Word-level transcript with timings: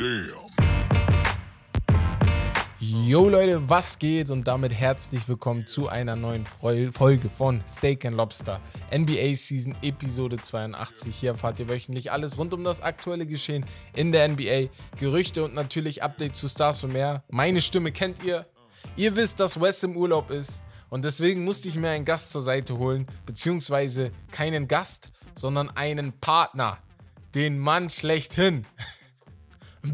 Damn. 0.00 0.30
Yo 2.78 3.28
Leute, 3.28 3.68
was 3.68 3.98
geht? 3.98 4.30
Und 4.30 4.46
damit 4.46 4.72
herzlich 4.72 5.28
willkommen 5.28 5.66
zu 5.66 5.88
einer 5.88 6.14
neuen 6.14 6.46
Folge 6.46 7.28
von 7.28 7.64
Steak 7.68 8.04
and 8.04 8.16
Lobster 8.16 8.60
NBA 8.96 9.34
Season 9.34 9.74
Episode 9.82 10.36
82. 10.40 11.16
Hier 11.16 11.30
erfahrt 11.30 11.58
ihr 11.58 11.68
wöchentlich 11.68 12.12
alles 12.12 12.38
rund 12.38 12.54
um 12.54 12.62
das 12.62 12.80
aktuelle 12.80 13.26
Geschehen 13.26 13.66
in 13.92 14.12
der 14.12 14.28
NBA, 14.28 14.68
Gerüchte 14.98 15.44
und 15.44 15.54
natürlich 15.54 16.00
Updates 16.00 16.38
zu 16.38 16.48
Stars 16.48 16.84
und 16.84 16.92
mehr. 16.92 17.24
Meine 17.28 17.60
Stimme 17.60 17.90
kennt 17.90 18.22
ihr. 18.22 18.46
Ihr 18.94 19.16
wisst, 19.16 19.40
dass 19.40 19.60
Wes 19.60 19.82
im 19.82 19.96
Urlaub 19.96 20.30
ist 20.30 20.62
und 20.90 21.04
deswegen 21.04 21.42
musste 21.42 21.68
ich 21.68 21.74
mir 21.74 21.90
einen 21.90 22.04
Gast 22.04 22.30
zur 22.30 22.42
Seite 22.42 22.78
holen, 22.78 23.08
beziehungsweise 23.26 24.12
keinen 24.30 24.68
Gast, 24.68 25.10
sondern 25.34 25.70
einen 25.70 26.12
Partner, 26.20 26.78
den 27.34 27.58
Mann 27.58 27.90
schlechthin. 27.90 28.64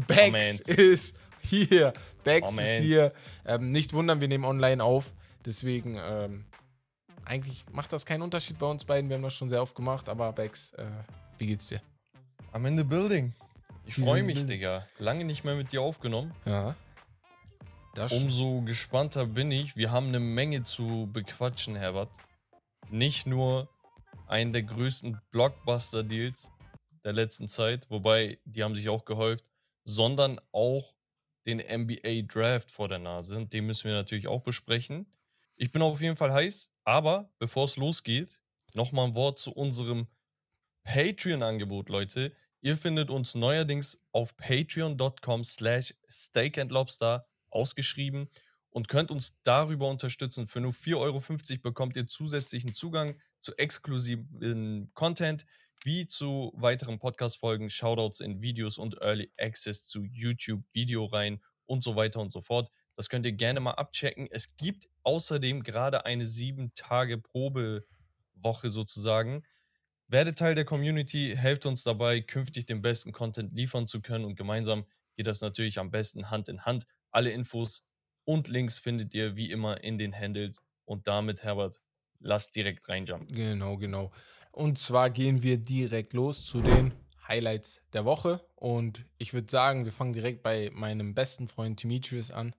Bex 0.07 0.25
Moment. 0.25 0.59
ist 0.79 1.17
hier. 1.41 1.93
Bex 2.23 2.51
ist 2.51 2.55
Moment. 2.57 2.83
hier. 2.83 3.13
Ähm, 3.45 3.71
nicht 3.71 3.93
wundern, 3.93 4.21
wir 4.21 4.27
nehmen 4.27 4.45
online 4.45 4.83
auf. 4.83 5.13
Deswegen, 5.45 5.97
ähm, 5.99 6.45
eigentlich 7.23 7.65
macht 7.71 7.93
das 7.93 8.05
keinen 8.05 8.21
Unterschied 8.21 8.57
bei 8.57 8.65
uns 8.65 8.85
beiden. 8.85 9.09
Wir 9.09 9.15
haben 9.15 9.23
das 9.23 9.35
schon 9.35 9.49
sehr 9.49 9.61
oft 9.61 9.75
gemacht. 9.75 10.09
Aber 10.09 10.31
Bex, 10.33 10.73
äh, 10.73 10.85
wie 11.37 11.47
geht's 11.47 11.67
dir? 11.67 11.81
I'm 12.53 12.67
in 12.67 12.77
the 12.77 12.83
building. 12.83 13.33
Ich 13.85 13.95
freue 13.95 14.23
mich, 14.23 14.45
Digga. 14.45 14.87
Lange 14.97 15.25
nicht 15.25 15.43
mehr 15.43 15.55
mit 15.55 15.71
dir 15.71 15.81
aufgenommen. 15.81 16.33
Ja. 16.45 16.75
Das 17.93 18.11
Umso 18.11 18.61
gespannter 18.61 19.25
bin 19.25 19.51
ich. 19.51 19.75
Wir 19.75 19.91
haben 19.91 20.07
eine 20.07 20.19
Menge 20.19 20.63
zu 20.63 21.09
bequatschen, 21.13 21.75
Herbert. 21.75 22.09
Nicht 22.89 23.25
nur 23.25 23.69
einen 24.27 24.53
der 24.53 24.63
größten 24.63 25.19
Blockbuster-Deals 25.31 26.51
der 27.03 27.13
letzten 27.13 27.47
Zeit, 27.47 27.89
wobei 27.89 28.39
die 28.45 28.63
haben 28.63 28.75
sich 28.75 28.89
auch 28.89 29.05
gehäuft, 29.05 29.45
sondern 29.85 30.41
auch 30.51 30.95
den 31.45 31.59
NBA 31.59 32.23
Draft 32.27 32.71
vor 32.71 32.89
der 32.89 32.99
Nase. 32.99 33.37
Und 33.37 33.53
den 33.53 33.65
müssen 33.65 33.85
wir 33.85 33.93
natürlich 33.93 34.27
auch 34.27 34.41
besprechen. 34.41 35.05
Ich 35.55 35.71
bin 35.71 35.81
auf 35.81 36.01
jeden 36.01 36.17
Fall 36.17 36.33
heiß, 36.33 36.73
aber 36.83 37.31
bevor 37.39 37.65
es 37.65 37.77
losgeht, 37.77 38.41
nochmal 38.73 39.07
ein 39.07 39.15
Wort 39.15 39.39
zu 39.39 39.53
unserem 39.53 40.07
Patreon-Angebot, 40.83 41.89
Leute. 41.89 42.33
Ihr 42.61 42.75
findet 42.75 43.09
uns 43.09 43.35
neuerdings 43.35 44.05
auf 44.11 44.35
patreon.com 44.37 45.43
slash 45.43 45.93
steakandlobster 46.09 47.27
ausgeschrieben 47.49 48.27
und 48.69 48.89
könnt 48.89 49.11
uns 49.11 49.41
darüber 49.43 49.87
unterstützen. 49.87 50.47
Für 50.47 50.59
nur 50.59 50.73
4,50 50.73 50.97
Euro 50.97 51.61
bekommt 51.61 51.95
ihr 51.95 52.07
zusätzlichen 52.07 52.73
Zugang 52.73 53.19
zu 53.39 53.55
exklusiven 53.55 54.91
Content, 54.93 55.45
wie 55.83 56.07
zu 56.07 56.51
weiteren 56.55 56.99
Podcast-Folgen, 56.99 57.69
Shoutouts 57.69 58.19
in 58.19 58.41
Videos 58.41 58.77
und 58.77 59.01
Early 59.01 59.31
Access 59.37 59.85
zu 59.85 60.03
YouTube-Videoreihen 60.03 61.41
und 61.65 61.83
so 61.83 61.95
weiter 61.95 62.19
und 62.19 62.31
so 62.31 62.41
fort. 62.41 62.69
Das 62.95 63.09
könnt 63.09 63.25
ihr 63.25 63.33
gerne 63.33 63.59
mal 63.59 63.71
abchecken. 63.71 64.27
Es 64.31 64.55
gibt 64.55 64.87
außerdem 65.03 65.63
gerade 65.63 66.05
eine 66.05 66.23
7-Tage-Probewoche 66.23 68.69
sozusagen. 68.69 69.43
Werdet 70.07 70.39
Teil 70.39 70.55
der 70.55 70.65
Community, 70.65 71.35
helft 71.35 71.65
uns 71.65 71.83
dabei, 71.83 72.21
künftig 72.21 72.67
den 72.67 72.81
besten 72.81 73.11
Content 73.11 73.53
liefern 73.53 73.87
zu 73.87 74.01
können 74.01 74.23
und 74.23 74.35
gemeinsam 74.35 74.85
geht 75.15 75.27
das 75.27 75.41
natürlich 75.41 75.79
am 75.79 75.91
besten 75.91 76.29
Hand 76.29 76.47
in 76.47 76.65
Hand. 76.65 76.85
Alle 77.11 77.31
Infos 77.31 77.87
und 78.23 78.47
Links 78.47 78.77
findet 78.77 79.13
ihr 79.13 79.35
wie 79.35 79.51
immer 79.51 79.83
in 79.83 79.97
den 79.97 80.13
Handles 80.13 80.61
und 80.85 81.07
damit, 81.07 81.43
Herbert, 81.43 81.81
lasst 82.19 82.55
direkt 82.55 82.87
reinjumpen. 82.87 83.35
Genau, 83.35 83.77
genau. 83.77 84.11
Und 84.55 84.79
zwar 84.79 85.09
gehen 85.09 85.43
wir 85.43 85.57
direkt 85.57 86.13
los 86.13 86.45
zu 86.45 86.61
den 86.61 86.93
Highlights 87.27 87.81
der 87.91 88.05
Woche. 88.05 88.39
Und 88.55 89.03
ich 89.17 89.33
würde 89.33 89.51
sagen, 89.51 89.83
wir 89.83 89.91
fangen 89.91 90.13
direkt 90.13 90.43
bei 90.43 90.71
meinem 90.73 91.13
besten 91.13 91.49
Freund 91.49 91.83
Demetrius 91.83 92.31
an. 92.31 92.55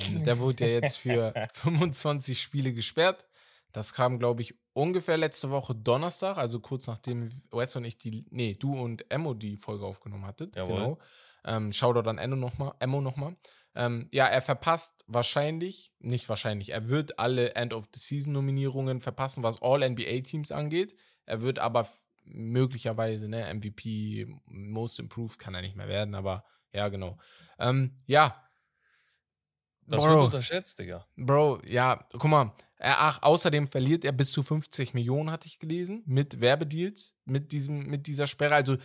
Ähm, 0.00 0.24
der 0.24 0.38
wurde 0.38 0.64
ja 0.64 0.80
jetzt 0.80 0.98
für 0.98 1.34
25 1.52 2.40
Spiele 2.40 2.72
gesperrt. 2.72 3.26
Das 3.72 3.94
kam, 3.94 4.20
glaube 4.20 4.42
ich, 4.42 4.54
ungefähr 4.74 5.16
letzte 5.16 5.50
Woche 5.50 5.74
Donnerstag, 5.74 6.36
also 6.36 6.60
kurz 6.60 6.86
nachdem 6.86 7.32
Wes 7.50 7.74
und 7.74 7.84
ich 7.84 7.98
die, 7.98 8.24
nee, 8.30 8.54
du 8.54 8.80
und 8.80 9.10
Emmo 9.10 9.34
die 9.34 9.56
Folge 9.56 9.84
aufgenommen 9.84 10.26
hattet. 10.26 10.54
Jawohl. 10.54 10.76
Genau. 10.76 10.98
Ähm, 11.44 11.72
Shoutout 11.72 12.08
an 12.08 12.18
Enno 12.18 12.36
noch 12.36 12.58
mal, 12.58 12.74
Emmo 12.78 13.00
nochmal. 13.00 13.34
Ähm, 13.74 14.08
ja, 14.12 14.26
er 14.26 14.40
verpasst 14.40 15.04
wahrscheinlich, 15.08 15.92
nicht 15.98 16.28
wahrscheinlich, 16.28 16.70
er 16.70 16.88
wird 16.88 17.18
alle 17.18 17.56
End-of-the-Season-Nominierungen 17.56 19.00
verpassen, 19.00 19.42
was 19.42 19.60
All-NBA-Teams 19.60 20.52
angeht. 20.52 20.94
Er 21.26 21.42
wird 21.42 21.58
aber 21.58 21.88
möglicherweise, 22.24 23.28
ne, 23.28 23.46
MVP, 23.48 24.26
Most 24.46 24.98
Improved 24.98 25.38
kann 25.38 25.54
er 25.54 25.62
nicht 25.62 25.76
mehr 25.76 25.88
werden, 25.88 26.14
aber 26.14 26.44
ja, 26.72 26.88
genau. 26.88 27.18
Ähm, 27.58 28.02
ja, 28.06 28.40
Das 29.86 30.02
Bro. 30.02 30.10
wird 30.10 30.22
unterschätzt, 30.22 30.78
Digga. 30.78 31.06
Bro, 31.16 31.60
ja, 31.66 32.06
guck 32.12 32.24
mal. 32.24 32.54
Er, 32.78 33.00
ach, 33.00 33.22
außerdem 33.22 33.66
verliert 33.68 34.04
er 34.04 34.12
bis 34.12 34.32
zu 34.32 34.42
50 34.42 34.94
Millionen, 34.94 35.30
hatte 35.30 35.46
ich 35.46 35.58
gelesen, 35.58 36.02
mit 36.06 36.40
Werbedeals, 36.40 37.14
mit, 37.24 37.52
diesem, 37.52 37.86
mit 37.86 38.06
dieser 38.06 38.26
Sperre. 38.26 38.54
Also, 38.54 38.76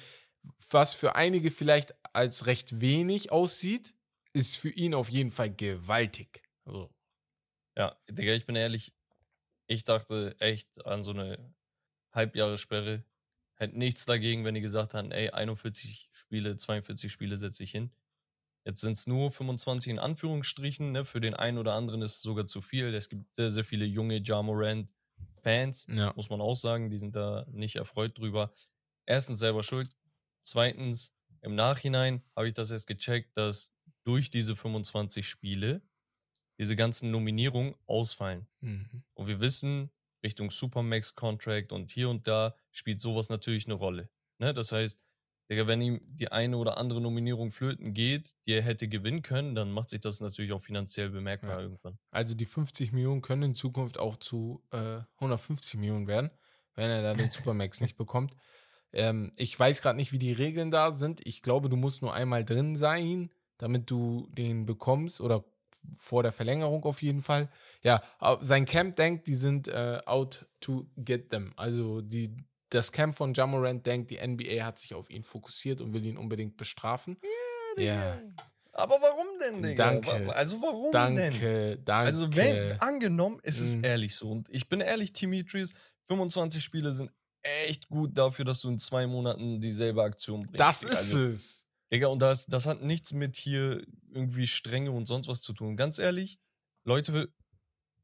was 0.71 0.93
für 0.93 1.15
einige 1.15 1.51
vielleicht 1.51 1.93
als 2.13 2.45
recht 2.45 2.81
wenig 2.81 3.31
aussieht, 3.31 3.93
ist 4.33 4.57
für 4.57 4.69
ihn 4.69 4.93
auf 4.93 5.09
jeden 5.09 5.31
Fall 5.31 5.53
gewaltig. 5.53 6.43
Also, 6.65 6.89
Ja, 7.77 7.97
Digga, 8.09 8.33
ich 8.33 8.45
bin 8.45 8.55
ehrlich, 8.55 8.93
ich 9.67 9.83
dachte 9.83 10.35
echt 10.39 10.85
an 10.85 11.03
so 11.03 11.11
eine 11.11 11.53
Halbjahressperre. 12.11 13.03
Hätte 13.55 13.77
nichts 13.77 14.05
dagegen, 14.05 14.45
wenn 14.45 14.55
die 14.55 14.61
gesagt 14.61 14.93
hätten, 14.93 15.11
ey, 15.11 15.31
41 15.31 16.09
Spiele, 16.11 16.55
42 16.55 17.11
Spiele 17.11 17.37
setze 17.37 17.63
ich 17.63 17.71
hin. 17.71 17.91
Jetzt 18.65 18.81
sind 18.81 18.93
es 18.93 19.07
nur 19.07 19.31
25 19.31 19.91
in 19.91 19.99
Anführungsstrichen. 19.99 20.91
Ne? 20.91 21.05
Für 21.05 21.21
den 21.21 21.33
einen 21.33 21.57
oder 21.57 21.73
anderen 21.73 22.01
ist 22.01 22.17
es 22.17 22.21
sogar 22.21 22.45
zu 22.45 22.61
viel. 22.61 22.93
Es 22.93 23.09
gibt 23.09 23.35
sehr, 23.35 23.49
sehr 23.49 23.63
viele 23.63 23.85
junge 23.85 24.21
Ja 24.23 24.41
Morant-Fans, 24.41 25.87
ja. 25.89 26.13
muss 26.15 26.29
man 26.29 26.41
auch 26.41 26.55
sagen. 26.55 26.89
Die 26.89 26.99
sind 26.99 27.15
da 27.15 27.45
nicht 27.51 27.75
erfreut 27.77 28.17
drüber. 28.17 28.53
Erstens 29.05 29.39
selber 29.39 29.63
schuld. 29.63 29.89
Zweitens, 30.41 31.13
im 31.41 31.55
Nachhinein 31.55 32.21
habe 32.35 32.47
ich 32.47 32.53
das 32.53 32.71
erst 32.71 32.87
gecheckt, 32.87 33.35
dass 33.37 33.73
durch 34.03 34.29
diese 34.29 34.55
25 34.55 35.27
Spiele 35.27 35.81
diese 36.57 36.75
ganzen 36.75 37.11
Nominierungen 37.11 37.75
ausfallen. 37.85 38.47
Mhm. 38.59 39.03
Und 39.13 39.27
wir 39.27 39.39
wissen, 39.39 39.89
Richtung 40.23 40.51
Supermax-Contract 40.51 41.71
und 41.71 41.91
hier 41.91 42.09
und 42.09 42.27
da 42.27 42.55
spielt 42.71 42.99
sowas 42.99 43.29
natürlich 43.29 43.65
eine 43.65 43.75
Rolle. 43.75 44.09
Ne? 44.37 44.53
Das 44.53 44.71
heißt, 44.71 45.03
Digga, 45.49 45.65
wenn 45.65 45.81
ihm 45.81 45.99
die 46.05 46.31
eine 46.31 46.57
oder 46.57 46.77
andere 46.77 47.01
Nominierung 47.01 47.49
flöten 47.49 47.93
geht, 47.93 48.35
die 48.45 48.51
er 48.53 48.61
hätte 48.61 48.87
gewinnen 48.87 49.23
können, 49.23 49.55
dann 49.55 49.71
macht 49.71 49.89
sich 49.89 49.99
das 49.99 50.21
natürlich 50.21 50.51
auch 50.51 50.61
finanziell 50.61 51.09
bemerkbar 51.09 51.57
Ja. 51.57 51.61
irgendwann. 51.61 51.97
Also, 52.11 52.35
die 52.35 52.45
50 52.45 52.91
Millionen 52.91 53.21
können 53.21 53.41
in 53.43 53.53
Zukunft 53.55 53.97
auch 53.97 54.15
zu 54.17 54.63
äh, 54.71 54.99
150 55.15 55.79
Millionen 55.79 56.05
werden, 56.07 56.29
wenn 56.75 56.91
er 56.91 57.01
da 57.01 57.13
den 57.15 57.31
Supermax 57.31 57.81
nicht 57.81 57.97
bekommt. 57.97 58.35
Ähm, 58.93 59.31
ich 59.37 59.59
weiß 59.59 59.81
gerade 59.81 59.97
nicht, 59.97 60.11
wie 60.11 60.19
die 60.19 60.33
Regeln 60.33 60.69
da 60.69 60.91
sind. 60.91 61.25
Ich 61.25 61.41
glaube, 61.41 61.67
du 61.69 61.77
musst 61.77 62.03
nur 62.03 62.13
einmal 62.13 62.45
drin 62.45 62.75
sein, 62.75 63.31
damit 63.57 63.89
du 63.89 64.27
den 64.31 64.67
bekommst 64.67 65.19
oder 65.19 65.43
vor 65.97 66.23
der 66.23 66.31
Verlängerung 66.31 66.83
auf 66.85 67.01
jeden 67.01 67.21
Fall. 67.21 67.49
Ja, 67.83 68.01
sein 68.41 68.65
Camp 68.65 68.95
denkt, 68.95 69.27
die 69.27 69.35
sind 69.35 69.67
äh, 69.67 70.01
out 70.05 70.45
to 70.59 70.87
get 70.97 71.29
them. 71.29 71.53
Also 71.55 72.01
die, 72.01 72.35
das 72.69 72.91
Camp 72.91 73.15
von 73.15 73.33
Jamorant 73.33 73.85
denkt, 73.85 74.11
die 74.11 74.17
NBA 74.25 74.63
hat 74.65 74.77
sich 74.79 74.93
auf 74.93 75.09
ihn 75.09 75.23
fokussiert 75.23 75.81
und 75.81 75.93
will 75.93 76.05
ihn 76.05 76.17
unbedingt 76.17 76.57
bestrafen. 76.57 77.17
Ja, 77.77 78.19
Aber 78.73 78.95
warum 79.01 79.25
denn, 79.41 79.61
Digga? 79.63 79.91
Danke. 79.99 80.35
Also 80.35 80.61
warum 80.61 80.91
denn? 80.91 81.15
danke, 81.15 81.77
danke. 81.83 82.05
Also 82.07 82.35
wenn, 82.35 82.79
angenommen, 82.81 83.39
es 83.43 83.59
ist 83.59 83.77
Mhm. 83.77 83.83
ehrlich 83.83 84.15
so. 84.15 84.29
Und 84.31 84.49
ich 84.49 84.67
bin 84.69 84.81
ehrlich, 84.81 85.13
Dimitris, 85.13 85.73
25 86.05 86.63
Spiele 86.63 86.91
sind 86.91 87.11
echt 87.41 87.87
gut 87.87 88.17
dafür, 88.17 88.45
dass 88.45 88.61
du 88.61 88.69
in 88.69 88.79
zwei 88.79 89.07
Monaten 89.07 89.59
dieselbe 89.61 90.03
Aktion 90.03 90.41
bringst. 90.41 90.59
das 90.59 90.79
Digga. 90.81 90.91
ist 90.93 90.99
also, 91.15 91.23
es. 91.25 91.65
Digga, 91.91 92.07
und 92.07 92.19
das, 92.19 92.45
das 92.45 92.65
hat 92.65 92.83
nichts 92.83 93.13
mit 93.13 93.35
hier 93.35 93.83
irgendwie 94.11 94.47
Strenge 94.47 94.91
und 94.91 95.07
sonst 95.07 95.27
was 95.27 95.41
zu 95.41 95.53
tun. 95.53 95.75
Ganz 95.75 95.99
ehrlich, 95.99 96.39
Leute 96.83 97.33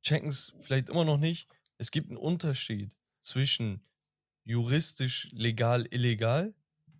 checken 0.02 0.30
es 0.30 0.56
vielleicht 0.62 0.90
immer 0.90 1.06
noch 1.06 1.18
nicht. 1.18 1.50
Es 1.78 1.92
gibt 1.92 2.10
einen 2.10 2.18
Unterschied 2.18 2.98
zwischen 3.22 3.84
juristisch 4.44 5.30
legal, 5.32 5.88
illegal 5.90 6.54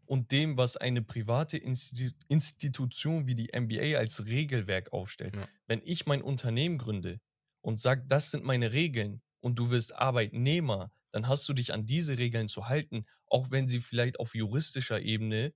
und 0.06 0.32
dem, 0.32 0.58
was 0.58 0.78
eine 0.78 1.02
private 1.02 1.58
Institu 1.58 2.10
Institution 2.28 3.28
wie 3.28 3.36
die 3.36 3.52
NBA 3.56 3.98
als 3.98 4.26
Regelwerk 4.26 4.94
aufstellt. 4.94 5.36
Ja. 5.36 5.48
Wenn 5.68 5.82
ich 5.84 6.06
mein 6.06 6.22
Unternehmen 6.22 6.78
gründe 6.78 7.20
und 7.62 7.80
sage, 7.80 8.04
das 8.08 8.32
sind 8.32 8.44
meine 8.44 8.72
Regeln 8.72 9.22
und 9.40 9.58
du 9.58 9.70
wirst 9.70 9.96
Arbeitnehmer, 9.96 10.92
dann 11.12 11.28
hast 11.28 11.48
du 11.48 11.54
dich 11.54 11.74
an 11.74 11.86
diese 11.86 12.18
Regeln 12.18 12.48
zu 12.48 12.68
halten, 12.68 13.06
auch 13.28 13.52
wenn 13.52 13.68
sie 13.68 13.80
vielleicht 13.80 14.20
auf 14.20 14.36
juristischer 14.36 15.02
Ebene 15.02 15.54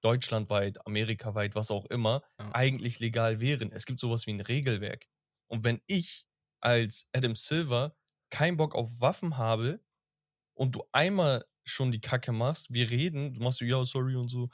deutschlandweit, 0.00 0.84
amerikaweit, 0.86 1.54
was 1.54 1.70
auch 1.70 1.86
immer, 1.86 2.22
Ja. 2.38 2.50
eigentlich 2.52 3.00
legal 3.00 3.40
wären. 3.40 3.72
Es 3.72 3.86
gibt 3.86 4.00
sowas 4.00 4.26
wie 4.26 4.32
ein 4.32 4.40
Regelwerk. 4.40 5.06
Und 5.48 5.64
wenn 5.64 5.80
ich 5.86 6.26
als 6.60 7.08
Adam 7.12 7.34
Silver 7.34 7.96
keinen 8.30 8.56
Bock 8.56 8.74
auf 8.74 9.00
Waffen 9.00 9.36
habe 9.38 9.80
und 10.54 10.74
du 10.74 10.84
einmal 10.92 11.44
schon 11.64 11.92
die 11.92 12.00
Kacke 12.00 12.32
machst, 12.32 12.72
wir 12.72 12.90
reden, 12.90 13.34
du 13.34 13.40
machst 13.42 13.58
so, 13.58 13.64
ja, 13.64 13.84
sorry 13.84 14.16
und 14.16 14.28
so, 14.28 14.48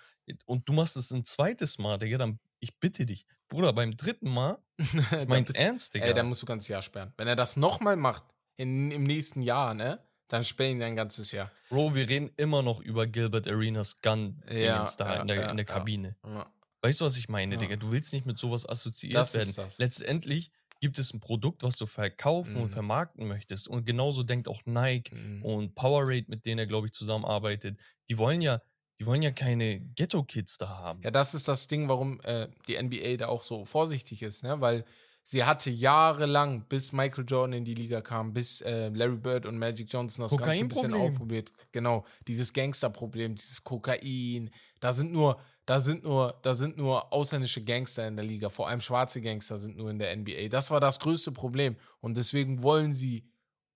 und 0.44 0.68
du 0.68 0.72
machst 0.72 0.96
es 0.96 1.10
ein 1.12 1.24
zweites 1.24 1.78
Mal, 1.78 1.98
Digga, 1.98 2.18
dann, 2.18 2.38
ich 2.60 2.78
bitte 2.78 3.06
dich. 3.06 3.26
Bruder, 3.48 3.72
beim 3.72 3.96
dritten 3.96 4.30
Mal, 4.30 4.58
ich 4.78 5.28
mein's 5.28 5.50
ernst, 5.50 5.94
Digga. 5.94 6.06
Ey, 6.06 6.14
dann 6.14 6.26
musst 6.28 6.42
du 6.42 6.46
ganz 6.46 6.68
Jahr 6.68 6.82
sperren. 6.82 7.12
Wenn 7.16 7.28
er 7.28 7.36
das 7.36 7.56
nochmal 7.56 7.96
macht, 7.96 8.24
in, 8.56 8.90
im 8.90 9.04
nächsten 9.04 9.42
Jahr, 9.42 9.74
ne? 9.74 10.05
Dann 10.28 10.44
sperren 10.44 10.76
ihn 10.78 10.82
ein 10.82 10.96
ganzes 10.96 11.30
Jahr. 11.32 11.50
Bro, 11.68 11.94
wir 11.94 12.08
reden 12.08 12.30
immer 12.36 12.62
noch 12.62 12.80
über 12.80 13.06
Gilbert 13.06 13.46
Arenas 13.48 14.00
Gun 14.00 14.42
Ja, 14.50 14.84
da 14.98 15.14
ja, 15.14 15.20
in, 15.22 15.28
der, 15.28 15.36
ja, 15.36 15.50
in 15.50 15.56
der. 15.56 15.66
Kabine. 15.66 16.16
Ja. 16.24 16.46
Weißt 16.82 17.00
du, 17.00 17.04
was 17.04 17.16
ich 17.16 17.28
meine, 17.28 17.54
Ja. 17.54 17.60
Digga? 17.60 17.76
Du 17.76 17.90
willst 17.90 18.12
nicht 18.12 18.26
mit 18.26 18.38
sowas 18.38 18.68
assoziiert 18.68 19.16
Das 19.16 19.34
werden. 19.34 19.70
Letztendlich 19.78 20.50
gibt 20.80 20.98
es 20.98 21.12
ein 21.14 21.20
Produkt, 21.20 21.62
was 21.62 21.76
du 21.76 21.86
verkaufen 21.86 22.54
Mhm. 22.56 22.62
und 22.62 22.68
vermarkten 22.68 23.26
möchtest. 23.26 23.66
Und 23.68 23.86
genauso 23.86 24.22
denkt 24.24 24.46
auch 24.48 24.60
Nike 24.66 25.14
Mhm. 25.14 25.42
und 25.44 25.74
Powerade, 25.74 26.26
mit 26.28 26.44
denen 26.44 26.58
er, 26.58 26.66
glaube 26.66 26.86
ich, 26.86 26.92
zusammenarbeitet. 26.92 27.78
Die 28.08 28.18
wollen 28.18 28.40
ja, 28.42 28.60
die 29.00 29.06
wollen 29.06 29.22
ja 29.22 29.30
keine 29.30 29.80
Ghetto-Kids 29.80 30.58
da 30.58 30.68
haben. 30.68 31.02
Ja, 31.02 31.10
das 31.10 31.34
ist 31.34 31.48
das 31.48 31.66
Ding, 31.68 31.88
warum 31.88 32.20
äh, 32.22 32.48
die 32.68 32.76
NBA 32.76 33.16
da 33.16 33.28
auch 33.28 33.42
so 33.42 33.64
vorsichtig 33.64 34.22
ist, 34.22 34.42
ne? 34.42 34.60
Weil 34.60 34.84
sie 35.26 35.42
hatte 35.42 35.70
jahrelang, 35.70 36.66
bis 36.68 36.92
Michael 36.92 37.24
Jordan 37.26 37.54
in 37.54 37.64
die 37.64 37.74
Liga 37.74 38.00
kam, 38.00 38.32
bis 38.32 38.60
äh, 38.60 38.90
Larry 38.90 39.16
Bird 39.16 39.44
und 39.44 39.58
Magic 39.58 39.92
Johnson 39.92 40.22
das 40.22 40.36
Ganze 40.36 40.62
ein 40.62 40.68
bisschen 40.68 40.94
aufprobiert. 40.94 41.52
Genau, 41.72 42.04
dieses 42.28 42.52
Gangsterproblem, 42.52 43.34
dieses 43.34 43.64
Kokain. 43.64 44.50
Da 44.78 44.92
sind 44.92 45.10
nur, 45.10 45.40
da 45.66 45.80
sind 45.80 46.04
nur, 46.04 46.38
da 46.42 46.54
sind 46.54 46.76
nur 46.76 47.12
ausländische 47.12 47.64
Gangster 47.64 48.06
in 48.06 48.14
der 48.14 48.24
Liga. 48.24 48.48
Vor 48.48 48.68
allem 48.68 48.80
schwarze 48.80 49.20
Gangster 49.20 49.58
sind 49.58 49.76
nur 49.76 49.90
in 49.90 49.98
der 49.98 50.14
NBA. 50.14 50.46
Das 50.48 50.70
war 50.70 50.78
das 50.78 51.00
größte 51.00 51.32
Problem. 51.32 51.74
Und 52.00 52.16
deswegen 52.16 52.62
wollen 52.62 52.92
sie 52.92 53.28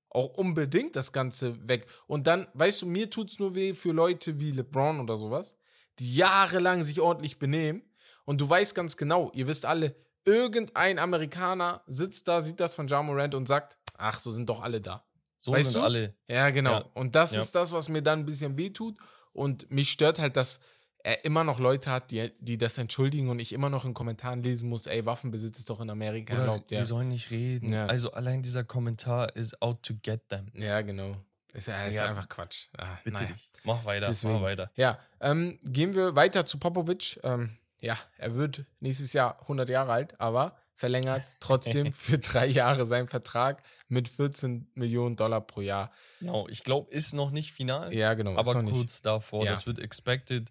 auch 0.08 0.28
unbedingt 0.34 0.94
das 0.94 1.12
Ganze 1.12 1.66
weg. 1.66 1.86
Und 2.06 2.28
dann, 2.28 2.46
weißt 2.54 2.82
du, 2.82 2.86
mir 2.86 3.10
tut 3.10 3.28
es 3.28 3.40
nur 3.40 3.56
weh 3.56 3.74
für 3.74 3.90
Leute 3.90 4.38
wie 4.38 4.52
LeBron 4.52 5.00
oder 5.00 5.16
sowas, 5.16 5.56
die 5.98 6.14
jahrelang 6.14 6.84
sich 6.84 7.00
ordentlich 7.00 7.40
benehmen. 7.40 7.82
Und 8.24 8.40
du 8.40 8.48
weißt 8.48 8.76
ganz 8.76 8.96
genau, 8.96 9.32
ihr 9.34 9.48
wisst 9.48 9.66
alle, 9.66 9.96
irgendein 10.24 10.98
Amerikaner 10.98 11.82
sitzt 11.86 12.28
da, 12.28 12.42
sieht 12.42 12.60
das 12.60 12.74
von 12.74 12.88
Ja 12.88 13.02
Morant 13.02 13.34
und 13.34 13.46
sagt, 13.46 13.78
ach, 13.96 14.20
so 14.20 14.30
sind 14.32 14.48
doch 14.48 14.62
alle 14.62 14.80
da. 14.80 15.04
So 15.38 15.52
Weißt 15.52 15.72
sind 15.72 15.80
du? 15.80 15.84
alle. 15.84 16.14
Ja, 16.28 16.50
genau. 16.50 16.72
Ja. 16.72 16.84
Und 16.94 17.14
das 17.14 17.34
Ja. 17.34 17.40
ist 17.40 17.54
das, 17.54 17.72
was 17.72 17.88
mir 17.88 18.02
dann 18.02 18.20
ein 18.20 18.26
bisschen 18.26 18.56
wehtut. 18.56 18.96
Und 19.32 19.70
mich 19.70 19.90
stört 19.90 20.18
halt, 20.18 20.36
dass 20.36 20.60
er 21.02 21.24
immer 21.24 21.44
noch 21.44 21.58
Leute 21.58 21.90
hat, 21.90 22.10
die, 22.10 22.30
die 22.40 22.58
das 22.58 22.76
entschuldigen 22.76 23.30
und 23.30 23.38
ich 23.38 23.54
immer 23.54 23.70
noch 23.70 23.86
in 23.86 23.94
Kommentaren 23.94 24.42
lesen 24.42 24.68
muss, 24.68 24.86
ey, 24.86 25.06
Waffenbesitz 25.06 25.58
ist 25.60 25.70
doch 25.70 25.80
in 25.80 25.88
Amerika 25.88 26.34
erlaubt. 26.34 26.70
Ja. 26.70 26.80
die 26.80 26.84
sollen 26.84 27.08
nicht 27.08 27.30
reden. 27.30 27.72
Ja. 27.72 27.86
Also 27.86 28.12
allein 28.12 28.42
dieser 28.42 28.64
Kommentar 28.64 29.34
ist 29.34 29.62
out 29.62 29.82
to 29.82 29.94
get 30.02 30.28
them. 30.28 30.48
ja, 30.54 30.82
genau. 30.82 31.16
Ist, 31.54 31.66
ja, 31.68 31.84
ist 31.86 31.98
einfach 31.98 32.28
Quatsch. 32.28 32.68
Ah, 32.78 32.98
Bitte 33.02 33.14
naja. 33.22 33.26
dich. 33.32 33.50
Mach 33.64 33.84
weiter, 33.84 34.06
Deswegen. 34.08 34.34
mach 34.34 34.42
weiter. 34.42 34.70
Ja, 34.76 34.98
ähm, 35.20 35.58
gehen 35.64 35.94
wir 35.94 36.14
weiter 36.14 36.46
zu 36.46 36.58
Popovic. 36.58 37.18
Ähm, 37.24 37.56
ja, 37.80 37.98
er 38.18 38.34
wird 38.34 38.64
nächstes 38.80 39.12
Jahr 39.12 39.40
100 39.42 39.68
Jahre 39.68 39.92
alt, 39.92 40.20
aber 40.20 40.56
verlängert 40.74 41.22
trotzdem 41.40 41.92
für 41.92 42.18
drei 42.18 42.46
Jahre 42.46 42.86
seinen 42.86 43.08
Vertrag 43.08 43.62
mit 43.88 44.08
14 44.08 44.70
Millionen 44.74 45.16
Dollar 45.16 45.40
pro 45.40 45.60
Jahr. 45.60 45.92
Genau, 46.20 46.48
ich 46.48 46.64
glaube, 46.64 46.90
ist 46.90 47.12
noch 47.12 47.30
nicht 47.30 47.52
final, 47.52 47.92
Ja, 47.92 48.14
genau. 48.14 48.36
aber 48.36 48.54
noch 48.54 48.62
nicht. 48.62 48.74
kurz 48.74 49.02
davor. 49.02 49.44
Ja. 49.44 49.50
Das 49.50 49.66
wird 49.66 49.78
expected. 49.78 50.50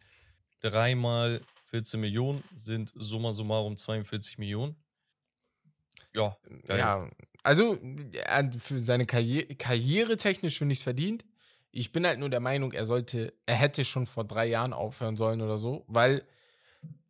Dreimal 0.62 1.42
14 1.66 2.00
Millionen 2.00 2.44
sind 2.56 2.92
summa 2.96 3.34
summarum 3.34 3.78
42 3.78 4.38
Millionen. 4.38 4.76
Ja, 6.14 6.38
geil. 6.68 6.78
Ja, 6.80 7.10
also 7.44 7.78
für 8.60 8.80
seine 8.80 9.06
Karriere, 9.06 9.56
Karriere 9.56 10.18
technisch 10.18 10.58
finde 10.58 10.74
ich 10.74 10.80
es 10.80 10.84
verdient. 10.84 11.26
Ich 11.72 11.92
bin 11.92 12.06
halt 12.06 12.20
nur 12.20 12.30
der 12.30 12.40
Meinung, 12.40 12.72
er 12.74 12.86
sollte, 12.86 13.34
er 13.46 13.56
hätte 13.56 13.86
schon 13.86 14.08
vor 14.08 14.26
drei 14.26 14.48
Jahren 14.48 14.74
aufhören 14.74 15.16
sollen 15.16 15.42
oder 15.42 15.58
so, 15.58 15.86
weil 15.88 16.24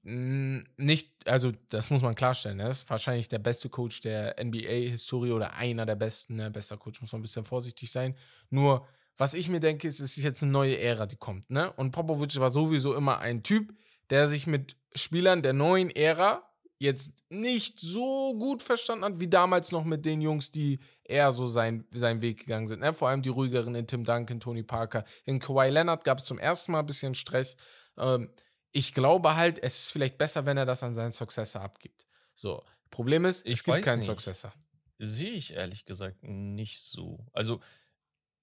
nicht, 0.02 1.12
also 1.26 1.52
das 1.70 1.90
muss 1.90 2.02
man 2.02 2.16
klarstellen, 2.16 2.60
er 2.60 2.70
ist 2.70 2.90
wahrscheinlich 2.90 3.28
der 3.28 3.40
beste 3.40 3.70
Coach 3.70 4.00
der 4.00 4.36
NBA-Historie 4.42 5.32
oder 5.32 5.54
einer 5.54 5.86
der 5.86 5.96
besten, 5.96 6.38
ne? 6.38 6.50
bester 6.50 6.78
Coach, 6.78 7.02
muss 7.02 7.12
man 7.12 7.20
ein 7.20 7.24
bisschen 7.24 7.44
vorsichtig 7.44 7.92
sein. 7.92 8.16
Nur, 8.50 8.88
was 9.18 9.34
ich 9.34 9.50
mir 9.50 9.60
denke, 9.60 9.88
ist, 9.88 10.00
es 10.00 10.18
ist 10.18 10.24
jetzt 10.24 10.42
eine 10.42 10.54
neue 10.54 10.80
Ära, 10.80 11.06
die 11.06 11.18
kommt, 11.18 11.50
ne? 11.50 11.74
Und 11.74 11.92
Popovic 11.92 12.40
war 12.40 12.50
sowieso 12.50 12.96
immer 12.96 13.20
ein 13.20 13.44
Typ, 13.44 13.74
der 14.10 14.28
sich 14.30 14.48
mit 14.48 14.78
Spielern 14.96 15.42
der 15.42 15.54
neuen 15.54 15.90
Ära 15.90 16.50
jetzt 16.80 17.12
nicht 17.30 17.80
so 17.80 18.34
gut 18.40 18.64
verstanden 18.64 19.04
hat, 19.04 19.20
wie 19.20 19.28
damals 19.28 19.72
noch 19.72 19.84
mit 19.84 20.06
den 20.06 20.22
Jungs, 20.22 20.50
die 20.52 20.80
eher 21.04 21.34
so 21.34 21.46
sein, 21.48 21.86
seinen 21.92 22.22
Weg 22.22 22.40
gegangen 22.40 22.68
sind. 22.68 22.80
Ne? 22.80 22.94
Vor 22.94 23.10
allem 23.10 23.22
die 23.22 23.30
ruhigeren 23.30 23.76
in 23.76 23.86
Tim 23.86 24.06
Duncan, 24.06 24.40
Tony 24.40 24.64
Parker. 24.64 25.04
In 25.26 25.40
Kawhi 25.40 25.70
Leonard 25.70 26.06
gab 26.06 26.20
es 26.20 26.26
zum 26.26 26.40
ersten 26.40 26.72
Mal 26.72 26.80
ein 26.80 26.86
bisschen 26.86 27.16
Stress. 27.16 27.58
Ähm, 27.98 28.30
ich 28.72 28.94
glaube 28.94 29.36
halt, 29.36 29.62
es 29.62 29.80
ist 29.84 29.92
vielleicht 29.92 30.18
besser, 30.18 30.46
wenn 30.46 30.58
er 30.58 30.66
das 30.66 30.84
an 30.84 30.94
seinen 30.94 31.12
Successor 31.12 31.62
abgibt. 31.62 32.06
So, 32.34 32.64
Problem 32.90 33.26
ist, 33.26 33.46
Ich 33.46 33.60
es 33.60 33.64
gibt 33.64 33.82
keinen 33.84 34.00
nicht. 34.00 34.08
Successor. 34.08 34.54
Sehe 35.00 35.32
ich 35.32 35.54
ehrlich 35.54 35.86
gesagt 35.86 36.24
nicht 36.24 36.82
so. 36.82 37.26
Also, 37.34 37.60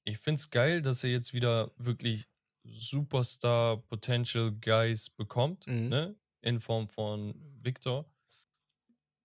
ich 0.05 0.19
finde 0.19 0.39
es 0.41 0.51
geil, 0.51 0.83
dass 0.83 1.05
er 1.05 1.11
jetzt 1.11 1.35
wieder 1.35 1.73
wirklich 1.77 2.29
Superstar 2.65 3.77
Potential 3.83 4.53
Guys 4.61 5.11
bekommt, 5.11 5.67
Mhm. 5.67 5.89
ne? 5.89 6.17
In 6.43 6.61
Form 6.61 6.89
von 6.89 7.35
Victor. 7.63 8.11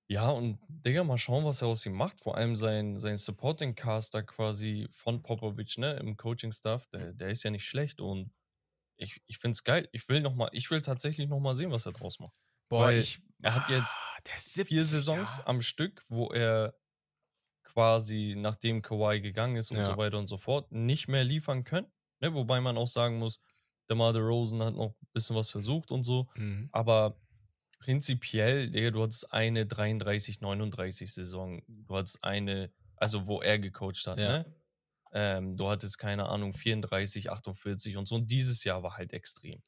Ja, 0.07 0.29
und 0.29 0.59
Digga, 0.67 1.03
mal 1.03 1.17
schauen, 1.17 1.45
was 1.45 1.61
er 1.61 1.69
aus 1.69 1.85
ihm 1.85 1.93
macht. 1.93 2.19
Vor 2.19 2.35
allem 2.35 2.55
sein, 2.55 2.97
sein 2.97 3.17
Supporting 3.17 3.75
Caster 3.75 4.23
quasi 4.23 4.87
von 4.91 5.21
Popovic, 5.23 5.77
ne? 5.77 5.93
Im 5.93 6.17
Coaching-Staff, 6.17 6.87
der, 6.87 7.13
der 7.13 7.29
ist 7.29 7.43
ja 7.43 7.51
nicht 7.51 7.63
schlecht 7.65 8.01
und 8.01 8.31
ich, 9.01 9.21
ich 9.27 9.37
finde 9.37 9.53
es 9.55 9.63
geil. 9.63 9.87
Ich 9.91 10.07
will 10.09 10.21
noch 10.21 10.35
mal, 10.35 10.49
ich 10.53 10.69
will 10.71 10.81
tatsächlich 10.81 11.27
noch 11.27 11.39
mal 11.39 11.53
sehen, 11.55 11.71
was 11.71 11.85
er 11.85 11.91
draus 11.91 12.19
macht. 12.19 12.35
Boah, 12.69 12.85
Weil 12.85 12.99
ich. 12.99 13.19
er 13.41 13.55
hat 13.55 13.69
jetzt 13.69 13.99
Ah, 13.99 14.21
der 14.27 14.35
ist 14.35 14.53
70, 14.53 14.67
vier 14.67 14.83
Saisons 14.83 15.37
ja. 15.39 15.47
am 15.47 15.61
Stück, 15.61 16.01
wo 16.09 16.27
er 16.31 16.73
quasi, 17.63 18.35
nachdem 18.37 18.81
Kawhi 18.81 19.21
gegangen 19.21 19.55
ist 19.55 19.71
und 19.71 19.77
Ja. 19.77 19.83
so 19.85 19.97
weiter 19.97 20.17
und 20.17 20.27
so 20.27 20.37
fort, 20.37 20.71
nicht 20.71 21.07
mehr 21.07 21.23
liefern 21.23 21.63
können. 21.63 21.87
Ne? 22.19 22.33
Wobei 22.33 22.59
man 22.61 22.77
auch 22.77 22.87
sagen 22.87 23.17
muss, 23.17 23.39
DeMar 23.89 24.13
DeRozan 24.13 24.61
hat 24.61 24.75
noch 24.75 24.89
ein 24.91 25.07
bisschen 25.13 25.35
was 25.35 25.49
versucht 25.49 25.91
und 25.91 26.03
so. 26.03 26.29
Mhm. 26.35 26.69
Aber 26.71 27.19
prinzipiell, 27.79 28.69
Digga, 28.69 28.91
du 28.91 29.03
hattest 29.03 29.31
eine 29.33 29.65
33-39 29.65 31.07
Saison. 31.07 31.61
Du 31.67 31.95
hattest 31.95 32.23
eine, 32.23 32.71
also 32.97 33.27
wo 33.27 33.41
er 33.41 33.57
gecoacht 33.59 34.05
hat, 34.07 34.19
Ja. 34.19 34.39
ne? 34.39 34.55
Ähm, 35.13 35.55
du 35.55 35.69
hattest, 35.69 35.97
keine 35.97 36.29
Ahnung, 36.29 36.53
34, 36.53 37.31
48 37.31 37.97
und 37.97 38.07
so. 38.07 38.15
Und 38.15 38.31
dieses 38.31 38.63
Jahr 38.63 38.83
war 38.83 38.97
halt 38.97 39.13
extrem. 39.13 39.61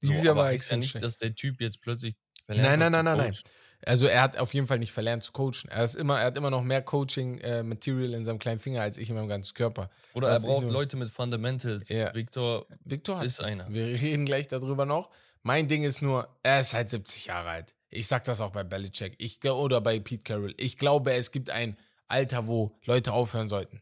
So, 0.00 0.08
Dieses 0.08 0.22
Jahr 0.22 0.32
aber 0.32 0.42
war 0.42 0.48
heißt 0.48 0.70
ja 0.70 0.76
extrem 0.76 0.94
nicht, 0.94 1.02
dass 1.02 1.18
der 1.18 1.34
Typ 1.34 1.60
jetzt 1.60 1.80
plötzlich 1.80 2.14
Nein, 2.48 2.58
hat 2.58 2.78
nein, 2.78 2.92
nein, 2.92 3.04
nein, 3.04 3.18
nein. 3.18 3.32
coachen. 3.32 3.50
Also 3.86 4.06
er 4.06 4.22
hat 4.22 4.36
auf 4.38 4.54
jeden 4.54 4.66
Fall 4.66 4.78
nicht 4.78 4.92
verlernt 4.92 5.22
zu 5.22 5.32
coachen. 5.32 5.68
Er, 5.68 5.84
ist 5.84 5.94
immer, 5.94 6.18
er 6.18 6.26
hat 6.26 6.36
immer 6.36 6.50
noch 6.50 6.62
mehr 6.62 6.82
Coaching-Material 6.82 8.14
in 8.14 8.24
seinem 8.24 8.38
kleinen 8.38 8.58
Finger 8.58 8.82
als 8.82 8.98
ich 8.98 9.08
in 9.08 9.14
meinem 9.14 9.28
ganzen 9.28 9.54
Körper. 9.54 9.88
Oder 10.14 10.30
er 10.30 10.40
braucht 10.40 10.66
Leute 10.66 10.96
mit 10.96 11.12
Fundamentals. 11.12 11.88
Ja. 11.88 12.12
Victor 12.12 12.66
Victor 12.84 13.22
ist 13.22 13.40
einer. 13.40 13.72
Wir 13.72 13.86
reden 13.86 14.24
gleich 14.24 14.48
darüber 14.48 14.84
noch. 14.84 15.10
Mein 15.42 15.68
Ding 15.68 15.84
ist 15.84 16.02
nur, 16.02 16.28
er 16.42 16.60
ist 16.60 16.74
halt 16.74 16.90
70 16.90 17.26
Jahre 17.26 17.50
alt. 17.50 17.74
Ich 17.90 18.08
sag 18.08 18.24
das 18.24 18.40
auch 18.40 18.50
bei 18.50 18.64
Belichick 18.64 19.14
ich, 19.18 19.42
oder 19.44 19.80
bei 19.80 20.00
Pete 20.00 20.22
Carroll. 20.22 20.54
Ich 20.56 20.76
glaube, 20.76 21.12
es 21.12 21.30
gibt 21.30 21.48
ein 21.48 21.76
Alter, 22.08 22.46
wo 22.48 22.76
Leute 22.84 23.12
aufhören 23.12 23.48
sollten. 23.48 23.80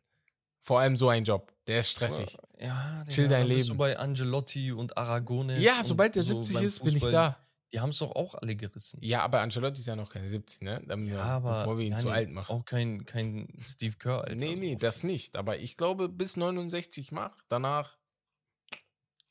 Vor 0.66 0.80
allem 0.80 0.96
so 0.96 1.08
ein 1.08 1.22
Job. 1.22 1.52
Der 1.68 1.78
ist 1.78 1.90
stressig. 1.90 2.36
Ja, 2.58 3.04
Chill 3.08 3.24
Digga, 3.24 3.36
dein 3.36 3.48
dann 3.48 3.56
bist 3.56 3.68
Leben. 3.68 3.78
Du 3.78 3.78
bei 3.78 3.96
Angelotti 3.96 4.72
und 4.72 4.98
Aragones. 4.98 5.62
Ja, 5.62 5.84
sobald 5.84 6.16
der 6.16 6.24
so 6.24 6.42
70 6.42 6.54
beim 6.54 6.64
ist, 6.64 6.82
bin 6.82 6.96
ich 6.96 7.04
da. 7.04 7.36
Die 7.72 7.78
haben 7.78 7.90
es 7.90 7.98
doch 7.98 8.16
auch 8.16 8.34
alle 8.34 8.56
gerissen. 8.56 8.98
Ja, 9.00 9.22
aber 9.22 9.42
Ancelotti 9.42 9.80
ist 9.80 9.86
ja 9.86 9.94
noch 9.94 10.10
keine 10.10 10.28
70, 10.28 10.62
ne? 10.62 10.82
Damit 10.86 11.10
wir, 11.10 11.18
Ja, 11.18 11.24
aber 11.24 11.60
bevor 11.60 11.78
wir 11.78 11.84
ihn 11.84 11.92
ja, 11.92 11.98
zu 11.98 12.06
nee, 12.06 12.12
alt 12.14 12.30
machen. 12.30 12.52
Auch 12.52 12.64
kein, 12.64 13.04
kein 13.06 13.48
Steve 13.60 13.96
Kerr, 13.96 14.22
Alter. 14.22 14.34
nee, 14.34 14.56
nee, 14.56 14.74
das 14.74 15.04
nicht. 15.04 15.36
Aber 15.36 15.56
ich 15.58 15.76
glaube, 15.76 16.08
bis 16.08 16.36
69 16.36 17.12
mach, 17.12 17.36
danach 17.48 17.96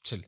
chill. 0.03 0.25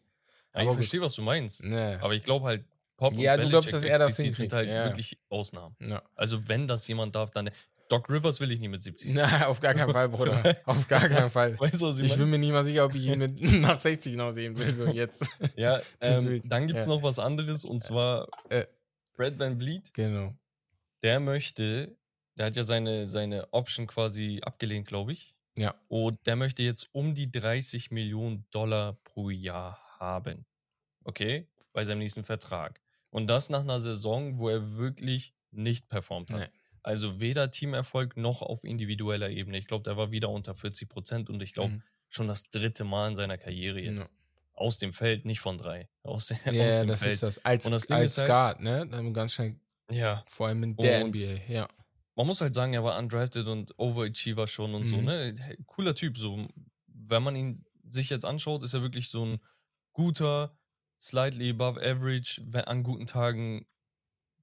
Ja, 0.56 0.64
ich 0.64 0.74
verstehe, 0.74 1.02
was 1.02 1.14
du 1.14 1.22
meinst. 1.22 1.64
Nee. 1.64 1.96
Aber 1.96 2.16
ich 2.16 2.24
glaube 2.24 2.46
halt, 2.46 2.66
Pop 2.98 3.14
Ja, 3.14 3.36
und 3.36 3.44
du 3.44 3.50
glaubst, 3.50 3.72
dass 3.72 3.84
er 3.84 4.00
das 4.00 4.18
sind 4.18 4.52
halt 4.52 4.68
ja. 4.68 4.86
wirklich 4.86 5.18
Ausnahmen. 5.30 5.76
Ja. 5.80 6.02
Also 6.16 6.48
wenn 6.50 6.68
das 6.68 6.88
jemand 6.88 7.16
darf, 7.16 7.30
dann 7.32 7.50
Doc 7.89 8.10
Rivers 8.10 8.39
will 8.39 8.51
ich 8.51 8.60
nicht 8.60 8.70
mit 8.70 8.84
70 8.84 9.13
sehen. 9.13 9.27
Na, 9.32 9.48
auf 9.48 9.60
gar 9.60 9.74
keinen 9.74 9.94
Fall, 9.94 10.10
Bruder. 10.10 10.56
Auf 10.65 10.88
gar 10.88 11.08
keinen 11.08 11.29
Fall. 11.29 11.60
Weißt 11.60 11.82
du, 11.82 11.88
was 11.88 12.00
ich, 12.00 12.12
Ich 12.12 12.17
bin 12.17 12.29
mir 12.29 12.38
nicht 12.38 12.51
mal 12.51 12.63
sicher, 12.63 12.86
ob 12.86 12.96
ich 12.96 13.06
ihn 13.06 13.20
mit 13.20 13.41
nach 13.62 13.79
60 13.79 14.15
noch 14.15 14.32
sehen 14.32 14.58
will, 14.58 14.74
so 14.74 14.86
jetzt. 14.88 15.29
Ja, 15.56 15.82
ähm, 16.01 16.41
dann 16.46 16.67
gibt 16.67 16.79
es 16.79 16.86
ja. 16.86 16.94
noch 16.94 17.03
was 17.03 17.20
anderes 17.20 17.65
und 17.65 17.82
zwar 17.82 18.27
Äh. 18.50 18.65
Brad 19.13 19.39
Van 19.39 19.58
Vliet. 19.60 19.94
Genau. 19.94 20.34
Der 21.01 21.20
möchte, 21.20 21.98
der 22.38 22.48
hat 22.48 22.56
ja 22.56 22.63
seine, 22.63 23.06
seine 23.06 23.51
Option 23.53 23.88
quasi 23.88 24.41
abgelehnt, 24.44 24.88
glaube 24.88 25.13
ich. 25.13 25.36
Ja. 25.58 25.74
Und 25.88 26.20
der 26.27 26.36
möchte 26.36 26.63
jetzt 26.63 26.89
um 26.91 27.15
die 27.15 27.32
30 27.32 27.91
Millionen 27.91 28.46
Dollar 28.51 28.94
pro 29.03 29.29
Jahr 29.29 29.79
haben. 30.00 30.46
Okay? 31.03 31.48
Bei 31.74 31.84
seinem 31.84 32.00
nächsten 32.00 32.24
Vertrag. 32.24 32.79
Und 33.10 33.27
das 33.27 33.50
nach 33.50 33.62
einer 33.62 33.79
Saison, 33.79 34.38
wo 34.38 34.50
er 34.50 34.75
wirklich 34.75 35.34
nicht 35.51 35.88
performt 35.88 36.32
hat. 36.32 36.39
Nee. 36.41 36.57
Also 36.84 37.19
weder 37.19 37.51
Teamerfolg 37.51 38.15
noch 38.17 38.41
auf 38.41 38.63
individueller 38.63 39.29
Ebene. 39.29 39.57
Ich 39.57 39.67
glaube, 39.67 39.84
der 39.84 39.98
war 39.98 40.12
wieder 40.12 40.29
unter 40.29 40.55
40 40.55 40.88
Prozent 40.89 41.29
und 41.29 41.41
ich 41.43 41.53
glaube 41.53 41.74
Mhm. 41.75 41.84
schon 42.10 42.27
das 42.27 42.50
dritte 42.50 42.84
Mal 42.84 43.10
in 43.10 43.15
seiner 43.15 43.38
Karriere 43.38 43.79
jetzt. 43.79 44.13
aus 44.53 44.79
dem 44.79 44.91
Feld, 44.91 45.24
nicht 45.25 45.39
von 45.39 45.57
drei. 45.60 45.88
Aus, 46.01 46.29
Ja, 46.29 46.36
aus 46.38 46.46
ja, 46.55 46.79
dem 46.79 46.88
das 46.88 47.01
Feld. 47.01 47.13
ist 47.13 47.22
das. 47.24 47.46
Als, 47.46 47.65
Und 47.67 47.74
das 47.74 47.86
Ding 47.86 47.98
als 47.98 48.17
halt- 48.17 48.27
Guard, 48.27 48.60
ne? 48.62 48.88
Dann 48.88 49.13
Ganz 49.13 49.34
schnell, 49.34 49.60
Ja. 49.91 50.24
vor 50.27 50.48
allem 50.48 50.63
in 50.63 50.75
der 50.77 51.03
Und- 51.05 51.15
NBA, 51.15 51.41
ja. 51.48 51.67
man 52.15 52.25
muss 52.25 52.41
halt 52.41 52.55
sagen, 52.55 52.74
er 52.74 52.84
war 52.84 52.98
undrafted 52.98 53.46
und 53.48 53.77
Overachiever 53.77 54.48
schon 54.48 54.74
und 54.74 54.88
so, 54.88 54.98
Mhm. 54.98 55.03
ne? 55.05 55.36
Hey, 55.38 55.57
Cooler 55.67 55.93
Typ, 55.93 56.17
so. 56.17 56.48
Wenn 56.88 57.22
man 57.22 57.36
ihn 57.36 57.63
sich 57.86 58.10
jetzt 58.10 58.25
anschaut, 58.25 58.63
ist 58.63 58.74
er 58.74 58.81
wirklich 58.81 59.10
so 59.10 59.24
ein 59.25 59.39
guter, 59.93 60.57
slightly 61.00 61.51
above 61.51 61.79
average, 61.79 62.41
an 62.65 62.81
guten 62.81 63.05
Tagen 63.05 63.67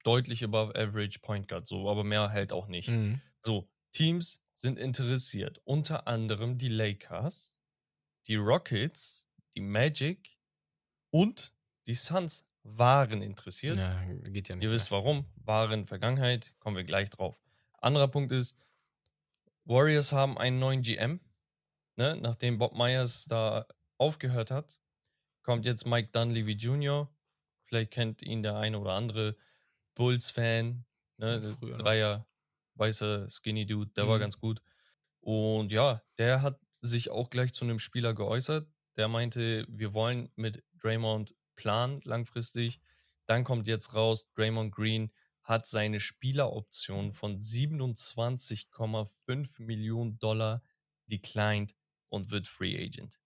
deutlich 0.05 0.45
above 0.45 0.75
average 0.77 1.19
Point 1.21 1.49
Guard, 1.49 1.67
so, 1.67 1.91
aber 1.91 2.05
mehr 2.05 2.31
halt 2.31 2.53
auch 2.53 2.69
nicht. 2.69 2.89
Mhm. 2.89 3.21
So, 3.45 3.69
Teams 3.93 4.45
sind 4.55 4.79
interessiert, 4.79 5.61
unter 5.65 6.07
anderem 6.07 6.57
die 6.59 6.69
Lakers, 6.69 7.59
die 8.29 8.37
Rockets, 8.37 9.29
die 9.55 9.61
Magic 9.61 10.39
und 11.11 11.53
die 11.87 11.95
Suns 11.95 12.49
waren 12.63 13.21
interessiert. 13.21 13.79
Ja, 13.79 14.03
geht 14.31 14.49
ja 14.49 14.57
nicht. 14.57 14.65
Ihr 14.65 14.71
wisst 14.71 14.91
warum. 14.91 15.27
Waren 15.37 15.87
Vergangenheit, 15.87 16.55
kommen 16.59 16.77
wir 16.77 16.85
gleich 16.85 17.11
drauf. 17.11 17.39
Anderer 17.79 18.09
Punkt 18.09 18.33
ist, 18.33 18.59
Warriors 19.65 20.13
haben 20.13 20.39
einen 20.39 20.59
neuen 20.59 20.83
GM. 20.83 21.21
Ne? 21.97 22.17
Nachdem 22.21 22.59
Bob 22.59 22.75
Myers 22.77 23.27
da 23.27 23.67
aufgehört 23.99 24.51
hat, 24.51 24.79
kommt 25.43 25.67
jetzt 25.67 25.87
Mike 25.87 26.09
Dunleavy 26.13 26.53
Jr. 26.53 27.11
Vielleicht 27.65 27.91
kennt 27.91 28.23
ihn 28.23 28.43
der 28.43 28.57
eine 28.57 28.79
oder 28.79 28.93
andere 28.93 29.37
Bulls-Fan. 29.95 30.85
Ne? 31.19 31.41
Noch. 31.61 31.79
Dreier, 31.79 32.27
weißer 32.75 33.29
Skinny 33.29 33.67
Dude, 33.67 33.93
der 33.97 34.09
war 34.09 34.17
Mhm. 34.17 34.21
ganz 34.23 34.39
gut. 34.39 34.61
Und 35.21 35.73
ja, 35.73 36.03
der 36.19 36.43
hat 36.43 36.61
sich 36.81 37.11
auch 37.11 37.31
gleich 37.31 37.53
zu 37.53 37.65
einem 37.65 37.79
Spieler 37.79 38.15
geäußert. 38.15 38.69
Der 38.97 39.09
meinte, 39.09 39.67
wir 39.69 39.93
wollen 39.95 40.31
mit 40.37 40.63
Draymond 40.75 41.35
planen 41.57 42.01
langfristig. 42.05 42.81
Dann 43.27 43.45
kommt 43.45 43.67
jetzt 43.67 43.95
raus, 43.95 44.29
Draymond 44.35 44.73
Green 44.75 45.11
hat 45.43 45.67
seine 45.67 46.01
Spieleroption 46.01 47.13
von 47.13 47.39
27,5 47.41 49.63
Millionen 49.63 50.19
Dollar 50.19 50.63
declined 51.11 51.75
und 52.09 52.31
wird 52.31 52.47
Free 52.49 52.77
Agent. 52.83 53.19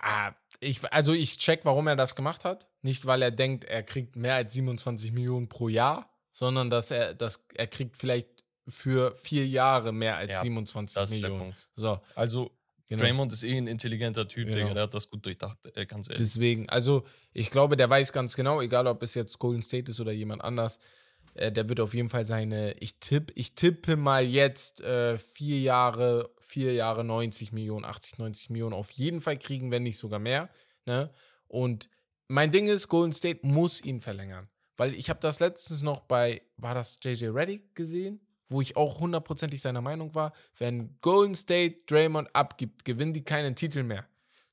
Ah, 0.00 0.32
ich, 0.60 0.80
also 0.92 1.12
ich 1.12 1.36
check, 1.38 1.60
warum 1.64 1.86
er 1.86 1.96
das 1.96 2.14
gemacht 2.14 2.44
hat. 2.44 2.68
Nicht, 2.82 3.06
weil 3.06 3.22
er 3.22 3.30
denkt, 3.30 3.64
er 3.64 3.82
kriegt 3.82 4.16
mehr 4.16 4.36
als 4.36 4.54
27 4.54 5.12
Millionen 5.12 5.48
pro 5.48 5.68
Jahr, 5.68 6.10
sondern 6.32 6.70
dass 6.70 6.90
er, 6.90 7.14
dass 7.14 7.44
er 7.54 7.66
kriegt 7.66 7.96
vielleicht 7.98 8.28
für 8.68 9.14
vier 9.16 9.46
Jahre 9.46 9.92
mehr 9.92 10.16
als 10.16 10.30
Ja, 10.30 10.40
27 10.40 10.94
Das 10.94 11.10
ist 11.10 11.22
der 11.22 11.30
Millionen. 11.30 11.52
Punkt. 11.52 11.68
So, 11.76 12.00
Also, 12.14 12.50
genau. 12.88 13.02
Draymond 13.02 13.32
ist 13.32 13.44
eh 13.44 13.56
ein 13.56 13.66
intelligenter 13.68 14.26
Typ, 14.26 14.46
Genau. 14.46 14.58
Digga. 14.58 14.74
Der 14.74 14.82
hat 14.84 14.94
das 14.94 15.08
gut 15.08 15.24
durchdacht, 15.24 15.58
äh, 15.76 15.86
ganz 15.86 16.08
ehrlich. 16.08 16.18
Deswegen, 16.26 16.68
also 16.68 17.06
ich 17.32 17.50
glaube, 17.50 17.76
der 17.76 17.88
weiß 17.90 18.12
ganz 18.12 18.34
genau, 18.34 18.60
egal 18.60 18.86
ob 18.86 19.02
es 19.02 19.14
jetzt 19.14 19.38
Golden 19.38 19.62
State 19.62 19.90
ist 19.90 20.00
oder 20.00 20.12
jemand 20.12 20.42
anders, 20.42 20.78
äh, 21.36 21.52
der 21.52 21.68
wird 21.68 21.80
auf 21.80 21.94
jeden 21.94 22.08
Fall 22.08 22.24
seine, 22.24 22.72
ich 22.74 22.98
tippe, 22.98 23.32
ich 23.36 23.54
tippe 23.54 23.96
mal 23.96 24.24
jetzt 24.24 24.80
äh, 24.80 25.18
vier 25.18 25.60
Jahre, 25.60 26.30
vier 26.40 26.74
Jahre 26.74 27.04
90 27.04 27.52
Millionen, 27.52 27.84
80, 27.84 28.18
90 28.18 28.50
Millionen 28.50 28.74
auf 28.74 28.90
jeden 28.90 29.20
Fall 29.20 29.38
kriegen, 29.38 29.70
wenn 29.70 29.82
nicht 29.82 29.98
sogar 29.98 30.18
mehr. 30.18 30.48
Ne? 30.84 31.10
Und 31.48 31.88
mein 32.28 32.50
Ding 32.50 32.66
ist, 32.66 32.88
Golden 32.88 33.12
State 33.12 33.40
muss 33.42 33.84
ihn 33.84 34.00
verlängern. 34.00 34.48
Weil 34.76 34.94
ich 34.94 35.08
habe 35.08 35.20
das 35.20 35.40
letztens 35.40 35.82
noch 35.82 36.00
bei, 36.00 36.42
war 36.56 36.74
das 36.74 36.98
JJ 37.02 37.26
Reddick 37.28 37.74
gesehen? 37.74 38.20
Wo 38.48 38.60
ich 38.60 38.76
auch 38.76 39.00
hundertprozentig 39.00 39.60
seiner 39.60 39.80
Meinung 39.80 40.14
war, 40.14 40.32
wenn 40.58 40.98
Golden 41.00 41.34
State 41.34 41.80
Draymond 41.86 42.28
abgibt, 42.34 42.84
gewinnen 42.84 43.12
die 43.12 43.24
keinen 43.24 43.56
Titel 43.56 43.82
mehr 43.82 44.06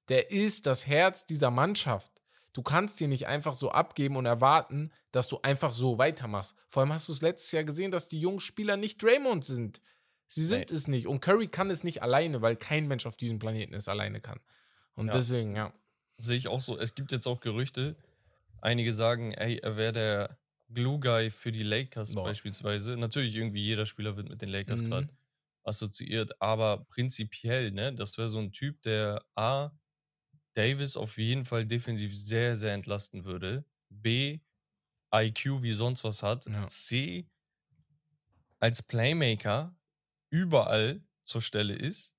der 0.09 0.31
ist 0.31 0.65
das 0.65 0.87
Herz 0.87 1.25
dieser 1.25 1.51
Mannschaft. 1.51 2.11
Du 2.53 2.61
kannst 2.61 2.99
dir 2.99 3.07
nicht 3.07 3.27
einfach 3.27 3.55
so 3.55 3.71
abgeben 3.71 4.15
und 4.15 4.25
erwarten, 4.25 4.91
dass 5.11 5.27
du 5.27 5.39
einfach 5.41 5.73
so 5.73 5.97
weitermachst. 5.97 6.55
Vor 6.69 6.81
allem 6.81 6.93
hast 6.93 7.07
du 7.07 7.11
es 7.13 7.21
letztes 7.21 7.51
Jahr 7.51 7.63
gesehen, 7.63 7.91
dass 7.91 8.07
die 8.07 8.19
jungen 8.19 8.39
Spieler 8.39 8.77
nicht 8.77 9.01
Draymond 9.01 9.43
sind. 9.43 9.81
Sie 10.27 10.45
sind 10.45 10.69
Nee. 10.69 10.75
es 10.75 10.87
nicht. 10.87 11.07
Und 11.07 11.19
Curry 11.21 11.47
kann 11.47 11.69
es 11.69 11.83
nicht 11.83 12.01
alleine, 12.03 12.41
weil 12.41 12.55
kein 12.55 12.87
Mensch 12.87 13.05
auf 13.05 13.17
diesem 13.17 13.39
Planeten 13.39 13.73
es 13.73 13.87
alleine 13.87 14.21
kann. 14.21 14.39
Und 14.95 15.07
Ja. 15.07 15.13
deswegen, 15.13 15.55
ja. 15.55 15.73
Sehe 16.17 16.37
ich 16.37 16.47
auch 16.47 16.61
so. 16.61 16.77
Es 16.77 16.93
gibt 16.95 17.11
jetzt 17.11 17.27
auch 17.27 17.39
Gerüchte. 17.39 17.95
Einige 18.61 18.93
sagen, 18.93 19.33
ey, 19.33 19.57
er 19.57 19.75
wäre 19.75 19.93
der 19.93 20.39
Glue-Guy 20.69 21.29
für 21.31 21.51
die 21.51 21.63
Lakers 21.63 22.13
Boah. 22.15 22.23
beispielsweise. 22.23 22.95
Natürlich, 22.97 23.35
irgendwie 23.35 23.61
jeder 23.63 23.85
Spieler 23.85 24.15
wird 24.15 24.29
mit 24.29 24.41
den 24.41 24.49
Lakers 24.49 24.81
Mhm. 24.83 24.89
gerade 24.89 25.09
assoziiert, 25.63 26.41
aber 26.41 26.85
prinzipiell, 26.89 27.71
ne, 27.71 27.93
das 27.93 28.17
wäre 28.17 28.29
so 28.29 28.39
ein 28.39 28.51
Typ, 28.51 28.81
der 28.83 29.23
A, 29.35 29.71
Davis 30.53 30.97
auf 30.97 31.17
jeden 31.17 31.45
Fall 31.45 31.65
defensiv 31.65 32.15
sehr, 32.15 32.55
sehr 32.55 32.73
entlasten 32.73 33.25
würde. 33.25 33.65
B, 33.89 34.39
IQ 35.13 35.61
wie 35.61 35.73
sonst 35.73 36.03
was 36.03 36.23
hat. 36.23 36.45
Ja. 36.45 36.67
C, 36.67 37.27
als 38.59 38.81
Playmaker 38.81 39.75
überall 40.29 41.03
zur 41.23 41.41
Stelle 41.41 41.75
ist. 41.75 42.15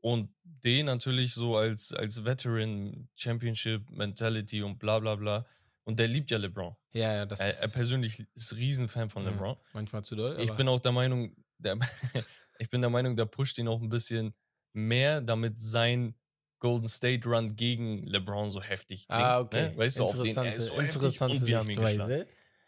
Und 0.00 0.32
D 0.44 0.82
natürlich 0.82 1.34
so 1.34 1.56
als, 1.56 1.92
als 1.92 2.24
Veteran 2.24 3.08
Championship 3.16 3.90
Mentality 3.90 4.62
und 4.62 4.78
bla 4.78 4.98
bla 5.00 5.16
bla. 5.16 5.46
Und 5.84 5.98
der 5.98 6.06
liebt 6.06 6.30
ja 6.30 6.38
LeBron. 6.38 6.76
Ja, 6.92 7.14
ja, 7.14 7.26
das 7.26 7.40
Er, 7.40 7.50
ist 7.50 7.60
er 7.62 7.68
persönlich 7.68 8.24
ist 8.34 8.54
Riesenfan 8.54 9.10
von 9.10 9.24
ja, 9.24 9.30
LeBron. 9.30 9.56
manchmal 9.72 10.04
zu 10.04 10.14
doll. 10.16 10.38
Ich 10.40 10.52
bin 10.52 10.68
auch 10.68 10.80
der 10.80 10.92
Meinung, 10.92 11.34
der, 11.58 11.78
ich 12.58 12.70
bin 12.70 12.80
der 12.80 12.90
Meinung, 12.90 13.16
der 13.16 13.26
pusht 13.26 13.58
ihn 13.58 13.68
auch 13.68 13.80
ein 13.80 13.88
bisschen 13.88 14.34
mehr, 14.72 15.20
damit 15.20 15.60
sein 15.60 16.14
Golden 16.58 16.88
State 16.88 17.28
Run 17.28 17.56
gegen 17.56 18.04
LeBron 18.06 18.50
so 18.50 18.60
heftig 18.62 19.06
klingt. 19.08 19.22
Ah, 19.22 19.40
okay. 19.40 19.70
Ne? 19.70 19.76
Weißt 19.76 19.98
du, 19.98 20.04
auf 20.04 20.12
den 20.20 20.36
er 20.36 20.54
ist 20.54 20.68
so 20.68 20.74
interessante 20.74 21.36
und 21.36 21.46
wir 21.46 21.58
haben 21.58 21.68
ihn. 21.70 21.74
Sichtweise. 21.76 22.26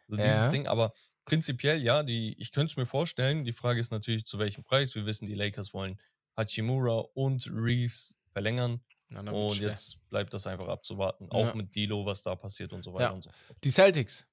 So 0.09 0.17
Ja. 0.17 0.23
dieses 0.33 0.49
Ding, 0.51 0.67
aber 0.67 0.93
prinzipiell 1.25 1.83
ja, 1.83 2.03
die, 2.03 2.35
ich 2.39 2.53
könnte 2.53 2.73
es 2.73 2.77
mir 2.77 2.87
vorstellen. 2.87 3.45
Die 3.45 3.53
Frage 3.53 3.79
ist 3.81 3.91
natürlich, 3.93 4.25
zu 4.25 4.39
welchem 4.39 4.65
Preis. 4.65 4.95
Wir 4.95 5.07
wissen, 5.07 5.27
die 5.27 5.35
Lakers 5.35 5.73
wollen 5.75 6.01
Hachimura 6.37 7.05
und 7.15 7.49
Reeves 7.53 8.19
verlängern. 8.33 8.81
Na, 9.09 9.23
na, 9.23 9.33
und 9.33 9.55
schwer. 9.57 9.69
jetzt 9.69 10.09
bleibt 10.09 10.33
das 10.35 10.47
einfach 10.47 10.69
abzuwarten. 10.69 11.29
Auch 11.31 11.49
Ja. 11.49 11.55
mit 11.55 11.75
Dilo, 11.75 12.07
was 12.07 12.23
da 12.23 12.37
passiert 12.37 12.73
und 12.73 12.83
so 12.83 12.95
weiter 12.95 13.07
Ja. 13.07 13.11
und 13.11 13.23
so 13.23 13.31
fort. 13.31 13.59
Die 13.65 13.71
Celtics 13.71 14.27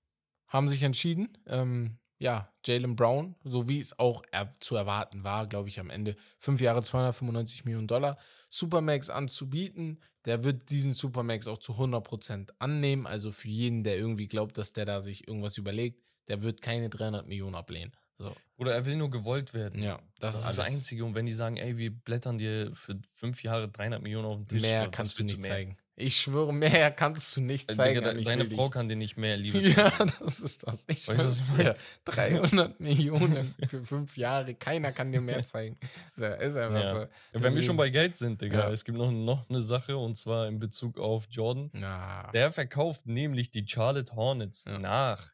haben 0.48 0.70
sich 0.70 0.84
entschieden, 0.84 1.36
ähm, 1.48 1.98
ja, 2.20 2.52
Jalen 2.66 2.96
Brown, 2.96 3.36
so 3.44 3.68
wie 3.68 3.80
es 3.80 3.98
auch 4.00 4.24
er 4.32 4.52
zu 4.60 4.76
erwarten 4.76 5.24
war, 5.24 5.48
glaube 5.48 5.70
ich, 5.70 5.80
am 5.80 5.90
Ende, 5.90 6.16
fünf 6.38 6.62
Jahre 6.62 6.82
295 6.82 7.66
Millionen 7.66 7.88
Dollar, 7.88 8.18
Supermax 8.50 9.10
anzubieten. 9.10 10.00
Der 10.26 10.44
wird 10.44 10.70
diesen 10.70 10.94
Supermax 10.94 11.48
auch 11.48 11.60
zu 11.60 11.74
100% 11.74 12.50
annehmen. 12.60 13.06
Also 13.08 13.32
für 13.32 13.50
jeden, 13.50 13.84
der 13.84 13.98
irgendwie 13.98 14.28
glaubt, 14.28 14.58
dass 14.58 14.74
der 14.74 14.86
da 14.86 15.02
sich 15.02 15.28
irgendwas 15.28 15.58
überlegt, 15.58 16.02
der 16.28 16.44
wird 16.44 16.62
keine 16.62 16.90
300 16.90 17.28
Millionen 17.28 17.56
ablehnen. 17.56 17.96
So, 18.18 18.36
Oder 18.58 18.74
er 18.74 18.86
will 18.86 18.96
nur 18.96 19.12
gewollt 19.12 19.54
werden. 19.54 19.82
ja, 19.82 20.00
das, 20.20 20.36
Das, 20.36 20.50
ist 20.50 20.58
das. 20.58 20.68
Einzige. 20.68 21.06
Und 21.06 21.14
wenn 21.14 21.28
die 21.28 21.34
sagen, 21.34 21.58
ey, 21.58 21.78
wir 21.78 21.92
blättern 21.92 22.40
dir 22.40 22.72
für 22.74 23.00
fünf 23.14 23.44
Jahre 23.44 23.70
300 23.70 24.02
Millionen 24.02 24.26
auf 24.26 24.38
den 24.38 24.48
Tisch. 24.48 24.62
Mehr 24.64 24.90
kannst 24.90 25.20
du 25.20 25.24
nicht 25.24 25.40
mehr? 25.42 25.52
zeigen. 25.52 25.78
Ich 26.00 26.18
schwöre, 26.22 26.54
mehr 26.54 26.92
kannst 26.92 27.36
du 27.36 27.42
nicht 27.42 27.72
Äh, 27.72 27.76
zeigen. 27.76 28.04
Digga, 28.06 28.14
deine 28.22 28.46
Frau 28.46 28.66
dich. 28.66 28.72
kann 28.72 28.88
dir 28.88 28.96
nicht 28.96 29.18
mehr 29.18 29.36
Liebe 29.36 29.60
Ja, 29.68 29.92
zeigen. 29.92 30.14
das 30.20 30.40
ist 30.42 30.68
das. 30.68 30.86
Ich 30.88 31.08
Weißt 31.08 31.26
was 31.26 31.40
ich 31.40 31.48
meine? 31.50 31.64
dir. 31.64 31.76
300 32.06 32.80
Millionen 32.80 33.56
für 33.68 33.84
fünf 33.84 34.16
Jahre. 34.16 34.54
Keiner 34.54 34.92
kann 34.92 35.12
dir 35.12 35.22
mehr 35.22 35.44
zeigen. 35.44 35.76
Ist 36.16 36.22
einfach 36.56 36.80
Ja. 36.84 36.92
so. 36.92 36.98
Ja, 37.00 37.10
Wenn 37.32 37.42
wir 37.42 37.42
Deswegen- 37.50 37.62
schon 37.64 37.78
bei 37.78 37.90
Geld 37.90 38.16
sind, 38.16 38.40
Digga, 38.42 38.60
Ja. 38.60 38.70
es 38.70 38.86
gibt 38.86 38.96
noch, 39.00 39.10
noch 39.12 39.50
eine 39.50 39.62
Sache 39.64 39.98
und 39.98 40.16
zwar 40.16 40.48
in 40.48 40.60
Bezug 40.60 41.00
auf 41.00 41.26
Jordan. 41.32 41.72
Na, 41.74 42.30
Der 42.32 42.52
verkauft 42.52 43.08
nämlich 43.08 43.50
die 43.50 43.66
Charlotte 43.68 44.16
Hornets 44.16 44.66
Ja. 44.66 44.78
nach 44.78 45.34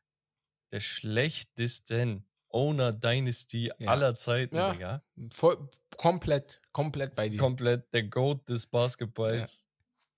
der 0.71 0.79
schlechtesten 0.79 2.25
Owner 2.49 2.91
Dynasty 2.93 3.71
Ja. 3.79 3.89
aller 3.89 4.15
Zeiten, 4.15 4.55
Ja. 4.55 4.71
Digga. 4.71 5.03
voll, 5.31 5.57
komplett, 5.97 6.61
komplett 6.71 7.15
bei 7.15 7.27
dir. 7.27 7.37
Komplett 7.39 7.91
der 7.93 8.03
Goat 8.03 8.47
des 8.47 8.67
Basketballs, 8.67 9.67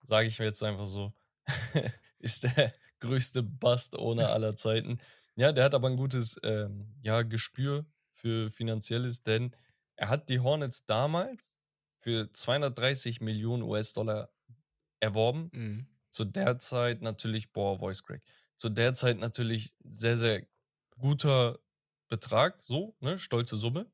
sage 0.06 0.28
ich 0.28 0.40
mir 0.40 0.46
jetzt 0.46 0.64
einfach 0.64 0.88
so, 0.88 1.14
ist 2.20 2.44
der 2.44 2.74
größte 3.00 3.44
Bust-Owner 3.44 4.32
aller 4.32 4.56
Zeiten. 4.56 5.00
Ja, 5.36 5.52
der 5.52 5.66
hat 5.66 5.76
aber 5.76 5.90
ein 5.90 5.98
gutes 5.98 6.40
ähm, 6.44 6.94
ja, 7.02 7.22
Gespür 7.22 7.86
für 8.12 8.50
Finanzielles, 8.50 9.24
denn 9.24 9.56
er 9.96 10.10
hat 10.10 10.30
die 10.30 10.40
Hornets 10.40 10.86
damals 10.86 11.62
für 12.00 12.32
230 12.32 13.22
Millionen 13.22 13.64
US-Dollar 13.64 14.30
erworben. 15.00 15.50
Mhm. 15.54 15.88
Zu 16.12 16.26
der 16.26 16.60
Zeit 16.60 17.02
natürlich, 17.02 17.52
boah, 17.52 17.80
Voice 17.80 18.04
Crack. 18.04 18.22
Zu 18.56 18.70
der 18.70 18.94
Zeit 18.94 19.18
natürlich 19.18 19.76
sehr, 19.84 20.16
sehr 20.16 20.48
guter 20.98 21.60
Betrag, 22.08 22.64
so, 22.64 22.96
ne, 23.00 23.18
stolze 23.18 23.58
Summe. 23.58 23.92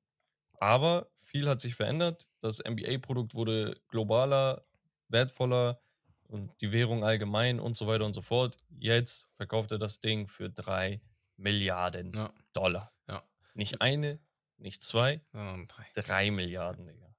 Aber 0.60 1.10
viel 1.18 1.48
hat 1.48 1.62
sich 1.62 1.76
verändert. 1.76 2.30
Das 2.40 2.60
NBA-Produkt 2.64 3.34
wurde 3.34 3.82
globaler, 3.88 4.66
wertvoller 5.08 5.82
und 6.32 6.52
die 6.62 6.72
Währung 6.72 7.04
allgemein 7.04 7.60
und 7.60 7.78
so 7.78 7.88
weiter 7.88 8.06
und 8.06 8.14
so 8.14 8.22
fort. 8.22 8.58
Jetzt 8.80 9.30
verkauft 9.36 9.72
er 9.72 9.78
das 9.78 10.00
Ding 10.00 10.28
für 10.28 10.50
drei 10.50 11.02
Milliarden 11.38 12.14
Ja, 12.14 12.34
Dollar. 12.54 12.92
Ja. 13.08 13.24
Nicht 13.54 13.82
eine, 13.82 14.20
nicht 14.58 14.84
zwei, 14.84 15.22
sondern 15.34 15.68
drei. 15.68 15.86
drei 15.96 16.32
Milliarden, 16.32 16.86
Digga. 16.86 17.14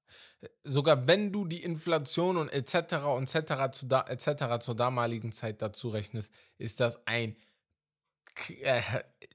sogar 0.64 1.07
wenn 1.07 1.33
du 1.33 1.45
die 1.45 1.62
Inflation 1.62 2.37
und 2.37 2.49
etc. 2.49 2.95
und 3.07 3.35
etc. 3.35 3.71
Zu 3.73 3.87
da, 3.87 4.02
etc. 4.09 4.59
zur 4.64 4.75
damaligen 4.76 5.33
Zeit 5.33 5.61
dazu 5.61 5.90
rechnest, 5.90 6.33
ist 6.59 6.81
das 6.81 7.07
ein 7.07 7.37
äh, 8.61 8.81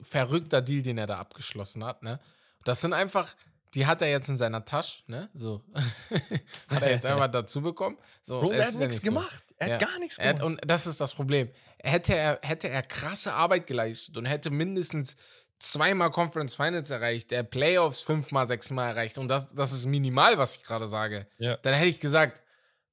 verrückter 0.01 0.61
Deal, 0.61 0.81
den 0.81 0.97
er 0.97 1.07
da 1.07 1.17
abgeschlossen 1.17 1.83
hat. 1.83 2.01
Ne? 2.03 2.19
Das 2.63 2.81
sind 2.81 2.93
einfach, 2.93 3.35
die 3.73 3.85
hat 3.85 4.01
er 4.01 4.09
jetzt 4.09 4.29
in 4.29 4.37
seiner 4.37 4.63
Tasche, 4.65 5.03
ne? 5.07 5.29
So. 5.33 5.63
hat 6.69 6.81
er 6.83 6.91
jetzt 6.91 7.05
einfach 7.05 7.27
dazu 7.31 7.61
bekommen. 7.61 7.97
So, 8.21 8.39
Bro, 8.41 8.51
er 8.51 8.65
hat 8.65 8.73
nichts 8.75 8.79
nicht 8.95 9.01
so. 9.03 9.09
gemacht. 9.11 9.43
Er 9.57 9.73
hat 9.75 9.81
Ja. 9.81 9.87
gar 9.87 9.99
nichts 9.99 10.17
Er 10.17 10.29
hat, 10.29 10.39
gemacht. 10.39 10.61
und 10.63 10.69
das 10.69 10.87
ist 10.87 11.01
das 11.01 11.13
Problem. 11.13 11.49
Hätte 11.83 12.15
er, 12.15 12.39
hätte 12.41 12.69
er 12.69 12.81
krasse 12.83 13.33
Arbeit 13.33 13.67
geleistet 13.67 14.17
und 14.17 14.25
hätte 14.25 14.49
mindestens 14.49 15.15
zweimal 15.59 16.11
Conference 16.11 16.53
Finals 16.55 16.91
erreicht, 16.91 17.31
der 17.31 17.43
Playoffs 17.43 18.01
fünfmal, 18.01 18.45
sechsmal 18.47 18.89
erreicht 18.89 19.17
und 19.17 19.27
das, 19.27 19.47
das 19.55 19.71
ist 19.71 19.85
minimal, 19.85 20.37
was 20.37 20.55
ich 20.57 20.63
gerade 20.63 20.87
sage, 20.87 21.27
Ja. 21.39 21.57
dann 21.57 21.73
hätte 21.73 21.89
ich 21.89 21.99
gesagt, 21.99 22.43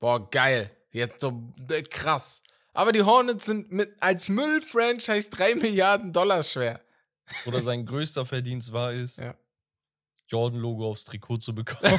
boah, 0.01 0.31
geil, 0.31 0.71
jetzt 0.91 1.21
so 1.21 1.53
äh, 1.71 1.83
krass. 1.83 2.43
Aber 2.73 2.93
die 2.93 3.03
Hornets 3.03 3.45
sind 3.45 3.71
mit, 3.71 3.95
als 4.01 4.29
Müll-Franchise 4.31 5.31
drei 5.31 5.55
Milliarden 5.55 6.13
Dollar 6.13 6.43
schwer. 6.43 6.81
Oder 7.47 7.61
sein 7.61 7.87
größter 7.87 8.27
Verdienst 8.27 8.73
war 8.73 8.93
es, 8.93 9.17
Ja. 9.19 9.35
Jordan-Logo 10.29 10.89
aufs 10.91 11.05
Trikot 11.05 11.39
zu 11.39 11.55
bekommen 11.55 11.99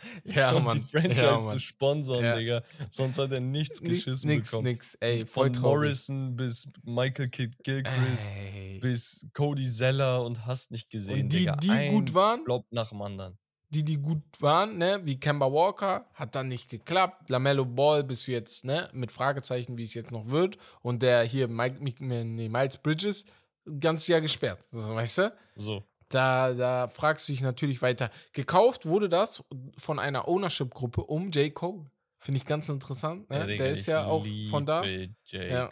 ja, 0.24 0.52
und 0.52 0.64
Mann. 0.64 0.76
die 0.78 0.82
Franchise 0.82 1.22
ja, 1.24 1.38
zu 1.46 1.58
sponsern, 1.58 2.22
Ja. 2.24 2.36
Digga. 2.36 2.62
Sonst 2.90 3.18
hat 3.18 3.32
er 3.32 3.40
nichts 3.40 3.80
geschissen 3.80 4.30
nix, 4.30 4.50
bekommen. 4.50 4.68
nix. 4.68 4.94
Ey, 4.96 5.24
voll 5.26 5.46
Von 5.46 5.52
traurig. 5.54 5.80
Morrison 5.82 6.36
bis 6.36 6.72
Michael 6.84 7.28
Kidd 7.28 7.56
Gilchrist 7.62 8.32
Ey. 8.32 8.78
bis 8.80 9.26
Cody 9.34 9.66
Zeller 9.70 10.24
und 10.24 10.46
hast 10.46 10.70
nicht 10.70 10.90
gesehen, 10.90 11.22
Und 11.24 11.32
die, 11.32 11.38
Digga. 11.40 11.56
die 11.56 11.70
Ein 11.70 11.92
gut 11.92 12.14
waren, 12.14 12.44
Flop 12.44 12.66
nach 12.70 12.88
dem 12.90 13.02
anderen. 13.02 13.36
die, 13.68 13.84
die 13.84 13.98
gut 13.98 14.22
waren, 14.40 14.78
ne, 14.78 15.00
wie 15.04 15.20
Kemba 15.20 15.46
Walker, 15.52 16.06
hat 16.14 16.34
dann 16.34 16.48
nicht 16.48 16.68
geklappt. 16.70 17.30
Lamello 17.30 17.64
Ball 17.64 18.02
bist 18.02 18.26
du 18.26 18.32
jetzt, 18.32 18.64
ne, 18.64 18.88
mit 18.92 19.12
Fragezeichen, 19.12 19.76
wie 19.78 19.84
es 19.84 19.94
jetzt 19.94 20.10
noch 20.12 20.28
wird. 20.30 20.56
Und 20.82 21.02
der 21.02 21.22
hier, 21.24 21.46
Mike, 21.46 21.76
nee, 21.80 22.48
Miles 22.48 22.78
Bridges, 22.78 23.24
ganz 23.78 24.08
Jahr 24.08 24.20
gesperrt. 24.20 24.66
So, 24.70 24.94
weißt 24.94 25.18
du? 25.18 25.32
So. 25.56 25.84
Da, 26.10 26.54
da 26.54 26.88
fragst 26.88 27.28
du 27.28 27.32
dich 27.32 27.40
natürlich 27.40 27.82
weiter. 27.82 28.10
Gekauft 28.32 28.84
wurde 28.84 29.08
das 29.08 29.44
von 29.78 29.98
einer 29.98 30.26
Ownership-Gruppe 30.28 31.04
um 31.04 31.30
J. 31.30 31.54
Cole. 31.54 31.86
Finde 32.18 32.38
ich 32.38 32.44
ganz 32.44 32.68
interessant. 32.68 33.30
Ne? 33.30 33.38
Ja, 33.38 33.46
der 33.46 33.70
ist 33.70 33.86
ja 33.86 34.04
auch 34.04 34.26
von 34.50 34.66
da. 34.66 34.84
Ja. 34.84 35.70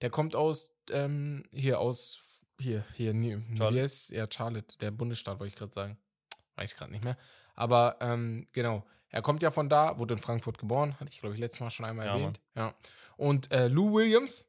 Der 0.00 0.10
kommt 0.10 0.34
aus, 0.34 0.72
ähm, 0.90 1.44
hier 1.52 1.78
aus, 1.78 2.20
hier, 2.58 2.84
hier, 2.94 3.12
New, 3.14 3.42
Charlotte? 3.56 3.82
heißt, 3.82 4.10
ja, 4.10 4.26
Charlotte, 4.28 4.76
der 4.78 4.90
Bundesstaat, 4.90 5.38
wollte 5.38 5.52
ich 5.52 5.58
gerade 5.58 5.72
sagen. 5.72 5.98
Weiß 6.56 6.72
ich 6.72 6.78
gerade 6.78 6.90
nicht 6.90 7.04
mehr. 7.04 7.16
Aber, 7.54 7.98
ähm, 8.00 8.48
genau. 8.52 8.84
Er 9.10 9.22
kommt 9.22 9.42
ja 9.44 9.52
von 9.52 9.68
da, 9.68 9.98
wurde 9.98 10.14
in 10.14 10.20
Frankfurt 10.20 10.58
geboren, 10.58 10.98
hatte 10.98 11.10
ich, 11.12 11.20
glaube 11.20 11.34
ich, 11.34 11.40
letztes 11.40 11.60
Mal 11.60 11.70
schon 11.70 11.86
einmal 11.86 12.06
Ja, 12.06 12.14
erwähnt. 12.14 12.40
Ja. 12.56 12.74
Und 13.16 13.52
äh, 13.52 13.68
Lou 13.68 13.92
Williams 13.94 14.46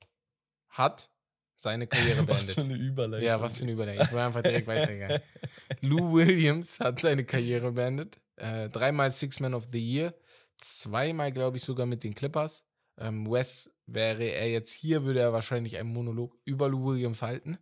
hat 0.70 1.12
seine 1.56 1.88
Karriere 1.88 2.28
Was 2.28 2.54
für 2.54 2.62
beendet. 2.62 2.76
eine 2.80 2.88
Überleitung. 2.88 3.28
Ja, 3.28 3.42
was 3.42 3.58
für 3.58 3.64
eine 3.64 3.72
Überlegung. 3.74 4.04
Ich 4.06 4.12
will 4.12 4.20
einfach 4.20 4.42
direkt 4.44 4.68
weitergegangen. 4.68 5.22
Lou 5.82 6.14
Williams 6.14 6.80
hat 6.80 7.00
seine 7.00 7.24
Karriere 7.26 7.72
beendet. 7.72 8.18
Äh, 8.38 8.70
dreimal 8.70 9.12
Six 9.12 9.40
Man 9.40 9.54
of 9.54 9.66
the 9.72 9.80
Year. 9.80 10.14
Zweimal, 10.58 11.32
glaube 11.32 11.58
ich, 11.58 11.64
sogar 11.64 11.86
mit 11.86 12.04
den 12.04 12.14
Clippers. 12.16 12.64
Ähm, 12.98 13.30
Wes 13.30 13.70
wäre 13.88 14.24
er 14.24 14.50
jetzt 14.50 14.72
hier, 14.74 15.04
würde 15.04 15.20
er 15.20 15.34
wahrscheinlich 15.34 15.78
einen 15.78 15.92
Monolog 15.92 16.38
über 16.46 16.70
Lou 16.70 16.86
Williams 16.86 17.22
halten. 17.22 17.58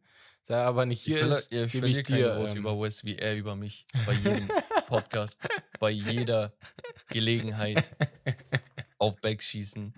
Da 0.45 0.61
er 0.61 0.67
aber 0.67 0.85
nicht 0.85 1.07
Ich, 1.07 1.15
hier 1.15 1.25
verla- 1.25 1.37
ist, 1.37 1.51
ich 1.51 1.71
gebe 1.71 1.87
ich 1.87 2.03
dir. 2.03 2.35
Wort 2.37 2.51
ähm, 2.51 2.57
über 2.57 2.79
Wes 2.79 3.03
wie 3.05 3.17
er 3.17 3.35
über 3.35 3.55
mich. 3.55 3.87
Bei 4.05 4.13
jedem 4.13 4.47
Podcast, 4.87 5.39
bei 5.79 5.89
jeder 5.89 6.53
Gelegenheit 7.09 7.89
auf 8.97 9.15
Back 9.21 9.41
schießen. 9.41 9.93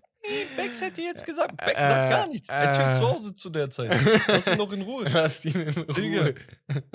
Bex 0.55 0.82
hätte 0.82 1.01
jetzt 1.01 1.25
gesagt, 1.25 1.58
Bex 1.58 1.77
Äh, 1.77 1.82
sagt 1.88 2.10
gar 2.12 2.27
nichts. 2.27 2.50
Er 2.50 2.72
chillt 2.72 2.88
äh. 2.89 2.94
zu 2.94 3.08
Hause 3.08 3.34
zu 3.36 3.50
der 3.50 3.70
Zeit. 3.70 3.91
Lass 4.27 4.48
ihn 4.48 4.58
noch 4.58 4.72
in 4.72 4.82
Ruhe. 4.82 5.05
Lass 5.13 5.46
ihn 5.46 5.60
in 5.62 5.88
Digga. 5.94 6.22
Ruhe. 6.24 6.36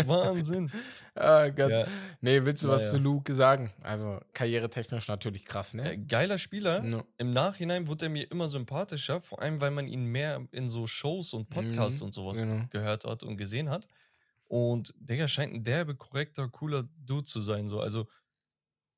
Wahnsinn. 0.07 0.71
Ah, 1.17 1.49
Gott. 1.49 1.71
Ja, 1.73 1.87
Nee, 2.21 2.45
willst 2.45 2.63
du 2.63 2.69
was 2.69 2.83
Naja. 2.83 2.93
zu 2.93 2.99
Luke 2.99 3.35
sagen? 3.35 3.73
Also, 3.83 4.21
karrieretechnisch 4.33 5.09
natürlich 5.09 5.45
krass, 5.45 5.75
äh, 5.75 5.79
ne? 5.79 5.99
geiler 6.07 6.39
Spieler. 6.39 6.81
No. 6.83 7.03
Im 7.19 7.33
Nachhinein 7.33 7.89
wurde 7.89 8.07
er 8.07 8.11
mir 8.11 8.31
immer 8.31 8.47
sympathischer, 8.49 9.21
vor 9.21 9.43
allem 9.43 9.61
weil 9.61 9.73
man 9.73 9.89
ihn 9.89 10.05
mehr 10.05 10.41
in 10.53 10.69
so 10.69 10.87
Shows 10.87 11.35
und 11.35 11.51
Podcasts 11.51 12.01
Mhm, 12.01 12.07
und 12.07 12.15
sowas 12.15 12.39
genau. 12.39 12.65
gehört 12.71 13.05
hat 13.05 13.25
und 13.25 13.37
gesehen 13.37 13.69
hat. 13.71 13.87
Und 14.47 14.95
Digga 14.99 15.27
scheint 15.27 15.53
ein 15.53 15.65
derbe, 15.65 15.97
korrekter, 15.97 16.49
cooler 16.49 16.85
Dude 17.05 17.25
zu 17.25 17.41
sein. 17.41 17.67
So. 17.67 17.81
Also 17.81 18.07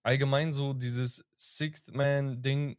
allgemein 0.03 0.53
so 0.53 0.75
dieses 0.75 1.25
Sixth 1.37 1.95
Man-Ding 1.95 2.73
äh, 2.73 2.77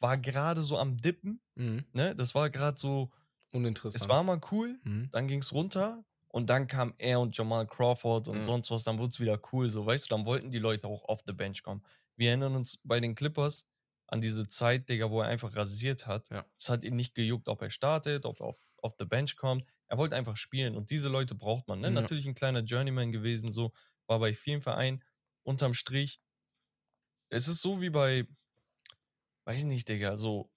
war 0.00 0.18
gerade 0.18 0.62
so 0.62 0.78
am 0.78 0.96
Dippen. 0.96 1.40
Mhm. 1.54 1.84
Ne? 1.92 2.14
Das 2.14 2.34
war 2.34 2.50
gerade 2.50 2.78
so, 2.78 3.10
Uninteressant. 3.52 4.02
es 4.02 4.08
war 4.08 4.22
mal 4.22 4.40
cool, 4.50 4.78
Mhm. 4.84 5.08
dann 5.12 5.28
ging 5.28 5.40
es 5.40 5.52
runter 5.52 6.04
und 6.28 6.48
dann 6.48 6.66
kam 6.66 6.94
er 6.98 7.20
und 7.20 7.36
Jamal 7.36 7.66
Crawford 7.66 8.28
und 8.28 8.38
Mhm. 8.38 8.44
sonst 8.44 8.70
was, 8.70 8.84
dann 8.84 8.98
wurde 8.98 9.10
es 9.10 9.20
wieder 9.20 9.40
cool. 9.52 9.70
So, 9.70 9.84
weißt 9.86 10.10
du, 10.10 10.16
dann 10.16 10.24
wollten 10.26 10.50
die 10.50 10.58
Leute 10.58 10.86
auch 10.88 11.04
off 11.04 11.20
the 11.26 11.32
bench 11.32 11.62
kommen. 11.62 11.84
Wir 12.16 12.28
erinnern 12.30 12.54
uns 12.56 12.78
bei 12.84 13.00
den 13.00 13.14
Clippers 13.14 13.66
an 14.06 14.20
diese 14.20 14.46
Zeit, 14.48 14.88
Digga, 14.88 15.10
wo 15.10 15.20
er 15.20 15.28
einfach 15.28 15.54
rasiert 15.54 16.06
hat. 16.06 16.28
Ja. 16.30 16.44
Es 16.58 16.68
hat 16.68 16.82
ihn 16.84 16.96
nicht 16.96 17.14
gejuckt, 17.14 17.48
ob 17.48 17.62
er 17.62 17.70
startet, 17.70 18.24
ob 18.26 18.40
er 18.40 18.46
auf, 18.46 18.58
auf 18.78 18.94
the 18.98 19.04
bench 19.04 19.36
kommt. 19.36 19.64
Er 19.86 19.98
wollte 19.98 20.16
einfach 20.16 20.36
spielen 20.36 20.76
und 20.76 20.90
diese 20.90 21.08
Leute 21.08 21.34
braucht 21.34 21.68
man. 21.68 21.80
Ne? 21.80 21.88
Ja. 21.88 21.92
Natürlich 21.94 22.26
ein 22.26 22.34
kleiner 22.34 22.60
Journeyman 22.60 23.12
gewesen, 23.12 23.50
so 23.50 23.72
war 24.06 24.18
bei 24.18 24.34
vielen 24.34 24.62
Vereinen. 24.62 25.02
Unterm 25.42 25.74
Strich, 25.74 26.20
es 27.28 27.48
ist 27.48 27.60
so 27.62 27.80
wie 27.80 27.90
bei, 27.90 28.26
weiß 29.50 29.64
nicht, 29.64 29.88
Digga, 29.88 30.16
so 30.16 30.50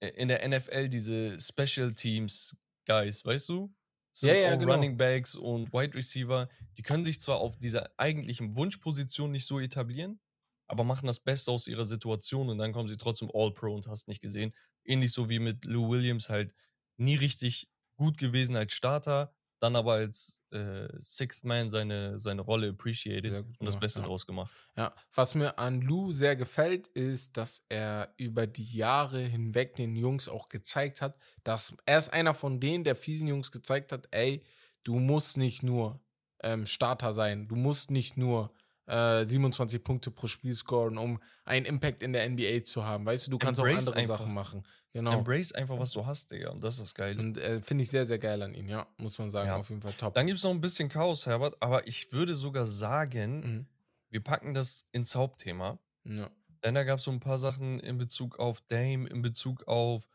äh, 0.00 0.08
in 0.08 0.28
der 0.28 0.46
NFL 0.48 0.88
diese 0.88 1.38
Special 1.38 1.92
Teams 1.92 2.56
Guys, 2.86 3.24
weißt 3.24 3.50
du? 3.50 3.74
Es 4.12 4.22
Ja, 4.22 4.34
ja, 4.34 4.56
genau. 4.56 4.74
Running 4.74 4.96
Backs 4.96 5.36
und 5.36 5.72
Wide 5.72 5.94
Receiver, 5.94 6.48
die 6.76 6.82
können 6.82 7.04
sich 7.04 7.20
zwar 7.20 7.36
auf 7.36 7.56
dieser 7.58 7.90
eigentlichen 7.98 8.56
Wunschposition 8.56 9.30
nicht 9.30 9.46
so 9.46 9.60
etablieren, 9.60 10.20
aber 10.66 10.84
machen 10.84 11.06
das 11.06 11.20
Beste 11.20 11.50
aus 11.50 11.68
ihrer 11.68 11.84
Situation 11.84 12.48
und 12.48 12.58
dann 12.58 12.72
kommen 12.72 12.88
sie 12.88 12.96
trotzdem 12.96 13.30
All-Pro 13.32 13.74
und 13.74 13.86
hast 13.86 14.08
nicht 14.08 14.22
gesehen. 14.22 14.52
Ähnlich 14.84 15.12
so 15.12 15.28
wie 15.28 15.38
mit 15.38 15.64
Lou 15.66 15.90
Williams 15.90 16.30
halt 16.30 16.54
nie 16.96 17.16
richtig 17.16 17.70
gut 17.96 18.16
gewesen 18.16 18.56
als 18.56 18.72
Starter, 18.72 19.34
dann 19.60 19.76
aber 19.76 19.92
als 19.94 20.42
äh, 20.50 20.88
Sixth 20.98 21.44
Man 21.44 21.68
seine, 21.68 22.18
seine 22.18 22.40
Rolle 22.40 22.70
appreciated 22.70 23.44
gut 23.44 23.60
und 23.60 23.66
das 23.66 23.78
Beste 23.78 24.00
ja. 24.00 24.06
draus 24.06 24.26
gemacht. 24.26 24.50
Ja, 24.76 24.92
was 25.14 25.34
mir 25.34 25.58
an 25.58 25.82
Lou 25.82 26.12
sehr 26.12 26.34
gefällt, 26.34 26.88
ist, 26.88 27.36
dass 27.36 27.62
er 27.68 28.12
über 28.16 28.46
die 28.46 28.64
Jahre 28.64 29.20
hinweg 29.20 29.76
den 29.76 29.94
Jungs 29.96 30.28
auch 30.28 30.48
gezeigt 30.48 31.02
hat, 31.02 31.16
dass 31.44 31.74
er 31.84 31.98
ist 31.98 32.12
einer 32.12 32.34
von 32.34 32.58
denen, 32.58 32.84
der 32.84 32.96
vielen 32.96 33.26
Jungs 33.26 33.52
gezeigt 33.52 33.92
hat, 33.92 34.08
ey, 34.10 34.42
du 34.82 34.98
musst 34.98 35.36
nicht 35.36 35.62
nur 35.62 36.00
ähm, 36.42 36.64
Starter 36.64 37.12
sein, 37.12 37.46
du 37.46 37.54
musst 37.54 37.90
nicht 37.90 38.16
nur 38.16 38.52
äh, 38.86 39.26
27 39.26 39.84
Punkte 39.84 40.10
pro 40.10 40.26
Spiel 40.26 40.54
scoren, 40.54 40.98
um 40.98 41.20
einen 41.44 41.66
Impact 41.66 42.02
in 42.02 42.12
der 42.12 42.28
NBA 42.28 42.64
zu 42.64 42.84
haben. 42.84 43.06
Weißt 43.06 43.26
du, 43.26 43.32
du 43.32 43.38
kannst 43.38 43.60
Embrace 43.60 43.88
auch 43.88 43.92
andere 43.92 43.96
einfach. 43.96 44.18
Sachen 44.20 44.34
machen. 44.34 44.64
Genau. 44.92 45.12
Embrace 45.18 45.52
einfach, 45.52 45.78
was 45.78 45.92
du 45.92 46.04
hast, 46.04 46.30
Digga. 46.32 46.50
Und 46.50 46.64
das 46.64 46.74
ist 46.74 46.80
das 46.82 46.94
Geile. 46.94 47.20
Und 47.20 47.38
äh, 47.38 47.60
finde 47.62 47.84
ich 47.84 47.90
sehr, 47.90 48.06
sehr 48.06 48.18
geil 48.18 48.42
an 48.42 48.54
ihm, 48.54 48.68
ja, 48.68 48.88
muss 48.96 49.18
man 49.18 49.30
sagen, 49.30 49.48
Ja. 49.48 49.56
auf 49.56 49.68
jeden 49.70 49.80
Fall 49.82 49.92
top. 49.92 50.14
Dann 50.14 50.26
gibt 50.26 50.38
es 50.38 50.44
noch 50.44 50.50
ein 50.50 50.60
bisschen 50.60 50.88
Chaos, 50.88 51.26
Herbert, 51.26 51.62
aber 51.62 51.86
ich 51.86 52.10
würde 52.12 52.34
sogar 52.34 52.66
sagen, 52.66 53.40
Mhm. 53.40 53.66
wir 54.08 54.20
packen 54.22 54.52
das 54.52 54.86
ins 54.92 55.14
Hauptthema. 55.14 55.78
Ja. 56.04 56.28
Denn 56.64 56.74
da 56.74 56.82
gab 56.84 56.98
es 56.98 57.04
so 57.04 57.10
ein 57.12 57.20
paar 57.20 57.38
Sachen 57.38 57.78
in 57.80 57.98
Bezug 57.98 58.38
auf 58.40 58.60
Dame, 58.62 59.08
in 59.08 59.22
Bezug 59.22 59.66
auf 59.68 60.08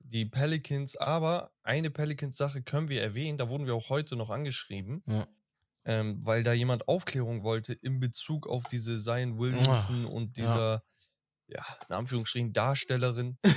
die 0.00 0.26
Pelicans, 0.26 0.96
aber 0.96 1.50
eine 1.62 1.90
Pelicans-Sache 1.90 2.62
können 2.62 2.88
wir 2.88 3.02
erwähnen, 3.02 3.36
da 3.38 3.48
wurden 3.48 3.66
wir 3.66 3.74
auch 3.74 3.88
heute 3.88 4.14
noch 4.14 4.30
angeschrieben, 4.30 5.02
Ja. 5.06 5.26
ähm, 5.86 6.24
weil 6.24 6.42
da 6.44 6.52
jemand 6.52 6.86
Aufklärung 6.86 7.42
wollte 7.42 7.72
in 7.72 7.98
Bezug 7.98 8.46
auf 8.46 8.64
diese 8.64 8.98
Zion 8.98 9.38
Williamson 9.38 10.04
und 10.04 10.36
dieser, 10.36 10.82
ja, 11.48 11.64
in 11.88 11.94
Anführungsstrichen 11.94 12.52
Darstellerin. 12.52 13.38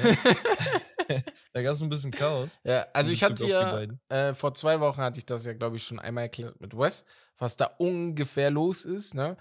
Ne? 1.08 1.24
da 1.54 1.62
gab 1.62 1.74
es 1.74 1.82
ein 1.82 1.90
bisschen 1.90 2.12
Chaos. 2.12 2.62
Ja, 2.64 2.86
also 2.94 3.12
ich 3.12 3.24
hatte 3.24 3.46
ja, 3.46 3.86
äh, 4.10 4.34
vor 4.34 4.54
zwei 4.54 4.80
Wochen 4.80 5.02
hatte 5.02 5.20
ich 5.20 5.26
das 5.26 5.46
ja, 5.46 5.54
glaube 5.54 5.76
ich, 5.76 5.84
schon 5.84 6.00
einmal 6.00 6.24
erklärt 6.24 6.60
mit 6.62 6.78
Wes, 6.78 7.06
was 7.38 7.58
da 7.58 7.66
ungefähr 7.78 8.50
los 8.50 8.86
ist, 8.86 9.14
ne? 9.14 9.36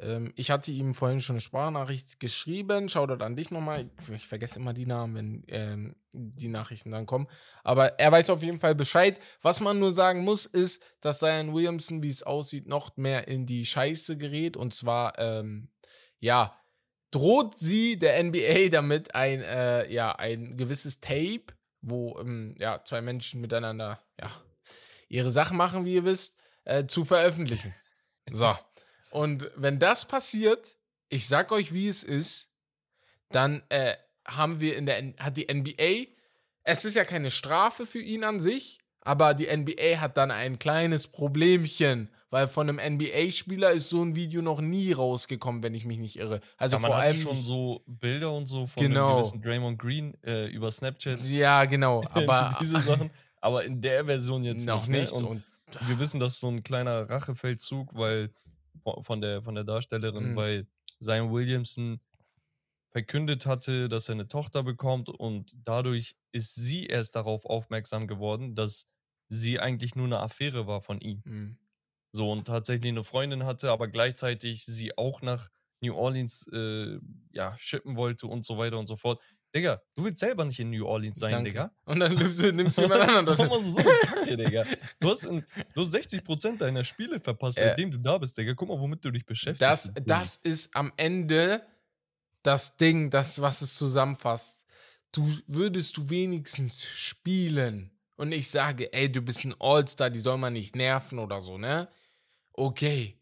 Ähm, 0.00 0.32
ich 0.36 0.50
hatte 0.50 0.70
ihm 0.70 0.92
vorhin 0.92 1.20
schon 1.20 1.34
eine 1.34 1.40
Sprachnachricht 1.40 2.20
geschrieben, 2.20 2.88
schau 2.88 3.06
dort 3.06 3.22
an 3.22 3.36
dich 3.36 3.50
nochmal, 3.50 3.90
ich, 4.02 4.14
ich 4.14 4.28
vergesse 4.28 4.60
immer 4.60 4.72
die 4.72 4.86
Namen, 4.86 5.14
wenn 5.14 5.44
ähm, 5.48 5.96
die 6.12 6.48
Nachrichten 6.48 6.90
dann 6.90 7.06
kommen, 7.06 7.26
aber 7.64 7.98
er 7.98 8.12
weiß 8.12 8.30
auf 8.30 8.42
jeden 8.42 8.60
Fall 8.60 8.74
Bescheid. 8.74 9.18
Was 9.42 9.60
man 9.60 9.78
nur 9.78 9.92
sagen 9.92 10.22
muss, 10.24 10.46
ist, 10.46 10.82
dass 11.00 11.18
Zion 11.18 11.52
Williamson, 11.52 12.02
wie 12.02 12.08
es 12.08 12.22
aussieht, 12.22 12.68
noch 12.68 12.96
mehr 12.96 13.28
in 13.28 13.46
die 13.46 13.64
Scheiße 13.64 14.16
gerät 14.16 14.56
und 14.56 14.72
zwar, 14.72 15.18
ähm, 15.18 15.68
ja, 16.20 16.58
droht 17.10 17.58
sie 17.58 17.98
der 17.98 18.22
NBA 18.22 18.68
damit 18.70 19.14
ein, 19.14 19.40
äh, 19.42 19.90
ja, 19.92 20.12
ein 20.14 20.56
gewisses 20.56 21.00
Tape, 21.00 21.46
wo 21.80 22.18
ähm, 22.20 22.54
ja, 22.58 22.82
zwei 22.84 23.00
Menschen 23.00 23.40
miteinander 23.40 24.00
ja, 24.20 24.30
ihre 25.08 25.30
Sachen 25.30 25.56
machen, 25.56 25.84
wie 25.84 25.94
ihr 25.94 26.04
wisst, 26.04 26.36
äh, 26.64 26.86
zu 26.86 27.04
veröffentlichen. 27.04 27.74
So. 28.30 28.54
Und 29.10 29.50
wenn 29.56 29.78
das 29.78 30.04
passiert, 30.04 30.76
ich 31.08 31.26
sag 31.26 31.50
euch, 31.50 31.72
wie 31.72 31.88
es 31.88 32.04
ist, 32.04 32.50
dann 33.30 33.62
äh, 33.70 33.96
haben 34.26 34.60
wir 34.60 34.76
in 34.76 34.84
der, 34.84 34.98
N- 34.98 35.14
hat 35.18 35.38
die 35.38 35.46
NBA, 35.50 36.12
es 36.62 36.84
ist 36.84 36.94
ja 36.94 37.04
keine 37.04 37.30
Strafe 37.30 37.86
für 37.86 38.00
ihn 38.00 38.22
an 38.22 38.38
sich, 38.40 38.80
aber 39.00 39.32
die 39.32 39.46
NBA 39.46 40.00
hat 40.00 40.18
dann 40.18 40.30
ein 40.30 40.58
kleines 40.58 41.06
Problemchen, 41.06 42.14
weil 42.30 42.46
von 42.48 42.68
einem 42.68 42.78
NBA-Spieler 42.96 43.70
ist 43.70 43.88
so 43.90 44.02
ein 44.02 44.14
Video 44.14 44.42
noch 44.42 44.60
nie 44.60 44.92
rausgekommen, 44.92 45.62
wenn 45.62 45.74
ich 45.74 45.84
mich 45.84 45.98
nicht 45.98 46.16
irre. 46.16 46.40
Also 46.56 46.76
ja, 46.76 46.80
man 46.80 46.90
vor 46.90 46.98
hatte 46.98 47.08
allem 47.08 47.20
schon 47.20 47.36
nicht- 47.36 47.46
so 47.46 47.82
Bilder 47.86 48.32
und 48.32 48.46
so 48.46 48.66
von 48.66 48.82
Genau. 48.82 49.08
einem 49.08 49.16
gewissen 49.22 49.42
Draymond 49.42 49.78
Green 49.78 50.14
äh, 50.24 50.46
über 50.48 50.70
Snapchat. 50.70 51.22
Ja, 51.22 51.64
genau, 51.64 52.02
aber 52.12 52.50
diese 52.60 52.80
Sachen. 52.80 53.10
Aber 53.40 53.64
in 53.64 53.80
der 53.80 54.04
Version 54.04 54.42
jetzt 54.42 54.66
noch 54.66 54.86
nicht. 54.88 55.00
nicht. 55.00 55.12
Ne? 55.12 55.18
Und, 55.18 55.24
Und, 55.26 55.42
wir 55.88 55.98
wissen, 55.98 56.18
das 56.18 56.34
ist 56.34 56.40
so 56.40 56.48
ein 56.48 56.62
kleiner 56.62 57.08
Rachefeldzug, 57.08 57.94
weil 57.94 58.30
von 59.02 59.20
der, 59.20 59.42
von 59.42 59.54
der 59.54 59.64
Darstellerin, 59.64 60.32
Mhm. 60.32 60.36
weil 60.36 60.66
Zion 61.00 61.30
Williamson 61.32 62.00
verkündet 62.90 63.46
hatte, 63.46 63.88
dass 63.88 64.08
er 64.08 64.14
eine 64.14 64.28
Tochter 64.28 64.62
bekommt 64.62 65.08
und 65.08 65.52
dadurch 65.62 66.16
ist 66.32 66.54
sie 66.54 66.86
erst 66.86 67.16
darauf 67.16 67.44
aufmerksam 67.44 68.06
geworden, 68.06 68.54
dass 68.54 68.86
sie 69.28 69.60
eigentlich 69.60 69.94
nur 69.94 70.06
eine 70.06 70.20
Affäre 70.20 70.66
war 70.66 70.80
von 70.80 71.00
ihm. 71.00 71.22
Hm. 71.24 71.58
So 72.18 72.30
und 72.30 72.46
tatsächlich 72.46 72.90
eine 72.90 73.04
Freundin 73.04 73.46
hatte, 73.46 73.70
aber 73.70 73.88
gleichzeitig 73.88 74.66
sie 74.66 74.96
auch 74.98 75.22
nach 75.22 75.48
New 75.80 75.94
Orleans 75.94 76.48
äh, 76.52 76.98
ja, 77.32 77.56
schippen 77.56 77.96
wollte 77.96 78.26
und 78.26 78.44
so 78.44 78.58
weiter 78.58 78.78
und 78.78 78.88
so 78.88 78.96
fort. 78.96 79.22
Digga, 79.54 79.80
du 79.94 80.04
willst 80.04 80.18
selber 80.20 80.44
nicht 80.44 80.58
in 80.60 80.70
New 80.70 80.84
Orleans 80.84 81.18
sein, 81.18 81.30
Danke. 81.30 81.50
Digga. 81.50 81.72
Und 81.86 82.00
dann 82.00 82.14
nimmst 82.14 82.42
du, 82.42 82.52
nimmst 82.52 82.76
du 82.76 82.82
jemand 82.82 83.00
anderen 83.02 83.24
Guck 83.24 83.48
dorthin. 83.48 83.72
mal, 83.74 83.84
so 83.84 84.06
Kacke, 84.06 84.36
Digga. 84.36 84.64
Du 85.00 85.08
hast, 85.10 85.24
in, 85.24 85.44
du 85.74 85.80
hast 85.80 85.94
60% 85.94 86.58
deiner 86.58 86.84
Spiele 86.84 87.18
verpasst, 87.20 87.58
Äh, 87.58 87.68
seitdem 87.68 87.90
du 87.92 87.98
da 87.98 88.18
bist, 88.18 88.36
Digga. 88.36 88.52
Guck 88.54 88.68
mal, 88.68 88.78
womit 88.78 89.04
du 89.04 89.10
dich 89.10 89.24
beschäftigst. 89.24 89.62
Das, 89.62 89.84
du 89.84 89.92
Bulli. 89.94 90.06
das 90.06 90.36
ist 90.36 90.74
am 90.74 90.92
Ende 90.96 91.62
das 92.42 92.76
Ding, 92.76 93.08
das, 93.10 93.40
was 93.40 93.62
es 93.62 93.74
zusammenfasst. 93.76 94.66
Du 95.12 95.26
würdest 95.46 95.96
du 95.96 96.10
wenigstens 96.10 96.84
spielen. 96.84 97.90
Und 98.16 98.32
ich 98.32 98.50
sage, 98.50 98.92
ey, 98.92 99.10
du 99.10 99.22
bist 99.22 99.44
ein 99.44 99.54
All-Star, 99.60 100.10
die 100.10 100.18
soll 100.20 100.38
man 100.38 100.52
nicht 100.52 100.74
nerven 100.76 101.18
oder 101.20 101.40
so, 101.40 101.56
ne? 101.56 101.88
Okay. 102.58 103.16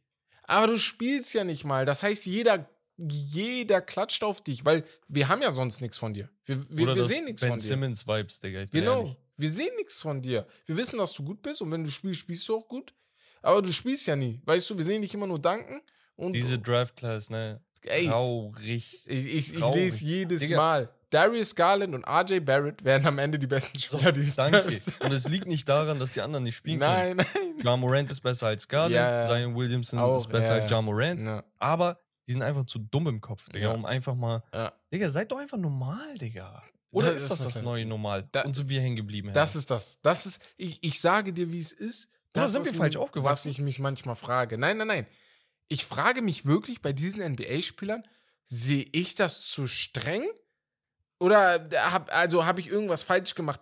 Aber 0.45 0.67
du 0.69 0.79
spielst 0.79 1.35
ja 1.35 1.45
nicht 1.45 1.65
mal. 1.65 1.85
Das 1.85 2.03
heißt, 2.03 2.25
jeder, 2.25 2.69
jeder 2.97 3.83
klatscht 3.83 4.25
auf 4.25 4.41
dich, 4.41 4.65
weil 4.65 4.83
wir 5.09 5.29
haben 5.29 5.43
ja 5.43 5.53
sonst 5.53 5.83
nichts 5.83 5.99
von 5.99 6.15
dir. 6.15 6.31
Wir, 6.47 6.65
wir, 6.71 6.95
wir 6.95 7.07
sehen 7.07 7.25
nichts 7.25 7.43
Ben 7.43 7.51
von 7.51 7.59
dir. 7.59 7.65
Simmons 7.67 8.07
Vibes, 8.09 8.41
Digga. 8.41 8.65
Genau. 8.65 9.01
ehrlich. 9.01 9.17
Wir 9.37 9.53
sehen 9.53 9.75
nichts 9.77 10.01
von 10.01 10.23
dir. 10.23 10.47
Wir 10.65 10.77
wissen, 10.79 10.99
dass 10.99 11.13
du 11.13 11.23
gut 11.23 11.43
bist 11.43 11.61
und 11.61 11.71
wenn 11.71 11.85
du 11.85 11.91
spielst, 11.91 12.21
spielst 12.21 12.49
du 12.49 12.57
auch 12.57 12.67
gut. 12.67 12.95
Aber 13.43 13.61
du 13.61 13.71
spielst 13.71 14.07
ja 14.07 14.17
nie. 14.17 14.41
Weißt 14.47 14.71
du, 14.71 14.79
wir 14.79 14.85
sehen 14.85 15.03
dich 15.03 15.13
immer 15.13 15.27
nur 15.27 15.39
danken. 15.39 15.83
Und 16.15 16.33
Diese 16.33 16.59
Draft 16.59 16.97
Class, 16.97 17.29
ne? 17.29 17.61
Ey, 17.83 18.07
Traurig. 18.07 19.05
ich, 19.07 19.27
ich, 19.27 19.55
ich 19.55 19.75
lese 19.75 20.05
jedes 20.05 20.41
Digga. 20.41 20.57
Mal. 20.57 20.95
Darius 21.11 21.55
Garland 21.55 21.95
und 21.95 22.05
RJ 22.05 22.41
Barrett 22.41 22.85
werden 22.85 23.07
am 23.07 23.19
Ende 23.19 23.39
die 23.39 23.47
besten 23.47 23.79
Spieler 23.79 24.11
dieses 24.13 24.35
danke. 24.37 24.63
Und 25.01 25.13
es 25.13 25.29
liegt 25.29 25.47
nicht 25.47 25.69
daran, 25.69 25.99
dass 26.01 26.13
die 26.13 26.21
anderen 26.21 26.43
nicht 26.45 26.57
spielen 26.57 26.81
können. 26.81 27.17
Nein, 27.17 27.17
nein. 27.17 27.55
Ja 27.63 27.77
Morant 27.77 28.11
ist 28.11 28.21
besser 28.21 28.49
als 28.49 28.67
Garland, 28.67 28.93
Ja. 28.95 29.27
Zion 29.27 29.55
Williamson 29.55 29.99
Auch, 30.01 30.17
ist 30.17 30.29
besser 30.29 30.57
ja, 30.57 30.63
als 30.63 30.71
ja. 30.71 30.83
Morant. 30.83 31.21
Ja, 31.21 31.45
Aber 31.59 32.01
die 32.27 32.33
sind 32.33 32.43
einfach 32.43 32.67
zu 32.67 32.81
dumm 32.81 33.07
im 33.07 33.21
Kopf, 33.21 33.49
Digga, 33.51 33.67
Ja. 33.69 33.73
um 33.73 33.85
einfach 33.85 34.15
mal. 34.17 34.43
ja. 34.53 34.73
Digga, 34.93 35.09
seid 35.09 35.31
doch 35.31 35.39
einfach 35.39 35.59
normal, 35.59 36.19
Digga. 36.19 36.63
Oder 36.91 37.13
Das 37.13 37.23
ist 37.23 37.31
das 37.31 37.39
das 37.45 37.57
was- 37.57 37.63
neue 37.63 37.85
Normal? 37.87 38.29
Da- 38.33 38.43
und 38.43 38.55
sind 38.57 38.69
wir 38.69 38.81
hängen 38.81 38.97
geblieben? 38.97 39.31
Das 39.33 39.55
ist 39.55 39.71
das. 39.71 40.01
Das 40.03 40.27
ist, 40.27 40.41
ich, 40.57 40.79
ich 40.83 41.01
sage 41.01 41.33
dir, 41.33 41.53
wie 41.53 41.59
es 41.61 41.73
ist. 41.73 42.09
Oder 42.35 42.49
sind 42.49 42.65
wir 42.65 42.75
falsch 42.75 42.97
Was 42.97 43.03
aufgewachsen? 43.03 43.51
ich 43.51 43.59
mich 43.61 43.79
manchmal 43.79 44.17
frage. 44.17 44.59
Nein, 44.59 44.77
nein, 44.79 44.87
nein. 44.89 45.07
Ich 45.69 45.85
frage 45.85 46.21
mich 46.23 46.45
wirklich 46.47 46.83
bei 46.83 46.93
diesen 46.93 47.21
NBA-Spielern, 47.23 48.05
sehe 48.45 48.87
ich 48.93 49.15
das 49.15 49.41
zu 49.43 49.67
streng? 49.67 50.25
Oder 51.19 51.69
hab, 51.73 52.15
also 52.15 52.45
habe 52.45 52.61
ich 52.61 52.69
irgendwas 52.69 53.03
falsch 53.03 53.35
gemacht? 53.35 53.61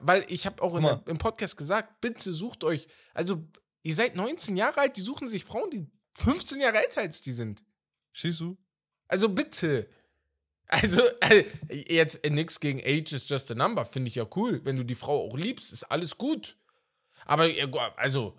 Weil 0.00 0.24
ich 0.28 0.46
habe 0.46 0.60
auch 0.62 0.78
der, 0.80 1.02
im 1.06 1.18
Podcast 1.18 1.56
gesagt, 1.56 2.00
bitte 2.00 2.32
sucht 2.32 2.64
euch, 2.64 2.88
also 3.14 3.44
ihr 3.82 3.94
seid 3.94 4.16
19 4.16 4.56
Jahre 4.56 4.80
alt, 4.80 4.96
die 4.96 5.00
suchen 5.00 5.28
sich 5.28 5.44
Frauen, 5.44 5.70
die 5.70 5.86
15 6.14 6.60
Jahre 6.60 6.82
älter 6.82 7.02
als 7.02 7.20
die 7.20 7.32
sind. 7.32 7.62
Schießt 8.12 8.40
du? 8.40 8.58
Also 9.06 9.28
bitte. 9.28 9.88
Also, 10.70 11.00
äh, 11.20 11.44
jetzt 11.70 12.24
äh, 12.24 12.30
nix 12.30 12.60
gegen 12.60 12.80
Age 12.80 13.12
is 13.12 13.28
just 13.28 13.50
a 13.50 13.54
number, 13.54 13.86
finde 13.86 14.08
ich 14.08 14.16
ja 14.16 14.26
cool. 14.36 14.60
Wenn 14.64 14.76
du 14.76 14.84
die 14.84 14.94
Frau 14.94 15.26
auch 15.26 15.36
liebst, 15.36 15.72
ist 15.72 15.84
alles 15.84 16.18
gut. 16.18 16.58
Aber, 17.24 17.48
äh, 17.48 17.66
also, 17.96 18.36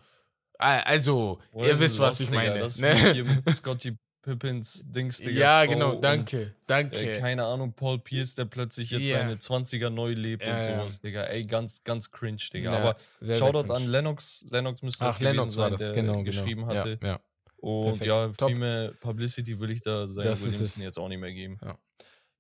äh, 0.60 0.66
also, 0.66 1.40
Oder 1.54 1.70
ihr 1.70 1.80
wisst, 1.80 1.98
was 1.98 2.20
ich 2.20 2.30
meine. 2.30 2.60
Ne? 2.60 3.56
Scotty 3.56 3.98
Pippins 4.22 4.92
Dings, 4.92 5.18
Digga. 5.20 5.40
Ja, 5.40 5.64
Frau 5.66 5.72
genau, 5.74 5.92
und, 5.96 6.04
danke, 6.04 6.54
danke. 6.68 6.98
Äh, 7.14 7.20
keine 7.20 7.46
Ahnung, 7.46 7.74
Paul 7.74 8.00
Pierce, 8.00 8.36
der 8.36 8.46
plötzlich 8.46 8.92
jetzt 8.92 9.04
Ja. 9.04 9.20
seine 9.20 9.38
20er 9.40 9.90
neu 9.90 10.14
lebt 10.14 10.44
Ja, 10.44 10.58
und 10.58 10.66
ja. 10.66 10.78
sowas, 10.78 11.00
Digga. 11.02 11.24
Ey, 11.24 11.44
ganz, 11.44 11.84
ganz 11.84 12.12
cringe, 12.12 12.42
Digga. 12.54 12.72
Ja, 12.74 12.80
Aber 12.80 12.96
sehr, 13.20 13.28
sehr 13.28 13.36
Shoutout 13.38 13.64
cringe. 13.68 13.76
an 13.78 13.88
Lennox. 13.88 14.46
Lennox 14.50 14.82
müsste 14.82 15.06
das 15.06 15.16
Ach, 15.16 15.20
gewesen 15.20 15.36
Lennox 15.36 15.58
war 15.58 15.70
sein, 15.70 15.78
das, 15.78 15.88
der 15.88 15.96
genau, 15.96 16.24
geschrieben 16.24 16.62
genau. 16.68 16.76
hatte. 16.76 17.00
Ja, 17.02 17.08
ja. 17.08 17.20
Und 17.58 17.84
Perfekt. 17.86 18.08
ja, 18.08 18.28
Top. 18.30 18.50
viel 18.50 18.58
mehr 18.58 18.92
Publicity 19.00 19.60
will 19.60 19.72
ich 19.72 19.82
da 19.82 20.08
sein 20.08 20.26
Das 20.26 20.46
Williamson 20.46 20.84
jetzt 20.84 20.98
auch 20.98 21.10
nicht 21.10 21.20
mehr 21.20 21.34
geben. 21.34 21.58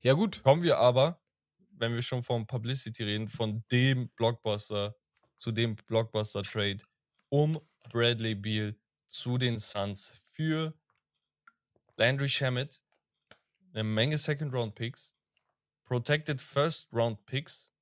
ja, 0.01 0.13
gut. 0.13 0.41
Kommen 0.43 0.63
wir 0.63 0.77
aber, 0.77 1.21
wenn 1.71 1.93
wir 1.93 2.01
schon 2.01 2.23
von 2.23 2.45
Publicity 2.47 3.03
reden, 3.03 3.27
von 3.27 3.63
dem 3.71 4.09
Blockbuster 4.09 4.95
zu 5.37 5.51
dem 5.51 5.75
Blockbuster-Trade 5.75 6.77
um 7.29 7.59
Bradley 7.91 8.35
Beal 8.35 8.75
zu 9.07 9.37
den 9.37 9.57
Suns 9.57 10.13
für 10.23 10.73
Landry 11.99 12.29
Shamet, 12.29 12.81
eine 13.73 13.83
Menge 13.83 14.17
Second-Round-Picks, 14.17 15.15
Protected 15.83 16.39
First-Round-Picks, 16.41 17.73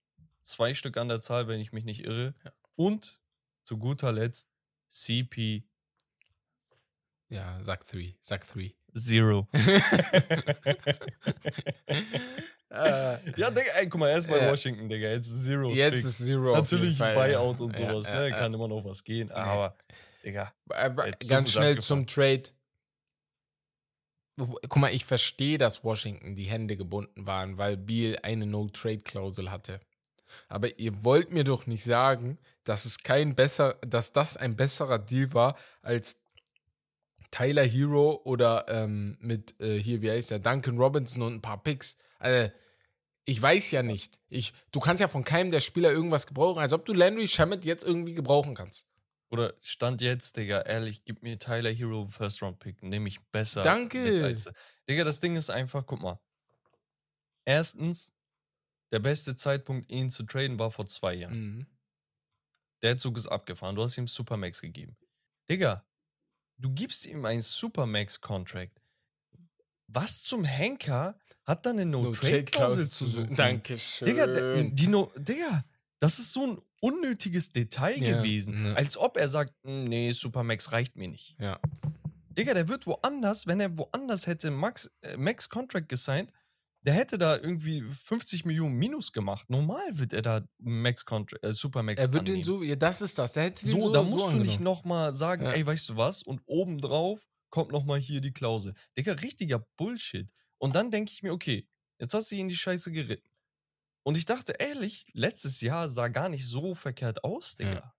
zwei 0.42 0.74
Stück 0.74 0.98
an 0.98 1.08
der 1.08 1.22
Zahl, 1.22 1.48
wenn 1.48 1.60
ich 1.60 1.72
mich 1.72 1.86
nicht 1.86 2.04
irre, 2.04 2.34
Ja. 2.44 2.52
und 2.76 3.20
zu 3.64 3.78
guter 3.78 4.12
Letzt 4.12 4.50
CP 4.88 5.64
Ja, 7.30 7.62
sag 7.62 7.86
3, 7.88 8.16
sag 8.22 8.48
3. 8.48 8.74
Zero. 8.96 9.48
äh, 9.54 9.80
ja, 13.40 13.52
Digga, 13.52 13.72
ey, 13.76 13.88
guck 13.90 14.00
mal, 14.00 14.10
er 14.10 14.18
ist 14.18 14.28
bei 14.28 14.40
Ja. 14.40 14.50
Washington, 14.52 14.90
Digga. 14.90 15.10
Jetzt 15.10 15.28
ist 15.28 15.44
Zero. 15.46 15.70
jetzt 15.70 15.94
fix. 15.96 16.06
ist 16.06 16.26
Zero. 16.26 16.54
Natürlich 16.56 16.98
Fall, 16.98 17.14
Buyout 17.14 17.60
ja. 17.60 17.66
und 17.66 17.76
sowas, 17.76 18.12
ne? 18.12 18.30
Kann 18.32 18.54
immer 18.54 18.68
noch 18.68 18.84
was 18.86 19.04
gehen. 19.04 19.30
Aber, 19.32 19.76
Digga. 20.24 20.52
Aber 20.70 21.06
Jetzt 21.08 21.30
ganz 21.30 21.52
schnell 21.52 21.74
abgefahren. 21.74 21.82
zum 21.82 22.08
Trade. 22.08 22.44
Guck 24.38 24.78
mal, 24.78 24.94
ich 24.94 25.04
verstehe, 25.04 25.58
dass 25.58 25.84
Washington 25.84 26.36
die 26.36 26.46
Hände 26.46 26.78
gebunden 26.78 27.26
waren, 27.26 27.58
weil 27.58 27.76
Beal 27.76 28.20
eine 28.22 28.46
No-Trade-Klausel 28.46 29.50
hatte. 29.50 29.80
Aber 30.48 30.78
ihr 30.80 31.04
wollt 31.04 31.32
mir 31.32 31.44
doch 31.44 31.66
nicht 31.66 31.84
sagen, 31.84 32.38
dass 32.64 32.86
es 32.86 33.00
kein 33.00 33.34
besser, 33.34 33.78
dass 33.82 34.14
das 34.14 34.38
ein 34.38 34.56
besserer 34.56 35.00
Deal 35.00 35.34
war 35.34 35.58
als 35.82 36.22
Tyler 37.32 37.64
Hero 37.64 38.22
oder 38.24 38.66
ähm, 38.70 39.18
mit 39.20 39.60
äh, 39.60 39.80
hier, 39.80 40.02
wie 40.02 40.12
heißt 40.12 40.32
der, 40.32 40.40
Duncan 40.40 40.78
Robinson 40.78 41.24
und 41.24 41.34
ein 41.36 41.42
paar 41.42 41.64
Picks. 41.64 41.98
Also, 42.20 42.52
ich 43.26 43.42
weiß 43.42 43.72
ja 43.72 43.84
nicht. 43.84 44.22
Ich, 44.30 44.54
du 44.72 44.80
kannst 44.80 45.02
ja 45.02 45.08
von 45.08 45.24
keinem 45.24 45.52
der 45.52 45.60
Spieler 45.60 45.92
irgendwas 45.92 46.28
gebrauchen, 46.28 46.60
als 46.60 46.74
ob 46.74 46.86
du 46.86 46.94
Landry 46.94 47.28
Shamet 47.28 47.66
jetzt 47.66 47.84
irgendwie 47.84 48.14
gebrauchen 48.14 48.54
kannst. 48.54 48.86
Oder 49.30 49.54
Stand 49.62 50.02
jetzt, 50.02 50.38
Digga, 50.38 50.62
ehrlich, 50.62 51.04
gib 51.04 51.22
mir 51.22 51.38
Tyler 51.38 51.72
Hero 51.72 52.08
First 52.08 52.42
Round 52.42 52.60
Pick, 52.60 52.82
nehme 52.82 53.10
ich 53.10 53.20
besser. 53.32 53.62
Danke. 53.62 54.24
als- 54.24 54.50
Digga, 54.90 55.04
das 55.04 55.20
Ding 55.20 55.36
ist 55.36 55.50
einfach, 55.50 55.86
guck 55.86 56.02
mal. 56.02 56.20
Erstens, 57.46 58.14
der 58.92 59.00
beste 59.00 59.36
Zeitpunkt, 59.36 59.90
ihn 59.92 60.10
zu 60.10 60.24
traden, 60.24 60.60
war 60.60 60.72
vor 60.72 60.86
zwei 60.88 61.14
Jahren. 61.14 61.58
Mhm. 61.58 61.68
Der 62.82 62.98
Zug 62.98 63.18
ist 63.18 63.28
abgefahren. 63.28 63.76
Du 63.76 63.84
hast 63.84 63.98
ihm 63.98 64.08
Supermax 64.08 64.62
gegeben. 64.62 64.96
Digga, 65.50 65.86
du 66.58 66.70
gibst 66.72 67.06
ihm 67.06 67.26
einen 67.26 67.42
Supermax-Contract. 67.42 68.82
Was 69.88 70.24
zum 70.24 70.44
Henker 70.44 71.18
hat 71.46 71.66
dann 71.66 71.80
eine 71.80 71.86
No-Trade-Klausel 71.90 72.90
zu 72.90 73.06
suchen? 73.06 73.36
Dankeschön. 73.36 74.06
Digga, 74.06 74.28
die 74.64 74.88
no 74.88 75.12
Digga, 75.16 75.66
das 76.00 76.20
ist 76.20 76.34
so 76.34 76.44
ein 76.46 76.62
unnötiges 76.82 77.52
Detail 77.52 78.02
Ja, 78.02 78.18
gewesen. 78.18 78.66
ja. 78.66 78.74
Als 78.74 78.98
ob 78.98 79.18
er 79.18 79.30
sagt, 79.30 79.54
"Mm, 79.64 79.86
nee, 79.86 80.12
Supermax 80.12 80.72
reicht 80.72 80.96
mir 80.96 81.08
nicht. 81.08 81.36
ja. 81.40 81.60
Digga, 82.38 82.54
der 82.54 82.68
wird 82.68 82.86
woanders, 82.86 83.48
wenn 83.48 83.60
er 83.60 83.76
woanders 83.80 84.28
hätte 84.28 84.52
Max, 84.52 84.92
äh, 85.02 85.18
Max 85.18 85.50
Contract 85.50 85.90
gesigned, 85.90 86.32
der 86.84 86.94
hätte 86.94 87.18
da 87.18 87.36
irgendwie 87.36 87.82
50 87.82 88.46
Millionen 88.46 88.76
Minus 88.76 89.12
gemacht. 89.12 89.50
Normal 89.50 89.82
wird 89.98 90.14
er 90.14 90.22
da 90.22 90.48
Max 90.60 91.04
Contract, 91.04 91.44
äh, 91.44 91.52
Supermax 91.52 92.00
Er 92.00 92.14
wird 92.14 92.28
den 92.28 92.34
annehmen. 92.36 92.44
so, 92.46 92.62
ja, 92.62 92.76
das 92.76 93.02
ist 93.02 93.18
das. 93.18 93.34
Der 93.34 93.44
hätte 93.46 93.66
den 93.66 93.72
So, 93.72 93.82
so, 93.88 93.92
da 93.92 94.04
so 94.04 94.10
musst 94.12 94.32
du 94.34 94.38
nicht 94.38 94.60
nochmal 94.60 95.16
sagen, 95.16 95.46
Ja. 95.46 95.54
ey, 95.54 95.66
weißt 95.66 95.90
du 95.90 95.98
was? 95.98 96.22
Und 96.22 96.42
obendrauf 96.46 97.26
kommt 97.50 97.72
nochmal 97.72 97.98
hier 98.00 98.22
die 98.22 98.32
Klausel. 98.34 98.74
Digga, 98.96 99.14
richtiger 99.14 99.66
Bullshit. 99.76 100.32
Und 100.60 100.76
dann 100.76 100.92
denke 100.92 101.12
ich 101.12 101.24
mir, 101.24 101.34
okay, 101.34 101.68
jetzt 102.00 102.14
hast 102.14 102.30
du 102.30 102.36
ihn 102.36 102.42
in 102.42 102.50
die 102.50 102.56
Scheiße 102.56 102.92
geritten. 102.92 103.28
Und 104.08 104.16
ich 104.16 104.24
dachte, 104.24 104.54
ehrlich, 104.54 105.06
letztes 105.12 105.60
Jahr 105.60 105.90
sah 105.90 106.08
gar 106.08 106.30
nicht 106.30 106.48
so 106.48 106.76
verkehrt 106.76 107.26
aus, 107.26 107.58
Digga. 107.58 107.74
Ja. 107.74 107.94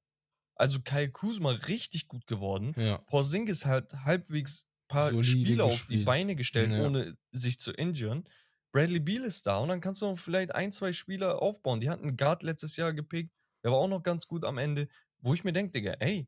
Also 0.55 0.81
Kyle 0.81 1.11
Kuzma 1.11 1.51
richtig 1.51 2.09
gut 2.09 2.27
geworden. 2.27 2.73
Ja. 2.79 2.97
Porzingis 2.97 3.67
halt 3.67 3.93
halbwegs 3.93 4.69
paar 4.89 5.11
Solide 5.11 5.23
Spiele 5.23 5.65
auf 5.65 5.73
die 5.73 5.79
gespielt. 5.81 6.07
Beine 6.07 6.35
gestellt, 6.35 6.73
Ja. 6.73 6.87
ohne 6.87 7.15
sich 7.31 7.61
zu 7.61 7.73
injuren. 7.73 8.25
Bradley 8.73 9.01
Beal 9.01 9.23
ist 9.23 9.47
da 9.47 9.59
und 9.59 9.69
dann 9.69 9.83
kannst 9.83 10.01
du 10.01 10.07
noch 10.07 10.19
vielleicht 10.19 10.55
ein, 10.55 10.73
zwei 10.73 10.93
Spieler 10.95 11.43
aufbauen. 11.43 11.79
Die 11.79 11.91
hatten 11.91 12.05
einen 12.09 12.17
Guard 12.17 12.43
letztes 12.43 12.79
Jahr 12.79 12.95
gepickt, 12.95 13.31
der 13.63 13.73
war 13.73 13.79
auch 13.79 13.89
noch 13.89 14.03
ganz 14.03 14.27
gut 14.27 14.47
am 14.47 14.57
Ende, 14.57 14.89
wo 15.19 15.35
ich 15.35 15.45
mir 15.45 15.53
denke, 15.53 15.73
Digga, 15.73 15.93
ey, 16.01 16.27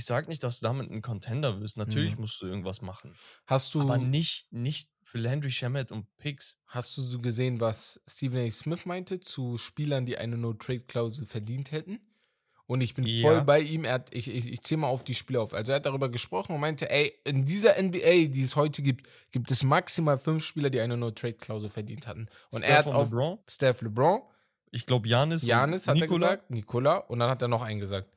ich 0.00 0.06
sag 0.06 0.28
nicht, 0.28 0.42
dass 0.42 0.60
du 0.60 0.64
damit 0.64 0.90
ein 0.90 1.02
Contender 1.02 1.60
wirst. 1.60 1.76
Natürlich 1.76 2.14
Mhm. 2.14 2.22
musst 2.22 2.40
du 2.40 2.46
irgendwas 2.46 2.80
machen. 2.80 3.14
Hast 3.46 3.74
du, 3.74 3.82
Aber 3.82 3.98
nicht, 3.98 4.50
nicht 4.50 4.88
für 5.02 5.18
Landry 5.18 5.50
Shamet 5.50 5.92
und 5.92 6.06
Picks. 6.16 6.58
hast 6.66 6.96
du 6.96 7.02
so 7.02 7.18
gesehen, 7.20 7.60
was 7.60 8.00
Stephen 8.06 8.38
A. 8.38 8.50
Smith 8.50 8.86
meinte 8.86 9.20
zu 9.20 9.58
Spielern, 9.58 10.06
die 10.06 10.16
eine 10.16 10.38
No-Trade-Klausel 10.38 11.26
verdient 11.26 11.70
hätten? 11.72 12.00
Und 12.66 12.80
ich 12.80 12.94
bin 12.94 13.04
Ja. 13.04 13.20
voll 13.22 13.42
bei 13.42 13.60
ihm. 13.60 13.84
Er 13.84 13.94
hat, 13.94 14.14
ich, 14.14 14.28
ich, 14.30 14.50
ich 14.50 14.62
zähle 14.62 14.82
mal 14.82 14.86
auf 14.88 15.02
die 15.04 15.14
Spiele 15.16 15.40
auf. 15.40 15.52
Also 15.52 15.72
er 15.72 15.76
hat 15.76 15.86
darüber 15.86 16.08
gesprochen 16.08 16.54
und 16.54 16.60
meinte, 16.60 16.88
ey, 16.90 17.12
in 17.24 17.44
dieser 17.44 17.76
NBA, 17.76 18.28
die 18.28 18.42
es 18.42 18.56
heute 18.56 18.80
gibt, 18.80 19.06
gibt 19.32 19.50
es 19.50 19.62
maximal 19.64 20.18
fünf 20.18 20.44
Spieler, 20.44 20.70
die 20.70 20.80
eine 20.80 20.96
No-Trade-Klausel 20.96 21.68
verdient 21.68 22.06
hatten. 22.06 22.28
Und 22.52 22.62
er 22.62 22.76
hat 22.78 22.84
Steph 22.84 22.94
auf 22.94 23.10
LeBron, 23.10 23.38
Steph 23.48 23.82
LeBron, 23.82 24.22
ich 24.70 24.86
glaube 24.86 25.08
Janis, 25.08 25.44
Janis 25.46 25.88
hat 25.88 25.96
Nikola, 25.96 26.26
er 26.28 26.36
gesagt, 26.36 26.50
Nikola 26.52 26.96
und 26.98 27.18
dann 27.18 27.28
hat 27.28 27.42
er 27.42 27.48
noch 27.48 27.62
einen 27.62 27.80
gesagt. 27.80 28.08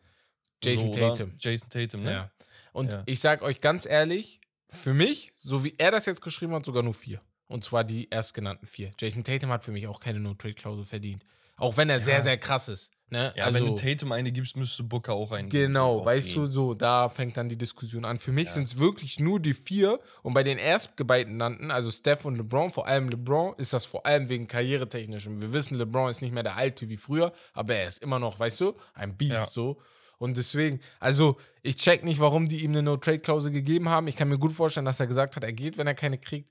Jason 0.66 0.92
so, 0.94 1.00
oder? 1.00 1.14
Tatum. 1.16 1.34
Jason 1.40 1.70
Tatum, 1.70 2.04
ne? 2.04 2.12
Ja. 2.12 2.32
Und 2.72 2.92
Ja. 2.94 3.04
ich 3.06 3.20
sag 3.20 3.42
euch 3.42 3.62
ganz 3.62 3.86
ehrlich, 3.86 4.40
für 4.70 4.94
mich, 4.94 5.34
so 5.38 5.64
wie 5.64 5.76
er 5.78 5.92
das 5.92 6.06
jetzt 6.06 6.22
geschrieben 6.22 6.54
hat, 6.54 6.66
sogar 6.66 6.82
nur 6.84 6.94
vier. 6.94 7.22
Und 7.48 7.64
zwar 7.64 7.84
die 7.84 8.10
erstgenannten 8.10 8.66
vier. 8.66 8.92
Jason 9.00 9.24
Tatum 9.24 9.52
hat 9.52 9.64
für 9.64 9.72
mich 9.72 9.86
auch 9.88 10.00
keine 10.00 10.20
No-Trade-Klausel 10.20 10.86
verdient. 10.86 11.24
Auch 11.58 11.78
wenn 11.78 11.90
er 11.90 12.00
sehr, 12.00 12.16
Ja. 12.16 12.22
sehr 12.22 12.38
krass 12.38 12.68
ist. 12.68 12.92
Ne? 13.10 13.32
Ja, 13.36 13.46
also, 13.46 13.60
wenn 13.60 13.68
du 13.68 13.76
Tatum 13.76 14.12
eine 14.12 14.32
gibst, 14.32 14.58
müsste 14.58 14.82
Booker 14.82 15.14
auch 15.14 15.32
eine 15.34 15.48
geben, 15.48 15.68
Genau, 15.68 16.00
auf 16.00 16.06
weißt 16.08 16.36
du, 16.36 16.48
so, 16.48 16.74
da 16.74 17.10
fängt 17.10 17.38
dann 17.38 17.48
die 17.48 17.58
Diskussion 17.58 18.06
an. 18.06 18.18
Für 18.18 18.32
mich 18.32 18.48
Ja. 18.48 18.54
sind 18.54 18.64
es 18.64 18.80
wirklich 18.80 19.20
nur 19.20 19.40
die 19.40 19.54
vier. 19.54 20.00
Und 20.24 20.34
bei 20.34 20.42
den 20.42 20.58
erstgebeitenannten, 20.58 21.70
also 21.70 21.92
Steph 21.92 22.26
und 22.26 22.38
LeBron, 22.38 22.72
vor 22.72 22.88
allem 22.88 23.10
LeBron, 23.10 23.54
ist 23.58 23.72
das 23.74 23.86
vor 23.86 24.06
allem 24.08 24.30
wegen 24.30 24.48
karrieretechnischem. 24.48 25.42
Wir 25.42 25.54
wissen, 25.54 25.76
LeBron 25.78 26.10
ist 26.10 26.22
nicht 26.22 26.32
mehr 26.34 26.42
der 26.44 26.56
Alte 26.56 26.90
wie 26.90 26.98
früher, 26.98 27.34
aber 27.54 27.76
er 27.76 27.88
ist 27.88 28.02
immer 28.02 28.18
noch, 28.18 28.40
weißt 28.40 28.62
du, 28.62 28.74
ein 28.96 29.16
Beast 29.16 29.34
Ja. 29.34 29.46
so. 29.46 29.80
Und 30.24 30.38
deswegen, 30.38 30.80
also 31.02 31.38
ich 31.64 31.76
check 31.76 32.04
nicht, 32.06 32.20
warum 32.22 32.48
die 32.48 32.64
ihm 32.64 32.72
eine 32.72 32.82
No-Trade-Klausel 32.82 33.52
gegeben 33.52 33.90
haben. 33.90 34.08
Ich 34.08 34.16
kann 34.16 34.30
mir 34.30 34.38
gut 34.40 34.54
vorstellen, 34.54 34.86
dass 34.86 35.00
er 35.02 35.08
gesagt 35.08 35.36
hat, 35.36 35.44
er 35.44 35.52
geht, 35.52 35.78
wenn 35.78 35.86
er 35.86 35.96
keine 35.96 36.18
kriegt. 36.18 36.50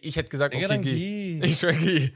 Ich 0.00 0.14
hätte 0.16 0.30
gesagt, 0.30 0.54
Digga, 0.54 0.66
okay, 0.66 0.74
dann 0.76 0.82
geh. 0.84 1.40
geh. 1.40 1.40
Ich 1.46 1.58
schwör, 1.58 1.72
geh. 1.72 2.10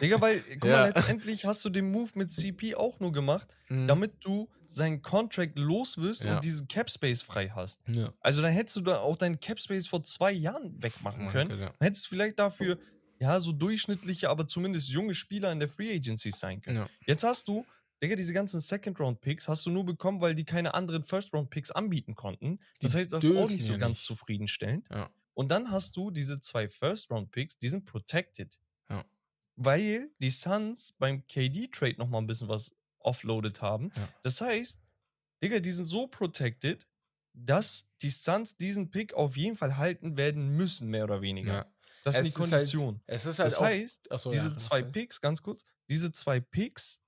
Digga, 0.00 0.18
weil, 0.20 0.40
guck 0.60 0.64
Ja. 0.70 0.78
mal, 0.78 0.92
letztendlich 0.94 1.44
hast 1.44 1.62
du 1.64 1.68
den 1.70 1.90
Move 1.92 2.10
mit 2.14 2.30
CP 2.32 2.74
auch 2.74 2.98
nur 3.00 3.12
gemacht, 3.12 3.54
Mhm. 3.68 3.86
damit 3.86 4.12
du 4.20 4.48
seinen 4.66 5.02
Contract 5.02 5.58
los 5.58 5.98
wirst 5.98 6.24
Ja. 6.24 6.36
und 6.36 6.44
diesen 6.44 6.68
Cap 6.68 6.90
Space 6.90 7.20
frei 7.22 7.50
hast. 7.54 7.80
Ja. 7.86 8.10
Also 8.20 8.40
dann 8.42 8.52
hättest 8.52 8.76
du 8.76 8.80
da 8.80 8.98
auch 9.00 9.16
deinen 9.18 9.38
Cap 9.40 9.60
Space 9.60 9.86
vor 9.86 10.02
zwei 10.02 10.32
Jahren 10.32 10.70
wegmachen 10.82 11.26
Machen 11.26 11.32
können. 11.48 11.60
Dann 11.60 11.70
hättest 11.80 12.06
du 12.06 12.08
vielleicht 12.10 12.38
dafür, 12.38 12.78
ja, 13.20 13.38
so 13.40 13.52
durchschnittliche, 13.52 14.28
aber 14.30 14.46
zumindest 14.46 14.88
junge 14.88 15.14
Spieler 15.14 15.52
in 15.52 15.58
der 15.60 15.68
Free 15.68 15.94
Agency 15.94 16.30
sein 16.30 16.60
können. 16.62 16.86
Jetzt 17.06 17.24
hast 17.24 17.46
du, 17.48 17.64
Digga, 18.02 18.14
diese 18.16 18.32
ganzen 18.32 18.60
Second-Round-Picks 18.60 19.48
hast 19.48 19.66
du 19.66 19.70
nur 19.70 19.84
bekommen, 19.84 20.20
weil 20.20 20.34
die 20.34 20.44
keine 20.44 20.74
anderen 20.74 21.02
First-Round-Picks 21.04 21.70
anbieten 21.72 22.14
konnten. 22.14 22.60
Das 22.80 22.92
Die 22.92 22.98
heißt, 22.98 23.12
das 23.12 23.24
ist 23.24 23.36
auch 23.36 23.48
nicht 23.50 23.64
so 23.64 23.72
ja 23.72 23.78
ganz 23.78 23.98
nicht. 23.98 24.04
zufriedenstellend. 24.06 24.86
Ja. 24.90 25.10
Und 25.34 25.48
dann 25.50 25.70
hast 25.70 25.96
du 25.96 26.10
diese 26.10 26.40
zwei 26.40 26.68
First-Round-Picks, 26.68 27.58
die 27.58 27.68
sind 27.68 27.84
protected. 27.86 28.58
Ja. 28.88 29.04
Weil 29.56 30.10
die 30.20 30.30
Suns 30.30 30.92
beim 30.98 31.26
KD-Trade 31.26 31.96
nochmal 31.98 32.22
ein 32.22 32.26
bisschen 32.26 32.48
was 32.48 32.74
offloaded 33.00 33.60
haben. 33.62 33.90
Das 34.22 34.40
heißt, 34.40 34.80
Digga, 35.42 35.58
die 35.60 35.72
sind 35.72 35.86
so 35.86 36.06
protected, 36.06 36.88
dass 37.32 37.88
die 38.02 38.10
Suns 38.10 38.56
diesen 38.56 38.90
Pick 38.90 39.14
auf 39.14 39.36
jeden 39.36 39.54
Fall 39.56 39.76
halten 39.76 40.16
werden 40.16 40.56
müssen, 40.56 40.88
mehr 40.88 41.04
oder 41.04 41.20
weniger. 41.22 41.64
Das 42.04 42.14
ist 42.16 42.20
Es 42.20 42.24
die 42.24 42.28
ist 42.28 42.38
halt- 42.40 42.50
Kondition. 42.52 43.00
Es 43.06 43.26
ist 43.26 43.38
halt 43.38 43.46
das 43.46 43.58
auch, 43.58 43.62
heißt, 43.64 44.10
Achso, 44.10 44.30
diese 44.30 44.54
zwei. 44.56 44.82
Picks, 44.82 45.20
ganz 45.20 45.42
kurz, 45.42 45.64
diese 45.88 46.10
zwei 46.12 46.40
Picks 46.40 47.02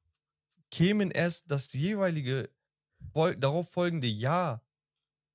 kämen 0.71 1.11
erst 1.11 1.51
das 1.51 1.73
jeweilige 1.73 2.51
darauf 3.39 3.71
folgende 3.71 4.07
Jahr 4.07 4.65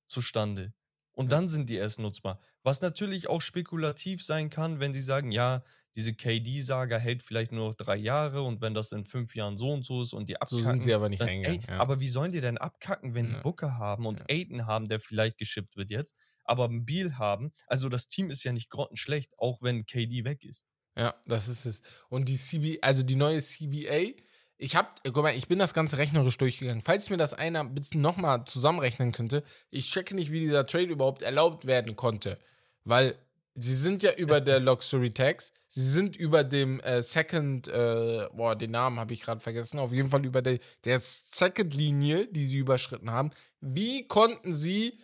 zustande. 0.08 0.72
Und 1.12 1.32
dann 1.32 1.48
sind 1.48 1.70
die 1.70 1.76
erst 1.76 1.98
nutzbar. 1.98 2.40
Was 2.62 2.82
natürlich 2.82 3.28
auch 3.28 3.40
spekulativ 3.40 4.22
sein 4.22 4.50
kann, 4.50 4.80
wenn 4.80 4.92
sie 4.92 5.00
sagen, 5.00 5.32
ja, 5.32 5.64
diese 5.94 6.12
KD-Saga 6.14 6.98
hält 6.98 7.22
vielleicht 7.22 7.52
nur 7.52 7.68
noch 7.68 7.74
drei 7.74 7.96
Jahre 7.96 8.42
und 8.42 8.60
wenn 8.60 8.74
das 8.74 8.92
in 8.92 9.06
fünf 9.06 9.34
Jahren 9.34 9.56
so 9.56 9.72
und 9.72 9.86
so 9.86 10.02
ist 10.02 10.12
und 10.12 10.28
die 10.28 10.34
So 10.44 10.58
abkacken, 10.58 10.64
sind 10.64 10.82
sie 10.82 10.92
aber 10.92 11.08
nicht 11.08 11.20
dann, 11.20 11.28
ey, 11.28 11.60
ja. 11.66 11.78
Aber 11.78 12.00
wie 12.00 12.08
sollen 12.08 12.32
die 12.32 12.42
denn 12.42 12.58
abkacken, 12.58 13.14
wenn 13.14 13.28
Ja. 13.28 13.36
die 13.36 13.40
Booker 13.42 13.78
haben 13.78 14.04
und 14.04 14.20
Ja. 14.20 14.26
Aiden 14.28 14.66
haben, 14.66 14.88
der 14.88 15.00
vielleicht 15.00 15.38
geschippt 15.38 15.76
wird 15.76 15.90
jetzt, 15.90 16.14
aber 16.44 16.66
einen 16.66 16.84
Beal 16.84 17.16
haben? 17.16 17.52
Also 17.66 17.88
das 17.88 18.08
Team 18.08 18.28
ist 18.28 18.44
ja 18.44 18.52
nicht 18.52 18.68
grottenschlecht, 18.68 19.38
auch 19.38 19.62
wenn 19.62 19.86
KD 19.86 20.24
weg 20.24 20.44
ist. 20.44 20.66
Ja, 20.98 21.14
das 21.26 21.48
ist 21.48 21.64
es. 21.64 21.82
Und 22.10 22.28
die 22.28 22.36
CB, 22.36 22.78
also 22.82 23.02
die 23.02 23.16
neue 23.16 23.40
CBA, 23.40 24.12
ich 24.58 24.76
hab, 24.76 25.02
guck 25.04 25.22
mal, 25.22 25.34
ich 25.34 25.48
bin 25.48 25.58
das 25.58 25.74
Ganze 25.74 25.98
rechnerisch 25.98 26.38
durchgegangen. 26.38 26.82
Falls 26.82 27.10
mir 27.10 27.16
das 27.16 27.34
einer 27.34 27.64
bitte 27.64 27.98
nochmal 27.98 28.44
zusammenrechnen 28.44 29.12
könnte, 29.12 29.42
ich 29.70 29.90
checke 29.90 30.14
nicht, 30.14 30.32
wie 30.32 30.40
dieser 30.40 30.66
Trade 30.66 30.86
überhaupt 30.86 31.22
erlaubt 31.22 31.66
werden 31.66 31.96
konnte. 31.96 32.38
Weil 32.84 33.18
sie 33.54 33.74
sind 33.74 34.02
ja 34.02 34.14
über 34.14 34.40
der 34.40 34.60
Luxury 34.60 35.10
Tax, 35.10 35.52
sie 35.68 35.82
sind 35.82 36.16
über 36.16 36.42
dem 36.44 36.80
äh, 36.80 37.02
Second, 37.02 37.68
äh, 37.68 38.28
boah, 38.32 38.56
den 38.56 38.70
Namen 38.70 38.98
habe 38.98 39.12
ich 39.12 39.22
gerade 39.22 39.40
vergessen, 39.40 39.78
auf 39.78 39.92
jeden 39.92 40.08
Fall 40.08 40.24
über 40.24 40.40
der, 40.40 40.58
der 40.84 40.98
Second-Linie, 41.00 42.28
die 42.28 42.44
sie 42.44 42.58
überschritten 42.58 43.10
haben. 43.10 43.30
Wie 43.60 44.06
konnten 44.08 44.52
sie 44.52 44.98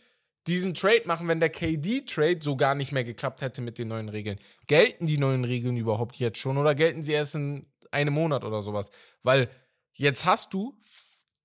diesen 0.46 0.74
Trade 0.74 1.02
machen, 1.04 1.28
wenn 1.28 1.40
der 1.40 1.50
KD-Trade 1.50 2.38
so 2.40 2.56
gar 2.56 2.74
nicht 2.74 2.90
mehr 2.92 3.04
geklappt 3.04 3.42
hätte 3.42 3.62
mit 3.62 3.78
den 3.78 3.88
neuen 3.88 4.08
Regeln. 4.08 4.40
Gelten 4.66 5.06
die 5.06 5.18
neuen 5.18 5.44
Regeln 5.44 5.76
überhaupt 5.76 6.16
jetzt 6.16 6.38
schon 6.38 6.58
oder 6.58 6.74
gelten 6.74 7.02
sie 7.02 7.12
erst 7.12 7.36
in 7.36 7.66
einem 7.92 8.14
Monat 8.14 8.44
oder 8.44 8.62
sowas? 8.62 8.90
Weil 9.22 9.48
jetzt 9.92 10.24
hast 10.24 10.52
du 10.54 10.78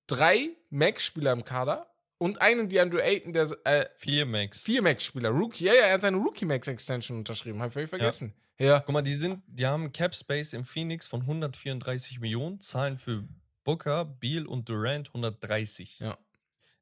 drei 0.07 0.49
Max-Spieler 0.69 1.33
im 1.33 1.43
Kader 1.43 1.91
und 2.17 2.41
einen 2.41 2.69
DeAndre 2.69 3.03
Ayton, 3.03 3.33
der 3.33 3.55
äh, 3.65 3.85
Vier 3.95 4.25
Max. 4.25 4.61
vier 4.61 4.81
Max-Spieler, 4.81 5.29
Rookie, 5.29 5.65
ja, 5.65 5.73
ja, 5.73 5.81
er 5.81 5.93
hat 5.95 6.01
seine 6.01 6.17
Rookie-Max-Extension 6.17 7.17
unterschrieben, 7.17 7.61
hab 7.61 7.75
ich 7.75 7.89
vergessen. 7.89 8.33
Ja. 8.59 8.79
Guck 8.79 8.93
mal, 8.93 9.03
die 9.03 9.13
sind, 9.13 9.43
die 9.47 9.67
haben 9.67 9.91
Cap 9.91 10.15
Space 10.15 10.53
im 10.53 10.65
Phoenix 10.65 11.05
von 11.05 11.21
134 11.21 12.19
Millionen, 12.19 12.59
zahlen 12.59 12.97
für 12.97 13.27
Booker, 13.63 14.05
Beal 14.05 14.47
und 14.47 14.67
Durant 14.67 15.09
130. 15.09 15.99
Ja. 15.99 16.17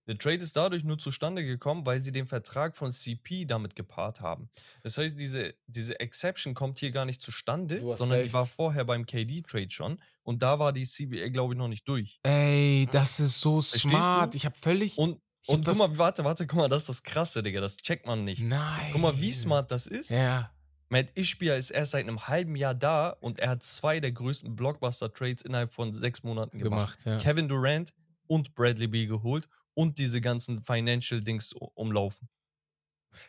Der 0.08 0.18
Trade 0.18 0.36
ist 0.38 0.56
dadurch 0.56 0.84
nur 0.84 0.98
zustande 1.00 1.44
gekommen, 1.44 1.86
weil 1.86 2.00
sie 2.00 2.12
den 2.12 2.28
Vertrag 2.28 2.78
von 2.78 2.92
CP 2.92 3.46
damit 3.46 3.76
gepaart 3.76 4.22
haben. 4.22 4.50
Das 4.84 4.98
heißt, 4.98 5.20
diese, 5.20 5.56
diese 5.68 6.00
Exception 6.00 6.54
kommt 6.54 6.78
hier 6.80 6.92
gar 6.92 7.06
nicht 7.06 7.22
zustande, 7.22 7.80
sondern 7.96 8.20
recht. 8.20 8.30
die 8.30 8.34
war 8.34 8.46
vorher 8.46 8.86
beim 8.86 9.06
KD-Trade 9.06 9.72
schon. 9.72 10.00
Und 10.24 10.44
da 10.44 10.60
war 10.60 10.74
die 10.74 10.86
CBA, 10.86 11.30
glaube 11.30 11.54
ich, 11.54 11.58
noch 11.58 11.68
nicht 11.68 11.88
durch. 11.88 12.20
Ey, 12.24 12.88
das 12.92 13.20
ist 13.20 13.42
so 13.42 13.62
Verstehst 13.62 13.82
smart. 13.84 14.34
du? 14.34 14.38
Ich 14.38 14.46
hab 14.46 14.58
völlig. 14.58 14.98
Und, 14.98 15.20
Ich 15.44 15.50
hab 15.50 15.56
und 15.58 15.68
das- 15.68 15.78
guck 15.78 15.90
mal, 15.90 15.98
warte, 15.98 16.24
warte, 16.24 16.46
guck 16.48 16.58
mal, 16.60 16.70
das 16.70 16.84
ist 16.84 16.90
das 16.90 17.04
Krasse, 17.04 17.42
Digga. 17.44 17.60
Das 17.62 17.78
checkt 17.78 18.06
man 18.06 18.24
nicht. 18.24 18.42
Nein. 18.44 18.90
Guck 18.92 19.02
mal, 19.02 19.20
wie 19.20 19.32
smart 19.32 19.72
das 19.72 19.88
ist. 19.88 20.10
Ja. 20.12 20.52
Matt 20.90 21.08
Ishbia 21.16 21.56
ist 21.56 21.72
erst 21.72 21.94
seit 21.94 22.08
einem 22.08 22.28
halben 22.28 22.56
Jahr 22.56 22.76
da 22.76 23.10
und 23.10 23.40
er 23.40 23.50
hat 23.50 23.64
zwei 23.64 24.00
der 24.00 24.12
größten 24.12 24.56
Blockbuster-Trades 24.56 25.42
innerhalb 25.42 25.74
von 25.74 25.94
sechs 25.94 26.22
Monaten 26.24 26.60
gemacht. 26.60 27.04
Gemacht, 27.04 27.24
ja. 27.24 27.32
Kevin 27.32 27.48
Durant 27.48 27.92
und 28.28 28.54
Bradley 28.54 28.88
Beal 28.88 29.08
geholt 29.08 29.50
und 29.76 30.00
diese 30.00 30.20
ganzen 30.22 30.64
Financial-Dings 30.64 31.54
umlaufen. 31.54 32.28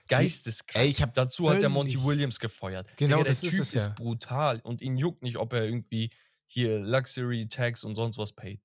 Geisteskrank. 0.09 0.85
ey, 0.85 0.91
ich 0.91 1.03
hab 1.03 1.15
Dazu 1.15 1.51
hat 1.51 1.63
der 1.63 1.69
Monty 1.69 2.03
Williams 2.03 2.41
gefeuert. 2.41 2.89
Genau, 2.97 3.19
Digga, 3.19 3.29
das 3.29 3.41
der 3.41 3.51
ist 3.51 3.57
Typ 3.57 3.63
es 3.63 3.87
ja. 3.87 3.93
brutal 3.93 4.61
und 4.61 4.83
ihn 4.83 4.97
juckt 4.97 5.23
nicht, 5.23 5.37
ob 5.37 5.53
er 5.53 5.65
irgendwie 5.65 6.11
hier 6.47 6.79
Luxury 6.79 7.47
Tax 7.47 7.85
und 7.85 7.95
sonst 7.95 8.19
was 8.19 8.33
paid. 8.33 8.61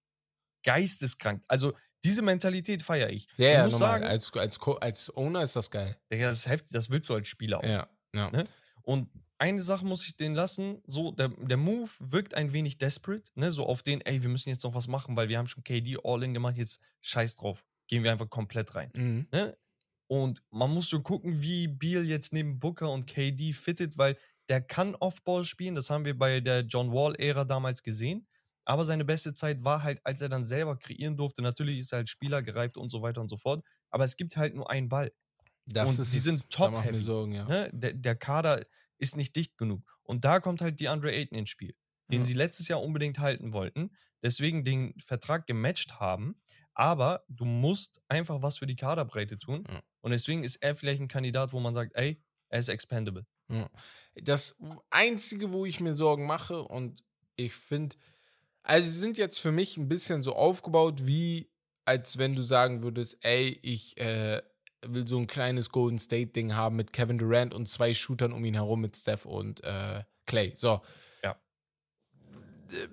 Geisteskrank. 0.64 1.44
Also 1.48 1.74
diese 2.04 2.22
Mentalität 2.22 2.82
feiere 2.82 3.10
ich. 3.10 3.28
Ja, 3.38 3.48
ich 3.50 3.54
ja, 3.54 3.64
muss 3.64 3.74
normal. 3.74 3.90
sagen, 3.90 4.06
als, 4.06 4.34
als, 4.34 4.60
Co- 4.60 4.78
als 4.78 5.16
Owner 5.16 5.44
ist 5.44 5.56
das 5.56 5.70
geil. 5.70 5.96
Digga, 6.12 6.30
das 6.30 6.38
ist 6.40 6.48
heftig, 6.48 6.72
das 6.72 6.90
willst 6.90 7.10
du 7.10 7.14
als 7.16 7.28
Spieler 7.28 7.60
auch. 7.60 7.64
Ja. 7.64 7.88
ja. 8.16 8.32
Ne? 8.32 8.44
Und 8.84 9.10
eine 9.38 9.62
Sache 9.62 9.86
muss 9.86 10.06
ich 10.06 10.18
denen 10.18 10.36
lassen, 10.36 10.82
so, 10.86 11.12
der, 11.12 11.30
der 11.30 11.58
Move 11.58 11.90
wirkt 12.00 12.36
ein 12.36 12.54
wenig 12.54 12.78
desperate, 12.78 13.32
ne? 13.34 13.52
So 13.52 13.66
auf 13.66 13.82
den, 13.82 14.02
ey, 14.02 14.22
wir 14.22 14.30
müssen 14.30 14.50
jetzt 14.50 14.64
noch 14.64 14.76
was 14.76 14.88
machen, 14.88 15.16
weil 15.16 15.30
wir 15.30 15.38
haben 15.40 15.48
schon 15.48 15.64
KD 15.64 15.98
All-In 16.04 16.34
gemacht, 16.36 16.58
jetzt 16.58 16.80
scheiß 17.02 17.36
drauf. 17.36 17.64
Gehen 17.92 18.04
wir 18.04 18.12
einfach 18.14 18.30
komplett 18.30 18.74
rein. 18.74 18.90
Mhm. 18.96 19.28
Ne? 19.34 19.58
Und 20.08 20.42
man 20.50 20.74
muss 20.74 20.88
so 20.90 21.02
gucken, 21.02 21.42
wie 21.42 21.68
Beal 21.68 22.06
jetzt 22.06 22.32
neben 22.32 22.58
Booker 22.58 22.90
und 22.90 23.06
KD 23.06 23.52
fittet, 23.52 23.98
weil 23.98 24.16
der 24.48 24.62
kann 24.62 24.96
Offball 24.96 25.44
spielen, 25.44 25.76
das 25.76 25.90
haben 25.90 26.06
wir 26.06 26.18
bei 26.18 26.40
der 26.40 26.62
John 26.62 26.92
Wall-Ära 26.94 27.44
damals 27.44 27.84
gesehen. 27.84 28.28
Aber 28.64 28.86
seine 28.86 29.04
beste 29.04 29.34
Zeit 29.34 29.66
war 29.66 29.84
halt, 29.84 30.00
als 30.06 30.22
er 30.22 30.30
dann 30.30 30.46
selber 30.46 30.78
kreieren 30.78 31.18
durfte. 31.18 31.42
Natürlich 31.42 31.80
ist 31.80 31.92
er 31.92 32.00
als 32.00 32.10
Spieler 32.10 32.42
gereift 32.42 32.78
und 32.78 32.90
so 32.90 33.02
weiter 33.02 33.20
und 33.20 33.28
so 33.28 33.36
fort. 33.36 33.62
Aber 33.90 34.06
es 34.06 34.16
gibt 34.16 34.38
halt 34.38 34.56
nur 34.56 34.70
einen 34.72 34.88
Ball. 34.88 35.12
Das 35.68 35.90
Und 35.90 36.00
ist 36.00 36.14
die 36.14 36.20
sind 36.20 36.40
mir 36.44 36.50
top-heavy, 36.50 37.02
Sorgen, 37.04 37.34
ja. 37.34 37.46
Ne? 37.46 37.70
Der, 37.74 37.94
der 37.94 38.16
Kader 38.16 38.66
ist 39.00 39.18
nicht 39.18 39.36
dicht 39.36 39.58
genug. 39.58 39.84
Und 40.04 40.24
da 40.24 40.40
kommt 40.40 40.62
halt 40.62 40.80
die 40.80 40.88
Andre 40.88 41.12
Ayton 41.12 41.38
ins 41.38 41.50
Spiel, 41.50 41.76
den 42.10 42.22
Ja. 42.22 42.26
sie 42.26 42.34
letztes 42.34 42.68
Jahr 42.70 42.82
unbedingt 42.82 43.20
halten 43.20 43.52
wollten, 43.54 43.92
deswegen 44.24 44.64
den 44.64 44.94
Vertrag 45.00 45.46
gematcht 45.48 46.00
haben. 46.00 46.42
Aber 46.74 47.24
du 47.28 47.46
musst 47.46 48.02
einfach 48.08 48.42
was 48.42 48.58
für 48.58 48.68
die 48.68 48.76
Kaderbreite 48.76 49.38
tun. 49.38 49.64
Ja. 49.70 49.82
Und 50.02 50.12
deswegen 50.12 50.44
ist 50.44 50.58
er 50.58 50.76
vielleicht 50.76 51.02
ein 51.02 51.08
Kandidat, 51.08 51.54
wo 51.54 51.60
man 51.60 51.74
sagt, 51.74 51.96
ey, 51.96 52.22
er 52.50 52.60
ist 52.60 52.70
expendable. 52.70 53.26
Ja. 53.50 53.70
Das 54.16 54.58
Einzige, 54.90 55.52
wo 55.52 55.66
ich 55.66 55.80
mir 55.80 55.94
Sorgen 55.94 56.26
mache, 56.26 56.64
und 56.64 57.04
ich 57.36 57.54
finde, 57.54 57.96
also 58.64 58.90
sie 58.90 59.00
sind 59.00 59.18
jetzt 59.18 59.40
für 59.40 59.52
mich 59.52 59.78
ein 59.78 59.88
bisschen 59.88 60.24
so 60.24 60.36
aufgebaut, 60.36 61.06
wie 61.08 61.50
als 61.86 62.18
wenn 62.18 62.36
du 62.36 62.42
sagen 62.42 62.84
würdest, 62.84 63.18
ey, 63.22 63.60
ich 63.64 63.98
äh, 63.98 64.42
will 64.86 65.08
so 65.08 65.18
ein 65.18 65.28
kleines 65.28 65.72
Golden 65.72 66.00
State-Ding 66.00 66.56
haben 66.56 66.76
mit 66.76 66.94
Kevin 66.94 67.18
Durant 67.18 67.54
und 67.54 67.68
zwei 67.68 67.94
Shootern 67.94 68.34
um 68.34 68.46
ihn 68.46 68.54
herum 68.54 68.82
mit 68.82 68.96
Steph 68.96 69.26
und 69.26 69.64
äh, 69.64 70.04
Clay. 70.26 70.54
So. 70.56 70.82
Ja. 71.24 71.40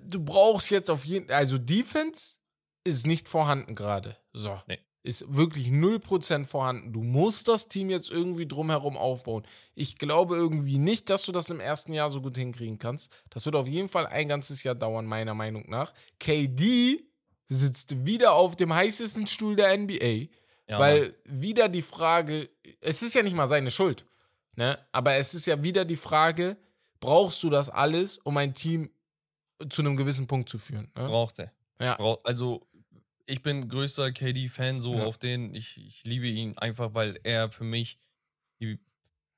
Du 0.05 0.23
brauchst 0.23 0.71
jetzt 0.71 0.89
auf 0.89 1.05
jeden 1.05 1.31
also 1.31 1.57
Defense 1.57 2.38
ist 2.83 3.07
nicht 3.07 3.29
vorhanden 3.29 3.75
gerade. 3.75 4.17
So. 4.33 4.59
Nee. 4.67 4.79
Ist 5.01 5.33
wirklich 5.33 5.67
0% 5.67 6.45
vorhanden. 6.45 6.91
Du 6.91 7.03
musst 7.03 7.47
das 7.47 7.69
Team 7.69 7.89
jetzt 7.89 8.11
irgendwie 8.11 8.45
drumherum 8.45 8.97
aufbauen. 8.97 9.43
Ich 9.73 9.97
glaube 9.97 10.35
irgendwie 10.35 10.77
nicht, 10.77 11.09
dass 11.09 11.23
du 11.23 11.31
das 11.31 11.49
im 11.49 11.61
ersten 11.61 11.93
Jahr 11.93 12.09
so 12.09 12.21
gut 12.21 12.35
hinkriegen 12.37 12.77
kannst. 12.77 13.11
Das 13.29 13.45
wird 13.45 13.55
auf 13.55 13.67
jeden 13.67 13.87
Fall 13.87 14.07
ein 14.07 14.27
ganzes 14.27 14.63
Jahr 14.63 14.75
dauern, 14.75 15.05
meiner 15.05 15.33
Meinung 15.33 15.69
nach. 15.69 15.93
KD 16.19 17.05
sitzt 17.47 18.05
wieder 18.05 18.33
auf 18.33 18.55
dem 18.55 18.73
heißesten 18.73 19.25
Stuhl 19.27 19.55
der 19.55 19.75
NBA, 19.77 20.27
Ja, 20.67 20.79
weil 20.79 21.15
wieder 21.23 21.69
die 21.69 21.81
Frage, 21.81 22.49
es 22.81 23.01
ist 23.01 23.15
ja 23.15 23.23
nicht 23.23 23.35
mal 23.35 23.47
seine 23.47 23.71
Schuld, 23.71 24.05
ne? 24.55 24.77
Aber 24.91 25.15
es 25.15 25.33
ist 25.33 25.47
ja 25.47 25.63
wieder 25.63 25.85
die 25.85 25.95
Frage, 25.95 26.57
brauchst 26.99 27.41
du 27.41 27.49
das 27.49 27.69
alles, 27.69 28.19
um 28.19 28.37
ein 28.37 28.53
Team 28.53 28.91
zu 29.69 29.81
einem 29.81 29.97
gewissen 29.97 30.27
Punkt 30.27 30.49
zu 30.49 30.57
führen? 30.57 30.91
Ne? 30.95 31.07
braucht 31.07 31.39
er. 31.39 31.51
Ja. 31.81 31.97
Also, 32.23 32.67
ich 33.29 33.41
bin 33.41 33.67
größter 33.69 34.11
KD-Fan, 34.11 34.79
so 34.79 34.95
Ja. 34.95 35.05
auf 35.05 35.17
den. 35.17 35.53
Ich, 35.55 35.77
ich 35.77 36.03
liebe 36.05 36.27
ihn 36.27 36.57
einfach, 36.57 36.93
weil 36.93 37.19
er 37.23 37.51
für 37.51 37.63
mich 37.63 37.99
die 38.59 38.79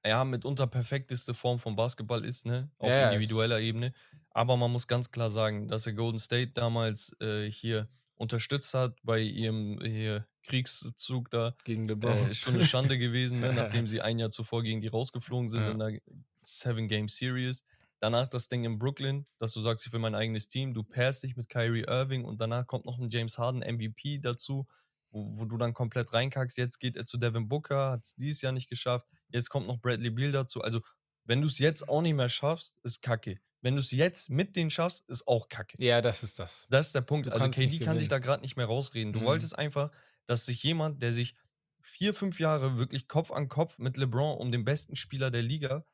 ja, 0.05 0.23
mitunter 0.25 0.65
perfekteste 0.67 1.33
Form 1.33 1.59
von 1.59 1.75
Basketball 1.75 2.25
ist, 2.25 2.45
ne? 2.45 2.71
Auf 2.79 2.89
Ja, 2.89 2.95
ja, 2.97 3.07
es- 3.09 3.15
individueller 3.15 3.59
Ebene. 3.59 3.93
Aber 4.31 4.57
man 4.57 4.71
muss 4.71 4.87
ganz 4.87 5.11
klar 5.11 5.29
sagen, 5.29 5.67
dass 5.67 5.85
er 5.85 5.93
Golden 5.93 6.17
State 6.19 6.51
damals 6.53 7.15
äh, 7.19 7.51
hier 7.51 7.87
unterstützt 8.15 8.73
hat 8.73 8.97
bei 9.03 9.19
ihrem 9.19 9.79
hier 9.83 10.25
Kriegszug 10.43 11.29
da. 11.29 11.55
Gegen 11.65 11.87
LeBron. 11.87 12.17
Äh, 12.27 12.31
ist 12.31 12.39
schon 12.39 12.55
eine 12.55 12.65
Schande 12.65 12.97
gewesen, 12.97 13.41
ne? 13.41 13.51
nachdem 13.53 13.87
sie 13.87 14.01
ein 14.01 14.17
Jahr 14.19 14.31
zuvor 14.31 14.63
gegen 14.63 14.81
die 14.81 14.87
rausgeflogen 14.87 15.49
sind 15.49 15.61
Ja. 15.61 15.71
in 15.71 15.79
der 15.79 15.99
Seven-Game-Series. 16.39 17.63
Danach 18.01 18.27
das 18.27 18.47
Ding 18.47 18.63
in 18.65 18.79
Brooklyn, 18.79 19.25
dass 19.37 19.53
du 19.53 19.61
sagst, 19.61 19.85
ich 19.85 19.93
will 19.93 19.99
mein 19.99 20.15
eigenes 20.15 20.47
Team. 20.47 20.73
Du 20.73 20.83
pairst 20.83 21.21
dich 21.23 21.35
mit 21.37 21.47
Kyrie 21.49 21.83
Irving 21.87 22.25
und 22.25 22.41
danach 22.41 22.65
kommt 22.65 22.85
noch 22.85 22.97
ein 22.99 23.09
James 23.09 23.37
Harden 23.37 23.61
MVP 23.61 24.17
dazu, 24.19 24.67
wo, 25.11 25.37
wo 25.37 25.45
du 25.45 25.57
dann 25.57 25.73
komplett 25.73 26.11
reinkackst. 26.11 26.57
Jetzt 26.57 26.79
geht 26.79 26.97
er 26.97 27.05
zu 27.05 27.17
Devin 27.17 27.47
Booker, 27.47 27.91
hat 27.91 28.03
es 28.03 28.15
dieses 28.15 28.41
Jahr 28.41 28.53
nicht 28.53 28.69
geschafft. 28.69 29.05
Jetzt 29.29 29.49
kommt 29.49 29.67
noch 29.67 29.77
Bradley 29.79 30.09
Beal 30.09 30.31
dazu. 30.31 30.61
Also, 30.61 30.81
wenn 31.25 31.41
du 31.41 31.47
es 31.47 31.59
jetzt 31.59 31.87
auch 31.87 32.01
nicht 32.01 32.15
mehr 32.15 32.27
schaffst, 32.29 32.79
ist 32.83 33.01
kacke. 33.03 33.39
Wenn 33.61 33.75
du 33.75 33.79
es 33.81 33.91
jetzt 33.91 34.31
mit 34.31 34.55
denen 34.55 34.71
schaffst, 34.71 35.07
ist 35.07 35.27
auch 35.27 35.47
kacke. 35.47 35.75
ja, 35.79 36.01
das 36.01 36.23
ist 36.23 36.39
das. 36.39 36.65
Das 36.71 36.87
ist 36.87 36.95
der 36.95 37.01
Punkt. 37.01 37.27
Du 37.27 37.31
also 37.31 37.47
KD 37.51 37.77
kann 37.85 37.99
sich 37.99 38.07
da 38.07 38.17
gerade 38.17 38.41
nicht 38.41 38.57
mehr 38.57 38.65
rausreden. 38.65 39.13
Du 39.13 39.19
Mhm. 39.19 39.25
wolltest 39.25 39.55
einfach, 39.55 39.91
dass 40.25 40.47
sich 40.47 40.63
jemand, 40.63 41.03
der 41.03 41.11
sich 41.13 41.35
vier, 41.83 42.15
fünf 42.15 42.39
Jahre 42.39 42.77
wirklich 42.79 43.07
Kopf 43.07 43.29
an 43.29 43.47
Kopf 43.47 43.77
mit 43.77 43.97
LeBron 43.97 44.37
um 44.39 44.51
den 44.51 44.65
besten 44.65 44.95
Spieler 44.95 45.29
der 45.29 45.43
Liga 45.43 45.85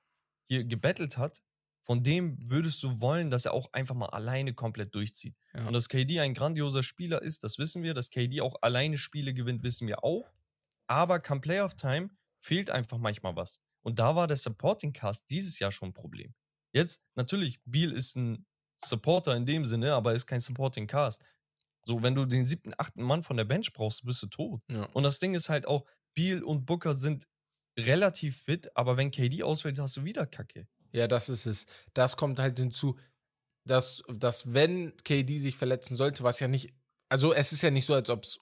hier 0.48 0.64
gebettelt 0.64 1.18
hat, 1.18 1.44
von 1.88 2.04
dem 2.04 2.38
würdest 2.50 2.84
du 2.84 3.00
wollen, 3.00 3.32
dass 3.32 3.46
er 3.46 3.54
auch 3.54 3.72
einfach 3.72 3.96
mal 3.96 4.10
alleine 4.10 4.54
komplett 4.54 4.94
durchzieht. 4.94 5.38
Ja. 5.54 5.66
Und 5.66 5.74
dass 5.74 5.88
KD 5.88 6.20
ein 6.20 6.34
grandioser 6.34 6.84
Spieler 6.84 7.22
ist, 7.22 7.46
das 7.46 7.58
wissen 7.60 7.82
wir. 7.82 7.94
Dass 7.94 8.10
KD 8.10 8.42
auch 8.42 8.56
alleine 8.62 8.98
Spiele 8.98 9.34
gewinnt, 9.34 9.64
wissen 9.64 9.88
wir 9.88 10.04
auch. 10.04 10.36
Aber 10.88 11.22
come 11.22 11.40
Playoff 11.40 11.76
Time 11.76 12.10
fehlt 12.40 12.70
einfach 12.70 12.98
manchmal 12.98 13.38
was. 13.38 13.62
Und 13.84 14.00
da 14.00 14.18
war 14.18 14.28
der 14.28 14.36
Supporting 14.36 14.92
Cast 14.92 15.30
dieses 15.30 15.60
Jahr 15.60 15.72
schon 15.72 15.90
ein 15.90 15.94
Problem. 15.94 16.34
Jetzt, 16.74 17.02
natürlich, 17.16 17.62
Beal 17.64 17.94
ist 17.94 18.18
ein 18.18 18.46
Supporter 18.80 19.38
in 19.38 19.46
dem 19.46 19.64
Sinne, 19.64 19.94
aber 19.94 20.14
ist 20.14 20.28
kein 20.28 20.42
Supporting 20.42 20.88
Cast. 20.88 21.24
So, 21.86 22.04
wenn 22.04 22.16
du 22.16 22.26
den 22.26 22.46
siebten, 22.46 22.74
achten 22.78 23.02
Mann 23.02 23.24
von 23.24 23.38
der 23.38 23.46
Bench 23.46 23.72
brauchst, 23.72 24.04
bist 24.04 24.22
du 24.22 24.28
tot. 24.28 24.62
Ja. 24.70 24.84
Und 24.88 25.04
das 25.04 25.20
Ding 25.20 25.36
ist 25.36 25.48
halt 25.48 25.66
auch, 25.66 25.86
Beal 26.14 26.44
und 26.44 26.66
Booker 26.66 26.94
sind 26.94 27.30
relativ 27.80 28.42
fit, 28.42 28.76
aber 28.76 28.98
wenn 28.98 29.10
KD 29.10 29.44
ausfällt, 29.44 29.80
hast 29.80 29.96
du 29.96 30.04
wieder 30.04 30.26
Kacke. 30.26 30.68
Ja, 30.92 31.08
das 31.08 31.30
ist 31.30 31.46
es. 31.46 31.66
Das 31.94 32.18
kommt 32.18 32.40
halt 32.40 32.58
hinzu, 32.60 32.98
dass, 33.66 34.04
dass 34.14 34.54
wenn 34.54 34.94
KD 35.04 35.40
sich 35.40 35.58
verletzen 35.58 35.96
sollte, 35.96 36.24
was 36.24 36.40
ja 36.40 36.48
nicht, 36.48 36.74
also 37.10 37.34
es 37.34 37.52
ist 37.52 37.62
ja 37.62 37.72
nicht 37.72 37.86
so, 37.86 37.94
als 37.94 38.10
ob 38.10 38.24
es 38.24 38.40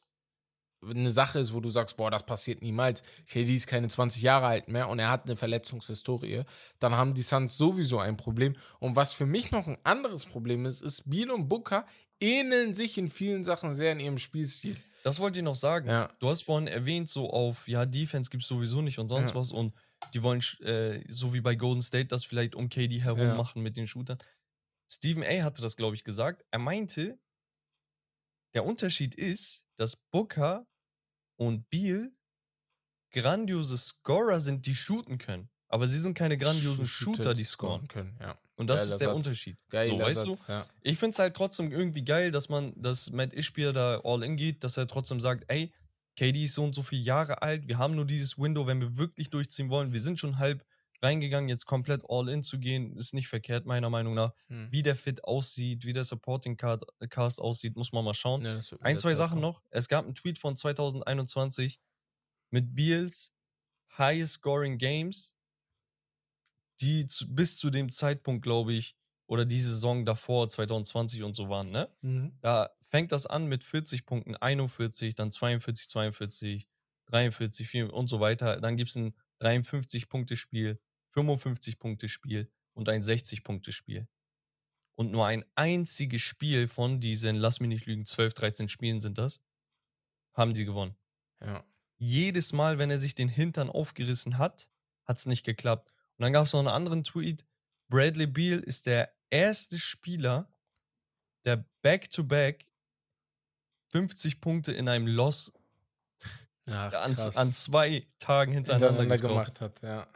eine 0.88 1.10
Sache 1.10 1.40
ist, 1.40 1.54
wo 1.54 1.60
du 1.62 1.70
sagst, 1.70 1.98
boah, 1.98 2.12
das 2.12 2.26
passiert 2.28 2.62
niemals. 2.62 3.02
KD 3.28 3.56
ist 3.56 3.66
keine 3.66 3.88
20 3.88 4.22
Jahre 4.22 4.46
alt 4.46 4.68
mehr 4.68 4.88
und 4.88 5.00
er 5.00 5.10
hat 5.10 5.26
eine 5.26 5.36
Verletzungshistorie. 5.36 6.44
Dann 6.80 6.94
haben 6.96 7.16
die 7.16 7.24
Suns 7.24 7.58
sowieso 7.58 7.98
ein 8.00 8.18
Problem. 8.18 8.56
Und 8.80 8.96
was 8.96 9.14
für 9.14 9.26
mich 9.26 9.52
noch 9.52 9.66
ein 9.68 9.78
anderes 9.84 10.26
Problem 10.28 10.66
ist, 10.66 10.82
ist, 10.82 11.10
Beal 11.10 11.32
und 11.32 11.48
Booker 11.50 11.88
ähneln 12.20 12.76
sich 12.76 13.00
in 13.00 13.10
vielen 13.10 13.44
Sachen 13.44 13.74
sehr 13.74 13.94
in 13.94 14.00
ihrem 14.00 14.18
Spielstil. 14.20 14.78
Das 15.04 15.20
wollte 15.20 15.40
ich 15.40 15.46
noch 15.46 15.56
sagen. 15.56 15.90
Ja. 15.90 16.10
Du 16.20 16.30
hast 16.30 16.44
vorhin 16.44 16.68
erwähnt, 16.68 17.10
so 17.10 17.30
auf, 17.32 17.68
ja, 17.68 17.86
Defense 17.86 18.30
gibt 18.30 18.44
es 18.44 18.50
sowieso 18.50 18.82
nicht 18.82 19.00
und 19.00 19.10
sonst 19.10 19.32
Ja. 19.32 19.36
was 19.36 19.52
und 19.52 19.74
die 20.14 20.24
wollen, 20.24 20.42
äh, 20.62 21.04
so 21.12 21.34
wie 21.34 21.42
bei 21.42 21.56
Golden 21.56 21.82
State, 21.82 22.08
das 22.08 22.24
vielleicht 22.26 22.56
um 22.56 22.70
KD 22.70 23.00
herum 23.02 23.20
Ja. 23.20 23.36
machen 23.36 23.62
mit 23.64 23.78
den 23.78 23.88
Shootern. 23.88 24.18
Stephen 24.90 25.24
A. 25.24 25.44
hatte 25.44 25.62
das, 25.62 25.76
glaube 25.76 25.96
ich, 25.96 26.04
gesagt. 26.04 26.46
Er 26.52 26.60
meinte, 26.60 27.18
der 28.54 28.66
Unterschied 28.66 29.16
ist, 29.16 29.66
dass 29.76 29.96
Booker 29.96 30.66
und 31.38 31.70
Beal 31.70 32.12
grandiose 33.12 33.78
Scorer 33.78 34.40
sind, 34.40 34.66
die 34.66 34.76
shooten 34.76 35.18
können. 35.18 35.50
Aber 35.68 35.88
sie 35.88 36.00
sind 36.00 36.14
keine 36.18 36.38
grandiosen 36.38 36.88
Shooter, 36.88 37.34
die 37.34 37.44
scoren. 37.44 37.88
können. 37.88 38.16
Ja. 38.22 38.38
Und 38.58 38.68
das 38.68 38.82
Geiler 38.82 38.92
ist 38.94 38.98
der 39.00 39.08
Satz. 39.10 39.16
Unterschied. 39.18 39.58
Geiler 39.70 39.90
so, 39.92 40.00
weißt 40.00 40.22
Satz, 40.24 40.46
du? 40.46 40.52
Ja. 40.54 40.66
Ich 40.82 40.98
finde 41.00 41.12
es 41.14 41.20
halt 41.20 41.36
trotzdem 41.36 41.72
irgendwie 41.72 42.04
geil, 42.04 42.32
dass 42.32 42.48
man, 42.50 42.74
dass 42.82 43.12
Matt 43.12 43.34
Ishbier 43.34 43.74
da 43.74 44.00
all 44.04 44.24
in 44.24 44.38
geht, 44.38 44.64
dass 44.64 44.78
er 44.78 44.88
trotzdem 44.88 45.20
sagt, 45.20 45.44
ey, 45.48 45.74
KD 46.16 46.44
ist 46.44 46.56
so 46.56 46.64
und 46.64 46.76
so 46.76 46.84
viele 46.84 47.02
Jahre 47.02 47.42
alt, 47.42 47.68
wir 47.68 47.78
haben 47.78 47.96
nur 47.96 48.06
dieses 48.06 48.38
Window, 48.38 48.68
wenn 48.68 48.82
wir 48.82 48.98
wirklich 48.98 49.30
durchziehen 49.30 49.70
wollen, 49.70 49.94
wir 49.94 50.00
sind 50.00 50.20
schon 50.20 50.38
halb 50.38 50.66
reingegangen, 51.02 51.50
jetzt 51.50 51.66
komplett 51.66 52.04
all 52.10 52.30
in 52.30 52.44
zu 52.44 52.60
gehen, 52.60 52.96
ist 52.96 53.14
nicht 53.14 53.28
verkehrt, 53.28 53.66
meiner 53.66 53.90
Meinung 53.90 54.14
nach. 54.14 54.34
Hm. 54.48 54.72
Wie 54.72 54.82
der 54.82 54.96
Fit 54.96 55.24
aussieht, 55.24 55.86
wie 55.86 55.94
der 55.94 56.04
Supporting 56.04 56.58
Card, 56.58 56.84
Cast 57.10 57.40
aussieht, 57.40 57.76
muss 57.76 57.94
man 57.94 58.04
mal 58.04 58.14
schauen. 58.14 58.44
Ja, 58.44 58.60
Ein, 58.80 58.98
zwei 58.98 59.14
Sachen 59.14 59.40
noch. 59.40 59.62
Es 59.70 59.88
gab 59.88 60.06
einen 60.06 60.16
Tweet 60.16 60.38
von 60.38 60.56
2021 60.56 61.80
mit 62.50 62.76
Beals 62.76 63.34
Highest 63.98 64.34
Scoring 64.34 64.78
Games, 64.78 65.38
die 66.82 67.06
zu, 67.06 67.34
bis 67.34 67.58
zu 67.58 67.70
dem 67.70 67.90
Zeitpunkt, 67.90 68.44
glaube 68.44 68.74
ich, 68.74 68.96
oder 69.28 69.46
die 69.46 69.60
Saison 69.60 70.06
davor, 70.06 70.50
2020 70.50 71.24
und 71.24 71.36
so 71.36 71.50
waren, 71.50 71.72
ne? 71.72 71.90
Mhm. 72.02 72.38
Da 72.42 72.70
fängt 72.82 73.12
das 73.12 73.26
an 73.26 73.48
mit 73.48 73.64
40 73.64 74.06
Punkten, 74.06 74.36
41, 74.36 75.16
dann 75.16 75.32
42, 75.32 75.90
42, 75.90 76.68
43, 77.08 77.68
4 77.68 77.94
und 77.94 78.08
so 78.08 78.20
weiter. 78.20 78.62
Dann 78.62 78.78
gibt 78.78 78.92
es 78.92 78.96
ein 78.96 79.16
53-Punkte-Spiel, 79.42 80.80
55-Punkte-Spiel 81.14 82.52
und 82.74 82.90
ein 82.90 83.02
60-Punkte-Spiel. 83.02 84.08
Und 84.96 85.12
nur 85.12 85.26
ein 85.26 85.44
einziges 85.56 86.22
Spiel 86.22 86.68
von 86.68 87.02
diesen, 87.02 87.36
lass 87.36 87.60
mich 87.60 87.70
nicht 87.70 87.86
lügen, 87.86 88.06
12, 88.06 88.34
13 88.34 88.70
Spielen 88.70 89.02
sind 89.02 89.18
das, 89.18 89.42
haben 90.34 90.54
die 90.54 90.66
gewonnen. 90.66 90.96
Ja. 91.42 91.66
Jedes 91.98 92.54
Mal, 92.54 92.78
wenn 92.78 92.92
er 92.92 93.00
sich 93.00 93.16
den 93.16 93.28
Hintern 93.28 93.70
aufgerissen 93.70 94.38
hat, 94.38 94.70
hat 95.06 95.18
es 95.18 95.26
nicht 95.26 95.44
geklappt. 95.46 95.92
Und 96.18 96.24
dann 96.24 96.34
gab 96.34 96.46
es 96.46 96.54
noch 96.54 96.60
einen 96.60 96.70
anderen 96.70 97.04
Tweet. 97.04 97.46
Bradley 97.96 98.28
Beal 98.28 98.60
ist 98.60 98.88
der 98.88 99.10
erste 99.30 99.80
Spieler, 99.80 100.50
der 101.46 101.64
back-to-back 101.82 102.66
50 103.92 104.42
Punkte 104.42 104.74
in 104.74 104.90
einem 104.90 105.08
Loss 105.08 105.54
Ach, 106.70 106.92
an, 106.92 107.16
an 107.36 107.54
zwei 107.54 108.06
Tagen 108.20 108.52
hintereinander, 108.52 109.04
hintereinander 109.04 109.28
gemacht 109.30 109.62
hat, 109.62 109.82
ja. 109.82 110.08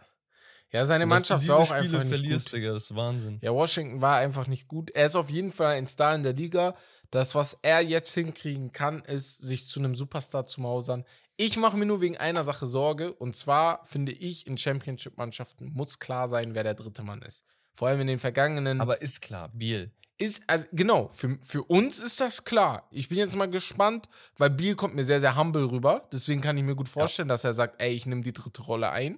Ja, 0.71 0.85
seine 0.85 1.05
Und 1.05 1.09
Mannschaft 1.11 1.47
war 1.47 1.59
auch 1.59 1.65
Spiele 1.67 1.79
einfach 1.79 1.99
nicht 1.99 2.09
verlierst, 2.09 2.47
gut. 2.47 2.53
Digga, 2.57 2.73
das 2.73 2.83
ist 2.83 2.95
Wahnsinn. 2.97 3.39
Ja, 3.41 3.53
Washington 3.53 4.01
war 4.01 4.17
einfach 4.17 4.47
nicht 4.47 4.67
gut. 4.67 4.91
Er 4.91 5.05
ist 5.05 5.15
auf 5.15 5.29
jeden 5.29 5.53
Fall 5.53 5.75
ein 5.75 5.87
Star 5.87 6.13
in 6.13 6.23
der 6.23 6.33
Liga. 6.33 6.75
Das, 7.11 7.33
was 7.33 7.59
er 7.61 7.79
jetzt 7.79 8.13
hinkriegen 8.13 8.73
kann, 8.73 8.99
ist, 9.05 9.37
sich 9.37 9.67
zu 9.67 9.79
einem 9.79 9.95
Superstar 9.95 10.45
zu 10.45 10.59
mausern. 10.59 11.05
Ich 11.37 11.55
mache 11.55 11.77
mir 11.77 11.85
nur 11.85 12.01
wegen 12.01 12.17
einer 12.17 12.43
Sache 12.43 12.67
Sorge. 12.67 13.13
Und 13.13 13.37
zwar 13.37 13.85
finde 13.85 14.11
ich, 14.11 14.47
in 14.47 14.57
Championship-Mannschaften 14.57 15.71
muss 15.71 15.97
klar 15.97 16.27
sein, 16.27 16.55
wer 16.55 16.63
der 16.63 16.73
dritte 16.73 17.03
Mann 17.03 17.21
ist. 17.21 17.45
Vor 17.79 17.87
allem 17.87 18.01
in 18.01 18.07
den 18.07 18.19
vergangenen. 18.19 18.81
Aber 18.81 19.01
ist 19.01 19.21
klar, 19.21 19.49
Beal. 19.53 19.89
ist, 20.17 20.43
also 20.47 20.65
genau, 20.73 21.07
für, 21.13 21.37
für 21.41 21.63
uns 21.63 21.99
ist 21.99 22.19
das 22.19 22.43
klar. 22.43 22.85
Ich 22.91 23.07
bin 23.07 23.17
jetzt 23.17 23.37
mal 23.37 23.49
gespannt, 23.49 24.09
weil 24.37 24.49
Biel 24.49 24.75
kommt 24.75 24.95
mir 24.95 25.05
sehr, 25.05 25.21
sehr 25.21 25.37
humble 25.37 25.63
rüber. 25.71 26.05
Deswegen 26.11 26.41
kann 26.41 26.57
ich 26.57 26.63
mir 26.65 26.75
gut 26.75 26.89
vorstellen, 26.89 27.29
dass 27.29 27.45
er 27.45 27.53
sagt, 27.53 27.81
ey, 27.81 27.93
ich 27.93 28.05
nehme 28.05 28.21
die 28.21 28.33
dritte 28.33 28.63
Rolle 28.63 28.89
ein. 28.91 29.17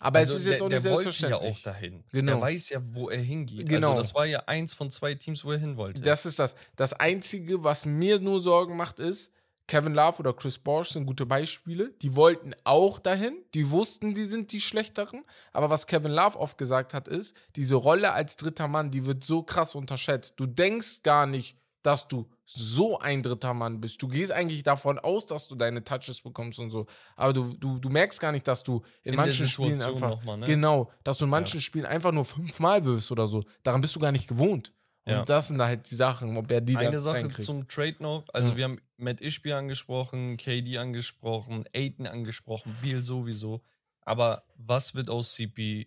Aber 0.00 0.20
es 0.20 0.30
ist 0.30 0.44
jetzt 0.44 0.60
Also 0.60 0.68
der, 0.70 0.76
auch 0.80 0.82
nicht 0.82 0.84
der 0.84 0.90
wollte 0.92 1.04
ja 1.08 1.12
selbstverständlich. 1.12 1.56
auch 1.56 1.62
dahin. 1.62 2.04
Genau. 2.10 2.32
Er 2.32 2.40
weiß 2.40 2.70
ja, 2.70 2.80
wo 2.82 3.10
er 3.10 3.22
hingeht. 3.22 3.68
Genau. 3.68 3.90
Also 3.90 4.02
das 4.02 4.14
war 4.16 4.26
ja 4.26 4.40
eins 4.46 4.74
von 4.74 4.90
zwei 4.90 5.14
Teams, 5.14 5.44
wo 5.44 5.52
er 5.52 5.58
hin 5.58 5.76
wollte. 5.76 6.00
Das 6.02 6.26
ist 6.26 6.40
das. 6.40 6.56
Das 6.74 6.94
Einzige, 6.94 7.62
was 7.62 7.86
mir 7.86 8.18
nur 8.18 8.40
Sorgen 8.40 8.76
macht, 8.76 8.98
ist, 8.98 9.30
Kevin 9.66 9.94
Love 9.94 10.18
oder 10.18 10.32
Chris 10.34 10.58
Bosh 10.58 10.90
sind 10.90 11.06
gute 11.06 11.24
Beispiele. 11.24 11.94
Die 12.02 12.14
wollten 12.16 12.52
auch 12.64 12.98
dahin. 12.98 13.34
Die 13.54 13.70
wussten, 13.70 14.14
die 14.14 14.24
sind 14.24 14.52
die 14.52 14.60
Schlechteren. 14.60 15.24
Aber 15.52 15.70
was 15.70 15.86
Kevin 15.86 16.12
Love 16.12 16.38
oft 16.38 16.58
gesagt 16.58 16.92
hat, 16.92 17.08
ist, 17.08 17.34
diese 17.56 17.76
Rolle 17.76 18.12
als 18.12 18.36
dritter 18.36 18.68
Mann, 18.68 18.90
die 18.90 19.06
wird 19.06 19.24
so 19.24 19.42
krass 19.42 19.74
unterschätzt. 19.74 20.34
Du 20.36 20.46
denkst 20.46 21.02
gar 21.02 21.26
nicht, 21.26 21.56
dass 21.82 22.08
du 22.08 22.28
so 22.46 22.98
ein 22.98 23.22
dritter 23.22 23.54
Mann 23.54 23.80
bist. 23.80 24.02
Du 24.02 24.08
gehst 24.08 24.32
eigentlich 24.32 24.62
davon 24.62 24.98
aus, 24.98 25.26
dass 25.26 25.48
du 25.48 25.54
deine 25.54 25.82
Touches 25.82 26.20
bekommst 26.20 26.58
und 26.58 26.70
so. 26.70 26.86
Aber 27.16 27.32
du, 27.32 27.54
du, 27.58 27.78
du 27.78 27.88
merkst 27.88 28.20
gar 28.20 28.32
nicht, 28.32 28.46
dass 28.46 28.62
du 28.62 28.82
in, 29.02 29.12
in 29.12 29.16
manchen 29.16 29.46
Spielen 29.46 29.80
einfach. 29.80 30.22
Mal, 30.24 30.38
ne? 30.38 30.46
Genau, 30.46 30.90
dass 31.04 31.18
du 31.18 31.24
in 31.24 31.30
manchen 31.30 31.58
ja. 31.58 31.62
Spielen 31.62 31.86
einfach 31.86 32.12
nur 32.12 32.24
fünfmal 32.24 32.84
wirfst 32.84 33.10
oder 33.12 33.26
so. 33.26 33.42
Daran 33.62 33.80
bist 33.80 33.96
du 33.96 34.00
gar 34.00 34.12
nicht 34.12 34.28
gewohnt. 34.28 34.72
Und 35.06 35.12
ja. 35.12 35.24
das 35.24 35.48
sind 35.48 35.60
halt 35.60 35.90
die 35.90 35.96
Sachen, 35.96 36.36
ob 36.36 36.50
er 36.50 36.62
die 36.62 36.76
Eine 36.76 36.98
Sache 36.98 37.18
reinkriegt. 37.18 37.42
zum 37.42 37.68
Trade 37.68 37.96
noch. 38.00 38.24
Also, 38.32 38.50
ja. 38.50 38.56
wir 38.56 38.64
haben 38.64 38.80
Matt 38.96 39.20
Ishby 39.20 39.52
angesprochen, 39.52 40.38
KD 40.38 40.78
angesprochen, 40.78 41.64
Aiden 41.74 42.06
angesprochen, 42.06 42.74
Beal 42.80 43.02
sowieso. 43.02 43.62
Aber 44.00 44.44
was 44.56 44.94
wird 44.94 45.10
aus 45.10 45.34
CP3? 45.36 45.86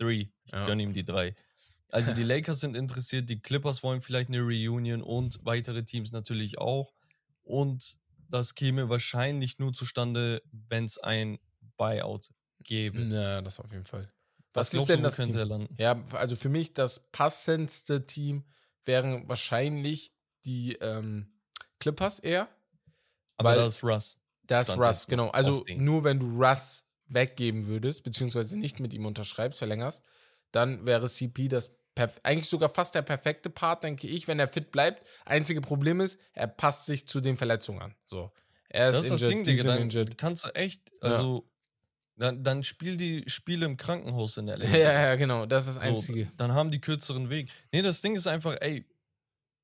Ich 0.00 0.30
ja. 0.52 0.66
gönne 0.66 0.82
ihm 0.82 0.92
die 0.92 1.04
drei. 1.04 1.34
Also 1.88 2.14
die 2.14 2.22
Lakers 2.22 2.60
sind 2.60 2.74
interessiert, 2.74 3.28
die 3.28 3.40
Clippers 3.40 3.82
wollen 3.82 4.00
vielleicht 4.00 4.30
eine 4.30 4.40
Reunion 4.40 5.02
und 5.02 5.38
weitere 5.44 5.84
Teams 5.84 6.12
natürlich 6.12 6.58
auch. 6.58 6.94
Und 7.42 7.98
das 8.30 8.54
käme 8.54 8.88
wahrscheinlich 8.88 9.58
nur 9.58 9.74
zustande, 9.74 10.42
wenn 10.50 10.86
es 10.86 10.98
ein 10.98 11.38
Buyout 11.76 12.30
gäbe. 12.60 13.02
Ja, 13.02 13.42
das 13.42 13.60
auf 13.60 13.70
jeden 13.72 13.84
Fall. 13.84 14.10
Was, 14.54 14.74
Was 14.74 14.80
ist 14.80 14.88
denn 14.88 15.02
das 15.02 15.16
Team? 15.16 15.68
Ja, 15.78 16.02
also 16.12 16.36
für 16.36 16.48
mich 16.48 16.74
das 16.74 17.10
passendste 17.10 18.06
Team 18.06 18.44
wären 18.84 19.28
wahrscheinlich 19.28 20.12
die 20.44 20.74
ähm, 20.74 21.32
Clippers 21.78 22.18
eher. 22.18 22.48
Aber 23.36 23.54
das 23.54 23.76
ist 23.76 23.84
Russ. 23.84 24.18
Das 24.42 24.68
ist 24.68 24.78
Russ, 24.78 25.06
genau. 25.06 25.30
Also 25.30 25.64
nur 25.76 26.04
wenn 26.04 26.20
du 26.20 26.26
Russ 26.26 26.84
weggeben 27.06 27.66
würdest, 27.66 28.02
beziehungsweise 28.02 28.58
nicht 28.58 28.80
mit 28.80 28.92
ihm 28.92 29.06
unterschreibst, 29.06 29.58
verlängerst, 29.58 30.02
dann 30.50 30.86
wäre 30.86 31.08
CP 31.08 31.48
das 31.48 31.70
eigentlich 32.22 32.48
sogar 32.48 32.68
fast 32.68 32.94
der 32.94 33.02
perfekte 33.02 33.50
Part, 33.50 33.84
denke 33.84 34.06
ich, 34.06 34.26
wenn 34.26 34.38
er 34.38 34.48
fit 34.48 34.70
bleibt. 34.70 35.06
Einzige 35.24 35.60
Problem 35.60 36.00
ist, 36.00 36.18
er 36.32 36.46
passt 36.46 36.86
sich 36.86 37.06
zu 37.06 37.20
den 37.20 37.36
Verletzungen 37.36 37.82
an. 37.82 37.94
So. 38.04 38.32
Er 38.68 38.88
ist, 38.88 38.96
das 38.96 39.04
ist 39.04 39.10
injured, 39.10 39.22
das 39.22 39.28
Ding, 39.28 39.44
Digga. 39.44 39.62
Dann 39.64 39.82
injured. 39.82 40.18
kannst 40.18 40.44
du 40.46 40.48
echt, 40.54 40.90
also, 41.02 41.44
ja. 41.44 41.51
Dann, 42.16 42.44
dann 42.44 42.62
spiel 42.62 42.96
die 42.96 43.24
Spiele 43.26 43.66
im 43.66 43.76
Krankenhaus 43.76 44.36
in 44.36 44.46
der 44.46 44.58
LA. 44.58 44.66
Ja, 44.66 44.92
ja, 44.92 45.14
genau. 45.16 45.46
Das 45.46 45.66
ist 45.66 45.76
das 45.76 45.82
Einzige. 45.82 46.26
So, 46.26 46.30
dann 46.36 46.52
haben 46.52 46.70
die 46.70 46.80
kürzeren 46.80 47.30
Weg. 47.30 47.50
Nee, 47.72 47.82
das 47.82 48.02
Ding 48.02 48.14
ist 48.14 48.26
einfach, 48.26 48.56
ey, 48.60 48.86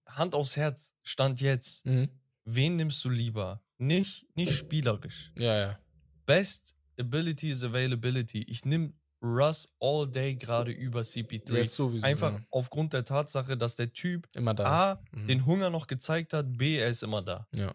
Hand 0.07 0.35
aufs 0.35 0.57
Herz, 0.57 0.95
Stand 1.03 1.41
jetzt. 1.41 1.85
Mhm. 1.87 2.09
Wen 2.45 2.77
nimmst 2.77 3.05
du 3.05 3.11
lieber? 3.11 3.63
Nicht, 3.79 4.27
nicht 4.35 4.53
spielerisch. 4.53 5.33
Ja, 5.39 5.57
ja. 5.57 5.79
Best 6.27 6.75
Ability 6.99 7.51
is 7.51 7.63
Availability. 7.63 8.43
Ich 8.49 8.65
nehme 8.65 8.93
Russ 9.23 9.69
all 9.81 10.09
day 10.09 10.35
gerade 10.35 10.71
über 10.73 11.01
CP3. 11.01 11.57
Ja, 11.57 11.65
sowieso, 11.65 12.05
Einfach 12.05 12.33
ja. 12.33 12.41
aufgrund 12.51 12.93
der 12.93 13.05
Tatsache, 13.05 13.57
dass 13.57 13.77
der 13.77 13.93
Typ 13.93 14.29
A, 14.37 14.99
mhm. 15.13 15.27
den 15.27 15.47
Hunger 15.47 15.71
noch 15.71 15.87
gezeigt 15.87 16.33
hat, 16.33 16.57
B, 16.57 16.79
er 16.79 16.89
ist 16.89 17.03
immer 17.03 17.23
da. 17.23 17.47
Ja. 17.55 17.75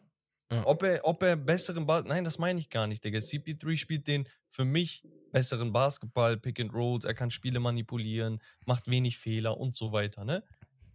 Ja. 0.54 0.66
Ob, 0.66 0.84
er, 0.84 1.06
ob 1.06 1.24
er 1.24 1.36
besseren 1.36 1.86
Ball. 1.86 2.04
Nein, 2.04 2.24
das 2.24 2.40
meine 2.40 2.60
ich 2.60 2.70
gar 2.70 2.88
nicht, 2.88 3.04
Digga. 3.04 3.20
CP3 3.20 3.78
spielt 3.78 4.08
den 4.08 4.28
für 4.48 4.66
mich 4.66 5.04
besseren 5.32 5.74
Basketball, 5.74 6.38
Pick 6.38 6.60
and 6.60 6.74
Rolls, 6.74 7.06
er 7.06 7.14
kann 7.14 7.32
Spiele 7.32 7.60
manipulieren, 7.60 8.40
macht 8.66 8.90
wenig 8.90 9.18
Fehler 9.18 9.58
und 9.58 9.76
so 9.76 9.92
weiter, 9.92 10.24
ne? 10.24 10.44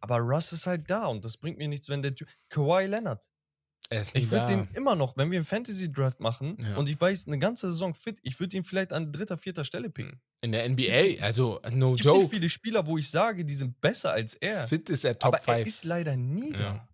Aber 0.00 0.18
Russ 0.18 0.52
ist 0.52 0.66
halt 0.66 0.88
da 0.88 1.06
und 1.06 1.24
das 1.24 1.36
bringt 1.36 1.58
mir 1.58 1.66
nichts, 1.66 1.88
wenn 1.88 2.02
der 2.02 2.12
Typ. 2.12 2.28
Kawhi 2.48 2.86
Leonard, 2.86 3.28
ich 3.90 4.30
würde 4.30 4.46
den 4.46 4.68
immer 4.74 4.94
noch, 4.94 5.16
wenn 5.16 5.30
wir 5.30 5.38
einen 5.38 5.46
Fantasy 5.46 5.90
Draft 5.90 6.20
machen 6.20 6.58
ja. 6.60 6.76
und 6.76 6.88
ich 6.88 7.00
weiß, 7.00 7.26
eine 7.26 7.38
ganze 7.38 7.70
Saison 7.70 7.94
fit, 7.94 8.18
ich 8.22 8.38
würde 8.38 8.56
ihn 8.56 8.64
vielleicht 8.64 8.92
an 8.92 9.10
dritter, 9.10 9.38
vierter 9.38 9.64
Stelle 9.64 9.88
picken. 9.88 10.12
Hm. 10.12 10.20
In 10.40 10.52
der 10.52 10.68
NBA, 10.68 11.22
also 11.24 11.60
no 11.72 11.92
es 11.92 11.96
gibt 11.96 12.04
joke. 12.04 12.18
Nicht 12.20 12.30
viele 12.30 12.48
Spieler, 12.48 12.86
wo 12.86 12.98
ich 12.98 13.10
sage, 13.10 13.44
die 13.44 13.54
sind 13.54 13.80
besser 13.80 14.12
als 14.12 14.34
er. 14.34 14.68
Fit 14.68 14.88
ist 14.90 15.04
er 15.04 15.18
Top 15.18 15.34
5. 15.34 15.48
Aber 15.48 15.58
er 15.58 15.66
ist 15.66 15.84
leider 15.84 16.16
nie 16.16 16.52
da. 16.52 16.58
Ja. 16.58 16.88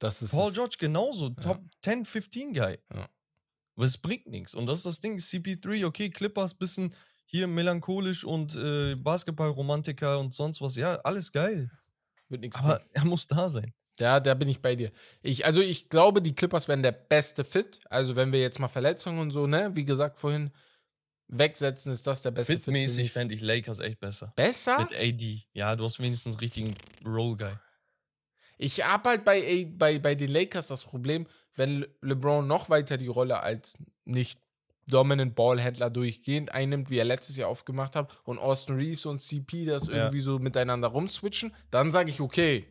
Das 0.00 0.22
ist 0.22 0.32
Paul. 0.32 0.52
George 0.52 0.76
genauso, 0.78 1.28
Top 1.30 1.60
10, 1.82 2.04
15 2.04 2.54
Guy. 2.54 2.78
Aber 2.88 3.84
es 3.84 3.96
bringt 3.96 4.26
nichts. 4.26 4.54
Und 4.54 4.66
das 4.66 4.78
ist 4.78 4.86
das 4.86 5.00
Ding, 5.00 5.18
CP3, 5.18 5.86
okay, 5.86 6.10
Clippers, 6.10 6.54
bisschen 6.54 6.94
hier 7.26 7.46
melancholisch 7.46 8.24
und 8.24 8.56
äh, 8.56 8.96
Basketball-Romantiker 8.96 10.18
und 10.18 10.34
sonst 10.34 10.60
was. 10.60 10.74
Ja, 10.74 10.96
alles 11.02 11.30
geil. 11.30 11.70
Wird 12.28 12.40
nichts 12.40 12.56
Aber 12.56 12.76
bringen. 12.76 12.90
er 12.92 13.04
muss 13.04 13.26
da 13.26 13.48
sein. 13.48 13.72
Ja, 13.98 14.18
da 14.18 14.34
bin 14.34 14.48
ich 14.48 14.60
bei 14.60 14.74
dir. 14.74 14.90
Ich, 15.22 15.44
also 15.44 15.60
ich 15.60 15.90
glaube, 15.90 16.22
die 16.22 16.34
Clippers 16.34 16.66
werden 16.66 16.82
der 16.82 16.92
beste 16.92 17.44
Fit. 17.44 17.78
Also 17.90 18.16
wenn 18.16 18.32
wir 18.32 18.40
jetzt 18.40 18.58
mal 18.58 18.68
Verletzungen 18.68 19.18
und 19.18 19.30
so, 19.30 19.46
ne, 19.46 19.70
wie 19.74 19.84
gesagt 19.84 20.18
vorhin, 20.18 20.50
wegsetzen, 21.28 21.92
ist 21.92 22.06
das 22.06 22.22
der 22.22 22.30
beste 22.30 22.54
Fit. 22.54 22.64
Fitmäßig 22.64 23.12
fände 23.12 23.34
ich 23.34 23.42
Lakers 23.42 23.80
echt 23.80 24.00
besser. 24.00 24.32
Besser? 24.34 24.78
Mit 24.78 24.94
AD. 24.94 25.42
Ja, 25.52 25.76
du 25.76 25.84
hast 25.84 26.00
wenigstens 26.00 26.40
richtigen 26.40 26.74
Roll-Guy. 27.04 27.52
Ich 28.62 28.84
habe 28.84 29.08
halt 29.08 29.24
bei, 29.24 29.66
bei, 29.72 29.98
bei 29.98 30.14
den 30.14 30.30
Lakers 30.30 30.66
das 30.66 30.84
Problem, 30.84 31.26
wenn 31.54 31.86
LeBron 32.02 32.46
noch 32.46 32.68
weiter 32.68 32.98
die 32.98 33.06
Rolle 33.06 33.40
als 33.40 33.78
nicht 34.04 34.38
Dominant 34.86 35.34
Ballhändler 35.34 35.88
durchgehend 35.88 36.52
einnimmt, 36.52 36.90
wie 36.90 36.98
er 36.98 37.06
letztes 37.06 37.38
Jahr 37.38 37.48
aufgemacht 37.48 37.96
hat, 37.96 38.10
und 38.24 38.38
Austin 38.38 38.76
Reeves 38.76 39.06
und 39.06 39.18
CP 39.18 39.64
das 39.64 39.86
ja. 39.86 39.94
irgendwie 39.94 40.20
so 40.20 40.38
miteinander 40.38 40.88
rumswitchen, 40.88 41.54
dann 41.70 41.90
sage 41.90 42.10
ich, 42.10 42.20
okay, 42.20 42.66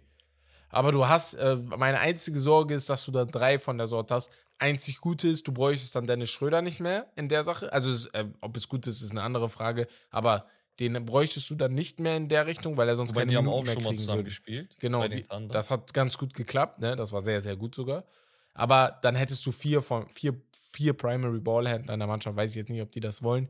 aber 0.70 0.92
du 0.92 1.08
hast, 1.08 1.34
äh, 1.34 1.56
meine 1.56 2.00
einzige 2.00 2.40
Sorge 2.40 2.76
ist, 2.76 2.88
dass 2.92 3.06
du 3.06 3.12
da 3.12 3.26
drei 3.26 3.58
von 3.58 3.80
der 3.80 3.88
Sorte 3.88 4.14
hast. 4.14 4.30
Einzig 4.60 5.02
Gute 5.02 5.28
ist, 5.28 5.48
du 5.48 5.52
bräuchtest 5.52 5.96
dann 5.96 6.06
Dennis 6.06 6.30
Schröder 6.30 6.62
nicht 6.62 6.80
mehr 6.80 7.08
in 7.16 7.30
der 7.30 7.44
Sache. 7.44 7.74
Also, 7.74 8.08
äh, 8.12 8.26
ob 8.42 8.56
es 8.56 8.70
gut 8.70 8.86
ist, 8.86 9.02
ist 9.02 9.10
eine 9.10 9.24
andere 9.24 9.50
Frage. 9.50 9.88
Aber 10.12 10.46
den 10.80 11.06
bräuchtest 11.06 11.50
du 11.50 11.56
dann 11.56 11.74
nicht 11.74 12.00
mehr 12.00 12.16
in 12.16 12.30
der 12.30 12.48
Richtung, 12.48 12.78
weil 12.78 12.88
er 12.88 12.96
sonst 12.96 13.12
Wobei 13.12 13.22
keine 13.22 13.32
die 13.32 13.38
Minuten 13.38 13.58
haben 13.58 13.68
auch 13.68 13.74
schon 13.74 13.84
mal 13.84 13.96
zusammen 13.96 14.20
würde. 14.20 14.24
gespielt. 14.26 14.76
Genau, 14.80 15.08
die, 15.08 15.26
das 15.50 15.72
hat 15.72 15.94
ganz 15.94 16.18
gut 16.18 16.34
geklappt. 16.34 16.80
Ne? 16.80 16.96
Das 16.96 17.12
war 17.12 17.22
sehr, 17.22 17.42
sehr 17.42 17.56
gut 17.56 17.76
sogar. 17.76 18.06
Aber 18.54 19.00
dann 19.02 19.16
hättest 19.16 19.46
du 19.46 19.52
vier 19.52 19.82
von 19.82 20.10
vier, 20.10 20.40
vier 20.74 20.94
Primary 20.94 21.40
Ballhändler 21.40 21.94
in 21.94 22.00
der 22.00 22.08
Mannschaft. 22.08 22.36
Weiß 22.36 22.52
ich 22.52 22.58
jetzt 22.58 22.70
nicht, 22.70 22.82
ob 22.82 22.92
die 22.92 23.00
das 23.00 23.22
wollen. 23.24 23.50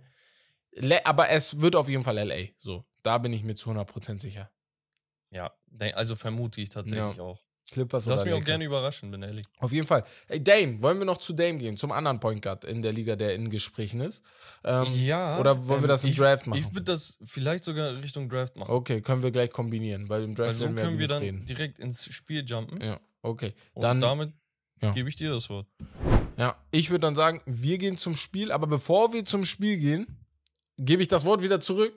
Le 0.72 1.06
aber 1.06 1.30
es 1.30 1.62
wird 1.62 1.76
auf 1.76 1.90
jeden 1.90 2.04
Fall 2.04 2.18
LA. 2.18 2.50
So, 2.58 2.86
da 3.02 3.18
bin 3.18 3.34
ich 3.34 3.44
mir 3.44 3.56
zu 3.56 3.70
100% 3.72 4.20
sicher. 4.20 4.52
Ja, 5.32 5.54
also 5.94 6.16
vermute 6.16 6.62
ich 6.62 6.70
tatsächlich 6.70 7.18
ja. 7.18 7.24
auch. 7.24 7.40
Clippers 7.72 8.06
Lass 8.06 8.26
mich 8.26 8.34
auch 8.34 8.44
gerne 8.44 8.64
überraschen, 8.64 9.12
bin 9.12 9.22
ehrlich. 9.22 9.46
Auf 9.60 9.72
jeden 9.72 9.88
Fall. 9.88 10.04
Ey, 10.28 10.44
Dame, 10.44 10.82
wollen 10.82 11.00
wir 11.00 11.06
noch 11.06 11.18
zu 11.18 11.34
Dame 11.34 11.58
gehen, 11.58 11.78
zum 11.78 11.92
anderen 11.92 12.20
Point 12.20 12.42
Guard 12.42 12.66
in 12.66 12.82
der 12.82 12.92
Liga, 12.92 13.16
der 13.16 13.36
in 13.36 13.50
Gesprächen 13.50 14.02
ist? 14.02 14.24
Ähm, 14.64 14.88
ja. 14.94 15.40
Oder 15.40 15.68
wollen 15.68 15.80
ähm, 15.80 15.84
wir 15.84 15.88
das 15.88 16.04
im 16.04 16.12
ich, 16.12 16.18
Draft 16.18 16.48
machen? 16.48 16.60
Ich 16.60 16.74
würde 16.74 16.86
das 16.86 17.20
vielleicht 17.24 17.64
sogar 17.64 17.96
Richtung 17.98 18.30
Draft 18.30 18.56
machen. 18.56 18.72
Okay, 18.72 19.02
können 19.02 19.24
wir 19.24 19.32
gleich 19.32 19.52
kombinieren, 19.52 20.10
weil 20.10 20.24
im 20.24 20.36
Draft 20.36 20.50
also 20.50 20.70
können 20.70 21.00
wir 21.00 21.08
dann 21.08 21.22
reden. 21.22 21.46
direkt 21.46 21.80
ins 21.80 22.06
Spiel 22.06 22.44
jumpen. 22.46 22.82
Ja, 22.82 23.00
okay. 23.22 23.54
Und 23.74 23.84
dann, 23.84 24.02
damit 24.02 24.34
ja. 24.82 24.92
gebe 24.92 25.10
ich 25.10 25.16
dir 25.16 25.32
das 25.32 25.50
Wort. 25.50 25.68
Ja, 26.38 26.56
ich 26.72 26.90
würde 26.90 27.02
dann 27.02 27.16
sagen, 27.16 27.42
wir 27.46 27.78
gehen 27.78 27.98
zum 27.98 28.16
Spiel, 28.16 28.52
aber 28.52 28.68
bevor 28.68 29.14
wir 29.14 29.26
zum 29.26 29.46
Spiel 29.46 29.78
gehen, 29.78 30.08
gebe 30.78 31.02
ich 31.02 31.08
das 31.08 31.26
Wort 31.26 31.42
wieder 31.42 31.60
zurück 31.60 31.94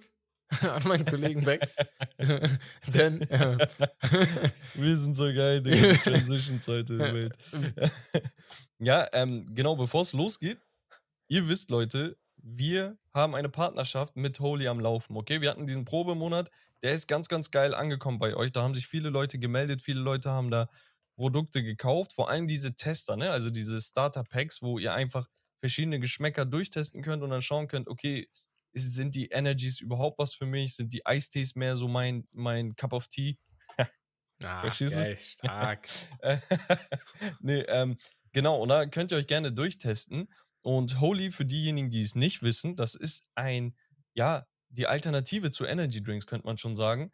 an 0.62 0.82
meinen 0.86 1.04
Kollegen 1.04 1.44
Bex. 1.44 1.76
Denn 2.94 3.22
äh, 3.22 3.56
wir 4.74 4.96
sind 4.96 5.14
so 5.14 5.24
geil, 5.24 5.62
die 5.62 5.70
Transitions 5.70 6.68
heute 6.68 6.92
in 6.94 6.98
der 6.98 7.14
Welt. 7.14 7.38
ja, 8.78 9.06
ähm, 9.12 9.46
genau, 9.54 9.76
bevor 9.76 10.02
es 10.02 10.12
losgeht, 10.12 10.58
ihr 11.28 11.48
wisst, 11.48 11.70
Leute, 11.70 12.16
wir 12.36 12.98
haben 13.14 13.34
eine 13.34 13.48
Partnerschaft 13.48 14.16
mit 14.16 14.40
Holy 14.40 14.68
am 14.68 14.80
Laufen, 14.80 15.16
okay? 15.16 15.40
Wir 15.40 15.50
hatten 15.50 15.66
diesen 15.66 15.84
Probemonat, 15.84 16.50
der 16.82 16.92
ist 16.92 17.06
ganz, 17.06 17.28
ganz 17.28 17.50
geil 17.50 17.74
angekommen 17.74 18.18
bei 18.18 18.34
euch. 18.34 18.52
Da 18.52 18.62
haben 18.62 18.74
sich 18.74 18.88
viele 18.88 19.10
Leute 19.10 19.38
gemeldet, 19.38 19.82
viele 19.82 20.00
Leute 20.00 20.30
haben 20.30 20.50
da 20.50 20.68
Produkte 21.16 21.62
gekauft, 21.62 22.12
vor 22.12 22.30
allem 22.30 22.48
diese 22.48 22.74
Tester, 22.74 23.16
ne? 23.16 23.30
Also 23.30 23.50
diese 23.50 23.80
Starter-Packs, 23.80 24.62
wo 24.62 24.78
ihr 24.78 24.92
einfach 24.92 25.28
verschiedene 25.60 26.00
Geschmäcker 26.00 26.44
durchtesten 26.44 27.02
könnt 27.02 27.22
und 27.22 27.30
dann 27.30 27.42
schauen 27.42 27.68
könnt, 27.68 27.88
okay, 27.88 28.28
sind 28.74 29.14
die 29.14 29.28
Energies 29.28 29.80
überhaupt 29.80 30.18
was 30.18 30.34
für 30.34 30.46
mich? 30.46 30.76
Sind 30.76 30.92
die 30.92 31.04
Eistees 31.06 31.54
mehr 31.54 31.76
so 31.76 31.88
mein, 31.88 32.26
mein 32.32 32.74
Cup 32.76 32.92
of 32.92 33.06
Tea? 33.08 33.38
ah, 34.44 34.68
geil, 34.68 35.16
stark. 35.16 35.88
nee, 37.40 37.60
ähm, 37.68 37.96
genau, 38.32 38.60
und 38.60 38.68
da 38.68 38.86
könnt 38.86 39.12
ihr 39.12 39.18
euch 39.18 39.26
gerne 39.26 39.52
durchtesten. 39.52 40.28
Und 40.64 41.00
Holy, 41.00 41.30
für 41.32 41.44
diejenigen, 41.44 41.90
die 41.90 42.02
es 42.02 42.14
nicht 42.14 42.42
wissen, 42.42 42.76
das 42.76 42.94
ist 42.94 43.28
ein, 43.34 43.76
ja, 44.14 44.46
die 44.68 44.86
Alternative 44.86 45.50
zu 45.50 45.66
Energy 45.66 46.02
Drinks, 46.02 46.26
könnte 46.26 46.46
man 46.46 46.56
schon 46.56 46.76
sagen, 46.76 47.12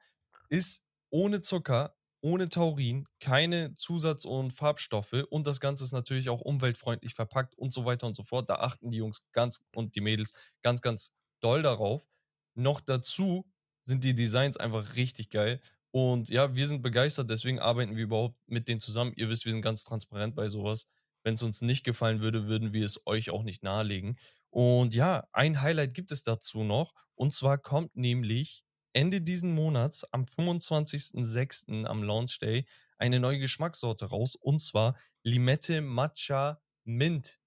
ist 0.48 0.84
ohne 1.11 1.40
Zucker, 1.40 1.96
ohne 2.20 2.48
Taurin, 2.48 3.06
keine 3.20 3.74
Zusatz- 3.74 4.24
und 4.24 4.52
Farbstoffe 4.52 5.24
und 5.30 5.46
das 5.46 5.61
Ganze 5.61 5.84
ist 5.84 5.92
natürlich 5.92 6.28
auch 6.28 6.40
umweltfreundlich 6.40 7.14
verpackt 7.14 7.56
und 7.56 7.72
so 7.72 7.84
weiter 7.84 8.06
und 8.06 8.14
so 8.14 8.22
fort. 8.22 8.50
Da 8.50 8.56
achten 8.56 8.90
die 8.90 8.98
Jungs 8.98 9.26
ganz 9.32 9.66
und 9.74 9.94
die 9.94 10.00
Mädels 10.00 10.34
ganz, 10.62 10.82
ganz 10.82 11.14
doll 11.41 11.62
darauf. 11.62 12.09
Noch 12.55 12.80
dazu 12.80 13.47
sind 13.80 14.05
die 14.05 14.14
Designs 14.14 14.57
einfach 14.57 14.97
richtig 14.97 15.30
geil. 15.30 15.61
Und 15.91 16.28
ja, 16.28 16.55
wir 16.55 16.66
sind 16.66 16.82
begeistert, 16.82 17.30
deswegen 17.30 17.59
arbeiten 17.59 17.97
wir 17.97 18.05
überhaupt 18.05 18.36
mit 18.47 18.68
denen 18.68 18.80
zusammen. 18.80 19.12
Ihr 19.16 19.28
wisst, 19.28 19.47
wir 19.47 19.53
sind 19.53 19.62
ganz 19.62 19.84
transparent 19.84 20.34
bei 20.34 20.49
sowas. 20.49 20.91
Wenn 21.22 21.34
es 21.34 21.43
uns 21.43 21.62
nicht 21.62 21.84
gefallen 21.84 22.22
würde, 22.22 22.47
würden 22.47 22.72
wir 22.72 22.84
es 22.84 23.07
euch 23.07 23.30
auch 23.30 23.43
nicht 23.43 23.62
nahelegen. 23.62 24.18
Und 24.51 24.95
ja, 24.95 25.26
ein 25.32 25.61
Highlight 25.61 25.95
gibt 25.95 26.12
es 26.12 26.22
dazu 26.22 26.62
noch. 26.62 26.95
Und 27.14 27.32
zwar 27.32 27.59
kommt 27.59 27.97
nämlich 27.97 28.64
Ende 28.93 29.20
diesen 29.20 29.55
Monats, 29.55 30.05
am 30.12 30.24
25.06. 30.24 31.84
am 31.84 32.03
Launch 32.03 32.39
Day, 32.39 32.66
eine 32.99 33.20
neue 33.20 33.39
Geschmackssorte 33.39 34.07
raus. 34.07 34.36
Und 34.36 34.61
zwar 34.61 34.97
Limette 35.22 35.80
Matcha 35.80 36.61
Mint 36.84 37.41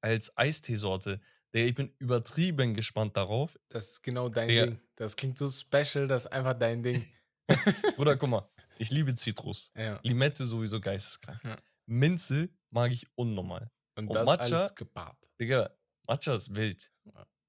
als 0.00 0.36
Eisteesorte. 0.36 1.20
Digga, 1.54 1.66
ich 1.66 1.74
bin 1.74 1.94
übertrieben 1.98 2.74
gespannt 2.74 3.16
darauf. 3.16 3.58
Das 3.68 3.90
ist 3.92 4.02
genau 4.02 4.28
dein 4.28 4.48
Digga. 4.48 4.66
Ding. 4.66 4.80
Das 4.96 5.16
klingt 5.16 5.38
so 5.38 5.48
special, 5.48 6.08
das 6.08 6.24
ist 6.24 6.32
einfach 6.32 6.54
dein 6.54 6.82
Ding. 6.82 7.04
Bruder, 7.96 8.16
guck 8.16 8.28
mal, 8.28 8.48
ich 8.78 8.90
liebe 8.90 9.14
Zitrus. 9.14 9.72
ja. 9.76 10.00
Limette 10.02 10.44
sowieso 10.46 10.80
geisteskrank. 10.80 11.40
Ja. 11.44 11.56
Minze 11.86 12.48
mag 12.70 12.90
ich 12.90 13.06
unnormal. 13.14 13.70
Und, 13.96 14.08
Und 14.08 14.14
das 14.14 14.24
Matcha? 14.24 14.56
alles 14.56 14.74
gepaart. 14.74 15.16
Digga, 15.40 15.70
Matcha 16.08 16.34
ist 16.34 16.54
wild. 16.54 16.90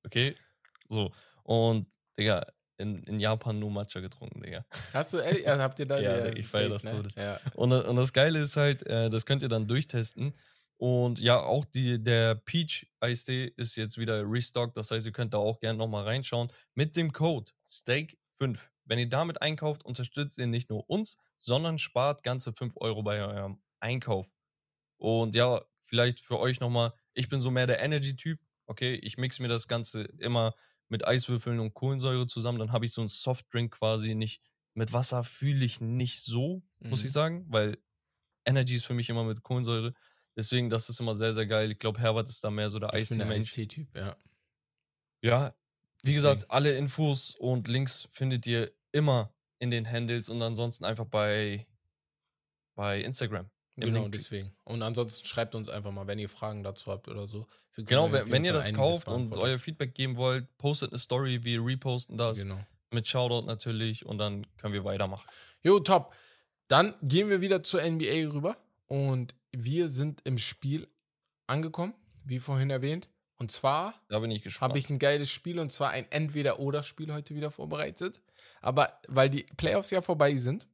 Okay? 0.05 0.35
So. 0.87 1.11
Und, 1.43 1.87
Digga, 2.17 2.45
in, 2.77 3.01
in 3.03 3.19
Japan 3.19 3.57
nur 3.57 3.71
Matcha 3.71 4.01
getrunken, 4.01 4.41
Digga. 4.41 4.65
Hast 4.93 5.13
du 5.13 5.17
ehrlich, 5.17 5.47
also 5.47 5.63
habt 5.63 5.79
ihr 5.79 5.85
da 5.87 5.97
Ja, 5.99 6.17
der 6.17 6.35
ich 6.37 6.45
feier 6.45 6.63
safe, 6.63 6.73
das 6.73 6.83
ne? 6.83 6.91
Todes. 6.91 7.15
Ja. 7.15 7.39
Und, 7.55 7.71
äh, 7.71 7.81
und 7.81 7.95
das 7.95 8.13
Geile 8.13 8.39
ist 8.39 8.57
halt, 8.57 8.85
äh, 8.85 9.09
das 9.09 9.25
könnt 9.25 9.41
ihr 9.41 9.49
dann 9.49 9.67
durchtesten. 9.67 10.33
Und 10.77 11.19
ja, 11.19 11.39
auch 11.39 11.63
die, 11.65 12.03
der 12.03 12.35
Peach 12.35 12.87
Eistee 12.99 13.53
ist 13.55 13.75
jetzt 13.77 13.97
wieder 13.97 14.23
restockt. 14.29 14.75
Das 14.77 14.91
heißt, 14.91 15.05
ihr 15.05 15.13
könnt 15.13 15.33
da 15.33 15.37
auch 15.37 15.59
gerne 15.59 15.77
nochmal 15.77 16.03
reinschauen. 16.03 16.51
Mit 16.73 16.97
dem 16.97 17.13
Code 17.13 17.51
STEAK5. 17.65 18.59
Wenn 18.83 18.99
ihr 18.99 19.09
damit 19.09 19.41
einkauft, 19.41 19.85
unterstützt 19.85 20.37
ihr 20.37 20.47
nicht 20.47 20.69
nur 20.69 20.89
uns, 20.89 21.17
sondern 21.37 21.77
spart 21.77 22.23
ganze 22.23 22.53
5 22.53 22.73
Euro 22.77 23.03
bei 23.03 23.23
eurem 23.25 23.61
Einkauf. 23.79 24.31
Und 24.97 25.35
ja, 25.35 25.63
vielleicht 25.75 26.19
für 26.19 26.39
euch 26.39 26.59
nochmal, 26.59 26.93
ich 27.13 27.29
bin 27.29 27.39
so 27.39 27.51
mehr 27.51 27.67
der 27.67 27.81
Energy-Typ. 27.81 28.39
Okay, 28.67 28.95
ich 28.95 29.17
mix 29.17 29.39
mir 29.39 29.47
das 29.47 29.67
Ganze 29.67 30.03
immer 30.03 30.53
mit 30.89 31.07
Eiswürfeln 31.07 31.59
und 31.59 31.73
Kohlensäure 31.73 32.27
zusammen. 32.27 32.59
Dann 32.59 32.71
habe 32.71 32.85
ich 32.85 32.91
so 32.93 33.01
einen 33.01 33.07
Softdrink 33.09 33.73
quasi 33.73 34.13
nicht. 34.15 34.43
Mit 34.73 34.93
Wasser 34.93 35.23
fühle 35.23 35.63
ich 35.65 35.81
nicht 35.81 36.21
so, 36.21 36.63
muss 36.79 37.01
Mhm. 37.01 37.05
ich 37.07 37.11
sagen, 37.11 37.45
weil 37.49 37.77
Energy 38.45 38.75
ist 38.75 38.85
für 38.85 38.93
mich 38.93 39.09
immer 39.09 39.23
mit 39.23 39.43
Kohlensäure. 39.43 39.93
Deswegen, 40.35 40.69
das 40.69 40.89
ist 40.89 40.99
immer 40.99 41.15
sehr, 41.15 41.33
sehr 41.33 41.45
geil. 41.45 41.71
Ich 41.71 41.79
glaube, 41.79 41.99
Herbert 41.99 42.27
ist 42.29 42.43
da 42.43 42.49
mehr 42.51 42.69
so 42.69 42.79
der 42.79 42.93
Eistee-Mensch. 42.93 43.47
Eistee-Typ, 43.49 43.95
ja. 43.95 44.15
Ja, 45.21 45.47
wie 46.03 46.11
Deswegen. 46.11 46.15
gesagt, 46.15 46.51
alle 46.51 46.75
Infos 46.77 47.35
und 47.35 47.67
Links 47.67 48.07
findet 48.11 48.45
ihr 48.45 48.71
immer 48.91 49.33
in 49.59 49.71
den 49.71 49.89
Handles 49.89 50.29
und 50.29 50.41
ansonsten 50.41 50.85
einfach 50.85 51.05
bei, 51.05 51.65
bei 52.75 52.99
Instagram. 53.01 53.49
Genau, 53.77 54.01
Linktree. 54.03 54.17
deswegen. 54.17 54.55
Und 54.63 54.81
ansonsten 54.83 55.25
schreibt 55.27 55.55
uns 55.55 55.67
einfach 55.69 55.91
mal, 55.91 56.07
wenn 56.07 56.19
ihr 56.19 56.29
Fragen 56.29 56.63
dazu 56.63 56.91
habt 56.91 57.07
oder 57.07 57.27
so. 57.27 57.45
Genau, 57.75 58.09
wenn, 58.11 58.31
wenn 58.31 58.45
ihr 58.45 58.53
das 58.53 58.71
kauft 58.71 59.07
und 59.07 59.35
euer 59.35 59.59
Feedback 59.59 59.93
geben 59.93 60.15
wollt, 60.15 60.45
postet 60.57 60.91
eine 60.91 60.99
Story, 60.99 61.43
wir 61.43 61.65
reposten 61.65 62.17
das 62.17 62.41
Genau. 62.43 62.59
mit 62.91 63.05
Shoutout 63.07 63.45
natürlich 63.47 64.05
und 64.05 64.17
dann 64.17 64.45
können 64.57 64.73
wir 64.73 64.85
weitermachen. 64.85 65.27
Jo, 65.61 65.79
top. 65.81 66.13
Dann 66.69 66.93
gehen 67.01 67.29
wir 67.29 67.41
wieder 67.41 67.63
zur 67.63 67.81
NBA 67.81 68.31
rüber 68.31 68.55
und 68.87 69.35
wir 69.51 69.89
sind 69.89 70.21
im 70.25 70.37
Spiel 70.37 70.87
angekommen, 71.47 71.93
wie 72.25 72.39
vorhin 72.39 72.69
erwähnt. 72.69 73.09
Und 73.37 73.51
zwar 73.51 73.93
habe 74.09 74.77
ich 74.77 74.89
ein 74.89 74.99
geiles 74.99 75.29
Spiel 75.29 75.59
und 75.59 75.71
zwar 75.71 75.89
ein 75.91 76.09
Entweder-Oder-Spiel 76.11 77.13
heute 77.13 77.35
wieder 77.35 77.51
vorbereitet. 77.51 78.21
Aber 78.61 78.99
weil 79.07 79.29
die 79.29 79.43
Playoffs 79.57 79.91
ja 79.91 80.01
vorbei 80.01 80.37
sind, 80.37 80.67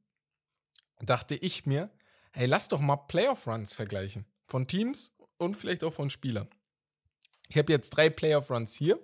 dachte 0.99 1.35
ich 1.35 1.65
mir, 1.65 1.89
hey, 2.31 2.45
lass 2.45 2.67
doch 2.67 2.79
mal 2.79 2.97
Playoff-Runs 2.97 3.73
vergleichen. 3.73 4.25
Von 4.47 4.67
Teams 4.67 5.11
und 5.37 5.55
vielleicht 5.55 5.83
auch 5.83 5.93
von 5.93 6.09
Spielern. 6.09 6.47
Ich 7.49 7.57
habe 7.57 7.71
jetzt 7.73 7.89
drei 7.91 8.09
Playoff-Runs 8.09 8.75
hier. 8.75 8.99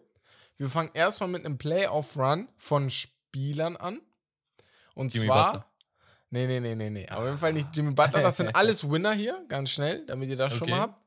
Wir 0.56 0.70
fangen 0.70 0.92
erstmal 0.94 1.30
mit 1.30 1.46
einem 1.46 1.58
Playoff-Run 1.58 2.50
von 2.58 2.90
Spielern 2.90 3.76
an. 3.76 4.02
Und 4.94 5.14
Jimmy 5.14 5.26
zwar. 5.28 5.52
Butler. 5.54 5.72
Nee, 6.30 6.46
nee, 6.46 6.60
nee, 6.60 6.76
nee, 6.76 6.90
nee. 6.90 7.10
Auf 7.10 7.24
jeden 7.24 7.38
Fall 7.38 7.54
nicht 7.54 7.70
Jimmy 7.74 7.94
Butler. 7.94 8.22
Das 8.22 8.38
sind 8.38 8.50
alles 8.56 8.90
Winner 8.90 9.14
hier, 9.14 9.46
ganz 9.48 9.72
schnell, 9.72 10.06
damit 10.06 10.30
ihr 10.30 10.36
das 10.36 10.52
schon 10.54 10.64
Okay. 10.64 10.72
mal 10.72 10.82
habt. 10.82 11.06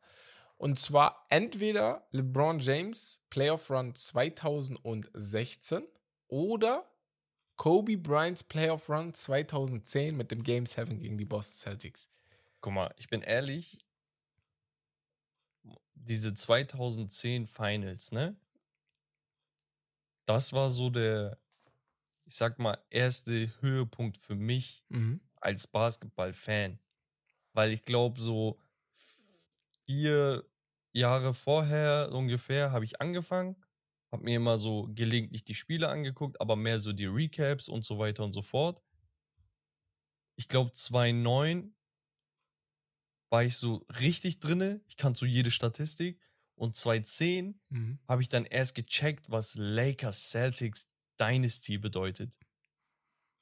Und 0.57 0.79
zwar 0.79 1.27
entweder 1.31 2.07
LeBron 2.11 2.59
James 2.59 3.21
Playoff 3.31 3.71
Run 3.71 3.95
2016 3.95 5.87
oder 6.29 6.87
Kobe 7.57 7.97
Bryants 7.99 8.43
Playoff 8.45 8.89
Run 8.89 9.13
2010 9.15 10.17
mit 10.17 10.31
dem 10.31 10.43
Game 10.43 10.67
7 10.67 10.99
gegen 10.99 11.19
die 11.19 11.25
Boston 11.25 11.73
Celtics. 11.73 12.11
Guck 12.61 12.73
mal, 12.75 12.95
ich 12.97 13.09
bin 13.09 13.23
ehrlich, 13.23 13.85
diese 15.95 16.35
2010 16.35 17.47
Finals, 17.47 18.13
ne? 18.13 18.37
Das 20.27 20.53
war 20.53 20.71
so 20.71 20.91
der, 20.91 21.39
ich 22.31 22.37
sag 22.37 22.61
mal, 22.61 22.79
erste 22.91 23.53
Höhepunkt 23.61 24.17
für 24.17 24.37
mich 24.37 24.85
Mhm. 24.89 25.21
als 25.37 25.67
Basketball-Fan. 25.67 26.79
Weil 27.55 27.73
ich 27.73 27.85
glaube, 27.85 28.21
so 28.21 28.61
vier 29.87 30.45
Jahre 30.93 31.35
vorher 31.35 32.11
ungefähr 32.13 32.73
habe 32.73 32.85
ich 32.85 33.01
angefangen, 33.01 33.57
habe 34.13 34.25
mir 34.25 34.37
immer 34.37 34.59
so 34.59 34.89
gelegentlich 34.95 35.45
die 35.45 35.55
Spiele 35.55 35.89
angeguckt, 35.89 36.41
aber 36.41 36.57
mehr 36.57 36.79
so 36.79 36.93
die 36.93 37.07
Recaps 37.07 37.69
und 37.69 37.85
so 37.85 37.99
weiter 37.99 38.25
und 38.25 38.33
so 38.33 38.43
fort. 38.43 38.83
Ich 40.37 40.49
glaube, 40.49 40.73
2009 40.73 41.75
war 43.31 43.45
ich 43.45 43.57
so 43.57 43.87
richtig 44.01 44.41
drinne. 44.41 44.81
Ich 44.89 44.97
kannte 44.97 45.21
so 45.21 45.27
jede 45.27 45.51
Statistik. 45.51 46.21
Und 46.57 46.77
2010 46.77 47.61
Mhm. 47.71 47.99
habe 48.09 48.23
ich 48.23 48.29
dann 48.29 48.45
erst 48.45 48.75
gecheckt, 48.75 49.31
was 49.31 49.55
Lakers 49.55 50.31
Celtics 50.31 50.93
Dynasty 51.21 51.79
bedeutet. 51.79 52.39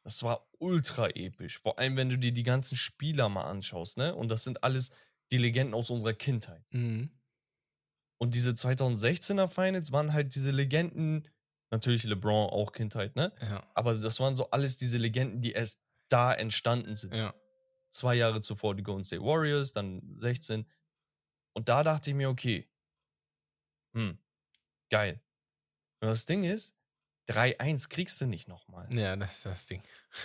Das 0.04 0.22
war 0.22 0.48
ultra 0.58 1.10
episch. 1.10 1.58
Vor 1.58 1.78
allem, 1.78 1.96
wenn 1.96 2.08
du 2.08 2.18
dir 2.18 2.32
die 2.32 2.42
ganzen 2.42 2.76
Spieler 2.76 3.28
mal 3.28 3.44
anschaust, 3.44 3.98
ne? 3.98 4.14
Und 4.14 4.28
das 4.28 4.44
sind 4.44 4.64
alles 4.64 4.90
die 5.30 5.38
Legenden 5.38 5.74
aus 5.74 5.90
unserer 5.90 6.14
Kindheit. 6.14 6.64
Mhm. 6.70 7.10
Und 8.18 8.34
diese 8.34 8.50
2016er 8.52 9.48
Finals 9.48 9.92
waren 9.92 10.12
halt 10.12 10.34
diese 10.34 10.50
Legenden, 10.50 11.28
natürlich 11.70 12.04
LeBron 12.04 12.50
auch 12.50 12.72
Kindheit, 12.72 13.16
ne? 13.16 13.32
Ja. 13.40 13.62
Aber 13.74 13.94
das 13.94 14.18
waren 14.18 14.34
so 14.34 14.50
alles 14.50 14.76
diese 14.76 14.98
Legenden, 14.98 15.40
die 15.40 15.52
erst 15.52 15.82
da 16.08 16.32
entstanden 16.32 16.94
sind. 16.94 17.14
Ja. 17.14 17.34
Zwei 17.90 18.14
Jahre 18.14 18.40
zuvor 18.40 18.74
die 18.74 18.82
Golden 18.82 19.04
State 19.04 19.22
Warriors, 19.22 19.72
dann 19.72 20.02
16. 20.16 20.66
Und 21.52 21.68
da 21.68 21.82
dachte 21.82 22.10
ich 22.10 22.16
mir, 22.16 22.28
okay, 22.30 22.68
hm, 23.94 24.18
geil. 24.90 25.20
Und 26.00 26.08
das 26.08 26.24
Ding 26.24 26.44
ist, 26.44 26.77
3-1 27.28 27.88
kriegst 27.88 28.20
du 28.20 28.26
nicht 28.26 28.48
nochmal. 28.48 28.88
ja, 28.94 29.16
das 29.16 29.36
ist 29.38 29.46
das 29.46 29.66
Ding. 29.66 29.82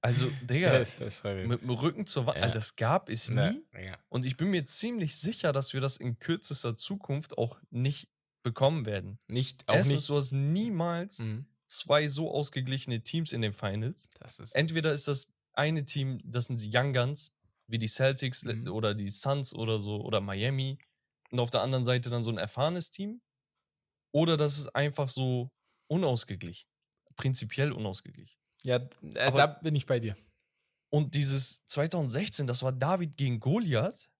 Also, 0.00 0.30
Digga, 0.42 0.72
Ja, 0.72 0.78
das 0.78 1.00
ist 1.00 1.24
mit 1.24 1.60
dem 1.62 1.70
Rücken 1.70 2.06
zur 2.06 2.26
Wand, 2.26 2.38
Ja. 2.38 2.48
Das 2.48 2.76
gab 2.76 3.08
es 3.08 3.30
nie. 3.30 3.62
ja. 3.74 3.98
Und 4.08 4.24
ich 4.24 4.36
bin 4.36 4.48
mir 4.50 4.64
ziemlich 4.64 5.16
sicher, 5.16 5.52
dass 5.52 5.72
wir 5.72 5.80
das 5.80 5.96
in 5.96 6.20
kürzester 6.20 6.76
Zukunft 6.76 7.36
auch 7.36 7.58
nicht 7.70 8.08
bekommen 8.44 8.86
werden. 8.86 9.18
Nicht, 9.26 9.68
auch 9.68 9.74
Erstens, 9.74 9.94
nicht. 9.96 10.08
du 10.08 10.16
hast 10.16 10.32
niemals 10.32 11.18
Mhm. 11.18 11.46
zwei 11.66 12.06
so 12.06 12.30
ausgeglichene 12.32 13.02
Teams 13.02 13.32
in 13.32 13.42
den 13.42 13.52
Finals. 13.52 14.08
Ist 14.24 14.54
Entweder 14.54 14.92
ist 14.92 15.08
das 15.08 15.32
eine 15.54 15.84
Team, 15.84 16.20
das 16.24 16.46
sind 16.46 16.60
die 16.60 16.70
Young 16.72 16.92
Guns, 16.92 17.32
wie 17.66 17.78
die 17.78 17.88
Celtics 17.88 18.44
Mhm. 18.44 18.68
oder 18.68 18.94
die 18.94 19.10
Suns 19.10 19.52
oder 19.52 19.80
so, 19.80 20.00
oder 20.00 20.20
Miami. 20.20 20.78
Und 21.32 21.40
auf 21.40 21.50
der 21.50 21.62
anderen 21.62 21.84
Seite 21.84 22.08
dann 22.08 22.22
so 22.22 22.30
ein 22.30 22.38
erfahrenes 22.38 22.90
Team. 22.90 23.20
Oder 24.12 24.36
das 24.36 24.58
ist 24.58 24.68
einfach 24.76 25.08
so 25.08 25.50
unausgeglichen. 25.88 26.68
Prinzipiell 27.16 27.72
unausgeglichen. 27.72 28.38
ja, 28.62 28.76
äh, 29.14 29.18
Aber- 29.20 29.36
da 29.38 29.46
bin 29.46 29.74
ich 29.74 29.86
bei 29.86 29.98
dir. 30.00 30.16
Und 30.90 31.14
dieses 31.14 31.64
2016, 31.66 32.46
das 32.46 32.62
war 32.62 32.72
David 32.72 33.16
gegen 33.16 33.40
Goliath. 33.40 34.10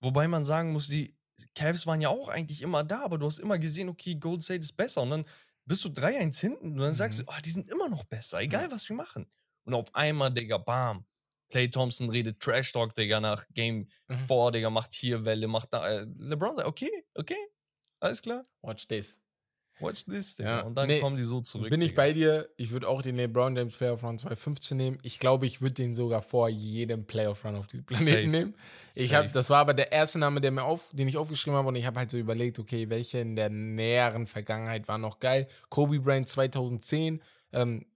Wobei 0.00 0.28
man 0.28 0.44
sagen 0.44 0.72
muss, 0.72 0.86
die 0.88 1.16
Cavs 1.54 1.86
waren 1.86 2.00
ja 2.00 2.08
auch 2.08 2.28
eigentlich 2.28 2.62
immer 2.62 2.84
da, 2.84 3.00
aber 3.02 3.18
du 3.18 3.26
hast 3.26 3.38
immer 3.38 3.58
gesehen, 3.58 3.88
okay, 3.88 4.14
Golden 4.16 4.40
State 4.42 4.60
ist 4.60 4.72
besser. 4.76 5.02
Und 5.02 5.10
dann 5.10 5.24
bist 5.64 5.84
du 5.84 5.88
3-1 5.88 6.40
hinten 6.40 6.72
und 6.72 6.78
dann 6.78 6.94
sagst 6.94 7.18
Mhm. 7.20 7.26
du, 7.26 7.32
ah, 7.32 7.40
die 7.40 7.50
sind 7.50 7.70
immer 7.70 7.88
noch 7.88 8.04
besser, 8.04 8.40
egal 8.40 8.70
was 8.70 8.88
wir 8.88 8.96
machen. 8.96 9.30
Und 9.64 9.74
auf 9.74 9.94
einmal, 9.94 10.32
Digga, 10.32 10.58
bam. 10.58 11.06
Clay 11.50 11.68
Thompson 11.70 12.08
redet 12.10 12.40
Trash 12.40 12.72
Talk, 12.72 12.94
Digga, 12.94 13.20
nach 13.20 13.44
Game 13.52 13.88
Mhm. 14.08 14.16
4, 14.26 14.50
Digga, 14.52 14.70
macht 14.70 14.92
hier 14.94 15.24
Welle, 15.24 15.46
macht 15.48 15.72
da. 15.72 15.88
Äh, 15.88 16.06
LeBron 16.16 16.56
sagt, 16.56 16.66
okay, 16.68 16.90
okay, 17.14 17.36
alles 18.00 18.22
klar. 18.22 18.42
Watch 18.62 18.86
this. 18.88 19.20
Watch 19.80 20.04
this. 20.04 20.38
Ja, 20.38 20.60
Und 20.60 20.74
dann 20.76 20.86
nee, 20.86 21.00
kommen 21.00 21.16
die 21.16 21.22
so 21.24 21.40
zurück. 21.40 21.70
Bin 21.70 21.80
ich 21.80 21.90
Digga. 21.90 22.02
bei 22.02 22.12
dir. 22.12 22.48
Ich 22.56 22.70
würde 22.70 22.88
auch 22.88 23.02
den 23.02 23.16
LeBron 23.16 23.56
James 23.56 23.76
Playoff 23.76 24.04
Run 24.04 24.18
2015 24.18 24.76
nehmen. 24.76 24.98
Ich 25.02 25.18
glaube, 25.18 25.46
ich 25.46 25.60
würde 25.60 25.74
den 25.74 25.94
sogar 25.94 26.22
vor 26.22 26.48
jedem 26.48 27.04
Playoff 27.04 27.44
Run 27.44 27.56
auf 27.56 27.66
diesem 27.66 27.84
Planeten 27.86 28.06
Safe. 28.06 28.26
nehmen. 28.28 28.54
Ich 28.94 29.14
hab, 29.14 29.32
das 29.32 29.50
war 29.50 29.58
aber 29.58 29.74
der 29.74 29.90
erste 29.90 30.18
Name, 30.18 30.40
der 30.40 30.50
mir 30.52 30.64
auf, 30.64 30.90
den 30.92 31.08
ich 31.08 31.16
aufgeschrieben 31.16 31.56
habe 31.58 31.68
und 31.68 31.76
ich 31.76 31.86
habe 31.86 31.98
halt 31.98 32.10
so 32.10 32.18
überlegt, 32.18 32.58
okay, 32.58 32.90
welche 32.90 33.18
in 33.18 33.34
der 33.34 33.50
näheren 33.50 34.26
Vergangenheit 34.26 34.86
war 34.88 34.98
noch 34.98 35.18
geil. 35.18 35.48
Kobe 35.68 35.98
Bryant 36.00 36.28
2010. 36.28 37.20
Ähm, 37.52 37.86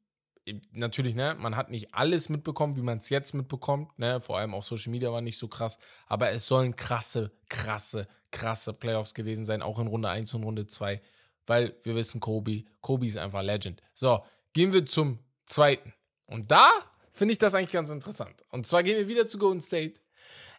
natürlich, 0.72 1.14
ne, 1.14 1.37
man 1.39 1.57
hat 1.57 1.70
nicht 1.70 1.95
alles 1.95 2.29
mitbekommen, 2.29 2.77
wie 2.77 2.83
man 2.83 2.99
es 2.99 3.09
jetzt 3.11 3.35
mitbekommt, 3.35 3.99
ne, 3.99 4.20
vor 4.20 4.39
allem 4.39 4.55
auch 4.55 4.62
Social 4.62 4.91
Media 4.93 5.11
war 5.12 5.20
nicht 5.20 5.39
so 5.39 5.49
krass, 5.49 5.79
aber 6.07 6.31
es 6.31 6.47
sollen 6.47 6.77
krasse, 6.77 7.33
krasse, 7.49 8.07
krasse 8.31 8.72
Playoffs 8.72 9.14
gewesen 9.14 9.45
sein, 9.45 9.62
auch 9.62 9.79
in 9.79 9.87
Runde 9.89 10.09
1 10.09 10.35
und 10.35 10.45
Runde 10.45 10.66
2, 10.66 11.01
weil 11.47 11.77
wir 11.83 11.95
wissen, 11.95 12.21
Kobe, 12.21 12.65
Kobe 12.81 13.07
ist 13.07 13.17
einfach 13.17 13.43
Legend. 13.43 13.83
So, 13.95 14.25
gehen 14.53 14.73
wir 14.73 14.85
zum 14.85 15.19
zweiten. 15.47 15.95
Und 16.27 16.51
da 16.51 16.69
finde 17.13 17.33
ich 17.33 17.39
das 17.39 17.55
eigentlich 17.55 17.73
ganz 17.73 17.91
interessant. 17.91 18.45
Und 18.51 18.67
zwar 18.67 18.83
gehen 18.83 18.97
wir 18.97 19.09
wieder 19.09 19.27
zu 19.27 19.39
Golden 19.39 19.61
State. 19.61 20.01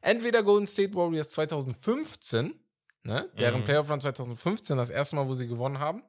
Entweder 0.01 0.43
Golden 0.43 0.67
State 0.67 0.93
Warriors 0.95 1.29
2015, 1.29 2.53
ne, 3.03 3.29
deren 3.37 3.61
Mhm. 3.61 3.65
Playoff 3.65 3.89
Run 3.89 3.99
2015, 3.99 4.77
das 4.77 4.89
erste 4.89 5.15
Mal, 5.15 5.27
wo 5.27 5.33
sie 5.33 5.47
gewonnen 5.47 5.79
haben, 5.79 6.03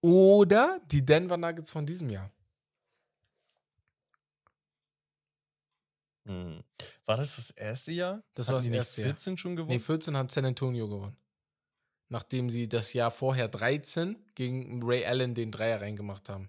oder 0.00 0.80
die 0.90 1.04
Denver 1.04 1.36
Nuggets 1.36 1.70
von 1.70 1.86
diesem 1.86 2.10
Jahr. 2.10 2.30
Hm. 6.26 6.62
War 7.04 7.16
das 7.18 7.36
das 7.36 7.50
erste 7.50 7.92
Jahr? 7.92 8.22
Das 8.34 8.48
Hatten 8.48 8.54
war 8.54 8.60
das 8.62 8.68
erste 8.68 9.02
Jahr. 9.02 9.10
14 9.10 9.36
schon 9.36 9.56
gewonnen? 9.56 9.74
Nee, 9.74 9.78
14 9.78 10.16
hat 10.16 10.30
San 10.30 10.44
Antonio 10.46 10.88
gewonnen. 10.88 11.16
Nachdem 12.14 12.48
sie 12.48 12.68
das 12.68 12.92
Jahr 12.92 13.10
vorher 13.10 13.48
13 13.48 14.16
gegen 14.36 14.80
Ray 14.84 15.04
Allen 15.04 15.34
den 15.34 15.50
Dreier 15.50 15.80
reingemacht 15.80 16.28
haben. 16.28 16.48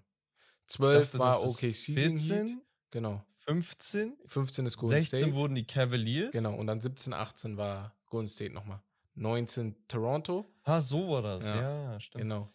12 0.66 1.10
dachte, 1.10 1.18
war 1.18 1.42
OKC 1.42 1.86
gegen 1.86 2.16
14? 2.16 2.46
Heat. 2.46 2.56
Genau. 2.92 3.26
15? 3.46 4.16
15 4.26 4.66
ist 4.66 4.76
Golden 4.76 5.00
16 5.00 5.18
State. 5.18 5.34
wurden 5.34 5.56
die 5.56 5.66
Cavaliers? 5.66 6.30
Genau. 6.30 6.54
Und 6.54 6.68
dann 6.68 6.80
17, 6.80 7.12
18 7.12 7.56
war 7.56 7.96
Golden 8.06 8.28
State 8.28 8.54
nochmal. 8.54 8.80
19 9.16 9.74
Toronto. 9.88 10.46
Ah, 10.62 10.80
so 10.80 11.08
war 11.10 11.22
das. 11.22 11.44
Ja, 11.46 11.92
Ja, 11.92 11.98
stimmt. 11.98 12.22
Genau. 12.22 12.48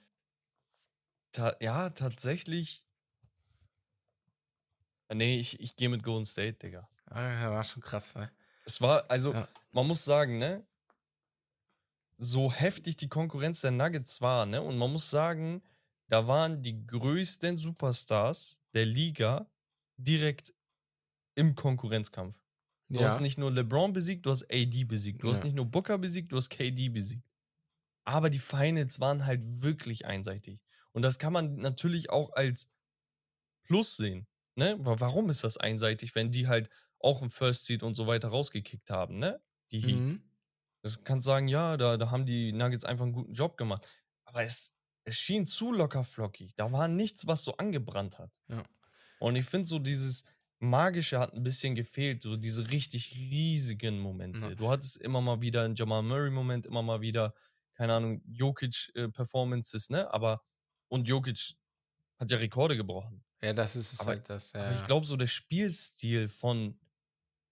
Ta 1.33 1.53
ja, 1.59 1.89
tatsächlich. 1.89 2.85
Ah, 5.09 5.15
Nee, 5.15 5.37
ich, 5.37 5.59
ich 5.59 5.75
gehe 5.75 5.89
mit 5.89 6.01
Golden 6.01 6.23
State, 6.25 6.53
Digga. 6.59 6.87
Ah, 7.07 7.49
war 7.51 7.63
schon 7.65 7.81
krass, 7.83 8.15
ne? 8.15 8.31
Es 8.63 8.79
war, 8.79 9.03
also, 9.11 9.33
Ja. 9.33 9.49
man 9.73 9.85
muss 9.85 10.05
sagen, 10.05 10.37
ne? 10.37 10.65
So 12.23 12.51
heftig 12.51 12.97
die 12.97 13.09
Konkurrenz 13.09 13.61
der 13.61 13.71
Nuggets 13.71 14.21
war, 14.21 14.45
ne? 14.45 14.61
Und 14.61 14.77
man 14.77 14.91
muss 14.91 15.09
sagen, 15.09 15.63
da 16.07 16.27
waren 16.27 16.61
die 16.61 16.85
größten 16.85 17.57
Superstars 17.57 18.61
der 18.73 18.85
Liga 18.85 19.49
direkt 19.97 20.53
im 21.35 21.55
Konkurrenzkampf. 21.55 22.35
Du 22.89 22.99
ja. 22.99 23.05
hast 23.05 23.21
nicht 23.21 23.39
nur 23.39 23.51
LeBron 23.51 23.93
besiegt, 23.93 24.25
du 24.25 24.29
hast 24.31 24.43
AD 24.51 24.83
besiegt. 24.83 25.23
Du 25.23 25.29
hast 25.29 25.39
Ja. 25.39 25.45
nicht 25.45 25.55
nur 25.55 25.65
Booker 25.65 25.97
besiegt, 25.97 26.31
du 26.31 26.37
hast 26.37 26.49
KD 26.49 26.89
besiegt. 26.89 27.23
Aber 28.05 28.29
die 28.29 28.39
Finals 28.39 28.99
waren 28.99 29.25
halt 29.25 29.41
wirklich 29.61 30.05
einseitig. 30.05 30.61
Und 30.91 31.01
das 31.03 31.17
kann 31.17 31.33
man 31.33 31.55
natürlich 31.55 32.09
auch 32.09 32.33
als 32.33 32.71
Plus 33.63 33.95
sehen. 33.97 34.27
Ne? 34.55 34.75
Wa- 34.79 34.99
Warum 34.99 35.29
ist 35.29 35.43
das 35.43 35.57
einseitig, 35.57 36.13
wenn 36.15 36.31
die 36.31 36.47
halt 36.47 36.69
auch 36.99 37.21
im 37.21 37.29
First 37.29 37.65
Seed 37.65 37.83
und 37.83 37.95
so 37.95 38.05
weiter 38.07 38.27
rausgekickt 38.27 38.89
haben, 38.91 39.17
ne? 39.17 39.41
Die 39.71 39.79
Heat. 39.79 39.95
Mhm. 39.95 40.30
Das 40.81 41.03
kannst 41.03 41.25
sagen, 41.25 41.47
ja, 41.47 41.77
da, 41.77 41.97
da 41.97 42.09
haben 42.11 42.25
die 42.25 42.51
Nuggets 42.51 42.85
einfach 42.85 43.03
einen 43.05 43.13
guten 43.13 43.33
Job 43.33 43.57
gemacht. 43.57 43.87
Aber 44.25 44.43
es, 44.43 44.75
es 45.03 45.15
schien 45.17 45.45
zu 45.45 45.71
locker 45.71 46.03
flockig. 46.03 46.55
Da 46.55 46.71
war 46.71 46.87
nichts, 46.87 47.27
was 47.27 47.43
so 47.43 47.55
angebrannt 47.57 48.17
hat. 48.19 48.41
Ja. 48.47 48.63
Und 49.19 49.35
ich 49.35 49.45
finde 49.45 49.67
so 49.67 49.77
dieses 49.79 50.23
Magische 50.59 51.19
hat 51.19 51.33
ein 51.33 51.43
bisschen 51.43 51.75
gefehlt, 51.75 52.21
so 52.21 52.37
diese 52.37 52.69
richtig 52.69 53.15
riesigen 53.15 53.99
Momente. 53.99 54.41
Ja. 54.49 54.55
Du 54.55 54.69
hattest 54.69 54.97
immer 54.97 55.21
mal 55.21 55.41
wieder 55.41 55.63
einen 55.63 55.75
Jamal 55.75 56.03
Murray-Moment, 56.03 56.65
immer 56.65 56.81
mal 56.83 57.01
wieder, 57.01 57.33
keine 57.75 57.93
Ahnung, 57.95 58.21
Jokic-Performances, 58.27 59.89
ne? 59.89 60.11
Aber, 60.13 60.41
und 60.87 61.07
Jokic 61.07 61.55
hat 62.19 62.29
ja 62.31 62.37
Rekorde 62.37 62.77
gebrochen. 62.77 63.23
Ja, 63.43 63.53
das 63.53 63.75
ist 63.75 63.93
es 63.93 63.99
Aber- 64.01 64.11
halt 64.11 64.29
das. 64.29 64.53
Ja. 64.53 64.63
Aber 64.65 64.75
ich 64.79 64.85
glaube, 64.85 65.05
so 65.05 65.15
der 65.15 65.27
Spielstil 65.27 66.27
von 66.27 66.79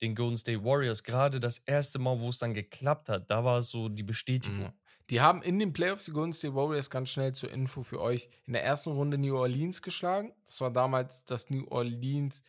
den 0.01 0.15
Golden 0.15 0.37
State 0.37 0.63
Warriors, 0.63 1.03
gerade 1.03 1.39
das 1.39 1.59
erste 1.59 1.99
Mal, 1.99 2.19
wo 2.19 2.29
es 2.29 2.37
dann 2.39 2.53
geklappt 2.53 3.09
hat, 3.09 3.29
da 3.29 3.43
war 3.43 3.57
es 3.57 3.69
so 3.69 3.89
die 3.89 4.03
Bestätigung. 4.03 4.59
Mhm. 4.59 4.73
Die 5.09 5.21
haben 5.21 5.41
in 5.41 5.57
den 5.57 5.73
Playoffs 5.73 6.05
die 6.05 6.11
Golden 6.11 6.33
State 6.33 6.53
Warriors 6.53 6.89
ganz 6.89 7.09
schnell 7.09 7.33
zur 7.33 7.51
Info 7.51 7.81
für 7.81 7.99
euch 7.99 8.29
in 8.45 8.53
der 8.53 8.63
ersten 8.63 8.91
Runde 8.91 9.17
New 9.17 9.35
Orleans 9.35 9.81
geschlagen. 9.81 10.33
Das 10.45 10.61
war 10.61 10.71
damals 10.71 11.25
das 11.25 11.49
New 11.49 11.65
Orleans 11.69 12.43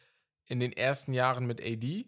in 0.46 0.60
den 0.60 0.72
ersten 0.72 1.14
Jahren 1.14 1.46
mit 1.46 1.62
AD. 1.62 2.06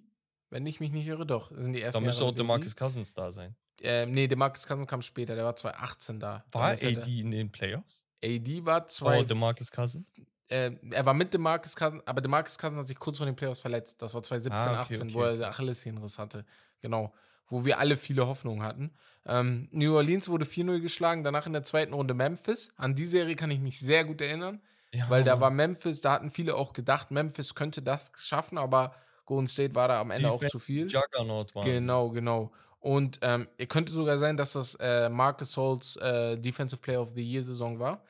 Wenn 0.50 0.66
ich 0.66 0.80
mich 0.80 0.92
nicht 0.92 1.06
irre, 1.06 1.24
doch. 1.24 1.50
Das 1.50 1.62
sind 1.62 1.72
die 1.72 1.80
Da 1.80 1.86
ersten 1.86 2.04
müsste 2.04 2.24
auch 2.24 2.26
Jahre 2.26 2.34
der 2.34 2.44
mit 2.44 2.48
Marcus 2.48 2.76
Cousins 2.76 3.14
da 3.14 3.30
sein. 3.30 3.56
AD. 3.80 3.88
Ähm, 3.88 4.12
nee, 4.12 4.28
der 4.28 4.36
Marcus 4.36 4.66
Cousins 4.66 4.86
kam 4.86 5.00
später. 5.00 5.34
Der 5.34 5.44
war 5.44 5.56
2018 5.56 6.20
da. 6.20 6.44
War 6.52 6.72
AD 6.72 7.20
in 7.20 7.30
den 7.30 7.50
Playoffs? 7.50 8.04
Da. 8.20 8.28
AD 8.28 8.64
war 8.66 8.86
zwei. 8.86 9.20
Oh, 9.20 9.24
der 9.24 9.36
Marcus 9.36 9.72
Cousins? 9.72 10.12
Äh, 10.52 10.76
er 10.90 11.06
war 11.06 11.14
mit 11.14 11.32
dem 11.34 11.42
Marcus 11.42 11.74
Cousins, 11.74 12.02
aber 12.06 12.20
der 12.20 12.30
Marcus 12.30 12.58
Cousins 12.58 12.78
hat 12.78 12.86
sich 12.86 12.98
kurz 12.98 13.16
vor 13.16 13.26
den 13.26 13.34
Playoffs 13.36 13.60
verletzt. 13.60 14.02
Das 14.02 14.14
war 14.14 14.22
2017, 14.22 14.68
Ah, 14.68 14.82
okay, 14.82 14.94
18, 14.94 15.02
okay, 15.02 15.14
wo 15.14 15.22
er 15.22 15.48
Achillessehnenriss 15.48 16.18
hatte. 16.18 16.44
Genau. 16.80 17.12
Wo 17.48 17.64
wir 17.64 17.78
alle 17.78 17.96
viele 17.96 18.26
Hoffnungen 18.26 18.62
hatten. 18.62 18.92
Ähm, 19.26 19.68
New 19.72 19.94
Orleans 19.94 20.28
wurde 20.28 20.44
4-0 20.44 20.80
geschlagen, 20.80 21.22
danach 21.24 21.46
in 21.46 21.52
der 21.52 21.62
zweiten 21.62 21.92
Runde 21.92 22.14
Memphis. 22.14 22.70
An 22.76 22.94
die 22.94 23.06
Serie 23.06 23.36
kann 23.36 23.50
ich 23.50 23.60
mich 23.60 23.78
sehr 23.80 24.04
gut 24.04 24.20
erinnern, 24.20 24.60
Ja, 24.92 25.08
weil 25.08 25.22
da 25.24 25.40
war 25.40 25.50
Memphis, 25.50 26.00
da 26.00 26.12
hatten 26.12 26.30
viele 26.30 26.54
auch 26.56 26.72
gedacht, 26.72 27.10
Memphis 27.10 27.54
könnte 27.54 27.82
das 27.82 28.12
schaffen, 28.18 28.58
aber 28.58 28.94
Golden 29.24 29.46
State 29.46 29.74
war 29.74 29.88
da 29.88 30.00
am 30.00 30.10
Ende 30.10 30.28
auch 30.30 30.34
Defense 30.40 30.52
zu 30.52 30.58
viel. 30.58 30.88
Juggernaut 30.88 31.54
waren. 31.54 31.64
Genau, 31.64 32.10
genau. 32.10 32.52
Und 32.80 33.20
ähm, 33.22 33.46
es 33.58 33.68
könnte 33.68 33.92
sogar 33.92 34.18
sein, 34.18 34.36
dass 34.36 34.54
das 34.54 34.74
äh, 34.80 35.08
Marcus 35.08 35.52
Souls 35.52 35.96
äh, 35.96 36.36
Defensive 36.36 36.80
Player 36.80 37.00
of 37.00 37.12
the 37.14 37.22
Year 37.22 37.42
Saison 37.42 37.78
war. 37.78 38.02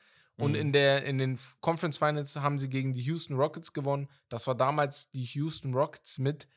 Und 0.43 0.51
Mhm. 0.51 0.57
in, 0.57 0.73
der, 0.73 1.03
in 1.05 1.17
den 1.17 1.39
Conference 1.61 1.97
Finals 1.97 2.35
haben 2.35 2.59
sie 2.59 2.69
gegen 2.69 2.93
die 2.93 3.01
Houston 3.01 3.35
Rockets 3.35 3.73
gewonnen. 3.73 4.09
Das 4.29 4.45
war 4.47 4.55
damals 4.55 5.09
die 5.11 5.23
Houston 5.23 5.73
Rockets 5.73 6.19
mit 6.19 6.47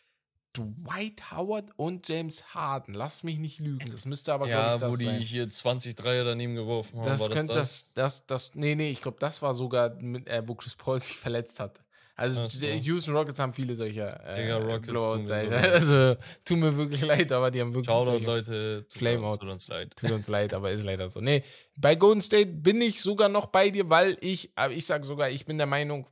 Dwight 0.57 1.31
Howard 1.33 1.71
und 1.77 2.09
James 2.09 2.55
Harden. 2.55 2.95
Lass 2.95 3.23
mich 3.23 3.39
nicht 3.39 3.61
lügen. 3.61 3.91
Das 3.91 4.07
müsste 4.07 4.33
aber, 4.33 4.47
glaube 4.47 4.69
Ja, 4.69 4.75
ich, 4.75 4.81
das 4.81 4.91
wo 4.91 4.97
die 4.97 5.05
sein. 5.05 5.21
hier 5.21 5.51
20 5.51 5.95
Dreier 5.95 6.25
daneben 6.25 6.55
geworfen 6.55 6.99
haben. 6.99 7.07
Das 7.07 7.29
könnte 7.31 7.53
das, 7.53 7.93
das, 7.93 8.25
das, 8.27 8.55
nee, 8.55 8.75
nee, 8.75 8.91
ich 8.91 9.03
glaube, 9.03 9.19
das 9.21 9.43
war 9.43 9.53
sogar, 9.53 9.91
mit, 10.01 10.27
äh, 10.27 10.43
wo 10.49 10.55
Chris 10.55 10.75
Paul 10.75 10.99
sich 10.99 11.17
verletzt 11.19 11.61
hat. 11.61 11.81
Also 12.19 12.47
Houston 12.47 13.15
Rockets 13.15 13.39
haben 13.39 13.53
viele 13.53 13.75
solcher 13.77 14.09
äh, 14.25 14.51
Rockets 14.53 14.89
Blowouts. 14.89 15.31
Also 15.31 16.17
tut 16.47 16.59
mir 16.59 16.75
wirklich 16.77 17.03
leid, 17.03 17.31
aber 17.31 17.51
die 17.51 17.61
haben 17.61 17.75
wirklich 17.75 17.87
Shoutout, 17.95 18.25
Leute. 18.25 18.87
Tut, 18.89 18.99
Flameouts. 18.99 19.41
Tut 19.41 19.51
uns 19.53 19.69
leid. 19.69 19.97
Tut 19.97 20.11
uns 20.11 20.29
leid, 20.29 20.55
aber 20.55 20.71
ist 20.71 20.83
leider 20.85 21.09
so. 21.11 21.21
Nee, 21.21 21.45
bei 21.77 21.95
Golden 21.95 22.23
State 22.23 22.47
bin 22.53 22.81
ich 22.81 23.03
sogar 23.03 23.29
noch 23.29 23.47
bei 23.47 23.69
dir, 23.69 23.91
weil 23.91 24.17
ich, 24.23 24.51
aber 24.55 24.73
ich 24.73 24.87
sage 24.87 25.05
sogar, 25.05 25.29
ich 25.29 25.45
bin 25.45 25.59
der 25.59 25.67
Meinung, 25.67 26.07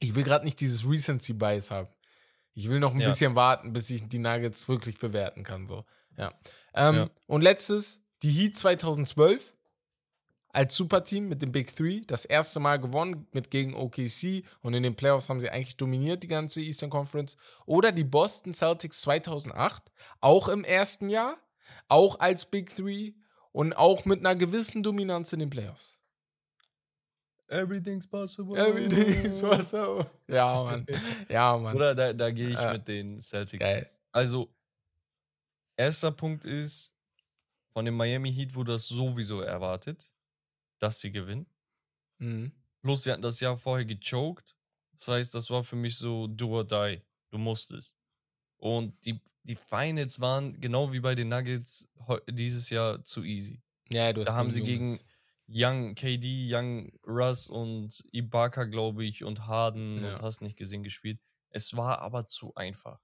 ich 0.00 0.14
will 0.14 0.22
gerade 0.24 0.44
nicht 0.44 0.60
dieses 0.60 0.86
Recency 0.86 1.32
Bias 1.32 1.70
haben. 1.70 1.88
Ich 2.54 2.68
will 2.68 2.80
noch 2.80 2.92
ein 2.92 3.00
Ja. 3.00 3.08
bisschen 3.08 3.34
warten, 3.34 3.72
bis 3.72 3.88
ich 3.88 4.06
die 4.08 4.18
Nuggets 4.18 4.68
wirklich 4.68 4.98
bewerten 4.98 5.44
kann. 5.44 5.66
So. 5.66 5.84
Ja. 6.18 6.34
Ähm, 6.74 6.94
Ja. 6.94 7.10
Und 7.26 7.40
letztes, 7.40 8.02
die 8.22 8.30
Heat 8.30 8.58
2012 8.58 9.54
als 10.52 10.76
Superteam 10.76 11.28
mit 11.28 11.40
dem 11.40 11.50
Big 11.50 11.74
Three, 11.74 12.02
das 12.06 12.24
erste 12.26 12.60
Mal 12.60 12.78
gewonnen 12.78 13.26
mit 13.32 13.50
gegen 13.50 13.74
OKC 13.74 14.44
und 14.60 14.74
in 14.74 14.82
den 14.82 14.94
Playoffs 14.94 15.28
haben 15.30 15.40
sie 15.40 15.48
eigentlich 15.50 15.76
dominiert, 15.76 16.22
die 16.22 16.28
ganze 16.28 16.60
Eastern 16.60 16.90
Conference. 16.90 17.36
Oder 17.64 17.90
die 17.90 18.04
Boston 18.04 18.52
Celtics 18.52 19.00
2008, 19.00 19.90
auch 20.20 20.48
im 20.48 20.62
ersten 20.64 21.08
Jahr, 21.08 21.38
auch 21.88 22.20
als 22.20 22.44
Big 22.44 22.74
Three 22.76 23.12
und 23.52 23.72
auch 23.72 24.04
mit 24.04 24.20
einer 24.20 24.36
gewissen 24.36 24.82
Dominanz 24.82 25.32
in 25.32 25.38
den 25.40 25.50
Playoffs. 25.50 25.98
Everything's 27.48 28.06
possible. 28.06 28.56
Everything's 28.58 29.40
possible. 29.40 30.06
Ja, 30.28 30.62
Mann. 30.64 30.86
Ja, 31.28 31.56
Mann. 31.58 31.76
Oder 31.76 31.94
da, 31.94 32.12
da 32.14 32.30
gehe 32.30 32.48
ich 32.48 32.54
Ja. 32.54 32.72
mit 32.72 32.88
den 32.88 33.20
Celtics. 33.20 33.60
Geil. 33.62 33.90
Also, 34.10 34.48
erster 35.76 36.10
Punkt 36.12 36.44
ist, 36.46 36.94
von 37.72 37.84
dem 37.84 37.94
Miami 37.96 38.32
Heat 38.32 38.54
wurde 38.54 38.72
das 38.72 38.86
sowieso 38.86 39.40
erwartet, 39.42 40.14
dass 40.82 41.00
sie 41.00 41.12
gewinnen. 41.12 41.46
Mhm. 42.18 42.52
Plus, 42.82 43.04
sie 43.04 43.12
hatten 43.12 43.22
das 43.22 43.40
Jahr 43.40 43.56
vorher 43.56 43.84
gechoked. 43.84 44.56
Das 44.92 45.08
heißt, 45.08 45.34
das 45.34 45.48
war 45.50 45.62
für 45.62 45.76
mich 45.76 45.96
so 45.96 46.26
do 46.26 46.48
or 46.58 46.64
die. 46.66 47.00
Du 47.30 47.38
musstest. 47.38 47.96
Und 48.58 48.94
die, 49.04 49.20
die 49.42 49.54
Finals 49.56 50.20
waren 50.20 50.60
genau 50.60 50.92
wie 50.92 51.00
bei 51.00 51.14
den 51.14 51.28
Nuggets 51.28 51.88
dieses 52.28 52.70
Jahr 52.70 53.02
zu 53.02 53.22
easy. 53.24 53.60
Ja, 53.92 54.12
du 54.12 54.20
hast 54.20 54.28
Da 54.28 54.34
haben 54.34 54.50
sie 54.50 54.62
gegen 54.62 54.98
Young 55.48 55.94
KD, 55.94 56.48
Young 56.54 56.92
Russ 57.06 57.48
und 57.48 58.02
Ibaka, 58.12 58.64
glaube 58.64 59.04
ich, 59.04 59.24
und 59.24 59.46
Harden 59.46 60.02
Ja. 60.02 60.10
und 60.10 60.22
hast 60.22 60.42
nicht 60.42 60.56
gesehen 60.56 60.82
gespielt. 60.82 61.20
Es 61.50 61.76
war 61.76 62.00
aber 62.00 62.26
zu 62.26 62.54
einfach. 62.54 63.00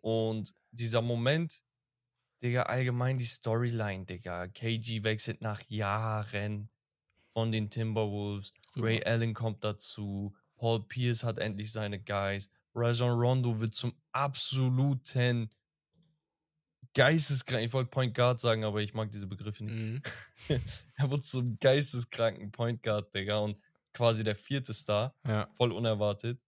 Und 0.00 0.54
dieser 0.70 1.02
Moment, 1.02 1.62
Digga, 2.42 2.64
allgemein 2.64 3.18
die 3.18 3.24
Storyline, 3.24 4.04
Digga. 4.04 4.48
KG 4.48 5.02
wechselt 5.04 5.40
nach 5.40 5.62
Jahren 5.68 6.68
von 7.36 7.52
den 7.52 7.68
Timberwolves. 7.68 8.54
Rüber. 8.74 8.86
Ray 8.86 9.04
Allen 9.04 9.34
kommt 9.34 9.62
dazu. 9.62 10.34
Paul 10.56 10.82
Pierce 10.88 11.22
hat 11.22 11.36
endlich 11.36 11.70
seine 11.70 12.02
Guys. 12.02 12.50
Rajon 12.74 13.10
Rondo 13.10 13.60
wird 13.60 13.74
zum 13.74 13.92
absoluten 14.12 15.50
Geisteskranken. 16.94 17.66
Ich 17.66 17.74
wollte 17.74 17.90
Point 17.90 18.14
Guard 18.14 18.40
sagen, 18.40 18.64
aber 18.64 18.80
ich 18.80 18.94
mag 18.94 19.10
diese 19.10 19.26
Begriffe 19.26 19.64
nicht. 19.64 19.76
Mhm. 19.76 20.02
Er 20.96 21.10
wird 21.10 21.26
zum 21.26 21.58
geisteskranken 21.60 22.52
Point 22.52 22.82
Guard, 22.82 23.12
Digga. 23.14 23.36
Und 23.40 23.60
quasi 23.92 24.24
der 24.24 24.34
vierte 24.34 24.72
Star. 24.72 25.14
Ja. 25.26 25.50
Voll 25.52 25.72
unerwartet. 25.72 26.42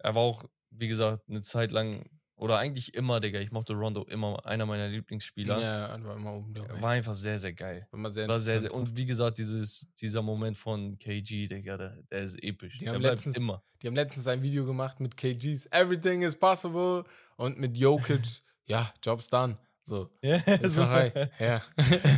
er 0.00 0.16
war 0.16 0.22
auch, 0.22 0.44
wie 0.70 0.88
gesagt, 0.88 1.28
eine 1.28 1.42
Zeit 1.42 1.70
lang 1.70 2.10
oder 2.44 2.58
eigentlich 2.58 2.92
immer, 2.94 3.20
Digga. 3.20 3.40
Ich 3.40 3.50
mochte 3.50 3.72
Rondo 3.72 4.02
immer, 4.04 4.44
einer 4.44 4.66
meiner 4.66 4.86
Lieblingsspieler. 4.86 5.58
Ja, 5.60 6.04
war 6.04 6.16
immer 6.16 6.34
oben. 6.34 6.54
War 6.80 6.90
einfach 6.90 7.14
sehr, 7.14 7.38
sehr 7.38 7.54
geil. 7.54 7.88
War, 7.90 8.10
sehr 8.10 8.28
War 8.28 8.38
sehr, 8.38 8.60
sehr, 8.60 8.74
und 8.74 8.94
wie 8.96 9.06
gesagt, 9.06 9.38
dieses, 9.38 9.90
dieser 9.94 10.20
Moment 10.20 10.56
von 10.56 10.98
KG, 10.98 11.46
Digga, 11.46 11.76
der, 11.78 11.96
der 12.10 12.22
ist 12.22 12.42
episch. 12.42 12.76
Die 12.78 12.84
der 12.84 12.94
haben 12.94 13.02
letztens- 13.02 13.36
immer. 13.38 13.62
Die 13.82 13.86
haben 13.86 13.96
letztens 13.96 14.28
ein 14.28 14.42
Video 14.42 14.64
gemacht 14.66 15.00
mit 15.00 15.16
KGs 15.16 15.66
Everything 15.70 16.22
is 16.22 16.36
possible 16.36 17.04
und 17.36 17.58
mit 17.58 17.76
Jokic, 17.78 18.42
ja, 18.66 18.92
Job's 19.02 19.28
done. 19.30 19.56
So. 19.86 20.10
Ja, 20.22 20.36
Ist 20.36 20.74
so. 20.76 20.82
Ja. 20.82 21.62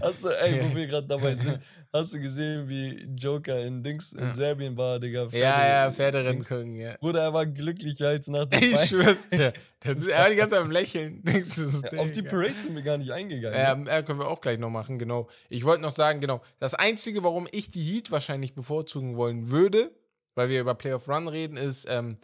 Hast 0.01 0.24
du, 0.24 0.29
ey, 0.29 0.62
wo 0.70 0.74
wir 0.77 0.87
gerade 0.87 1.07
dabei 1.09 1.35
sind, 1.35 1.61
hast 1.93 2.14
du 2.14 2.20
gesehen, 2.20 2.68
wie 2.68 3.05
Joker 3.16 3.64
in 3.64 3.82
Dings 3.82 4.12
in 4.12 4.20
Ja. 4.20 4.34
Serbien 4.34 4.76
war, 4.76 4.99
Digga? 5.01 5.22
ja, 5.22 5.28
Pferde- 5.28 5.68
ja, 5.68 5.91
Pferderennen 5.93 6.32
Dings. 6.34 6.49
gucken, 6.49 6.76
ja. 6.76 6.97
Bruder, 6.99 7.22
er 7.22 7.32
war 7.32 7.47
glücklicher 7.47 8.09
als 8.09 8.28
nach 8.28 8.45
dem 8.47 8.62
Ich 8.62 8.78
schwör's 8.80 9.28
dir. 9.30 9.53
Ist- 9.84 10.09
Er 10.09 10.20
war 10.22 10.30
die 10.30 10.37
ganze 10.37 10.57
Zeit 10.57 10.64
am 10.64 10.70
Lächeln. 10.70 11.22
Ja, 11.93 11.99
Auf 12.01 12.11
die. 12.11 12.22
Parade 12.22 12.61
sind 12.61 12.74
wir 12.74 12.82
gar 12.82 12.99
nicht 12.99 13.11
eingegangen. 13.12 13.59
Ja, 13.59 13.95
ja, 13.97 14.03
können 14.03 14.18
wir 14.18 14.28
auch 14.28 14.41
gleich 14.41 14.59
noch 14.59 14.70
machen, 14.70 14.99
genau. 14.99 15.28
Ich 15.49 15.64
wollte 15.64 15.82
noch 15.82 15.91
sagen, 15.95 16.20
genau, 16.20 16.43
das 16.59 16.74
Einzige, 16.74 17.22
warum 17.24 17.47
ich 17.53 17.70
die 17.70 17.82
Heat 17.82 18.11
wahrscheinlich 18.11 18.55
bevorzugen 18.55 19.16
wollen 19.16 19.51
würde, 19.51 19.91
weil 20.34 20.49
wir 20.49 20.61
über 20.61 20.74
Playoff 20.74 21.09
Run 21.09 21.28
reden, 21.28 21.57
ist 21.57 21.87
ähm, 21.89 22.16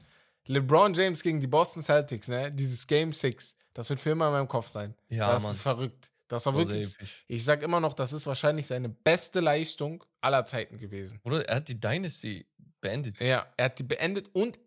LeBron 0.49 0.93
James 0.95 1.23
gegen 1.23 1.39
die 1.41 1.47
Boston 1.47 1.83
Celtics, 1.83 2.29
ne? 2.29 2.51
Dieses 2.53 2.87
Game 2.87 3.13
6. 3.13 3.57
Das 3.75 3.89
wird 3.89 4.01
für 4.01 4.11
immer 4.11 4.27
in 4.27 4.33
meinem 4.33 4.49
Kopf 4.49 4.67
sein. 4.67 4.95
Ja, 5.09 5.31
das 5.33 5.43
Mann. 5.45 5.53
ist 5.53 5.61
verrückt. 5.63 6.11
Das 6.33 6.47
war 6.47 6.55
wirklich. 6.55 6.97
Ich 7.29 7.45
sag 7.45 7.63
immer 7.63 7.79
noch, 7.79 7.93
das 7.93 8.15
ist 8.15 8.27
wahrscheinlich 8.27 8.67
seine 8.67 8.89
beste 8.89 9.41
Leistung 9.41 10.03
aller 10.23 10.47
Zeiten 10.47 10.79
gewesen. 10.79 11.21
Bruder, 11.23 11.47
er 11.47 11.57
hat 11.57 11.69
die 11.69 11.79
Dynasty 11.79 12.47
beendet. 12.81 13.21
Ja, 13.21 13.47
er 13.59 13.67
hat 13.67 13.79
die 13.79 13.83
beendet 13.83 14.31
und 14.33 14.59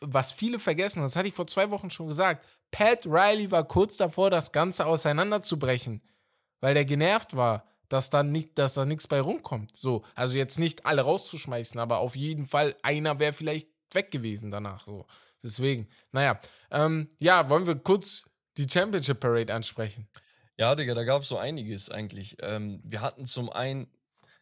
was 0.00 0.30
viele 0.30 0.60
vergessen, 0.60 1.02
das 1.02 1.16
hatte 1.16 1.26
ich 1.26 1.34
vor 1.34 1.48
zwei 1.48 1.68
Wochen 1.72 1.90
schon 1.90 2.06
gesagt, 2.06 2.46
Pat 2.70 3.06
Riley 3.06 3.50
war 3.50 3.66
kurz 3.66 3.96
davor, 3.96 4.30
das 4.30 4.52
Ganze 4.52 4.86
auseinanderzubrechen, 4.86 6.00
weil 6.60 6.74
der 6.74 6.84
genervt 6.84 7.34
war, 7.34 7.66
dass 7.88 8.08
da 8.08 8.22
nicht, 8.22 8.56
dass 8.56 8.74
da 8.74 8.84
nichts 8.84 9.08
bei 9.08 9.20
rumkommt. 9.20 9.76
So, 9.76 10.04
also 10.14 10.38
jetzt 10.38 10.60
nicht 10.60 10.86
alle 10.86 11.02
rauszuschmeißen, 11.02 11.80
aber 11.80 11.98
auf 11.98 12.14
jeden 12.14 12.46
Fall 12.46 12.76
einer 12.82 13.18
wäre 13.18 13.32
vielleicht 13.32 13.68
weg 13.92 14.12
gewesen 14.12 14.52
danach. 14.52 14.86
So, 14.86 15.06
deswegen, 15.42 15.88
naja, 16.12 16.38
ähm, 16.70 17.08
ja, 17.18 17.48
wollen 17.48 17.66
wir 17.66 17.74
kurz 17.74 18.26
die 18.58 18.68
Championship 18.70 19.18
Parade 19.18 19.52
ansprechen? 19.52 20.06
Ja, 20.58 20.74
Digga, 20.74 20.94
da 20.94 21.04
gab 21.04 21.22
es 21.22 21.28
so 21.28 21.36
einiges 21.38 21.90
eigentlich. 21.90 22.36
Ähm, 22.42 22.80
wir 22.84 23.00
hatten 23.00 23.26
zum 23.26 23.50
einen 23.50 23.88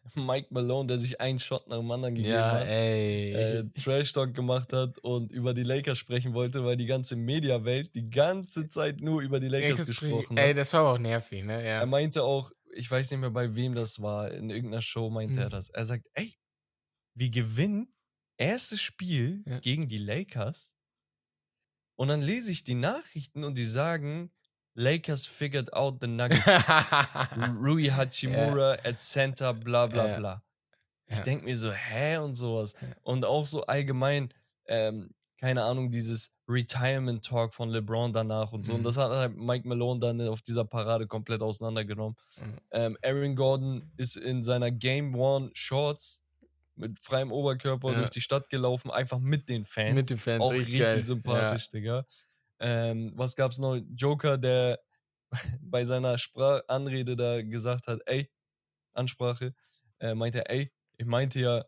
Mike 0.15 0.47
Malone, 0.51 0.87
der 0.87 0.97
sich 0.99 1.19
einen 1.21 1.39
Shot 1.39 1.67
nach 1.69 1.77
dem 1.77 1.89
anderen 1.89 2.15
gegeben 2.15 2.37
hat. 2.37 2.67
ey. 2.67 3.33
äh, 3.33 3.63
Trash 3.83 4.11
Talk 4.13 4.33
gemacht 4.33 4.73
hat 4.73 4.99
und 4.99 5.31
über 5.31 5.53
die 5.53 5.63
Lakers 5.63 5.97
sprechen 5.97 6.33
wollte, 6.33 6.63
weil 6.65 6.75
die 6.77 6.85
ganze 6.85 7.15
Mediawelt 7.15 7.95
die 7.95 8.09
ganze 8.09 8.67
Zeit 8.67 8.99
nur 9.01 9.21
über 9.21 9.39
die 9.39 9.47
Lakers 9.47 9.87
gesprochen 9.87 10.37
ey, 10.37 10.49
hat. 10.49 10.57
das 10.57 10.73
war 10.73 10.81
aber 10.81 10.93
auch 10.93 10.97
nervig, 10.99 11.43
ne? 11.45 11.61
Ja. 11.63 11.79
Er 11.79 11.85
meinte 11.85 12.23
auch, 12.23 12.51
ich 12.75 12.89
weiß 12.91 13.11
nicht 13.11 13.19
mehr 13.21 13.29
bei 13.31 13.55
wem 13.55 13.73
das 13.75 14.01
war, 14.01 14.29
in 14.31 14.49
irgendeiner 14.49 14.81
Show 14.81 15.09
meinte 15.09 15.35
Hm. 15.35 15.43
er 15.43 15.49
das. 15.49 15.69
Er 15.69 15.85
sagt, 15.85 16.07
ey, 16.13 16.35
wir 17.15 17.29
gewinnen 17.29 17.93
erstes 18.37 18.81
Spiel 18.81 19.41
Ja. 19.47 19.59
gegen 19.59 19.87
die 19.87 19.97
Lakers 19.99 20.75
und 21.95 22.07
dann 22.09 22.21
lese 22.21 22.51
ich 22.51 22.63
die 22.63 22.73
Nachrichten 22.75 23.43
und 23.43 23.57
die 23.57 23.63
sagen, 23.63 24.31
Lakers 24.75 25.25
figured 25.27 25.71
out 25.73 25.97
the 26.01 26.07
Nuggets. 26.19 26.45
Rui 27.61 27.89
Hachimura 27.89 28.77
at 28.83 28.99
center, 28.99 29.53
bla 29.53 29.87
bla 29.87 30.07
Ja. 30.07 30.19
bla. 30.19 30.43
Ich 31.07 31.17
Ja. 31.17 31.23
denke 31.23 31.45
mir 31.45 31.57
so, 31.57 31.71
hä 31.71 32.17
und 32.17 32.35
sowas. 32.35 32.73
Ja. 32.81 32.87
Und 33.03 33.25
auch 33.25 33.45
so 33.45 33.65
allgemein, 33.65 34.33
ähm, 34.67 35.11
keine 35.39 35.63
Ahnung, 35.63 35.91
dieses 35.91 36.35
Retirement 36.47 37.23
Talk 37.25 37.53
von 37.53 37.69
LeBron 37.69 38.13
danach 38.13 38.51
und 38.53 38.63
so. 38.63 38.73
Und 38.73 38.79
Mhm. 38.79 38.83
das 38.85 38.97
hat 38.97 39.11
halt 39.11 39.35
Mike 39.35 39.67
Malone 39.67 39.99
dann 39.99 40.21
auf 40.27 40.41
dieser 40.41 40.63
Parade 40.65 41.05
komplett 41.05 41.41
auseinandergenommen. 41.41 42.15
Mhm. 42.37 42.57
Ähm, 42.71 42.97
Aaron 43.03 43.35
Gordon 43.35 43.91
ist 43.97 44.15
in 44.15 44.41
seiner 44.43 44.71
Game 44.71 45.13
One 45.15 45.51
Shorts 45.53 46.23
mit 46.75 46.97
freiem 46.99 47.31
Oberkörper 47.31 47.91
Ja. 47.91 47.97
durch 47.99 48.09
die 48.09 48.21
Stadt 48.21 48.49
gelaufen, 48.49 48.89
einfach 48.89 49.19
mit 49.19 49.47
den 49.49 49.65
Fans. 49.65 49.93
Mit 49.93 50.09
den 50.09 50.17
Fans, 50.17 50.41
Auch 50.41 50.51
richtig 50.53 50.79
geil. 50.79 50.97
sympathisch, 50.99 51.69
Digga. 51.69 52.05
Ähm, 52.65 53.11
was 53.15 53.35
gab's 53.35 53.57
noch? 53.57 53.75
Joker, 53.93 54.37
der 54.37 54.79
bei 55.61 55.83
seiner 55.83 56.17
Sprach 56.17 56.61
Anrede 56.67 57.15
da 57.17 57.41
gesagt 57.41 57.87
hat, 57.87 57.99
ey, 58.05 58.29
Ansprache, 58.93 59.53
äh, 59.99 60.15
meinte, 60.15 60.47
ey, 60.49 60.71
ich 60.97 61.05
meinte 61.05 61.39
ja, 61.41 61.65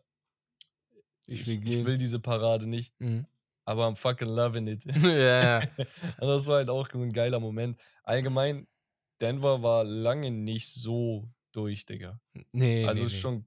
ich 1.26 1.46
will 1.46 1.66
ich 1.68 1.84
will 1.84 1.96
diese 1.98 2.20
Parade 2.20 2.66
nicht, 2.66 2.94
Mhm. 3.00 3.26
aber 3.64 3.86
I'm 3.86 3.96
fucking 3.96 4.28
loving 4.28 4.66
it. 4.68 4.84
ja. 5.04 5.58
Und 6.20 6.28
das 6.28 6.46
war 6.46 6.56
halt 6.58 6.70
auch 6.70 6.88
so 6.90 7.02
ein 7.02 7.12
geiler 7.12 7.40
Moment. 7.40 7.80
Allgemein, 8.04 8.66
Denver 9.20 9.62
war 9.62 9.84
lange 9.84 10.30
nicht 10.30 10.68
so 10.72 11.28
durch, 11.52 11.84
Digga. 11.86 12.20
Nee, 12.52 12.86
also 12.86 13.04
nee, 13.04 13.10
nee. 13.10 13.16
schon 13.16 13.44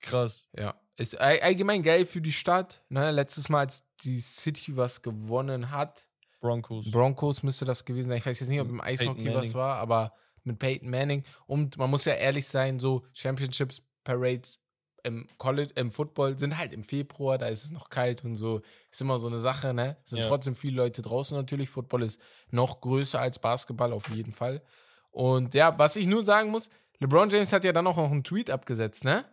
krass. 0.00 0.50
Ja, 0.56 0.78
ist 0.96 1.18
all- 1.18 1.40
allgemein 1.40 1.82
geil 1.82 2.04
für 2.06 2.20
die 2.20 2.32
Stadt. 2.32 2.84
Ne? 2.90 3.10
Letztes 3.12 3.48
Mal, 3.48 3.60
als 3.60 3.84
die 4.02 4.20
City 4.20 4.76
was 4.76 5.00
gewonnen 5.02 5.70
hat, 5.70 6.06
Broncos. 6.40 6.90
Broncos 6.90 7.42
müsste 7.42 7.64
das 7.64 7.84
gewesen 7.84 8.08
sein. 8.08 8.18
Ich 8.18 8.26
weiß 8.26 8.40
jetzt 8.40 8.48
nicht, 8.48 8.60
ob 8.60 8.68
im 8.68 8.80
Eishockey 8.80 9.26
was 9.28 9.34
Manning. 9.34 9.54
war, 9.54 9.76
aber 9.76 10.12
mit 10.42 10.58
Peyton 10.58 10.90
Manning. 10.90 11.24
Und 11.46 11.76
man 11.76 11.90
muss 11.90 12.04
ja 12.06 12.14
ehrlich 12.14 12.46
sein, 12.48 12.80
so 12.80 13.04
Championships, 13.12 13.82
Parades 14.04 14.60
im 15.02 15.26
College, 15.38 15.72
im 15.76 15.90
Football 15.90 16.38
sind 16.38 16.58
halt 16.58 16.72
im 16.74 16.82
Februar, 16.82 17.38
da 17.38 17.46
ist 17.46 17.64
es 17.64 17.70
noch 17.70 17.88
kalt 17.88 18.22
und 18.24 18.36
so. 18.36 18.60
Ist 18.90 19.00
immer 19.00 19.18
so 19.18 19.28
eine 19.28 19.38
Sache, 19.38 19.72
ne? 19.72 19.96
Es 20.04 20.10
sind 20.10 20.20
Ja. 20.20 20.28
trotzdem 20.28 20.54
viele 20.54 20.76
Leute 20.76 21.00
draußen 21.02 21.36
natürlich. 21.36 21.70
Football 21.70 22.02
ist 22.02 22.20
noch 22.50 22.80
größer 22.82 23.18
als 23.20 23.38
Basketball 23.38 23.92
auf 23.92 24.08
jeden 24.10 24.32
Fall. 24.32 24.62
Und 25.10 25.54
ja, 25.54 25.78
was 25.78 25.96
ich 25.96 26.06
nur 26.06 26.22
sagen 26.24 26.50
muss, 26.50 26.68
LeBron 26.98 27.30
James 27.30 27.52
hat 27.52 27.64
ja 27.64 27.72
dann 27.72 27.86
auch 27.86 27.96
noch 27.96 28.10
einen 28.10 28.24
Tweet 28.24 28.50
abgesetzt, 28.50 29.04
ne? 29.04 29.24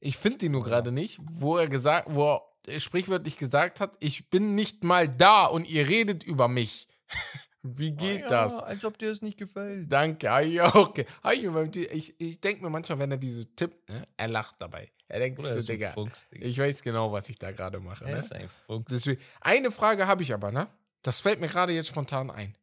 Ich 0.00 0.16
finde 0.18 0.38
den 0.38 0.52
nur 0.52 0.62
gerade 0.64 0.92
nicht, 0.92 1.18
wo 1.22 1.56
er 1.56 1.68
gesagt, 1.68 2.08
wo 2.14 2.34
er 2.34 2.42
sprichwörtlich 2.78 3.36
gesagt 3.38 3.80
hat, 3.80 3.96
ich 4.00 4.30
bin 4.30 4.54
nicht 4.54 4.84
mal 4.84 5.08
da 5.08 5.46
und 5.46 5.68
ihr 5.68 5.88
redet 5.88 6.24
über 6.24 6.48
mich. 6.48 6.88
Wie 7.62 7.90
geht 7.90 8.30
das? 8.30 8.62
Als 8.62 8.84
ob 8.84 8.96
dir 8.98 9.10
es 9.10 9.22
nicht 9.22 9.38
gefällt. 9.38 9.90
Danke, 9.90 10.30
ah, 10.30 10.40
ja, 10.40 10.72
okay. 10.74 11.04
Ah, 11.22 11.32
ja, 11.32 11.52
Ich, 11.64 12.14
ich 12.20 12.40
denke 12.40 12.62
mir 12.62 12.70
manchmal, 12.70 13.00
wenn 13.00 13.10
er 13.10 13.16
diese 13.16 13.44
tippt, 13.56 13.88
ne, 13.88 14.06
er 14.16 14.28
lacht 14.28 14.54
dabei. 14.60 14.92
Er 15.08 15.18
denkt 15.18 15.40
Oder 15.40 15.48
er 15.48 15.52
so, 15.54 15.58
ist 15.58 15.70
ein 15.70 15.74
Digga, 15.78 15.90
Fuchs, 15.92 16.28
Digga. 16.28 16.46
ich 16.46 16.58
weiß 16.58 16.82
genau, 16.82 17.10
was 17.10 17.28
ich 17.28 17.38
da 17.38 17.50
gerade 17.50 17.80
mache. 17.80 18.04
er 18.04 18.12
Ne? 18.12 18.18
ist 18.18 18.32
ein 18.32 18.48
Fuchs. 18.48 18.86
Deswegen, 18.92 19.20
eine 19.40 19.72
Frage 19.72 20.06
habe 20.06 20.22
ich 20.22 20.32
aber, 20.32 20.52
ne? 20.52 20.68
Das 21.02 21.20
fällt 21.20 21.40
mir 21.40 21.48
gerade 21.48 21.72
jetzt 21.72 21.88
spontan 21.88 22.30
ein. 22.30 22.56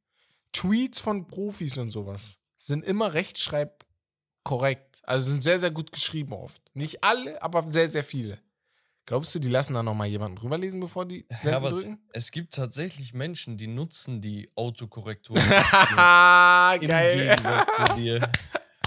Tweets 0.54 1.00
von 1.00 1.28
Profis 1.28 1.78
und 1.78 1.90
sowas 1.90 2.40
sind 2.56 2.86
immer 2.86 3.14
rechtschreibkorrekt. 3.14 5.02
Also 5.04 5.32
sind 5.32 5.44
sehr, 5.44 5.60
sehr 5.60 5.72
gut 5.72 5.92
geschrieben 5.92 6.34
oft. 6.34 6.62
Nicht 6.74 7.04
alle, 7.04 7.42
aber 7.42 7.64
sehr, 7.70 7.90
sehr 7.90 8.04
viele. 8.04 8.40
Glaubst 9.06 9.36
du, 9.36 9.40
die 9.40 9.50
lassen 9.50 9.74
da 9.74 9.84
nochmal 9.84 10.08
jemanden 10.08 10.38
drüber 10.38 10.58
lesen, 10.58 10.80
bevor 10.80 11.06
die 11.06 11.26
senden 11.30 11.50
Herbert, 11.50 11.72
drücken? 11.74 12.00
es 12.14 12.32
gibt 12.32 12.54
tatsächlich 12.54 13.14
Menschen, 13.14 13.58
die 13.58 13.68
nutzen 13.68 14.22
die 14.22 14.50
Autokorrektur. 14.56 15.36
Haha, 15.38 16.76
Im 16.82 16.88
geil. 16.88 17.18
Gegensatz 17.18 17.76
zu 17.76 17.96
dir. 17.96 18.32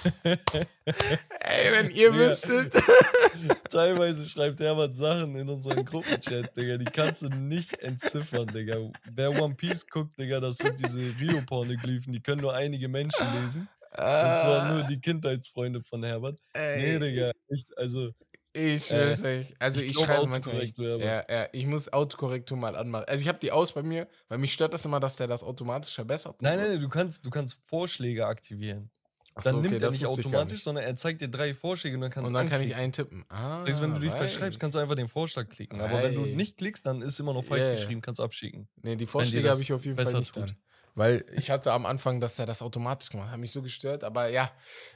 Ey, 0.25 1.73
wenn 1.73 1.91
ihr 1.91 2.09
Ja. 2.11 2.15
wüsstet. 2.15 2.73
Teilweise 3.71 4.27
schreibt 4.27 4.61
Herbert 4.61 4.95
Sachen 4.97 5.35
in 5.35 5.49
unseren 5.49 5.85
Gruppenchat, 5.85 6.57
Digga. 6.57 6.77
Die 6.79 6.85
kannst 6.87 7.23
du 7.23 7.29
nicht 7.29 7.79
entziffern, 7.81 8.47
Digga. 8.47 8.77
Wer 9.13 9.31
One 9.43 9.55
Piece 9.55 9.87
guckt, 9.87 10.19
Digga, 10.19 10.41
das 10.41 10.59
sind 10.59 10.79
diese 10.79 11.01
Rio-Pornoglyphen. 11.19 12.13
Die 12.13 12.21
können 12.23 12.41
nur 12.41 12.55
einige 12.55 12.89
Menschen 12.89 13.27
lesen. 13.43 13.69
Und 13.99 14.37
zwar 14.37 14.73
nur 14.75 14.83
die 14.85 15.01
Kindheitsfreunde 15.01 15.81
von 15.83 16.03
Herbert. 16.05 16.39
Nee, 16.55 16.61
Ah. 16.61 16.75
Ey, 16.77 16.99
Digga. 17.01 17.33
Echt, 17.49 17.67
also, 17.79 18.11
Ich 18.57 18.87
schwör's 18.87 19.23
euch. 19.23 19.55
Also 19.59 19.81
ich 19.81 19.91
ich, 19.93 19.99
schreibe 20.05 20.27
manchmal. 20.29 20.65
Ja, 21.01 21.25
ja, 21.29 21.49
ich 21.53 21.67
muss 21.67 21.93
Autokorrektur 21.93 22.57
mal 22.57 22.75
anmachen. 22.77 23.05
Also 23.07 23.23
ich 23.23 23.29
habe 23.29 23.39
die 23.39 23.53
aus 23.53 23.73
bei 23.73 23.83
mir, 23.83 24.09
weil 24.29 24.39
mich 24.39 24.53
stört 24.53 24.73
das 24.75 24.85
immer, 24.85 24.99
dass 25.01 25.17
der 25.17 25.27
das 25.27 25.45
automatisch 25.45 25.95
verbessert. 25.95 26.35
und 26.35 26.43
nein, 26.43 26.55
so. 26.55 26.61
nein, 26.63 26.71
nein, 26.73 26.81
du 26.81 26.89
kannst, 26.89 27.25
du 27.27 27.31
kannst 27.31 27.59
Vorschläge 27.67 28.27
aktivieren. 28.27 28.91
Ach 29.39 29.43
so, 29.43 29.51
Dann 29.51 29.59
okay, 29.59 29.69
nimmt 29.69 29.83
er 29.83 29.87
das 29.89 29.93
nicht 29.93 30.07
automatisch, 30.07 30.63
sondern 30.63 30.85
er 30.85 30.97
zeigt 30.97 31.21
dir 31.21 31.29
drei 31.29 31.55
Vorschläge 31.55 31.97
und 31.97 32.01
dann 32.01 32.11
kannst 32.11 32.27
Und 32.27 32.33
du 32.33 32.39
dann 32.39 32.49
kann 32.49 32.63
ich 32.63 32.75
anklicken. 32.75 33.25
eintippen. 33.25 33.25
Ah, 33.29 33.59
Das 33.61 33.69
heißt, 33.69 33.83
wenn 33.83 33.93
du 33.95 34.01
dich 34.01 34.13
verschreibst, 34.13 34.59
kannst 34.59 34.75
du 34.75 34.79
einfach 34.79 34.95
den 34.95 35.09
Vorschlag 35.09 35.47
klicken. 35.49 35.79
Aber 35.81 36.03
wenn 36.03 36.15
du 36.15 36.23
nicht 36.23 36.57
klickst, 36.57 36.87
dann 36.87 37.03
ist 37.03 37.21
immer 37.21 37.35
noch 37.35 37.45
falsch 37.45 37.67
ja. 37.67 37.73
geschrieben, 37.75 38.01
kannst 38.01 38.21
abschicken. 38.21 38.67
Nee, 38.83 38.97
die 38.97 39.07
Vorschläge 39.07 39.51
habe 39.51 39.61
ich 39.61 39.73
auf 39.75 39.85
jeden 39.85 40.03
Fall 40.03 40.21
nicht 40.21 40.35
tut. 40.35 40.49
dann. 40.51 40.57
Weil 40.97 41.27
ich 41.37 41.51
hatte 41.51 41.73
am 41.73 41.85
Anfang, 41.85 42.21
dass 42.21 42.39
er 42.39 42.47
das 42.47 42.63
automatisch 42.63 43.11
gemacht 43.11 43.27
hat. 43.27 43.35
Hat 43.35 43.41
mich 43.41 43.53
so 43.53 43.61
gestört. 43.61 44.03
Aber 44.03 44.29
ja, 44.29 44.51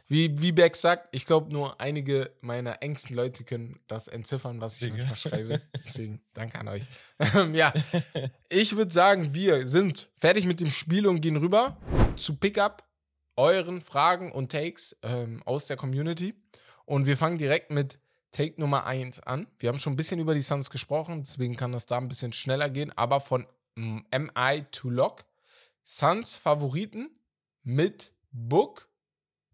wie, 0.09 0.40
wie 0.40 0.51
Beck 0.51 0.74
sagt, 0.74 1.14
ich 1.14 1.26
glaube, 1.26 1.53
nur 1.53 1.78
einige 1.78 2.32
meiner 2.40 2.82
engsten 2.82 3.14
Leute 3.14 3.44
können 3.44 3.78
das 3.86 4.09
entziffern, 4.09 4.62
was 4.62 4.80
ich 4.80 4.90
manchmal 4.90 5.16
schreibe. 5.16 5.61
Deswegen, 5.74 6.22
danke 6.32 6.59
an 6.59 6.68
euch. 6.68 6.84
ja, 7.53 7.72
ich 8.48 8.74
würde 8.76 8.90
sagen, 8.90 9.34
wir 9.34 9.66
sind 9.68 10.09
fertig 10.16 10.46
mit 10.46 10.61
dem 10.61 10.70
Spiel 10.70 11.07
und 11.07 11.20
gehen 11.20 11.36
rüber 11.36 11.76
zu 12.16 12.36
Pickup, 12.36 12.82
euren 13.36 13.82
Fragen 13.82 14.32
und 14.32 14.51
Takes 14.51 14.96
ähm, 15.03 15.42
aus 15.44 15.66
der 15.66 15.76
Community. 15.76 16.34
Und 16.86 17.05
wir 17.05 17.18
fangen 17.18 17.36
direkt 17.36 17.70
mit 17.70 17.98
Take 18.30 18.59
Nummer 18.59 18.86
1 18.86 19.20
an. 19.20 19.48
Wir 19.59 19.68
haben 19.68 19.78
schon 19.78 19.92
ein 19.92 19.96
bisschen 19.96 20.18
über 20.18 20.32
die 20.32 20.40
Suns 20.40 20.70
gesprochen, 20.70 21.24
deswegen 21.24 21.57
kann 21.57 21.72
das 21.72 21.84
da 21.84 21.98
ein 21.98 22.09
bisschen 22.09 22.32
schneller 22.32 22.70
gehen, 22.70 22.90
aber 22.96 23.20
von 23.20 23.46
mm, 23.74 23.98
MI 24.16 24.64
to 24.70 24.88
Lock. 24.88 25.24
Suns 25.93 26.36
Favoriten 26.36 27.11
mit 27.64 28.14
Book, 28.30 28.88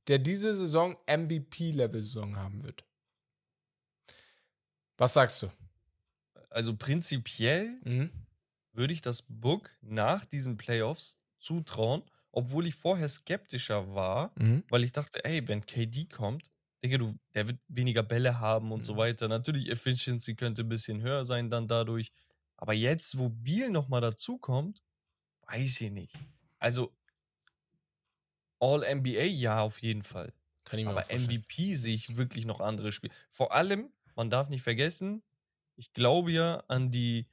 der 0.06 0.18
diese 0.18 0.54
Saison 0.54 0.98
MVP-Level-Saison 1.06 2.36
haben 2.36 2.62
wird. 2.62 2.84
Was 4.98 5.14
sagst 5.14 5.42
du? 5.42 5.48
Also 6.50 6.76
prinzipiell 6.76 7.80
Mhm. 7.84 8.10
würde 8.72 8.92
ich 8.92 9.00
das 9.00 9.22
Book 9.22 9.70
nach 9.80 10.26
diesen 10.26 10.58
Playoffs 10.58 11.18
zutrauen, 11.38 12.02
obwohl 12.32 12.66
ich 12.66 12.74
vorher 12.74 13.08
skeptischer 13.08 13.94
war, 13.94 14.34
Mhm. 14.36 14.64
weil 14.68 14.84
ich 14.84 14.92
dachte, 14.92 15.24
ey, 15.24 15.48
wenn 15.48 15.64
KD 15.64 16.04
kommt, 16.06 16.50
denke 16.82 16.98
du, 16.98 17.14
der 17.34 17.48
wird 17.48 17.60
weniger 17.68 18.02
Bälle 18.02 18.40
haben 18.40 18.72
und 18.72 18.84
so 18.84 18.94
Mhm. 18.94 18.98
weiter. 18.98 19.28
Natürlich, 19.28 19.70
Efficiency 19.70 20.34
könnte 20.34 20.62
ein 20.64 20.68
bisschen 20.68 21.00
höher 21.00 21.24
sein 21.24 21.48
dann 21.48 21.66
dadurch. 21.66 22.12
Aber 22.58 22.74
jetzt, 22.74 23.18
wo 23.18 23.30
Beal 23.30 23.70
nochmal 23.70 24.02
dazukommt, 24.02 24.82
weiß 25.46 25.80
ich 25.82 25.90
nicht. 25.90 26.14
Also, 26.58 26.92
All-NBA, 28.60 29.24
ja, 29.24 29.60
auf 29.60 29.80
jeden 29.82 30.02
Fall. 30.02 30.32
Kann 30.64 30.78
ich 30.78 30.86
mir 30.86 30.90
Aber. 30.92 31.04
MVP 31.12 31.74
sehe 31.76 31.94
ich 31.94 32.16
wirklich 32.16 32.46
noch 32.46 32.60
andere 32.60 32.90
Spiele. 32.90 33.12
Vor 33.28 33.52
allem, 33.54 33.90
man 34.14 34.30
darf 34.30 34.48
nicht 34.48 34.62
vergessen, 34.62 35.22
ich 35.76 35.92
glaube 35.92 36.32
ja 36.32 36.62
an 36.68 36.90
die 36.90 37.26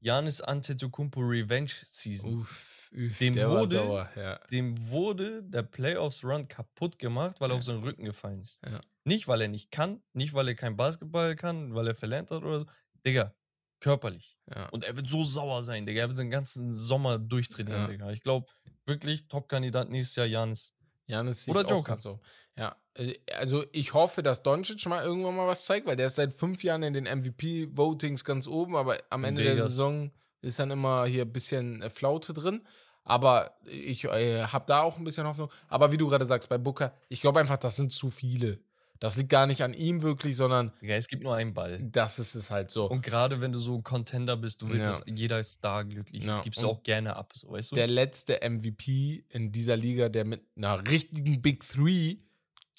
Janis 0.00 0.40
Antetokounmpo 0.40 1.20
Revenge 1.20 1.70
Season. 1.70 2.38
Uff, 2.38 2.90
uff, 2.96 3.18
Dem 3.18 3.34
wurde- 3.36 3.76
sauer, 3.76 4.08
ja. 4.14 4.38
Dem 4.50 4.88
wurde 4.88 5.42
der 5.42 5.64
Playoffs 5.64 6.22
Run 6.24 6.46
kaputt 6.46 6.98
gemacht, 6.98 7.40
weil 7.40 7.50
er 7.50 7.54
Ja. 7.54 7.58
auf 7.58 7.64
seinen 7.64 7.82
Rücken 7.82 8.04
gefallen 8.04 8.40
ist. 8.42 8.62
Ja. 8.64 8.80
Nicht, 9.04 9.26
weil 9.26 9.40
er 9.42 9.48
nicht 9.48 9.70
kann, 9.72 10.00
nicht, 10.12 10.32
weil 10.34 10.46
er 10.48 10.54
kein 10.54 10.76
Basketball 10.76 11.34
kann, 11.34 11.74
weil 11.74 11.88
er 11.88 11.94
verlernt 11.96 12.30
hat 12.30 12.42
oder 12.44 12.60
so. 12.60 12.66
Digga, 13.04 13.34
körperlich. 13.80 14.36
ja. 14.54 14.68
Und 14.70 14.84
er 14.84 14.96
wird 14.96 15.08
so 15.08 15.22
sauer 15.22 15.62
sein, 15.62 15.86
Digga. 15.86 16.00
Er 16.02 16.08
wird 16.08 16.18
den 16.18 16.30
ganzen 16.30 16.72
Sommer 16.72 17.18
durchtrainieren, 17.18 17.82
Ja. 17.82 17.88
Digga. 17.88 18.10
Ich 18.10 18.22
glaube, 18.22 18.46
wirklich 18.86 19.28
Top-Kandidat 19.28 19.90
nächstes 19.90 20.16
Jahr 20.16 20.26
Janis. 20.26 20.72
Janis 21.06 21.48
Oder 21.48 21.64
Joker. 21.64 21.98
So. 21.98 22.20
Ja, 22.56 22.76
äh, 22.94 23.14
also 23.36 23.64
ich 23.72 23.94
hoffe, 23.94 24.22
dass 24.22 24.42
Doncic 24.42 24.84
mal 24.86 25.02
irgendwann 25.04 25.36
mal 25.36 25.46
was 25.46 25.64
zeigt, 25.64 25.86
weil 25.86 25.96
der 25.96 26.08
ist 26.08 26.16
seit 26.16 26.32
fünf 26.32 26.62
Jahren 26.62 26.82
in 26.82 26.92
den 26.92 27.04
MVP-Votings 27.06 28.24
ganz 28.24 28.46
oben, 28.46 28.76
aber 28.76 28.98
am 29.10 29.24
Ende 29.24 29.42
der 29.42 29.54
Vegas. 29.54 29.68
Saison 29.72 30.10
ist 30.40 30.58
dann 30.58 30.70
immer 30.70 31.04
hier 31.06 31.22
ein 31.22 31.32
bisschen 31.32 31.82
äh, 31.82 31.90
Flaute 31.90 32.32
drin. 32.32 32.66
Aber 33.04 33.56
ich 33.64 34.04
äh, 34.04 34.42
habe 34.44 34.66
da 34.66 34.82
auch 34.82 34.98
ein 34.98 35.04
bisschen 35.04 35.26
Hoffnung. 35.26 35.50
Aber 35.68 35.90
wie 35.92 35.96
du 35.96 36.08
gerade 36.08 36.26
sagst, 36.26 36.48
bei 36.50 36.58
Booker, 36.58 36.92
ich 37.08 37.22
glaube 37.22 37.40
einfach, 37.40 37.56
das 37.56 37.76
sind 37.76 37.90
zu 37.90 38.10
viele. 38.10 38.60
Das 39.00 39.16
liegt 39.16 39.28
gar 39.28 39.46
nicht 39.46 39.62
an 39.62 39.74
ihm 39.74 40.02
wirklich, 40.02 40.36
sondern 40.36 40.72
Digga, 40.82 40.94
es 40.94 41.06
gibt 41.08 41.22
nur 41.22 41.34
einen 41.34 41.54
Ball. 41.54 41.78
das 41.80 42.18
ist 42.18 42.34
es 42.34 42.50
halt 42.50 42.70
so. 42.70 42.90
Und 42.90 43.02
gerade 43.02 43.40
wenn 43.40 43.52
du 43.52 43.58
so 43.58 43.80
Contender 43.80 44.36
bist, 44.36 44.62
du 44.62 44.68
willst, 44.68 44.82
Ja. 44.82 44.88
dass 44.90 45.02
jeder 45.06 45.42
Star 45.44 45.84
glücklich 45.84 46.24
Ja, 46.24 46.32
ist, 46.32 46.42
gibst 46.42 46.62
du 46.62 46.68
auch 46.68 46.82
gerne 46.82 47.14
ab, 47.16 47.32
so 47.36 47.50
weißt 47.50 47.70
du? 47.72 47.76
der 47.76 47.86
letzte 47.86 48.40
MVP 48.42 49.24
in 49.28 49.52
dieser 49.52 49.76
Liga, 49.76 50.08
der 50.08 50.24
mit 50.24 50.42
einer 50.56 50.86
richtigen 50.88 51.40
Big 51.42 51.64
Three 51.68 52.16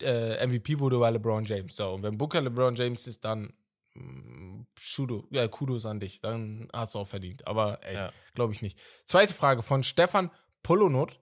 äh, 0.02 0.46
MVP 0.46 0.80
wurde, 0.80 1.00
war 1.00 1.12
LeBron 1.12 1.44
James. 1.46 1.76
So, 1.76 1.92
und 1.94 2.04
wenn 2.04 2.18
Booker 2.18 2.42
LeBron 2.42 2.76
James 2.76 3.06
ist, 3.08 3.24
dann 3.26 3.54
mm, 3.96 4.62
Schudo, 4.80 5.26
ja, 5.32 5.48
Kudos 5.48 5.86
an 5.86 6.00
dich. 6.00 6.22
Dann 6.22 6.68
hast 6.74 6.96
du 6.96 7.00
auch 7.00 7.08
verdient. 7.08 7.46
Aber 7.48 7.84
ey, 7.86 7.96
Ja. 7.96 8.10
glaube 8.34 8.54
ich 8.54 8.62
nicht. 8.62 8.80
Zweite 9.06 9.34
Frage 9.34 9.62
von 9.62 9.84
Stefan 9.84 10.32
Polonot. 10.64 11.20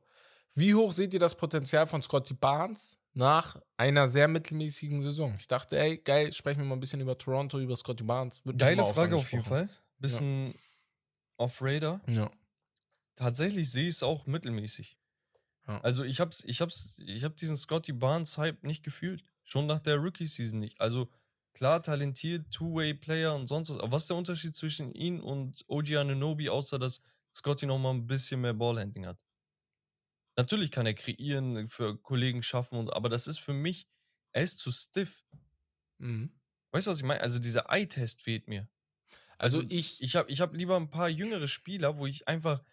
Wie 0.54 0.74
hoch 0.76 0.92
seht 0.94 1.14
ihr 1.14 1.20
das 1.20 1.36
Potenzial 1.36 1.88
von 1.88 2.02
Scotty 2.02 2.34
Barnes 2.34 2.98
nach 3.18 3.60
einer 3.78 4.08
sehr 4.08 4.28
mittelmäßigen 4.28 5.02
Saison? 5.02 5.36
Ich 5.40 5.48
dachte, 5.48 5.78
ey, 5.78 5.98
geil, 5.98 6.32
sprechen 6.32 6.60
wir 6.60 6.66
mal 6.66 6.76
ein 6.76 6.80
bisschen 6.80 7.02
über 7.02 7.18
Toronto, 7.18 7.60
über 7.60 7.76
Scotty 7.76 8.04
Barnes. 8.04 8.46
Wird 8.46 8.60
Geile 8.60 8.86
Frage 8.86 9.16
auf 9.16 9.32
jeden. 9.32 9.44
Fall. 9.44 9.68
Bisschen 9.98 10.54
off-Radar. 11.38 12.00
Ja. 12.08 12.30
Tatsächlich 13.16 13.72
sehe 13.72 13.88
ich 13.88 13.96
es 13.96 14.04
auch 14.04 14.28
mittelmäßig. 14.28 15.00
Ja. 15.68 15.82
Also 15.82 16.04
ich 16.04 16.20
hab's, 16.20 16.44
ich 16.46 16.62
hab's, 16.62 17.00
ich 17.06 17.24
hab 17.24 17.36
diesen 17.36 17.58
Scotty 17.58 17.92
Barnes 17.92 18.38
Hype 18.38 18.64
nicht 18.64 18.84
gefühlt. 18.84 19.24
Schon 19.44 19.66
nach 19.66 19.80
der 19.80 19.98
Rookie-Season 19.98 20.60
nicht. 20.60 20.80
Also 20.80 21.10
klar, 21.54 21.82
talentiert, 21.82 22.52
Two-Way-Player 22.52 23.34
und 23.34 23.48
sonst 23.48 23.70
was. 23.70 23.78
Aber 23.78 23.94
was 23.94 24.04
ist 24.04 24.12
der 24.12 24.18
Unterschied 24.18 24.56
zwischen 24.56 24.94
ihm 24.94 25.22
und 25.22 25.66
OG 25.68 25.96
Anunobi, 25.96 26.50
außer 26.50 26.78
dass 26.78 27.02
Scotty 27.34 27.66
noch 27.66 27.80
mal 27.80 27.96
ein 27.96 28.06
bisschen 28.06 28.42
mehr 28.42 28.54
Ballhandling 28.54 29.08
hat? 29.08 29.26
Natürlich 30.38 30.72
kann 30.72 30.86
er 30.86 30.94
kreieren, 30.94 31.68
für 31.68 31.98
Kollegen 31.98 32.44
schaffen, 32.44 32.78
und, 32.78 32.94
aber 32.94 33.10
das 33.10 33.28
ist 33.28 33.40
für 33.40 33.54
mich, 33.54 33.88
er 34.32 34.44
ist 34.44 34.60
zu 34.60 34.72
stiff. 34.72 35.26
Mhm. 35.98 36.32
Weißt 36.72 36.88
du, 36.88 36.92
was 36.92 37.00
ich 37.00 37.04
meine? 37.04 37.22
Also 37.22 37.40
dieser 37.40 37.70
Eye-Test 37.72 38.22
fehlt 38.22 38.48
mir. 38.48 38.70
Also, 39.40 39.60
Also 39.60 39.70
ich, 39.70 40.02
Ich 40.02 40.16
habe 40.16 40.30
ich 40.30 40.42
hab 40.42 40.54
lieber 40.54 40.78
ein 40.78 40.90
paar 40.90 41.10
jüngere 41.10 41.48
Spieler, 41.48 41.98
wo 41.98 42.06
ich 42.06 42.28
einfach 42.28 42.64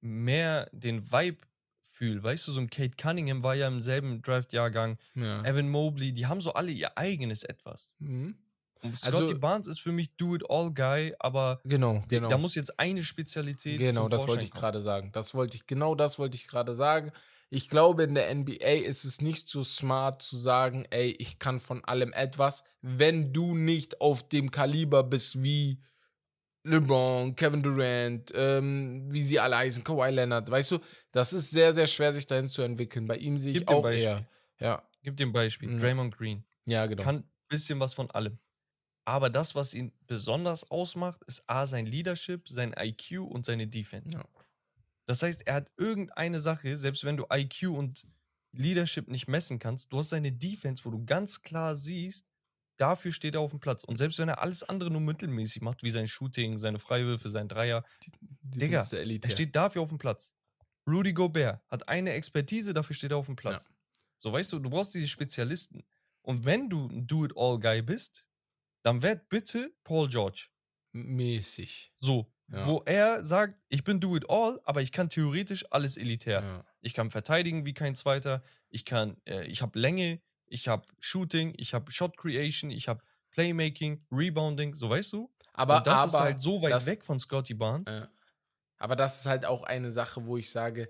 mehr 0.00 0.68
den 0.72 1.10
Vibe 1.10 1.38
fühle. 1.82 2.22
Weißt 2.22 2.46
du, 2.46 2.52
so 2.52 2.60
ein 2.60 2.70
Kate 2.70 2.96
Cunningham 2.96 3.42
war 3.42 3.54
ja 3.54 3.68
im 3.68 3.80
selben 3.82 4.22
Draft-Jahrgang. 4.22 4.98
ja. 5.14 5.42
Evan 5.44 5.68
Mobley, 5.68 6.12
die 6.12 6.26
haben 6.26 6.40
so 6.40 6.52
alle 6.54 6.70
ihr 6.72 6.96
eigenes 6.98 7.42
etwas. 7.44 7.96
Mhm. 7.98 8.36
Und 8.84 8.92
Also- 9.02 9.18
Scotty 9.26 9.34
Barnes 9.34 9.66
ist 9.66 9.80
für 9.80 9.92
mich 9.92 10.14
Do-It-All-Guy, 10.16 11.14
aber 11.18 11.60
Genau, 11.64 12.04
genau. 12.06 12.28
da 12.28 12.36
muss 12.38 12.54
jetzt 12.54 12.78
eine 12.78 13.02
Spezialität 13.02 13.78
Genau, 13.78 14.08
das 14.08 14.20
Vorschein 14.20 14.28
wollte 14.28 14.44
ich 14.44 14.50
gerade 14.52 14.80
sagen. 14.82 15.10
Das 15.12 15.34
wollte 15.34 15.56
ich, 15.56 15.66
genau 15.66 15.94
das 15.94 16.18
wollte 16.18 16.36
ich 16.36 16.46
gerade 16.46 16.74
sagen. 16.74 17.10
Ich 17.50 17.68
glaube, 17.68 18.02
in 18.04 18.14
der 18.14 18.28
NBA 18.34 18.82
ist 18.84 19.04
es 19.04 19.20
nicht 19.20 19.48
so 19.48 19.62
smart 19.64 20.20
zu 20.22 20.36
sagen, 20.36 20.84
ey, 20.90 21.10
ich 21.18 21.38
kann 21.38 21.60
von 21.60 21.84
allem 21.84 22.12
etwas, 22.12 22.62
wenn 22.82 23.32
du 23.32 23.54
nicht 23.54 24.00
auf 24.00 24.28
dem 24.28 24.50
Kaliber 24.50 25.02
bist 25.02 25.42
wie 25.42 25.80
LeBron, 26.64 27.36
Kevin 27.36 27.62
Durant, 27.62 28.32
ähm, 28.34 29.04
wie 29.12 29.22
sie 29.22 29.38
alle 29.38 29.56
heißen, 29.58 29.84
Kawhi 29.84 30.10
Leonard, 30.10 30.50
weißt 30.50 30.72
du, 30.72 30.78
das 31.12 31.32
ist 31.32 31.50
sehr, 31.50 31.74
sehr 31.74 31.86
schwer, 31.86 32.12
sich 32.12 32.24
dahin 32.26 32.48
zu 32.48 32.62
entwickeln. 32.62 33.06
Bei 33.06 33.16
ihm 33.16 33.36
sehe 33.36 33.52
ich 33.52 33.58
Gib 33.58 33.68
auch 33.70 33.86
eher. 33.88 34.26
Ja, 34.58 34.82
Gib 35.02 35.20
ein 35.20 35.32
Beispiel. 35.32 35.68
Mhm. 35.68 35.78
Draymond 35.78 36.16
Green 36.16 36.44
ja, 36.66 36.86
genau. 36.86 37.02
kann 37.02 37.16
ein 37.16 37.24
bisschen 37.48 37.78
was 37.80 37.92
von 37.92 38.10
allem. 38.10 38.38
Aber 39.04 39.28
das, 39.30 39.54
was 39.54 39.74
ihn 39.74 39.92
besonders 40.06 40.70
ausmacht, 40.70 41.22
ist 41.24 41.48
A, 41.48 41.66
sein 41.66 41.86
Leadership, 41.86 42.48
sein 42.48 42.74
IQ 42.78 43.20
und 43.20 43.44
seine 43.44 43.66
Defense. 43.66 44.16
Ja. 44.16 44.24
Das 45.06 45.22
heißt, 45.22 45.46
er 45.46 45.54
hat 45.54 45.72
irgendeine 45.76 46.40
Sache, 46.40 46.76
selbst 46.76 47.04
wenn 47.04 47.16
du 47.16 47.26
IQ 47.30 47.68
und 47.68 48.06
Leadership 48.52 49.08
nicht 49.08 49.28
messen 49.28 49.58
kannst, 49.58 49.92
du 49.92 49.98
hast 49.98 50.10
seine 50.10 50.32
Defense, 50.32 50.84
wo 50.84 50.90
du 50.90 51.04
ganz 51.04 51.42
klar 51.42 51.76
siehst, 51.76 52.30
dafür 52.76 53.12
steht 53.12 53.34
er 53.34 53.40
auf 53.40 53.50
dem 53.50 53.60
Platz. 53.60 53.84
Und 53.84 53.98
selbst 53.98 54.18
wenn 54.18 54.28
er 54.28 54.40
alles 54.40 54.62
andere 54.62 54.90
nur 54.90 55.00
mittelmäßig 55.00 55.62
macht, 55.62 55.82
wie 55.82 55.90
sein 55.90 56.06
Shooting, 56.08 56.56
seine 56.58 56.78
Freiwürfe, 56.78 57.28
sein 57.28 57.48
Dreier, 57.48 57.84
Die 58.42 58.58
Digga, 58.58 58.84
du 58.84 58.96
elitär. 58.96 59.30
er 59.30 59.32
steht 59.32 59.54
dafür 59.54 59.82
auf 59.82 59.90
dem 59.90 59.98
Platz. 59.98 60.34
Rudy 60.86 61.12
Gobert 61.12 61.60
hat 61.70 61.88
eine 61.88 62.12
Expertise, 62.12 62.74
dafür 62.74 62.94
steht 62.94 63.10
er 63.10 63.16
auf 63.16 63.26
dem 63.26 63.36
Platz. 63.36 63.72
So, 64.16 64.32
weißt 64.32 64.52
du, 64.52 64.58
du 64.58 64.70
brauchst 64.70 64.94
diese 64.94 65.08
Spezialisten. 65.08 65.84
Und 66.22 66.44
wenn 66.44 66.70
du 66.70 66.88
ein 66.88 67.06
Do-It-All-Guy 67.06 67.82
bist, 67.82 68.26
dann 68.84 69.02
werd 69.02 69.28
bitte 69.28 69.72
Paul 69.82 70.08
George. 70.08 70.46
mäßig. 70.92 71.92
So, 72.00 72.30
Ja. 72.52 72.66
wo 72.66 72.82
er 72.86 73.24
sagt, 73.24 73.56
ich 73.68 73.82
bin 73.82 73.98
Do-It-All, 73.98 74.60
aber 74.64 74.80
ich 74.82 74.92
kann 74.92 75.08
theoretisch 75.08 75.64
alles 75.72 75.96
elitär. 75.96 76.40
Ja. 76.42 76.64
Ich 76.82 76.94
kann 76.94 77.10
verteidigen 77.10 77.66
wie 77.66 77.74
kein 77.74 77.96
Zweiter. 77.96 78.42
Ich 78.70 78.84
kann, 78.84 79.16
äh, 79.26 79.44
ich 79.46 79.60
habe 79.62 79.76
Länge, 79.78 80.20
ich 80.46 80.68
habe 80.68 80.84
Shooting, 81.00 81.54
ich 81.56 81.74
habe 81.74 81.90
Shot 81.90 82.16
Creation, 82.16 82.70
ich 82.70 82.86
habe 82.86 83.02
Playmaking, 83.30 84.04
Rebounding, 84.12 84.74
so 84.76 84.88
weißt 84.90 85.14
du? 85.14 85.32
Aber, 85.54 85.78
Und 85.78 85.86
das 85.88 86.00
aber 86.00 86.08
ist 86.12 86.20
halt 86.20 86.40
so 86.40 86.62
weit 86.62 86.72
das- 86.72 86.86
weg 86.86 87.02
von 87.04 87.18
Scotty 87.18 87.54
Barnes. 87.54 87.88
Ja. 87.88 88.08
Aber 88.78 88.94
das 88.94 89.20
ist 89.20 89.26
halt 89.26 89.44
auch 89.46 89.62
eine 89.64 89.90
Sache, 89.90 90.24
wo 90.26 90.36
ich 90.36 90.50
sage, 90.50 90.88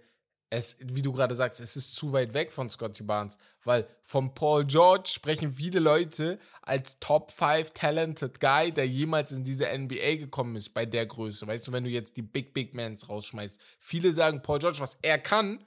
es, 0.54 0.76
wie 0.80 1.02
du 1.02 1.12
gerade 1.12 1.34
sagst, 1.34 1.60
es 1.60 1.76
ist 1.76 1.94
zu 1.94 2.12
weit 2.12 2.32
weg 2.34 2.52
von 2.52 2.68
Scotty 2.70 3.02
Barnes, 3.02 3.36
weil 3.62 3.86
von 4.02 4.34
Paul 4.34 4.64
George 4.64 5.08
sprechen 5.12 5.54
viele 5.54 5.80
Leute 5.80 6.38
als 6.62 6.98
Top 7.00 7.30
5 7.32 7.70
Talented 7.72 8.40
Guy, 8.40 8.72
der 8.72 8.86
jemals 8.86 9.32
in 9.32 9.44
diese 9.44 9.66
NBA 9.66 10.16
gekommen 10.16 10.56
ist, 10.56 10.70
bei 10.74 10.86
der 10.86 11.06
Größe. 11.06 11.46
Weißt 11.46 11.66
du, 11.66 11.72
wenn 11.72 11.84
du 11.84 11.90
jetzt 11.90 12.16
die 12.16 12.22
Big, 12.22 12.54
Big 12.54 12.74
Mans 12.74 13.08
rausschmeißt. 13.08 13.60
Viele 13.78 14.12
sagen, 14.12 14.42
Paul 14.42 14.58
George, 14.58 14.80
was 14.80 14.96
er 15.02 15.18
kann, 15.18 15.64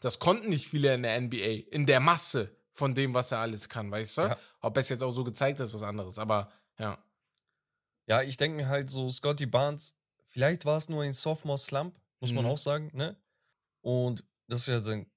das 0.00 0.18
konnten 0.18 0.48
nicht 0.48 0.68
viele 0.68 0.94
in 0.94 1.02
der 1.02 1.20
NBA, 1.20 1.68
in 1.70 1.86
der 1.86 2.00
Masse 2.00 2.54
von 2.72 2.94
dem, 2.94 3.14
was 3.14 3.30
er 3.32 3.38
alles 3.38 3.68
kann, 3.68 3.90
weißt 3.90 4.18
du? 4.18 4.22
Ja. 4.22 4.38
Ob 4.60 4.76
er 4.76 4.80
es 4.80 4.88
jetzt 4.88 5.02
auch 5.02 5.10
so 5.12 5.24
gezeigt 5.24 5.60
hat, 5.60 5.66
ist 5.66 5.74
was 5.74 5.82
anderes, 5.82 6.18
aber 6.18 6.50
ja. 6.78 6.98
Ja, 8.06 8.20
ich 8.22 8.36
denke 8.36 8.56
mir 8.56 8.68
halt 8.68 8.90
so, 8.90 9.08
Scotty 9.08 9.46
Barnes, 9.46 9.96
vielleicht 10.26 10.64
war 10.66 10.76
es 10.76 10.88
nur 10.88 11.02
ein 11.04 11.14
Sophomore-Slump, 11.14 11.94
muss 12.20 12.32
man 12.32 12.44
Mhm. 12.44 12.50
auch 12.50 12.58
sagen, 12.58 12.90
ne? 12.92 13.16
Und 13.84 14.24
das 14.48 14.60
ist 14.60 14.68
ja 14.68 14.80
sein 14.80 15.10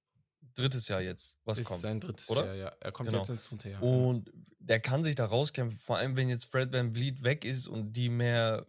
drittes 0.55 0.89
Jahr 0.89 1.01
jetzt, 1.01 1.39
was 1.45 1.57
ist 1.59 1.67
kommt. 1.67 1.81
sein 1.81 1.99
drittes 2.01 2.29
oder? 2.29 2.45
Jahr, 2.47 2.55
ja. 2.55 2.67
Er 2.81 2.91
kommt 2.91 3.07
Genau. 3.09 3.19
jetzt 3.19 3.29
ins 3.29 3.47
dritte 3.47 3.69
Jahr. 3.69 3.81
Und 3.81 4.29
der 4.59 4.81
kann 4.81 5.03
sich 5.05 5.15
da 5.15 5.25
rauskämpfen, 5.25 5.79
vor 5.79 5.97
allem 5.97 6.17
wenn 6.17 6.27
jetzt 6.27 6.45
Fred 6.45 6.73
Van 6.73 6.93
Vliet 6.93 7.23
weg 7.23 7.45
ist 7.45 7.67
und 7.67 7.93
die 7.93 8.09
mehr 8.09 8.65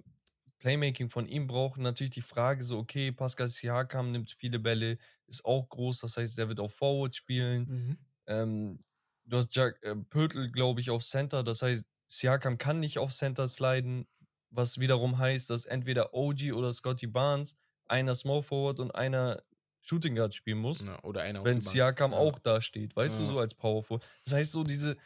Playmaking 0.59 1.11
von 1.11 1.27
ihm 1.27 1.47
brauchen. 1.49 1.83
Natürlich 1.83 2.13
die 2.13 2.21
Frage 2.21 2.63
so, 2.63 2.79
okay, 2.79 3.11
Pascal 3.11 3.49
Siakam 3.49 4.13
nimmt 4.13 4.31
viele 4.31 4.61
Bälle, 4.61 4.99
ist 5.27 5.45
auch 5.45 5.69
groß, 5.69 6.01
das 6.01 6.17
heißt, 6.17 6.39
der 6.39 6.49
wird 6.49 6.61
auch 6.61 6.71
Forward 6.71 7.17
spielen. 7.17 7.67
Mhm. 7.69 7.99
Ähm, 8.27 8.85
du 9.25 9.37
hast 9.37 9.55
Jack 9.57 9.83
äh, 9.83 9.97
Pötl, 9.97 10.51
glaube 10.53 10.81
ich, 10.81 10.91
auf 10.91 11.03
Center, 11.03 11.43
das 11.43 11.63
heißt, 11.63 11.87
Siakam 12.07 12.57
kann 12.59 12.79
nicht 12.81 12.99
auf 12.99 13.13
Center 13.13 13.49
sliden, 13.49 14.07
was 14.51 14.79
wiederum 14.79 15.19
heißt, 15.19 15.51
dass 15.51 15.65
entweder 15.65 16.15
OG 16.15 16.53
oder 16.53 16.73
Scotty 16.73 17.07
Barnes 17.09 17.57
einer 17.87 18.15
Small 18.15 18.43
Forward 18.43 18.79
und 18.81 18.95
einer 18.95 19.43
Shooting 19.81 20.17
Guard 20.17 20.35
spielen 20.35 20.59
muss, 20.59 20.85
Ja, 20.85 21.03
oder 21.05 21.23
einer 21.23 21.45
wenn. 21.45 21.61
Siakam 21.61 22.13
Ja. 22.13 22.19
auch 22.19 22.39
da 22.39 22.61
steht, 22.61 22.95
weißt 22.97 23.21
du, 23.21 23.25
Ja. 23.25 23.29
so 23.31 23.39
als 23.39 23.55
Power 23.55 23.83
Forward. 23.83 24.07
Das 24.25 24.35
heißt, 24.35 24.53
so 24.53 24.65
diese, 24.65 24.97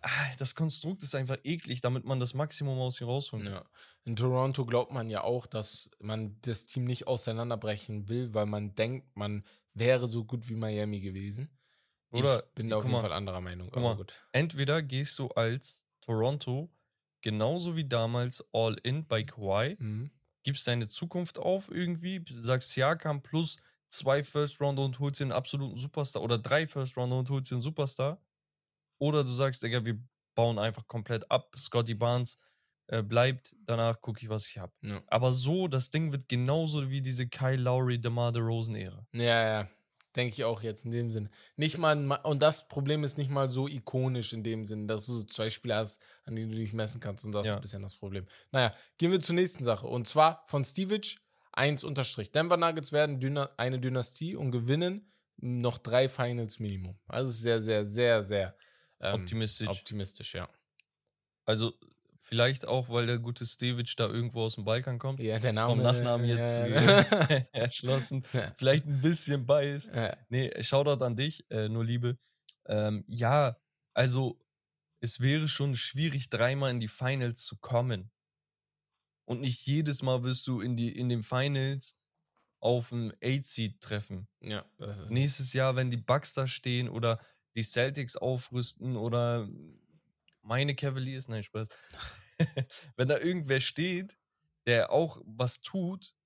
ah, 0.00 0.08
das 0.38 0.54
Konstrukt 0.54 1.02
ist 1.02 1.14
einfach 1.14 1.36
eklig, 1.44 1.80
damit 1.80 2.04
man 2.04 2.20
das 2.20 2.32
Maximum 2.34 2.78
aus 2.78 3.00
ihm 3.00 3.06
rausholen 3.08 3.44
kann. 3.46 3.54
Ja. 3.54 3.64
In 4.04 4.16
Toronto 4.16 4.64
glaubt 4.64 4.92
man 4.92 5.10
ja 5.10 5.22
auch, 5.22 5.46
dass 5.46 5.90
man 6.00 6.36
das 6.42 6.64
Team 6.64 6.84
nicht 6.84 7.06
auseinanderbrechen 7.06 8.08
will, 8.08 8.32
weil 8.32 8.46
man 8.46 8.74
denkt, 8.74 9.14
man 9.14 9.44
wäre 9.74 10.06
so 10.06 10.24
gut 10.24 10.48
wie 10.48 10.54
Miami 10.56 11.00
gewesen. 11.00 11.50
Oder, 12.12 12.38
ich 12.44 12.54
bin 12.54 12.66
die- 12.66 12.70
da 12.70 12.76
auf 12.78 12.84
jeden 12.84 12.92
mal, 12.92 13.02
Fall 13.02 13.12
anderer 13.12 13.40
Meinung. 13.40 13.70
mal, 13.74 13.94
gut. 13.96 14.20
Entweder 14.32 14.82
gehst 14.82 15.18
du 15.18 15.28
als 15.28 15.86
Toronto 16.00 16.70
genauso 17.20 17.76
wie 17.76 17.84
damals 17.84 18.44
all 18.52 18.76
in 18.82 19.06
bei 19.06 19.22
Kawhi, 19.22 19.76
Mhm. 19.78 20.10
gibst 20.42 20.66
deine 20.66 20.88
Zukunft 20.88 21.38
auf 21.38 21.70
irgendwie, 21.70 22.24
sagst 22.26 22.70
Siakam 22.72 23.22
plus 23.22 23.58
zwei 23.90 24.22
First 24.22 24.60
Rounder 24.60 24.82
und 24.84 24.98
holst 24.98 25.20
dir 25.20 25.24
einen 25.24 25.32
absoluten 25.32 25.76
Superstar 25.76 26.22
oder 26.22 26.38
drei 26.38 26.66
First 26.66 26.96
Rounder 26.96 27.18
und 27.18 27.28
holst 27.30 27.50
dir 27.50 27.56
einen 27.56 27.62
Superstar. 27.62 28.20
Oder 28.98 29.24
du 29.24 29.30
sagst, 29.30 29.62
Digga, 29.62 29.84
wir 29.84 29.98
bauen 30.34 30.58
einfach 30.58 30.86
komplett 30.86 31.30
ab. 31.30 31.54
Scotty 31.58 31.94
Barnes 31.94 32.38
äh, 32.88 33.02
bleibt, 33.02 33.54
danach 33.66 34.00
gucke 34.00 34.20
ich, 34.22 34.28
was 34.28 34.46
ich 34.48 34.58
habe. 34.58 34.72
Ja. 34.82 35.02
Aber 35.06 35.32
so, 35.32 35.68
das 35.68 35.90
Ding 35.90 36.12
wird 36.12 36.28
genauso 36.28 36.90
wie 36.90 37.00
diese 37.02 37.28
Kyle 37.28 37.56
Lowry, 37.56 38.00
DeMar 38.00 38.32
DeRozan-Ära. 38.32 39.06
Ja, 39.12 39.22
ja. 39.62 39.68
Denke 40.16 40.34
ich 40.34 40.42
auch 40.44 40.62
jetzt 40.62 40.84
in 40.84 40.90
dem 40.90 41.08
Sinn. 41.08 41.28
Nicht 41.56 41.78
mal, 41.78 41.94
ma- 41.94 42.16
und 42.16 42.42
das 42.42 42.66
Problem 42.66 43.04
ist 43.04 43.16
nicht 43.16 43.30
mal 43.30 43.48
so 43.48 43.68
ikonisch 43.68 44.32
in 44.32 44.42
dem 44.42 44.64
Sinn, 44.64 44.88
dass 44.88 45.06
du 45.06 45.14
so 45.14 45.22
zwei 45.22 45.48
Spieler 45.50 45.76
hast, 45.76 46.02
an 46.24 46.34
denen 46.34 46.50
du 46.50 46.58
dich 46.58 46.72
messen 46.72 47.00
kannst. 47.00 47.24
Und 47.24 47.30
das 47.32 47.42
ist 47.46 47.50
Ja. 47.50 47.54
ein 47.54 47.60
bisschen 47.62 47.82
das 47.82 47.94
Problem. 47.94 48.26
Naja, 48.50 48.74
gehen 48.98 49.12
wir 49.12 49.20
zur 49.20 49.36
nächsten 49.36 49.62
Sache. 49.62 49.86
Und 49.86 50.08
zwar 50.08 50.42
von 50.46 50.64
Stevic 50.64 51.20
1 51.52 51.84
unterstrich. 51.84 52.32
Denver 52.32 52.56
Nuggets 52.56 52.92
werden 52.92 53.20
Dyna 53.20 53.50
eine 53.56 53.78
Dynastie 53.80 54.36
und 54.36 54.50
gewinnen 54.50 55.12
noch 55.36 55.78
drei 55.78 56.08
Finals 56.08 56.58
Minimum. 56.58 56.98
Also 57.06 57.32
sehr, 57.32 57.62
sehr, 57.62 57.84
sehr, 57.84 58.22
sehr 58.22 58.56
ähm, 59.00 59.22
Optimistisch. 59.22 59.68
optimistisch, 59.68 60.34
ja. 60.34 60.48
Also 61.46 61.72
vielleicht 62.20 62.66
auch, 62.66 62.88
weil 62.90 63.06
der 63.06 63.18
gute 63.18 63.46
Stevic 63.46 63.96
da 63.96 64.06
irgendwo 64.06 64.42
aus 64.42 64.54
dem 64.54 64.64
Balkan 64.64 64.98
kommt. 64.98 65.20
Ja, 65.20 65.38
der 65.38 65.52
Name. 65.52 65.74
Vom 65.74 65.82
Nachnamen 65.82 66.28
jetzt 66.28 66.60
äh, 66.60 67.44
erschlossen. 67.52 68.24
Ja. 68.32 68.52
Vielleicht 68.54 68.86
ein 68.86 69.00
bisschen 69.00 69.46
biased. 69.46 69.94
Ja. 69.94 70.16
Nee, 70.28 70.62
Shoutout 70.62 71.04
an 71.04 71.16
dich, 71.16 71.50
äh, 71.50 71.68
nur 71.68 71.84
Liebe. 71.84 72.18
Ähm, 72.66 73.04
ja, 73.08 73.56
also 73.94 74.38
es 75.00 75.20
wäre 75.20 75.48
schon 75.48 75.74
schwierig, 75.74 76.28
dreimal 76.28 76.70
in 76.70 76.80
die 76.80 76.88
Finals 76.88 77.44
zu 77.44 77.56
kommen. 77.56 78.12
Und 79.30 79.42
nicht 79.42 79.64
jedes 79.64 80.02
Mal 80.02 80.24
wirst 80.24 80.48
du 80.48 80.60
in, 80.60 80.76
die, 80.76 80.90
in 80.90 81.08
den 81.08 81.22
Finals 81.22 81.96
auf 82.58 82.90
ein 82.90 83.12
8-Seed 83.12 83.80
treffen. 83.80 84.26
ja, 84.40 84.64
das 84.76 84.98
ist. 84.98 85.10
Nächstes 85.12 85.52
Jahr, 85.52 85.76
wenn 85.76 85.88
die 85.92 85.98
Bucks 85.98 86.34
da 86.34 86.48
stehen 86.48 86.88
oder 86.88 87.20
die 87.54 87.62
Celtics 87.62 88.16
aufrüsten 88.16 88.96
oder 88.96 89.48
meine 90.42 90.74
Cavaliers, 90.74 91.28
nein, 91.28 91.44
Spaß. 91.44 91.68
wenn 92.96 93.06
da 93.06 93.18
irgendwer 93.18 93.60
steht, 93.60 94.18
der 94.66 94.90
auch 94.90 95.20
was 95.24 95.60
tut, 95.60 96.16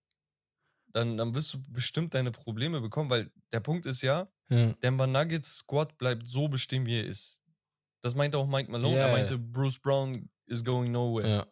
dann, 0.87 1.19
dann 1.19 1.35
wirst 1.35 1.53
du 1.53 1.63
bestimmt 1.69 2.15
deine 2.15 2.31
Probleme 2.31 2.81
bekommen, 2.81 3.11
weil 3.11 3.31
der 3.53 3.61
Punkt 3.61 3.85
ist 3.85 4.01
ja, 4.01 4.33
Ja. 4.49 4.73
Denver 4.83 5.07
Nuggets 5.07 5.59
Squad 5.59 5.99
bleibt 5.99 6.27
so 6.27 6.49
bestimmt, 6.49 6.87
wie 6.87 7.01
er 7.01 7.07
ist. 7.07 7.43
Das 8.01 8.15
meinte 8.15 8.39
auch 8.39 8.47
Mike 8.47 8.73
Malone. 8.73 8.97
Ja, 8.97 9.09
er 9.09 9.13
meinte, 9.13 9.37
Bruce 9.39 9.79
Brown 9.79 10.31
is 10.47 10.65
going 10.65 10.91
nowhere. 10.91 11.29
ja. 11.29 11.47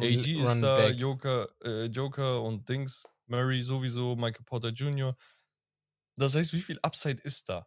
AG 0.00 0.26
ist 0.42 0.48
Run 0.48 0.62
da, 0.62 0.76
back. 0.76 0.96
Joker, 0.96 1.48
äh, 1.64 1.84
Joker 1.86 2.42
und 2.42 2.68
Dings, 2.68 3.08
Murray 3.26 3.62
sowieso, 3.62 4.14
Michael 4.16 4.44
Porter 4.44 4.68
Jr. 4.70 5.16
Das 6.16 6.34
heißt, 6.34 6.52
wie 6.52 6.60
viel 6.60 6.78
Upside 6.82 7.22
ist 7.22 7.48
da? 7.48 7.66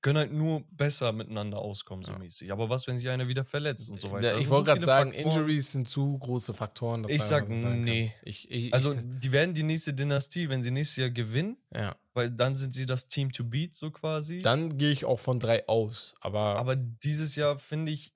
Können 0.00 0.18
halt 0.18 0.32
nur 0.32 0.62
besser 0.70 1.10
miteinander 1.12 1.58
auskommen, 1.58 2.04
so 2.04 2.12
Ja. 2.12 2.18
mäßig. 2.18 2.52
Aber 2.52 2.70
was, 2.70 2.86
wenn 2.86 2.98
sich 2.98 3.08
einer 3.08 3.26
wieder 3.26 3.42
verletzt 3.42 3.90
und 3.90 4.00
so 4.00 4.12
weiter? 4.12 4.28
Da- 4.28 4.28
Das 4.34 4.38
Ich 4.38 4.44
sind 4.44 4.50
wollte 4.52 4.70
so 4.70 4.74
gerade 4.74 4.86
sagen, 4.86 5.12
Faktoren. 5.12 5.32
Injuries 5.32 5.72
sind 5.72 5.88
zu 5.88 6.16
große 6.18 6.54
Faktoren. 6.54 7.04
Ich 7.08 7.20
sag, 7.22 7.48
nee. 7.48 8.12
Ich, 8.22 8.48
ich, 8.50 8.72
Also, 8.72 8.92
ich, 8.92 8.98
die 9.02 9.32
werden 9.32 9.54
die 9.54 9.64
nächste 9.64 9.92
Dynastie, 9.94 10.48
wenn 10.48 10.62
sie 10.62 10.70
nächstes 10.70 10.96
Jahr 10.98 11.10
gewinnen, 11.10 11.56
ja. 11.74 11.96
weil 12.14 12.30
dann 12.30 12.54
sind 12.54 12.74
sie 12.74 12.86
das 12.86 13.08
Team 13.08 13.32
to 13.32 13.42
beat, 13.42 13.74
so 13.74 13.90
quasi. 13.90 14.38
Dann 14.38 14.78
gehe 14.78 14.92
ich 14.92 15.04
auch 15.04 15.18
von 15.18 15.40
drei 15.40 15.66
aus. 15.68 16.14
Aber, 16.20 16.56
Aber 16.56 16.76
dieses 16.76 17.34
Jahr 17.34 17.58
finde 17.58 17.90
ich, 17.90 18.12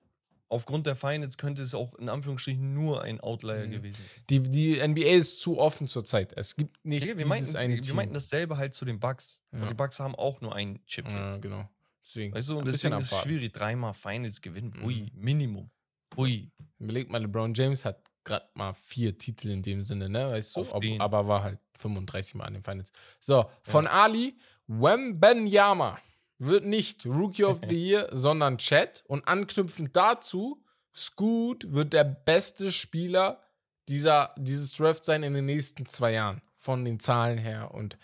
aufgrund 0.49 0.85
der 0.87 0.95
Finals 0.95 1.37
könnte 1.37 1.61
es 1.63 1.73
auch 1.73 1.95
in 1.95 2.09
Anführungsstrichen 2.09 2.73
nur 2.73 3.01
ein 3.03 3.19
Outlier 3.21 3.65
Mhm. 3.67 3.71
gewesen 3.71 3.95
sein. 4.03 4.23
die, 4.29 4.39
die 4.41 4.79
NBA 4.87 5.01
ist 5.17 5.41
zu 5.41 5.57
offen 5.59 5.87
zurzeit. 5.87 6.33
Es 6.37 6.55
gibt 6.55 6.83
nicht 6.85 7.03
Digga, 7.05 7.17
wir, 7.17 7.25
meinten, 7.25 7.55
eine 7.55 7.73
wir 7.75 7.81
Team. 7.81 7.95
meinten 7.95 8.13
dasselbe 8.13 8.57
halt 8.57 8.73
zu 8.73 8.85
den 8.85 8.99
Bucks. 8.99 9.41
Ja. 9.51 9.61
Und 9.61 9.69
die 9.71 9.73
Bucks 9.75 9.99
haben 9.99 10.15
auch 10.15 10.41
nur 10.41 10.53
einen 10.55 10.85
Chip 10.85 11.07
ja, 11.09 11.25
jetzt. 11.29 11.41
genau. 11.41 11.67
Deswegen. 12.03 12.33
Weißt 12.35 12.49
du, 12.49 12.53
und 12.57 12.63
ein 12.63 12.65
bisschen 12.65 12.91
deswegen 12.91 13.01
ist 13.01 13.11
es 13.13 13.19
schwierig. 13.21 13.51
Dreimal 13.53 13.93
Finals 13.93 14.41
gewinnen. 14.41 14.73
Mhm. 14.77 14.85
Ui, 14.85 15.11
Minimum. 15.15 15.69
Ui. 16.17 16.51
Überleg 16.79 17.09
mal, 17.09 17.21
LeBron 17.21 17.53
James 17.53 17.85
hat 17.85 18.01
gerade 18.25 18.45
mal 18.53 18.73
vier 18.73 19.17
Titel 19.17 19.49
in 19.49 19.61
dem 19.63 19.83
Sinne, 19.83 20.09
ne? 20.09 20.29
Weißt 20.31 20.55
du? 20.55 20.61
Auf 20.61 20.73
Ob, 20.75 20.81
den. 20.81 20.99
aber 21.01 21.27
war 21.27 21.43
halt 21.43 21.59
35 21.79 22.35
Mal 22.35 22.45
an 22.45 22.53
den 22.55 22.63
Finals. 22.63 22.91
So, 23.19 23.49
von 23.63 23.87
Ali, 23.87 24.37
Wembenyama 24.67 25.97
wird 26.39 26.65
nicht 26.65 27.05
Rookie 27.05 27.43
of 27.43 27.59
the 27.67 27.75
Year, 27.75 28.09
sondern 28.11 28.57
Chat. 28.57 29.03
Und 29.07 29.27
anknüpfend 29.27 29.95
dazu, 29.95 30.63
Scoot 30.95 31.71
wird 31.71 31.93
der 31.93 32.03
beste 32.03 32.71
Spieler 32.71 33.41
dieser, 33.87 34.33
dieses 34.37 34.73
Draft 34.73 35.03
sein 35.03 35.23
in 35.23 35.33
den 35.33 35.45
nächsten 35.45 35.85
zwei 35.85 36.13
Jahren. 36.13 36.41
Von 36.55 36.85
den 36.85 36.99
Zahlen 36.99 37.37
her 37.37 37.73
und 37.73 37.97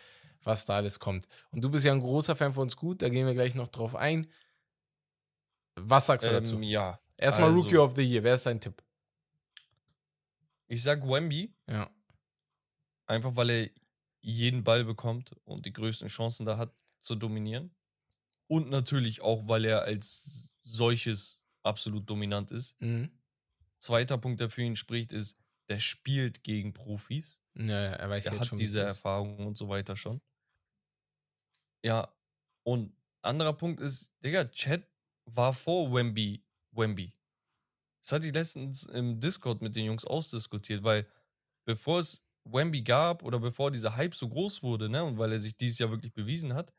was 0.44 0.66
da 0.66 0.76
alles 0.76 1.00
kommt. 1.00 1.28
Und 1.52 1.64
du 1.64 1.70
bist 1.70 1.86
ja 1.86 1.94
ein 1.94 2.02
großer 2.02 2.36
Fan 2.36 2.54
von 2.54 2.70
Scoot, 2.70 3.02
da 3.02 3.10
gehen 3.10 3.26
wir 3.26 3.34
gleich 3.34 3.56
noch 3.56 3.68
drauf 3.70 3.96
ein. 3.96 4.30
Was 5.76 6.08
sagst 6.08 6.28
du 6.28 6.32
dazu? 6.32 6.56
Ähm, 6.56 6.64
ja. 6.64 7.00
Erstmal 7.18 7.50
also- 7.50 7.62
Rookie 7.62 7.78
of 7.78 7.96
the 7.96 8.02
Year, 8.04 8.24
wer 8.24 8.36
ist 8.36 8.46
dein 8.46 8.60
Tipp? 8.60 8.84
Ich 10.68 10.84
sag 10.84 11.08
Wemby, 11.08 11.54
Ja. 11.68 11.90
einfach 13.08 13.36
weil 13.36 13.50
er 13.50 13.70
jeden 14.22 14.64
Ball 14.64 14.84
bekommt 14.84 15.32
und 15.46 15.66
die 15.66 15.74
größten 15.74 16.10
Chancen 16.10 16.46
da 16.46 16.58
hat 16.58 16.74
zu 17.02 17.16
dominieren. 17.16 17.74
Und 18.50 18.70
natürlich 18.70 19.22
auch, 19.22 19.48
weil 19.48 19.64
er 19.66 19.84
als 19.84 20.52
solches 20.64 21.46
absolut 21.64 22.10
dominant 22.10 22.52
ist. 22.52 22.80
Mhm. 22.82 23.12
Zweiter 23.80 24.18
Punkt, 24.18 24.40
der 24.40 24.50
für 24.50 24.64
ihn 24.64 24.76
spricht, 24.76 25.14
ist, 25.14 25.40
der 25.70 25.80
spielt 25.80 26.44
gegen 26.44 26.74
Profis. 26.74 27.42
Ja, 27.56 27.66
ja, 27.66 27.92
er 27.92 28.10
weiß 28.10 28.26
Er 28.26 28.32
jetzt 28.32 28.42
hat 28.42 28.48
schon, 28.48 28.58
diese. 28.58 28.82
Erfahrung 28.82 29.46
und 29.46 29.56
so 29.56 29.70
weiter 29.70 29.96
schon. 29.96 30.20
Ja, 31.84 32.12
und 32.64 32.94
anderer 33.22 33.54
Punkt 33.54 33.80
ist, 33.80 34.14
Digga, 34.24 34.46
Chat 34.46 34.88
war 35.26 35.54
vor 35.54 35.94
Wemby, 35.94 36.44
Wemby. 36.72 37.14
Das 38.02 38.14
hatte 38.14 38.28
ich 38.28 38.34
letztens 38.34 38.84
im 38.88 39.20
Discord 39.20 39.62
mit 39.62 39.76
den 39.76 39.86
Jungs 39.86 40.06
ausdiskutiert, 40.06 40.84
weil 40.84 41.08
bevor 41.66 42.00
es 42.00 42.26
Wemby 42.46 42.82
gab 42.82 43.24
oder 43.24 43.40
bevor 43.40 43.70
dieser 43.70 43.96
Hype 43.96 44.16
so 44.16 44.28
groß 44.28 44.64
wurde, 44.64 44.90
ne, 44.90 45.04
und 45.04 45.18
weil 45.18 45.32
er 45.32 45.40
sich 45.40 45.56
dieses 45.56 45.80
Jahr 45.80 45.92
wirklich 45.92 46.14
bewiesen 46.14 46.54
hat, 46.54 46.74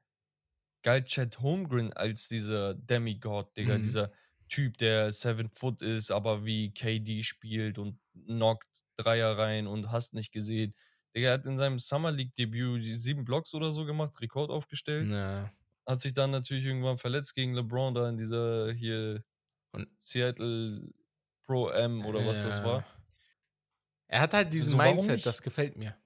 galt 0.82 1.06
Chad 1.06 1.40
Holmgren 1.40 1.92
als 1.92 2.28
dieser 2.28 2.74
Demigod, 2.74 3.56
Digga, 3.56 3.76
Mhm. 3.78 3.82
dieser 3.82 4.12
Typ, 4.48 4.78
der 4.78 5.12
seven 5.12 5.48
foot 5.50 5.82
ist, 5.82 6.10
aber 6.10 6.44
wie 6.44 6.72
KD 6.72 7.22
spielt 7.22 7.78
und 7.78 7.98
knockt 8.26 8.66
Dreier 8.96 9.38
rein 9.38 9.66
und 9.66 9.90
hast 9.92 10.14
nicht 10.14 10.32
gesehen. 10.32 10.74
Digga, 11.14 11.28
er 11.28 11.34
hat 11.34 11.46
in 11.46 11.56
seinem 11.56 11.78
Summer 11.78 12.10
League 12.12 12.34
Debüt 12.34 12.82
die 12.84 12.94
sieben 12.94 13.24
Blocks 13.24 13.54
oder 13.54 13.70
so 13.72 13.84
gemacht, 13.84 14.20
Rekord 14.20 14.50
aufgestellt. 14.50 15.08
Ja. 15.10 15.52
Hat 15.86 16.00
sich 16.00 16.12
dann 16.14 16.30
natürlich 16.30 16.64
irgendwann 16.64 16.98
verletzt 16.98 17.34
gegen 17.34 17.54
LeBron 17.54 17.94
da 17.94 18.08
in 18.08 18.16
dieser 18.16 18.72
hier 18.72 19.24
Und- 19.72 19.88
Seattle 20.00 20.88
Pro 21.46 21.68
M 21.70 22.04
oder 22.04 22.24
was 22.26 22.42
das 22.42 22.58
Ja. 22.58 22.64
war. 22.64 22.84
Er 24.08 24.20
hat 24.20 24.34
halt 24.34 24.52
diesen 24.52 24.78
Also 24.80 24.94
Mindset, 24.94 25.24
das 25.26 25.42
gefällt 25.42 25.76
mir. 25.76 25.96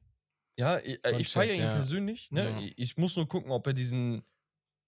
Ja, 0.57 0.79
ich, 0.79 1.03
äh, 1.05 1.11
Von 1.13 1.21
ich 1.21 1.29
feiere 1.29 1.55
ihn 1.55 1.61
ja. 1.63 1.73
persönlich. 1.75 2.31
Ne? 2.31 2.45
Ja. 2.51 2.59
Ich- 2.61 2.75
Ich 2.79 2.97
muss 2.97 3.17
nur 3.17 3.27
gucken, 3.29 3.51
ob 3.51 3.67
er 3.67 3.73
diesen, 3.73 4.23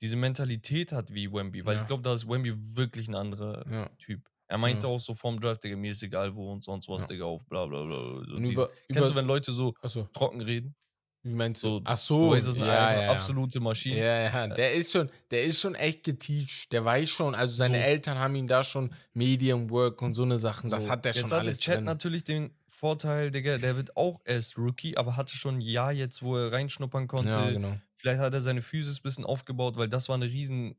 diese 0.00 0.16
Mentalität 0.16 0.92
hat 0.92 1.12
wie 1.12 1.32
Wemby, 1.32 1.64
weil 1.64 1.76
Ja. 1.76 1.80
ich 1.82 1.86
glaube, 1.86 2.02
da 2.02 2.12
ist 2.14 2.28
Wemby 2.28 2.54
wirklich 2.76 3.08
ein 3.08 3.14
anderer 3.14 3.64
Ja. 3.70 3.88
Typ. 3.98 4.20
Er 4.48 4.58
meinte 4.58 4.86
Ja. 4.86 4.92
auch 4.92 5.00
so 5.00 5.14
vorm 5.14 5.40
Draft, 5.40 5.64
Digga, 5.64 5.76
mir 5.76 5.92
ist 5.92 6.02
egal 6.02 6.34
wo 6.34 6.52
und 6.52 6.62
sonst 6.62 6.88
was, 6.88 7.02
Ja. 7.02 7.08
Digga, 7.08 7.24
auf 7.24 7.44
bla 7.46 7.66
bla 7.66 7.82
bla. 7.82 7.96
So 7.96 8.36
über, 8.36 8.66
Kennst 8.66 8.90
über, 8.90 9.00
du, 9.08 9.14
wenn 9.16 9.26
Leute 9.26 9.50
so 9.52 9.74
achso, 9.82 10.08
trocken 10.12 10.40
reden? 10.40 10.74
wie 11.22 11.34
meinst 11.34 11.64
du? 11.64 11.68
So, 11.68 11.80
Ach 11.82 11.96
Du 11.98 12.04
so, 12.04 12.30
weißt, 12.30 12.46
das 12.46 12.56
ja. 12.58 13.10
absolute 13.10 13.58
Maschinen. 13.58 13.96
Ja, 13.98 14.30
ja, 14.30 14.46
der 14.46 14.74
ist 14.74 14.92
schon, 14.92 15.10
der 15.32 15.42
ist 15.42 15.60
schon 15.60 15.74
echt 15.74 16.04
geteacht. 16.04 16.70
Der 16.70 16.84
weiß 16.84 17.10
schon, 17.10 17.34
also 17.34 17.52
seine 17.56 17.78
So. 17.78 17.84
Eltern 17.84 18.18
haben 18.20 18.36
ihn 18.36 18.46
da 18.46 18.62
schon 18.62 18.94
Medium 19.14 19.68
Work 19.70 20.00
und 20.02 20.14
so 20.14 20.22
eine 20.22 20.38
Sachen. 20.38 20.70
Das 20.70 20.84
So, 20.84 20.90
hat 20.90 21.04
der 21.04 21.10
jetzt 21.10 21.22
schon 21.22 21.30
hatte 21.30 21.40
alles 21.40 21.58
Chat 21.58 21.78
drin. 21.78 21.84
natürlich 21.84 22.22
den 22.22 22.54
Vorteil, 22.76 23.30
Digga, 23.30 23.56
der 23.56 23.74
wird 23.74 23.96
auch 23.96 24.20
erst 24.26 24.58
Rookie, 24.58 24.98
aber 24.98 25.16
hatte 25.16 25.34
schon 25.34 25.56
ein 25.56 25.60
Jahr 25.62 25.92
jetzt, 25.92 26.22
wo 26.22 26.36
er 26.36 26.52
reinschnuppern 26.52 27.08
konnte. 27.08 27.30
Ja, 27.30 27.50
genau. 27.50 27.74
Vielleicht 27.94 28.20
hat 28.20 28.34
er 28.34 28.42
seine 28.42 28.60
Physis 28.60 28.98
ein 28.98 29.02
bisschen 29.02 29.24
aufgebaut, 29.24 29.76
weil 29.76 29.88
das 29.88 30.10
war 30.10 30.16
eine 30.16 30.26
riesen 30.26 30.76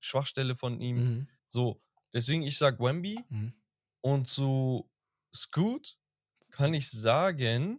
Schwachstelle 0.00 0.56
von 0.56 0.80
ihm. 0.80 0.96
Mhm. 0.96 1.28
So, 1.46 1.80
deswegen 2.12 2.42
ich 2.42 2.58
sag 2.58 2.80
Wemby 2.80 3.20
Mhm. 3.28 3.52
Und 4.00 4.28
zu 4.28 4.90
Scoot 5.32 5.96
kann 6.50 6.74
ich 6.74 6.90
sagen, 6.90 7.78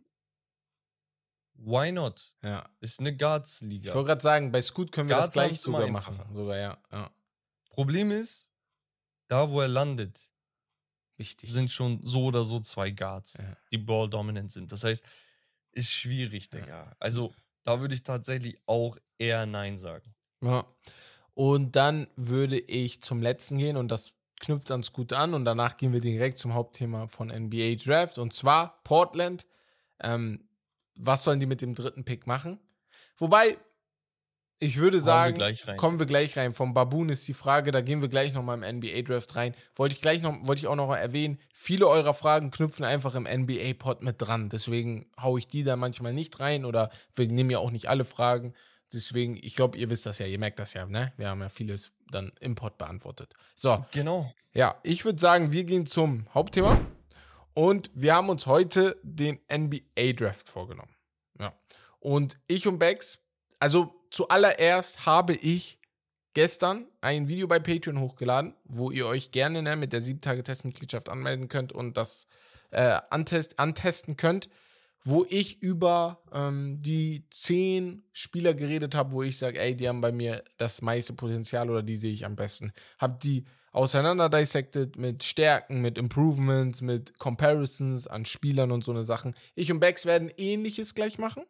why 1.56 1.92
not? 1.92 2.34
Ja. 2.42 2.70
Ist 2.80 3.02
eine 3.02 3.12
Ich 3.12 3.18
Guards-Liga. 3.18 3.94
wollte 3.94 4.08
gerade 4.08 4.22
sagen, 4.22 4.52
bei 4.52 4.62
Scoot 4.62 4.92
können 4.94 5.10
wir 5.10 5.18
das 5.18 5.34
Guards 5.34 5.34
gleich 5.34 5.60
sogar 5.60 5.88
machen. 5.88 6.20
Sogar, 6.34 6.58
ja. 6.58 6.78
ja. 6.92 7.12
Problem 7.70 8.12
ist, 8.12 8.50
da 9.28 9.50
wo 9.50 9.60
er 9.60 9.68
landet, 9.68 10.32
Wichtig. 11.18 11.52
sind 11.52 11.72
schon 11.72 12.00
so 12.04 12.26
oder 12.26 12.44
so 12.44 12.60
zwei 12.60 12.92
Guards, 12.92 13.38
Ja. 13.40 13.58
die 13.72 13.78
ball 13.78 14.10
dominant 14.10 14.52
sind. 14.52 14.72
Das 14.72 14.84
heißt, 14.84 15.06
ist 15.72 15.92
schwierig, 15.92 16.50
Digga. 16.50 16.96
Also, 17.00 17.34
da 17.64 17.80
würde 17.82 17.94
ich 17.96 18.04
tatsächlich 18.04 18.58
auch 18.66 18.98
eher 19.18 19.46
Nein 19.46 19.78
sagen. 19.78 20.14
Ja. 20.42 20.66
Und 21.34 21.76
dann 21.76 22.08
würde 22.16 22.60
ich 22.60 23.02
zum 23.02 23.22
letzten 23.22 23.58
gehen 23.58 23.78
und 23.78 23.90
das 23.90 24.14
knüpft 24.40 24.72
ans 24.72 24.94
gut 24.94 25.14
an 25.14 25.34
und 25.34 25.46
danach 25.46 25.78
gehen 25.78 25.94
wir 25.94 26.00
direkt 26.02 26.38
zum 26.38 26.54
Hauptthema 26.54 27.08
von 27.08 27.30
NBA 27.30 27.76
Draft 27.76 28.18
und 28.20 28.34
zwar 28.34 28.82
Portland. 28.84 29.46
Ähm, 30.00 30.48
was 30.96 31.24
sollen 31.24 31.40
die 31.40 31.46
mit 31.48 31.62
dem 31.62 31.76
dritten 31.76 32.04
Pick 32.06 32.26
machen? 32.28 32.60
Wobei, 33.18 33.58
ich 34.60 34.78
würde 34.78 34.98
wir 34.98 35.04
sagen, 35.04 35.42
rein. 35.42 35.78
kommen 35.78 36.00
wir 36.00 36.06
gleich 36.06 36.36
rein. 36.38 36.54
Vom 36.54 36.74
Baboon 36.74 37.10
ist 37.10 37.28
die 37.28 37.34
Frage, 37.34 37.72
da 37.72 37.82
gehen 37.82 38.02
wir 38.02 38.10
gleich 38.10 38.34
nochmal 38.34 38.62
im 38.62 38.78
NBA 38.78 39.02
Draft 39.04 39.36
rein. 39.36 39.54
Wollte 39.76 39.94
ich 39.96 40.02
gleich 40.02 40.22
noch, 40.22 40.36
wollte 40.48 40.60
ich 40.60 40.68
auch 40.68 40.76
noch 40.76 40.92
erwähnen, 40.96 41.40
viele 41.54 41.88
eurer 41.88 42.14
Fragen 42.14 42.50
knüpfen 42.52 42.84
einfach 42.86 43.16
im 43.16 43.24
NBA 43.24 43.74
Pod 43.78 44.02
mit 44.02 44.16
dran. 44.20 44.50
Deswegen 44.50 45.06
haue 45.22 45.40
ich 45.40 45.48
die 45.48 45.64
da 45.64 45.76
manchmal 45.76 46.14
nicht 46.14 46.40
rein 46.40 46.66
oder 46.66 46.90
wir 47.14 47.28
nehmen 47.28 47.50
ja 47.52 47.60
auch 47.60 47.72
nicht 47.72 47.88
alle 47.88 48.06
Fragen. 48.06 48.54
Deswegen, 48.94 49.38
ich 49.42 49.56
glaube, 49.56 49.78
ihr 49.78 49.90
wisst 49.90 50.06
das 50.06 50.20
ja, 50.20 50.26
ihr 50.26 50.40
merkt 50.40 50.60
das 50.60 50.74
ja, 50.74 50.86
ne? 50.86 51.12
Wir 51.18 51.30
haben 51.30 51.42
ja 51.42 51.50
vieles 51.50 51.92
dann 52.10 52.32
im 52.40 52.56
Pod 52.56 52.78
beantwortet. 52.78 53.34
So, 53.54 53.86
Genau. 53.92 54.34
ja, 54.54 54.80
ich 54.84 55.04
würde 55.04 55.20
sagen, 55.20 55.52
wir 55.52 55.66
gehen 55.66 55.86
zum 55.86 56.26
Hauptthema. 56.34 56.80
Und 57.54 57.90
wir 57.94 58.16
haben 58.16 58.30
uns 58.30 58.46
heute 58.46 58.98
den 59.04 59.40
NBA 59.52 60.14
Draft 60.14 60.48
vorgenommen. 60.48 60.96
Ja. 61.40 61.54
Und 62.00 62.38
ich 62.48 62.68
und 62.68 62.78
Bex, 62.80 63.20
also 63.60 63.94
zuallererst 64.12 65.06
habe 65.06 65.34
ich 65.34 65.80
gestern 66.34 66.86
ein 67.02 67.28
Video 67.28 67.48
bei 67.48 67.60
Patreon 67.60 68.00
hochgeladen, 68.00 68.54
wo 68.64 68.92
ihr 68.92 69.08
euch 69.08 69.32
gerne 69.32 69.64
ne, 69.64 69.76
mit 69.76 69.92
der 69.94 70.02
7-Tage-Testmitgliedschaft 70.02 71.10
anmelden 71.10 71.48
könnt 71.48 71.74
und 71.74 71.98
das 71.98 72.28
äh, 72.72 73.00
antest, 73.10 73.60
antesten 73.60 74.18
könnt, 74.18 74.50
wo 75.04 75.26
ich 75.30 75.62
über 75.62 76.22
ähm, 76.34 76.82
die 76.82 77.26
10 77.30 78.04
Spieler 78.12 78.54
geredet 78.54 78.94
habe, 78.94 79.14
wo 79.14 79.24
ich 79.24 79.38
sage, 79.38 79.60
ey, 79.60 79.76
die 79.76 79.88
haben 79.88 80.02
bei 80.02 80.12
mir 80.12 80.44
das 80.58 80.82
meiste 80.82 81.14
Potenzial 81.14 81.70
oder 81.70 81.82
die 81.82 81.96
sehe 81.96 82.14
ich 82.14 82.26
am 82.26 82.36
besten. 82.36 82.72
Hab 83.00 83.20
die 83.22 83.46
auseinander 83.72 84.30
dissected 84.30 84.98
mit 84.98 85.24
Stärken, 85.24 85.82
mit 85.82 85.98
Improvements, 85.98 86.82
mit 86.82 87.18
Comparisons 87.20 88.08
an 88.08 88.26
Spielern 88.26 88.72
und 88.72 88.84
so 88.84 88.92
eine 88.92 89.04
Sachen. 89.04 89.36
Ich 89.56 89.72
und 89.72 89.80
Bex 89.80 90.06
werden 90.06 90.32
ähnliches 90.38 90.94
gleich 90.94 91.18
machen. 91.18 91.44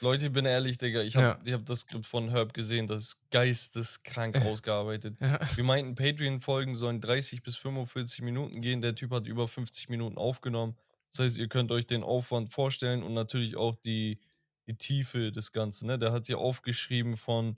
Leute, 0.00 0.26
ich 0.26 0.32
bin 0.32 0.44
ehrlich, 0.44 0.78
Digga. 0.78 1.02
Ich 1.02 1.14
Ja. 1.14 1.22
habe 1.22 1.40
ich 1.44 1.52
hab 1.52 1.66
das 1.66 1.80
Skript 1.80 2.06
von 2.06 2.28
Herb 2.30 2.54
gesehen, 2.54 2.86
das 2.86 3.02
ist 3.04 3.30
geisteskrank 3.30 4.36
ausgearbeitet. 4.36 5.16
Ja. 5.20 5.38
Wir 5.56 5.64
meinten, 5.64 5.94
Patreon-Folgen 5.94 6.74
sollen 6.74 7.00
30 7.00 7.42
bis 7.42 7.56
45 7.56 8.22
Minuten 8.22 8.60
gehen. 8.62 8.80
Der 8.80 8.94
Typ 8.94 9.10
hat 9.10 9.26
über 9.26 9.48
50 9.48 9.88
Minuten 9.88 10.16
aufgenommen. 10.16 10.76
Das 11.10 11.20
heißt, 11.20 11.38
ihr 11.38 11.48
könnt 11.48 11.72
euch 11.72 11.86
den 11.86 12.02
Aufwand 12.04 12.50
vorstellen 12.50 13.02
und 13.02 13.14
natürlich 13.14 13.56
auch 13.56 13.74
die, 13.74 14.20
die 14.66 14.76
Tiefe 14.76 15.32
des 15.32 15.52
Ganzen. 15.52 15.86
Ne? 15.86 15.98
Der 15.98 16.12
hat 16.12 16.26
hier 16.26 16.38
aufgeschrieben 16.38 17.16
von 17.16 17.56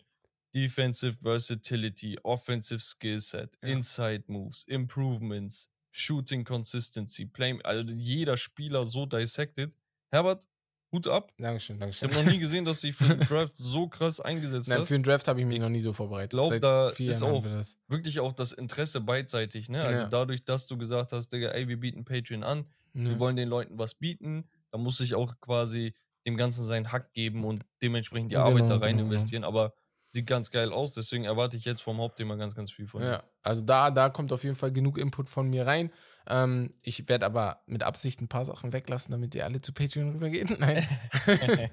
Defensive 0.54 1.18
Versatility, 1.22 2.18
Offensive 2.22 2.80
Skillset, 2.80 3.58
Ja. 3.62 3.68
Inside 3.68 4.24
Moves, 4.28 4.62
Improvements, 4.64 5.68
Shooting 5.90 6.44
Consistency, 6.44 7.26
Play. 7.26 7.58
Also 7.64 7.94
jeder 7.94 8.36
Spieler 8.36 8.86
so 8.86 9.04
dissected. 9.06 9.76
Herbert, 10.10 10.48
Hut 10.92 11.06
ab. 11.06 11.32
Dankeschön, 11.38 11.76
Ich 11.76 11.80
Dankeschön. 11.80 12.10
habe 12.14 12.24
noch 12.24 12.32
nie 12.32 12.38
gesehen, 12.40 12.64
dass 12.64 12.80
dich 12.80 12.94
für 12.96 13.04
den 13.16 13.20
Draft 13.20 13.56
so 13.56 13.86
krass 13.88 14.20
eingesetzt 14.20 14.68
Nein, 14.68 14.78
hast. 14.80 14.88
für 14.88 14.94
den 14.94 15.02
Draft 15.02 15.28
habe 15.28 15.40
ich 15.40 15.46
mich 15.46 15.60
noch 15.60 15.68
nie 15.68 15.80
so 15.80 15.92
vorbereitet. 15.92 16.30
glaub, 16.30 16.48
Seit 16.48 16.62
da 16.62 16.88
ist 16.90 17.22
auch. 17.22 17.44
Wirklich 17.88 18.20
auch 18.20 18.32
das 18.32 18.52
Interesse 18.52 19.00
beidseitig, 19.00 19.68
ne? 19.68 19.82
Also 19.82 20.02
Ja. 20.04 20.08
dadurch, 20.08 20.44
dass 20.44 20.66
du 20.66 20.76
gesagt 20.76 21.12
hast, 21.12 21.28
Digga, 21.32 21.50
ey, 21.50 21.68
wir 21.68 21.78
bieten 21.78 22.04
Patreon 22.04 22.42
an, 22.42 22.66
Ja. 22.94 23.04
wir 23.04 23.18
wollen 23.20 23.36
den 23.36 23.48
Leuten 23.48 23.78
was 23.78 23.94
bieten, 23.94 24.48
da 24.72 24.78
muss 24.78 24.98
ich 25.00 25.14
auch 25.14 25.34
quasi 25.40 25.94
dem 26.26 26.36
Ganzen 26.36 26.64
seinen 26.66 26.90
Hack 26.92 27.12
geben 27.14 27.44
und 27.44 27.64
dementsprechend 27.82 28.30
die 28.30 28.34
Ja, 28.34 28.42
Arbeit 28.44 28.56
genau, 28.64 28.68
da 28.70 28.74
rein 28.76 28.96
genau, 28.96 29.04
genau. 29.04 29.12
investieren. 29.12 29.44
Aber 29.44 29.72
sieht 30.06 30.26
ganz 30.26 30.50
geil 30.50 30.72
aus, 30.72 30.92
deswegen 30.92 31.24
erwarte 31.24 31.56
ich 31.56 31.64
jetzt 31.64 31.82
vom 31.82 31.98
Hauptthema 31.98 32.34
ganz, 32.34 32.54
ganz 32.56 32.70
viel 32.72 32.88
von 32.88 33.00
dir. 33.00 33.08
Ja, 33.10 33.22
also 33.42 33.62
da, 33.62 33.90
da 33.92 34.08
kommt 34.10 34.32
auf 34.32 34.42
jeden 34.42 34.56
Fall 34.56 34.72
genug 34.72 34.98
Input 34.98 35.28
von 35.28 35.48
mir 35.48 35.66
rein. 35.66 35.90
Ähm, 36.26 36.74
ich 36.82 37.08
werde 37.08 37.26
aber 37.26 37.62
mit 37.66 37.82
Absicht 37.82 38.20
ein 38.20 38.28
paar 38.28 38.44
Sachen 38.44 38.72
weglassen, 38.72 39.10
damit 39.12 39.34
ihr 39.34 39.44
alle 39.44 39.60
zu 39.60 39.72
Patreon 39.72 40.12
rübergehen. 40.12 40.54
Nein. 40.58 40.86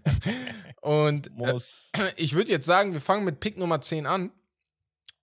Und 0.82 1.30
äh, 1.40 1.54
ich 2.16 2.34
würde 2.34 2.52
jetzt 2.52 2.66
sagen, 2.66 2.94
wir 2.94 3.02
fangen 3.02 3.26
mit 3.26 3.40
Pick 3.40 3.58
Nummer 3.58 3.82
10 3.82 4.06
an. 4.06 4.32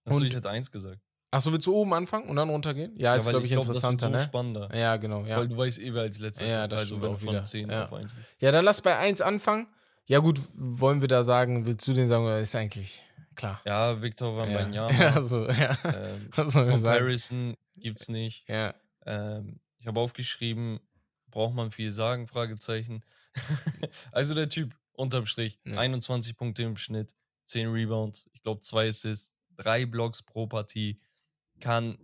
Achso, 0.05 0.22
ich 0.22 0.35
hätte 0.35 0.51
eins 0.51 0.70
gesagt. 0.70 1.01
Achso, 1.31 1.51
willst 1.53 1.66
du 1.66 1.75
oben 1.75 1.95
anfangen 1.95 2.29
und 2.29 2.37
dann 2.37 2.49
runtergehen? 2.49 2.93
Ja, 2.97 3.16
ist, 3.16 3.27
weil 3.27 3.33
glaube 3.33 3.47
ich, 3.47 3.53
glaub, 3.53 3.66
das 3.66 3.75
wird 3.83 3.85
interessanter, 3.93 4.07
so 4.07 4.12
ne? 4.12 4.22
spannender. 4.22 4.77
Ja, 4.77 4.97
genau, 4.99 5.25
ja. 5.25 5.39
Weil 5.39 5.49
du 5.49 5.57
weißt 5.57 5.81
eh, 5.81 5.93
wer 5.93 6.03
als 6.03 6.20
letzter 6.20 6.47
Ja, 6.47 6.68
das 6.68 6.81
Also 6.81 6.97
stimmt 6.99 7.07
auch 7.12 7.20
wieder. 7.22 7.33
von 7.39 7.45
10 7.45 7.70
Ja. 7.70 7.85
auf 7.87 7.93
1 7.93 8.14
gehst. 8.14 8.27
Ja, 8.39 8.53
dann 8.53 8.64
lass 8.64 8.81
bei 8.83 8.97
1 8.97 9.20
anfangen. 9.20 9.66
Ja, 10.07 10.20
gut, 10.20 10.41
wollen 10.55 11.01
wir 11.01 11.09
da 11.09 11.25
sagen, 11.25 11.66
willst 11.66 11.89
du 11.89 11.93
den 11.93 12.07
sagen, 12.07 12.25
oder 12.25 12.39
ist 12.39 12.55
eigentlich 12.55 13.03
klar? 13.35 13.61
Ja, 13.64 14.01
Victor 14.01 14.37
Ja, 14.37 14.47
Wembanyama. 14.47 14.91
ja 15.01 15.20
so, 15.22 15.49
ja. 15.49 15.77
ähm, 15.85 16.29
Was 16.37 16.53
soll 16.53 16.66
man 16.66 16.79
sagen? 16.79 16.99
Comparison 16.99 17.57
gibt's 17.79 18.09
nicht. 18.09 18.49
Ja, 18.49 18.75
Ähm, 19.07 19.61
ich 19.78 19.86
habe 19.86 20.00
aufgeschrieben, 20.00 20.80
braucht 21.28 21.55
man 21.55 21.70
viel 21.70 21.90
sagen? 21.90 22.26
Fragezeichen. 22.26 23.05
also 24.12 24.34
der 24.34 24.48
Typ, 24.48 24.74
unterm 24.92 25.26
Strich, 25.26 25.59
Ja. 25.64 25.78
21 25.78 26.36
Punkte 26.36 26.62
im 26.62 26.76
Schnitt, 26.76 27.14
10 27.46 27.68
Rebounds, 27.68 28.28
ich 28.32 28.42
glaube 28.42 28.61
2 28.61 28.88
Assists, 28.88 29.40
3 29.57 29.86
Blocks 29.86 30.22
pro 30.22 30.46
Partie, 30.46 31.00
kann, 31.61 31.98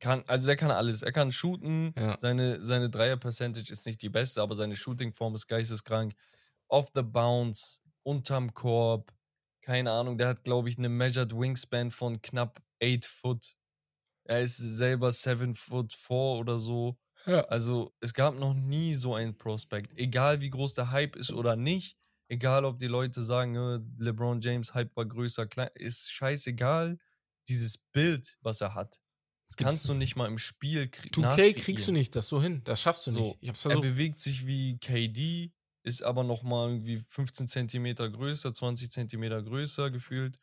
kann, 0.00 0.22
also 0.26 0.46
der 0.46 0.56
kann 0.56 0.70
alles. 0.70 1.02
Er 1.02 1.12
kann 1.12 1.32
shooten, 1.32 1.94
Ja. 1.98 2.16
seine, 2.18 2.62
seine 2.62 2.90
Dreier-Percentage 2.90 3.72
ist 3.72 3.86
nicht 3.86 4.02
die 4.02 4.08
beste, 4.10 4.42
aber 4.42 4.54
seine 4.54 4.76
Shooting-Form 4.76 5.34
ist 5.34 5.46
geisteskrank. 5.46 6.14
Off 6.68 6.88
the 6.94 7.02
bounce, 7.02 7.82
unterm 8.02 8.52
Korb, 8.54 9.12
keine 9.62 9.92
Ahnung, 9.92 10.18
der 10.18 10.28
hat, 10.28 10.44
glaube 10.44 10.68
ich, 10.68 10.76
eine 10.78 10.88
Measured 10.90 11.32
Wingspan 11.34 11.90
von 11.90 12.20
knapp 12.20 12.60
8 12.82 13.04
Foot. 13.06 13.56
Er 14.24 14.40
ist 14.40 14.56
selber 14.56 15.12
7 15.12 15.54
Foot 15.54 15.92
4 15.92 16.16
oder 16.40 16.58
so. 16.58 16.98
Ja. 17.26 17.42
Also 17.42 17.94
es 18.00 18.12
gab 18.14 18.38
noch 18.38 18.54
nie 18.54 18.94
so 18.94 19.14
einen 19.14 19.36
Prospect. 19.36 19.92
Egal 19.96 20.40
wie 20.40 20.50
groß 20.50 20.74
der 20.74 20.90
Hype 20.90 21.16
ist 21.16 21.32
oder 21.32 21.56
nicht, 21.56 21.96
egal 22.28 22.64
ob 22.64 22.78
die 22.78 22.86
Leute 22.86 23.22
sagen, 23.22 23.56
äh, 23.56 23.80
LeBron 24.02 24.40
James 24.40 24.74
Hype 24.74 24.94
war 24.96 25.06
größer, 25.06 25.46
klein, 25.46 25.70
ist 25.74 26.10
scheißegal. 26.12 26.98
Dieses 27.48 27.76
Bild, 27.78 28.38
was 28.40 28.60
er 28.62 28.74
hat, 28.74 29.00
das 29.46 29.56
kannst 29.56 29.86
du 29.88 29.92
nicht 29.94 30.16
mal 30.16 30.26
im 30.26 30.38
Spiel 30.38 30.88
kriegen. 30.88 31.12
2K 31.12 31.52
kriegst 31.52 31.86
du 31.86 31.92
nicht 31.92 32.16
das 32.16 32.28
so 32.28 32.40
hin. 32.40 32.62
Das 32.64 32.80
schaffst 32.80 33.06
du 33.06 33.10
So, 33.10 33.20
nicht. 33.20 33.38
Ich 33.42 33.48
hab's 33.50 33.64
Er 33.66 33.72
versucht. 33.72 33.82
bewegt 33.82 34.20
sich 34.20 34.46
wie 34.46 34.78
KD, 34.78 35.52
ist 35.82 36.02
aber 36.02 36.24
noch 36.24 36.42
mal 36.42 36.68
irgendwie 36.70 36.96
15 36.98 37.46
Zentimeter 37.48 38.08
größer, 38.08 38.54
20 38.54 38.90
Zentimeter 38.90 39.42
größer 39.42 39.90
gefühlt. 39.90 40.38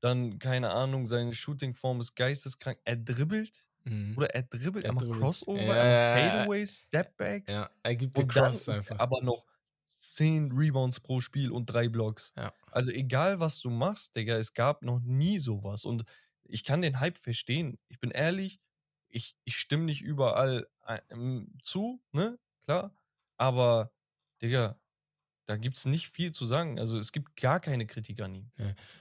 Dann, 0.00 0.38
keine 0.38 0.70
Ahnung, 0.70 1.06
seine 1.06 1.32
Shootingform 1.34 2.00
ist 2.00 2.14
geisteskrank. 2.16 2.78
Er 2.84 2.96
dribbelt 2.96 3.70
Mhm. 3.84 4.16
oder 4.16 4.34
er 4.34 4.42
dribbelt, 4.42 4.84
Er 4.84 4.90
er 4.90 4.92
macht 4.92 5.04
dribbelt. 5.06 5.20
Crossover, 5.20 5.62
Ja, 5.62 5.74
er 5.76 5.86
macht. 5.86 6.04
Fadeaways, 6.04 6.82
Stepbacks. 6.82 7.52
Ja, 7.52 7.70
er 7.82 7.96
gibt 7.96 8.18
den 8.18 8.22
Und 8.24 8.36
dann 8.36 8.44
Cross 8.52 8.68
einfach. 8.68 8.98
aber 8.98 9.22
noch 9.22 9.46
10 9.84 10.50
Rebounds 10.52 11.00
pro 11.00 11.20
Spiel 11.20 11.50
und 11.52 11.66
drei 11.66 11.88
Blocks. 11.88 12.32
Ja. 12.36 12.52
Also 12.70 12.90
egal, 12.90 13.40
was 13.40 13.60
du 13.60 13.70
machst, 13.70 14.16
Digga, 14.16 14.36
es 14.36 14.54
gab 14.54 14.82
noch 14.82 15.00
nie 15.00 15.38
sowas. 15.38 15.84
Und 15.84 16.04
ich 16.44 16.64
kann 16.64 16.82
den 16.82 17.00
Hype 17.00 17.18
verstehen. 17.18 17.78
Ich 17.88 18.00
bin 18.00 18.10
ehrlich, 18.10 18.60
ich, 19.08 19.36
ich 19.44 19.56
stimme 19.56 19.84
nicht 19.84 20.02
überall 20.02 20.66
ähm, 21.10 21.56
zu, 21.62 22.02
ne? 22.12 22.38
Klar. 22.64 22.92
Aber, 23.36 23.92
Digga, 24.42 24.80
da 25.46 25.56
gibt 25.56 25.76
es 25.76 25.86
nicht 25.86 26.08
viel 26.08 26.32
zu 26.32 26.44
sagen. 26.44 26.78
Also 26.78 26.98
es 26.98 27.12
gibt 27.12 27.40
gar 27.40 27.60
keine 27.60 27.86
Kritik 27.86 28.20
an 28.20 28.34
ihm. 28.34 28.50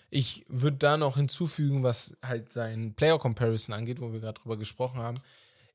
Ich 0.10 0.46
würde 0.48 0.78
da 0.78 0.98
noch 0.98 1.18
hinzufügen, 1.18 1.84
was 1.84 2.16
halt 2.22 2.54
sein 2.54 2.94
Player 2.96 3.20
Comparison 3.20 3.74
angeht, 3.74 4.00
wo 4.00 4.14
wir 4.14 4.20
gerade 4.20 4.40
drüber 4.40 4.58
gesprochen 4.58 5.00
haben. 5.00 5.20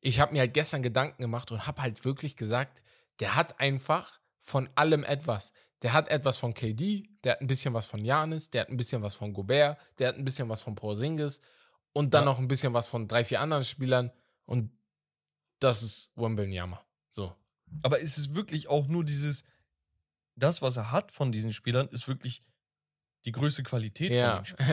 Ich 0.00 0.20
habe 0.20 0.32
mir 0.32 0.38
halt 0.40 0.54
gestern 0.54 0.82
Gedanken 0.82 1.20
gemacht 1.20 1.50
und 1.52 1.66
habe 1.66 1.82
halt 1.82 2.04
wirklich 2.04 2.36
gesagt, 2.36 2.82
der 3.18 3.34
hat 3.36 3.60
einfach 3.60 4.18
von 4.38 4.68
allem 4.76 5.04
etwas. 5.04 5.52
Der 5.82 5.92
hat 5.92 6.08
etwas 6.08 6.38
von 6.38 6.54
KD, 6.54 7.08
der 7.24 7.32
hat 7.32 7.40
ein 7.40 7.46
bisschen 7.46 7.74
was 7.74 7.86
von 7.86 8.04
Janis, 8.04 8.50
der 8.50 8.62
hat 8.62 8.68
ein 8.68 8.76
bisschen 8.76 9.02
was 9.02 9.14
von 9.14 9.32
Gobert, 9.32 9.78
der 9.98 10.08
hat 10.08 10.16
ein 10.16 10.24
bisschen 10.24 10.48
was 10.48 10.62
von 10.62 10.74
Porzingis 10.74 11.40
und 11.92 12.14
dann 12.14 12.22
Ja. 12.22 12.26
noch 12.26 12.38
ein 12.38 12.48
bisschen 12.48 12.74
was 12.74 12.86
von 12.88 13.08
drei, 13.08 13.24
vier 13.24 13.40
anderen 13.40 13.64
Spielern 13.64 14.10
und 14.44 14.70
das 15.58 15.82
ist 15.82 16.12
Wembanyama. 16.16 16.80
So. 17.10 17.34
Aber 17.82 17.98
ist 17.98 18.18
es 18.18 18.34
wirklich 18.34 18.68
auch 18.68 18.86
nur 18.88 19.04
dieses, 19.04 19.44
das, 20.36 20.62
was 20.62 20.76
er 20.76 20.90
hat 20.90 21.12
von 21.12 21.32
diesen 21.32 21.52
Spielern, 21.52 21.88
ist 21.88 22.08
wirklich 22.08 22.42
die 23.26 23.32
größte 23.32 23.62
Qualität 23.62 24.08
von 24.08 24.16
Ja. 24.16 24.38
ihm 24.38 24.44
spricht. 24.46 24.70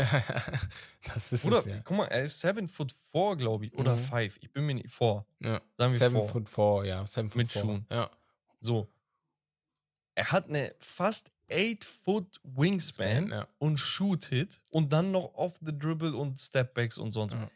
das 1.13 1.33
ist 1.33 1.45
Oder, 1.45 1.57
es 1.59 1.65
ja. 1.65 1.79
guck 1.83 1.97
mal, 1.97 2.05
er 2.05 2.23
ist 2.23 2.39
7 2.39 2.67
foot 2.67 2.91
4, 2.93 3.35
glaube 3.35 3.65
ich. 3.65 3.73
Oder 3.73 3.95
Mhm. 3.95 3.99
5. 3.99 4.37
Ich 4.41 4.51
bin 4.53 4.65
mir 4.65 4.75
nicht 4.75 4.89
vor. 4.91 5.25
ja. 5.39 5.61
Sagen 5.77 5.91
wir 5.91 5.97
Seven 5.99 6.17
four. 6.21 6.29
foot 6.29 6.49
four, 6.49 6.85
ja. 6.85 7.05
Seven 7.05 7.29
foot 7.29 7.37
Mit 7.37 7.51
four. 7.51 7.61
Schuhen. 7.61 7.85
Ja. 7.91 8.09
So. 8.61 8.87
Er 10.15 10.31
hat 10.31 10.47
eine 10.47 10.73
fast 10.79 11.31
8 11.51 11.83
foot 11.83 12.39
Wingspan 12.43 13.29
Ja. 13.29 13.47
und 13.59 13.77
Shoot-Hit 13.77 14.61
und 14.71 14.91
dann 14.93 15.11
noch 15.11 15.33
off 15.35 15.57
the 15.61 15.77
dribble 15.77 16.15
und 16.15 16.39
Stepbacks 16.39 16.97
und 16.97 17.11
sonst. 17.11 17.33
Ja. 17.33 17.49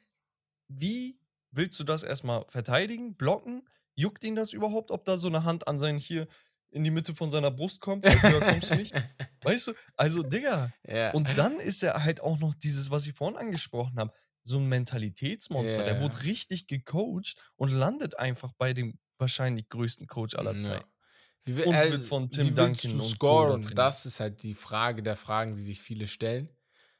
Wie 0.68 1.18
willst 1.52 1.80
du 1.80 1.84
das 1.84 2.04
erstmal 2.04 2.46
verteidigen, 2.48 3.16
blocken? 3.16 3.68
Juckt 3.96 4.24
ihn 4.24 4.36
das 4.36 4.54
überhaupt, 4.54 4.92
ob 4.92 5.04
da 5.06 5.18
so 5.18 5.28
eine 5.28 5.44
Hand 5.44 5.68
an 5.68 5.80
seinen 5.80 5.98
hier 6.00 6.28
in 6.72 6.84
die 6.84 6.92
Mitte 6.92 7.14
von 7.14 7.32
seiner 7.32 7.52
Brust 7.52 7.82
kommt? 7.82 8.06
Höher 8.06 8.40
kommst 8.42 8.72
du 8.72 8.76
nicht. 8.76 8.94
Weißt 9.44 9.68
du, 9.68 9.74
also 9.96 10.24
Digga. 10.24 10.72
ja. 10.88 11.12
Und 11.12 11.28
dann 11.38 11.60
ist 11.60 11.84
er 11.84 12.04
halt 12.04 12.22
auch 12.22 12.40
noch 12.40 12.54
dieses, 12.54 12.92
was 12.92 13.06
ich 13.08 13.14
vorhin 13.14 13.38
angesprochen 13.38 13.98
habe, 14.00 14.12
so 14.44 14.58
ein 14.58 14.68
Mentalitätsmonster. 14.68 15.84
Der 15.84 15.96
Ja. 15.96 16.02
wurde 16.02 16.24
richtig 16.24 16.68
gecoacht 16.68 17.36
und 17.56 17.72
landet 17.72 18.18
einfach 18.18 18.54
bei 18.58 18.74
dem 18.74 18.98
wahrscheinlich 19.18 19.70
größten 19.70 20.08
Coach 20.08 20.36
aller 20.36 20.54
Ja. 20.54 20.60
Zeiten. 20.60 20.90
Wie, 21.44 21.56
will- 21.58 21.66
Und 21.66 21.74
äh, 21.76 21.92
wird 21.92 22.06
von 22.06 22.26
wie 22.26 22.36
Tim 22.36 22.58
willst 22.58 22.84
Duncan 22.86 22.98
du 23.00 23.04
und 23.04 23.10
scoren? 23.12 23.62
trainiert. 23.62 23.78
Das 23.78 24.06
ist 24.06 24.20
halt 24.20 24.44
die 24.44 24.54
Frage 24.54 25.02
der 25.04 25.16
Fragen, 25.16 25.56
die 25.56 25.62
sich 25.62 25.82
viele 25.82 26.08
stellen. 26.08 26.50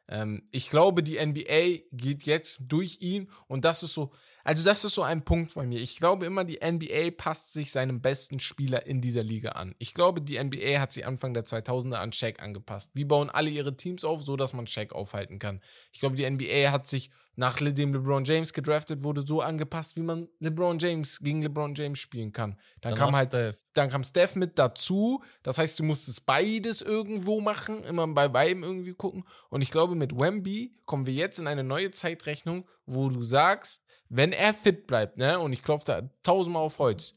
Ähm, 0.10 0.48
ich 0.52 0.70
glaube, 0.70 1.04
die 1.04 1.24
NBA 1.24 1.86
geht 1.92 2.24
jetzt 2.24 2.60
durch 2.62 3.02
ihn 3.02 3.32
und 3.48 3.66
das 3.66 3.84
ist 3.84 3.94
so, 3.94 4.14
also 4.44 4.64
das 4.64 4.84
ist 4.84 4.96
so 4.96 5.04
ein 5.04 5.24
Punkt 5.24 5.54
bei 5.54 5.66
mir. 5.66 5.80
Ich 5.80 5.98
glaube 5.98 6.26
immer, 6.26 6.44
die 6.44 6.60
NBA 6.64 7.12
passt 7.16 7.54
sich 7.54 7.72
seinem 7.72 8.02
besten 8.02 8.40
Spieler 8.40 8.86
in 8.86 9.02
dieser 9.02 9.24
Liga 9.24 9.52
an. 9.52 9.76
Ich 9.80 9.94
glaube, 9.94 10.22
die 10.22 10.42
NBA 10.42 10.80
hat 10.80 10.94
sich 10.94 11.06
Anfang 11.06 11.34
der 11.34 11.46
2000er 11.46 11.96
an 11.96 12.12
Shaq 12.12 12.42
angepasst. 12.42 12.92
Wie 12.94 13.06
bauen 13.06 13.30
alle 13.30 13.50
ihre 13.50 13.78
Teams 13.78 14.04
auf, 14.04 14.24
so 14.24 14.36
dass 14.36 14.54
man 14.54 14.68
Shaq 14.68 14.94
aufhalten 14.94 15.40
kann? 15.40 15.62
Ich 15.92 16.00
glaube, 16.00 16.16
die 16.16 16.30
NBA 16.30 16.72
hat 16.72 16.88
sich 16.88 17.12
nachdem 17.36 17.94
LeBron 17.94 18.26
James 18.26 18.54
gedraftet 18.54 19.04
wurde, 19.04 19.26
so 19.26 19.42
angepasst, 19.42 19.96
wie 19.96 20.02
man 20.02 20.28
LeBron 20.40 20.80
James 20.80 21.20
gegen 21.20 21.42
LeBron 21.42 21.76
James 21.76 22.00
spielen 22.00 22.32
kann. 22.32 22.52
Dann 22.82 22.94
Danach 22.94 22.98
kam 22.98 23.16
halt 23.16 23.30
Steph. 23.30 23.58
dann 23.74 23.90
kam 23.90 24.04
Steph 24.04 24.36
mit 24.36 24.60
dazu. 24.60 25.24
Das 25.44 25.58
heißt, 25.58 25.80
du 25.80 25.84
musstest 25.84 26.26
beides 26.26 26.82
irgendwo 26.82 27.42
machen, 27.42 27.84
immer 27.84 28.08
bei 28.08 28.28
beidem 28.28 28.64
irgendwie 28.64 28.94
gucken. 28.94 29.24
Und 29.50 29.62
ich 29.62 29.72
glaube, 29.72 29.96
mit 29.96 30.18
Wemby 30.18 30.76
kommen 30.86 31.06
wir 31.06 31.14
jetzt 31.14 31.40
in 31.40 31.48
eine 31.48 31.64
neue 31.64 31.92
Zeitrechnung, 31.92 32.68
wo 32.86 33.10
du 33.10 33.24
sagst, 33.24 33.84
wenn 34.14 34.34
er 34.34 34.54
fit 34.54 34.88
bleibt, 34.88 35.18
ne, 35.18 35.40
und 35.40 35.54
ich 35.54 35.64
klopfe 35.64 35.86
da 35.86 36.02
tausendmal 36.22 36.64
auf 36.64 36.80
Holz, 36.80 37.16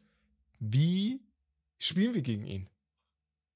wie 0.61 1.21
spielen 1.77 2.15
wir 2.15 2.23
gegen 2.23 2.47
ihn? 2.47 2.69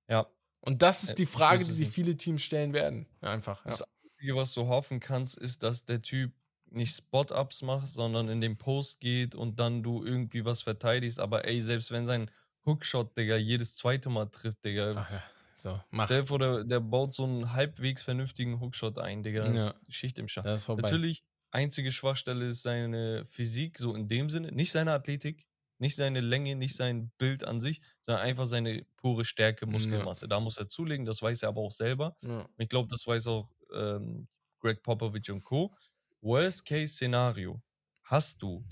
Ja. 0.09 0.27
Und 0.60 0.82
das 0.82 1.05
ist 1.05 1.19
die 1.19 1.27
Frage, 1.27 1.65
die 1.65 1.70
sich 1.70 1.89
viele 1.89 2.16
Teams 2.16 2.43
stellen 2.43 2.73
werden. 2.73 3.06
Einfach. 3.20 3.65
Ja. 3.65 3.70
Das 3.70 3.82
Einzige, 3.82 4.35
was 4.35 4.52
du 4.55 4.66
hoffen 4.66 4.98
kannst, 4.98 5.39
ist, 5.39 5.62
dass 5.62 5.85
der 5.85 6.02
Typ 6.02 6.32
nicht 6.70 6.94
Spot-Ups 6.94 7.62
macht, 7.62 7.86
sondern 7.86 8.28
in 8.28 8.40
den 8.40 8.59
Post 8.59 9.01
geht 9.01 9.35
und 9.36 9.60
dann 9.60 9.82
du 9.85 10.05
irgendwie 10.05 10.44
was 10.44 10.62
verteidigst. 10.62 11.20
Aber 11.20 11.47
ey, 11.47 11.62
selbst 11.62 11.93
wenn 11.93 12.06
sein 12.06 12.31
Hookshot, 12.66 13.16
Digga, 13.16 13.36
jedes 13.36 13.77
zweite 13.77 14.10
Mal 14.10 14.27
trifft, 14.27 14.65
Digga. 14.65 14.94
Ach 14.97 15.10
ja. 15.10 15.23
So, 15.55 15.81
mach. 15.90 16.09
Der, 16.09 16.23
der, 16.23 16.65
der 16.65 16.81
baut 16.81 17.15
so 17.15 17.24
einen 17.24 17.52
halbwegs 17.52 18.02
vernünftigen 18.02 18.60
Hookshot 18.60 18.98
ein, 18.98 19.23
Digga. 19.23 19.44
Das 19.44 19.69
Ja. 19.69 19.74
ist 19.89 19.94
Schicht 19.94 20.19
im 20.19 20.28
Schacht. 20.28 20.47
Das 20.47 20.60
ist 20.60 20.66
vorbei. 20.66 20.82
Natürlich, 20.82 21.24
einzige 21.50 21.90
Schwachstelle 21.90 22.46
ist 22.46 22.62
seine 22.62 23.24
Physik, 23.24 23.78
so 23.78 23.94
in 23.94 24.08
dem 24.08 24.30
Sinne. 24.30 24.52
Nicht 24.52 24.70
seine 24.72 24.92
Athletik, 24.92 25.46
nicht 25.78 25.96
seine 25.96 26.20
Länge, 26.20 26.56
nicht 26.56 26.74
sein 26.76 27.10
Bild 27.18 27.44
an 27.44 27.60
sich, 27.60 27.80
sondern 28.02 28.24
einfach 28.24 28.46
seine 28.46 28.84
pure 28.96 29.24
Stärke, 29.24 29.64
Ja. 29.66 29.70
Muskelmasse. 29.72 30.28
Da 30.28 30.40
muss 30.40 30.58
er 30.58 30.68
zulegen, 30.68 31.06
das 31.06 31.22
weiß 31.22 31.42
er 31.42 31.50
aber 31.50 31.60
auch 31.60 31.70
selber. 31.70 32.16
Ja. 32.22 32.48
Ich 32.58 32.68
glaube, 32.68 32.88
das 32.88 33.06
weiß 33.06 33.28
auch 33.28 33.50
ähm, 33.72 34.26
Greg 34.60 34.82
Popovich 34.82 35.30
und 35.30 35.42
Co. 35.44 35.74
Worst-Case-Szenario 36.20 37.62
hast 38.02 38.42
du 38.42 38.64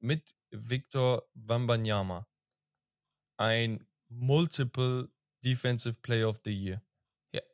mit 0.00 0.34
Victor 0.50 1.22
Wembanyama 1.34 2.26
ein 3.36 3.86
Multiple 4.08 5.08
Defensive 5.44 5.96
Player 6.02 6.28
of 6.28 6.40
the 6.44 6.50
Year. 6.52 6.82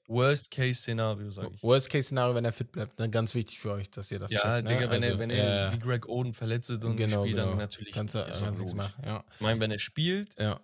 Ja. 0.08 0.14
Worst-Case-Szenario, 0.14 1.30
sage 1.30 1.50
ich. 1.54 1.62
Worst-Case-Szenario, 1.62 2.34
wenn 2.34 2.44
er 2.44 2.52
fit 2.52 2.72
bleibt. 2.72 2.98
Dann 2.98 3.10
ganz 3.10 3.34
wichtig 3.34 3.60
für 3.60 3.72
euch, 3.72 3.90
dass 3.90 4.10
ihr 4.10 4.18
das 4.18 4.30
Ja, 4.30 4.40
checkt, 4.40 4.68
ne? 4.68 4.74
Digga, 4.74 4.90
wenn, 4.90 5.02
Also, 5.02 5.14
er, 5.14 5.18
wenn 5.18 5.30
ja, 5.30 5.36
er 5.36 5.66
ja. 5.66 5.72
wie 5.72 5.78
Greg 5.78 6.08
Oden 6.08 6.32
verletzt 6.32 6.70
wird 6.70 6.84
und 6.84 6.96
genau, 6.96 7.22
spielt, 7.22 7.36
genau. 7.36 7.50
dann 7.50 7.58
natürlich 7.58 7.92
Kannst 7.92 8.14
du 8.14 8.20
ist 8.20 8.42
kannst 8.42 8.60
nichts 8.60 8.74
machen. 8.74 9.02
Ja. 9.04 9.24
Ich 9.34 9.40
meine, 9.40 9.60
wenn 9.60 9.70
er 9.70 9.78
spielt, 9.78 10.38
ja. 10.38 10.60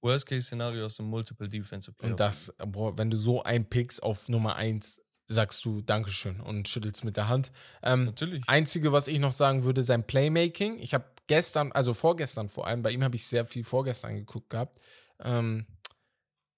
Worst-Case-Szenario 0.00 0.86
ist 0.86 1.00
ein 1.00 1.06
Multiple 1.06 1.48
Defensive 1.48 1.94
Player. 1.96 2.10
Und 2.12 2.20
das, 2.20 2.54
boah, 2.66 2.96
wenn 2.98 3.10
du 3.10 3.16
so 3.16 3.42
ein 3.42 3.68
Picks 3.68 4.00
auf 4.00 4.28
Nummer 4.28 4.56
1 4.56 5.00
sagst 5.26 5.64
du 5.64 5.80
Dankeschön 5.80 6.40
und 6.40 6.68
schüttelst 6.68 7.04
mit 7.04 7.16
der 7.16 7.28
Hand. 7.28 7.50
Ähm, 7.82 8.04
Natürlich. 8.04 8.44
Einzige, 8.46 8.92
was 8.92 9.08
ich 9.08 9.18
noch 9.18 9.32
sagen 9.32 9.64
würde, 9.64 9.82
sein 9.82 10.06
Playmaking. 10.06 10.78
Ich 10.78 10.92
habe 10.92 11.06
gestern, 11.26 11.72
also 11.72 11.94
vorgestern 11.94 12.48
vor 12.48 12.66
allem, 12.66 12.82
bei 12.82 12.90
ihm 12.90 13.02
habe 13.02 13.16
ich 13.16 13.26
sehr 13.26 13.46
viel 13.46 13.64
vorgestern 13.64 14.14
geguckt 14.16 14.50
gehabt, 14.50 14.78
ähm, 15.20 15.66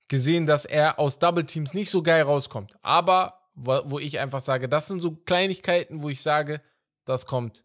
gesehen, 0.09 0.47
dass 0.47 0.65
er 0.65 0.99
aus 0.99 1.19
Double 1.19 1.45
Teams 1.45 1.75
nicht 1.75 1.91
so 1.91 2.03
geil 2.03 2.23
rauskommt. 2.23 2.77
Aber 2.83 3.41
wo, 3.55 3.81
wo 3.87 3.99
ich 3.99 4.19
einfach 4.19 4.41
sage, 4.41 4.69
das 4.69 4.87
sind 4.87 5.01
so 5.01 5.17
Kleinigkeiten, 5.17 6.03
wo 6.03 6.09
ich 6.11 6.21
sage, 6.23 6.61
das 7.05 7.27
kommt, 7.27 7.65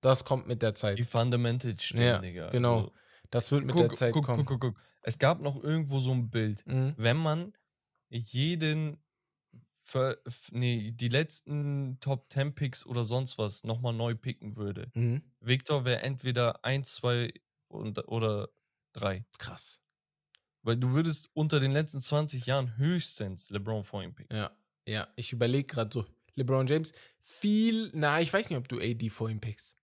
das 0.00 0.24
kommt 0.24 0.46
mit 0.46 0.62
der 0.62 0.74
Zeit. 0.74 0.98
Die 0.98 1.02
Fundamentals 1.04 1.82
stimmen, 1.82 2.02
Ja, 2.02 2.18
Digga. 2.18 2.50
genau. 2.50 2.76
Also, 2.78 2.92
Das 3.30 3.52
wird 3.52 3.64
mit 3.64 3.74
guck, 3.74 3.88
der 3.88 3.96
Zeit 3.96 4.12
guck, 4.14 4.24
kommen. 4.26 4.44
guck, 4.44 4.60
guck, 4.60 4.74
guck. 4.74 4.82
Es 5.02 5.18
gab 5.18 5.40
noch 5.40 5.62
irgendwo 5.62 6.00
so 6.00 6.10
ein 6.12 6.28
Bild. 6.30 6.66
Mhm. 6.66 6.94
Wenn 6.96 7.16
man 7.16 7.52
jeden, 8.10 9.02
ver, 9.74 10.18
nee, 10.50 10.90
die 10.92 11.08
letzten 11.08 11.98
Top 12.00 12.30
10 12.32 12.54
Picks 12.54 12.84
oder 12.86 13.04
sonst 13.04 13.38
was 13.38 13.64
nochmal 13.64 13.92
neu 13.92 14.14
picken 14.14 14.56
würde, 14.56 14.90
Mhm. 14.94 15.22
Victor 15.40 15.84
wäre 15.84 16.02
entweder 16.02 16.64
1, 16.64 16.92
2 16.94 17.32
und, 17.68 18.06
oder 18.08 18.48
3. 18.94 19.24
Krass. 19.38 19.80
Weil 20.62 20.76
du 20.76 20.92
würdest 20.92 21.30
unter 21.34 21.60
den 21.60 21.72
letzten 21.72 22.00
20 22.00 22.46
Jahren 22.46 22.76
höchstens 22.76 23.50
LeBron 23.50 23.84
vor 23.84 24.02
ihm 24.02 24.14
picken. 24.14 24.36
Ja, 24.36 24.50
ja. 24.86 25.06
Ich 25.16 25.32
überlege 25.32 25.64
gerade 25.64 25.90
so, 25.92 26.04
LeBron 26.34 26.66
James, 26.66 26.92
viel, 27.20 27.90
na, 27.94 28.20
ich 28.20 28.32
weiß 28.32 28.48
nicht, 28.50 28.58
ob 28.58 28.68
du 28.68 28.78
AD 28.80 29.08
vor 29.10 29.28
ihm 29.30 29.40
pickst. 29.40 29.76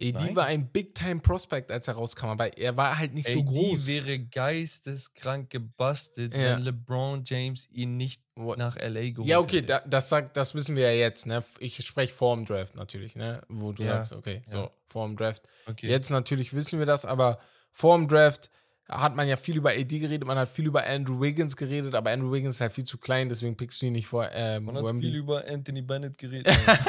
AD 0.00 0.12
Nein. 0.12 0.36
war 0.36 0.46
ein 0.46 0.68
Big-Time-Prospect, 0.70 1.72
als 1.72 1.88
er 1.88 1.94
rauskam, 1.94 2.26
aber 2.26 2.56
er 2.56 2.76
war 2.76 2.96
halt 2.98 3.14
nicht 3.14 3.28
so 3.28 3.40
AD 3.40 3.48
groß. 3.50 3.86
wäre 3.88 4.20
geisteskrank 4.20 5.50
gebastelt, 5.50 6.34
Ja. 6.34 6.56
wenn 6.56 6.60
LeBron 6.62 7.22
James 7.24 7.68
ihn 7.70 7.96
nicht 7.96 8.22
Wo- 8.36 8.54
nach 8.54 8.76
LA 8.76 9.10
geholt 9.10 9.28
ja, 9.28 9.40
okay, 9.40 9.56
hätte. 9.58 9.66
da, 9.66 9.80
das, 9.80 10.08
sagt, 10.08 10.36
das 10.36 10.54
wissen 10.54 10.76
wir 10.76 10.84
ja 10.92 10.96
jetzt, 10.98 11.26
ne? 11.26 11.42
Ich 11.58 11.84
spreche 11.84 12.14
vor 12.14 12.36
dem 12.36 12.44
Draft 12.44 12.76
natürlich, 12.76 13.16
ne? 13.16 13.42
Wo 13.48 13.72
du 13.72 13.82
Ja, 13.82 13.96
sagst, 14.04 14.12
okay, 14.12 14.42
so, 14.46 14.58
ja. 14.58 14.70
vor 14.86 15.06
dem 15.08 15.16
Draft. 15.16 15.42
okay. 15.66 15.88
Jetzt 15.88 16.10
natürlich 16.10 16.52
wissen 16.54 16.78
wir 16.78 16.86
das, 16.86 17.04
aber 17.04 17.40
vor 17.72 17.96
dem 17.98 18.06
Draft 18.06 18.50
hat 18.88 19.14
man 19.14 19.28
ja 19.28 19.36
viel 19.36 19.56
über 19.56 19.70
AD 19.70 19.98
geredet, 19.98 20.26
man 20.26 20.38
hat 20.38 20.48
viel 20.48 20.66
über 20.66 20.86
Andrew 20.86 21.20
Wiggins 21.20 21.56
geredet, 21.56 21.94
aber 21.94 22.10
Andrew 22.10 22.32
Wiggins 22.32 22.54
ist 22.54 22.60
halt 22.62 22.72
viel 22.72 22.84
zu 22.84 22.96
klein, 22.96 23.28
deswegen 23.28 23.56
pickst 23.56 23.82
du 23.82 23.86
ihn 23.86 23.92
nicht 23.92 24.06
vor 24.06 24.28
ähm, 24.32 24.64
Man 24.64 24.76
hat 24.76 24.84
Wemby. 24.84 25.02
viel 25.02 25.16
über 25.16 25.44
Anthony 25.46 25.82
Bennett 25.82 26.16
geredet. 26.16 26.46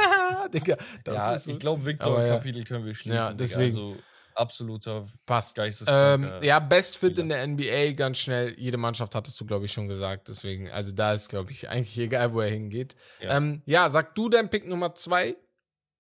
Digga, 0.54 0.78
das 1.04 1.16
ja, 1.16 1.34
ist 1.34 1.44
so- 1.44 1.52
ich 1.52 1.60
glaube, 1.60 1.86
Victor 1.86 2.24
ja. 2.24 2.38
Kapitel 2.38 2.64
können 2.64 2.86
wir 2.86 2.94
schließen. 2.94 3.18
Ja, 3.18 3.26
Digga. 3.28 3.38
deswegen. 3.38 3.78
Also 3.78 3.96
absoluter 4.36 5.06
Passt. 5.26 5.60
Ähm, 5.88 6.32
ja, 6.42 6.60
Best 6.60 6.98
Fit 6.98 7.18
in 7.18 7.30
der 7.30 7.46
NBA, 7.46 7.92
ganz 7.92 8.20
schnell. 8.20 8.56
Jede 8.58 8.78
Mannschaft 8.78 9.14
hattest 9.14 9.40
du, 9.42 9.46
glaube 9.46 9.66
ich, 9.66 9.74
schon 9.74 9.90
gesagt. 9.90 10.30
Deswegen, 10.30 10.72
also 10.72 10.94
da 10.94 11.14
ist, 11.14 11.28
glaube 11.28 11.52
ich, 11.52 11.68
eigentlich 11.70 11.98
egal, 11.98 12.34
wo 12.34 12.40
er 12.40 12.50
hingeht. 12.50 12.96
Ja. 13.20 13.36
Ähm, 13.36 13.62
ja 13.66 13.90
sag 13.90 14.16
du 14.16 14.30
dein 14.30 14.50
Pick 14.50 14.68
Nummer 14.68 14.96
zwei. 14.96 15.36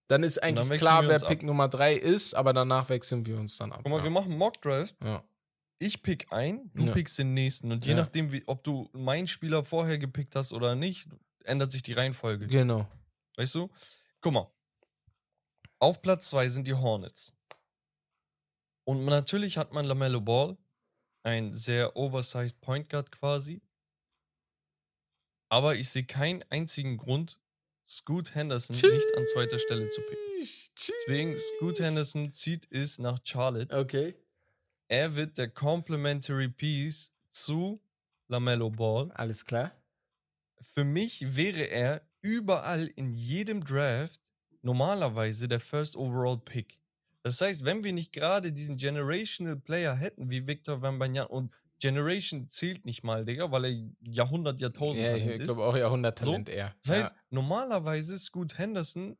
Dann 0.07 0.23
ist 0.23 0.41
eigentlich 0.41 0.67
dann 0.69 0.77
klar, 0.79 1.07
wer 1.07 1.19
Pick 1.19 1.39
ab. 1.39 1.45
Nummer 1.45 1.67
drei 1.67 1.93
ist, 1.93 2.33
aber 2.33 2.53
danach 2.53 2.89
wechseln 2.89 3.25
wir 3.25 3.37
uns 3.37 3.57
dann 3.57 3.71
ab. 3.71 3.81
Guck 3.83 3.91
mal, 3.91 3.97
ja. 3.97 4.03
wir 4.05 4.11
machen 4.11 4.37
Mock 4.37 4.59
Draft. 4.61 4.95
ja. 5.03 5.21
Ich 5.81 6.01
pick 6.03 6.31
ein, 6.31 6.69
du 6.73 6.85
Ja. 6.85 6.93
pickst 6.93 7.17
den 7.17 7.33
nächsten. 7.33 7.71
Und 7.71 7.85
je 7.85 7.93
Ja. 7.93 7.99
nachdem, 7.99 8.31
wie, 8.31 8.43
ob 8.47 8.63
du 8.63 8.89
meinen 8.93 9.27
Spieler 9.27 9.63
vorher 9.63 9.97
gepickt 9.97 10.35
hast 10.35 10.51
oder 10.53 10.75
nicht, 10.75 11.07
ändert 11.45 11.71
sich 11.71 11.81
die 11.83 11.93
Reihenfolge. 11.93 12.47
Genau. 12.47 12.87
Weißt 13.37 13.55
du? 13.55 13.69
Guck 14.21 14.33
mal. 14.33 14.51
Auf 15.79 16.01
Platz 16.01 16.29
2 16.29 16.49
sind 16.49 16.67
die 16.67 16.73
Hornets. 16.73 17.33
Und 18.85 19.05
natürlich 19.05 19.57
hat 19.57 19.71
man 19.71 19.85
LaMelo 19.85 20.19
Ball, 20.19 20.57
ein 21.23 21.53
sehr 21.53 21.95
oversized 21.95 22.59
Point 22.59 22.89
Guard 22.89 23.11
quasi. 23.11 23.61
Aber 25.49 25.75
ich 25.75 25.89
sehe 25.89 26.03
keinen 26.03 26.43
einzigen 26.49 26.97
Grund, 26.97 27.39
Scoot 27.87 28.35
Henderson 28.35 28.75
nicht 28.75 29.15
an 29.17 29.25
zweiter 29.25 29.57
Stelle 29.57 29.87
zu 29.89 30.01
picken. 30.01 30.47
Deswegen, 30.77 31.37
Scoot 31.37 31.79
Henderson 31.79 32.29
zieht 32.31 32.67
es 32.71 32.99
nach 32.99 33.19
Charlotte. 33.23 33.77
Okay. 33.77 34.15
Er 34.91 35.15
wird 35.15 35.37
der 35.37 35.49
Complementary 35.49 36.49
Piece 36.49 37.13
zu 37.29 37.79
LaMelo 38.27 38.71
Ball. 38.71 39.11
Alles 39.11 39.45
klar. 39.45 39.71
Für 40.61 40.83
mich 40.83 41.35
wäre 41.35 41.69
er 41.69 42.01
überall 42.21 42.87
in 42.95 43.11
jedem 43.11 43.63
Draft 43.63 44.19
normalerweise 44.63 45.47
der 45.47 45.59
First 45.59 45.95
Overall 45.95 46.39
Pick. 46.39 46.81
Das 47.21 47.39
heißt, 47.39 47.65
wenn 47.65 47.83
wir 47.83 47.93
nicht 47.93 48.11
gerade 48.13 48.51
diesen 48.51 48.77
Generational 48.77 49.57
Player 49.57 49.95
hätten 49.95 50.31
wie 50.31 50.47
Victor 50.47 50.81
Wembanyama 50.81 51.29
und 51.29 51.53
Generation 51.79 52.49
zählt 52.49 52.83
nicht 52.85 53.03
mal, 53.03 53.23
Digga, 53.25 53.51
weil 53.51 53.65
er 53.65 53.89
Jahrhundert, 54.01 54.59
Jahrtausend 54.59 55.05
Ja, 55.05 55.15
ich 55.15 55.25
ist. 55.27 55.43
glaube 55.43 55.63
auch 55.63 55.77
Jahrhunderttalent 55.77 56.49
eher. 56.49 56.75
Das 56.83 56.91
heißt, 56.95 57.15
normalerweise 57.29 58.17
Scoot 58.17 58.57
Henderson, 58.57 59.17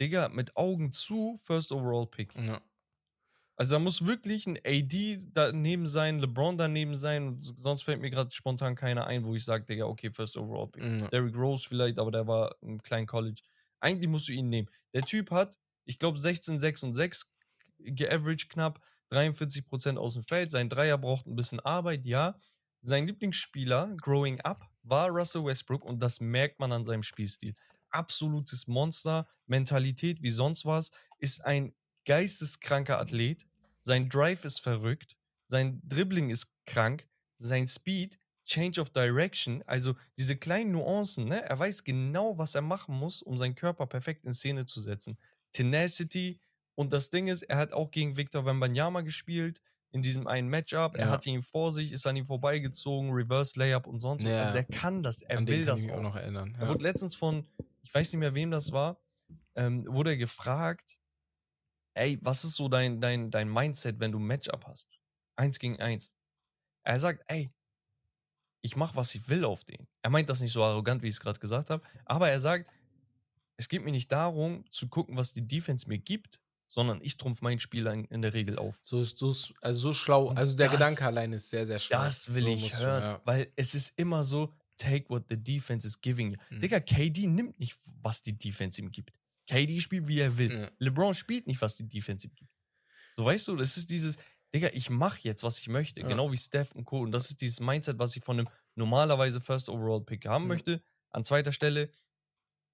Digga, 0.00 0.28
mit 0.28 0.54
Augen 0.56 0.92
zu, 0.92 1.38
First 1.42 1.70
Overall 1.72 2.06
Pick. 2.08 2.34
ja. 2.34 2.60
Also 3.56 3.76
da 3.76 3.78
muss 3.78 4.04
wirklich 4.04 4.46
ein 4.46 4.58
AD 4.64 5.18
daneben 5.32 5.86
sein, 5.86 6.18
LeBron 6.18 6.58
daneben 6.58 6.96
sein, 6.96 7.38
sonst 7.40 7.82
fällt 7.82 8.00
mir 8.00 8.10
gerade 8.10 8.34
spontan 8.34 8.74
keiner 8.74 9.06
ein, 9.06 9.24
wo 9.24 9.34
ich 9.34 9.44
sage, 9.44 9.64
Digga, 9.64 9.84
okay, 9.84 10.10
First 10.10 10.36
Overall 10.36 10.68
Pick. 10.68 10.82
Ja. 10.82 11.08
Derrick 11.08 11.36
Rose 11.36 11.68
vielleicht, 11.68 11.98
aber 11.98 12.10
der 12.10 12.26
war 12.26 12.56
im 12.62 12.82
kleinen 12.82 13.06
College. 13.06 13.42
Eigentlich 13.80 14.08
musst 14.08 14.28
du 14.28 14.32
ihn 14.32 14.48
nehmen. 14.48 14.68
Der 14.92 15.02
Typ 15.02 15.30
hat, 15.30 15.56
ich 15.84 15.98
glaube, 15.98 16.18
16, 16.18 16.58
6 16.58 16.82
und 16.82 16.94
6 16.94 17.32
geaveraged 17.78 18.48
knapp, 18.48 18.80
43% 19.12 19.98
aus 19.98 20.14
dem 20.14 20.24
Feld. 20.24 20.50
Sein 20.50 20.68
Dreier 20.68 20.98
braucht 20.98 21.26
ein 21.26 21.36
bisschen 21.36 21.60
Arbeit, 21.60 22.06
ja. 22.06 22.36
Sein 22.80 23.06
Lieblingsspieler, 23.06 23.94
growing 24.00 24.40
up, 24.40 24.68
war 24.82 25.08
Russell 25.08 25.44
Westbrook 25.44 25.84
und 25.84 26.02
das 26.02 26.20
merkt 26.20 26.58
man 26.58 26.72
an 26.72 26.84
seinem 26.84 27.02
Spielstil. 27.02 27.54
Absolutes 27.90 28.66
Monster, 28.66 29.28
Mentalität 29.46 30.22
wie 30.22 30.30
sonst 30.30 30.64
was, 30.64 30.90
ist 31.18 31.44
ein 31.44 31.72
geisteskranker 32.04 32.98
Athlet. 32.98 33.46
Sein 33.80 34.08
Drive 34.08 34.44
ist 34.44 34.60
verrückt, 34.60 35.16
sein 35.48 35.80
Dribbling 35.84 36.30
ist 36.30 36.54
krank, 36.66 37.06
sein 37.36 37.66
Speed, 37.68 38.18
Change 38.46 38.80
of 38.80 38.90
Direction, 38.90 39.62
also 39.66 39.94
diese 40.18 40.36
kleinen 40.36 40.72
Nuancen, 40.72 41.26
ne? 41.28 41.42
Er 41.42 41.58
weiß 41.58 41.84
genau, 41.84 42.36
was 42.38 42.54
er 42.54 42.62
machen 42.62 42.94
muss, 42.98 43.22
um 43.22 43.36
seinen 43.38 43.54
Körper 43.54 43.86
perfekt 43.86 44.26
in 44.26 44.34
Szene 44.34 44.66
zu 44.66 44.80
setzen. 44.80 45.18
Tenacity 45.52 46.40
und 46.74 46.92
das 46.92 47.10
Ding 47.10 47.28
ist, 47.28 47.42
er 47.42 47.56
hat 47.56 47.72
auch 47.72 47.90
gegen 47.90 48.16
Victor 48.16 48.44
Wembanyama 48.44 49.00
gespielt 49.02 49.60
in 49.92 50.02
diesem 50.02 50.26
einen 50.26 50.48
Matchup. 50.48 50.96
Er 50.96 51.06
Ja. 51.06 51.10
hatte 51.12 51.30
ihn 51.30 51.42
vor 51.42 51.72
sich, 51.72 51.92
ist 51.92 52.06
an 52.06 52.16
ihm 52.16 52.26
vorbeigezogen, 52.26 53.12
Reverse 53.12 53.58
Layup 53.58 53.86
und 53.86 54.00
sonst 54.00 54.24
was. 54.24 54.30
Ja. 54.30 54.40
Also 54.40 54.52
der 54.52 54.64
kann 54.64 55.02
das, 55.02 55.22
er 55.22 55.38
An 55.38 55.46
will 55.46 55.64
das 55.64 55.86
auch. 55.88 55.94
auch 55.98 56.02
noch 56.02 56.16
erinnern. 56.16 56.54
Er 56.58 56.62
Ja. 56.64 56.68
wurde 56.68 56.82
letztens 56.84 57.14
von, 57.14 57.46
ich 57.82 57.94
weiß 57.94 58.12
nicht 58.12 58.20
mehr, 58.20 58.34
wem 58.34 58.50
das 58.50 58.72
war, 58.72 59.00
ähm, 59.54 59.86
wurde 59.88 60.10
er 60.10 60.16
gefragt, 60.16 60.98
ey, 61.94 62.18
was 62.22 62.44
ist 62.44 62.54
so 62.56 62.68
dein, 62.68 63.00
dein, 63.00 63.30
dein 63.30 63.48
Mindset, 63.52 64.00
wenn 64.00 64.12
du 64.12 64.18
ein 64.18 64.26
Matchup 64.26 64.66
hast? 64.66 64.90
Eins 65.36 65.58
gegen 65.58 65.80
eins. 65.80 66.14
Er 66.84 66.98
sagt, 66.98 67.22
ey, 67.28 67.48
ich 68.62 68.76
mach, 68.76 68.96
was 68.96 69.14
ich 69.14 69.28
will 69.28 69.44
auf 69.44 69.64
den. 69.64 69.86
Er 70.02 70.10
meint 70.10 70.28
das 70.28 70.40
nicht 70.40 70.52
so 70.52 70.62
arrogant, 70.64 71.02
wie 71.02 71.08
ich 71.08 71.14
es 71.14 71.20
gerade 71.20 71.38
gesagt 71.40 71.70
habe, 71.70 71.82
aber 72.04 72.30
er 72.30 72.40
sagt, 72.40 72.70
es 73.56 73.68
geht 73.68 73.84
mir 73.84 73.90
nicht 73.92 74.10
darum, 74.10 74.64
zu 74.70 74.88
gucken, 74.88 75.16
was 75.16 75.32
die 75.32 75.46
Defense 75.46 75.88
mir 75.88 75.98
gibt, 75.98 76.40
sondern 76.66 77.00
ich 77.02 77.16
trumpf 77.16 77.40
meinen 77.42 77.60
Spieler 77.60 77.92
in, 77.92 78.22
der 78.22 78.32
Regel 78.34 78.58
auf. 78.58 78.80
So, 78.82 79.02
so, 79.04 79.28
also 79.60 79.78
so 79.78 79.94
schlau. 79.94 80.24
Und 80.30 80.38
Also 80.38 80.54
der 80.54 80.68
das- 80.68 80.78
Gedanke 80.78 81.06
allein 81.06 81.32
ist 81.32 81.50
sehr, 81.50 81.66
sehr 81.66 81.78
schlau. 81.78 82.02
Das 82.02 82.32
will 82.34 82.42
So 82.44 82.48
ich 82.48 82.60
musst 82.62 82.74
du, 82.74 82.78
hören, 82.78 83.02
ja. 83.02 83.20
weil 83.24 83.52
es 83.54 83.74
ist 83.74 83.96
immer 83.98 84.24
so, 84.24 84.52
take 84.76 85.08
what 85.08 85.24
the 85.28 85.36
defense 85.36 85.86
is 85.86 86.00
giving 86.00 86.32
you. 86.32 86.36
Mhm. 86.50 86.60
Digga, 86.60 86.80
KD 86.80 87.26
nimmt 87.28 87.60
nicht, 87.60 87.78
was 88.02 88.22
die 88.22 88.36
Defense 88.36 88.80
ihm 88.80 88.90
gibt. 88.90 89.20
KD 89.46 89.80
spielt, 89.80 90.08
wie 90.08 90.20
er 90.20 90.36
will. 90.38 90.52
Ja. 90.58 90.70
LeBron 90.78 91.14
spielt 91.14 91.46
nicht, 91.46 91.60
was 91.60 91.76
die 91.76 91.88
Defense 91.88 92.26
ihm 92.26 92.34
gibt. 92.34 92.50
So, 93.16 93.24
weißt 93.24 93.48
du, 93.48 93.56
das 93.56 93.76
ist 93.76 93.90
dieses, 93.90 94.16
Digga, 94.54 94.70
ich 94.72 94.90
mache 94.90 95.18
jetzt, 95.22 95.42
was 95.42 95.58
ich 95.58 95.68
möchte. 95.68 96.00
Ja. 96.00 96.08
Genau 96.08 96.32
wie 96.32 96.36
Steph 96.36 96.72
und 96.72 96.84
Co. 96.84 97.00
Und 97.00 97.12
das 97.12 97.30
ist 97.30 97.40
dieses 97.40 97.60
Mindset, 97.60 97.98
was 97.98 98.16
ich 98.16 98.24
von 98.24 98.38
einem 98.38 98.48
normalerweise 98.74 99.40
First 99.40 99.68
Overall 99.68 100.00
Pick 100.04 100.26
haben 100.26 100.44
Mhm. 100.44 100.48
möchte. 100.48 100.82
An 101.10 101.24
zweiter 101.24 101.52
Stelle, 101.52 101.90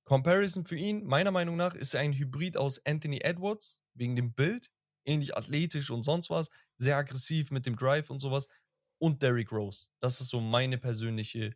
Comparison 0.04 0.64
für 0.64 0.76
ihn, 0.76 1.04
meiner 1.04 1.30
Meinung 1.30 1.56
nach, 1.56 1.74
ist 1.74 1.94
er 1.94 2.00
ein 2.00 2.12
Hybrid 2.14 2.56
aus 2.56 2.84
Anthony 2.86 3.18
Edwards, 3.22 3.82
wegen 3.94 4.16
dem 4.16 4.32
Bild, 4.32 4.70
ähnlich 5.04 5.36
athletisch 5.36 5.90
und 5.90 6.02
sonst 6.02 6.30
was, 6.30 6.50
sehr 6.76 6.96
aggressiv 6.96 7.50
mit 7.50 7.66
dem 7.66 7.76
Drive 7.76 8.10
und 8.10 8.20
sowas, 8.20 8.48
und 8.98 9.22
Derrick 9.22 9.52
Rose. 9.52 9.86
Das 10.00 10.20
ist 10.20 10.28
so 10.28 10.40
meine 10.40 10.78
persönliche 10.78 11.54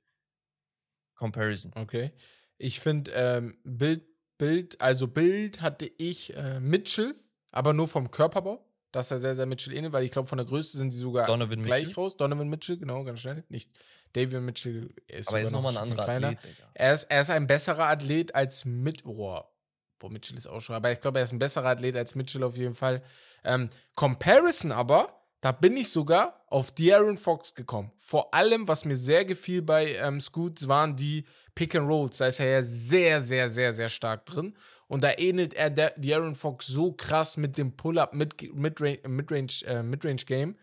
Comparison. 1.14 1.72
Okay. 1.74 2.12
Ich 2.58 2.80
finde, 2.80 3.10
ähm, 3.12 3.58
Bild, 3.64 4.06
Bild, 4.38 4.80
also 4.80 5.06
Bild 5.08 5.60
hatte 5.60 5.90
ich 5.98 6.36
äh, 6.36 6.60
Mitchell, 6.60 7.14
aber 7.50 7.72
nur 7.72 7.88
vom 7.88 8.10
Körperbau. 8.10 8.64
Das 8.92 9.06
ist 9.06 9.10
ja 9.10 9.18
sehr, 9.18 9.34
sehr 9.34 9.46
Mitchell 9.46 9.74
ähnelt, 9.74 9.92
weil 9.92 10.04
ich 10.04 10.10
glaube, 10.12 10.28
von 10.28 10.38
der 10.38 10.46
Größe 10.46 10.78
sind 10.78 10.92
die 10.92 10.96
sogar 10.98 11.26
Donovan 11.26 11.62
gleich 11.62 11.86
Mitchell. 11.88 12.04
raus. 12.04 12.16
Donovan 12.16 12.48
Mitchell, 12.48 12.76
genau, 12.76 13.02
ganz 13.02 13.20
schnell. 13.20 13.42
Nicht 13.48 13.70
David 14.12 14.40
Mitchell. 14.42 14.94
Er 15.08 15.18
ist 15.18 15.28
Aber 15.28 15.38
er 15.38 15.44
ist 15.44 15.50
nochmal 15.50 15.72
ein 15.72 15.76
Stückchen 15.76 15.90
anderer 15.92 16.04
kleiner. 16.06 16.28
Athlet, 16.28 16.44
Digga. 16.44 16.70
Er 16.74 16.94
ist, 16.94 17.04
er 17.04 17.20
ist 17.20 17.30
ein 17.30 17.46
besserer 17.46 17.84
Athlet 17.88 18.34
als 18.34 18.64
mit. 18.64 19.02
Boah, 19.02 19.50
boah, 19.98 20.10
Mitchell 20.10 20.36
ist 20.36 20.46
auch 20.46 20.60
schon. 20.60 20.76
Aber 20.76 20.92
ich 20.92 21.00
glaube, 21.00 21.18
er 21.18 21.24
ist 21.24 21.32
ein 21.32 21.40
besserer 21.40 21.70
Athlet 21.70 21.96
als 21.96 22.14
Mitchell 22.14 22.44
auf 22.44 22.56
jeden 22.56 22.76
Fall. 22.76 23.02
Ähm, 23.42 23.68
Comparison 23.96 24.70
aber, 24.70 25.20
da 25.40 25.50
bin 25.50 25.76
ich 25.76 25.90
sogar 25.90 26.44
auf 26.46 26.70
De'Aaron 26.70 27.18
Fox 27.18 27.54
gekommen. 27.54 27.90
Vor 27.96 28.32
allem, 28.32 28.68
was 28.68 28.84
mir 28.84 28.96
sehr 28.96 29.24
gefiel 29.24 29.60
bei 29.60 29.96
ähm, 29.96 30.20
Scoots, 30.20 30.68
waren 30.68 30.94
die 30.94 31.26
Pick 31.54 31.74
and 31.74 31.88
Rolls. 31.88 32.18
Da 32.18 32.26
ist 32.26 32.40
er 32.40 32.48
ja 32.48 32.62
sehr, 32.62 33.20
sehr, 33.20 33.48
sehr, 33.48 33.72
sehr 33.72 33.88
stark 33.88 34.26
drin. 34.26 34.56
Und 34.86 35.02
da 35.02 35.12
ähnelt 35.16 35.54
er 35.54 35.70
der, 35.70 35.96
De'Aaron 35.98 36.34
Fox 36.34 36.66
so 36.66 36.92
krass 36.92 37.36
mit 37.36 37.56
dem 37.58 37.76
Pull-Up, 37.76 38.12
Mid- 38.14 38.52
Midrange, 38.54 39.00
Midrange, 39.08 39.64
äh, 39.66 39.82
Midrange 39.82 40.24
Game 40.26 40.56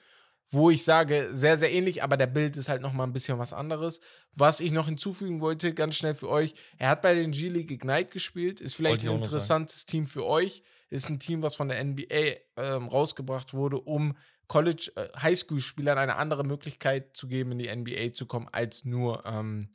wo 0.54 0.70
ich 0.70 0.84
sage, 0.84 1.30
sehr, 1.32 1.56
sehr 1.56 1.72
ähnlich, 1.72 2.04
aber 2.04 2.18
der 2.18 2.28
Bild 2.28 2.58
ist 2.58 2.68
halt 2.68 2.82
nochmal 2.82 3.08
ein 3.08 3.14
bisschen 3.14 3.40
was 3.40 3.54
anderes. 3.54 4.02
Was 4.36 4.60
ich 4.60 4.74
noch 4.74 4.88
hinzufügen 4.88 5.40
wollte, 5.40 5.74
ganz 5.74 5.96
schnell 5.96 6.14
für 6.14 6.28
euch, 6.28 6.54
er 6.78 6.90
hat 6.90 7.02
bei 7.02 7.16
den 7.16 7.32
G-League 7.32 7.72
Ignite 7.72 8.12
gespielt, 8.12 8.60
ist 8.60 8.76
vielleicht 8.76 9.08
ein 9.08 9.16
interessantes 9.16 9.86
Team 9.86 10.06
für 10.06 10.26
euch, 10.26 10.62
ist 10.90 11.10
ein 11.10 11.20
Team, 11.20 11.42
was 11.42 11.56
von 11.56 11.70
der 11.70 11.82
NBA 11.82 12.36
ähm, 12.58 12.90
rausgebracht 12.90 13.54
wurde, 13.54 13.80
um 13.80 14.18
College, 14.48 14.92
äh, 14.98 15.08
Highschool-Spielern 15.18 15.98
eine 15.98 16.18
andere 16.18 16.44
Möglichkeit 16.44 17.16
zu 17.16 17.30
geben, 17.30 17.54
in 17.54 17.60
die 17.60 17.74
NBA 17.74 18.12
zu 18.12 18.26
kommen, 18.26 18.50
als 18.52 18.84
nur 18.84 19.26
ähm, 19.26 19.70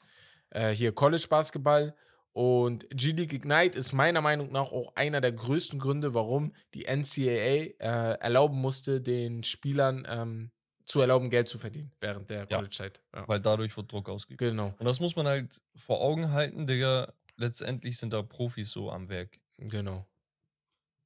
äh, 0.50 0.70
hier 0.70 0.92
College-Basketball. 0.92 1.94
Und 2.32 2.86
G-League 2.90 3.32
Ignite 3.32 3.78
ist 3.78 3.92
meiner 3.92 4.20
Meinung 4.20 4.52
nach 4.52 4.70
auch 4.70 4.94
einer 4.94 5.22
der 5.22 5.32
größten 5.32 5.78
Gründe, 5.78 6.12
warum 6.12 6.52
die 6.74 6.84
NCAA 6.84 7.30
äh, 7.78 8.18
erlauben 8.20 8.60
musste, 8.60 9.00
den 9.00 9.42
Spielern 9.42 10.06
ähm, 10.06 10.50
zu 10.84 11.00
erlauben, 11.00 11.30
Geld 11.30 11.48
zu 11.48 11.58
verdienen 11.58 11.92
während 11.98 12.28
der. 12.28 12.46
College-Zeit. 12.46 13.00
Ja. 13.14 13.26
Weil 13.26 13.40
dadurch 13.40 13.74
wird 13.76 13.90
Druck 13.90 14.08
ausgeübt. 14.10 14.38
Genau, 14.38 14.74
Und 14.78 14.84
das 14.84 15.00
muss 15.00 15.16
man 15.16 15.26
halt 15.26 15.62
vor 15.76 16.00
Augen 16.02 16.32
halten, 16.32 16.66
Digga. 16.66 17.12
Letztendlich 17.36 17.96
sind 17.98 18.12
da 18.12 18.22
Profis 18.22 18.70
so 18.70 18.90
am 18.90 19.08
Werk. 19.08 19.38
genau. 19.56 20.06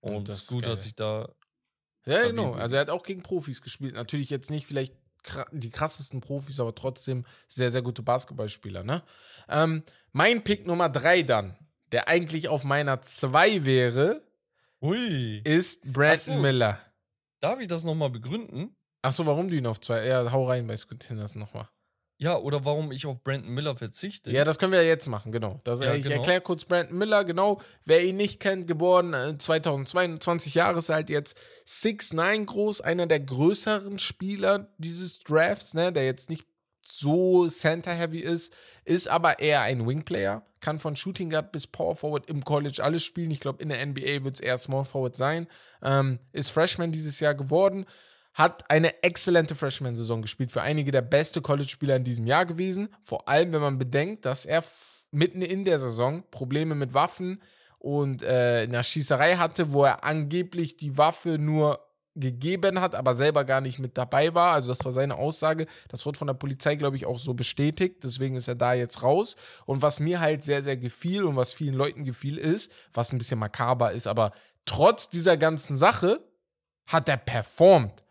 Und 0.01 0.17
Und 0.17 0.29
das 0.29 0.47
geil. 0.47 0.63
hat 0.67 0.83
sich 0.83 0.95
da. 0.95 1.29
Ja, 2.07 2.27
genau. 2.27 2.55
Also 2.55 2.75
er 2.75 2.81
hat 2.81 2.91
auch 2.91 3.03
gegen 3.03 3.23
Profis 3.23 3.61
gespielt. 3.63 3.95
Natürlich 3.95 4.31
jetzt 4.31 4.51
nicht 4.51 4.67
vielleicht 4.67 4.95
die 5.53 5.71
krassesten 5.71 6.21
Profis, 6.21 6.61
aber 6.61 6.75
trotzdem 6.75 7.25
sehr, 7.47 7.71
sehr 7.71 7.83
gute 7.83 8.03
Basketballspieler. 8.03 8.85
Ne? 8.85 9.03
Ähm, 9.49 9.83
mein 10.13 10.43
Pick 10.45 10.67
Nummer 10.67 10.89
drei 10.89 11.23
dann, 11.23 11.57
der 11.93 12.09
eigentlich 12.09 12.49
auf 12.49 12.65
meiner 12.65 13.01
zwei 13.03 13.65
wäre, 13.65 14.23
Ui. 14.81 15.41
ist 15.45 15.93
Brandon 15.93 16.19
so. 16.19 16.35
Miller. 16.35 16.81
Darf 17.41 17.61
ich 17.61 17.69
das 17.69 17.85
nochmal 17.85 18.11
begründen? 18.11 18.77
Achso, 19.03 19.25
warum 19.27 19.49
du 19.49 19.57
ihn 19.57 19.67
auf 19.67 19.81
zwei? 19.81 20.07
Ja, 20.07 20.31
hau 20.31 20.47
rein 20.47 20.67
bei 20.67 20.77
Scoot 20.77 21.09
Henderson 21.09 21.41
nochmal. 21.41 21.69
Ja, 22.21 22.37
oder 22.37 22.67
warum 22.67 22.93
ich 22.93 23.07
auf 23.07 23.25
Brandon 23.25 23.51
Miller 23.51 23.75
verzichte? 23.77 24.31
Ja, 24.31 24.45
das 24.45 24.59
können 24.59 24.73
wir 24.73 24.83
ja 24.83 24.89
jetzt 24.89 25.07
machen, 25.07 25.33
genau. 25.33 25.59
Das, 25.65 25.81
Ja, 25.81 25.95
ich 25.95 26.03
genau. 26.03 26.17
erkläre 26.17 26.43
kurz 26.43 26.67
Brandon 26.67 26.99
Miller, 26.99 27.25
genau. 27.25 27.63
Wer 27.87 28.05
ihn 28.05 28.19
nicht 28.19 28.41
kennt, 28.41 28.67
geboren 28.67 29.15
äh, 29.15 29.39
2022 29.39 30.55
Jahre 30.55 30.83
alt, 30.93 31.09
jetzt 31.09 31.39
6'9 31.67 32.45
groß, 32.45 32.83
einer 32.83 33.07
der 33.07 33.21
größeren 33.21 33.99
Spieler 33.99 34.69
dieses 34.77 35.21
Drafts, 35.21 35.73
ne, 35.73 35.95
der 35.95 36.05
jetzt 36.05 36.29
nicht 36.29 36.47
so 36.87 37.49
Center-heavy 37.49 38.21
ist, 38.21 38.53
ist 38.85 39.09
aber 39.09 39.39
eher 39.39 39.63
ein 39.63 39.87
Wing-Player, 39.87 40.45
kann 40.61 40.79
von 40.79 40.97
Shooting 40.97 41.31
Guard 41.31 41.53
bis 41.53 41.67
Power 41.67 41.97
Forward 41.97 42.29
im 42.29 42.45
College 42.45 42.85
alles 42.85 43.03
spielen. 43.03 43.31
Ich 43.31 43.41
glaube, 43.41 43.63
in 43.63 43.71
der 43.71 43.85
NBA 43.87 44.25
wird 44.25 44.35
es 44.35 44.41
eher 44.41 44.59
Small 44.59 44.85
Forward 44.85 45.17
sein. 45.17 45.47
Ähm, 45.83 46.19
ist 46.33 46.51
Freshman 46.51 46.93
dieses 46.93 47.19
Jahr 47.21 47.35
geworden, 47.35 47.87
hat 48.35 48.71
eine 48.71 49.03
exzellente 49.03 49.55
Freshman-Saison 49.55 50.23
gespielt. 50.23 50.53
Für 50.53 50.63
einige 50.63 50.91
der 50.91 51.03
beste 51.03 51.41
College-Spieler 51.41 51.97
in 51.97 52.05
diesem 52.05 52.27
Jahr 52.27 52.47
gewesen. 52.47 52.89
Vor 53.03 53.29
allem, 53.29 53.53
wenn 53.53 53.61
man 53.61 53.79
bedenkt, 53.79 54.25
dass 54.25 54.47
er 54.47 54.63
mitten 55.11 55.43
in 55.43 55.65
der 55.65 55.79
Saison 55.79 56.23
Probleme 56.31 56.75
mit 56.75 56.95
Waffen 56.95 57.43
und 57.79 58.23
äh, 58.23 58.67
einer 58.69 58.83
Schießerei 58.83 59.37
hatte, 59.37 59.73
wo 59.73 59.85
er 59.85 60.05
angeblich 60.05 60.77
die 60.77 60.97
Waffe 60.97 61.39
nur 61.39 61.81
gegeben 62.17 62.81
hat, 62.81 62.95
aber 62.95 63.15
selber 63.15 63.45
gar 63.45 63.61
nicht 63.61 63.79
mit 63.79 63.97
dabei 63.97 64.35
war. 64.35 64.55
Also 64.55 64.69
das 64.69 64.85
war 64.85 64.93
seine 64.93 65.17
Aussage. 65.17 65.67
Das 65.89 66.05
wird 66.05 66.17
von 66.17 66.27
der 66.27 66.35
Polizei, 66.35 66.75
glaube 66.77 66.97
ich, 66.97 67.07
auch 67.07 67.19
so 67.19 67.35
bestätigt. 67.35 68.03
Deswegen 68.03 68.37
ist 68.37 68.49
er 68.49 68.57
da 68.57 68.75
jetzt 68.75 69.03
raus. 69.03 69.37
Und 69.65 69.83
was 69.83 70.01
mir 70.01 70.21
halt 70.21 70.45
sehr, 70.45 70.63
sehr 70.63 70.77
gefiel 70.77 71.25
und 71.25 71.37
was 71.37 71.55
vielen 71.55 71.75
Leuten 71.75 72.05
gefiel, 72.05 72.37
ist, 72.37 72.71
was 72.93 73.13
ein 73.13 73.19
bisschen 73.19 73.39
makaber 73.39 73.93
ist, 73.93 74.07
aber 74.07 74.33
trotz 74.65 75.09
dieser 75.09 75.37
ganzen 75.37 75.77
Sache 75.77 76.21
hat 76.87 77.09
er 77.09 77.17
performt. 77.17 78.03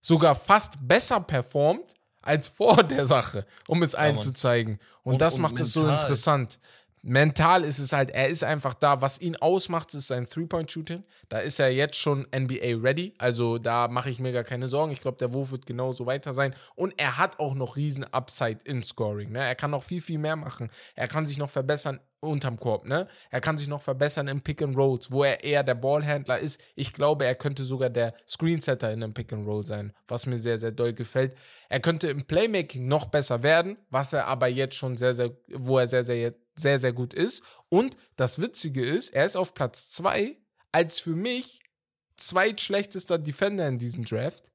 Sogar 0.00 0.34
fast 0.34 0.74
besser 0.80 1.20
performt 1.20 1.94
als 2.22 2.48
vor 2.48 2.82
der 2.82 3.06
Sache, 3.06 3.46
um 3.66 3.82
es 3.82 3.94
allen 3.94 4.16
Mann. 4.16 4.24
zu 4.24 4.32
zeigen. 4.32 4.78
Und, 5.02 5.14
Und- 5.14 5.20
das 5.22 5.34
und 5.36 5.42
macht 5.42 5.58
es 5.60 5.72
so 5.72 5.80
mental. 5.82 6.00
interessant. 6.00 6.58
mental 7.02 7.64
ist 7.64 7.78
es 7.78 7.92
halt, 7.92 8.10
er 8.10 8.28
ist 8.28 8.42
einfach 8.44 8.74
da. 8.74 9.00
Was 9.00 9.20
ihn 9.20 9.36
ausmacht, 9.36 9.94
ist 9.94 10.08
sein 10.08 10.28
Three-Point-Shooting. 10.28 11.04
Da 11.28 11.38
ist 11.38 11.60
er 11.60 11.68
jetzt 11.70 11.96
schon 11.96 12.26
NBA-ready. 12.34 13.14
Also 13.18 13.58
da 13.58 13.88
mache 13.88 14.10
ich 14.10 14.18
mir 14.18 14.32
gar 14.32 14.44
keine 14.44 14.68
Sorgen. 14.68 14.92
Ich 14.92 15.00
glaube, 15.00 15.16
der 15.18 15.32
Wurf 15.32 15.50
wird 15.52 15.64
genauso 15.66 16.06
weiter 16.06 16.34
sein. 16.34 16.54
Und 16.74 16.94
er 16.96 17.16
hat 17.18 17.38
auch 17.38 17.54
noch 17.54 17.76
riesen 17.76 18.04
Upside 18.12 18.58
in 18.64 18.82
Scoring. 18.82 19.30
Ne? 19.32 19.44
Er 19.46 19.54
kann 19.54 19.70
noch 19.70 19.82
viel, 19.84 20.02
viel 20.02 20.18
mehr 20.18 20.36
machen. 20.36 20.70
Er 20.96 21.06
kann 21.08 21.24
sich 21.24 21.38
noch 21.38 21.50
verbessern 21.50 22.00
unterm 22.20 22.58
Korb. 22.58 22.86
Ne? 22.86 23.06
Er 23.30 23.40
kann 23.40 23.56
sich 23.56 23.68
noch 23.68 23.82
verbessern 23.82 24.28
im 24.28 24.40
Pick 24.40 24.62
and 24.62 24.76
Rolls, 24.76 25.10
wo 25.12 25.24
er 25.24 25.44
eher 25.44 25.62
der 25.62 25.74
Ballhändler 25.74 26.38
ist. 26.38 26.60
Ich 26.74 26.92
glaube, 26.92 27.24
er 27.24 27.34
könnte 27.34 27.64
sogar 27.64 27.90
der 27.90 28.14
Screensetter 28.26 28.92
in 28.92 29.02
einem 29.02 29.14
Pick 29.14 29.32
and 29.32 29.46
Roll 29.46 29.64
sein, 29.64 29.92
was 30.06 30.26
mir 30.26 30.38
sehr, 30.38 30.58
sehr 30.58 30.72
doll 30.72 30.92
gefällt. 30.92 31.36
Er 31.68 31.80
könnte 31.80 32.08
im 32.08 32.24
Playmaking 32.24 32.88
noch 32.88 33.06
besser 33.06 33.42
werden, 33.42 33.76
was 33.90 34.12
er 34.12 34.26
aber 34.26 34.48
jetzt 34.48 34.74
schon 34.74 34.96
sehr, 34.96 35.14
sehr, 35.14 35.30
wo 35.48 35.78
er 35.78 35.88
sehr, 35.88 36.04
sehr 36.04 36.34
sehr, 36.58 36.78
sehr 36.78 36.92
gut 36.92 37.14
ist. 37.14 37.42
Und 37.68 37.96
das 38.16 38.40
Witzige 38.40 38.84
ist, 38.84 39.10
er 39.10 39.24
ist 39.24 39.36
auf 39.36 39.54
Platz 39.54 39.88
2 39.90 40.36
als 40.72 41.00
für 41.00 41.14
mich 41.14 41.60
zweitschlechtester 42.16 43.18
Defender 43.18 43.66
in 43.66 43.78
diesem 43.78 44.04
Draft. 44.04 44.50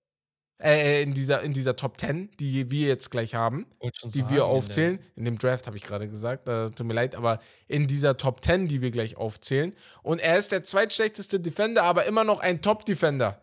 Äh, 0.62 1.02
in 1.04 1.14
dieser, 1.14 1.42
in 1.42 1.52
dieser 1.52 1.76
Top 1.76 2.00
10, 2.00 2.30
die 2.40 2.72
wir 2.72 2.88
jetzt 2.88 3.10
gleich 3.10 3.36
haben, 3.36 3.66
die 3.82 4.10
sagen, 4.10 4.30
wir 4.30 4.46
aufzählen. 4.46 5.00
In 5.16 5.26
dem 5.26 5.38
Draft 5.38 5.68
habe 5.68 5.76
ich 5.76 5.84
gerade 5.84 6.08
gesagt, 6.08 6.48
äh, 6.48 6.70
tut 6.70 6.88
mir 6.88 6.94
leid, 6.94 7.16
aber 7.16 7.40
in 7.68 7.88
dieser 7.88 8.16
Top 8.18 8.44
10, 8.44 8.68
die 8.68 8.82
wir 8.82 8.92
gleich 8.92 9.18
aufzählen. 9.18 9.74
Und 10.04 10.20
er 10.20 10.38
ist 10.38 10.52
der 10.52 10.64
zweitschlechteste 10.64 11.40
Defender, 11.40 11.84
aber 11.84 12.06
immer 12.06 12.24
noch 12.24 12.40
ein 12.40 12.62
Top-Defender. 12.62 13.42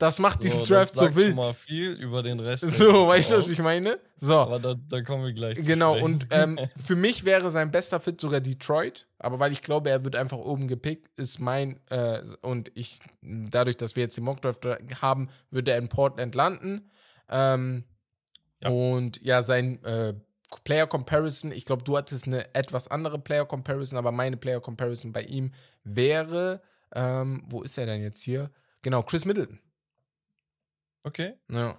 Das 0.00 0.18
macht 0.18 0.42
diesen 0.42 0.64
so, 0.64 0.74
Draft 0.74 0.94
so 0.94 1.14
wild. 1.14 1.34
Schon 1.34 1.36
mal 1.36 1.52
viel 1.52 1.90
über 1.92 2.22
den 2.22 2.40
Rest. 2.40 2.70
So, 2.70 3.08
weißt 3.08 3.32
du, 3.32 3.36
was 3.36 3.48
ich 3.48 3.58
meine? 3.58 4.00
So. 4.16 4.38
Aber 4.38 4.58
da, 4.58 4.74
da 4.74 5.02
kommen 5.02 5.26
wir 5.26 5.34
gleich 5.34 5.58
Genau, 5.58 5.94
und 5.94 6.26
ähm, 6.30 6.58
für 6.74 6.96
mich 6.96 7.26
wäre 7.26 7.50
sein 7.50 7.70
bester 7.70 8.00
Fit 8.00 8.18
sogar 8.18 8.40
Detroit. 8.40 9.06
Aber 9.18 9.38
weil 9.38 9.52
ich 9.52 9.60
glaube, 9.60 9.90
er 9.90 10.02
wird 10.02 10.16
einfach 10.16 10.38
oben 10.38 10.68
gepickt, 10.68 11.10
ist 11.16 11.38
mein, 11.38 11.78
äh, 11.90 12.22
und 12.40 12.72
ich, 12.74 13.00
dadurch, 13.20 13.76
dass 13.76 13.94
wir 13.94 14.04
jetzt 14.04 14.16
den 14.16 14.24
Mock 14.24 14.40
Draft 14.40 14.66
haben, 15.02 15.28
würde 15.50 15.72
er 15.72 15.76
in 15.76 15.90
Portland 15.90 16.34
landen. 16.34 16.90
Ähm, 17.28 17.84
ja. 18.62 18.70
Und 18.70 19.22
ja, 19.22 19.42
sein 19.42 19.84
äh, 19.84 20.14
Player 20.64 20.86
Comparison, 20.86 21.52
ich 21.52 21.66
glaube, 21.66 21.82
du 21.84 21.98
hattest 21.98 22.26
eine 22.26 22.54
etwas 22.54 22.88
andere 22.88 23.18
Player 23.18 23.44
Comparison, 23.44 23.98
aber 23.98 24.12
meine 24.12 24.38
Player 24.38 24.62
Comparison 24.62 25.12
bei 25.12 25.24
ihm 25.24 25.52
wäre, 25.84 26.62
ähm, 26.94 27.42
wo 27.44 27.60
ist 27.60 27.76
er 27.76 27.84
denn 27.84 28.00
jetzt 28.00 28.22
hier? 28.22 28.50
Genau, 28.80 29.02
Chris 29.02 29.26
Middleton. 29.26 29.60
Okay. 31.04 31.34
Ja. 31.50 31.78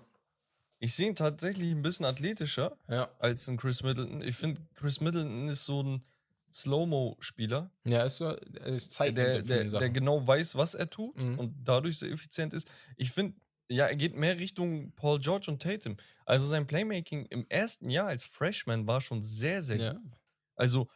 Ich 0.79 0.95
sehe 0.95 1.07
ihn 1.07 1.15
tatsächlich 1.15 1.71
ein 1.71 1.83
bisschen 1.83 2.05
athletischer 2.05 2.75
ja. 2.89 3.09
als 3.19 3.47
ein 3.47 3.57
Chris 3.57 3.83
Middleton. 3.83 4.21
Ich 4.23 4.35
finde, 4.35 4.61
Chris 4.73 4.99
Middleton 4.99 5.47
ist 5.47 5.65
so 5.65 5.83
ein 5.83 6.03
Slow-Mo-Spieler. 6.51 7.69
Ja, 7.85 8.03
ist 8.03 8.17
so, 8.17 8.31
ist 8.31 8.91
Zeit 8.91 9.15
der, 9.15 9.41
der, 9.41 9.65
der, 9.65 9.89
genau 9.89 10.25
weiß, 10.25 10.55
was 10.55 10.73
er 10.73 10.89
tut 10.89 11.17
mhm. 11.17 11.39
und 11.39 11.55
dadurch 11.63 11.99
sehr 11.99 12.11
effizient 12.11 12.53
ist. 12.53 12.69
Ich 12.97 13.11
finde, 13.11 13.35
ja, 13.69 13.85
er 13.85 13.95
geht 13.95 14.15
mehr 14.15 14.37
Richtung 14.37 14.91
Paul 14.95 15.19
George 15.19 15.49
und 15.49 15.61
Tatum. 15.61 15.97
Also 16.25 16.47
sein 16.47 16.67
Playmaking 16.67 17.25
im 17.27 17.45
ersten 17.47 17.89
Jahr 17.89 18.07
als 18.07 18.25
Freshman 18.25 18.87
war 18.87 19.01
schon 19.01 19.21
sehr, 19.21 19.61
sehr 19.61 19.77
ja. 19.77 19.93
gut. 19.93 20.11
Also 20.55 20.87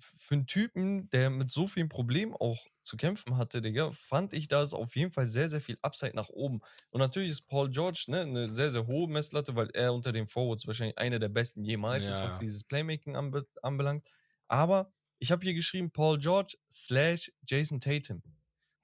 für 0.00 0.34
einen 0.34 0.46
Typen, 0.46 1.08
der 1.10 1.30
mit 1.30 1.50
so 1.50 1.66
vielen 1.66 1.88
Problemen 1.88 2.34
auch 2.34 2.66
zu 2.82 2.96
kämpfen 2.96 3.36
hatte, 3.36 3.62
Digga, 3.62 3.90
fand 3.92 4.32
ich 4.32 4.48
da 4.48 4.62
ist 4.62 4.74
auf 4.74 4.96
jeden 4.96 5.12
Fall 5.12 5.26
sehr, 5.26 5.48
sehr 5.48 5.60
viel 5.60 5.76
Upside 5.82 6.16
nach 6.16 6.28
oben. 6.28 6.60
Und 6.90 7.00
natürlich 7.00 7.30
ist 7.30 7.42
Paul 7.42 7.70
George 7.70 8.04
ne, 8.08 8.22
eine 8.22 8.48
sehr, 8.48 8.70
sehr 8.70 8.86
hohe 8.86 9.08
Messlatte, 9.08 9.54
weil 9.54 9.70
er 9.74 9.94
unter 9.94 10.12
den 10.12 10.26
Forwards 10.26 10.66
wahrscheinlich 10.66 10.98
einer 10.98 11.18
der 11.18 11.28
besten 11.28 11.64
jemals 11.64 12.08
ja. 12.08 12.14
ist, 12.14 12.22
was 12.22 12.38
dieses 12.38 12.64
Playmaking 12.64 13.16
anbe 13.16 13.46
anbelangt. 13.62 14.02
Aber 14.48 14.92
ich 15.18 15.30
habe 15.30 15.44
hier 15.44 15.54
geschrieben 15.54 15.90
Paul 15.90 16.18
George 16.18 16.56
slash 16.70 17.30
Jason 17.46 17.78
Tatum. 17.78 18.22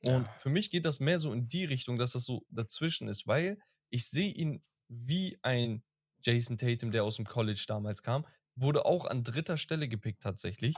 Und 0.05 0.27
ja. 0.27 0.35
für 0.37 0.51
mich 0.51 0.71
geht 0.71 0.85
das 0.85 1.01
mehr 1.01 1.19
so 1.19 1.33
in 1.33 1.49
die 1.49 1.65
Richtung, 1.65 1.97
dass 1.97 2.13
das 2.13 2.25
so 2.25 2.45
dazwischen 2.51 3.09
ist, 3.09 3.27
weil 3.27 3.59
ich 3.91 4.07
sehe 4.07 4.31
ihn 4.31 4.63
wie 4.89 5.39
ein 5.43 5.83
Jason 6.23 6.59
Tatum, 6.59 6.93
der 6.93 7.05
aus 7.05 7.17
dem 7.17 7.25
College 7.25 7.65
damals 7.67 8.03
kam, 8.03 8.27
wurde 8.57 8.85
auch 8.85 9.05
an 9.05 9.23
dritter 9.23 9.57
Stelle 9.57 9.89
gepickt 9.89 10.23
tatsächlich. 10.23 10.75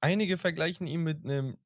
Einige 0.00 0.38
vergleichen 0.38 0.86
ihn 0.86 1.02
mit 1.02 1.24
einem 1.24 1.56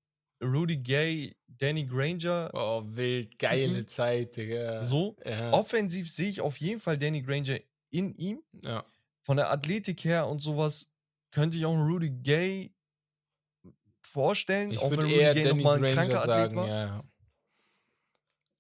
Rudy 0.42 0.76
Gay, 0.76 1.36
Danny 1.46 1.86
Granger. 1.86 2.50
Oh, 2.52 2.82
wild, 2.84 3.38
geile 3.38 3.82
mhm. 3.82 3.86
Zeit, 3.86 4.36
Digga. 4.36 4.82
So. 4.82 5.16
Ja. 5.24 5.52
Offensiv 5.52 6.10
sehe 6.10 6.28
ich 6.28 6.40
auf 6.40 6.58
jeden 6.58 6.80
Fall 6.80 6.98
Danny 6.98 7.22
Granger 7.22 7.58
in 7.90 8.14
ihm. 8.14 8.42
Ja. 8.64 8.84
Von 9.22 9.36
der 9.36 9.50
Athletik 9.50 10.04
her 10.04 10.26
und 10.26 10.40
sowas 10.40 10.92
könnte 11.30 11.56
ich 11.56 11.64
auch 11.64 11.72
einen 11.72 11.86
Rudy 11.86 12.10
Gay 12.10 12.74
vorstellen. 14.02 14.70
Ich 14.70 14.80
auch 14.80 14.90
wenn 14.90 15.00
Rudy 15.00 15.14
Gay 15.14 15.44
nochmal 15.54 15.84
ein 15.84 15.94
kranker 15.94 16.24
sagen, 16.24 16.30
Athlet 16.30 16.56
war. 16.56 16.68
Ja. 16.68 17.04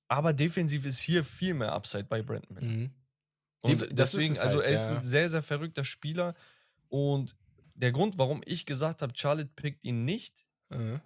Aber 0.08 0.32
defensiv 0.32 0.86
ist 0.86 1.00
hier 1.00 1.24
viel 1.24 1.54
mehr 1.54 1.72
Upside 1.72 2.04
bei 2.04 2.22
Brandon 2.22 2.54
Miller. 2.54 2.66
Mhm. 2.66 2.94
Und 3.62 3.98
deswegen, 3.98 4.38
also 4.38 4.58
halt, 4.58 4.66
er 4.66 4.72
ist 4.72 4.88
ein 4.88 5.02
sehr, 5.02 5.28
sehr 5.28 5.42
verrückter 5.42 5.84
Spieler. 5.84 6.34
Und 6.88 7.34
der 7.74 7.92
Grund, 7.92 8.18
warum 8.18 8.40
ich 8.44 8.66
gesagt 8.66 9.02
habe, 9.02 9.12
Charlotte 9.16 9.52
pickt 9.54 9.84
ihn 9.84 10.04
nicht, 10.04 10.46
mhm. 10.70 11.00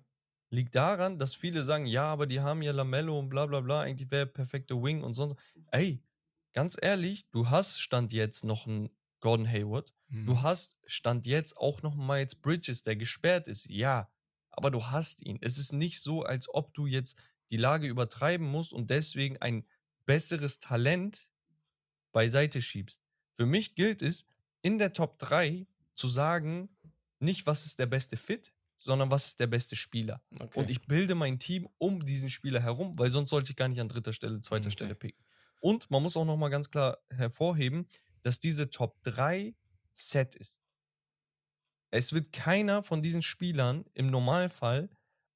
liegt 0.51 0.75
daran, 0.75 1.19
dass 1.19 1.35
viele 1.35 1.63
sagen, 1.63 1.87
ja, 1.87 2.05
aber 2.05 2.27
die 2.27 2.41
haben 2.41 2.63
ja 2.63 2.73
Lamello 2.73 3.19
und 3.19 3.29
bla 3.29 3.47
bla 3.47 3.61
bla, 3.61 3.81
eigentlich 3.81 4.11
wäre 4.11 4.27
perfekte 4.27 4.81
Wing 4.83 5.03
und 5.03 5.15
sonst. 5.15 5.37
Ey, 5.71 6.03
ganz 6.53 6.77
ehrlich, 6.81 7.29
du 7.31 7.49
hast 7.49 7.81
Stand 7.81 8.13
jetzt 8.13 8.45
noch 8.45 8.67
einen 8.67 8.91
Gordon 9.21 9.49
Hayward. 9.49 9.93
Mhm. 10.09 10.27
Du 10.27 10.43
hast 10.43 10.79
Stand 10.87 11.27
jetzt 11.27 11.57
auch 11.57 11.83
noch 11.83 11.97
Miles 11.97 12.35
Bridges, 12.35 12.83
der 12.83 12.97
gesperrt 12.97 13.49
ist. 13.49 13.69
Ja, 13.71 14.11
aber 14.51 14.71
du 14.71 14.85
hast 14.85 15.23
ihn. 15.23 15.39
Es 15.41 15.59
ist 15.59 15.73
nicht 15.73 16.01
so, 16.01 16.23
als 16.23 16.53
ob 16.53 16.75
du 16.75 16.87
jetzt 16.87 17.19
die 17.51 17.57
Lage 17.57 17.87
übertreiben 17.87 18.47
musst 18.47 18.73
und 18.73 18.91
deswegen 18.91 19.39
ein 19.39 19.67
besseres 20.05 20.59
Talent 20.61 21.33
beiseite 22.13 22.61
schiebst. 22.61 23.03
Für 23.37 23.47
mich 23.47 23.75
gilt 23.75 24.03
es, 24.03 24.27
in 24.61 24.79
der 24.79 24.93
Top 24.93 25.19
3 25.19 25.67
zu 25.99 26.09
sagen, 26.09 26.69
nicht 27.19 27.47
was 27.47 27.67
ist 27.67 27.79
der 27.79 27.87
beste 27.87 28.17
Fit, 28.17 28.53
sondern 28.79 29.11
was 29.11 29.27
ist 29.27 29.41
der 29.41 29.49
beste 29.49 29.77
Spieler. 29.77 30.23
Okay. 30.39 30.61
Und 30.61 30.71
ich 30.71 30.83
bilde 30.87 31.15
mein 31.15 31.39
Team 31.39 31.69
um 31.79 32.05
diesen 32.05 32.31
Spieler 32.31 32.61
herum, 32.61 32.97
weil 32.97 33.09
sonst 33.09 33.31
sollte 33.31 33.51
ich 33.51 33.57
gar 33.57 33.69
nicht 33.69 33.81
an 33.81 33.89
dritter 33.89 34.13
Stelle, 34.13 34.39
zweiter 34.39 34.67
okay. 34.67 34.73
Stelle 34.73 34.95
picken. 34.95 35.25
Und 35.61 35.91
man 35.91 36.03
muss 36.03 36.17
auch 36.17 36.25
nochmal 36.25 36.51
ganz 36.51 36.71
klar 36.71 36.99
hervorheben, 37.11 37.89
dass 38.23 38.39
diese 38.39 38.71
Top 38.71 39.03
3 39.03 39.55
Set 39.93 40.37
ist. 40.37 40.61
Es 41.91 42.13
wird 42.13 42.33
keiner 42.33 42.83
von 42.83 43.03
diesen 43.03 43.23
Spielern 43.23 43.85
im 43.95 44.09
Normalfall 44.11 44.89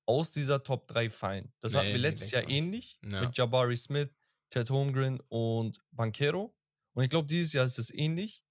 aus 0.07 0.31
dieser 0.31 0.63
Top 0.63 0.87
3 0.87 1.11
fallen. 1.11 1.53
Das 1.61 1.73
nee, 1.73 1.79
hatten 1.79 1.89
wir 1.89 1.99
letztes 1.99 2.31
Jahr 2.31 2.49
ähnlich 2.49 3.01
ja. 3.11 3.23
mit 3.23 3.37
Jabari 3.37 3.77
Smith, 3.77 4.11
Chad 4.53 4.71
Holmgren 4.71 5.19
und 5.29 5.83
Banquero. 5.91 6.55
Und 6.93 7.05
ich 7.05 7.11
glaube, 7.11 7.27
dieses 7.27 7.53
Jahr 7.55 7.65
ist 7.65 7.79
es 7.79 7.93
ähnlich. 7.93 8.45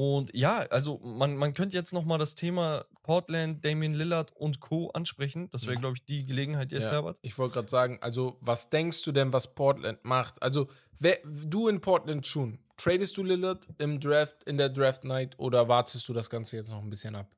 Und 0.00 0.34
ja, 0.34 0.60
also 0.70 0.98
man, 1.00 1.36
man 1.36 1.52
könnte 1.52 1.76
jetzt 1.76 1.92
nochmal 1.92 2.16
das 2.16 2.34
Thema 2.34 2.86
Portland, 3.02 3.62
Damian 3.62 3.92
Lillard 3.92 4.34
und 4.34 4.58
Co. 4.58 4.88
ansprechen. 4.92 5.50
Das 5.50 5.66
wäre, 5.66 5.76
glaube 5.76 5.98
ich, 5.98 6.06
die 6.06 6.24
Gelegenheit 6.24 6.72
jetzt, 6.72 6.86
ja, 6.86 6.92
Herbert. 6.92 7.18
Ich 7.20 7.36
wollte 7.36 7.52
gerade 7.52 7.68
sagen, 7.68 7.98
also 8.00 8.38
was 8.40 8.70
denkst 8.70 9.02
du 9.02 9.12
denn, 9.12 9.34
was 9.34 9.54
Portland 9.54 10.02
macht? 10.02 10.42
Also 10.42 10.70
wer, 10.98 11.18
du 11.24 11.68
in 11.68 11.82
Portland 11.82 12.26
schon, 12.26 12.58
tradest 12.78 13.18
du 13.18 13.22
Lillard 13.22 13.68
im 13.76 14.00
Draft, 14.00 14.42
in 14.44 14.56
der 14.56 14.70
Draft 14.70 15.04
Night 15.04 15.38
oder 15.38 15.68
wartest 15.68 16.08
du 16.08 16.14
das 16.14 16.30
Ganze 16.30 16.56
jetzt 16.56 16.70
noch 16.70 16.82
ein 16.82 16.88
bisschen 16.88 17.14
ab? 17.14 17.36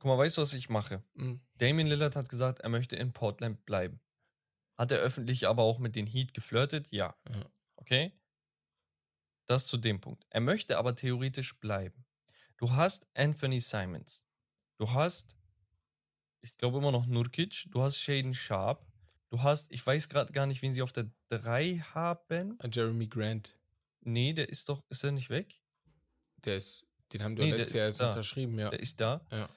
Guck 0.00 0.08
mal, 0.08 0.18
weißt 0.18 0.38
du, 0.38 0.42
was 0.42 0.52
ich 0.54 0.68
mache? 0.68 1.04
Mhm. 1.14 1.40
Damian 1.58 1.86
Lillard 1.86 2.16
hat 2.16 2.28
gesagt, 2.28 2.58
er 2.58 2.70
möchte 2.70 2.96
in 2.96 3.12
Portland 3.12 3.64
bleiben. 3.66 4.00
Hat 4.76 4.90
er 4.90 4.98
öffentlich 4.98 5.46
aber 5.46 5.62
auch 5.62 5.78
mit 5.78 5.94
den 5.94 6.08
Heat 6.08 6.34
geflirtet? 6.34 6.90
Ja. 6.90 7.14
ja. 7.28 7.44
Okay? 7.76 8.19
Das 9.50 9.66
zu 9.66 9.78
dem 9.78 10.00
Punkt. 10.00 10.24
Er 10.30 10.40
möchte 10.40 10.78
aber 10.78 10.94
theoretisch 10.94 11.58
bleiben. 11.58 12.04
Du 12.56 12.70
hast 12.70 13.08
Anthony 13.14 13.58
Simons. 13.58 14.24
Du 14.76 14.92
hast, 14.92 15.36
ich 16.40 16.56
glaube 16.56 16.78
immer 16.78 16.92
noch 16.92 17.06
Nurkic. 17.06 17.66
Du 17.72 17.82
hast 17.82 17.98
Shaden 17.98 18.32
Sharp. 18.32 18.86
Du 19.28 19.42
hast, 19.42 19.72
ich 19.72 19.84
weiß 19.84 20.08
gerade 20.08 20.32
gar 20.32 20.46
nicht, 20.46 20.62
wen 20.62 20.72
sie 20.72 20.82
auf 20.82 20.92
der 20.92 21.10
3 21.30 21.78
haben. 21.78 22.58
Uh, 22.62 22.68
Jeremy 22.70 23.08
Grant. 23.08 23.58
Nee, 24.02 24.34
der 24.34 24.48
ist 24.50 24.68
doch, 24.68 24.84
ist 24.88 25.02
er 25.02 25.10
nicht 25.10 25.30
weg? 25.30 25.60
Der 26.44 26.56
ist, 26.56 26.86
den 27.12 27.24
haben 27.24 27.36
wir 27.36 27.46
nee, 27.46 27.50
letztes 27.50 27.74
Jahr 27.74 27.86
erst 27.86 28.00
unterschrieben, 28.00 28.56
ja. 28.56 28.70
Der 28.70 28.78
ist 28.78 29.00
da. 29.00 29.26
Ja. 29.32 29.48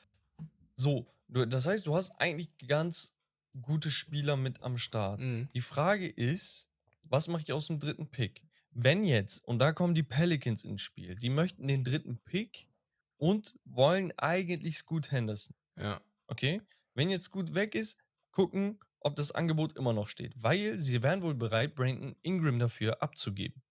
So, 0.75 1.05
du, 1.27 1.45
das 1.45 1.67
heißt, 1.67 1.85
du 1.85 1.95
hast 1.95 2.19
eigentlich 2.19 2.49
ganz 2.67 3.15
gute 3.61 3.91
Spieler 3.91 4.37
mit 4.37 4.59
am 4.63 4.79
Start. 4.79 5.19
Mhm. 5.19 5.49
Die 5.53 5.61
Frage 5.61 6.09
ist, 6.09 6.67
was 7.03 7.27
mache 7.27 7.43
ich 7.43 7.53
aus 7.53 7.67
dem 7.67 7.77
dritten 7.77 8.07
Pick? 8.07 8.43
Wenn 8.75 9.03
jetzt, 9.03 9.43
und 9.45 9.59
da 9.59 9.71
kommen 9.71 9.95
die 9.95 10.03
Pelicans 10.03 10.63
ins 10.63 10.81
Spiel, 10.81 11.15
die 11.15 11.29
möchten 11.29 11.67
den 11.67 11.83
dritten 11.83 12.19
Pick 12.23 12.67
und 13.17 13.55
wollen 13.65 14.11
eigentlich 14.17 14.77
Scoot 14.77 15.11
Henderson. 15.11 15.55
Ja. 15.77 16.01
Okay? 16.27 16.61
Wenn 16.93 17.09
jetzt 17.09 17.25
Scoot 17.25 17.53
weg 17.55 17.75
ist, 17.75 17.99
gucken, 18.31 18.79
ob 18.99 19.15
das 19.15 19.31
Angebot 19.31 19.75
immer 19.75 19.93
noch 19.93 20.07
steht. 20.07 20.33
Weil 20.35 20.77
sie 20.79 21.03
wären 21.03 21.21
wohl 21.21 21.35
bereit, 21.35 21.75
Brandon 21.75 22.15
Ingram 22.21 22.59
dafür 22.59 23.01
abzugeben. 23.01 23.61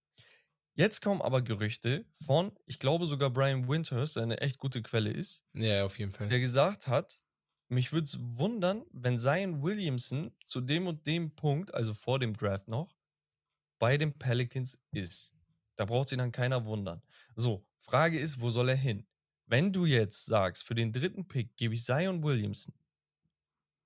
Jetzt 0.75 1.01
kommen 1.01 1.21
aber 1.21 1.41
Gerüchte 1.41 2.05
von, 2.13 2.51
ich 2.65 2.79
glaube 2.79 3.05
sogar 3.05 3.29
Brian 3.29 3.67
Winters, 3.67 4.13
der 4.13 4.23
eine 4.23 4.41
echt 4.41 4.57
gute 4.57 4.81
Quelle 4.81 5.11
ist, 5.11 5.45
Ja, 5.53 5.85
auf 5.85 5.99
jeden 5.99 6.13
Fall. 6.13 6.29
der 6.29 6.39
gesagt 6.39 6.87
hat, 6.87 7.23
mich 7.67 7.91
würde 7.93 8.05
es 8.05 8.17
wundern, 8.19 8.83
wenn 8.91 9.19
Zion 9.19 9.61
Williamson 9.61 10.35
zu 10.43 10.61
dem 10.61 10.87
und 10.87 11.05
dem 11.05 11.35
Punkt, 11.35 11.73
also 11.73 11.93
vor 11.93 12.17
dem 12.19 12.33
Draft 12.35 12.67
noch, 12.69 12.95
bei 13.83 13.97
den 13.97 14.17
Pelicans 14.17 14.79
ist. 14.91 15.35
Da 15.75 15.83
braucht 15.83 16.07
sich 16.07 16.17
dann 16.17 16.31
keiner 16.31 16.63
wundern. 16.63 17.01
So, 17.35 17.67
Frage 17.79 18.17
ist, 18.17 18.39
wo 18.39 18.49
soll 18.49 18.69
er 18.69 18.77
hin? 18.77 19.05
Wenn 19.45 19.73
du 19.73 19.85
jetzt 19.85 20.25
sagst, 20.25 20.63
für 20.63 20.73
den 20.73 20.93
dritten 20.93 21.27
Pick 21.27 21.57
gebe 21.57 21.73
ich 21.73 21.83
Zion 21.83 22.23
Williamson, 22.23 22.73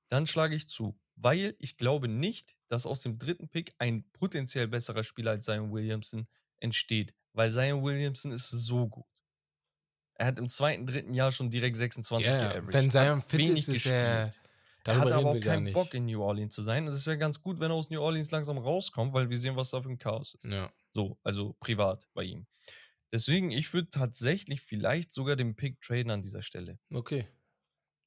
dann 0.09 0.27
schlage 0.27 0.53
ich 0.53 0.67
zu, 0.67 0.99
weil 1.15 1.55
ich 1.57 1.77
glaube 1.77 2.07
nicht, 2.07 2.55
dass 2.67 2.85
aus 2.85 2.99
dem 2.99 3.17
dritten 3.17 3.49
Pick 3.49 3.73
ein 3.79 4.07
potenziell 4.11 4.67
besserer 4.67 5.03
Spieler 5.03 5.31
als 5.31 5.45
Zion 5.45 5.71
Williamson 5.71 6.27
entsteht, 6.59 7.15
weil 7.33 7.49
Zion 7.49 7.83
Williamson 7.83 8.31
ist 8.31 8.51
so 8.51 8.87
gut. 8.87 9.07
Er 10.13 10.27
hat 10.27 10.37
im 10.37 10.47
zweiten, 10.47 10.85
dritten 10.85 11.15
Jahr 11.15 11.31
schon 11.31 11.49
direkt 11.49 11.75
26 11.75 12.27
Ja, 12.27 12.35
ja. 12.37 12.47
geaveraged. 12.49 12.73
Wenn 12.73 12.91
Zion 12.91 13.23
fit 13.23 13.49
ist, 13.49 13.67
ist 13.67 13.73
gespielt. 13.73 13.95
Er 13.95 14.31
Darüber 14.87 15.05
hat 15.05 15.11
aber 15.13 15.29
auch 15.31 15.39
keinen. 15.39 15.73
Bock 15.73 15.93
in 15.93 16.05
New 16.05 16.21
Orleans 16.21 16.55
zu 16.55 16.63
sein. 16.63 16.87
Und 16.87 16.93
es 16.93 17.05
wäre 17.05 17.17
ganz 17.17 17.41
gut, 17.41 17.59
wenn 17.59 17.71
er 17.71 17.75
aus 17.75 17.89
New 17.89 18.01
Orleans 18.01 18.31
langsam 18.31 18.57
rauskommt, 18.57 19.13
weil 19.13 19.29
wir 19.29 19.37
sehen, 19.37 19.55
was 19.55 19.71
da 19.71 19.81
für 19.81 19.89
ein 19.89 19.97
Chaos 19.97 20.33
ist. 20.35 20.45
Ja. 20.45 20.71
So, 20.93 21.17
also 21.23 21.55
privat 21.59 22.07
bei 22.13 22.23
ihm. 22.23 22.47
Deswegen, 23.11 23.51
ich 23.51 23.73
würde 23.73 23.89
tatsächlich 23.89 24.61
vielleicht 24.61 25.11
sogar 25.13 25.35
den 25.35 25.55
Pick 25.55 25.79
traden 25.81 26.11
an 26.11 26.21
dieser 26.21 26.41
Stelle. 26.41 26.79
Okay. 26.93 27.25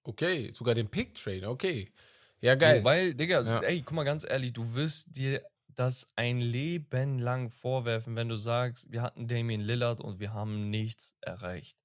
Okay, 0.05 0.51
sogar 0.53 0.75
den 0.75 0.89
Pick 0.89 1.15
Trade, 1.15 1.49
okay. 1.49 1.93
Ja, 2.41 2.55
geil. 2.55 2.79
So, 2.79 2.85
weil, 2.85 3.15
Digga, 3.15 3.43
Ja. 3.43 3.61
ey, 3.61 3.83
guck 3.83 3.95
mal 3.95 4.05
ganz 4.05 4.25
ehrlich, 4.29 4.53
du 4.53 4.75
wirst 4.75 5.15
dir 5.17 5.43
das 5.69 6.13
ein 6.17 6.41
Leben 6.41 7.19
lang 7.19 7.51
vorwerfen, 7.51 8.17
wenn 8.17 8.29
du 8.29 8.37
sagst, 8.37 8.91
wir 8.91 9.03
hatten 9.03 9.29
Damian 9.29 9.61
Lillard 9.61 10.01
und 10.01 10.19
wir 10.19 10.33
haben 10.33 10.71
nichts 10.71 11.17
erreicht. 11.21 11.77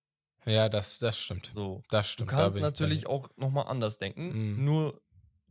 Ja, 0.46 0.70
das, 0.70 1.00
das 1.00 1.18
stimmt. 1.20 1.48
So. 1.54 1.84
Das 1.90 2.08
Du 2.08 2.12
stimmt. 2.14 2.32
da 2.32 2.36
kannst 2.38 2.58
ich 2.58 2.62
natürlich 2.64 3.08
auch 3.08 3.30
nochmal 3.38 3.68
anders 3.68 3.98
denken. 3.98 4.54
Mhm. 4.58 4.64
Nur 4.66 5.02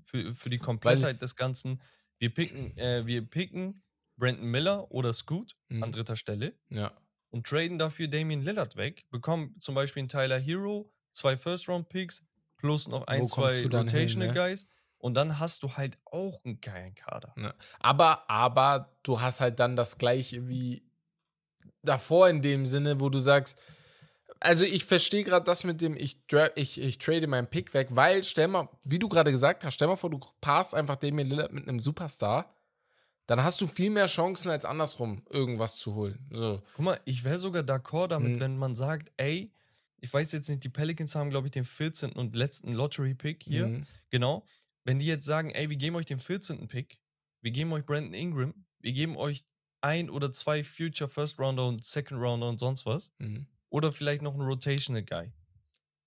für, 0.03 0.35
für 0.35 0.51
die 0.51 0.59
Komplettheit 0.59 1.21
des 1.23 1.37
Ganzen. 1.37 1.81
Wir 2.19 2.33
picken, 2.33 2.77
äh, 2.79 3.07
wir 3.07 3.23
picken 3.29 3.83
Brandon 4.17 4.47
Miller 4.47 4.91
oder 4.91 5.13
Scoot 5.13 5.57
Mhm. 5.69 5.83
an 5.83 5.93
dritter 5.93 6.17
Stelle 6.17 6.55
Ja. 6.69 6.93
und 7.31 7.47
traden 7.47 7.79
dafür 7.79 8.07
Damian 8.09 8.43
Lillard 8.43 8.77
weg, 8.77 9.05
bekommen 9.11 9.59
zum 9.59 9.75
Beispiel 9.75 10.03
einen 10.03 10.09
Tyler 10.09 10.39
Hero, 10.39 10.93
zwei 11.11 11.37
First-Round-Picks 11.37 12.25
plus 12.57 12.87
noch 12.89 13.07
ein, 13.09 13.23
Wo 13.23 13.27
zwei 13.27 13.61
du 13.63 13.69
dann 13.69 13.89
hin, 13.89 13.97
Rotational 13.99 14.29
ne? 14.29 14.35
Guys 14.35 14.69
und 14.99 15.15
dann 15.15 15.39
hast 15.41 15.63
du 15.65 15.77
halt 15.77 15.99
auch 16.05 16.45
einen 16.45 16.61
geilen 16.61 16.95
Kader. 16.95 17.35
Ja. 17.37 17.53
Aber, 17.81 18.31
aber 18.31 18.97
du 19.03 19.21
hast 19.21 19.41
halt 19.41 19.59
dann 19.59 19.75
das 19.77 19.99
gleiche 19.99 20.47
wie 20.49 20.83
davor 21.83 22.29
in 22.29 22.41
dem 22.43 22.65
Sinne, 22.67 23.01
wo 23.01 23.09
du 23.11 23.19
sagst, 23.19 23.59
also 24.45 24.65
ich 24.65 24.85
verstehe 24.85 25.25
gerade 25.25 25.45
das 25.45 25.65
mit 25.65 25.81
dem, 25.81 25.97
ich, 25.97 26.19
ich, 26.55 26.81
ich 26.81 26.99
trade 26.99 27.27
meinen 27.27 27.47
Pick 27.49 27.75
weg, 27.75 27.89
weil 27.91 28.23
stell 28.25 28.49
mal, 28.49 28.69
wie 28.85 28.99
du 28.99 29.09
gerade 29.09 29.31
gesagt 29.33 29.65
hast, 29.65 29.75
stell 29.75 29.89
mal 29.89 29.97
vor, 29.97 30.11
du 30.11 30.21
passt 30.41 30.75
einfach 30.75 30.97
Damian 30.97 31.29
Lillard 31.29 31.53
mit 31.53 31.67
einem 31.69 31.79
Superstar, 31.79 32.55
dann 33.27 33.43
hast 33.43 33.61
du 33.61 33.67
viel 33.67 33.91
mehr 33.91 34.07
Chancen 34.07 34.51
als 34.51 34.65
andersrum, 34.65 35.23
irgendwas 35.31 35.77
zu 35.77 35.95
holen. 35.95 36.19
So. 36.31 36.63
Guck 36.77 36.85
mal, 36.85 37.01
ich 37.07 37.25
wäre 37.25 37.39
sogar 37.39 37.63
d'accord 37.63 38.09
damit, 38.09 38.37
Mhm. 38.37 38.41
wenn 38.41 38.57
man 38.59 38.75
sagt, 38.75 39.11
ey, 39.17 39.51
ich 40.01 40.13
weiß 40.13 40.33
jetzt 40.33 40.49
nicht, 40.51 40.63
die 40.63 40.69
Pelicans 40.69 41.15
haben, 41.15 41.31
glaube 41.31 41.47
ich, 41.47 41.53
den 41.53 41.65
14. 41.65 42.13
und 42.13 42.37
letzten 42.37 42.73
Lottery-Pick 42.75 43.43
hier. 43.43 43.67
Mhm. 43.69 43.87
Genau. 44.11 44.45
Wenn 44.85 44.99
die 44.99 45.07
jetzt 45.07 45.25
sagen, 45.25 45.51
ey, 45.51 45.71
wir 45.71 45.79
geben 45.79 45.97
euch 45.97 46.05
den 46.05 46.19
14. 46.19 46.69
Pick, 46.69 46.99
wir 47.41 47.51
geben 47.51 47.73
euch 47.73 47.87
Brandon 47.87 48.13
Ingram, 48.13 48.53
wir 48.81 48.93
geben 48.93 49.17
euch 49.17 49.41
ein 49.81 50.11
oder 50.11 50.31
zwei 50.31 50.63
Future 50.63 51.09
First 51.09 51.39
Rounder 51.39 51.67
und 51.67 51.83
Second 51.85 52.21
Rounder 52.21 52.49
und 52.51 52.61
sonst 52.61 52.85
was. 52.85 53.13
Mhm. 53.19 53.47
Oder 53.75 53.91
vielleicht 53.91 54.23
noch 54.23 54.35
einen 54.35 54.47
Rotational 54.47 55.03
Guy. 55.03 55.33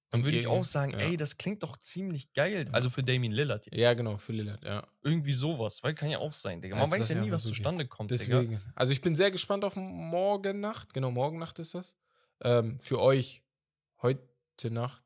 Dann 0.10 0.24
würde 0.24 0.38
ich 0.38 0.48
auch 0.48 0.64
sagen, 0.64 0.94
ja. 0.94 1.00
ey, 1.00 1.18
das 1.18 1.38
klingt 1.38 1.64
doch 1.64 1.76
ziemlich 1.76 2.32
geil. 2.32 2.66
Also 2.72 2.90
für 2.90 3.04
Damien 3.04 3.34
Lillard 3.34 3.66
jetzt. 3.66 3.78
Ja, 3.78 3.94
genau, 3.94 4.18
für 4.18 4.32
Lillard, 4.32 4.64
ja. 4.64 4.88
Irgendwie 5.04 5.34
sowas, 5.34 5.84
weil 5.84 5.94
kann 5.94 6.10
ja 6.10 6.20
auch 6.20 6.32
sein, 6.32 6.62
Digga. 6.62 6.78
Man 6.78 6.86
Als 6.86 7.02
weiß 7.02 7.10
ja 7.10 7.22
nie, 7.22 7.30
was 7.30 7.44
zustande 7.44 7.86
kommt, 7.86 8.12
Digga. 8.12 8.24
Deswegen. 8.24 8.62
Also 8.74 8.94
ich 8.94 9.02
bin 9.02 9.18
sehr 9.18 9.32
gespannt 9.32 9.66
auf 9.66 9.76
morgen 9.76 10.62
Nacht. 10.62 10.94
Genau, 10.94 11.12
morgen 11.12 11.40
Nacht 11.40 11.60
ist 11.60 11.76
das. 11.76 11.98
Ähm, 12.42 12.80
für 12.80 13.02
euch 13.02 13.44
heute 14.02 14.72
Nacht, 14.72 15.04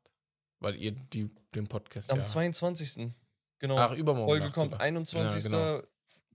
weil 0.60 0.76
ihr 0.76 0.92
die, 0.92 1.28
den 1.56 1.66
Podcast 1.66 2.12
Am 2.12 2.18
ja. 2.20 2.24
22. 2.24 3.12
Genau. 3.58 3.76
Ach, 3.76 3.90
übermorgen 3.90 4.28
Folge 4.28 4.44
Nacht 4.44 4.54
kommt 4.54 4.70
sogar. 4.70 4.86
21. 4.86 5.42
Ja, 5.42 5.50
genau. 5.50 5.82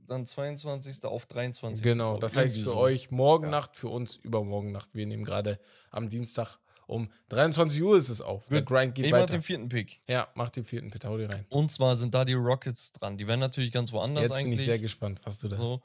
Dann 0.07 0.25
22. 0.25 1.03
auf 1.05 1.25
23. 1.25 1.83
Genau, 1.83 2.17
das 2.17 2.35
heißt 2.35 2.57
für 2.57 2.63
so. 2.65 2.77
euch 2.77 3.11
morgen 3.11 3.45
Ja. 3.45 3.51
Nacht, 3.51 3.75
für 3.75 3.89
uns 3.89 4.15
übermorgen 4.17 4.71
Nacht. 4.71 4.95
Wir 4.95 5.05
nehmen 5.05 5.23
gerade 5.23 5.59
am 5.91 6.09
Dienstag 6.09 6.59
um 6.87 7.11
23 7.29 7.83
Uhr 7.83 7.97
ist 7.97 8.07
es 8.07 8.21
auf. 8.21 8.47
Der 8.47 8.61
Gut. 8.61 8.69
Grind 8.69 8.95
geht 8.95 9.07
Ich 9.07 9.11
mach 9.11 9.19
weiter. 9.19 9.33
den 9.33 9.41
vierten 9.41 9.67
Pick. 9.67 9.99
Ja, 10.07 10.29
mach 10.35 10.49
den 10.49 10.63
vierten 10.63 10.89
Pick, 10.89 11.03
hau 11.03 11.17
dir 11.17 11.29
rein. 11.29 11.45
Und 11.49 11.69
zwar 11.73 11.97
sind 11.97 12.13
da 12.13 12.23
die 12.23 12.31
Rockets 12.33 12.93
dran. 12.93 13.17
Die 13.17 13.27
werden 13.27 13.41
natürlich 13.41 13.73
ganz 13.73 13.91
woanders 13.91 14.23
Jetzt 14.23 14.37
bin 14.37 14.45
eigentlich. 14.45 14.61
ich 14.61 14.65
sehr 14.65 14.79
gespannt, 14.79 15.19
was 15.25 15.37
du 15.39 15.49
da 15.49 15.57
hast. 15.57 15.63
so. 15.65 15.81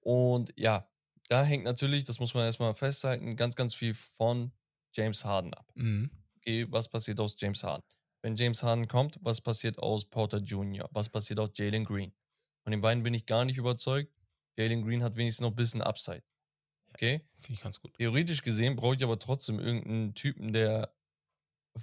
Und 0.00 0.52
ja, 0.58 0.86
da 1.30 1.42
hängt 1.44 1.64
natürlich, 1.64 2.04
das 2.04 2.20
muss 2.20 2.34
man 2.34 2.44
erstmal 2.44 2.74
festhalten, 2.74 3.36
ganz, 3.36 3.56
ganz 3.56 3.74
viel 3.74 3.94
von 3.94 4.52
James 4.92 5.24
Harden 5.24 5.54
ab. 5.54 5.66
Mhm. 5.74 6.10
Okay, 6.40 6.66
was 6.68 6.88
passiert 6.88 7.18
aus 7.20 7.34
James 7.38 7.64
Harden? 7.64 7.82
Wenn 8.20 8.36
James 8.36 8.62
Harden 8.62 8.86
kommt, 8.86 9.18
was 9.22 9.40
passiert 9.40 9.78
aus 9.78 10.04
Porter 10.04 10.38
Jr.? 10.38 10.88
Was 10.92 11.08
passiert 11.08 11.40
aus 11.40 11.50
Jalen 11.54 11.84
Green? 11.84 12.12
Von 12.64 12.72
den 12.72 12.80
beiden 12.80 13.02
bin 13.02 13.14
ich 13.14 13.26
gar 13.26 13.44
nicht 13.44 13.58
überzeugt. 13.58 14.12
Jalen 14.56 14.84
Green 14.84 15.02
hat 15.02 15.16
wenigstens 15.16 15.42
noch 15.42 15.50
ein 15.50 15.56
bisschen 15.56 15.82
Upside. 15.82 16.22
Okay? 16.88 17.22
Finde 17.38 17.52
ich 17.54 17.62
ganz 17.62 17.80
gut. 17.80 17.94
Theoretisch 17.94 18.42
gesehen 18.42 18.76
brauche 18.76 18.96
ich 18.96 19.04
aber 19.04 19.18
trotzdem 19.18 19.60
irgendeinen 19.60 20.14
Typen, 20.14 20.52
der 20.52 20.94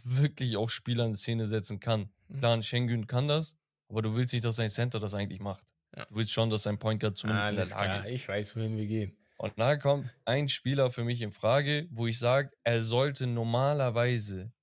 wirklich 0.03 0.57
auch 0.57 0.69
Spieler 0.69 1.05
in 1.05 1.13
Szene 1.13 1.45
setzen 1.45 1.79
kann. 1.79 2.09
Mhm. 2.27 2.37
Klar, 2.39 2.53
ein 2.53 2.63
Schengen 2.63 3.07
kann 3.07 3.27
das, 3.27 3.57
aber 3.89 4.01
du 4.01 4.15
willst 4.15 4.33
nicht, 4.33 4.45
dass 4.45 4.55
sein 4.55 4.69
Center 4.69 4.99
das 4.99 5.13
eigentlich 5.13 5.41
macht. 5.41 5.73
Ja. 5.95 6.05
Du 6.05 6.15
willst 6.15 6.31
schon, 6.31 6.49
dass 6.49 6.63
sein 6.63 6.79
Point 6.79 7.01
Guard 7.01 7.17
zumindest 7.17 7.49
Alles 7.49 7.71
in 7.71 7.77
der 7.77 7.77
Lage 7.77 7.91
klar, 7.91 8.05
ist. 8.05 8.11
ich 8.15 8.27
weiß, 8.27 8.55
wohin 8.55 8.77
wir 8.77 8.87
gehen. 8.87 9.17
Und 9.37 9.59
da 9.59 9.75
kommt 9.75 10.09
ein 10.23 10.49
Spieler 10.49 10.89
für 10.91 11.03
mich 11.03 11.21
in 11.21 11.31
Frage, 11.31 11.87
wo 11.91 12.07
ich 12.07 12.17
sage, 12.17 12.51
er 12.63 12.81
sollte 12.81 13.27
normalerweise 13.27 14.53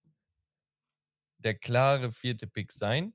der 1.39 1.55
klare 1.55 2.11
vierte 2.11 2.47
Pick 2.47 2.73
sein. 2.73 3.13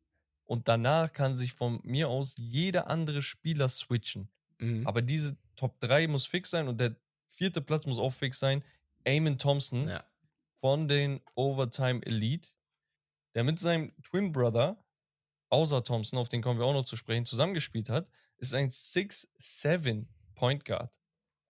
Und 0.53 0.67
danach 0.67 1.11
kann 1.11 1.35
sich 1.35 1.51
von 1.53 1.79
mir 1.81 2.09
aus 2.09 2.35
jeder 2.37 2.87
andere 2.87 3.23
Spieler 3.23 3.67
switchen. 3.67 4.29
Mhm. 4.59 4.85
Aber 4.85 5.01
diese 5.01 5.35
Top 5.55 5.79
3 5.79 6.07
muss 6.07 6.27
fix 6.27 6.51
sein 6.51 6.67
und 6.67 6.79
der 6.79 6.95
vierte 7.27 7.59
Platz 7.59 7.87
muss 7.87 7.97
auch 7.97 8.13
fix 8.13 8.37
sein. 8.37 8.63
Eamon 9.03 9.39
Thompson 9.39 9.87
ja. 9.87 10.03
von 10.59 10.87
den 10.87 11.21
Overtime 11.33 12.05
Elite, 12.05 12.49
der 13.33 13.43
mit 13.43 13.57
seinem 13.57 13.93
Twin 14.03 14.31
Brother, 14.31 14.77
außer 15.49 15.83
Thompson, 15.83 16.19
auf 16.19 16.29
den 16.29 16.43
kommen 16.43 16.59
wir 16.59 16.67
auch 16.67 16.73
noch 16.73 16.85
zu 16.85 16.97
sprechen, 16.97 17.25
zusammengespielt 17.25 17.89
hat, 17.89 18.11
ist 18.37 18.53
ein 18.53 18.69
6'7 18.69 20.05
Point 20.35 20.65
Guard 20.65 20.99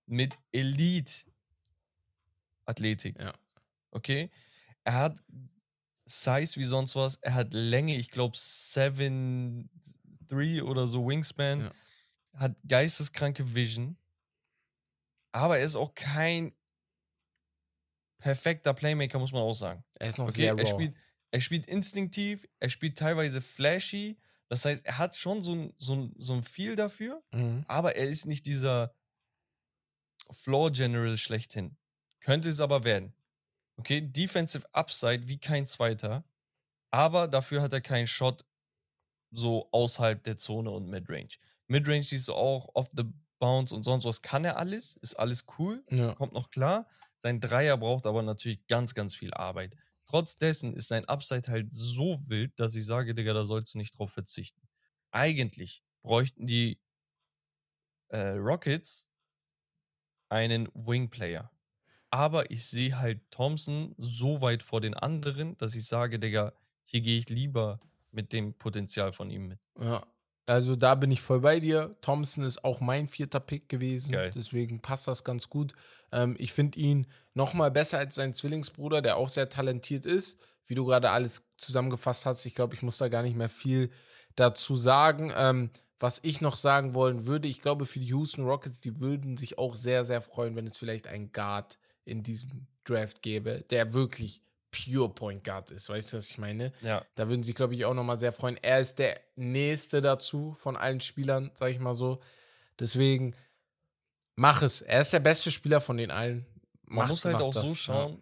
mit 0.05 0.39
Elite 0.53 1.25
Athletik. 2.63 3.19
Ja. 3.19 3.33
Okay? 3.91 4.31
Er 4.85 4.93
hat 4.93 5.21
Size 6.05 6.59
wie 6.59 6.63
sonst 6.63 6.95
was, 6.95 7.17
er 7.21 7.33
hat 7.33 7.53
Länge, 7.53 7.95
ich 7.95 8.11
glaube 8.11 8.37
7'3 8.37 10.63
oder 10.63 10.87
so 10.87 11.07
Wingspan, 11.07 11.61
Ja. 11.61 11.71
hat 12.35 12.55
geisteskranke 12.67 13.55
Vision, 13.55 13.97
aber 15.31 15.57
er 15.59 15.65
ist 15.65 15.75
auch 15.75 15.93
kein 15.95 16.53
perfekter 18.19 18.73
Playmaker, 18.73 19.19
muss 19.19 19.31
man 19.31 19.41
auch 19.41 19.53
sagen. 19.53 19.83
Er 19.99 20.09
ist 20.09 20.17
noch 20.17 20.27
Okay, 20.27 20.29
sehr 20.29 20.55
er 20.55 20.65
raw. 20.65 20.65
spielt, 20.65 20.95
er 21.31 21.41
spielt 21.41 21.65
instinktiv, 21.65 22.47
er 22.59 22.69
spielt 22.69 22.97
teilweise 22.97 23.41
flashy. 23.41 24.17
Das 24.49 24.65
heißt, 24.65 24.85
er 24.85 24.97
hat 24.97 25.15
schon 25.15 25.43
so 25.43 25.53
ein, 25.53 25.73
so 25.77 25.95
ein, 25.95 26.13
so 26.17 26.33
ein 26.33 26.43
Feel 26.43 26.75
dafür, 26.75 27.23
Mhm. 27.33 27.65
aber 27.67 27.95
er 27.95 28.07
ist 28.07 28.25
nicht 28.25 28.45
dieser 28.45 28.93
Floor 30.31 30.71
General 30.71 31.17
schlechthin. 31.17 31.77
Könnte 32.19 32.49
es 32.49 32.59
aber 32.59 32.83
werden. 32.83 33.13
Okay, 33.77 34.01
Defensive 34.01 34.65
Upside 34.73 35.27
wie 35.27 35.39
kein 35.39 35.65
zweiter, 35.65 36.23
aber 36.91 37.27
dafür 37.27 37.61
hat 37.61 37.73
er 37.73 37.81
keinen 37.81 38.07
Shot 38.07 38.45
so 39.31 39.69
außerhalb 39.71 40.23
der 40.23 40.37
Zone 40.37 40.69
und 40.71 40.87
Midrange. 40.89 41.37
Midrange 41.67 42.03
siehst 42.03 42.27
du 42.27 42.33
auch, 42.33 42.69
off 42.75 42.89
the 42.95 43.05
bounce 43.39 43.73
und 43.75 43.83
sonst 43.83 44.05
was 44.05 44.21
kann 44.21 44.45
er 44.45 44.57
alles, 44.57 44.95
ist 44.97 45.15
alles 45.15 45.45
cool 45.57 45.83
Ja. 45.89 46.13
kommt 46.15 46.33
noch 46.33 46.49
klar. 46.51 46.87
Sein 47.17 47.39
Dreier 47.39 47.77
braucht 47.77 48.05
aber 48.05 48.21
natürlich 48.21 48.67
ganz, 48.67 48.93
ganz 48.93 49.15
viel 49.15 49.33
Arbeit. 49.33 49.75
Trotz 50.05 50.37
dessen 50.37 50.75
ist 50.75 50.89
sein 50.89 51.05
Upside 51.05 51.49
halt 51.51 51.71
so 51.73 52.19
wild, 52.27 52.59
dass 52.59 52.75
ich 52.75 52.85
sage, 52.85 53.15
Digga, 53.15 53.33
da 53.33 53.43
sollst 53.45 53.73
du 53.73 53.79
nicht 53.79 53.97
drauf 53.97 54.11
verzichten. 54.11 54.61
Eigentlich 55.11 55.83
bräuchten 56.03 56.47
die 56.47 56.79
äh, 58.09 58.35
Rockets 58.37 59.09
einen 60.29 60.67
Wing-Player. 60.73 61.51
Aber 62.13 62.51
ich 62.51 62.63
sehe 62.67 62.99
halt 62.99 63.19
Thompson 63.31 63.95
so 63.97 64.39
weit 64.39 64.61
vor 64.61 64.81
den 64.81 64.93
anderen, 64.93 65.57
dass 65.57 65.73
ich 65.73 65.87
sage, 65.87 66.19
Digga, 66.19 66.53
hier 66.83 67.01
gehe 67.01 67.17
ich 67.17 67.27
lieber 67.29 67.79
mit 68.11 68.33
dem 68.33 68.53
Potenzial 68.53 69.11
von 69.13 69.31
ihm 69.31 69.47
mit. 69.47 69.59
Ja. 69.81 70.05
Also 70.45 70.75
da 70.75 70.93
bin 70.93 71.09
ich 71.09 71.21
voll 71.21 71.39
bei 71.39 71.59
dir. 71.59 71.95
Thompson 72.01 72.43
ist 72.43 72.63
auch 72.63 72.81
mein 72.81 73.07
vierter 73.07 73.39
Pick 73.39 73.67
gewesen. 73.67 74.11
Geil. 74.11 74.29
Deswegen 74.35 74.79
passt 74.79 75.07
das 75.07 75.23
ganz 75.23 75.49
gut. 75.49 75.73
Ähm, 76.11 76.35
ich 76.37 76.53
finde 76.53 76.77
ihn 76.77 77.07
noch 77.33 77.55
mal 77.55 77.71
besser 77.71 77.97
als 77.97 78.13
sein 78.13 78.35
Zwillingsbruder, 78.35 79.01
der 79.01 79.17
auch 79.17 79.29
sehr 79.29 79.49
talentiert 79.49 80.05
ist. 80.05 80.37
Wie 80.67 80.75
du 80.75 80.85
gerade 80.85 81.09
alles 81.09 81.41
zusammengefasst 81.57 82.27
hast. 82.27 82.45
Ich 82.45 82.53
glaube, 82.53 82.75
ich 82.75 82.83
muss 82.83 82.99
da 82.99 83.07
gar 83.07 83.23
nicht 83.23 83.35
mehr 83.35 83.49
viel 83.49 83.89
dazu 84.35 84.75
sagen. 84.75 85.33
Ähm, 85.35 85.71
was 85.99 86.19
ich 86.21 86.41
noch 86.41 86.57
sagen 86.57 86.93
wollen 86.93 87.25
würde, 87.25 87.47
ich 87.47 87.59
glaube, 87.59 87.87
für 87.87 87.99
die 87.99 88.07
Houston 88.09 88.45
Rockets, 88.45 88.81
die 88.81 88.99
würden 88.99 89.35
sich 89.35 89.57
auch 89.57 89.75
sehr, 89.75 90.03
sehr 90.03 90.21
freuen, 90.21 90.55
wenn 90.55 90.67
es 90.67 90.77
vielleicht 90.77 91.07
einen 91.07 91.31
Guard 91.31 91.79
in 92.05 92.23
diesem 92.23 92.67
Draft 92.83 93.21
gäbe, 93.21 93.63
der 93.69 93.93
wirklich 93.93 94.41
Pure 94.71 95.09
Point 95.09 95.43
Guard 95.43 95.71
ist. 95.71 95.87
Weißt 95.89 96.13
du, 96.13 96.17
was 96.17 96.29
ich 96.31 96.37
meine? 96.37 96.73
Ja. 96.81 97.05
Da 97.15 97.27
würden 97.29 97.43
sie, 97.43 97.53
glaube 97.53 97.75
ich, 97.75 97.85
auch 97.85 97.93
nochmal 97.93 98.17
sehr 98.19 98.33
freuen. 98.33 98.57
Er 98.57 98.79
ist 98.79 98.97
der 98.99 99.19
nächste 99.35 100.01
dazu 100.01 100.53
von 100.53 100.75
allen 100.75 100.99
Spielern, 100.99 101.51
sag 101.53 101.69
ich 101.71 101.79
mal 101.79 101.93
so. 101.93 102.19
Deswegen 102.79 103.35
mach 104.35 104.61
es. 104.63 104.81
Er 104.81 105.01
ist 105.01 105.13
der 105.13 105.19
beste 105.19 105.51
Spieler 105.51 105.79
von 105.79 105.97
den 105.97 106.09
allen. 106.11 106.45
Man 106.85 106.97
Macht- 107.03 107.09
muss 107.09 107.25
halt 107.25 107.39
auch 107.41 107.53
das, 107.53 107.63
so 107.67 107.75
schauen, 107.75 108.21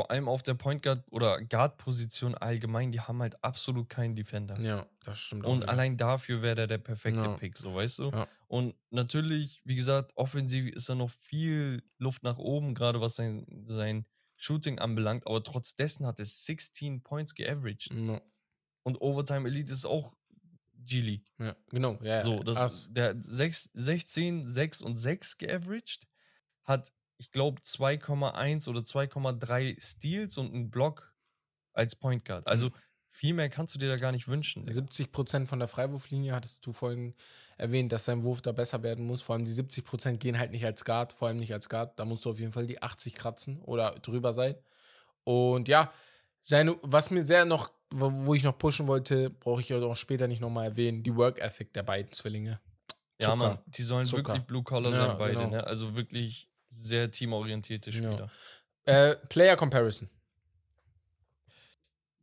vor 0.00 0.10
allem 0.10 0.28
auf 0.28 0.42
der 0.42 0.54
Point 0.54 0.82
Guard 0.82 1.04
oder 1.10 1.42
Guard-Position 1.42 2.34
allgemein, 2.34 2.90
die 2.90 3.00
haben 3.00 3.20
halt 3.20 3.44
absolut 3.44 3.90
keinen 3.90 4.16
Defender. 4.16 4.58
Ja, 4.58 4.86
das 5.04 5.18
stimmt 5.18 5.44
auch. 5.44 5.50
Und 5.50 5.58
wieder. 5.62 5.68
allein 5.68 5.98
dafür 5.98 6.40
wäre 6.40 6.54
der 6.54 6.66
der 6.68 6.78
perfekte 6.78 7.20
Ja. 7.20 7.34
Pick, 7.36 7.58
so 7.58 7.74
weißt 7.74 7.98
du? 7.98 8.10
Ja. 8.10 8.26
Und 8.48 8.74
natürlich, 8.88 9.60
wie 9.64 9.76
gesagt, 9.76 10.12
offensiv 10.16 10.72
ist 10.72 10.88
da 10.88 10.94
noch 10.94 11.10
viel 11.10 11.82
Luft 11.98 12.22
nach 12.22 12.38
oben, 12.38 12.74
gerade 12.74 13.02
was 13.02 13.16
sein, 13.16 13.44
sein 13.66 14.06
Shooting 14.36 14.78
anbelangt, 14.78 15.26
aber 15.26 15.42
trotz 15.44 15.76
dessen 15.76 16.06
hat 16.06 16.18
er 16.18 16.24
16 16.24 17.02
Points 17.02 17.34
geaveraged. 17.34 17.92
Ja, 17.92 18.22
Und 18.84 19.02
Overtime 19.02 19.46
Elite 19.46 19.70
ist 19.70 19.84
auch 19.84 20.16
G-League. 20.78 21.30
ja, 21.38 21.54
genau. 21.68 21.98
Ja, 22.02 22.22
So, 22.22 22.38
das, 22.42 22.86
der 22.90 23.10
hat 23.10 23.22
sechs- 23.22 23.68
16, 23.74 24.46
6 24.46 24.80
und 24.80 24.96
6 24.96 25.36
geaveraged, 25.36 26.06
hat, 26.64 26.90
ich 27.20 27.30
glaube, 27.32 27.60
2,1 27.60 28.66
oder 28.68 28.80
2,3 28.80 29.76
Steals 29.78 30.38
und 30.38 30.54
einen 30.54 30.70
Block 30.70 31.14
als 31.74 31.94
Point 31.94 32.24
Guard. 32.24 32.46
Also 32.46 32.68
Mhm. 32.68 32.74
viel 33.08 33.34
mehr 33.34 33.50
kannst 33.50 33.74
du 33.74 33.78
dir 33.78 33.88
da 33.88 33.96
gar 33.96 34.10
nicht 34.12 34.26
wünschen. 34.26 34.62
Digga. 34.62 34.74
70 34.74 35.12
Prozent 35.12 35.48
von 35.48 35.58
der 35.58 35.68
Freiwurflinie 35.68 36.32
hattest 36.34 36.64
du 36.64 36.72
vorhin 36.72 37.14
erwähnt, 37.58 37.92
dass 37.92 38.06
sein 38.06 38.22
Wurf 38.22 38.40
da 38.40 38.52
besser 38.52 38.82
werden 38.82 39.04
muss. 39.06 39.20
Vor 39.20 39.34
allem 39.34 39.44
die 39.44 39.50
70 39.52 39.84
Prozent 39.84 40.18
gehen 40.20 40.38
halt 40.38 40.50
nicht 40.50 40.64
als 40.64 40.84
Guard, 40.84 41.12
vor 41.12 41.28
allem 41.28 41.36
nicht 41.38 41.52
als 41.52 41.68
Guard. 41.68 41.98
Da 41.98 42.04
musst 42.06 42.24
du 42.24 42.30
auf 42.30 42.40
jeden 42.40 42.52
Fall 42.52 42.66
die 42.66 42.80
80 42.82 43.14
kratzen 43.14 43.60
oder 43.60 43.92
drüber 44.00 44.32
sein. 44.32 44.54
Und 45.24 45.68
ja, 45.68 45.92
seine, 46.40 46.76
was 46.82 47.10
mir 47.10 47.24
sehr 47.26 47.44
noch, 47.44 47.70
wo 47.90 48.32
ich 48.34 48.44
noch 48.44 48.56
pushen 48.56 48.86
wollte, 48.86 49.28
brauche 49.28 49.60
ich 49.60 49.68
ja 49.68 49.78
auch 49.82 49.94
später 49.96 50.26
nicht 50.26 50.40
nochmal 50.40 50.64
erwähnen, 50.68 51.02
die 51.02 51.14
Work 51.14 51.38
Ethic 51.38 51.74
der 51.74 51.82
beiden 51.82 52.12
Zwillinge. 52.12 52.60
Ja, 53.20 53.26
Zucker. 53.32 53.36
Mann, 53.36 53.58
die 53.66 53.82
sollen 53.82 54.06
Zucker. 54.06 54.28
wirklich 54.32 54.44
Blue 54.46 54.62
Collar 54.62 54.92
Ja, 54.92 55.08
sein, 55.08 55.18
beide, 55.18 55.34
genau. 55.36 55.50
ne? 55.50 55.66
Also 55.66 55.94
wirklich 55.96 56.48
sehr 56.70 57.10
teamorientierte 57.10 57.90
Ja. 57.90 57.96
Spieler. 57.96 58.30
Äh, 58.84 59.16
Player 59.28 59.56
Comparison. 59.56 60.08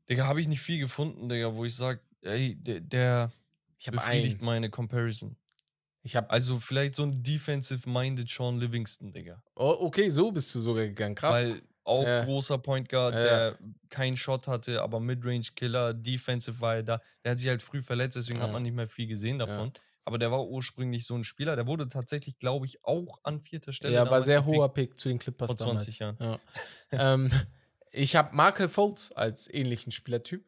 Digga, 0.09 0.25
habe 0.25 0.39
ich 0.41 0.47
nicht 0.47 0.61
viel 0.61 0.79
gefunden, 0.79 1.27
Digga, 1.29 1.53
wo 1.53 1.65
ich 1.65 1.75
sage, 1.75 1.99
ey, 2.21 2.55
der, 2.55 2.79
der 2.79 3.31
Ich 3.77 3.87
habe 3.87 3.97
befriedigt 3.97 4.37
einen. 4.37 4.45
meine 4.45 4.69
Comparison. 4.69 5.35
Ich 6.03 6.15
habe 6.15 6.29
Also 6.29 6.59
vielleicht 6.59 6.95
so 6.95 7.03
ein 7.03 7.21
defensive-minded 7.21 8.29
Sean 8.29 8.59
Livingston, 8.59 9.11
Digga. 9.11 9.43
oh, 9.55 9.75
okay, 9.81 10.09
so 10.09 10.31
bist 10.31 10.55
du 10.55 10.59
sogar 10.61 10.85
gegangen. 10.87 11.15
Krass. 11.15 11.33
Weil 11.33 11.61
auch 11.83 12.05
Ja. 12.05 12.23
großer 12.23 12.57
Point 12.57 12.87
Guard, 12.89 13.13
Ja. 13.13 13.23
der 13.23 13.57
keinen 13.89 14.15
Shot 14.15 14.47
hatte, 14.47 14.81
aber 14.81 14.99
Midrange-Killer, 15.01 15.93
Defensive 15.93 16.59
war 16.61 16.75
er 16.77 16.83
da. 16.83 17.01
Der 17.23 17.31
hat 17.33 17.39
sich 17.39 17.49
halt 17.49 17.61
früh 17.61 17.81
verletzt, 17.81 18.15
deswegen 18.15 18.39
hat 18.39 18.47
Ja. 18.47 18.53
man 18.53 18.63
nicht 18.63 18.75
mehr 18.75 18.87
viel 18.87 19.07
gesehen 19.07 19.39
davon. 19.39 19.71
Aber 20.07 20.17
der 20.17 20.31
war 20.31 20.47
ursprünglich 20.47 21.05
so 21.05 21.15
ein 21.15 21.25
Spieler, 21.25 21.57
der 21.57 21.67
wurde 21.67 21.89
tatsächlich, 21.89 22.39
glaube 22.39 22.65
ich, 22.65 22.81
auch 22.85 23.19
an 23.23 23.41
vierter 23.41 23.73
Stelle. 23.73 23.93
ja, 23.93 24.09
war 24.09 24.21
sehr 24.21 24.45
hoher 24.45 24.73
Pick 24.73 24.97
zu 24.97 25.09
den 25.09 25.19
Clippers 25.19 25.47
Vor 25.47 25.57
20 25.57 25.97
damals. 25.97 26.19
Jahren. 26.19 26.39
Ja. 26.93 27.13
ähm, 27.13 27.29
ich 27.91 28.15
habe 28.15 28.33
Markel 28.33 28.69
Fultz 28.69 29.11
als 29.13 29.53
ähnlichen 29.53 29.91
Spielertyp. 29.91 30.45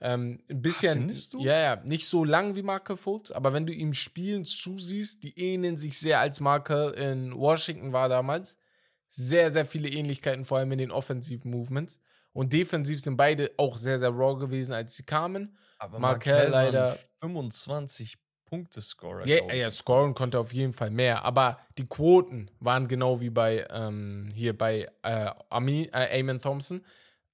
Ähm, 0.00 0.42
ein 0.50 0.60
bisschen, 0.60 0.94
findest 0.94 1.34
du? 1.34 1.40
ja, 1.40 1.56
ja, 1.56 1.76
nicht 1.84 2.08
so 2.08 2.24
lang 2.24 2.56
wie 2.56 2.64
Markel 2.64 2.96
Fultz, 2.96 3.30
aber 3.30 3.52
wenn 3.52 3.64
du 3.64 3.72
ihm 3.72 3.94
spielen 3.94 4.44
zusiehst, 4.44 5.22
die 5.22 5.38
ähneln 5.38 5.76
sich 5.76 5.96
sehr, 5.96 6.18
als 6.18 6.40
Markel 6.40 6.90
in 6.94 7.32
Washington 7.32 7.92
war 7.92 8.08
damals. 8.08 8.58
Sehr, 9.06 9.52
sehr 9.52 9.66
viele 9.66 9.88
Ähnlichkeiten, 9.88 10.44
vor 10.44 10.58
allem 10.58 10.72
in 10.72 10.78
den 10.78 10.90
offensiven 10.90 11.52
Movements. 11.52 12.00
Und 12.32 12.52
defensiv 12.52 13.00
sind 13.00 13.16
beide 13.16 13.52
auch 13.56 13.76
sehr, 13.76 14.00
sehr 14.00 14.10
raw 14.10 14.36
gewesen, 14.36 14.72
als 14.74 14.96
sie 14.96 15.04
kamen. 15.04 15.56
Aber 15.78 16.00
Markel 16.00 16.32
Markel 16.32 16.50
leider- 16.50 16.98
25 17.20 18.18
Punkte-Scorer. 18.46 19.26
Ja, 19.26 19.38
ich. 19.48 19.54
ja, 19.54 19.70
scoren 19.70 20.14
konnte 20.14 20.38
auf 20.38 20.52
jeden 20.52 20.72
Fall 20.72 20.90
mehr, 20.90 21.24
aber 21.24 21.58
die 21.78 21.86
Quoten 21.86 22.50
waren 22.60 22.88
genau 22.88 23.20
wie 23.20 23.30
bei 23.30 23.66
ähm, 23.70 24.28
hier 24.34 24.56
bei 24.56 24.88
äh, 25.02 25.30
Ami, 25.50 25.90
äh, 25.92 26.38
Thompson. 26.38 26.84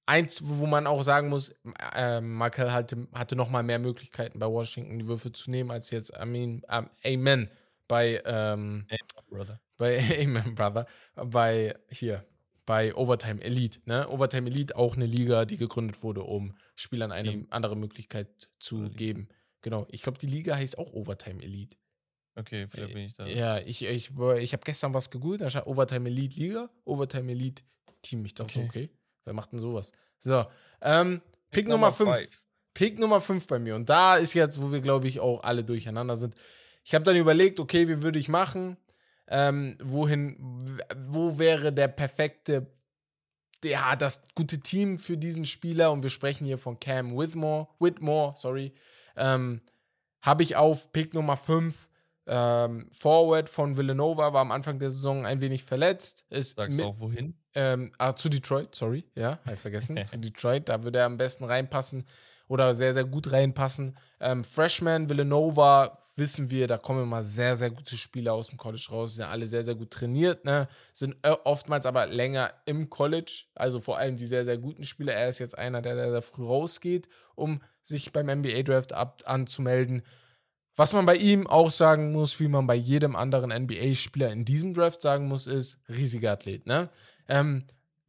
Eins, 0.05 0.41
wo 0.43 0.65
man 0.65 0.85
auch 0.85 1.01
sagen 1.03 1.29
muss, 1.29 1.55
äh, 1.95 2.19
Markel 2.19 2.73
hatte, 2.73 3.07
hatte 3.13 3.37
noch 3.37 3.49
mal 3.49 3.63
mehr 3.63 3.79
Möglichkeiten 3.79 4.37
bei 4.37 4.47
Washington 4.47 4.99
die 4.99 5.07
Würfe 5.07 5.31
zu 5.31 5.49
nehmen 5.49 5.71
als 5.71 5.91
jetzt 5.91 6.13
Amin, 6.13 6.61
ähm, 6.69 6.89
Amen 7.05 7.49
bei 7.87 8.21
ähm, 8.25 8.85
Brother. 9.29 9.61
bei 9.77 9.97
Amen 10.21 10.55
Brother 10.55 10.85
bei 11.15 11.75
hier 11.89 12.25
bei 12.65 12.95
Overtime 12.95 13.41
Elite, 13.41 13.79
ne? 13.85 14.07
Overtime 14.09 14.49
Elite 14.49 14.75
auch 14.75 14.95
eine 14.95 15.05
Liga, 15.05 15.45
die 15.45 15.57
gegründet 15.57 16.03
wurde, 16.03 16.23
um 16.23 16.55
Spielern 16.75 17.11
eine 17.11 17.29
Team. 17.29 17.47
andere 17.49 17.75
Möglichkeit 17.75 18.49
zu 18.59 18.89
geben. 18.89 19.27
Genau. 19.63 19.87
Ich 19.89 20.03
glaube, 20.03 20.19
die 20.19 20.27
Liga 20.27 20.55
heißt 20.55 20.77
auch 20.77 20.93
Overtime 20.93 21.41
Elite. 21.41 21.75
Okay, 22.35 22.67
vielleicht 22.67 22.93
bin 22.93 23.05
ich 23.05 23.13
da. 23.13 23.25
Äh, 23.25 23.37
Ja, 23.37 23.59
ich, 23.59 23.83
ich, 23.83 24.11
ich 24.11 24.53
habe 24.53 24.63
gestern 24.63 24.93
was 24.93 25.09
gegoogelt, 25.09 25.41
da 25.41 25.49
stand 25.49 25.65
Overtime 25.67 26.07
Elite 26.09 26.39
Liga, 26.39 26.69
Overtime 26.85 27.31
Elite 27.31 27.63
Team. 28.01 28.23
Ich 28.25 28.33
dachte, 28.35 28.59
okay, 28.59 28.67
Okay. 28.67 28.89
wer 29.23 29.33
macht 29.33 29.51
denn 29.51 29.59
sowas? 29.59 29.91
So, 30.19 30.45
ähm, 30.81 31.21
Pick, 31.51 31.67
Nummer 31.67 31.91
5. 31.91 32.09
five. 32.09 32.43
Pick 32.73 32.97
Nummer 32.99 33.21
5 33.21 33.45
bei 33.47 33.59
mir. 33.59 33.75
Und 33.75 33.87
da 33.89 34.17
ist 34.17 34.33
jetzt, 34.33 34.61
wo 34.61 34.71
wir, 34.71 34.81
glaube 34.81 35.07
ich, 35.07 35.19
auch 35.19 35.43
alle 35.43 35.63
durcheinander 35.63 36.15
sind. 36.15 36.35
Ich 36.83 36.93
habe 36.95 37.05
dann 37.05 37.15
überlegt, 37.15 37.59
okay, 37.59 37.87
wie 37.87 38.01
würde 38.01 38.17
ich 38.19 38.29
machen? 38.29 38.77
Ähm, 39.27 39.77
wohin, 39.81 40.35
wo 40.97 41.37
wäre 41.37 41.71
der 41.71 41.87
perfekte, 41.87 42.67
ja, 43.63 43.95
das 43.95 44.21
gute 44.35 44.59
Team 44.59 44.97
für 44.97 45.17
diesen 45.17 45.45
Spieler? 45.45 45.91
Und 45.91 46.01
wir 46.03 46.09
sprechen 46.09 46.45
hier 46.45 46.57
von 46.57 46.79
Cam 46.79 47.15
Whitmore, 47.17 47.67
Whitmore, 47.79 48.33
sorry. 48.35 48.73
Ähm, 49.15 49.61
habe 50.21 50.43
ich 50.43 50.55
auf 50.55 50.91
Pick 50.91 51.13
Nummer 51.13 51.37
5. 51.37 51.89
Ähm, 52.25 52.87
Forward 52.91 53.49
von 53.49 53.75
Villanova 53.75 54.31
war 54.31 54.41
am 54.41 54.51
Anfang 54.51 54.79
der 54.79 54.89
Saison 54.89 55.25
ein 55.25 55.41
wenig 55.41 55.63
verletzt. 55.63 56.25
Ist 56.29 56.55
Sagst 56.55 56.79
du 56.79 56.85
auch 56.85 56.99
wohin? 56.99 57.37
ähm, 57.53 57.91
ah, 57.97 58.15
zu 58.15 58.29
Detroit, 58.29 58.73
sorry, 58.73 59.03
ja, 59.15 59.39
hab 59.45 59.53
ich 59.53 59.59
vergessen. 59.59 60.01
zu 60.05 60.17
Detroit, 60.17 60.69
da 60.69 60.83
würde 60.83 60.99
er 60.99 61.05
am 61.05 61.17
besten 61.17 61.43
reinpassen 61.43 62.05
oder 62.53 62.75
sehr, 62.75 62.93
sehr 62.93 63.03
gut 63.03 63.31
reinpassen. 63.31 63.97
Ähm, 64.19 64.43
Freshman, 64.43 65.09
Villanova, 65.09 65.97
wissen 66.15 66.51
wir, 66.51 66.67
da 66.67 66.77
kommen 66.77 67.01
immer 67.01 67.23
sehr, 67.23 67.55
sehr 67.55 67.71
gute 67.71 67.97
Spieler 67.97 68.33
aus 68.33 68.49
dem 68.49 68.59
College 68.59 68.85
raus. 68.91 69.09
Die 69.09 69.15
sind 69.17 69.25
alle 69.25 69.47
sehr, 69.47 69.63
sehr 69.63 69.73
gut 69.73 69.89
trainiert, 69.89 70.45
ne? 70.45 70.67
Sind 70.93 71.15
äh, 71.23 71.35
oftmals 71.45 71.87
aber 71.87 72.05
länger 72.05 72.53
im 72.67 72.91
College. 72.91 73.45
Also 73.55 73.79
vor 73.79 73.97
allem 73.97 74.17
die 74.17 74.27
sehr, 74.27 74.45
sehr 74.45 74.59
guten 74.59 74.83
Spieler. 74.83 75.13
Er 75.13 75.29
ist 75.29 75.39
jetzt 75.39 75.57
einer, 75.57 75.81
der 75.81 75.95
sehr, 75.95 76.11
sehr 76.11 76.21
früh 76.21 76.45
rausgeht, 76.45 77.09
um 77.33 77.59
sich 77.81 78.13
beim 78.13 78.27
NBA-Draft 78.27 78.93
anzumelden. 79.25 80.03
Was 80.75 80.93
man 80.93 81.07
bei 81.07 81.15
ihm 81.15 81.47
auch 81.47 81.71
sagen 81.71 82.11
muss, 82.11 82.39
wie 82.39 82.49
man 82.49 82.67
bei 82.67 82.75
jedem 82.75 83.15
anderen 83.15 83.49
NBA-Spieler 83.49 84.31
in 84.31 84.45
diesem 84.45 84.75
Draft 84.75 85.01
sagen 85.01 85.27
muss, 85.27 85.47
ist 85.47 85.79
riesiger 85.89 86.33
Athlet, 86.33 86.67
ne? 86.67 86.91
Ähm, 87.27 87.63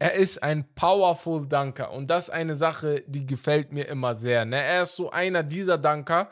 er 0.04 0.12
ist 0.12 0.42
ein 0.42 0.66
powerful 0.74 1.48
Dunker 1.48 1.90
und 1.90 2.10
das 2.10 2.24
ist 2.24 2.30
eine 2.34 2.56
Sache, 2.56 3.02
die 3.06 3.24
gefällt 3.24 3.72
mir 3.72 3.88
immer 3.88 4.14
sehr. 4.14 4.44
Ne? 4.44 4.60
Er 4.60 4.82
ist 4.82 4.96
so 4.96 5.10
einer 5.10 5.42
dieser 5.42 5.78
Dunker, 5.78 6.28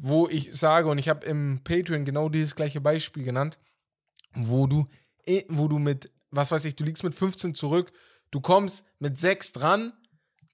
wo 0.00 0.26
ich 0.26 0.54
sage, 0.54 0.88
und 0.88 0.96
ich 0.96 1.10
habe 1.10 1.26
im 1.26 1.60
Patreon 1.62 2.06
genau 2.06 2.30
dieses 2.30 2.54
gleiche 2.54 2.80
Beispiel 2.80 3.22
genannt, 3.22 3.58
wo 4.32 4.66
du, 4.66 4.86
eh- 5.26 5.44
wo 5.50 5.68
du 5.68 5.78
mit, 5.78 6.10
was 6.30 6.50
weiß 6.50 6.64
ich, 6.64 6.76
du 6.76 6.84
liegst 6.84 7.04
mit 7.04 7.14
15 7.14 7.52
zurück, 7.52 7.92
du 8.30 8.40
kommst 8.40 8.86
mit 9.00 9.18
6 9.18 9.52
dran, 9.52 9.92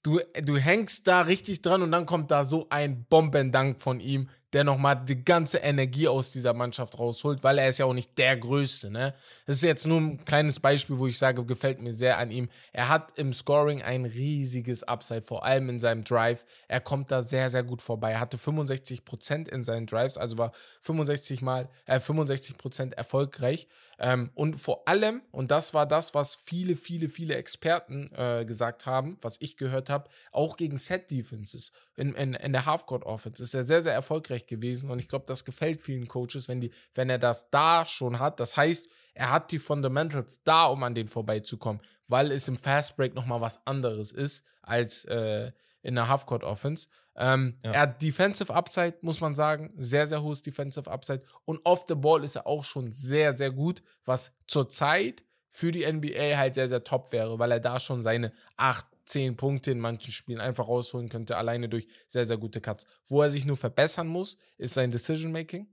du, 0.02 0.18
du 0.42 0.56
hängst 0.56 1.06
da 1.06 1.20
richtig 1.20 1.62
dran 1.62 1.82
und 1.82 1.92
dann 1.92 2.04
kommt 2.04 2.32
da 2.32 2.42
so 2.42 2.66
ein 2.70 3.04
Bombendank 3.04 3.80
von 3.80 4.00
ihm, 4.00 4.28
der 4.52 4.64
nochmal 4.64 5.04
die 5.04 5.24
ganze 5.24 5.58
Energie 5.58 6.08
aus 6.08 6.30
dieser 6.30 6.54
Mannschaft 6.54 6.98
rausholt, 6.98 7.42
weil 7.42 7.58
er 7.58 7.68
ist 7.68 7.78
ja 7.78 7.86
auch 7.86 7.92
nicht 7.92 8.16
der 8.16 8.36
Größte, 8.36 8.90
ne? 8.90 9.14
Das 9.44 9.56
ist 9.56 9.62
jetzt 9.62 9.86
nur 9.86 9.98
ein 9.98 10.24
kleines 10.24 10.60
Beispiel, 10.60 10.98
wo 10.98 11.06
ich 11.06 11.18
sage, 11.18 11.44
gefällt 11.44 11.80
mir 11.80 11.92
sehr 11.92 12.18
an 12.18 12.30
ihm. 12.30 12.48
Er 12.72 12.88
hat 12.88 13.18
im 13.18 13.32
Scoring 13.32 13.82
ein 13.82 14.04
riesiges 14.04 14.84
Upside, 14.84 15.22
vor 15.22 15.44
allem 15.44 15.68
in 15.68 15.80
seinem 15.80 16.04
Drive. 16.04 16.44
Er 16.68 16.80
kommt 16.80 17.10
da 17.10 17.22
sehr, 17.22 17.50
sehr 17.50 17.64
gut 17.64 17.82
vorbei. 17.82 18.12
Er 18.12 18.20
hatte 18.20 18.36
65% 18.36 19.48
in 19.48 19.64
seinen 19.64 19.86
Drives, 19.86 20.16
also 20.16 20.38
war 20.38 20.52
65 20.80 21.42
mal, 21.42 21.68
äh, 21.86 21.98
65% 21.98 22.94
erfolgreich. 22.94 23.66
Ähm, 23.98 24.30
und 24.34 24.56
vor 24.56 24.86
allem, 24.86 25.22
und 25.32 25.50
das 25.50 25.74
war 25.74 25.86
das, 25.86 26.14
was 26.14 26.34
viele, 26.36 26.76
viele, 26.76 27.08
viele 27.08 27.34
Experten 27.34 28.10
äh, 28.14 28.44
gesagt 28.44 28.86
haben, 28.86 29.16
was 29.22 29.36
ich 29.40 29.56
gehört 29.56 29.90
habe, 29.90 30.08
auch 30.32 30.56
gegen 30.56 30.76
Set-Defenses 30.76 31.72
in, 31.96 32.14
in, 32.14 32.34
in 32.34 32.52
der 32.52 32.66
Halfcourt-Offense 32.66 33.42
ist 33.42 33.54
er 33.54 33.64
sehr, 33.64 33.82
sehr 33.82 33.94
erfolgreich 33.94 34.35
erfolgreich 34.36 34.46
gewesen. 34.46 34.90
Und 34.90 34.98
ich 34.98 35.08
glaube, 35.08 35.24
das 35.26 35.44
gefällt 35.44 35.80
vielen 35.80 36.08
Coaches, 36.08 36.48
wenn, 36.48 36.60
die, 36.60 36.70
wenn 36.94 37.10
er 37.10 37.18
das 37.18 37.50
da 37.50 37.86
schon 37.86 38.18
hat. 38.18 38.40
Das 38.40 38.56
heißt, 38.56 38.88
er 39.14 39.30
hat 39.30 39.50
die 39.50 39.58
Fundamentals 39.58 40.42
da, 40.44 40.66
um 40.66 40.82
an 40.82 40.94
den 40.94 41.08
vorbeizukommen, 41.08 41.80
weil 42.08 42.30
es 42.30 42.48
im 42.48 42.56
Fast 42.56 42.96
Break 42.96 43.14
nochmal 43.14 43.40
was 43.40 43.66
anderes 43.66 44.12
ist 44.12 44.44
als 44.62 45.04
äh, 45.06 45.52
in 45.82 45.94
der 45.94 46.08
Halfcourt 46.08 46.44
Offense. 46.44 46.88
Ähm, 47.16 47.58
ja. 47.62 47.72
Er 47.72 47.80
hat 47.82 48.02
Defensive 48.02 48.52
Upside, 48.52 48.98
muss 49.00 49.20
man 49.20 49.34
sagen. 49.34 49.72
Sehr, 49.78 50.06
sehr 50.06 50.22
hohes 50.22 50.42
Defensive 50.42 50.90
Upside. 50.90 51.22
Und 51.44 51.60
off 51.64 51.84
the 51.88 51.94
ball 51.94 52.22
ist 52.24 52.36
er 52.36 52.46
auch 52.46 52.64
schon 52.64 52.92
sehr, 52.92 53.36
sehr 53.36 53.50
gut, 53.50 53.82
was 54.04 54.32
zurzeit 54.46 55.24
für 55.48 55.72
die 55.72 55.90
NBA 55.90 56.36
halt 56.36 56.54
sehr, 56.54 56.68
sehr 56.68 56.84
top 56.84 57.12
wäre, 57.12 57.38
weil 57.38 57.50
er 57.52 57.60
da 57.60 57.80
schon 57.80 58.02
seine 58.02 58.32
8, 58.58 58.84
10 59.06 59.36
Punkte 59.36 59.70
in 59.70 59.80
manchen 59.80 60.12
Spielen 60.12 60.40
einfach 60.40 60.68
rausholen 60.68 61.08
könnte, 61.08 61.36
alleine 61.36 61.68
durch 61.68 61.88
sehr, 62.06 62.26
sehr 62.26 62.36
gute 62.36 62.60
Cuts. 62.60 62.86
Wo 63.06 63.22
er 63.22 63.30
sich 63.30 63.46
nur 63.46 63.56
verbessern 63.56 64.08
muss, 64.08 64.36
ist 64.58 64.74
sein 64.74 64.90
Decision 64.90 65.32
Making. 65.32 65.68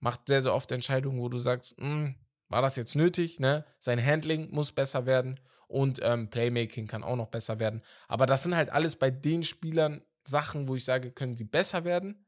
Macht 0.00 0.26
sehr, 0.26 0.42
sehr 0.42 0.54
oft 0.54 0.72
Entscheidungen, 0.72 1.20
wo 1.20 1.28
du 1.28 1.38
sagst, 1.38 1.76
hm, 1.78 2.14
war 2.48 2.62
das 2.62 2.76
jetzt 2.76 2.96
nötig? 2.96 3.40
Ne? 3.40 3.64
Sein 3.78 4.04
Handling 4.04 4.50
muss 4.50 4.72
besser 4.72 5.06
werden 5.06 5.38
und 5.66 6.00
ähm, 6.02 6.30
Playmaking 6.30 6.86
kann 6.86 7.04
auch 7.04 7.16
noch 7.16 7.28
besser 7.28 7.58
werden. 7.60 7.82
Aber 8.08 8.26
das 8.26 8.42
sind 8.42 8.56
halt 8.56 8.70
alles 8.70 8.96
bei 8.96 9.10
den 9.10 9.42
Spielern 9.42 10.02
Sachen, 10.24 10.68
wo 10.68 10.74
ich 10.74 10.84
sage, 10.84 11.10
können 11.10 11.34
die 11.34 11.44
besser 11.44 11.84
werden, 11.84 12.24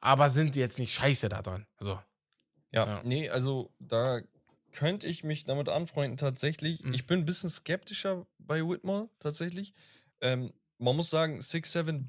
aber 0.00 0.30
sind 0.30 0.54
die 0.54 0.60
jetzt 0.60 0.78
nicht 0.78 0.92
scheiße 0.92 1.28
da 1.28 1.42
dran. 1.42 1.66
So. 1.78 1.98
Ja, 2.70 2.86
ja, 2.86 3.02
nee, 3.04 3.28
also 3.30 3.74
da 3.78 4.20
könnte 4.72 5.06
ich 5.06 5.24
mich 5.24 5.44
damit 5.44 5.68
anfreunden, 5.68 6.16
tatsächlich. 6.16 6.82
Mhm. 6.84 6.94
Ich 6.94 7.06
bin 7.06 7.20
ein 7.20 7.24
bisschen 7.24 7.50
skeptischer 7.50 8.26
bei 8.38 8.60
Whitmore, 8.66 9.08
tatsächlich. 9.18 9.74
Ähm, 10.20 10.52
man 10.78 10.96
muss 10.96 11.10
sagen, 11.10 11.40
6'7, 11.40 12.06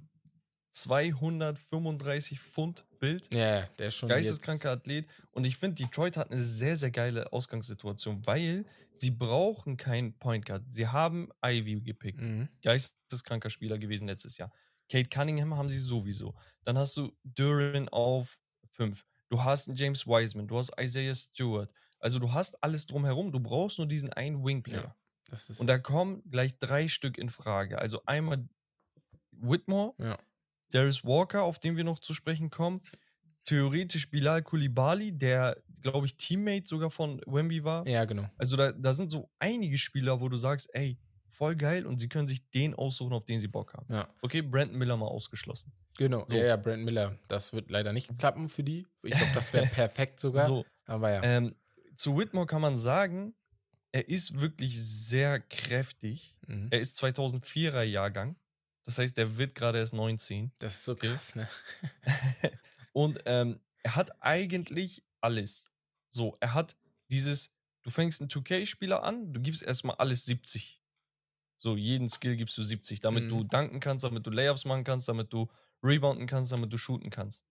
235 0.72 2.40
Pfund 2.40 2.86
Bild. 3.00 3.34
Ja, 3.34 3.66
der 3.80 3.88
ist 3.88 3.96
schon. 3.96 4.10
Geisteskranker 4.10 4.72
Athlet. 4.72 5.08
Und 5.32 5.46
ich 5.46 5.58
finde, 5.58 5.84
Detroit 5.84 6.18
hat 6.18 6.32
eine 6.32 6.42
sehr, 6.42 6.78
sehr 6.78 6.92
geile 6.92 7.32
Ausgangssituation, 7.32 8.26
weil 8.26 8.66
sie 8.92 9.12
brauchen 9.12 9.78
keinen 9.78 10.14
Point 10.20 10.46
Guard. 10.46 10.64
Sie 10.68 10.88
haben 10.88 11.30
Ivy 11.44 11.82
gepickt. 11.82 12.20
Mhm. 12.20 12.50
Geisteskranker 12.62 13.50
Spieler 13.50 13.78
gewesen 13.78 14.08
letztes 14.08 14.38
Jahr. 14.38 14.52
Kate 14.92 15.10
Cunningham 15.10 15.56
haben 15.56 15.70
sie 15.70 15.78
sowieso. 15.78 16.36
Dann 16.66 16.78
hast 16.78 16.98
du 16.98 17.12
Duran 17.24 17.88
auf 17.90 18.40
5. 18.72 19.06
Du 19.30 19.44
hast 19.44 19.68
einen 19.68 19.78
James 19.78 20.08
Wiseman, 20.08 20.48
du 20.48 20.58
hast 20.58 20.74
Isaiah 20.80 21.16
Stewart. 21.16 21.72
Also 22.00 22.20
du 22.20 22.34
hast 22.34 22.64
alles 22.64 22.86
drumherum. 22.88 23.32
Du 23.32 23.40
brauchst 23.40 23.78
nur 23.78 23.88
diesen 23.88 24.12
einen 24.14 24.44
Wingplayer. 24.44 24.96
Ja, 25.32 25.56
Und 25.58 25.68
da 25.68 25.78
kommen 25.78 26.24
gleich 26.30 26.58
drei 26.58 26.88
Stück 26.88 27.18
in 27.18 27.30
Frage. 27.30 27.80
Also 27.80 28.02
einmal 28.06 28.48
Whitmore, 29.32 29.94
ja. 29.98 30.18
Darius 30.72 31.04
Walker, 31.04 31.44
auf 31.44 31.60
den 31.60 31.78
wir 31.78 31.84
noch 31.84 32.00
zu 32.00 32.14
sprechen 32.14 32.50
kommen. 32.50 32.82
Theoretisch 33.46 34.12
Bilal 34.12 34.44
Kulibali, 34.44 35.12
der, 35.18 35.58
glaube 35.82 36.06
ich, 36.06 36.16
Teammate 36.16 36.66
sogar 36.66 36.92
von 36.92 37.22
Wemby 37.26 37.64
war. 37.64 37.88
Ja, 37.88 38.06
genau. 38.06 38.30
Also 38.38 38.56
da, 38.56 38.72
da 38.72 38.94
sind 38.94 39.10
so 39.10 39.30
einige 39.40 39.78
Spieler, 39.78 40.22
wo 40.22 40.30
du 40.30 40.38
sagst, 40.38 40.70
ey, 40.74 40.98
voll 41.30 41.56
geil 41.56 41.86
und 41.86 42.00
sie 42.00 42.10
können 42.10 42.28
sich 42.28 42.50
den 42.52 42.76
aussuchen, 42.76 43.14
auf 43.14 43.26
den 43.26 43.40
sie 43.40 43.48
Bock 43.48 43.74
haben. 43.74 43.92
Ja. 43.92 44.08
Okay, 44.22 44.42
Brandon 44.42 44.78
Miller 44.78 44.98
mal 44.98 45.08
ausgeschlossen. 45.08 45.72
Genau, 45.98 46.26
so. 46.28 46.36
ja, 46.36 46.46
ja, 46.46 46.56
Brandon 46.58 46.86
Miller. 46.86 47.18
Das 47.28 47.54
wird 47.54 47.72
leider 47.72 47.94
nicht 47.94 48.18
klappen 48.18 48.50
für 48.50 48.64
die. 48.64 48.86
Ich 49.04 49.12
glaube, 49.12 49.32
das 49.34 49.52
wäre 49.54 49.66
perfekt 49.74 50.20
sogar. 50.20 50.46
So. 50.46 50.66
Aber 50.86 51.12
ja. 51.12 51.24
Ähm, 51.24 51.56
zu 52.00 52.18
Whitmore 52.18 52.48
kann 52.48 52.62
man 52.62 52.78
sagen, 52.78 53.36
er 53.92 54.08
ist 54.08 54.40
wirklich 54.40 54.82
sehr 54.82 55.40
kräftig. 55.40 56.36
Mhm. 56.48 56.68
Er 56.72 56.80
ist 56.80 56.98
2004er 57.04 57.84
Jahrgang. 57.84 58.38
Das 58.84 58.98
heißt, 58.98 59.18
der 59.18 59.38
wird 59.38 59.54
gerade 59.54 59.80
erst 59.80 59.94
19. 59.94 60.52
Das 60.60 60.76
ist 60.76 60.86
so 60.86 60.96
krass, 60.96 61.36
ne? 61.36 61.48
und 62.94 63.20
ähm, 63.26 63.60
er 63.84 63.96
hat 63.98 64.24
eigentlich 64.24 65.04
alles. 65.20 65.72
So, 66.10 66.38
er 66.40 66.54
hat 66.54 66.78
dieses, 67.12 67.54
du 67.84 67.90
fängst 67.90 68.22
einen 68.22 68.30
2K-Spieler 68.30 69.04
an, 69.04 69.34
du 69.34 69.42
gibst 69.42 69.62
erstmal 69.62 69.98
alles 69.98 70.26
70. 70.26 70.82
So, 71.58 71.76
jeden 71.76 72.08
Skill 72.08 72.38
gibst 72.38 72.58
du 72.58 72.64
70, 72.64 73.02
damit 73.02 73.26
mhm. 73.26 73.30
du 73.30 73.44
danken 73.44 73.82
kannst, 73.82 74.06
damit 74.06 74.26
du 74.26 74.30
Layups 74.30 74.64
machen 74.64 74.86
kannst, 74.86 75.10
damit 75.10 75.34
du 75.34 75.50
rebounden 75.84 76.28
kannst, 76.28 76.54
damit 76.54 76.72
du 76.72 76.78
shooten 76.78 77.10
kannst. 77.10 77.46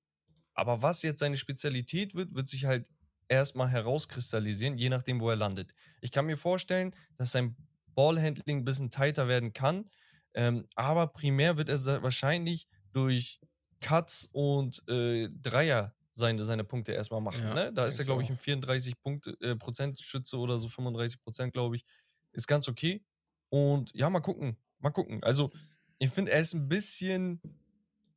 Aber 0.55 0.81
was 0.81 1.03
jetzt 1.03 1.21
seine 1.21 1.37
Spezialität 1.37 2.15
wird, 2.15 2.35
wird 2.35 2.49
sich 2.49 2.65
halt 2.65 2.91
erstmal 3.29 3.69
herauskristallisieren, 3.69 4.77
je 4.77 4.89
nachdem, 4.89 5.21
wo 5.21 5.31
er 5.31 5.37
landet. 5.37 5.75
Ich 6.01 6.11
kann 6.11 6.27
mir 6.27 6.37
vorstellen, 6.37 6.95
dass 7.17 7.33
sein 7.33 7.57
Ballhandling 7.95 8.59
ein 8.59 8.65
bisschen 8.65 8.91
tighter 8.91 9.29
werden 9.29 9.53
kann, 9.53 9.89
ähm, 10.35 10.67
aber 10.75 11.09
primär 11.09 11.57
wird 11.57 11.69
er 11.69 12.03
wahrscheinlich 12.03 12.69
durch 12.93 13.41
Cuts 13.81 14.29
und 14.33 14.83
äh, 14.89 15.29
Dreier 15.31 15.95
seine, 16.13 16.43
seine 16.45 16.65
Punkte 16.65 16.93
erstmal 16.93 17.21
machen. 17.21 17.43
Ja, 17.43 17.55
ne? 17.55 17.73
Da 17.73 17.87
ist 17.87 17.99
er, 17.99 18.05
glaube 18.05 18.23
ich, 18.23 18.29
ein 18.29 18.39
34 18.39 19.01
Punkte, 19.01 19.37
äh, 19.41 19.57
Prozent 19.57 19.99
Schütze 20.01 20.37
oder 20.37 20.59
so 20.59 20.69
35 20.69 21.21
Prozent, 21.21 21.53
glaube 21.53 21.77
ich. 21.77 21.85
Ist 22.33 22.47
ganz 22.47 22.69
okay. 22.69 23.03
Und 23.49 23.95
ja, 23.95 24.11
mal 24.11 24.21
gucken. 24.21 24.57
Mal 24.81 24.91
gucken. 24.91 25.23
Also, 25.23 25.51
ich 25.99 26.11
finde, 26.11 26.33
er 26.33 26.41
ist 26.41 26.55
ein 26.55 26.69
bisschen 26.69 27.41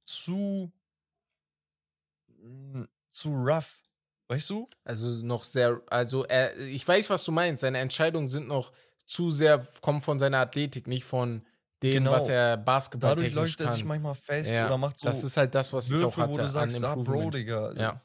zu. 0.06 0.72
Hm, 2.40 2.88
zu 3.10 3.30
rough. 3.30 3.84
Weißt 4.32 4.50
du? 4.50 4.66
Also 4.86 5.10
noch 5.10 5.44
sehr, 5.44 5.82
also 5.88 6.24
er, 6.24 6.58
ich 6.58 6.88
weiß, 6.88 7.10
was 7.10 7.26
du 7.26 7.34
meinst. 7.34 7.60
Seine 7.60 7.80
Entscheidungen 7.80 8.30
sind 8.30 8.48
noch 8.48 8.72
zu 9.06 9.30
sehr, 9.30 9.62
kommen 9.82 10.00
von 10.00 10.20
seiner 10.20 10.38
Athletik, 10.38 10.88
nicht 10.88 11.04
von 11.04 11.46
dem, 11.84 12.06
genau. 12.06 12.12
was 12.12 12.30
er 12.30 12.56
Basketball 12.56 13.18
Dadurch 13.18 13.34
läuft 13.34 13.60
er 13.60 13.68
sich 13.68 13.84
manchmal 13.84 14.16
fest 14.16 14.54
ja, 14.54 14.68
oder 14.68 14.78
macht 14.78 14.98
so. 14.98 15.08
Das 15.08 15.26
ist 15.26 15.36
halt 15.36 15.54
das, 15.54 15.74
was 15.74 15.90
Würfe, 15.90 16.08
ich 16.08 16.14
auch 16.14 16.18
hatte 16.18 16.40
wo 16.40 16.44
du 16.44 16.48
sagst, 16.48 16.82
ah, 16.82 16.96
Bro, 16.96 17.32
Digga. 17.32 17.74
Ja. 17.74 18.02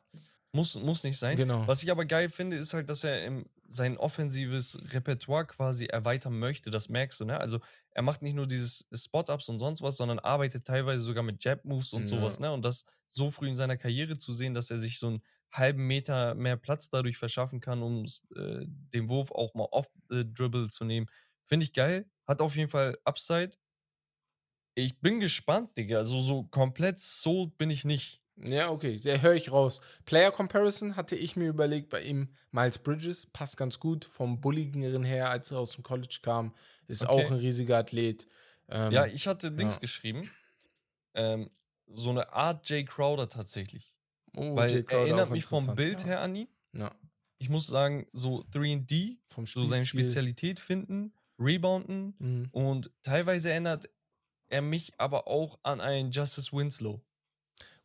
Muss, 0.51 0.77
muss 0.81 1.05
nicht 1.05 1.17
sein. 1.17 1.37
Genau. 1.37 1.65
Was 1.69 1.85
ich 1.85 1.93
aber 1.93 2.05
geil 2.05 2.29
finde, 2.29 2.57
ist 2.57 2.75
halt, 2.75 2.89
dass 2.89 3.05
er 3.05 3.23
im 3.25 3.47
sein 3.69 3.97
offensives 3.97 4.79
Repertoire 4.93 5.47
quasi 5.47 5.87
erweitern 5.87 6.39
möchte, 6.39 6.71
das 6.71 6.89
merkst 6.89 7.21
du, 7.21 7.25
ne? 7.25 7.39
Also 7.39 7.61
er 7.91 8.03
macht 8.03 8.23
nicht 8.23 8.35
nur 8.35 8.47
dieses 8.47 8.87
Spot-Ups 8.93 9.49
und 9.49 9.59
sonst 9.59 9.83
was, 9.83 9.97
sondern 9.97 10.19
arbeitet 10.19 10.65
teilweise 10.65 11.05
sogar 11.05 11.23
mit 11.23 11.43
Jab-Moves 11.45 11.93
und 11.93 12.03
ja. 12.03 12.07
sowas, 12.09 12.41
ne? 12.41 12.53
Und 12.53 12.65
das 12.65 12.85
so 13.07 13.31
früh 13.31 13.49
in 13.49 13.55
seiner 13.55 13.77
Karriere 13.77 14.17
zu 14.17 14.33
sehen, 14.33 14.55
dass 14.55 14.71
er 14.71 14.79
sich 14.79 14.99
so 14.99 15.09
einen 15.09 15.23
halben 15.59 15.87
Meter 15.87 16.35
mehr 16.35 16.57
Platz 16.57 16.91
dadurch 16.91 17.19
verschaffen 17.19 17.61
kann, 17.61 17.83
um 17.83 18.05
äh, 18.37 18.65
den 18.67 19.09
Wurf 19.09 19.31
auch 19.31 19.55
mal 19.55 19.69
off 19.71 19.89
the 20.09 20.25
dribble 20.33 20.69
zu 20.69 20.85
nehmen, 20.85 21.07
finde 21.45 21.65
ich 21.65 21.73
geil. 21.73 22.09
Hat 22.27 22.41
auf 22.41 22.57
jeden 22.57 22.71
Fall 22.71 22.99
Upside. 23.05 23.53
Ich 24.75 25.01
bin 25.01 25.21
gespannt, 25.21 25.77
Digga. 25.77 25.99
Also 25.99 26.21
so 26.21 26.45
komplett 26.45 27.01
sold 27.01 27.57
bin 27.57 27.71
ich 27.71 27.85
nicht. 27.85 28.21
Ja, 28.37 28.71
okay, 28.71 28.99
sehr 28.99 29.23
höre 29.23 29.35
ich 29.35 29.51
raus. 29.51 29.81
Player 30.05 30.31
Comparison 30.31 30.97
hatte 30.97 31.17
ich 31.17 31.37
mir 31.37 31.49
überlegt 31.49 31.89
bei 31.89 32.03
ihm. 32.03 32.29
Miles 32.51 32.79
Bridges 32.79 33.27
passt 33.27 33.57
ganz 33.57 33.81
gut 33.81 34.05
vom 34.05 34.41
Bulligeren 34.41 35.05
her, 35.05 35.31
als 35.31 35.51
er 35.51 35.61
aus 35.61 35.73
dem 35.73 35.83
College 35.83 36.19
kam. 36.21 36.55
Ist 36.87 37.03
okay. 37.03 37.13
auch 37.13 37.31
ein 37.31 37.39
riesiger 37.39 37.79
Athlet. 37.79 38.27
Ähm, 38.69 38.93
ja, 38.93 39.07
ich 39.07 39.27
hatte 39.27 39.51
Dings 39.51 39.77
ja. 39.77 39.81
geschrieben. 39.81 40.31
Ähm, 41.15 41.51
so 41.87 42.11
eine 42.11 42.33
Art 42.33 42.69
Jay 42.69 42.85
Crowder 42.85 43.29
tatsächlich. 43.29 43.96
Oh, 44.37 44.57
Weil 44.57 44.85
er 44.89 44.91
erinnert 44.91 45.31
mich 45.31 45.45
vom 45.45 45.75
Bild 45.75 46.01
ja. 46.01 46.07
her 46.07 46.21
an 46.21 46.35
ihn. 46.35 46.49
Ja. 46.73 46.95
Ich 47.39 47.49
muss 47.49 47.67
sagen, 47.67 48.07
so 48.13 48.43
3D, 48.53 49.19
so 49.45 49.65
seine 49.65 49.87
Spezialität 49.87 50.59
finden, 50.59 51.13
rebounden 51.39 52.15
mhm. 52.19 52.49
und 52.53 52.91
teilweise 53.03 53.51
erinnert 53.51 53.91
er 54.49 54.63
mich 54.63 54.93
aber 54.99 55.27
auch 55.27 55.59
an 55.63 55.81
einen 55.81 56.11
Justice 56.11 56.51
Winslow. 56.53 57.03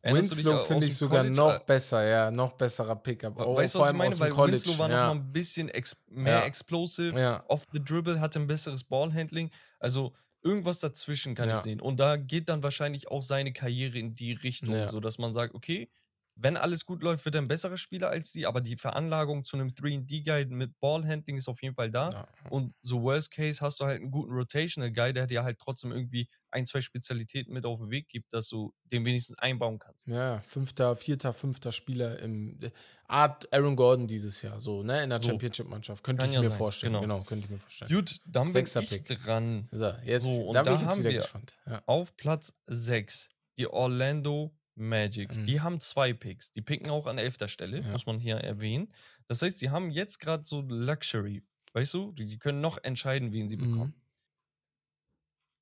Winslow 0.02 0.64
finde 0.64 0.86
ich 0.86 0.96
sogar 0.96 1.22
College? 1.22 1.36
noch 1.36 1.58
besser, 1.60 2.04
ja, 2.04 2.30
noch 2.30 2.52
besserer 2.54 2.96
Pickup. 2.96 3.38
Oh, 3.38 3.56
weißt 3.56 3.74
du, 3.74 3.78
was 3.78 3.90
ich 3.90 3.96
meine? 3.96 4.18
Weil 4.18 4.30
College. 4.30 4.54
Winslow 4.54 4.78
war 4.78 4.90
ja. 4.90 5.08
noch 5.08 5.14
mal 5.14 5.20
ein 5.20 5.32
bisschen 5.32 5.68
ex 5.68 5.96
mehr 6.08 6.40
ja. 6.40 6.44
explosive, 6.44 7.18
ja. 7.18 7.44
off 7.46 7.66
the 7.72 7.82
dribble, 7.82 8.20
hatte 8.20 8.40
ein 8.40 8.46
besseres 8.48 8.82
Ballhandling. 8.82 9.50
Also 9.78 10.12
irgendwas 10.42 10.80
dazwischen 10.80 11.36
kann 11.36 11.48
ja. 11.48 11.54
ich 11.54 11.60
sehen. 11.60 11.80
Und 11.80 12.00
da 12.00 12.16
geht 12.16 12.48
dann 12.48 12.64
wahrscheinlich 12.64 13.08
auch 13.08 13.22
seine 13.22 13.52
Karriere 13.52 13.98
in 13.98 14.14
die 14.14 14.32
Richtung, 14.32 14.74
ja. 14.74 14.88
so 14.88 14.98
dass 14.98 15.18
man 15.18 15.32
sagt, 15.32 15.54
okay, 15.54 15.88
wenn 16.34 16.56
alles 16.56 16.86
gut 16.86 17.02
läuft, 17.02 17.24
wird 17.24 17.34
er 17.34 17.42
ein 17.42 17.48
besserer 17.48 17.76
Spieler 17.76 18.08
als 18.08 18.32
die, 18.32 18.46
aber 18.46 18.60
die 18.60 18.76
Veranlagung 18.76 19.44
zu 19.44 19.56
einem 19.56 19.68
3D-Guy 19.68 20.46
mit 20.46 20.78
Ballhandling 20.80 21.36
ist 21.36 21.48
auf 21.48 21.62
jeden 21.62 21.74
Fall 21.74 21.90
da. 21.90 22.10
Ja. 22.10 22.26
Und 22.50 22.74
so 22.80 23.02
Worst 23.02 23.30
Case 23.30 23.60
hast 23.60 23.80
du 23.80 23.84
halt 23.84 24.00
einen 24.00 24.10
guten 24.10 24.32
Rotational-Guy, 24.32 25.12
der 25.12 25.26
dir 25.26 25.44
halt 25.44 25.58
trotzdem 25.58 25.92
irgendwie 25.92 26.28
ein, 26.50 26.66
zwei 26.66 26.80
Spezialitäten 26.80 27.52
mit 27.52 27.64
auf 27.64 27.80
den 27.80 27.90
Weg 27.90 28.08
gibt, 28.08 28.32
dass 28.32 28.48
du 28.48 28.74
den 28.84 29.04
wenigstens 29.04 29.38
einbauen 29.38 29.78
kannst. 29.78 30.06
Ja, 30.06 30.42
fünfter, 30.46 30.96
vierter, 30.96 31.32
fünfter 31.32 31.72
Spieler 31.72 32.18
im 32.18 32.58
äh, 32.62 32.70
Art 33.06 33.52
Aaron 33.52 33.76
Gordon 33.76 34.06
dieses 34.06 34.40
Jahr, 34.42 34.60
so, 34.60 34.82
ne, 34.82 35.02
in 35.02 35.10
der 35.10 35.20
so. 35.20 35.28
Championship-Mannschaft. 35.28 36.02
Könnte 36.02 36.26
ich 36.26 36.32
ja 36.32 36.40
mir 36.40 36.48
sein. 36.48 36.58
vorstellen. 36.58 36.92
Genau. 36.94 37.02
genau. 37.02 37.20
könnte 37.24 37.44
ich 37.44 37.50
mir 37.50 37.58
vorstellen. 37.58 37.90
Gut, 37.90 38.20
dann 38.26 38.52
Sechster 38.52 38.80
bin 38.80 38.88
ich 38.90 39.04
Pick. 39.04 39.22
dran. 39.22 39.68
So, 39.70 39.92
jetzt, 40.04 40.22
so, 40.22 40.48
und 40.48 40.54
da, 40.54 40.62
da 40.62 40.80
haben 40.82 41.04
wir 41.04 41.12
ja. 41.12 41.82
auf 41.86 42.16
Platz 42.16 42.54
6 42.66 43.28
die 43.58 43.66
Orlando 43.66 44.54
Magic. 44.74 45.34
Mhm. 45.34 45.44
Die 45.44 45.60
haben 45.60 45.80
zwei 45.80 46.12
Picks. 46.12 46.52
Die 46.52 46.62
picken 46.62 46.90
auch 46.90 47.06
an 47.06 47.18
elfter 47.18 47.48
Stelle, 47.48 47.80
ja. 47.80 47.88
muss 47.90 48.06
man 48.06 48.18
hier 48.18 48.36
erwähnen. 48.36 48.92
Das 49.28 49.42
heißt, 49.42 49.58
sie 49.58 49.70
haben 49.70 49.90
jetzt 49.90 50.18
gerade 50.18 50.44
so 50.44 50.62
Luxury. 50.62 51.42
Weißt 51.72 51.94
du? 51.94 52.12
Die, 52.12 52.26
die, 52.26 52.38
können 52.38 52.60
noch 52.60 52.78
entscheiden, 52.82 53.32
wen 53.32 53.48
sie 53.48 53.56
mhm. 53.56 53.70
bekommen. 53.70 53.94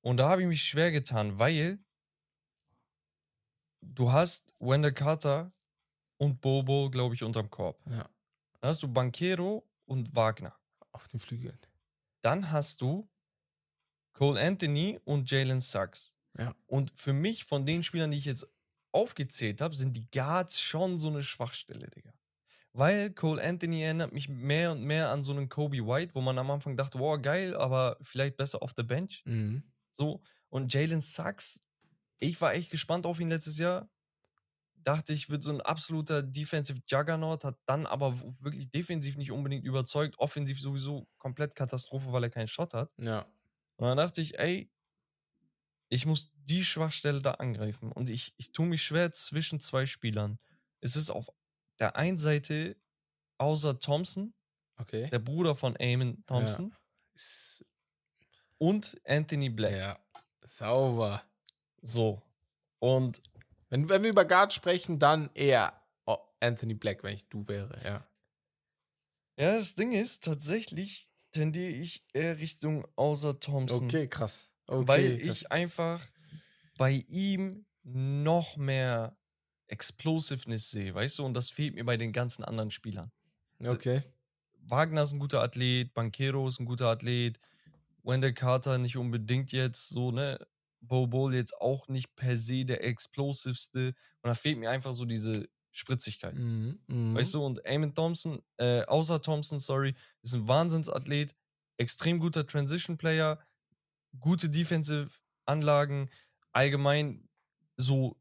Und 0.01 0.17
da 0.17 0.29
habe 0.29 0.41
ich 0.41 0.47
mich 0.47 0.63
schwer 0.63 0.91
getan, 0.91 1.39
weil 1.39 1.79
du 3.81 4.11
hast 4.11 4.53
Wendell 4.59 4.93
Carter 4.93 5.51
und 6.17 6.41
Bobo, 6.41 6.89
glaube 6.89 7.15
ich, 7.15 7.23
unterm 7.23 7.49
Korb. 7.49 7.79
Ja. 7.87 8.09
Dann 8.59 8.69
hast 8.69 8.83
du 8.83 8.87
Banquero 8.87 9.67
und 9.85 10.15
Wagner. 10.15 10.55
Auf 10.91 11.07
den 11.07 11.19
Flügeln. 11.19 11.57
Dann 12.21 12.51
hast 12.51 12.81
du 12.81 13.09
Cole 14.13 14.39
Anthony 14.41 14.99
und 15.05 15.29
Jalen 15.31 15.61
Sachs. 15.61 16.15
Ja. 16.37 16.55
Und 16.67 16.91
für 16.91 17.13
mich, 17.13 17.45
von 17.45 17.65
den 17.65 17.83
Spielern, 17.83 18.11
die 18.11 18.17
ich 18.17 18.25
jetzt 18.25 18.47
aufgezählt 18.91 19.61
habe, 19.61 19.75
sind 19.75 19.95
die 19.95 20.09
Guards 20.11 20.59
schon 20.59 20.99
so 20.99 21.09
eine 21.09 21.23
Schwachstelle, 21.23 21.89
Digga. 21.89 22.13
Weil 22.73 23.11
Cole 23.11 23.43
Anthony 23.43 23.83
erinnert 23.83 24.13
mich 24.13 24.29
mehr 24.29 24.71
und 24.71 24.83
mehr 24.83 25.09
an 25.09 25.23
so 25.23 25.33
einen 25.33 25.49
Kobe 25.49 25.85
White, 25.85 26.15
wo 26.15 26.21
man 26.21 26.37
am 26.37 26.51
Anfang 26.51 26.77
dachte, 26.77 26.99
wow, 26.99 27.21
geil, 27.21 27.55
aber 27.55 27.97
vielleicht 28.01 28.37
besser 28.37 28.61
off 28.61 28.71
the 28.75 28.83
bench. 28.83 29.23
Mhm. 29.25 29.63
So. 29.91 30.21
Und 30.49 30.73
Jalen 30.73 31.01
Sachs, 31.01 31.63
ich 32.19 32.39
war 32.39 32.53
echt 32.53 32.69
gespannt 32.69 33.05
auf 33.05 33.19
ihn 33.19 33.29
letztes 33.29 33.57
Jahr. 33.57 33.89
Dachte 34.75 35.13
ich, 35.13 35.29
wird 35.29 35.43
so 35.43 35.51
ein 35.51 35.61
absoluter 35.61 36.23
Defensive 36.23 36.79
Juggernaut, 36.87 37.43
hat 37.43 37.57
dann 37.65 37.85
aber 37.85 38.19
wirklich 38.41 38.69
defensiv 38.71 39.17
nicht 39.17 39.31
unbedingt 39.31 39.65
überzeugt, 39.65 40.17
offensiv 40.17 40.59
sowieso 40.59 41.07
komplett 41.17 41.55
Katastrophe, 41.55 42.11
weil 42.11 42.23
er 42.23 42.29
keinen 42.29 42.47
Shot 42.47 42.73
hat. 42.73 42.91
Ja. 42.97 43.25
Und 43.75 43.87
dann 43.87 43.97
dachte 43.97 44.21
ich, 44.21 44.39
ey, 44.39 44.71
ich 45.91 46.05
muss 46.05 46.31
die 46.45 46.63
Schwachstelle 46.63 47.21
da 47.21 47.31
angreifen. 47.31 47.91
Und 47.91 48.09
ich, 48.09 48.33
ich 48.37 48.53
tue 48.53 48.65
mich 48.65 48.81
schwer 48.81 49.11
zwischen 49.11 49.59
zwei 49.59 49.85
Spielern. 49.85 50.39
Es 50.79 50.95
ist 50.95 51.09
auf 51.09 51.29
der 51.79 51.97
einen 51.97 52.17
Seite 52.17 52.77
außer 53.37 53.77
Thompson, 53.77 54.33
Okay. 54.77 55.09
der 55.09 55.19
Bruder 55.19 55.53
von 55.53 55.75
Eamon 55.75 56.23
Thompson, 56.25 56.73
Ist, 57.13 57.65
und 58.57 58.99
Anthony 59.05 59.49
Black. 59.49 59.73
ja. 59.73 59.99
Sauber. 60.43 61.23
So. 61.81 62.21
Und 62.79 63.21
Wenn, 63.69 63.87
wenn 63.89 64.01
wir 64.03 64.09
über 64.11 64.25
Guard 64.25 64.53
sprechen, 64.53 64.97
dann 64.97 65.29
eher 65.33 65.73
oh, 66.05 66.17
Anthony 66.39 66.73
Black, 66.73 67.03
wenn 67.03 67.15
ich 67.15 67.27
du 67.27 67.45
wäre, 67.47 67.77
ja. 67.83 68.07
ja, 69.37 69.55
das 69.55 69.75
Ding 69.75 69.91
ist, 69.91 70.23
tatsächlich 70.23 71.11
tendiere 71.31 71.71
ich 71.71 72.03
eher 72.13 72.37
Richtung 72.37 72.87
außer 72.95 73.39
Thompson. 73.39 73.85
Okay, 73.85 74.07
krass. 74.07 74.50
Okay, 74.71 74.87
weil 74.87 75.21
ich 75.21 75.51
einfach 75.51 76.01
bei 76.77 77.03
ihm 77.07 77.65
noch 77.83 78.57
mehr 78.57 79.17
Explosiveness 79.67 80.71
sehe, 80.71 80.93
weißt 80.93 81.19
du? 81.19 81.25
Und 81.25 81.33
das 81.33 81.49
fehlt 81.49 81.75
mir 81.75 81.83
bei 81.83 81.97
den 81.97 82.13
ganzen 82.13 82.43
anderen 82.43 82.71
Spielern. 82.71 83.11
Okay. 83.63 84.01
Wagner 84.63 85.03
ist 85.03 85.13
ein 85.13 85.19
guter 85.19 85.41
Athlet, 85.41 85.93
Banquero 85.93 86.47
ist 86.47 86.59
ein 86.59 86.65
guter 86.65 86.87
Athlet, 86.87 87.37
Wendell 88.03 88.33
Carter 88.33 88.77
nicht 88.77 88.97
unbedingt 88.97 89.51
jetzt 89.51 89.89
so, 89.89 90.11
ne? 90.11 90.39
Bo 90.79 91.05
Bowl 91.05 91.35
jetzt 91.35 91.55
auch 91.57 91.87
nicht 91.89 92.15
per 92.15 92.37
se 92.37 92.65
der 92.65 92.83
explosivste. 92.83 93.87
Und 94.21 94.27
da 94.27 94.33
fehlt 94.33 94.57
mir 94.57 94.71
einfach 94.71 94.93
so 94.93 95.05
diese 95.05 95.47
Spritzigkeit. 95.71 96.35
Mhm. 96.35 96.79
Mhm. 96.87 97.15
Weißt 97.15 97.33
du, 97.33 97.45
und 97.45 97.63
Eamon 97.65 97.93
Thompson, 97.93 98.41
äh, 98.57 98.83
außer 98.83 99.21
Thompson, 99.21 99.59
sorry, 99.59 99.93
ist 100.23 100.33
ein 100.33 100.47
Wahnsinnsathlet, 100.47 101.35
extrem 101.77 102.19
guter 102.19 102.47
Transition-Player, 102.47 103.39
gute 104.19 104.49
Defensive-Anlagen, 104.49 106.09
allgemein 106.51 107.27
so, 107.77 108.17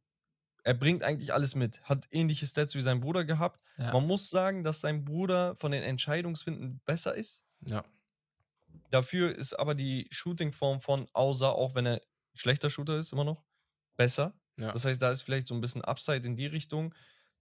er 0.62 0.74
bringt 0.74 1.02
eigentlich 1.02 1.32
alles 1.32 1.54
mit, 1.54 1.82
hat 1.82 2.08
ähnliche 2.10 2.46
Stats 2.46 2.74
wie 2.74 2.80
sein 2.80 3.00
Bruder 3.00 3.24
gehabt. 3.24 3.62
Ja. 3.76 3.92
Man 3.92 4.06
muss 4.06 4.30
sagen, 4.30 4.64
dass 4.64 4.80
sein 4.80 5.04
Bruder 5.04 5.56
von 5.56 5.72
den 5.72 5.82
Entscheidungsfinden 5.82 6.80
besser 6.84 7.14
ist. 7.14 7.46
Ja. 7.66 7.84
Dafür 8.90 9.34
ist 9.34 9.54
aber 9.54 9.74
die 9.74 10.06
Shooting-Form 10.10 10.80
von 10.80 11.06
Außer, 11.12 11.52
auch 11.52 11.74
wenn 11.74 11.86
er 11.86 12.00
schlechter 12.34 12.70
Shooter 12.70 12.98
ist, 12.98 13.12
immer 13.12 13.24
noch 13.24 13.42
besser. 13.96 14.34
Ja. 14.58 14.72
Das 14.72 14.84
heißt, 14.84 15.00
da 15.00 15.10
ist 15.10 15.22
vielleicht 15.22 15.48
so 15.48 15.54
ein 15.54 15.60
bisschen 15.60 15.82
Upside 15.82 16.26
in 16.26 16.36
die 16.36 16.46
Richtung. 16.46 16.94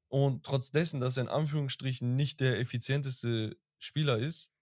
Und 0.07 0.43
trotz 0.43 0.71
dessen, 0.71 0.99
dass 0.99 1.17
er 1.17 1.23
in 1.23 1.29
Anführungsstrichen 1.29 2.15
nicht 2.15 2.39
der 2.39 2.59
effizienteste 2.59 3.57
Spieler 3.77 4.17
ist, 4.17 4.53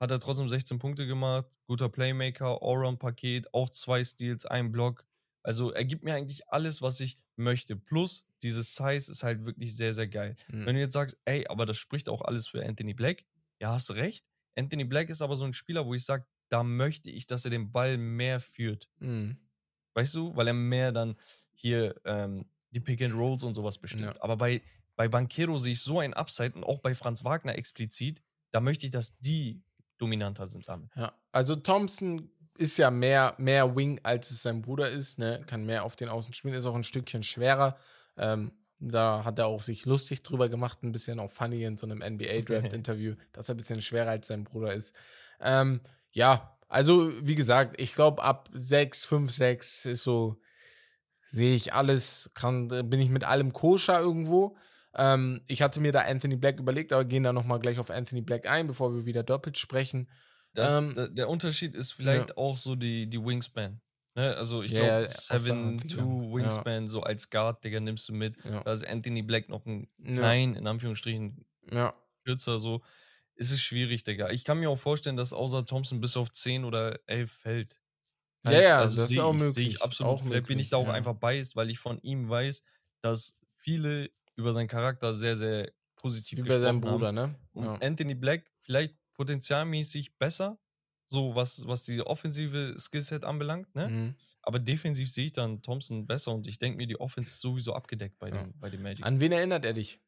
hat 0.00 0.10
er 0.10 0.20
trotzdem 0.20 0.48
16 0.48 0.78
Punkte 0.78 1.06
gemacht, 1.06 1.46
guter 1.66 1.88
Playmaker, 1.88 2.62
Allround-Paket, 2.62 3.54
auch 3.54 3.70
zwei 3.70 4.02
Steals, 4.04 4.46
ein 4.46 4.72
Block. 4.72 5.04
Also 5.42 5.72
er 5.72 5.84
gibt 5.84 6.04
mir 6.04 6.14
eigentlich 6.14 6.48
alles, 6.48 6.82
was 6.82 7.00
ich 7.00 7.16
möchte. 7.36 7.76
Plus, 7.76 8.26
dieses 8.42 8.74
Size 8.74 9.10
ist 9.12 9.22
halt 9.22 9.44
wirklich 9.44 9.76
sehr, 9.76 9.92
sehr 9.92 10.08
geil. 10.08 10.36
Mhm. 10.48 10.66
Wenn 10.66 10.74
du 10.74 10.80
jetzt 10.80 10.94
sagst, 10.94 11.18
ey, 11.24 11.46
aber 11.46 11.66
das 11.66 11.76
spricht 11.76 12.08
auch 12.08 12.22
alles 12.22 12.46
für 12.46 12.64
Anthony 12.64 12.94
Black, 12.94 13.24
ja, 13.60 13.72
hast 13.72 13.94
recht. 13.94 14.28
Anthony 14.56 14.84
Black 14.84 15.10
ist 15.10 15.22
aber 15.22 15.36
so 15.36 15.44
ein 15.44 15.52
Spieler, 15.52 15.86
wo 15.86 15.94
ich 15.94 16.04
sage, 16.04 16.24
da 16.48 16.62
möchte 16.62 17.10
ich, 17.10 17.26
dass 17.26 17.44
er 17.44 17.50
den 17.50 17.72
Ball 17.72 17.98
mehr 17.98 18.40
führt. 18.40 18.88
Mhm. 18.98 19.36
Weißt 19.94 20.14
du? 20.14 20.34
Weil 20.34 20.48
er 20.48 20.54
mehr 20.54 20.92
dann 20.92 21.16
hier 21.52 22.00
ähm, 22.04 22.46
die 22.70 22.80
Pick 22.80 23.02
and 23.02 23.14
Rolls 23.14 23.44
und 23.44 23.54
sowas 23.54 23.78
bestimmt. 23.78 24.16
Ja. 24.16 24.22
Aber 24.22 24.36
bei, 24.36 24.62
bei 24.96 25.08
Banquero 25.08 25.56
sehe 25.58 25.72
ich 25.72 25.80
so 25.80 26.00
ein 26.00 26.14
Upside 26.14 26.52
und 26.54 26.64
auch 26.64 26.80
bei 26.80 26.94
Franz 26.94 27.24
Wagner 27.24 27.56
explizit, 27.56 28.22
da 28.50 28.60
möchte 28.60 28.86
ich, 28.86 28.92
dass 28.92 29.18
die 29.18 29.62
dominanter 29.98 30.46
sind 30.46 30.68
damit. 30.68 30.90
Ja, 30.96 31.12
also 31.32 31.54
Thompson 31.54 32.30
ist 32.56 32.76
ja 32.78 32.90
mehr, 32.90 33.34
mehr 33.38 33.74
Wing, 33.76 34.00
als 34.02 34.30
es 34.30 34.42
sein 34.42 34.62
Bruder 34.62 34.90
ist, 34.90 35.18
ne? 35.18 35.42
Kann 35.46 35.66
mehr 35.66 35.84
auf 35.84 35.96
den 35.96 36.08
Außen 36.08 36.32
spielen, 36.34 36.54
ist 36.54 36.66
auch 36.66 36.74
ein 36.74 36.84
Stückchen 36.84 37.22
schwerer. 37.22 37.76
Ähm, 38.16 38.52
da 38.78 39.24
hat 39.24 39.38
er 39.38 39.46
auch 39.46 39.60
sich 39.60 39.86
lustig 39.86 40.22
drüber 40.22 40.48
gemacht, 40.48 40.82
ein 40.82 40.92
bisschen 40.92 41.18
auch 41.18 41.30
funny 41.30 41.64
in 41.64 41.76
so 41.76 41.86
einem 41.86 41.98
NBA-Draft-Interview, 41.98 43.14
dass 43.32 43.48
er 43.48 43.54
ein 43.54 43.58
bisschen 43.58 43.82
schwerer 43.82 44.10
als 44.10 44.28
sein 44.28 44.44
Bruder 44.44 44.72
ist. 44.74 44.94
Ähm, 45.40 45.80
ja, 46.12 46.56
also 46.68 47.12
wie 47.20 47.34
gesagt, 47.34 47.80
ich 47.80 47.94
glaube, 47.94 48.22
ab 48.22 48.48
6, 48.52 49.04
5, 49.04 49.30
6 49.32 49.86
ist 49.86 50.02
so, 50.02 50.40
sehe 51.22 51.54
ich 51.54 51.72
alles, 51.72 52.30
kann, 52.34 52.68
bin 52.68 53.00
ich 53.00 53.10
mit 53.10 53.24
allem 53.24 53.52
koscher 53.52 53.98
irgendwo. 54.00 54.56
Ähm, 54.96 55.42
ich 55.46 55.62
hatte 55.62 55.80
mir 55.80 55.92
da 55.92 56.02
Anthony 56.02 56.36
Black 56.36 56.58
überlegt, 56.60 56.92
aber 56.92 57.04
gehen 57.04 57.22
da 57.24 57.32
nochmal 57.32 57.58
gleich 57.58 57.78
auf 57.78 57.90
Anthony 57.90 58.20
Black 58.20 58.46
ein, 58.46 58.66
bevor 58.66 58.94
wir 58.94 59.06
wieder 59.06 59.22
doppelt 59.22 59.58
sprechen. 59.58 60.08
Das, 60.52 60.80
Ähm, 60.82 60.94
der, 60.94 61.08
der 61.08 61.28
Unterschied 61.28 61.74
ist 61.74 61.92
vielleicht 61.92 62.36
auch 62.36 62.56
so 62.56 62.76
die, 62.76 63.08
die 63.08 63.20
Wingspan. 63.24 63.80
Ne? 64.14 64.36
Also 64.36 64.62
ich 64.62 64.70
Ja, 64.70 64.78
glaube, 64.78 64.92
ja, 64.92 65.00
außer- 65.06 65.38
7-2 65.38 65.76
Digga. 65.88 66.04
Wingspan, 66.36 66.86
so 66.88 67.02
als 67.02 67.28
Guard, 67.30 67.64
Digga, 67.64 67.80
nimmst 67.80 68.08
du 68.08 68.12
mit. 68.14 68.36
Ja. 68.44 68.62
Da 68.62 68.72
ist 68.72 68.86
Anthony 68.86 69.22
Black 69.22 69.48
noch 69.48 69.66
ein 69.66 69.88
Ja. 69.98 70.14
klein, 70.14 70.54
in 70.54 70.66
Anführungsstrichen, 70.68 71.44
Ja, 71.72 71.94
kürzer 72.24 72.58
so. 72.60 72.82
Es 73.36 73.50
ist 73.50 73.62
schwierig, 73.62 74.04
Digga. 74.04 74.30
Ich 74.30 74.44
kann 74.44 74.60
mir 74.60 74.70
auch 74.70 74.78
vorstellen, 74.78 75.16
dass 75.16 75.32
außer 75.32 75.66
Thompson 75.66 76.00
bis 76.00 76.16
auf 76.16 76.30
10 76.30 76.64
oder 76.64 77.00
11 77.06 77.32
fällt. 77.32 77.80
Ja, 78.44 78.52
ich- 78.52 78.58
ja, 78.62 78.78
also 78.78 78.94
das 78.94 79.04
ist 79.06 79.08
sehe 79.10 79.24
auch 79.24 79.34
ich, 79.34 79.40
Sehe 79.40 79.48
möglich, 79.48 79.66
ich 79.68 79.82
absolut. 79.82 80.12
auch 80.12 80.22
Vielleicht 80.22 80.46
bin 80.46 80.58
ich 80.60 80.66
möglich, 80.66 80.70
da 80.70 80.76
auch 80.76 80.86
ja. 80.86 80.92
einfach 80.92 81.14
biased, 81.14 81.56
weil 81.56 81.68
ich 81.70 81.80
von 81.80 81.98
ihm 82.02 82.28
weiß, 82.28 82.62
dass 83.02 83.40
viele 83.48 84.08
über 84.36 84.52
seinen 84.52 84.68
Charakter 84.68 85.14
sehr, 85.14 85.36
sehr 85.36 85.70
positiv 85.96 86.38
seinem 86.38 86.80
gesprochen 86.80 86.80
Bruder, 86.80 87.06
haben. 87.08 87.14
ne? 87.14 87.34
Und 87.52 87.64
Ja. 87.64 87.74
Anthony 87.80 88.14
Black 88.14 88.44
vielleicht 88.60 88.94
potenzialmäßig 89.14 90.16
besser, 90.18 90.58
so 91.06 91.34
was, 91.36 91.66
was 91.66 91.84
die 91.84 92.00
offensive 92.00 92.74
Skillset 92.78 93.24
anbelangt, 93.24 93.74
ne? 93.74 93.88
Mhm. 93.88 94.14
Aber 94.42 94.58
defensiv 94.58 95.10
sehe 95.10 95.26
ich 95.26 95.32
dann 95.32 95.62
Thompson 95.62 96.06
besser 96.06 96.32
und 96.32 96.46
ich 96.46 96.58
denke 96.58 96.78
mir, 96.78 96.86
die 96.86 96.98
Offense 97.00 97.30
ist 97.32 97.40
sowieso 97.40 97.74
abgedeckt 97.74 98.18
bei, 98.18 98.28
Ja. 98.28 98.42
den, 98.42 98.58
bei 98.58 98.70
den 98.70 98.82
Magic. 98.82 99.04
An 99.04 99.20
wen 99.20 99.32
erinnert 99.32 99.64
er 99.64 99.72
dich? 99.72 100.00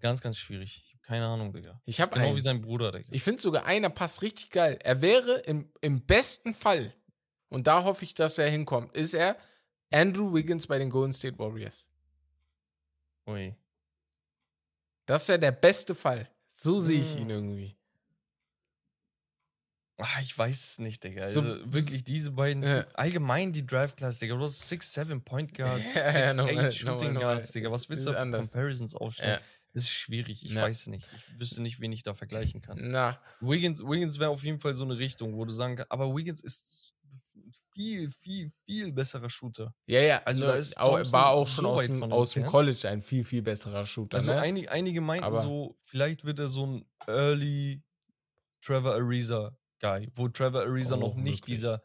ganz, 0.00 0.20
ganz 0.20 0.36
schwierig. 0.36 0.82
Ich 0.84 0.94
habe 0.94 1.02
keine 1.02 1.26
Ahnung, 1.28 1.52
Digga. 1.52 1.80
Ich 1.84 1.96
Ist 2.00 2.04
hab 2.04 2.12
genau 2.12 2.26
einen. 2.26 2.36
wie 2.36 2.40
sein 2.40 2.60
Bruder, 2.60 2.90
Digga. 2.90 3.08
Ich 3.12 3.22
finde 3.22 3.40
sogar 3.40 3.66
einer 3.66 3.88
passt 3.88 4.22
richtig 4.22 4.50
geil. 4.50 4.76
Er 4.82 5.00
wäre 5.00 5.36
im, 5.46 5.70
im 5.80 6.04
besten 6.04 6.54
Fall, 6.54 6.92
und 7.48 7.68
da 7.68 7.84
hoffe 7.84 8.04
ich, 8.04 8.12
dass 8.14 8.36
er 8.38 8.50
hinkommt, 8.50 8.96
ist 8.96 9.14
er 9.14 9.36
Andrew 9.92 10.34
Wiggins 10.34 10.66
bei 10.66 10.78
den 10.78 10.90
Golden 10.90 11.12
State 11.12 11.38
Warriors. 11.38 11.88
Ui. 13.26 13.54
Das 15.06 15.28
wäre 15.28 15.38
der 15.38 15.52
beste 15.52 15.94
Fall. 15.94 16.28
So 16.54 16.78
sehe 16.78 17.00
ich 17.00 17.14
Mm. 17.16 17.18
ihn 17.22 17.30
irgendwie. 17.30 17.76
Ah, 19.98 20.20
ich 20.20 20.36
weiß 20.36 20.64
es 20.72 20.78
nicht, 20.80 21.04
Digga. 21.04 21.28
So- 21.28 21.40
Also 21.40 21.72
wirklich 21.72 22.02
diese 22.02 22.32
beiden, 22.32 22.62
Ja. 22.64 22.86
Allgemein 22.94 23.52
die 23.52 23.64
Draft 23.64 23.98
Class, 23.98 24.18
Digga. 24.18 24.34
Du 24.36 24.42
hast 24.42 24.68
6, 24.68 24.92
7 24.92 25.22
Point 25.22 25.54
Guards, 25.56 25.94
Ja, 25.94 26.00
ja, 26.06 26.12
6, 26.12 26.36
normal, 26.36 26.66
8 26.66 26.74
Shooting 26.76 27.12
normal, 27.12 27.34
Guards, 27.36 27.52
Digga. 27.52 27.70
Was 27.70 27.88
willst 27.88 28.06
du 28.06 28.16
anders. 28.16 28.50
Comparisons 28.50 28.94
aufstellen? 28.96 29.38
Ja. 29.40 29.46
Das 29.74 29.84
ist 29.84 29.90
schwierig. 29.90 30.44
Ich 30.44 30.52
Ja. 30.52 30.62
weiß 30.62 30.88
nicht. 30.88 31.08
Ich 31.16 31.38
wüsste 31.40 31.62
nicht, 31.62 31.80
wen 31.80 31.92
ich 31.92 32.02
da 32.02 32.14
vergleichen 32.14 32.60
kann. 32.62 32.78
Na, 32.80 33.20
Wiggins, 33.40 33.80
Wiggins 33.82 34.18
wäre 34.18 34.30
auf 34.30 34.42
jeden 34.42 34.58
Fall 34.58 34.74
so 34.74 34.84
eine 34.84 34.98
Richtung, 34.98 35.34
wo 35.34 35.44
du 35.44 35.52
sagen 35.52 35.76
kannst, 35.76 35.90
aber 35.92 36.14
Wiggins 36.14 36.40
ist 36.42 36.81
viel, 37.72 38.10
viel, 38.10 38.50
viel 38.64 38.92
besserer 38.92 39.28
Shooter. 39.30 39.74
ja, 39.86 40.00
ja. 40.00 40.22
Also 40.24 40.40
nur 40.44 40.48
da 40.52 40.54
ist 40.58 40.78
au- 40.78 40.94
Thompson 40.96 41.12
war 41.12 41.28
auch 41.30 41.48
so 41.48 41.54
schon 41.56 41.66
aus 41.66 41.78
weit 41.78 41.88
dem, 41.88 42.02
aus 42.12 42.30
dem. 42.32 42.44
College 42.44 42.88
ein 42.88 43.00
viel, 43.00 43.24
viel 43.24 43.42
besserer 43.42 43.84
Shooter. 43.86 44.16
Also 44.18 44.32
ne? 44.32 44.40
einige, 44.40 44.70
einige 44.70 45.00
meinten 45.00 45.24
Aber- 45.24 45.40
so, 45.40 45.76
vielleicht 45.82 46.24
wird 46.24 46.38
er 46.38 46.48
so 46.48 46.66
ein 46.66 46.84
Early 47.06 47.82
Trevor 48.60 48.94
Ariza 48.94 49.56
Guy, 49.80 50.10
wo 50.14 50.28
Trevor 50.28 50.62
Ariza 50.62 50.94
Auch 50.96 51.00
noch 51.00 51.14
nicht 51.14 51.40
möglich. 51.42 51.56
dieser 51.56 51.82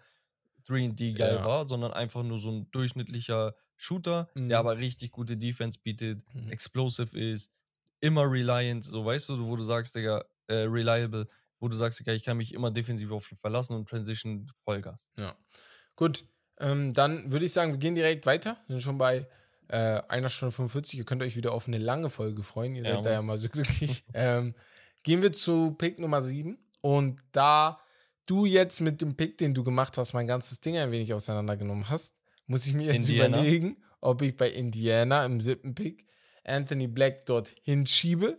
3D-Guy 0.68 1.36
Ja. 1.36 1.46
war, 1.46 1.68
sondern 1.68 1.94
einfach 1.94 2.24
nur 2.24 2.38
so 2.38 2.52
ein 2.52 2.70
durchschnittlicher 2.72 3.56
Shooter, 3.76 4.30
Mhm. 4.36 4.50
der 4.50 4.60
aber 4.60 4.78
richtig 4.78 5.12
gute 5.12 5.38
Defense 5.38 5.80
bietet, 5.82 6.22
Mhm. 6.34 6.50
explosive 6.50 7.18
ist, 7.18 7.54
immer 8.00 8.30
reliant, 8.30 8.84
so 8.84 9.06
weißt 9.06 9.30
du, 9.30 9.48
wo 9.48 9.56
du 9.56 9.64
sagst, 9.64 9.96
Digga, 9.96 10.26
äh, 10.48 10.54
reliable, 10.66 11.28
wo 11.60 11.68
du 11.68 11.76
sagst, 11.76 12.00
Digga, 12.00 12.14
ich 12.14 12.24
kann 12.24 12.38
mich 12.38 12.54
immer 12.54 12.70
defensiv 12.70 13.12
auf 13.12 13.32
ihn 13.32 13.38
verlassen 13.38 13.76
und 13.76 13.88
Transition 13.90 14.52
Vollgas. 14.64 15.10
Ja. 15.18 15.36
Gut, 15.98 16.24
ähm, 16.60 16.94
dann 16.94 17.30
würde 17.34 17.44
ich 17.46 17.52
sagen, 17.52 17.74
wir 17.74 17.80
gehen 17.80 17.96
direkt 17.96 18.26
weiter. 18.26 18.58
Wir 18.68 18.76
sind 18.78 18.84
schon 18.84 18.98
bei 18.98 19.28
Äh, 19.70 20.02
einer 20.08 20.30
Stunde 20.30 20.54
45, 20.56 20.98
ihr 20.98 21.04
könnt 21.04 21.22
euch 21.22 21.36
wieder 21.36 21.52
auf 21.52 21.68
eine 21.68 21.78
lange 21.78 22.10
Folge 22.10 22.42
freuen. 22.42 22.74
Ihr 22.76 22.86
Ja, 22.86 22.96
seid 22.96 23.06
da 23.08 23.12
ja 23.12 23.22
mal 23.22 23.38
so 23.38 23.50
glücklich. 23.52 24.06
ähm, 24.14 24.56
gehen 25.04 25.22
wir 25.22 25.34
zu 25.34 25.72
Pick 25.72 26.00
Nummer 26.00 26.22
7. 26.22 26.58
Und 26.80 27.20
da 27.34 27.78
du 28.28 28.46
jetzt 28.46 28.80
mit 28.80 29.02
dem 29.02 29.18
Pick, 29.18 29.38
den 29.38 29.54
du 29.54 29.66
gemacht 29.66 29.98
hast, 29.98 30.14
mein 30.14 30.26
ganzes 30.26 30.62
Ding 30.62 30.78
ein 30.78 30.92
wenig 30.92 31.14
auseinandergenommen 31.14 31.90
hast, 31.90 32.14
muss 32.46 32.66
ich 32.66 32.74
mir 32.76 32.86
jetzt 32.86 33.10
Indiana. 33.10 33.40
überlegen, 33.40 33.76
ob 34.00 34.22
ich 34.22 34.38
bei 34.38 34.50
Indiana 34.50 35.26
im 35.26 35.42
siebten 35.42 35.76
Pick 35.76 36.06
Anthony 36.46 36.88
Black 36.88 37.26
dort 37.26 37.54
hinschiebe 37.64 38.38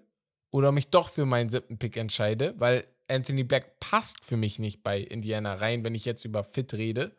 oder 0.51 0.73
mich 0.73 0.89
doch 0.89 1.11
für 1.11 1.27
meinen 1.27 1.51
siebten 1.51 1.77
Pick 1.79 1.99
entscheide, 1.99 2.55
weil 2.57 2.87
Anthony 3.07 3.45
Black 3.45 3.81
passt 3.81 4.25
für 4.25 4.39
mich 4.39 4.59
nicht 4.59 4.83
bei 4.83 4.99
Indiana 5.01 5.57
rein, 5.57 5.85
wenn 5.85 5.95
ich 5.95 6.07
jetzt 6.07 6.25
über 6.25 6.43
Fit 6.43 6.73
rede, 6.73 7.15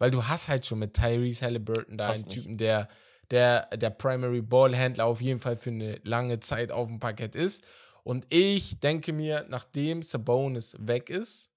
weil 0.00 0.10
du 0.10 0.26
hast 0.26 0.48
halt 0.48 0.66
schon 0.66 0.80
mit 0.80 0.94
Tyrese 0.94 1.44
Halliburton 1.44 1.96
da 1.96 2.08
Passt 2.08 2.24
einen 2.24 2.28
nicht. 2.30 2.42
Typen, 2.42 2.58
der 2.58 2.88
der, 3.30 3.66
der 3.76 3.90
Primary 3.90 4.42
Ballhändler 4.42 5.06
auf 5.06 5.20
jeden 5.20 5.38
Fall 5.38 5.56
für 5.56 5.70
eine 5.70 6.00
lange 6.02 6.40
Zeit 6.40 6.72
auf 6.72 6.88
dem 6.88 6.98
Parkett 6.98 7.36
ist. 7.36 7.62
Und 8.02 8.26
ich 8.28 8.80
denke 8.80 9.12
mir, 9.12 9.46
nachdem 9.48 10.02
Sabonis 10.02 10.74
weg 10.80 11.10
ist 11.10 11.50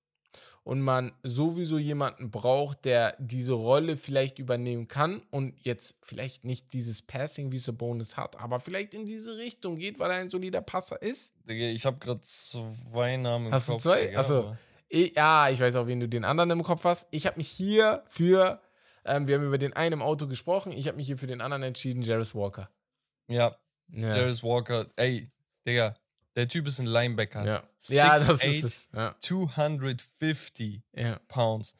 und 0.63 0.81
man 0.81 1.13
sowieso 1.23 1.77
jemanden 1.79 2.29
braucht, 2.31 2.85
der 2.85 3.15
diese 3.17 3.53
Rolle 3.53 3.97
vielleicht 3.97 4.39
übernehmen 4.39 4.87
kann 4.87 5.23
und 5.31 5.59
jetzt 5.65 5.97
vielleicht 6.03 6.45
nicht 6.45 6.73
dieses 6.73 7.01
Passing 7.01 7.51
wie 7.51 7.57
Sabonis 7.57 8.17
hat, 8.17 8.39
aber 8.39 8.59
vielleicht 8.59 8.93
in 8.93 9.05
diese 9.05 9.37
Richtung 9.37 9.77
geht, 9.77 9.99
weil 9.99 10.11
er 10.11 10.17
ein 10.17 10.29
solider 10.29 10.61
Passer 10.61 11.01
ist. 11.01 11.33
Ich 11.47 11.85
habe 11.85 11.97
gerade 11.97 12.21
zwei 12.21 13.17
Namen 13.17 13.47
im 13.47 13.51
Hast 13.51 13.67
du 13.67 13.73
Kopf. 13.73 13.81
zwei? 13.81 14.05
Digga, 14.05 14.19
Achso. 14.19 14.55
Ich, 14.93 15.15
ja, 15.15 15.49
ich 15.49 15.59
weiß 15.59 15.75
auch, 15.77 15.87
wen 15.87 15.99
du 15.99 16.07
den 16.07 16.23
anderen 16.23 16.51
im 16.51 16.61
Kopf 16.61 16.83
hast. 16.83 17.07
Ich 17.09 17.25
habe 17.25 17.37
mich 17.37 17.47
hier 17.49 18.03
für, 18.07 18.61
ähm, 19.05 19.27
wir 19.27 19.35
haben 19.35 19.45
über 19.47 19.57
den 19.57 19.73
einen 19.73 19.93
im 19.93 20.01
Auto 20.03 20.27
gesprochen, 20.27 20.71
ich 20.71 20.87
habe 20.87 20.97
mich 20.97 21.07
hier 21.07 21.17
für 21.17 21.25
den 21.25 21.41
anderen 21.41 21.63
entschieden, 21.63 22.03
Jarvis 22.03 22.35
Walker. 22.35 22.69
Ja, 23.27 23.55
Ja. 23.89 24.13
Darius 24.13 24.43
Walker. 24.43 24.85
Ey, 24.95 25.31
Digga, 25.67 25.95
der 26.35 26.47
Typ 26.47 26.67
ist 26.67 26.77
ein 26.79 26.85
Linebacker. 26.85 27.43
Ja, 27.43 27.63
ja 27.89 28.13
das 28.13 28.27
6'8", 28.41 28.47
ist 28.49 28.63
es. 28.63 28.89
Ja. 28.93 29.15
250 29.19 30.81
Ja. 30.93 31.19
Pounds. 31.27 31.75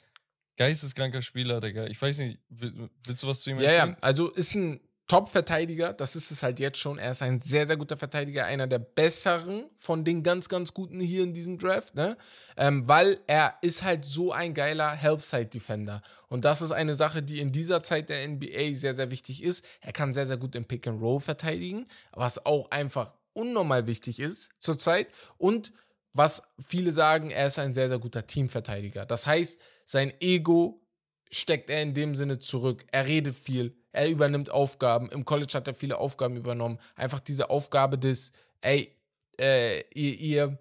Geisteskranker 0.57 1.22
Spieler, 1.22 1.60
Digga. 1.60 1.85
Ich 1.85 2.02
weiß 2.02 2.18
nicht, 2.19 2.40
will- 2.49 2.90
willst 3.06 3.22
du 3.23 3.27
was 3.27 3.41
zu 3.41 3.52
ihm 3.52 3.60
Ja, 3.60 3.69
erzählen? 3.69 3.90
ja, 3.91 3.98
also 4.02 4.30
ist 4.31 4.56
ein 4.56 4.80
Top-Verteidiger, 5.08 5.92
das 5.92 6.16
ist 6.16 6.32
es 6.32 6.44
halt 6.44 6.60
jetzt 6.60 6.78
schon. 6.78 6.98
Er 6.98 7.12
ist 7.12 7.22
ein 7.22 7.40
sehr, 7.42 7.68
sehr 7.68 7.76
guter 7.76 7.98
Verteidiger, 7.98 8.46
einer 8.46 8.68
der 8.68 8.80
besseren 8.80 9.66
von 9.76 10.06
den 10.06 10.24
ganz, 10.24 10.48
ganz 10.48 10.74
guten 10.74 11.00
hier 11.02 11.24
in 11.24 11.34
diesem 11.34 11.58
Draft, 11.58 11.96
ne? 11.96 12.18
Ähm, 12.56 12.88
weil 12.88 13.20
er 13.28 13.56
ist 13.62 13.84
halt 13.84 14.06
so 14.06 14.32
ein 14.32 14.54
geiler 14.54 14.92
Help-Side-Defender. 14.92 16.02
Und 16.30 16.46
das 16.46 16.62
ist 16.62 16.72
eine 16.72 16.94
Sache, 16.94 17.22
die 17.22 17.40
in 17.40 17.52
dieser 17.52 17.84
Zeit 17.84 18.10
der 18.10 18.26
NBA 18.28 18.74
sehr, 18.74 18.96
sehr 18.96 19.12
wichtig 19.12 19.44
ist. 19.44 19.66
Er 19.82 19.92
kann 19.92 20.14
sehr, 20.14 20.26
sehr 20.26 20.38
gut 20.38 20.56
im 20.56 20.66
Pick-and-Roll 20.66 21.20
verteidigen, 21.20 21.86
was 22.14 22.46
auch 22.46 22.72
einfach 22.72 23.14
unnormal 23.34 23.88
wichtig 23.88 24.20
ist 24.22 24.52
zurzeit. 24.60 25.08
Und 25.38 25.74
was 26.14 26.44
viele 26.66 26.92
sagen, 26.92 27.30
er 27.30 27.48
ist 27.48 27.60
ein 27.60 27.74
sehr, 27.74 27.90
sehr 27.90 28.00
guter 28.00 28.26
Teamverteidiger. 28.26 29.06
Das 29.06 29.28
heißt, 29.28 29.60
sein 29.84 30.14
Ego 30.22 30.82
steckt 31.30 31.70
er 31.70 31.82
in 31.82 31.94
dem 31.94 32.16
Sinne 32.16 32.40
zurück. 32.40 32.86
Er 32.92 33.06
redet 33.08 33.36
viel, 33.36 33.76
er 33.94 34.10
übernimmt 34.10 34.49
Aufgaben. 34.49 35.10
Im 35.10 35.24
College 35.24 35.53
hat 35.53 35.68
er 35.68 35.74
viele 35.74 35.98
Aufgaben 35.98 36.36
übernommen. 36.36 36.80
Einfach 36.95 37.20
diese 37.20 37.49
Aufgabe 37.49 37.98
des, 37.98 38.32
ey, 38.61 38.94
äh, 39.40 39.82
ihr, 39.94 40.20
ihr, 40.20 40.57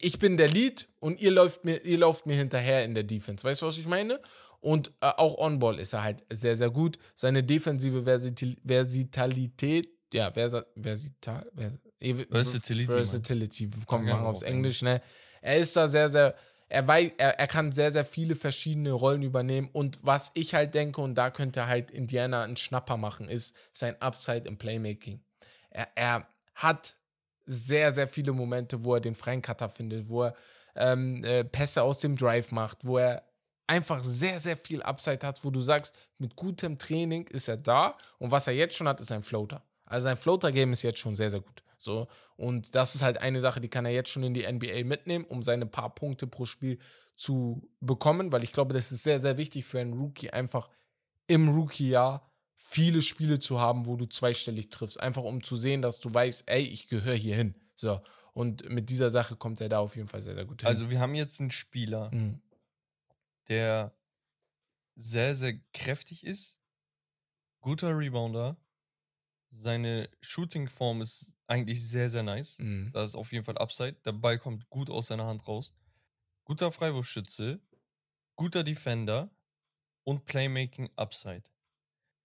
ich 0.00 0.18
bin 0.18 0.36
der 0.36 0.48
Lead 0.48 0.88
und 1.00 1.20
ihr 1.20 1.32
lauft 1.32 1.64
mir, 1.64 1.84
ihr 1.84 1.98
lauft 1.98 2.26
mir 2.26 2.36
hinterher 2.36 2.84
in 2.84 2.94
der 2.94 3.02
Defense. 3.02 3.44
Weißt 3.44 3.62
du, 3.62 3.66
was 3.66 3.78
ich 3.78 3.86
meine? 3.86 4.20
Und 4.60 4.88
äh, 5.00 5.06
auch 5.16 5.38
On-Ball 5.38 5.78
ist 5.78 5.94
er 5.94 6.02
halt 6.02 6.22
sehr, 6.30 6.54
sehr 6.56 6.70
gut. 6.70 6.98
Seine 7.14 7.42
defensive 7.42 8.04
Versatil 8.04 8.56
Versitalität, 8.64 9.88
ja, 10.12 10.30
Versa 10.30 10.64
Versital, 10.76 11.50
vers 11.56 11.72
eh, 12.00 12.14
Versatility. 12.14 12.86
Versatility, 12.86 13.70
kommt 13.86 14.06
Ja, 14.06 14.14
machen 14.14 14.26
aufs 14.26 14.42
auf 14.42 14.48
Englisch, 14.48 14.82
ne? 14.82 15.00
Er 15.40 15.58
ist 15.58 15.76
da 15.76 15.88
sehr, 15.88 16.08
sehr, 16.08 16.34
er, 16.74 16.88
weiß, 16.88 17.12
er, 17.18 17.38
er 17.38 17.46
kann 17.46 17.70
sehr, 17.70 17.92
sehr 17.92 18.04
viele 18.04 18.34
verschiedene 18.34 18.90
Rollen 18.90 19.22
übernehmen. 19.22 19.68
Und 19.72 19.98
was 20.02 20.32
ich 20.34 20.54
halt 20.54 20.74
denke, 20.74 21.00
und 21.00 21.14
da 21.14 21.30
könnte 21.30 21.68
halt 21.68 21.92
Indiana 21.92 22.42
einen 22.42 22.56
Schnapper 22.56 22.96
machen, 22.96 23.28
ist 23.28 23.54
sein 23.72 24.00
Upside 24.02 24.48
im 24.48 24.58
Playmaking. 24.58 25.20
Er, 25.70 25.88
er 25.94 26.26
hat 26.56 26.96
sehr, 27.46 27.92
sehr 27.92 28.08
viele 28.08 28.32
Momente, 28.32 28.82
wo 28.82 28.94
er 28.94 29.00
den 29.00 29.14
freien 29.14 29.40
Cutter 29.40 29.68
findet, 29.68 30.08
wo 30.08 30.24
er 30.24 30.34
ähm, 30.74 31.22
äh, 31.22 31.44
Pässe 31.44 31.82
aus 31.82 32.00
dem 32.00 32.16
Drive 32.16 32.50
macht, 32.50 32.84
wo 32.84 32.98
er 32.98 33.22
einfach 33.68 34.02
sehr, 34.02 34.40
sehr 34.40 34.56
viel 34.56 34.82
Upside 34.82 35.24
hat, 35.24 35.44
wo 35.44 35.50
du 35.50 35.60
sagst, 35.60 35.94
mit 36.18 36.34
gutem 36.34 36.76
Training 36.78 37.28
ist 37.28 37.48
er 37.48 37.56
da 37.56 37.96
und 38.18 38.30
was 38.32 38.48
er 38.48 38.54
jetzt 38.54 38.74
schon 38.74 38.88
hat, 38.88 39.00
ist 39.00 39.12
ein 39.12 39.22
Floater. 39.22 39.62
Also 39.86 40.04
sein 40.04 40.16
Floater-Game 40.16 40.72
ist 40.72 40.82
jetzt 40.82 40.98
schon 40.98 41.14
sehr, 41.14 41.30
sehr 41.30 41.40
gut. 41.40 41.62
So. 41.78 42.08
Und 42.36 42.74
das 42.74 42.94
ist 42.94 43.02
halt 43.02 43.18
eine 43.18 43.40
Sache, 43.40 43.60
die 43.60 43.68
kann 43.68 43.84
er 43.84 43.92
jetzt 43.92 44.10
schon 44.10 44.22
in 44.24 44.34
die 44.34 44.50
NBA 44.50 44.84
mitnehmen, 44.84 45.24
um 45.24 45.42
seine 45.42 45.66
paar 45.66 45.94
Punkte 45.94 46.26
pro 46.26 46.44
Spiel 46.44 46.78
zu 47.16 47.68
bekommen, 47.80 48.32
weil 48.32 48.42
ich 48.42 48.52
glaube, 48.52 48.74
das 48.74 48.90
ist 48.92 49.04
sehr, 49.04 49.20
sehr 49.20 49.36
wichtig 49.36 49.64
für 49.64 49.80
einen 49.80 49.92
Rookie, 49.92 50.30
einfach 50.30 50.68
im 51.26 51.48
Rookie-Jahr 51.48 52.30
viele 52.56 53.02
Spiele 53.02 53.38
zu 53.38 53.60
haben, 53.60 53.86
wo 53.86 53.96
du 53.96 54.06
zweistellig 54.06 54.68
triffst. 54.68 54.98
Einfach 55.00 55.22
um 55.22 55.42
zu 55.42 55.56
sehen, 55.56 55.82
dass 55.82 56.00
du 56.00 56.12
weißt, 56.12 56.44
ey, 56.46 56.62
ich 56.62 56.88
gehöre 56.88 57.14
hier 57.14 57.36
hin. 57.36 57.54
So. 57.74 58.00
Und 58.32 58.68
mit 58.68 58.90
dieser 58.90 59.10
Sache 59.10 59.36
kommt 59.36 59.60
er 59.60 59.68
da 59.68 59.78
auf 59.78 59.94
jeden 59.96 60.08
Fall 60.08 60.22
sehr, 60.22 60.34
sehr 60.34 60.44
gut 60.44 60.62
hin. 60.62 60.68
Also 60.68 60.90
wir 60.90 60.98
haben 60.98 61.14
jetzt 61.14 61.40
einen 61.40 61.50
Spieler, 61.52 62.10
Mhm. 62.12 62.40
der 63.48 63.94
sehr, 64.96 65.34
sehr 65.36 65.58
kräftig 65.72 66.24
ist, 66.24 66.60
guter 67.60 67.96
Rebounder, 67.96 68.56
seine 69.50 70.08
Shooting-Form 70.20 71.00
ist 71.00 71.33
eigentlich 71.46 71.86
sehr, 71.86 72.08
sehr 72.08 72.22
nice. 72.22 72.58
Mhm. 72.58 72.90
Da 72.92 73.04
ist 73.04 73.14
auf 73.14 73.32
jeden 73.32 73.44
Fall 73.44 73.58
Upside. 73.58 73.96
Der 74.04 74.12
Ball 74.12 74.38
kommt 74.38 74.68
gut 74.70 74.90
aus 74.90 75.08
seiner 75.08 75.26
Hand 75.26 75.46
raus. 75.46 75.74
Guter 76.44 76.72
Freiwurfschütze, 76.72 77.60
guter 78.36 78.64
Defender 78.64 79.30
und 80.04 80.26
Playmaking 80.26 80.90
Upside. 80.96 81.44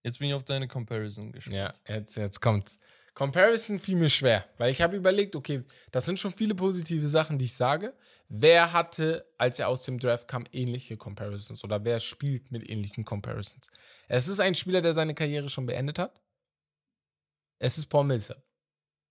Jetzt 0.02 0.18
bin 0.18 0.28
ich 0.28 0.34
auf 0.34 0.44
deine 0.44 0.68
Comparison 0.68 1.32
gespannt. 1.32 1.56
Ja, 1.56 1.74
jetzt, 1.86 2.16
jetzt 2.16 2.40
kommt. 2.40 2.78
Comparison 3.14 3.78
fiel 3.78 3.96
mir 3.96 4.08
schwer, 4.08 4.48
weil 4.56 4.70
ich 4.70 4.80
habe 4.80 4.96
überlegt, 4.96 5.36
okay, 5.36 5.64
das 5.90 6.06
sind 6.06 6.18
schon 6.18 6.32
viele 6.32 6.54
positive 6.54 7.06
Sachen, 7.08 7.38
die 7.38 7.46
ich 7.46 7.54
sage. 7.54 7.94
Wer 8.28 8.72
hatte, 8.72 9.26
als 9.36 9.58
er 9.58 9.68
aus 9.68 9.82
dem 9.82 9.98
Draft 9.98 10.28
kam, 10.28 10.44
ähnliche 10.52 10.96
Comparisons 10.96 11.64
oder 11.64 11.84
wer 11.84 11.98
spielt 11.98 12.52
mit 12.52 12.68
ähnlichen 12.68 13.04
Comparisons? 13.04 13.68
Es 14.08 14.28
ist 14.28 14.40
ein 14.40 14.54
Spieler, 14.54 14.80
der 14.80 14.94
seine 14.94 15.14
Karriere 15.14 15.48
schon 15.48 15.66
beendet 15.66 15.98
hat. 15.98 16.22
Es 17.58 17.76
ist 17.76 17.86
Paul 17.86 18.04
Millsap. 18.04 18.42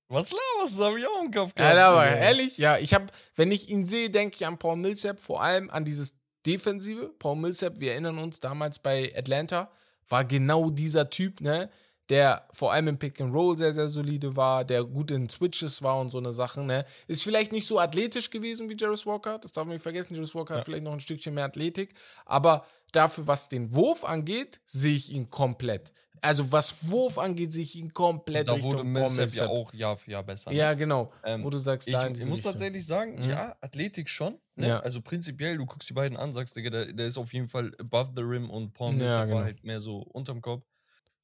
Was 0.10 0.32
laberst 0.32 0.80
du? 0.80 0.84
Hab 0.84 0.98
ich 0.98 1.08
auch 1.08 1.24
im 1.24 1.32
Kopf 1.32 1.54
Ja, 1.58 1.90
aber 1.90 2.08
ehrlich, 2.08 2.58
ja, 2.58 2.78
ich 2.78 2.94
habe, 2.94 3.06
wenn 3.36 3.52
ich 3.52 3.70
ihn 3.70 3.86
sehe, 3.86 4.10
denke 4.10 4.36
ich 4.36 4.46
an 4.46 4.58
Paul 4.58 4.76
Millsap, 4.76 5.20
vor 5.20 5.42
allem 5.42 5.70
an 5.70 5.86
dieses 5.86 6.16
Defensive. 6.46 7.14
Paul 7.20 7.36
Millsap, 7.36 7.80
wir 7.80 7.92
erinnern 7.92 8.18
uns 8.18 8.40
damals 8.40 8.80
bei 8.80 9.14
Atlanta, 9.16 9.72
war 10.08 10.26
genau 10.26 10.72
dieser 10.72 11.10
Typ, 11.12 11.42
ne, 11.42 11.70
der 12.10 12.48
vor 12.52 12.74
allem 12.74 12.88
im 12.88 12.98
Pick 12.98 13.22
and 13.22 13.34
Roll 13.34 13.58
sehr, 13.58 13.74
sehr 13.74 13.88
solide 13.90 14.36
war, 14.36 14.66
der 14.66 14.84
gut 14.84 15.12
in 15.12 15.30
Switches 15.30 15.82
war 15.84 16.00
und 16.00 16.10
so 16.10 16.18
eine 16.18 16.34
Sachen, 16.34 16.66
ne. 16.66 16.86
Ist 17.08 17.24
vielleicht 17.24 17.52
nicht 17.52 17.68
so 17.68 17.80
athletisch 17.80 18.30
gewesen 18.30 18.70
wie 18.70 18.76
Jarvis 18.78 19.06
Walker, 19.06 19.38
das 19.40 19.52
darf 19.52 19.66
man 19.66 19.74
nicht 19.76 19.84
vergessen. 19.84 20.14
Jarvis 20.16 20.34
Walker 20.36 20.54
Ja. 20.56 20.60
hat 20.60 20.66
vielleicht 20.66 20.84
noch 20.84 20.94
ein 20.94 21.00
Stückchen 21.00 21.34
mehr 21.34 21.46
Athletik, 21.46 21.94
aber 22.26 22.66
dafür, 22.92 23.28
was 23.28 23.50
den 23.50 23.74
Wurf 23.76 24.04
angeht, 24.04 24.60
sehe 24.66 24.96
ich 24.96 25.12
ihn 25.12 25.30
komplett. 25.30 25.94
Also 26.22 26.52
was 26.52 26.90
Wurf 26.90 27.18
angeht, 27.18 27.54
sehe 27.54 27.64
ich 27.64 27.76
ihn 27.78 27.94
komplett 27.94 28.50
Da 28.50 28.54
Richtung 28.56 28.74
wurde 28.74 28.84
Millsap 28.84 29.30
ja 29.36 29.48
auch 29.48 29.74
Jahr 29.74 29.96
für 29.96 30.12
Jahr 30.12 30.24
besser. 30.24 30.50
ne? 30.52 30.58
Ja, 30.58 30.74
genau. 30.74 31.14
Ähm, 31.24 31.46
wo 31.46 31.50
du 31.50 31.58
sagst, 31.58 31.88
Ich, 31.88 31.94
ich 31.96 32.26
muss 32.26 32.42
tatsächlich 32.42 32.86
sagen, 32.86 33.24
Mhm. 33.24 33.30
ja, 33.30 33.56
Athletik 33.62 34.10
schon. 34.10 34.38
Ne? 34.56 34.68
Ja. 34.68 34.80
Also 34.82 35.00
prinzipiell, 35.02 35.56
du 35.58 35.66
guckst 35.66 35.88
die 35.90 35.94
beiden 35.94 36.18
an, 36.18 36.34
sagst, 36.34 36.58
Digga, 36.58 36.72
der, 36.72 36.92
der 36.92 37.06
ist 37.06 37.18
auf 37.18 37.32
jeden 37.32 37.48
Fall 37.48 37.72
above 37.80 38.12
the 38.18 38.22
rim 38.22 38.50
und 38.50 38.74
Paul 38.74 38.92
Ja, 38.92 38.98
Millsap 38.98 39.26
genau. 39.28 39.38
war 39.38 39.44
halt 39.46 39.64
mehr 39.64 39.80
so 39.80 40.00
unterm 40.00 40.42
Kopf. 40.42 40.66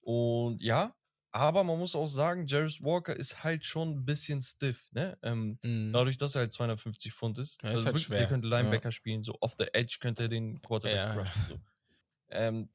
Und 0.06 0.61
ja, 0.61 0.95
aber 1.32 1.64
man 1.64 1.80
muss 1.80 1.95
auch 1.95 2.06
sagen, 2.07 2.45
Jarvis 2.45 2.82
Walker 2.82 3.15
ist 3.15 3.44
halt 3.44 3.65
schon 3.65 3.90
ein 3.91 4.06
bisschen 4.06 4.41
stiff, 4.41 4.91
ne? 4.94 5.18
Ähm, 5.23 5.57
Mhm. 5.64 5.91
Dadurch, 5.91 6.18
dass 6.18 6.36
er 6.36 6.41
halt 6.41 6.53
250 6.53 7.11
Pfund 7.14 7.40
ist. 7.40 7.61
Ja, 7.64 7.72
ist 7.72 7.77
halt 7.77 7.86
wirklich, 7.88 8.03
schwer. 8.06 8.19
Der 8.19 8.27
könnte 8.27 8.48
Linebacker 8.48 8.90
Ja. 8.90 8.91
spielen, 8.91 9.23
so 9.23 9.36
off 9.41 9.56
the 9.57 9.65
edge 9.73 9.98
könnte 9.99 10.23
er 10.23 10.30
den 10.30 10.61
Quarterback 10.61 10.98
Ja. 10.98 11.14
rushen. 11.15 11.48
So. 11.48 11.60
Ähm, 12.30 12.69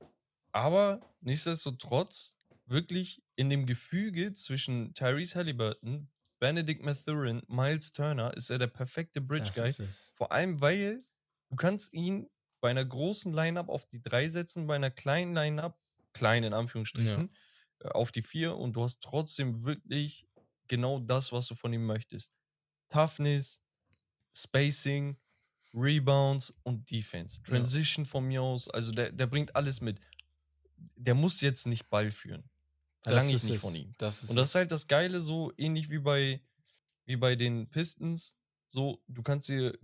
aber 0.52 1.00
nichtsdestotrotz, 1.20 2.36
wirklich 2.66 3.22
in 3.36 3.48
dem 3.50 3.66
Gefüge 3.66 4.32
zwischen 4.32 4.92
Tyrese 4.94 5.36
Halliburton, 5.36 6.08
Benedict 6.40 6.82
Mathurin, 6.82 7.42
Miles 7.48 7.92
Turner 7.92 8.34
ist 8.36 8.50
er 8.50 8.58
der 8.58 8.68
perfekte 8.68 9.20
Bridge 9.20 9.50
Guy. 9.54 9.72
Vor 10.14 10.32
allem, 10.32 10.60
weil 10.60 11.04
du 11.50 11.56
kannst 11.56 11.92
ihn 11.92 12.28
bei 12.60 12.70
einer 12.70 12.84
großen 12.84 13.32
Lineup 13.32 13.68
auf 13.68 13.86
die 13.86 14.02
3 14.02 14.28
setzen, 14.28 14.66
bei 14.66 14.76
einer 14.76 14.90
kleinen 14.90 15.34
Lineup, 15.34 15.79
klein 16.12 16.44
in 16.44 16.52
Anführungsstrichen, 16.52 17.34
äh, 17.80 17.88
auf 17.88 18.12
die 18.12 18.22
4 18.22 18.56
und 18.56 18.74
du 18.74 18.82
hast 18.82 19.00
trotzdem 19.00 19.64
wirklich 19.64 20.26
genau 20.68 21.00
das, 21.00 21.32
was 21.32 21.46
du 21.46 21.54
von 21.54 21.72
ihm 21.72 21.86
möchtest. 21.86 22.32
Toughness, 22.88 23.62
Spacing, 24.34 25.16
Rebounds 25.74 26.54
und 26.62 26.90
Defense. 26.90 27.38
Ja. 27.38 27.54
Transition 27.54 28.06
von 28.06 28.26
mir 28.26 28.42
aus, 28.42 28.68
also 28.68 28.92
der, 28.92 29.12
der 29.12 29.26
bringt 29.26 29.54
alles 29.54 29.80
mit. 29.80 30.00
Der 30.96 31.14
muss 31.14 31.40
jetzt 31.40 31.66
nicht 31.66 31.88
Ball 31.88 32.10
führen. 32.10 32.48
Verlange 33.02 33.30
ich 33.30 33.36
ist 33.36 33.44
nicht 33.44 33.56
es. 33.56 33.62
von 33.62 33.74
ihm. 33.74 33.94
Das 33.98 34.24
Und 34.24 34.36
das 34.36 34.48
ist 34.50 34.54
halt 34.54 34.72
das 34.72 34.86
Geile, 34.86 35.20
so 35.20 35.52
ähnlich 35.56 35.90
wie 35.90 35.98
bei, 35.98 36.42
wie 37.06 37.16
bei 37.16 37.34
den 37.36 37.68
Pistons. 37.70 38.36
So, 38.68 39.02
du 39.08 39.22
kannst 39.22 39.48
dir 39.48 39.76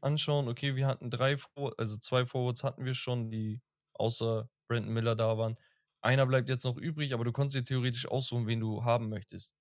anschauen, 0.00 0.48
okay, 0.48 0.76
wir 0.76 0.86
hatten 0.86 1.10
drei, 1.10 1.36
also 1.78 1.96
zwei 1.96 2.26
Forwards 2.26 2.64
hatten 2.64 2.84
wir 2.84 2.94
schon, 2.94 3.30
die 3.30 3.62
außer 3.94 4.50
Brandon 4.68 4.92
Miller 4.92 5.16
da 5.16 5.36
waren. 5.36 5.56
Einer 6.00 6.26
bleibt 6.26 6.48
jetzt 6.48 6.64
noch 6.64 6.76
übrig, 6.76 7.12
aber 7.12 7.24
du 7.24 7.32
kannst 7.32 7.56
dir 7.56 7.64
theoretisch 7.64 8.06
aussuchen, 8.06 8.46
wen 8.46 8.60
du 8.60 8.84
haben 8.84 9.08
möchtest. 9.08 9.54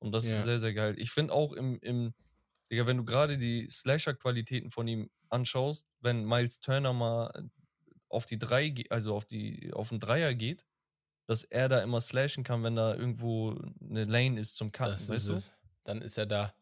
Und 0.00 0.10
das 0.12 0.28
Ja. 0.28 0.38
ist 0.38 0.44
sehr, 0.44 0.58
sehr 0.58 0.74
geil. 0.74 0.94
Ich 0.98 1.12
finde 1.12 1.32
auch 1.32 1.52
im, 1.52 1.78
im, 1.80 2.14
Digga, 2.70 2.86
wenn 2.86 2.96
du 2.96 3.04
gerade 3.04 3.38
die 3.38 3.68
Slasher-Qualitäten 3.68 4.70
von 4.70 4.88
ihm 4.88 5.10
anschaust, 5.28 5.86
wenn 6.00 6.24
Miles 6.24 6.58
Turner 6.58 6.92
mal 6.92 7.48
auf 8.08 8.26
die 8.26 8.38
drei, 8.38 8.74
also 8.90 9.14
auf 9.14 9.24
die, 9.24 9.72
auf 9.72 9.90
den 9.90 10.00
Dreier 10.00 10.34
geht, 10.34 10.66
dass 11.26 11.44
er 11.44 11.68
da 11.68 11.80
immer 11.82 12.00
slashen 12.00 12.42
kann, 12.44 12.64
wenn 12.64 12.74
da 12.74 12.94
irgendwo 12.94 13.56
eine 13.80 14.04
Lane 14.04 14.40
ist 14.40 14.56
zum 14.56 14.72
Cutten, 14.72 14.92
das 14.92 15.08
weißt 15.08 15.28
du? 15.28 15.34
es. 15.34 15.54
Dann 15.84 16.02
ist 16.02 16.18
er 16.18 16.26
da. 16.26 16.52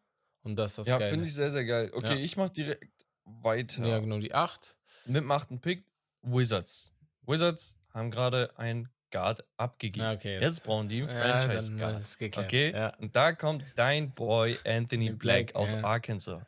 Und 0.43 0.57
das 0.57 0.73
ist 0.73 0.79
das 0.79 0.89
ja, 0.89 0.99
finde 0.99 1.25
ich 1.27 1.35
sehr, 1.35 1.51
sehr 1.51 1.65
geil. 1.65 1.91
Okay, 1.95 2.15
Ja. 2.15 2.21
ich 2.21 2.37
mach 2.37 2.51
direkt 2.51 3.07
weiter. 3.25 3.87
Ja, 3.87 3.99
genau, 3.99 4.19
die 4.19 4.35
8. 4.35 4.77
Mit 5.07 5.17
dem 5.17 5.31
achten 5.31 5.61
Pick, 5.61 5.83
Wizards. 6.23 6.93
Wizards 7.27 7.79
haben 7.93 8.11
gerade 8.11 8.57
einen 8.59 8.89
Guard 9.11 9.45
abgegeben. 9.57 10.07
Okay, 10.07 10.35
jetzt. 10.35 10.43
jetzt- 10.43 10.65
brauchen 10.65 10.89
die 10.89 11.03
einen 11.03 11.79
Ja, 11.79 11.91
ist 11.99 12.19
geklärt. 12.19 12.47
Okay? 12.47 12.73
Ja. 12.73 12.95
Und 12.97 13.15
da 13.17 13.33
kommt 13.33 13.65
dein 13.75 14.15
Boy 14.15 14.57
Anthony 14.65 15.11
Black, 15.11 15.19
Black 15.49 15.55
aus 15.57 15.73
ja. 15.73 15.85
Arkansas 15.85 16.43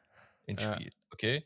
ins. 0.46 0.62
Spiel. 0.62 0.92
Okay? 1.10 1.44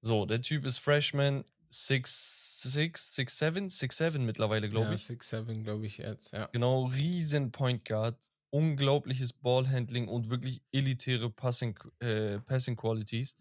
So, 0.00 0.26
der 0.26 0.42
Typ 0.42 0.66
ist 0.66 0.78
Freshman 0.78 1.44
6'6, 1.70 3.14
6'7, 3.14 3.70
6'7 3.70 4.18
mittlerweile, 4.18 4.68
glaube 4.68 4.94
ich. 4.94 5.00
6-7, 5.00 5.64
glaube 5.64 5.86
ich 5.86 5.98
jetzt, 5.98 6.32
ja. 6.32 6.46
Genau, 6.52 6.84
riesen 6.84 7.50
Point 7.50 7.84
Guard, 7.84 8.16
unglaubliches 8.50 9.32
Ballhandling 9.32 10.06
und 10.08 10.30
wirklich 10.30 10.62
elitäre 10.72 11.30
Passing, 11.30 11.78
äh, 12.00 12.38
Passing 12.40 12.76
Qualities. 12.76 13.36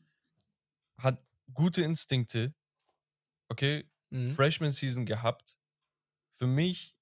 Hat 0.97 1.21
gute 1.53 1.83
Instinkte. 1.83 2.53
Okay, 3.49 3.85
Mhm. 4.13 4.35
Freshman 4.35 4.71
Season 4.71 5.05
gehabt. 5.05 5.57
Für 6.31 6.47
mich 6.47 6.95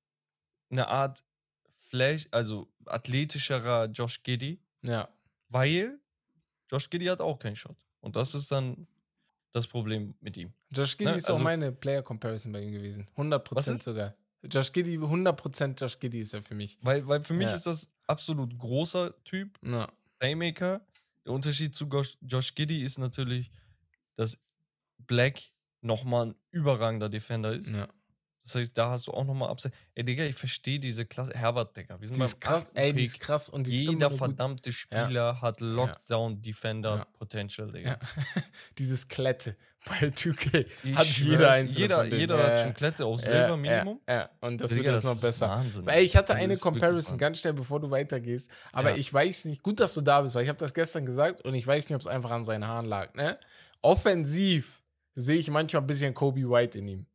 eine 0.70 0.88
Art 0.88 1.24
Flash, 1.70 2.28
also 2.32 2.72
athletischerer 2.86 3.86
Josh 3.88 4.24
Giddy, 4.24 4.60
Ja. 4.82 5.10
weil 5.50 6.00
Josh 6.70 6.90
Giddy 6.90 7.06
hat 7.06 7.20
auch 7.22 7.38
keinen 7.38 7.56
Shot. 7.56 7.78
Und 8.00 8.16
das 8.16 8.34
ist 8.34 8.52
dann 8.52 8.88
das 9.52 9.68
Problem 9.68 10.16
mit 10.22 10.38
ihm. 10.38 10.54
Josh 10.70 10.98
Giddy 10.98 11.12
Ne, 11.12 11.18
ist 11.18 11.26
auch 11.26 11.32
also- 11.32 11.44
meine 11.44 11.72
Player-Comparison 11.74 12.52
bei 12.54 12.62
ihm 12.64 12.72
gewesen. 12.72 13.10
100% 13.18 13.76
ist? 13.80 13.84
sogar. 13.84 14.16
Josh 14.44 14.72
Giddy, 14.72 14.98
100% 14.98 15.80
Josh 15.82 16.00
Giddy 16.00 16.20
ist 16.20 16.34
er 16.34 16.42
für 16.42 16.56
mich. 16.56 16.78
Weil, 16.82 17.06
weil 17.08 17.22
für 17.22 17.34
mich 17.34 17.48
Ja. 17.50 17.56
ist 17.56 17.66
das 17.68 17.92
absolut 18.08 18.58
großer 18.58 19.14
Typ, 19.26 19.60
Ja. 19.64 19.92
Playmaker. 20.20 20.86
Der 21.26 21.34
Unterschied 21.34 21.76
zu 21.76 21.86
Josh 22.22 22.56
Giddy 22.56 22.82
ist 22.84 22.98
natürlich, 22.98 23.52
dass 24.16 24.42
Black 24.98 25.42
nochmal 25.82 26.28
ein 26.28 26.36
überragender 26.52 27.10
Defender 27.10 27.54
ist. 27.54 27.70
ja. 27.74 27.88
Das 28.44 28.56
heißt, 28.56 28.76
da 28.76 28.90
hast 28.90 29.06
du 29.06 29.12
auch 29.12 29.24
nochmal 29.24 29.50
Upside. 29.52 29.72
Ey, 29.94 30.04
Digga, 30.04 30.24
ich 30.24 30.34
verstehe 30.34 30.80
diese 30.80 31.06
Klasse. 31.06 31.32
Herbert, 31.36 31.78
Digga. 31.78 32.02
Wir 32.02 32.08
sind 32.08 32.18
Die 32.18 32.24
ist 32.24 32.42
krass, 32.42 32.72
ey, 32.74 32.92
die 32.92 33.04
ist 33.04 33.20
krass 33.20 33.50
und 33.50 33.68
die 33.68 33.86
Jeder 33.86 34.10
verdammte 34.10 34.74
Spieler 34.74 35.40
hat 35.42 35.62
Lockdown-Defender 35.62 36.96
Ja. 36.98 37.06
Potential, 37.20 37.70
Digga. 37.70 37.92
Ja. 37.92 38.00
Dieses 38.80 39.08
Klette 39.08 39.56
bei 39.86 40.08
2K 40.08 40.66
Ich 40.84 40.96
hat 40.96 41.06
jeder 41.06 41.52
einzelne 41.52 41.80
Jeder, 41.82 42.04
jeder 42.06 42.38
Ja, 42.40 42.44
hat 42.46 42.52
ja. 42.54 42.60
schon 42.64 42.74
Klette 42.74 43.06
auf 43.06 43.22
Ja, 43.22 43.28
Silber 43.28 43.58
Minimum. 43.58 44.02
Ja, 44.08 44.14
ja. 44.16 44.30
und 44.40 44.60
das 44.60 44.72
Digga, 44.72 44.86
wird 44.86 44.96
jetzt 44.96 45.04
noch 45.06 45.22
besser. 45.22 45.48
Wahnsinn. 45.50 45.86
Weil 45.86 46.04
ich 46.04 46.16
hatte 46.16 46.34
Also, 46.34 46.44
eine 46.44 46.58
Comparison, 46.58 47.18
ganz 47.20 47.40
schnell, 47.42 47.54
bevor 47.54 47.80
du 47.80 47.92
weitergehst. 47.92 48.50
Aber 48.74 48.90
Ja. 48.90 48.96
ich 48.96 49.14
weiß 49.14 49.46
nicht, 49.46 49.62
gut, 49.62 49.80
dass 49.80 49.94
du 49.94 50.02
da 50.02 50.20
bist, 50.22 50.34
weil 50.34 50.42
ich 50.44 50.50
habe 50.50 50.58
das 50.60 50.74
gestern 50.74 51.06
gesagt 51.06 51.42
und 51.46 51.54
ich 51.54 51.68
weiß 51.68 51.90
nicht, 51.90 51.96
ob 51.96 52.02
es 52.02 52.08
einfach 52.08 52.32
an 52.32 52.44
seinen 52.44 52.66
Haaren 52.68 52.88
lag. 52.88 53.14
Ne? 53.14 53.38
Offensiv 53.84 54.81
sehe 55.14 55.38
ich 55.38 55.50
manchmal 55.50 55.82
ein 55.84 55.88
bisschen 55.88 56.14
Kobe 56.14 56.50
White 56.50 56.78
in 56.80 56.88
ihm. 56.88 57.06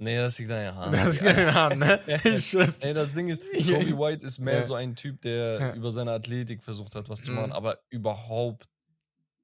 Nee, 0.00 0.16
das 0.16 0.38
liegt 0.38 0.50
an 0.52 0.60
den 0.62 0.74
Haaren. 0.76 0.92
Das 0.92 1.06
ist 1.08 1.18
keine 1.24 1.52
Haaren, 1.54 1.78
ne? 1.80 2.00
Ich. 2.24 2.54
Ey, 2.54 2.94
das 2.94 3.14
Ding 3.14 3.28
ist. 3.28 3.42
Kobe 3.42 3.98
White 3.98 4.24
ist 4.24 4.38
mehr 4.38 4.58
Ja. 4.58 4.62
so 4.62 4.74
ein 4.74 4.94
Typ, 4.94 5.20
der 5.22 5.58
Ja. 5.60 5.74
über 5.74 5.90
seine 5.90 6.12
Athletik 6.12 6.62
versucht 6.62 6.94
hat, 6.94 7.08
was 7.08 7.22
zu 7.22 7.30
Mhm. 7.32 7.36
machen, 7.36 7.52
aber 7.52 7.80
überhaupt 7.90 8.68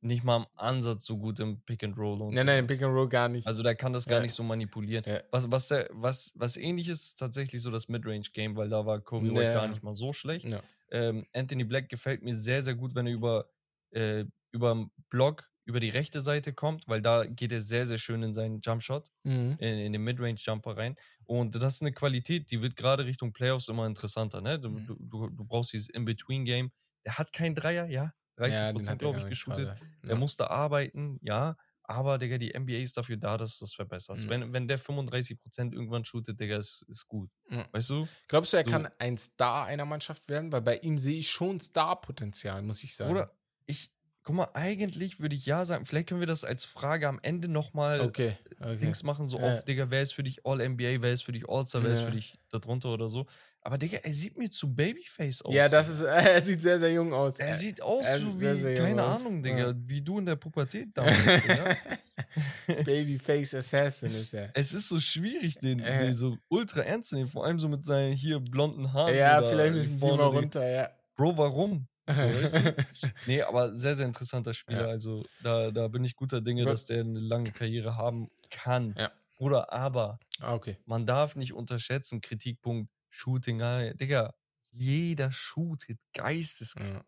nicht 0.01 0.23
mal 0.23 0.37
im 0.37 0.47
Ansatz 0.55 1.07
so 1.07 1.17
gut 1.19 1.41
im 1.41 1.61
Pick 1.63 1.83
and 1.83 1.97
Roll 1.99 2.21
und 2.23 2.35
Nein, 2.35 2.47
nein, 2.47 2.65
sowas. 2.69 2.77
Pick 2.77 2.87
and 2.87 2.95
Roll 2.95 3.09
gar 3.09 3.29
nicht. 3.29 3.47
Also 3.49 3.63
der 3.65 3.75
kann 3.75 3.93
das 3.93 4.05
gar 4.07 4.19
Ja. 4.19 4.23
nicht 4.23 4.35
so 4.35 4.45
manipulieren. 4.45 5.03
Was, 5.33 5.51
was, 5.51 5.69
der, 5.69 5.89
was, 5.93 6.33
was 6.37 6.57
ähnlich 6.57 6.89
ist, 6.89 7.05
ist 7.07 7.15
tatsächlich 7.19 7.61
so 7.63 7.71
das 7.73 7.89
Midrange-Game, 7.89 8.55
weil 8.55 8.69
da 8.69 8.87
war 8.87 9.01
Kobe 9.01 9.31
White 9.31 9.55
gar 9.55 9.67
nicht 9.67 9.83
mal 9.83 9.95
so 9.95 10.13
schlecht. 10.13 10.47
Ähm, 10.93 11.27
Anthony 11.35 11.65
Black 11.65 11.89
gefällt 11.89 12.23
mir 12.23 12.37
sehr, 12.37 12.63
sehr 12.63 12.75
gut, 12.75 12.95
wenn 12.95 13.07
er 13.09 13.13
über, 13.15 13.49
äh, 13.91 14.25
über 14.53 14.89
Block, 15.09 15.51
über 15.65 15.81
die 15.81 15.89
rechte 15.91 16.21
Seite 16.21 16.53
kommt, 16.53 16.87
weil 16.89 17.01
da 17.03 17.25
geht 17.27 17.53
er 17.53 17.61
sehr, 17.61 17.87
sehr 17.87 17.99
schön 17.99 18.23
in 18.23 18.35
seinen 18.35 18.61
Jumpshot, 18.61 19.11
Mhm. 19.23 19.57
in, 19.59 19.79
in 19.79 19.93
den 19.93 20.03
Midrange-Jumper 20.05 20.77
rein. 20.77 20.97
Und 21.25 21.55
das 21.55 21.77
ist 21.77 21.83
eine 21.83 21.93
Qualität, 21.93 22.51
die 22.51 22.61
wird 22.63 22.77
gerade 22.77 23.07
Richtung 23.07 23.33
Playoffs 23.33 23.69
immer 23.69 23.87
interessanter. 23.87 24.41
Ne? 24.41 24.59
Du, 24.59 24.71
Mhm. 24.71 24.87
du, 25.09 25.29
du, 25.31 25.45
brauchst 25.45 25.73
dieses 25.73 25.89
In-Between-Game. 25.89 26.71
Der 27.07 27.19
hat 27.19 27.33
keinen 27.33 27.55
Dreier, 27.55 27.87
ja. 27.87 28.13
30 28.37 28.55
Ja, 28.61 28.73
Prozent, 28.73 28.99
glaube 28.99 29.19
ich, 29.21 29.27
geshootet. 29.29 29.67
gerade. 29.67 29.81
Der 30.03 30.11
Ja. 30.11 30.17
musste 30.17 30.51
arbeiten, 30.51 31.19
ja. 31.23 31.57
Aber, 31.87 32.17
Digga, 32.19 32.39
die 32.39 32.55
NBA 32.55 32.79
ist 32.81 32.97
dafür 32.97 33.17
da, 33.19 33.37
dass 33.37 33.59
du 33.59 33.65
das 33.67 33.75
verbesserst. 33.75 34.25
Mhm. 34.25 34.31
Wenn, 34.31 34.53
wenn 34.55 34.69
der 34.69 34.79
35% 34.79 35.75
irgendwann 35.75 36.05
shootet, 36.05 36.41
Digga, 36.41 36.57
ist, 36.57 36.83
ist 36.89 37.07
gut. 37.09 37.31
Ja. 37.51 37.67
Weißt 37.73 37.91
du? 37.91 38.09
Glaubst 38.29 38.53
du, 38.53 38.57
er 38.57 38.65
So. 38.65 38.71
kann 38.71 38.89
ein 38.99 39.17
Star 39.19 39.67
einer 39.67 39.85
Mannschaft 39.85 40.29
werden? 40.29 40.51
Weil 40.51 40.63
bei 40.63 40.79
ihm 40.79 40.99
sehe 40.99 41.19
ich 41.19 41.31
schon 41.31 41.61
Star-Potenzial, 41.61 42.63
muss 42.63 42.83
ich 42.85 42.97
sagen. 42.97 43.13
Oder 43.13 43.35
ich, 43.67 43.94
guck 44.25 44.35
mal, 44.37 44.49
eigentlich 44.55 45.21
würde 45.21 45.37
ich 45.37 45.45
ja 45.47 45.65
sagen, 45.65 45.85
vielleicht 45.87 46.09
können 46.09 46.21
wir 46.21 46.27
das 46.27 46.45
als 46.45 46.65
Frage 46.65 47.09
am 47.09 47.19
Ende 47.23 47.47
nochmal 47.47 48.01
Okay, 48.01 48.37
okay. 48.61 48.77
Dings 48.79 49.03
machen, 49.03 49.27
so 49.27 49.39
Ja. 49.39 49.55
auf, 49.55 49.65
Digga, 49.65 49.91
wer 49.91 50.03
ist 50.03 50.13
für 50.15 50.23
dich 50.23 50.45
All-NBA, 50.47 51.03
wer 51.03 51.13
ist 51.13 51.23
für 51.23 51.33
dich 51.33 51.49
All-Star, 51.49 51.83
wer 51.85 51.93
ist 51.93 52.01
Ja. 52.01 52.07
für 52.07 52.13
dich 52.13 52.39
darunter 52.51 52.89
oder 52.89 53.09
so. 53.09 53.27
Aber, 53.61 53.79
Digga, 53.79 53.99
er 54.03 54.13
sieht 54.13 54.37
mir 54.37 54.51
zu 54.51 54.75
Babyface 54.75 55.43
aus. 55.43 55.55
Ja, 55.55 55.69
das 55.69 55.89
ist, 55.89 56.01
er 56.03 56.41
sieht 56.41 56.61
sehr, 56.61 56.79
sehr 56.79 56.93
jung 56.93 57.13
aus. 57.15 57.39
Er 57.39 57.55
sieht 57.55 57.81
aus 57.83 58.05
er 58.07 58.19
so 58.21 58.35
wie, 58.37 58.41
sehr, 58.45 58.57
sehr 58.57 58.75
keine 58.77 59.03
aus. 59.05 59.21
Ahnung, 59.21 59.43
Digga, 59.43 59.69
Ja. 59.69 59.75
wie 59.77 60.01
du 60.03 60.19
in 60.19 60.27
der 60.27 60.37
Pubertät 60.37 60.89
damals. 60.95 61.17
Babyface 62.85 63.55
Assassin 63.55 64.11
ist 64.11 64.35
er. 64.35 64.51
Es 64.55 64.73
ist 64.73 64.89
so 64.89 64.99
schwierig, 65.01 65.59
den, 65.59 65.81
Äh. 65.81 66.07
den 66.07 66.15
so 66.15 66.37
ultra 66.49 66.81
ernst 66.83 67.11
zu 67.11 67.17
nehmen, 67.17 67.29
vor 67.29 67.45
allem 67.45 67.59
so 67.59 67.69
mit 67.69 67.85
seinen 67.85 68.13
hier 68.13 68.41
blonden 68.41 68.93
Haaren. 68.93 69.15
Ja, 69.15 69.43
vielleicht 69.43 69.75
müssen 69.75 70.01
die 70.01 70.07
mal 70.07 70.25
runter, 70.25 70.67
ja. 70.69 70.91
Bro, 71.17 71.37
warum? 71.39 71.87
So? 72.47 72.59
Nee, 73.27 73.43
aber 73.43 73.75
sehr, 73.75 73.95
sehr 73.95 74.07
interessanter 74.07 74.53
Spieler. 74.55 74.83
Ja. 74.83 74.89
Also 74.89 75.23
da, 75.43 75.71
da 75.71 75.89
bin 75.89 76.05
ich 76.05 76.17
guter 76.17 76.41
Dinge, 76.41 76.63
Gut. 76.65 76.73
dass 76.73 76.85
der 76.87 77.01
eine 77.01 77.19
lange 77.19 77.51
Karriere 77.53 77.97
haben 77.97 78.31
kann. 78.51 78.95
Ja. 78.99 79.11
Bruder, 79.37 79.73
aber 79.73 80.19
Ah, 80.41 80.55
okay. 80.55 80.77
man 80.87 81.07
darf 81.07 81.35
nicht 81.37 81.53
unterschätzen, 81.55 82.21
Kritikpunkt 82.21 82.91
Shooting. 83.11 83.63
ah, 83.63 83.93
Digga, 83.95 84.35
jeder 84.73 85.31
shootet 85.33 85.99
geisteskrank. 86.13 86.95
Ja. 86.95 87.05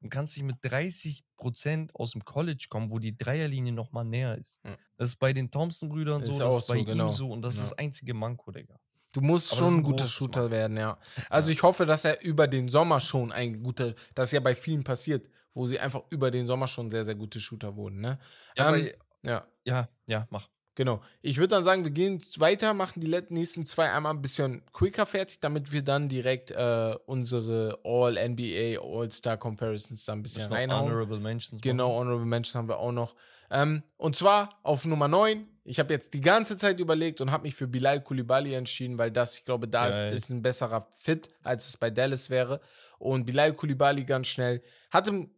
Du 0.00 0.08
kannst 0.10 0.36
nicht 0.36 0.44
mit 0.46 0.56
30% 0.62 1.90
aus 1.94 2.12
dem 2.12 2.24
College 2.24 2.66
kommen, 2.68 2.90
wo 2.90 2.98
die 2.98 3.16
Dreierlinie 3.16 3.72
noch 3.72 3.92
mal 3.92 4.04
näher 4.04 4.36
ist. 4.36 4.60
Ja. 4.64 4.76
Das 4.98 5.08
ist 5.10 5.16
bei 5.16 5.32
den 5.32 5.50
Thompson-Brüdern 5.50 6.22
so, 6.22 6.38
das 6.38 6.58
ist 6.58 6.66
bei 6.66 6.78
so, 6.78 6.84
genau. 6.84 7.08
ihm 7.08 7.12
so 7.12 7.30
und 7.30 7.42
das 7.42 7.56
Ja. 7.56 7.62
ist 7.62 7.70
das 7.70 7.78
einzige 7.78 8.12
Manko, 8.14 8.50
Digga. 8.52 8.78
Du 9.14 9.20
musst 9.20 9.52
Aber 9.52 9.60
schon 9.60 9.68
ein 9.68 9.78
ein 9.78 9.82
guter 9.84 10.04
Shooter 10.04 10.40
Manko. 10.42 10.52
werden, 10.56 10.76
ja. 10.76 10.98
Also 11.30 11.50
ich 11.50 11.62
hoffe, 11.62 11.86
dass 11.86 12.04
er 12.04 12.20
über 12.22 12.46
den 12.48 12.68
Sommer 12.68 13.00
schon 13.00 13.32
ein 13.32 13.62
guter, 13.62 13.94
das 14.14 14.28
ist 14.28 14.32
ja 14.32 14.40
bei 14.40 14.54
vielen 14.54 14.84
passiert, 14.84 15.26
wo 15.54 15.64
sie 15.66 15.78
einfach 15.78 16.02
über 16.10 16.30
den 16.32 16.46
Sommer 16.46 16.66
schon 16.66 16.90
sehr, 16.90 17.04
sehr 17.04 17.14
gute 17.14 17.38
Shooter 17.40 17.76
wurden, 17.76 18.00
ne? 18.00 18.18
Ja, 18.56 18.74
Ähm, 18.74 18.90
Ja, 19.22 19.46
ja, 19.64 19.88
ja, 20.06 20.26
mach. 20.30 20.48
genau. 20.74 21.00
Ich 21.22 21.38
würde 21.38 21.54
dann 21.54 21.62
sagen, 21.64 21.84
wir 21.84 21.92
gehen 21.92 22.20
weiter, 22.38 22.74
machen 22.74 23.00
die 23.00 23.08
nächsten 23.30 23.64
zwei 23.64 23.90
einmal 23.92 24.12
ein 24.12 24.20
bisschen 24.20 24.62
quicker 24.72 25.06
fertig, 25.06 25.38
damit 25.40 25.70
wir 25.70 25.82
dann 25.82 26.08
direkt 26.08 26.50
äh, 26.50 26.96
unsere 27.06 27.78
All-NBA, 27.84 28.80
All-Star-Comparisons 28.82 30.04
da 30.04 30.12
ein 30.12 30.22
bisschen 30.24 30.52
reinhauen. 30.52 30.90
Honorable 30.90 31.20
Mentions. 31.20 31.62
Genau, 31.62 31.92
Honorable 31.98 32.26
Mention 32.26 32.58
haben 32.58 32.68
wir 32.68 32.78
auch 32.78 32.92
noch. 32.92 33.14
Ähm, 33.50 33.82
und 33.96 34.16
zwar 34.16 34.58
auf 34.64 34.84
Nummer 34.84 35.06
9. 35.06 35.46
Ich 35.64 35.78
habe 35.78 35.92
jetzt 35.94 36.12
die 36.12 36.20
ganze 36.20 36.58
Zeit 36.58 36.78
überlegt 36.78 37.22
und 37.22 37.30
habe 37.30 37.44
mich 37.44 37.54
für 37.54 37.66
Bilal 37.66 38.02
Koulibaly 38.02 38.52
entschieden, 38.52 38.98
weil 38.98 39.10
das, 39.10 39.38
ich 39.38 39.44
glaube, 39.44 39.66
da 39.66 39.86
ist, 39.86 40.14
ist 40.14 40.30
ein 40.30 40.42
besserer 40.42 40.88
Fit, 40.96 41.30
als 41.42 41.68
es 41.68 41.76
bei 41.78 41.88
Dallas 41.90 42.28
wäre. 42.28 42.60
Und 42.98 43.24
Bilal 43.24 43.54
Koulibaly 43.54 44.04
ganz 44.04 44.26
schnell 44.26 44.62
hat, 44.90 45.08
im, 45.08 45.30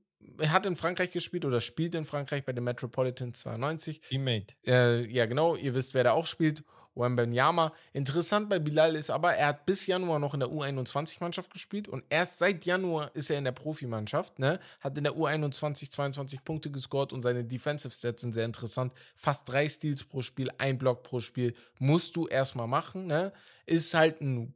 hat 0.49 0.67
in 0.67 0.75
Frankreich 0.75 1.13
gespielt 1.13 1.45
oder 1.45 1.61
spielt 1.61 1.95
in 1.95 2.05
Frankreich 2.05 2.45
bei 2.45 2.53
den 2.53 2.65
Metropolitans 2.65 3.39
92. 3.39 4.01
Teammate. 4.01 4.55
Äh, 4.67 5.07
ja, 5.07 5.27
genau, 5.27 5.55
ihr 5.55 5.75
wisst, 5.75 5.95
wer 5.95 6.03
da 6.03 6.13
auch 6.13 6.27
spielt. 6.27 6.65
Wembenyama. 6.97 7.73
Interessant 7.93 8.49
bei 8.49 8.59
Bilal 8.59 8.97
ist 8.97 9.11
aber, 9.11 9.35
er 9.35 9.49
hat 9.49 9.67
bis 9.67 9.87
Januar 9.87 10.19
noch 10.19 10.35
in 10.35 10.41
der 10.41 10.49
U21-Mannschaft 10.49 11.53
gespielt 11.53 11.89
und 11.89 12.05
erst 12.09 12.39
seit 12.39 12.65
Januar 12.65 13.11
ist 13.15 13.31
er 13.31 13.39
in 13.39 13.45
der 13.45 13.53
Profimannschaft. 13.53 14.39
Ne? 14.39 14.59
Hat 14.81 14.97
in 14.99 15.05
der 15.05 15.15
U21 15.15 15.91
22 15.91 16.45
Punkte 16.45 16.71
gescored 16.71 17.13
und 17.13 17.23
seine 17.23 17.45
Defensive 17.45 17.95
Stats 17.95 18.23
sind 18.23 18.33
sehr 18.33 18.45
interessant. 18.45 18.93
Fast 19.15 19.49
drei 19.49 19.69
Steals 19.69 20.05
pro 20.05 20.23
Spiel, 20.23 20.51
ein 20.59 20.79
Block 20.79 21.03
pro 21.03 21.21
Spiel. 21.21 21.55
Musst 21.79 22.17
du 22.17 22.27
erstmal 22.27 22.67
machen. 22.67 23.07
Ne? 23.07 23.33
Ist 23.67 23.95
halt 23.95 24.21
ein 24.21 24.55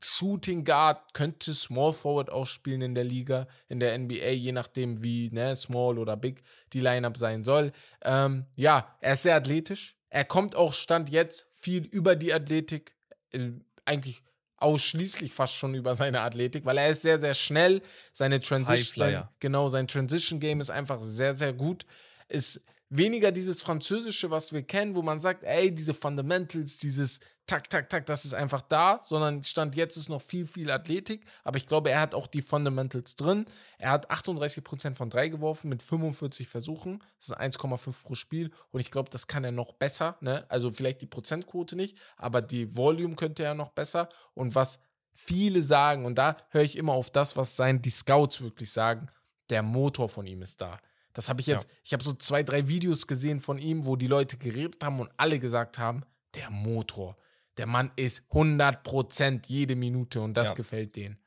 Shooting 0.00 0.64
Guard, 0.64 1.12
könnte 1.12 1.52
Small 1.52 1.92
Forward 1.92 2.30
auch 2.30 2.46
spielen 2.46 2.82
in 2.82 2.94
der 2.94 3.04
Liga, 3.04 3.46
in 3.68 3.80
der 3.80 3.98
NBA, 3.98 4.30
je 4.30 4.52
nachdem 4.52 5.02
wie 5.02 5.30
ne, 5.30 5.56
Small 5.56 5.98
oder 5.98 6.16
Big 6.16 6.42
die 6.72 6.80
Lineup 6.80 7.16
sein 7.16 7.42
soll. 7.42 7.72
Ähm, 8.02 8.46
ja, 8.56 8.96
er 9.00 9.14
ist 9.14 9.24
sehr 9.24 9.36
athletisch. 9.36 9.96
Er 10.10 10.24
kommt 10.24 10.56
auch 10.56 10.72
Stand 10.72 11.08
jetzt 11.08 11.46
viel 11.50 11.84
über 11.86 12.16
die 12.16 12.34
Athletik, 12.34 12.94
äh, 13.32 13.52
eigentlich 13.84 14.22
ausschließlich 14.56 15.32
fast 15.32 15.54
schon 15.54 15.74
über 15.74 15.94
seine 15.94 16.20
Athletik, 16.20 16.64
weil 16.66 16.76
er 16.78 16.90
ist 16.90 17.02
sehr, 17.02 17.18
sehr 17.18 17.34
schnell. 17.34 17.80
Seine 18.12 18.40
Transition, 18.40 19.24
genau, 19.38 19.68
sein 19.68 19.88
Transition 19.88 20.38
Game 20.38 20.60
ist 20.60 20.70
einfach 20.70 21.00
sehr, 21.00 21.32
sehr 21.32 21.52
gut. 21.52 21.86
Ist 22.28 22.62
weniger 22.90 23.32
dieses 23.32 23.62
Französische, 23.62 24.30
was 24.30 24.52
wir 24.52 24.62
kennen, 24.62 24.94
wo 24.94 25.02
man 25.02 25.20
sagt, 25.20 25.44
ey, 25.44 25.74
diese 25.74 25.94
Fundamentals, 25.94 26.76
dieses 26.76 27.20
Tak, 27.50 27.68
Tak, 27.68 27.88
Tak, 27.88 28.06
das 28.06 28.24
ist 28.24 28.32
einfach 28.32 28.62
da, 28.62 29.00
sondern 29.02 29.42
Stand 29.42 29.74
jetzt 29.74 29.96
ist 29.96 30.08
noch 30.08 30.22
viel, 30.22 30.46
viel 30.46 30.70
Athletik. 30.70 31.24
Aber 31.42 31.56
ich 31.56 31.66
glaube, 31.66 31.90
er 31.90 32.00
hat 32.00 32.14
auch 32.14 32.28
die 32.28 32.42
Fundamentals 32.42 33.16
drin. 33.16 33.44
Er 33.76 33.90
hat 33.90 34.08
38% 34.08 34.94
von 34.94 35.10
3 35.10 35.28
geworfen 35.28 35.68
mit 35.68 35.82
45 35.82 36.46
Versuchen. 36.46 37.02
Das 37.18 37.30
ist 37.30 37.36
1,5 37.36 38.04
pro 38.04 38.14
Spiel. 38.14 38.52
Und 38.70 38.78
ich 38.78 38.92
glaube, 38.92 39.10
das 39.10 39.26
kann 39.26 39.42
er 39.42 39.50
noch 39.50 39.72
besser. 39.72 40.16
Ne? 40.20 40.44
Also 40.48 40.70
vielleicht 40.70 41.00
die 41.00 41.06
Prozentquote 41.06 41.74
nicht, 41.74 41.98
aber 42.16 42.40
die 42.40 42.76
Volume 42.76 43.16
könnte 43.16 43.42
er 43.42 43.54
noch 43.54 43.70
besser. 43.70 44.08
Und 44.34 44.54
was 44.54 44.78
viele 45.12 45.62
sagen, 45.62 46.04
und 46.04 46.18
da 46.18 46.36
höre 46.50 46.62
ich 46.62 46.78
immer 46.78 46.92
auf 46.92 47.10
das, 47.10 47.36
was 47.36 47.56
sein, 47.56 47.82
die 47.82 47.90
Scouts 47.90 48.42
wirklich 48.42 48.70
sagen, 48.70 49.08
der 49.48 49.64
Motor 49.64 50.08
von 50.08 50.24
ihm 50.24 50.42
ist 50.42 50.60
da. 50.60 50.78
Das 51.14 51.28
habe 51.28 51.40
ich 51.40 51.48
jetzt, 51.48 51.68
ja. 51.68 51.76
ich 51.82 51.92
habe 51.94 52.04
so 52.04 52.12
zwei, 52.12 52.44
drei 52.44 52.68
Videos 52.68 53.08
gesehen 53.08 53.40
von 53.40 53.58
ihm, 53.58 53.86
wo 53.86 53.96
die 53.96 54.06
Leute 54.06 54.38
geredet 54.38 54.84
haben 54.84 55.00
und 55.00 55.10
alle 55.16 55.40
gesagt 55.40 55.80
haben, 55.80 56.04
der 56.34 56.48
Motor. 56.50 57.16
Der 57.56 57.66
Mann 57.66 57.90
ist 57.96 58.22
100% 58.30 59.42
jede 59.46 59.76
Minute 59.76 60.20
und 60.20 60.34
das 60.34 60.50
ja. 60.50 60.54
gefällt 60.54 60.96
denen. 60.96 61.18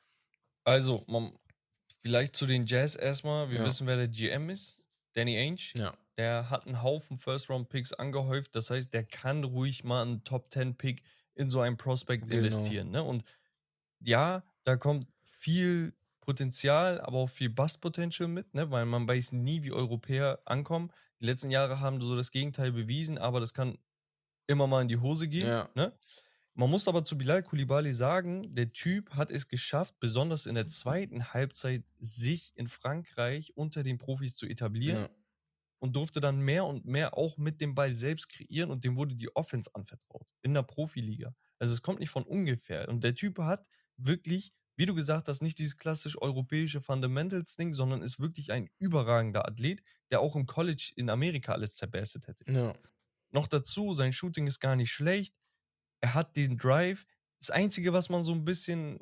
Also, 0.64 1.04
man, 1.08 1.34
vielleicht 2.02 2.36
zu 2.36 2.46
den 2.46 2.66
Jazz 2.66 2.96
erstmal. 2.96 3.50
Wir 3.50 3.60
ja. 3.60 3.66
wissen, 3.66 3.88
wer 3.88 3.98
der 3.98 4.08
GM 4.08 4.50
ist. 4.50 4.84
Danny 5.14 5.38
Ainge. 5.38 5.62
Ja. 5.76 5.94
Der 6.18 6.50
hat 6.50 6.68
einen 6.68 6.82
Haufen 6.84 7.18
First-Round-Picks 7.18 7.94
angehäuft. 7.94 8.56
Das 8.56 8.70
heißt, 8.70 8.94
der 8.94 9.04
kann 9.04 9.44
ruhig 9.44 9.84
mal 9.84 10.04
einen 10.04 10.24
Top-10-Pick 10.24 11.04
in 11.36 11.50
so 11.50 11.62
einen 11.62 11.78
Prospect 11.78 12.24
genau. 12.24 12.38
investieren. 12.38 12.92
Ne? 12.92 13.04
Und 13.04 13.24
ja, 14.00 14.44
da 14.64 14.76
kommt 14.76 15.08
viel 15.24 15.94
Potenzial, 16.22 17.02
aber 17.02 17.18
auch 17.18 17.30
viel 17.30 17.50
Bust-Potential 17.50 18.30
mit, 18.30 18.54
ne? 18.54 18.70
weil 18.72 18.86
man 18.86 19.08
weiß 19.08 19.34
nie, 19.34 19.64
wie 19.64 19.72
Europäer 19.72 20.40
ankommen. 20.46 20.92
Die 21.20 21.26
letzten 21.26 21.52
Jahre 21.52 21.80
haben 21.80 22.02
so 22.02 22.16
das 22.16 22.32
Gegenteil 22.32 22.72
bewiesen, 22.72 23.18
aber 23.18 23.40
das 23.40 23.54
kann 23.54 23.78
immer 24.48 24.68
mal 24.68 24.82
in 24.82 24.88
die 24.88 24.98
Hose 24.98 25.28
gehen. 25.28 25.48
Ja. 25.48 25.70
Ne? 25.76 25.94
Man 26.56 26.70
muss 26.70 26.88
aber 26.88 27.04
zu 27.04 27.18
Bilal 27.18 27.42
Koulibaly 27.42 27.94
sagen, 27.94 28.54
der 28.54 28.70
Typ 28.70 29.16
hat 29.16 29.32
es 29.32 29.48
geschafft, 29.48 30.00
besonders 30.00 30.46
in 30.46 30.54
der 30.54 30.68
zweiten 30.68 31.34
Halbzeit 31.34 31.84
sich 31.98 32.54
in 32.56 32.68
Frankreich 32.68 33.58
unter 33.58 33.82
den 33.82 33.98
Profis 33.98 34.36
zu 34.36 34.46
etablieren 34.46 35.04
ja. 35.04 35.10
und 35.80 35.96
durfte 35.96 36.22
dann 36.22 36.42
mehr 36.42 36.66
und 36.66 36.86
mehr 36.86 37.18
auch 37.18 37.38
mit 37.38 37.60
dem 37.60 37.74
Ball 37.74 37.96
selbst 37.96 38.30
kreieren 38.30 38.70
und 38.70 38.84
dem 38.84 38.96
wurde 38.98 39.16
die 39.16 39.36
Offense 39.36 39.72
anvertraut 39.74 40.28
in 40.44 40.54
der 40.54 40.62
Profiliga. 40.62 41.34
Also 41.58 41.74
es 41.74 41.82
kommt 41.82 42.00
nicht 42.00 42.12
von 42.12 42.24
ungefähr. 42.24 42.88
Und 42.88 43.04
der 43.04 43.16
Typ 43.16 43.40
hat 43.40 43.68
wirklich, 43.98 44.54
wie 44.76 44.86
du 44.86 44.94
gesagt 44.94 45.30
hast, 45.30 45.42
nicht 45.42 45.58
dieses 45.58 45.78
klassisch 45.78 46.22
europäische 46.22 46.82
Fundamentals-Ding, 46.82 47.74
sondern 47.74 48.04
ist 48.04 48.20
wirklich 48.20 48.52
ein 48.52 48.70
überragender 48.78 49.48
Athlet, 49.48 49.82
der 50.12 50.20
auch 50.20 50.36
im 50.36 50.46
College 50.46 50.94
in 50.98 51.10
Amerika 51.10 51.54
alles 51.54 51.78
zerberstet 51.78 52.28
hätte. 52.28 52.52
Ja. 52.52 52.74
Noch 53.34 53.48
dazu, 53.48 53.94
sein 53.94 54.14
Shooting 54.14 54.48
ist 54.48 54.60
gar 54.60 54.76
nicht 54.76 54.92
schlecht. 54.92 55.40
Er 56.02 56.14
hat 56.14 56.38
den 56.38 56.58
Drive. 56.58 57.06
Das 57.40 57.50
Einzige, 57.50 57.92
was 57.92 58.10
man 58.10 58.24
so 58.24 58.32
ein 58.32 58.46
bisschen 58.46 59.00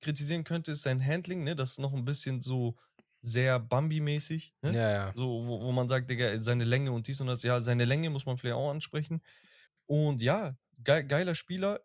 kritisieren 0.00 0.44
könnte, 0.44 0.72
ist 0.72 0.82
sein 0.82 1.04
Handling. 1.04 1.44
Ne? 1.44 1.54
Das 1.54 1.72
ist 1.72 1.78
noch 1.78 1.92
ein 1.92 2.04
bisschen 2.04 2.40
so 2.40 2.76
sehr 3.20 3.58
Bambi-mäßig. 3.60 4.54
Ne? 4.62 4.72
Ja, 4.72 4.90
ja. 4.90 5.12
So, 5.14 5.46
wo, 5.46 5.60
wo 5.60 5.72
man 5.72 5.88
sagt, 5.88 6.08
Digga, 6.08 6.40
seine 6.40 6.64
Länge 6.64 6.92
und 6.92 7.06
dies 7.06 7.20
und 7.20 7.26
das. 7.26 7.42
Ja, 7.42 7.60
seine 7.60 7.84
Länge 7.84 8.08
muss 8.10 8.24
man 8.24 8.38
vielleicht 8.38 8.56
auch 8.56 8.70
ansprechen. 8.70 9.22
Und 9.84 10.22
ja, 10.22 10.56
ge 10.78 11.04
geiler 11.04 11.34
Spieler. 11.34 11.80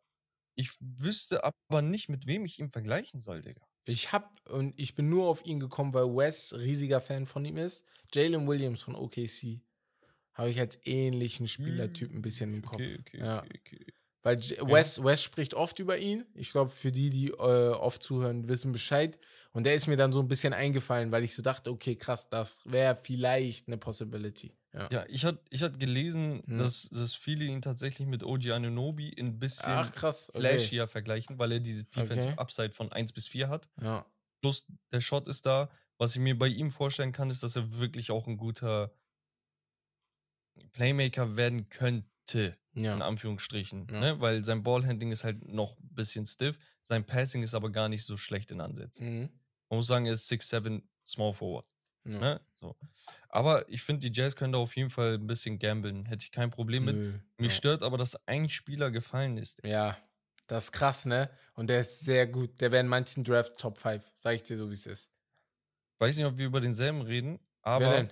Ich 0.56 0.72
wüsste 0.80 1.44
aber 1.44 1.82
nicht, 1.82 2.10
mit 2.10 2.26
wem 2.26 2.46
ich 2.46 2.60
ihn 2.60 2.70
vergleichen 2.70 3.20
soll, 3.20 3.42
Digga. 3.42 3.62
Ich 3.86 4.12
hab 4.14 4.40
und 4.50 4.80
ich 4.80 4.96
bin 4.96 5.10
nur 5.10 5.28
auf 5.28 5.46
ihn 5.46 5.60
gekommen, 5.60 5.94
weil 5.94 6.06
Wes 6.06 6.54
riesiger 6.54 7.02
Fan 7.02 7.26
von 7.26 7.44
ihm 7.44 7.58
ist. 7.58 7.84
Jalen 8.14 8.48
Williams 8.48 8.82
von 8.82 8.96
OKC 8.96 9.62
habe 10.42 10.52
ich 10.52 10.60
als 10.60 10.80
ähnlichen 10.86 11.48
Spielertyp 11.48 12.12
ein 12.12 12.22
bisschen 12.22 12.54
im 12.54 12.62
Kopf. 12.64 12.82
Okay, 12.82 12.98
okay, 13.00 13.20
ja. 13.20 13.40
okay, 13.40 13.60
okay. 13.66 13.86
Weil 14.24 14.38
West, 14.38 14.98
ja. 14.98 15.04
West 15.04 15.24
spricht 15.24 15.54
oft 15.54 15.80
über 15.80 15.98
ihn. 15.98 16.26
Ich 16.36 16.52
glaube, 16.52 16.70
für 16.70 16.92
die, 16.92 17.10
die 17.10 17.30
äh, 17.30 17.70
oft 17.70 18.04
zuhören, 18.04 18.48
wissen 18.48 18.72
Bescheid. 18.72 19.18
Und 19.52 19.66
der 19.66 19.74
ist 19.74 19.88
mir 19.88 19.98
dann 19.98 20.12
so 20.12 20.20
ein 20.20 20.28
bisschen 20.28 20.54
eingefallen, 20.54 21.12
weil 21.12 21.24
ich 21.24 21.34
so 21.36 21.42
dachte, 21.42 21.72
okay, 21.72 21.96
krass, 21.96 22.30
das 22.30 22.62
wäre 22.66 22.96
vielleicht 22.96 23.68
eine 23.68 23.78
Possibility. 23.78 24.56
Ja, 24.74 24.88
ja 24.92 25.06
ich 25.10 25.26
hatte 25.26 25.42
ich 25.50 25.64
hat 25.64 25.80
gelesen, 25.80 26.42
hm. 26.46 26.60
dass, 26.60 26.88
dass 26.90 27.14
viele 27.14 27.46
ihn 27.46 27.62
tatsächlich 27.62 28.08
mit 28.08 28.24
OG 28.24 28.52
Anunobi 28.52 29.14
ein 29.20 29.40
bisschen 29.40 29.74
Ach, 29.74 29.92
krass, 29.92 30.30
okay. 30.30 30.40
flashier 30.40 30.88
vergleichen, 30.88 31.40
weil 31.40 31.54
er 31.54 31.60
diese 31.60 31.86
Defensive 31.86 32.34
okay. 32.34 32.40
Upside 32.40 32.72
von 32.72 32.92
1 32.92 33.12
bis 33.14 33.28
4 33.28 33.50
hat. 33.50 33.70
Ja. 33.82 34.06
Plus 34.42 34.66
der 34.92 35.02
Shot 35.02 35.28
ist 35.28 35.46
da. 35.46 35.70
Was 35.98 36.16
ich 36.16 36.22
mir 36.22 36.38
bei 36.38 36.48
ihm 36.48 36.72
vorstellen 36.72 37.12
kann, 37.12 37.30
ist, 37.30 37.44
dass 37.44 37.56
er 37.56 37.80
wirklich 37.80 38.12
auch 38.12 38.28
ein 38.28 38.38
guter 38.38 38.92
Playmaker 40.72 41.38
werden 41.38 41.70
könnte, 41.70 42.58
ja. 42.74 42.94
in 42.94 43.02
Anführungsstrichen. 43.02 43.88
Ja. 43.92 44.00
Ne? 44.00 44.22
Weil 44.22 44.44
sein 44.44 44.64
Ballhandling 44.64 45.12
ist 45.12 45.24
halt 45.24 45.48
noch 45.48 45.78
ein 45.78 45.94
bisschen 45.94 46.26
stiff. 46.26 46.58
Sein 46.82 47.06
Passing 47.06 47.44
ist 47.44 47.54
aber 47.54 47.70
gar 47.70 47.90
nicht 47.90 48.04
so 48.04 48.18
schlecht 48.18 48.52
in 48.52 48.62
Ansätzen. 48.62 49.22
Mhm. 49.22 49.30
Man 49.70 49.78
muss 49.78 49.88
sagen, 49.88 50.06
er 50.06 50.14
ist 50.14 50.32
6'7 50.32 50.82
Small 51.06 51.34
Forward. 51.34 51.66
Ja. 52.04 52.20
Ne? 52.20 52.42
So. 52.56 52.76
Aber 53.30 53.68
ich 53.70 53.84
finde, 53.84 54.10
die 54.10 54.18
Jazz 54.18 54.36
können 54.36 54.54
da 54.54 54.60
auf 54.60 54.76
jeden 54.76 54.90
Fall 54.90 55.16
ein 55.16 55.28
bisschen 55.28 55.60
gamblen. 55.60 56.06
Hätte 56.06 56.26
ich 56.26 56.32
kein 56.32 56.50
Problem 56.50 56.86
mit. 56.86 56.96
Nö. 56.96 57.14
Mich 57.38 57.56
stört 57.56 57.84
aber, 57.84 57.98
dass 57.98 58.28
ein 58.28 58.50
Spieler 58.50 58.92
gefallen 58.92 59.38
ist. 59.38 59.62
Ja, 59.64 59.98
das 60.48 60.66
ist 60.66 60.72
krass, 60.72 61.06
ne? 61.06 61.30
Und 61.54 61.70
der 61.70 61.82
ist 61.82 62.02
sehr 62.02 62.28
gut. 62.28 62.60
Der 62.60 62.72
wäre 62.72 62.82
in 62.82 62.88
manchen 62.88 63.24
Draft 63.24 63.58
Top 63.58 63.78
5. 63.78 64.04
Sag 64.16 64.36
ich 64.36 64.44
dir 64.44 64.58
so, 64.58 64.70
wie 64.70 64.74
es 64.74 64.86
ist. 64.86 65.12
Weiß 66.00 66.18
nicht, 66.18 66.26
ob 66.26 66.38
wir 66.38 66.48
über 66.48 66.60
denselben 66.60 67.02
reden, 67.02 67.40
aber 67.62 68.08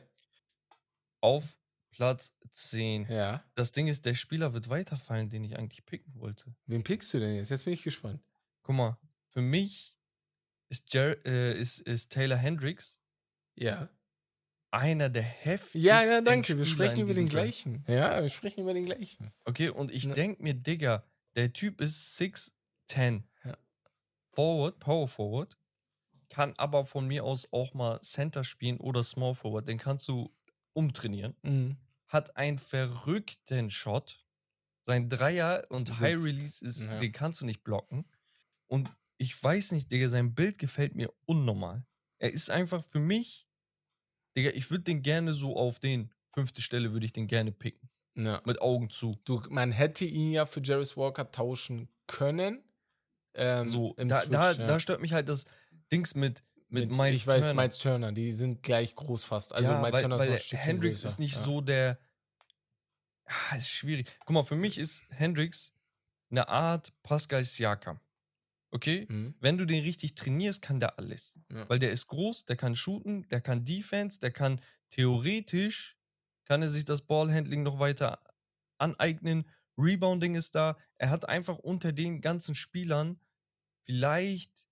auf 1.21 1.57
Platz 1.99 2.33
10. 2.51 3.07
Ja. 3.09 3.43
Das 3.55 3.73
Ding 3.73 3.87
ist, 3.87 4.05
der 4.05 4.15
Spieler 4.15 4.53
wird 4.53 4.69
weiterfallen, 4.69 5.27
den 5.27 5.43
ich 5.43 5.59
eigentlich 5.59 5.85
picken 5.85 6.15
wollte. 6.15 6.55
Wen 6.65 6.81
pickst 6.81 7.13
du 7.13 7.19
denn 7.19 7.35
jetzt? 7.35 7.49
Jetzt 7.49 7.65
bin 7.65 7.73
ich 7.73 7.83
gespannt. 7.83 8.23
Guck 8.61 8.75
mal, 8.75 8.97
für 9.27 9.41
mich 9.41 9.97
ist, 10.69 10.93
Jer 10.93 11.17
äh, 11.25 11.59
ist, 11.59 11.81
ist 11.81 12.13
Taylor 12.13 12.37
Hendricks. 12.37 13.01
Ja. 13.55 13.89
Einer 14.71 15.09
der 15.09 15.23
heftigsten. 15.23 15.81
Ja, 15.81 16.01
ja, 16.05 16.21
danke. 16.21 16.45
Spieler 16.45 16.59
wir 16.59 16.65
sprechen 16.67 17.01
über 17.01 17.13
den 17.13 17.27
gleichen. 17.27 17.83
Ja, 17.85 18.21
wir 18.21 18.29
sprechen 18.29 18.61
über 18.61 18.73
den 18.73 18.85
gleichen. 18.85 19.33
Okay, 19.43 19.67
und 19.67 19.91
ich 19.91 20.09
denke 20.09 20.41
mir, 20.41 20.53
Digga, 20.53 21.03
der 21.35 21.51
Typ 21.51 21.81
ist 21.81 22.17
6'10. 22.17 23.23
Ja. 23.43 23.57
Forward, 24.31 24.79
Power 24.79 25.09
Forward. 25.09 25.57
Kann 26.29 26.53
aber 26.55 26.85
von 26.85 27.05
mir 27.07 27.25
aus 27.25 27.51
auch 27.51 27.73
mal 27.73 27.99
Center 27.99 28.45
spielen 28.45 28.77
oder 28.77 29.03
Small 29.03 29.35
Forward. 29.35 29.67
Den 29.67 29.79
kannst 29.79 30.07
du 30.07 30.33
umtrainieren. 30.71 31.35
Mhm. 31.41 31.75
Hat 32.09 32.35
einen 32.35 32.57
verrückten 32.57 33.69
Shot. 33.69 34.25
Sein 34.81 35.09
Dreier 35.09 35.65
und 35.69 35.87
Sitzt. 35.87 35.99
High 36.01 36.21
Release 36.21 36.65
ist, 36.65 36.87
ja. 36.87 36.99
den 36.99 37.11
kannst 37.11 37.41
du 37.41 37.45
nicht 37.45 37.63
blocken. 37.63 38.05
Und 38.67 38.89
ich 39.17 39.41
weiß 39.41 39.71
nicht, 39.71 39.91
Digga, 39.91 40.09
sein 40.09 40.33
Bild 40.33 40.57
gefällt 40.57 40.95
mir 40.95 41.13
unnormal. 41.25 41.85
Er 42.17 42.31
ist 42.31 42.49
einfach 42.49 42.83
für 42.85 42.99
mich, 42.99 43.47
Digga, 44.35 44.51
ich 44.51 44.69
würde 44.71 44.83
den 44.83 45.01
gerne 45.01 45.33
so 45.33 45.55
auf 45.55 45.79
den 45.79 46.11
fünfte 46.29 46.61
Stelle 46.61 46.93
würde 46.93 47.05
ich 47.05 47.13
den 47.13 47.27
gerne 47.27 47.51
picken. 47.51 47.89
Ja. 48.15 48.41
Mit 48.45 48.61
Augen 48.61 48.89
zu. 48.89 49.19
Du, 49.25 49.41
man 49.49 49.71
hätte 49.71 50.05
ihn 50.05 50.31
ja 50.31 50.45
für 50.45 50.61
Jarvis 50.61 50.97
Walker 50.97 51.31
tauschen 51.31 51.89
können. 52.07 52.63
Ähm, 53.33 53.65
so, 53.65 53.93
da, 53.97 54.19
Switch, 54.19 54.31
da, 54.31 54.51
ja. 54.51 54.67
da 54.67 54.79
stört 54.79 55.01
mich 55.01 55.13
halt 55.13 55.29
das 55.29 55.45
Dings 55.91 56.15
mit, 56.15 56.43
mit, 56.69 56.89
mit 56.89 56.97
Miles 56.97 57.21
Ich 57.21 57.27
weiß, 57.27 57.43
Turner. 57.43 57.61
Miles 57.61 57.77
Turner, 57.77 58.11
die 58.11 58.31
sind 58.31 58.63
gleich 58.63 58.95
groß 58.95 59.23
fast. 59.23 59.53
Also 59.53 59.71
ja, 59.71 59.81
Miles 59.81 59.93
weil, 59.93 60.01
Turner 60.01 60.19
weil 60.19 60.33
ist 60.33 60.53
noch 60.53 60.59
Hendrix 60.59 61.03
ist 61.03 61.19
nicht 61.19 61.35
ja. 61.35 61.41
so 61.41 61.61
der. 61.61 61.99
Ja, 63.27 63.57
ist 63.57 63.69
schwierig. 63.69 64.09
Guck 64.25 64.33
mal, 64.33 64.43
für 64.43 64.55
mich 64.55 64.77
ist 64.77 65.05
Hendrix 65.09 65.73
eine 66.29 66.47
Art 66.47 66.93
Pascal 67.03 67.43
Siakam. 67.43 67.99
Okay? 68.71 69.07
Mhm. 69.09 69.33
Wenn 69.39 69.57
du 69.57 69.65
den 69.65 69.83
richtig 69.83 70.15
trainierst, 70.15 70.61
kann 70.61 70.79
der 70.79 70.99
alles. 70.99 71.39
Ja. 71.51 71.67
Weil 71.69 71.79
der 71.79 71.91
ist 71.91 72.07
groß, 72.07 72.45
der 72.45 72.55
kann 72.55 72.75
shooten, 72.75 73.27
der 73.29 73.41
kann 73.41 73.65
Defense, 73.65 74.19
der 74.19 74.31
kann 74.31 74.61
theoretisch, 74.89 75.97
kann 76.45 76.61
er 76.61 76.69
sich 76.69 76.85
das 76.85 77.01
Ballhandling 77.01 77.63
noch 77.63 77.79
weiter 77.79 78.21
aneignen. 78.77 79.49
Rebounding 79.77 80.35
ist 80.35 80.55
da. 80.55 80.77
Er 80.97 81.09
hat 81.09 81.27
einfach 81.27 81.57
unter 81.57 81.93
den 81.93 82.21
ganzen 82.21 82.53
Spielern 82.53 83.19
vielleicht 83.85 84.67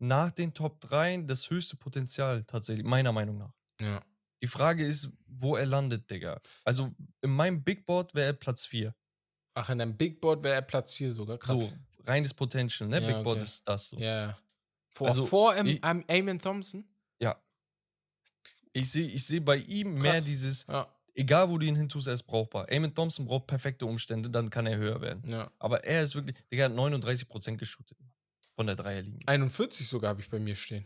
nach 0.00 0.30
den 0.32 0.52
Top 0.54 0.80
3 0.80 1.18
das 1.18 1.48
höchste 1.50 1.76
Potenzial 1.76 2.44
tatsächlich, 2.44 2.84
meiner 2.86 3.12
Meinung 3.12 3.38
nach. 3.38 3.52
Ja. 3.80 4.00
Die 4.42 4.46
Frage 4.46 4.84
ist, 4.86 5.10
wo 5.26 5.56
er 5.56 5.66
landet, 5.66 6.10
Digga. 6.10 6.40
Also 6.64 6.90
in 7.20 7.30
meinem 7.30 7.62
Big 7.62 7.84
Board 7.86 8.14
wäre 8.14 8.26
er 8.28 8.32
Platz 8.32 8.66
4. 8.66 8.94
Ach, 9.54 9.68
in 9.68 9.78
deinem 9.78 9.96
Big 9.96 10.20
Board 10.20 10.42
wäre 10.42 10.54
er 10.54 10.62
Platz 10.62 10.94
4 10.94 11.12
sogar, 11.12 11.36
krass. 11.38 11.58
So, 11.58 11.72
reines 12.04 12.32
Potential, 12.32 12.88
ne? 12.88 13.00
Ja, 13.00 13.06
Big 13.14 13.22
Board 13.24 13.36
okay. 13.36 13.44
ist 13.44 13.68
das 13.68 13.90
so. 13.90 13.98
Ja. 13.98 14.36
Vor, 14.88 15.08
Also, 15.08 15.26
vor 15.26 15.54
ähm, 15.56 15.66
ich- 15.66 15.80
ähm, 15.84 16.04
Eamon 16.08 16.38
Thompson? 16.38 16.84
Ja. 17.20 17.40
Ich 18.72 18.90
sehe 18.90 19.08
ich 19.08 19.24
seh 19.26 19.40
bei 19.40 19.56
ihm 19.56 19.98
mehr 19.98 20.12
Krass. 20.14 20.24
dieses, 20.24 20.66
Ja, 20.66 20.86
egal 21.14 21.48
wo 21.50 21.58
du 21.58 21.66
ihn 21.66 21.76
hin 21.76 21.88
tust, 21.88 22.06
er 22.06 22.14
ist 22.14 22.22
brauchbar. 22.22 22.70
Eamon 22.70 22.94
Thompson 22.94 23.26
braucht 23.26 23.46
perfekte 23.46 23.84
Umstände, 23.84 24.30
dann 24.30 24.48
kann 24.48 24.66
er 24.66 24.76
höher 24.78 25.00
werden. 25.00 25.28
ja. 25.28 25.50
Aber 25.58 25.84
er 25.84 26.02
ist 26.02 26.14
wirklich, 26.14 26.36
Digga, 26.50 26.64
hat 26.66 26.72
39% 26.72 27.58
geshootet 27.58 27.98
von 28.60 28.66
der 28.66 28.76
Dreierlinie. 28.76 29.20
41 29.24 29.88
sogar 29.88 30.10
habe 30.10 30.20
ich 30.20 30.28
bei 30.28 30.38
mir 30.38 30.54
stehen. 30.54 30.84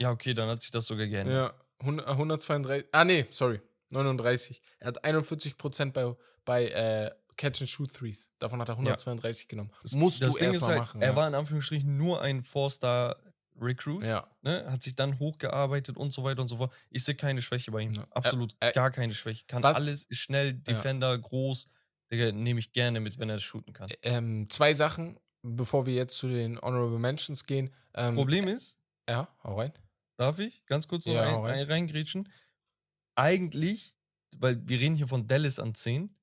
Ja, 0.00 0.10
okay, 0.10 0.34
dann 0.34 0.48
hat 0.48 0.60
sich 0.60 0.72
das 0.72 0.86
sogar 0.86 1.06
geändert. 1.06 1.54
Ja, 1.54 1.64
100, 1.78 2.08
132. 2.08 2.88
Ah, 2.90 3.04
nee, 3.04 3.26
sorry. 3.30 3.60
39. 3.90 4.60
Er 4.80 4.88
hat 4.88 5.04
41% 5.04 5.92
bei, 5.92 6.16
bei 6.44 6.66
äh, 6.70 7.12
Catch 7.36 7.60
and 7.60 7.70
Shoot 7.70 7.94
Threes. 7.94 8.32
Davon 8.40 8.60
hat 8.60 8.70
er 8.70 8.72
132 8.74 9.46
genommen. 9.46 9.70
Das- 9.82 9.92
Musst 9.92 10.20
das 10.20 10.32
du 10.32 10.40
Ding 10.40 10.48
erstmal 10.48 10.70
halt, 10.70 10.78
machen. 10.80 11.00
Er 11.00 11.10
ja. 11.10 11.14
war 11.16 11.28
in 11.28 11.36
Anführungsstrichen 11.36 11.96
nur 11.96 12.20
ein 12.22 12.42
Four-Star-Recruit, 12.42 14.02
ja. 14.02 14.28
ne? 14.42 14.66
hat 14.68 14.82
sich 14.82 14.96
dann 14.96 15.20
hochgearbeitet 15.20 15.96
und 15.96 16.12
so 16.12 16.24
weiter 16.24 16.42
und 16.42 16.48
so 16.48 16.56
fort. 16.56 16.74
Ich 16.90 17.04
sehe 17.04 17.14
keine 17.14 17.40
Schwäche 17.40 17.70
bei 17.70 17.82
ihm. 17.82 17.92
Ja. 17.92 18.04
Absolut 18.10 18.54
Ä- 18.54 18.70
ä- 18.70 18.74
gar 18.74 18.90
keine 18.90 19.14
Schwäche. 19.14 19.44
Kann 19.46 19.62
was- 19.62 19.76
alles, 19.76 20.02
ist 20.06 20.18
schnell, 20.18 20.54
Defender, 20.54 21.16
groß. 21.16 21.70
Digga, 22.10 22.32
nehme 22.32 22.58
ich 22.58 22.72
gerne 22.72 22.98
mit, 22.98 23.20
wenn 23.20 23.30
er 23.30 23.38
shooten 23.38 23.72
kann. 23.72 23.90
Ähm, 24.02 24.50
zwei 24.50 24.74
Sachen, 24.74 25.20
bevor 25.44 25.86
wir 25.86 25.94
jetzt 25.94 26.16
zu 26.16 26.26
den 26.28 26.58
Honorable 26.60 26.98
Mentions 26.98 27.44
gehen. 27.46 27.70
Ähm, 27.94 28.14
Problem 28.14 28.48
ist, 28.48 28.80
Ja, 29.08 29.28
hau 29.44 29.58
rein. 29.60 29.72
Darf 30.16 30.38
ich 30.38 30.64
ganz 30.66 30.88
kurz 30.88 31.04
noch 31.06 31.14
Ja, 31.14 31.22
ein, 31.28 31.34
rein. 31.44 31.58
ein, 31.60 31.66
reingrätschen? 31.66 32.28
Eigentlich, 33.14 33.94
weil 34.36 34.60
wir 34.68 34.80
reden 34.80 34.96
hier 34.96 35.08
von 35.08 35.26
Dallas 35.26 35.58
an 35.58 35.74
10, 35.74 36.14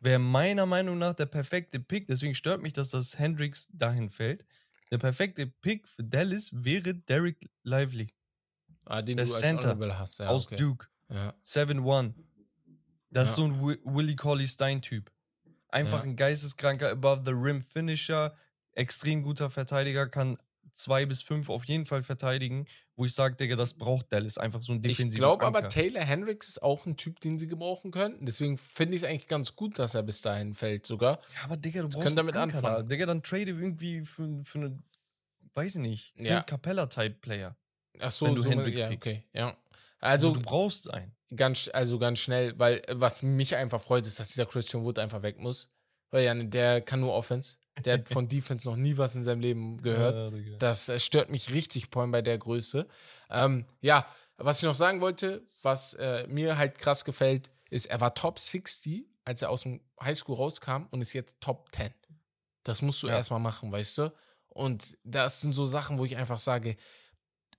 wäre 0.00 0.18
meiner 0.18 0.66
Meinung 0.66 0.98
nach 0.98 1.14
der 1.14 1.26
perfekte 1.26 1.78
Pick, 1.78 2.06
deswegen 2.06 2.34
stört 2.34 2.62
mich, 2.62 2.72
dass 2.72 2.90
das 2.90 3.18
Hendricks 3.18 3.68
dahin 3.72 4.08
fällt. 4.10 4.44
Der 4.90 4.98
perfekte 4.98 5.46
Pick 5.46 5.86
für 5.86 6.02
Dallas 6.02 6.50
wäre 6.52 6.94
Derek 6.94 7.48
Lively 7.62 8.08
Ah, 8.86 9.02
den 9.02 9.18
Der 9.18 9.26
du 9.26 9.30
als 9.32 9.40
Center 9.40 9.62
Honorable 9.70 9.98
hast. 9.98 10.18
Ja, 10.18 10.28
aus 10.28 10.46
okay. 10.46 10.56
Duke. 10.56 10.86
Ja. 11.10 11.34
7-1. 11.44 12.14
Das 13.10 13.30
ist 13.30 13.36
Ja. 13.38 13.44
so 13.44 13.44
ein 13.44 13.60
Wi- 13.60 13.78
Willie 13.84 14.16
Colley 14.16 14.46
Stein-Typ. 14.48 15.12
Einfach 15.68 15.98
Ja. 15.98 16.10
ein 16.10 16.16
geisteskranker 16.16 16.90
Above 16.90 17.22
the 17.24 17.30
Rim 17.32 17.60
Finisher, 17.60 18.34
extrem 18.80 19.22
guter 19.22 19.50
Verteidiger, 19.50 20.08
kann 20.08 20.38
zwei 20.72 21.04
bis 21.04 21.22
fünf 21.22 21.50
auf 21.50 21.64
jeden 21.64 21.84
Fall 21.84 22.02
verteidigen, 22.02 22.66
wo 22.96 23.04
ich 23.04 23.12
sage, 23.14 23.34
Digga, 23.36 23.56
das 23.56 23.74
braucht 23.74 24.12
Dallas. 24.12 24.38
Einfach 24.38 24.62
so 24.62 24.72
ein 24.72 24.76
Ich 24.84 24.96
defensiver 24.96 25.18
glaube 25.20 25.44
aber. 25.46 25.68
Taylor 25.68 26.02
Hendricks 26.02 26.48
ist 26.48 26.62
auch 26.62 26.86
ein 26.86 26.96
Typ, 26.96 27.18
den 27.20 27.38
sie 27.38 27.48
gebrauchen 27.48 27.90
könnten. 27.90 28.24
Deswegen 28.24 28.56
finde 28.56 28.96
ich 28.96 29.02
es 29.02 29.08
eigentlich 29.08 29.26
ganz 29.26 29.56
gut, 29.56 29.78
dass 29.78 29.94
er 29.94 30.02
bis 30.02 30.22
dahin 30.22 30.54
fällt 30.54 30.86
sogar. 30.86 31.18
Ja, 31.34 31.44
aber 31.44 31.56
Digga, 31.56 31.82
du 31.82 31.88
Das 31.88 32.00
brauchst 32.00 32.16
damit 32.16 32.36
Anker 32.36 32.56
anfangen. 32.56 32.76
Da. 32.76 32.82
Digga, 32.82 33.06
dann 33.06 33.22
trade 33.22 33.50
irgendwie 33.50 34.04
für, 34.04 34.40
für 34.44 34.58
eine, 34.58 34.78
weiß 35.54 35.74
ich 35.76 35.80
nicht, 35.80 36.14
Ja. 36.20 36.42
Capella-Type-Player. 36.42 37.56
Ach 37.98 38.10
so, 38.10 38.26
Wenn 38.26 38.34
du 38.36 38.42
so 38.42 38.50
Hendrick 38.50 38.74
ja, 38.74 38.88
pickst. 38.88 39.10
okay, 39.10 39.24
ja. 39.34 39.56
Also, 39.98 40.28
Also 40.28 40.32
du 40.32 40.40
brauchst 40.40 40.88
einen. 40.90 41.12
ganz, 41.34 41.68
also 41.72 41.98
ganz 41.98 42.20
schnell, 42.20 42.58
weil 42.58 42.78
äh, 42.86 42.94
was 43.00 43.22
mich 43.22 43.56
einfach 43.56 43.80
freut, 43.80 44.06
ist, 44.06 44.18
dass 44.20 44.28
dieser 44.28 44.46
Christian 44.46 44.84
Wood 44.84 44.98
einfach 44.98 45.22
weg 45.22 45.38
muss. 45.38 45.68
Weil 46.10 46.24
ja, 46.24 46.34
der 46.34 46.80
kann 46.80 47.00
nur 47.00 47.12
Offense. 47.12 47.56
Der 47.84 47.94
hat 47.94 48.08
von 48.08 48.28
Defense 48.28 48.68
noch 48.68 48.76
nie 48.76 48.96
was 48.98 49.14
in 49.14 49.22
seinem 49.24 49.40
Leben 49.40 49.80
gehört. 49.82 50.32
Ja. 50.34 50.56
Das 50.58 50.88
äh, 50.88 50.98
stört 51.00 51.30
mich 51.30 51.52
richtig, 51.52 51.88
allem 52.02 52.10
bei 52.10 52.22
der 52.22 52.36
Größe. 52.38 52.86
Ähm, 53.30 53.64
ja, 53.80 54.06
was 54.36 54.58
ich 54.58 54.64
noch 54.64 54.74
sagen 54.74 55.00
wollte, 55.00 55.42
was 55.62 55.94
äh, 55.94 56.26
mir 56.28 56.58
halt 56.58 56.78
krass 56.78 57.04
gefällt, 57.04 57.50
ist, 57.70 57.86
er 57.86 58.00
war 58.00 58.14
Top 58.14 58.38
60, 58.38 59.06
als 59.24 59.42
er 59.42 59.50
aus 59.50 59.62
dem 59.62 59.80
Highschool 60.02 60.36
rauskam 60.36 60.86
und 60.90 61.00
ist 61.00 61.12
jetzt 61.12 61.40
Top 61.40 61.68
10. 61.74 61.92
Das 62.64 62.82
musst 62.82 63.02
du 63.02 63.08
Ja. 63.08 63.14
erstmal 63.16 63.40
machen, 63.40 63.70
weißt 63.72 63.98
du? 63.98 64.12
Und 64.48 64.98
das 65.04 65.40
sind 65.40 65.52
so 65.54 65.64
Sachen, 65.64 65.98
wo 65.98 66.04
ich 66.04 66.16
einfach 66.16 66.38
sage, 66.38 66.76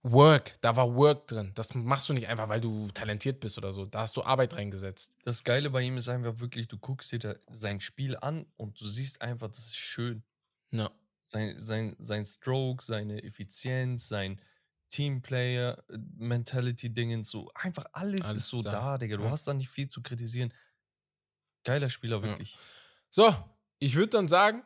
Work, 0.04 0.58
da 0.62 0.76
war 0.76 0.96
Work 0.96 1.28
drin. 1.28 1.52
Das 1.54 1.76
machst 1.76 2.10
du 2.10 2.14
nicht 2.14 2.28
einfach, 2.28 2.50
weil 2.50 2.60
du 2.60 2.88
talentiert 2.90 3.40
bist 3.40 3.60
oder 3.60 3.72
so. 3.72 3.86
Da 3.86 4.00
hast 4.02 4.18
du 4.18 4.24
Arbeit 4.24 4.56
reingesetzt. 4.56 5.16
Das 5.26 5.44
Geile 5.44 5.70
bei 5.70 5.82
ihm 5.82 5.96
ist 5.98 6.10
einfach 6.10 6.40
wirklich, 6.40 6.68
du 6.68 6.80
guckst 6.80 7.12
dir 7.12 7.40
sein 7.52 7.80
Spiel 7.80 8.18
an 8.18 8.48
und 8.58 8.82
du 8.82 8.88
siehst 8.88 9.22
einfach, 9.22 9.50
das 9.50 9.60
ist 9.60 9.76
schön. 9.76 10.24
Ja. 10.72 10.90
Sein, 11.20 11.54
sein, 11.60 11.96
sein 12.00 12.26
Stroke, 12.26 12.84
seine 12.84 13.22
Effizienz, 13.24 14.08
sein 14.08 14.42
Teamplayer-Mentality-Dingens, 14.90 17.30
so 17.30 17.50
einfach 17.56 17.86
alles, 17.94 18.26
Alles 18.26 18.42
ist 18.44 18.50
so 18.50 18.62
da. 18.64 18.72
da, 18.72 18.98
Digga. 18.98 19.16
Du 19.18 19.24
Ja. 19.24 19.30
hast 19.32 19.48
da 19.48 19.54
nicht 19.54 19.70
viel 19.70 19.88
zu 19.88 20.02
kritisieren. 20.02 20.52
Geiler 21.64 21.90
Spieler, 21.90 22.18
Ja. 22.18 22.24
wirklich. 22.24 22.58
So, 23.12 23.34
ich 23.80 23.96
würde 23.96 24.10
dann 24.10 24.28
sagen, 24.28 24.64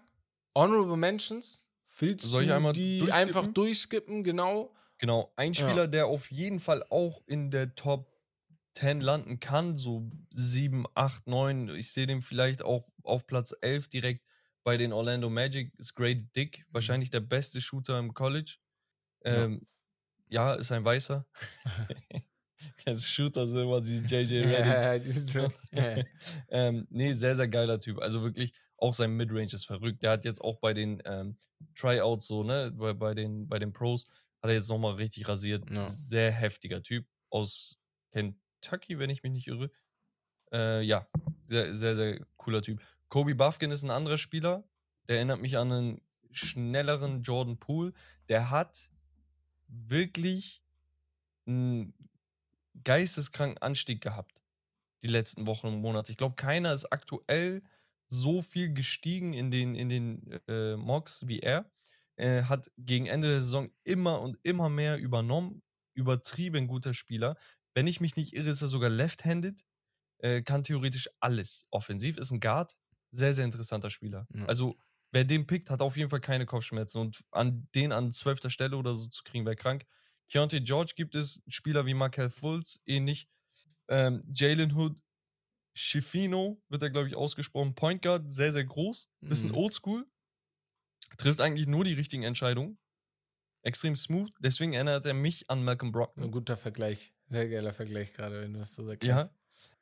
Honorable 0.56 0.98
Mentions, 0.98 1.62
willst 2.00 2.26
Soll 2.26 2.48
du 2.48 2.72
die 2.72 3.12
einfach 3.12 3.46
durchskippen, 3.48 4.24
genau? 4.24 4.74
Genau, 4.98 5.34
ein 5.36 5.54
Ja. 5.54 5.68
Spieler, 5.68 5.88
der 5.88 6.08
auf 6.08 6.32
jeden 6.32 6.60
Fall 6.60 6.84
auch 6.90 7.22
in 7.28 7.52
der 7.52 7.76
Top 7.76 8.12
10 8.76 9.02
landen 9.02 9.40
kann, 9.40 9.78
so 9.78 10.10
7, 10.32 10.86
8, 10.94 11.28
9. 11.28 11.70
Ich 11.76 11.92
sehe 11.92 12.08
den 12.08 12.22
vielleicht 12.22 12.62
auch 12.62 12.88
auf 13.04 13.26
Platz 13.28 13.54
11 13.62 13.88
direkt 13.88 14.26
bei 14.64 14.78
den 14.78 14.94
Orlando 14.94 15.30
Magic, 15.30 15.74
ist 15.78 15.96
Grady 15.96 16.28
Dick, 16.36 16.66
wahrscheinlich 16.70 17.10
der 17.10 17.20
beste 17.20 17.62
Shooter 17.62 18.00
im 18.00 18.14
College. 18.14 18.58
Mhm. 19.24 19.32
Ja. 19.32 19.44
Ähm, 19.44 19.68
ja. 20.28 20.54
ist 20.56 20.72
ein 20.72 20.84
Weißer. 20.84 21.26
Als 22.86 23.08
Shooter 23.08 23.48
sind 23.48 23.64
immer 23.64 23.82
die 23.82 23.98
JJ 23.98 24.44
Ja, 24.44 24.96
ja. 24.96 24.96
Ja, 25.72 25.98
ja. 25.98 26.04
ähm, 26.50 26.88
nee, 26.90 27.14
sehr, 27.14 27.36
sehr 27.36 27.48
geiler 27.48 27.80
Typ. 27.80 28.00
Also 28.00 28.22
wirklich, 28.22 28.54
auch 28.78 28.94
sein 28.94 29.12
Midrange 29.12 29.54
ist 29.54 29.66
verrückt. 29.66 30.04
Der 30.04 30.12
hat 30.12 30.26
jetzt 30.26 30.42
auch 30.42 30.58
bei 30.58 30.74
den 30.74 31.02
ähm, 31.06 31.38
Tryouts 31.76 32.28
so, 32.28 32.44
ne, 32.44 32.72
bei, 32.76 32.94
bei, 32.94 33.14
den, 33.14 33.48
bei 33.48 33.60
den 33.60 33.74
Pros, 33.74 34.08
hat 34.46 34.52
er 34.52 34.58
jetzt 34.58 34.70
nochmal 34.70 34.94
richtig 34.94 35.28
rasiert. 35.28 35.70
Ja. 35.72 35.88
Sehr 35.88 36.32
heftiger 36.32 36.84
Typ 36.84 37.08
aus 37.30 37.80
Kentucky, 38.12 39.00
wenn 39.00 39.10
ich 39.10 39.24
mich 39.24 39.32
nicht 39.32 39.48
irre. 39.48 39.72
Äh, 40.52 40.84
ja, 40.84 41.08
sehr, 41.46 41.74
sehr, 41.74 41.96
sehr 41.96 42.26
cooler 42.38 42.62
Typ. 42.62 42.80
Kobe 43.10 43.34
Buffkin 43.34 43.72
ist 43.72 43.84
ein 43.84 43.90
anderer 43.90 44.20
Spieler. 44.20 44.64
Der 45.08 45.18
erinnert 45.18 45.42
mich 45.42 45.58
an 45.58 45.72
einen 45.72 46.02
schnelleren 46.32 47.24
Jordan 47.24 47.58
Poole. 47.58 47.92
Der 48.30 48.52
hat 48.52 48.92
wirklich 49.68 50.64
einen 51.48 51.94
geisteskranken 52.84 53.58
Anstieg 53.64 54.02
gehabt 54.02 54.44
die 55.02 55.08
letzten 55.08 55.48
Wochen 55.48 55.68
und 55.68 55.82
Monate. 55.82 56.12
Ich 56.12 56.18
glaube, 56.18 56.36
keiner 56.36 56.72
ist 56.74 56.86
aktuell 56.92 57.64
so 58.08 58.44
viel 58.44 58.74
gestiegen 58.74 59.34
in 59.34 59.50
den, 59.50 59.76
in 59.76 59.90
den 59.90 60.42
äh, 60.48 60.76
Mocks 60.76 61.28
wie 61.28 61.40
er. 61.40 61.70
Er 62.18 62.48
hat 62.50 62.72
gegen 62.78 63.06
Ende 63.08 63.28
der 63.28 63.42
Saison 63.42 63.70
immer 63.84 64.22
und 64.22 64.38
immer 64.44 64.70
mehr 64.70 64.98
übernommen. 64.98 65.62
Übertrieben 65.94 66.68
guter 66.68 66.94
Spieler. 66.94 67.36
Wenn 67.74 67.88
ich 67.88 68.00
mich 68.02 68.16
nicht 68.16 68.34
irre, 68.34 68.50
ist 68.50 68.62
er 68.62 68.68
sogar 68.68 68.90
left-handed. 68.90 69.62
Äh, 70.20 70.42
kann 70.44 70.64
theoretisch 70.64 71.10
alles. 71.20 71.68
Offensiv 71.72 72.18
ist 72.18 72.32
ein 72.32 72.40
Guard. 72.40 72.76
Sehr, 73.12 73.34
sehr 73.34 73.46
interessanter 73.46 73.90
Spieler. 73.90 74.28
Ja. 74.34 74.46
Also, 74.46 74.78
wer 75.12 75.24
den 75.26 75.46
pickt, 75.48 75.70
hat 75.70 75.82
auf 75.82 75.98
jeden 75.98 76.10
Fall 76.10 76.22
keine 76.22 76.46
Kopfschmerzen. 76.46 77.00
Und 77.00 77.22
an 77.32 77.68
den 77.76 77.92
an 77.92 78.12
zwölfter 78.12 78.50
Stelle 78.50 78.78
oder 78.78 78.96
so 78.96 79.08
zu 79.08 79.24
kriegen, 79.24 79.46
wäre 79.46 79.56
krank. 79.56 79.86
Keontae 80.30 80.62
George 80.62 80.94
gibt 80.96 81.16
es 81.16 81.44
Spieler 81.48 81.86
wie 81.86 81.94
Markel 81.94 82.30
Fultz, 82.30 82.82
ähnlich. 82.86 83.28
Ähm, 83.88 84.22
Jalen 84.34 84.74
Hood, 84.74 84.98
Schifino 85.74 86.62
wird 86.70 86.82
er, 86.84 86.90
glaube 86.90 87.08
ich, 87.08 87.16
ausgesprochen. 87.16 87.76
Point 87.76 88.02
Guard, 88.02 88.32
sehr, 88.34 88.54
sehr 88.54 88.64
groß. 88.64 89.10
Bisschen 89.22 89.50
Mhm. 89.50 89.56
oldschool. 89.58 90.08
Trifft 91.18 91.42
eigentlich 91.42 91.68
nur 91.68 91.84
die 91.84 91.94
richtigen 91.94 92.24
Entscheidungen. 92.24 92.78
Extrem 93.62 93.96
smooth. 93.96 94.32
Deswegen 94.40 94.74
erinnert 94.74 95.06
er 95.06 95.14
mich 95.14 95.50
an 95.50 95.64
Malcolm 95.64 95.92
Brockman. 95.92 96.28
Ein 96.28 96.32
guter 96.32 96.56
Vergleich. 96.58 97.14
Sehr 97.28 97.50
geiler 97.50 97.74
Vergleich, 97.74 98.14
gerade 98.14 98.42
wenn 98.42 98.54
du 98.54 98.60
das 98.60 98.76
so 98.76 98.86
sagst. 98.86 99.04
Ja. 99.04 99.30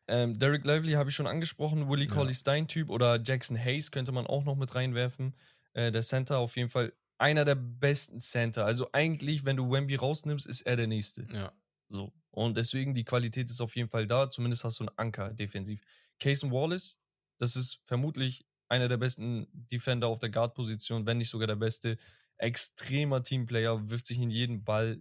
Ähm, 0.08 0.38
Derek 0.40 0.66
Lively 0.66 0.94
habe 0.94 1.10
ich 1.10 1.16
schon 1.16 1.28
angesprochen. 1.28 1.90
Willie 1.90 2.08
Ja. 2.08 2.14
Colley 2.14 2.34
Stein-Typ 2.34 2.90
oder 2.90 3.22
Jackson 3.22 3.58
Hayes 3.58 3.92
könnte 3.92 4.12
man 4.12 4.26
auch 4.28 4.44
noch 4.44 4.56
mit 4.56 4.74
reinwerfen. 4.76 5.36
Äh, 5.74 5.92
der 5.92 6.02
Center 6.02 6.38
auf 6.38 6.56
jeden 6.56 6.70
Fall 6.70 6.94
einer 7.18 7.46
der 7.46 7.56
besten 7.56 8.20
Center. 8.20 8.66
Also 8.66 8.90
eigentlich, 8.92 9.46
wenn 9.46 9.58
du 9.58 9.70
Wemby 9.72 9.96
rausnimmst, 9.96 10.46
ist 10.46 10.62
er 10.62 10.76
der 10.76 10.88
Nächste. 10.88 11.28
Ja. 11.34 11.52
So. 11.90 12.12
Und 12.32 12.58
deswegen, 12.58 12.94
die 12.94 13.04
Qualität 13.04 13.50
ist 13.50 13.62
auf 13.62 13.76
jeden 13.76 13.90
Fall 13.90 14.08
da. 14.08 14.30
Zumindest 14.30 14.64
hast 14.64 14.80
du 14.80 14.86
einen 14.86 14.98
Anker 14.98 15.34
defensiv. 15.34 15.82
Cason 16.20 16.52
Wallace, 16.52 17.00
das 17.38 17.56
ist 17.56 17.80
vermutlich 17.86 18.46
einer 18.74 18.88
der 18.88 18.98
besten 18.98 19.48
Defender 19.54 20.08
auf 20.08 20.20
der 20.20 20.30
Guard-Position, 20.30 21.06
wenn 21.06 21.20
nicht 21.20 21.30
sogar 21.30 21.48
der 21.48 21.56
beste. 21.56 21.98
Extremer 22.38 23.22
Teamplayer, 23.22 23.90
wirft 23.90 24.08
sich 24.08 24.20
in 24.20 24.32
jeden 24.32 24.64
Ball. 24.64 25.00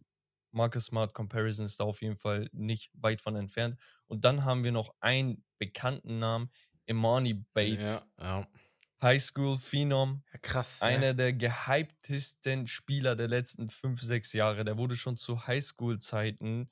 Marcus 0.52 0.86
Smart 0.86 1.14
Comparison 1.14 1.64
ist 1.64 1.80
da 1.80 1.84
auf 1.84 2.02
jeden 2.02 2.18
Fall 2.18 2.50
nicht 2.52 2.90
weit 2.92 3.22
von 3.22 3.34
entfernt. 3.36 3.76
Und 4.06 4.26
dann 4.26 4.44
haben 4.44 4.64
wir 4.64 4.72
noch 4.72 4.94
einen 5.00 5.42
bekannten 5.58 6.18
Namen, 6.18 6.50
Imani 6.84 7.34
Bates. 7.54 8.06
Ja, 8.20 8.40
ja. 8.40 8.48
High 9.00 9.20
School 9.20 9.58
Phenom, 9.58 10.22
ja 10.32 10.38
krass. 10.38 10.80
einer 10.82 10.98
ne? 10.98 11.14
der 11.14 11.32
gehyptesten 11.32 12.68
Spieler 12.68 13.16
der 13.16 13.26
letzten 13.26 13.68
fünf, 13.68 14.00
sechs 14.02 14.32
Jahre. 14.32 14.64
Der 14.64 14.76
wurde 14.76 14.94
schon 14.94 15.16
zu 15.16 15.46
Highschool-Zeiten 15.46 16.70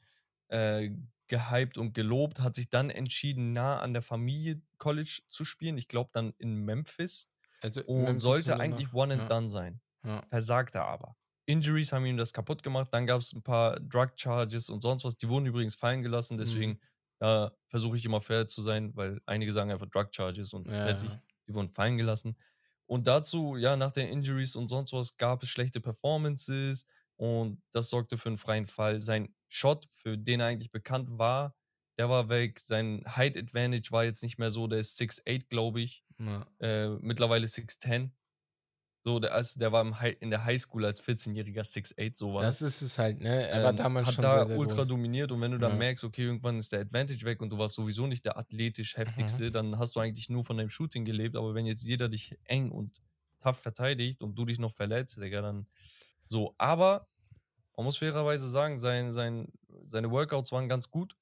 äh, 0.48 0.90
gehypt 1.31 1.78
und 1.78 1.94
gelobt, 1.94 2.40
hat 2.40 2.55
sich 2.55 2.69
dann 2.69 2.90
entschieden, 2.90 3.55
nah 3.55 3.81
an 3.81 3.94
der 3.94 4.02
Familie 4.02 4.61
College 4.77 5.23
zu 5.28 5.47
spielen. 5.47 5.78
Ich 5.78 5.89
glaube 5.89 6.11
dann 6.12 6.35
in 6.36 6.57
Memphis. 6.57 7.31
Also, 7.62 7.82
und 7.85 8.02
Memphis 8.05 8.23
sollte 8.23 8.61
eigentlich 8.61 8.93
one 8.93 9.15
and 9.15 9.23
ja. 9.23 9.28
done 9.28 9.48
sein. 9.48 9.81
Ja. 10.05 10.23
Versagt 10.28 10.74
er 10.74 10.85
aber. 10.85 11.16
Injuries 11.47 11.93
haben 11.93 12.05
ihm 12.07 12.16
das 12.19 12.32
kaputt 12.32 12.62
gemacht. 12.62 12.89
Dann 12.93 13.07
gab 13.07 13.20
es 13.20 13.32
ein 13.32 13.43
paar 13.43 13.81
Drug 13.81 14.11
Charges 14.16 14.69
und 14.70 14.82
sonst 14.82 15.05
was. 15.05 15.16
Die 15.16 15.28
wurden 15.28 15.47
übrigens 15.47 15.74
fallen 15.74 16.02
gelassen. 16.02 16.36
Deswegen 16.36 16.73
Mhm. 16.73 16.81
da 17.19 17.52
versuche 17.66 17.97
ich 17.97 18.05
immer 18.05 18.20
fair 18.20 18.47
zu 18.48 18.62
sein, 18.62 18.94
weil 18.97 19.20
einige 19.27 19.52
sagen 19.52 19.70
einfach 19.70 19.89
Drug 19.89 20.09
Charges 20.12 20.52
und 20.52 20.66
Ja, 20.69 20.85
fertig. 20.85 21.11
Die 21.48 21.55
wurden 21.55 21.70
fallen 21.70 21.97
gelassen. 21.97 22.36
Und 22.86 23.07
dazu, 23.07 23.57
ja, 23.57 23.77
nach 23.77 23.93
den 23.93 24.09
Injuries 24.09 24.57
und 24.57 24.69
sonst 24.69 24.93
was 24.93 25.16
gab 25.16 25.43
es 25.43 25.48
schlechte 25.48 25.81
Performances 25.81 26.86
und 27.16 27.62
das 27.73 27.90
sorgte 27.90 28.16
für 28.19 28.28
einen 28.31 28.39
freien 28.39 28.66
Fall. 28.66 29.01
Sein 29.02 29.35
Shot, 29.51 29.86
für 29.86 30.18
den 30.18 30.40
er 30.40 30.48
eigentlich 30.48 30.72
bekannt 30.72 31.18
war, 31.18 31.56
der 31.98 32.10
war 32.10 32.31
weg. 32.31 32.60
Sein 32.60 33.05
Height 33.16 33.36
Advantage 33.39 33.90
war 33.93 34.05
jetzt 34.05 34.22
nicht 34.22 34.39
mehr 34.39 34.51
so. 34.52 34.68
Der 34.68 34.81
ist 34.81 34.97
6'8, 34.97 35.51
glaube 35.51 35.82
ich. 35.82 36.05
Ja. 36.18 36.51
Äh, 36.60 36.89
mittlerweile 37.01 37.48
6'10. 37.48 38.12
So, 39.05 39.20
der, 39.20 39.35
also 39.35 39.59
der 39.60 39.72
war 39.72 39.82
im 39.82 40.01
High, 40.01 40.16
in 40.20 40.31
der 40.31 40.44
Highschool 40.44 40.85
als 40.86 41.01
14-jähriger 41.01 41.64
6'8, 41.64 42.16
so 42.16 42.35
war 42.35 42.43
Das 42.43 42.62
ist 42.62 42.81
es 42.82 42.98
halt, 42.98 43.20
ne? 43.20 43.47
Er 43.48 43.62
war 43.62 43.72
ähm, 43.72 43.74
damals 43.74 44.09
hat 44.09 44.14
schon 44.14 44.24
da 44.24 44.31
sehr, 44.31 44.47
sehr 44.47 44.59
ultra 44.59 44.60
groß. 44.60 44.86
dominiert 44.86 45.32
und 45.32 45.40
wenn 45.40 45.51
du 45.52 45.59
dann 45.59 45.74
Ja. 45.74 45.77
merkst, 45.77 46.05
okay, 46.05 46.22
irgendwann 46.24 46.59
ist 46.59 46.72
der 46.72 46.81
Advantage 46.81 47.24
weg 47.24 47.43
und 47.43 47.51
du 47.51 47.59
warst 47.59 47.74
sowieso 47.74 48.06
nicht 48.06 48.24
der 48.24 48.39
athletisch 48.39 48.97
Mhm. 49.05 49.43
heftigste, 49.43 49.51
dann 49.51 49.78
hast 49.78 49.97
du 49.97 50.01
eigentlich 50.01 50.28
nur 50.31 50.44
von 50.44 50.56
deinem 50.56 50.70
Shooting 50.70 51.05
gelebt. 51.05 51.36
Aber 51.36 51.55
wenn 51.55 51.66
jetzt 51.66 51.82
jeder 51.82 52.09
dich 52.09 52.36
eng 52.44 52.70
und 52.70 53.02
tough 53.43 53.59
verteidigt 53.60 54.22
und 54.22 54.36
du 54.36 54.44
dich 54.44 54.59
noch 54.59 54.72
verletzt, 54.74 55.18
Digga, 55.20 55.43
dann 55.43 55.66
so. 56.24 56.55
Aber 56.59 57.10
man 57.81 57.86
muss 57.86 57.97
fairerweise 57.97 58.47
sagen, 58.51 58.77
sein, 58.77 59.11
sein, 59.11 59.48
seine 59.86 60.11
Workouts 60.11 60.52
waren 60.52 60.69
ganz 60.69 60.90
gut. 60.90 61.16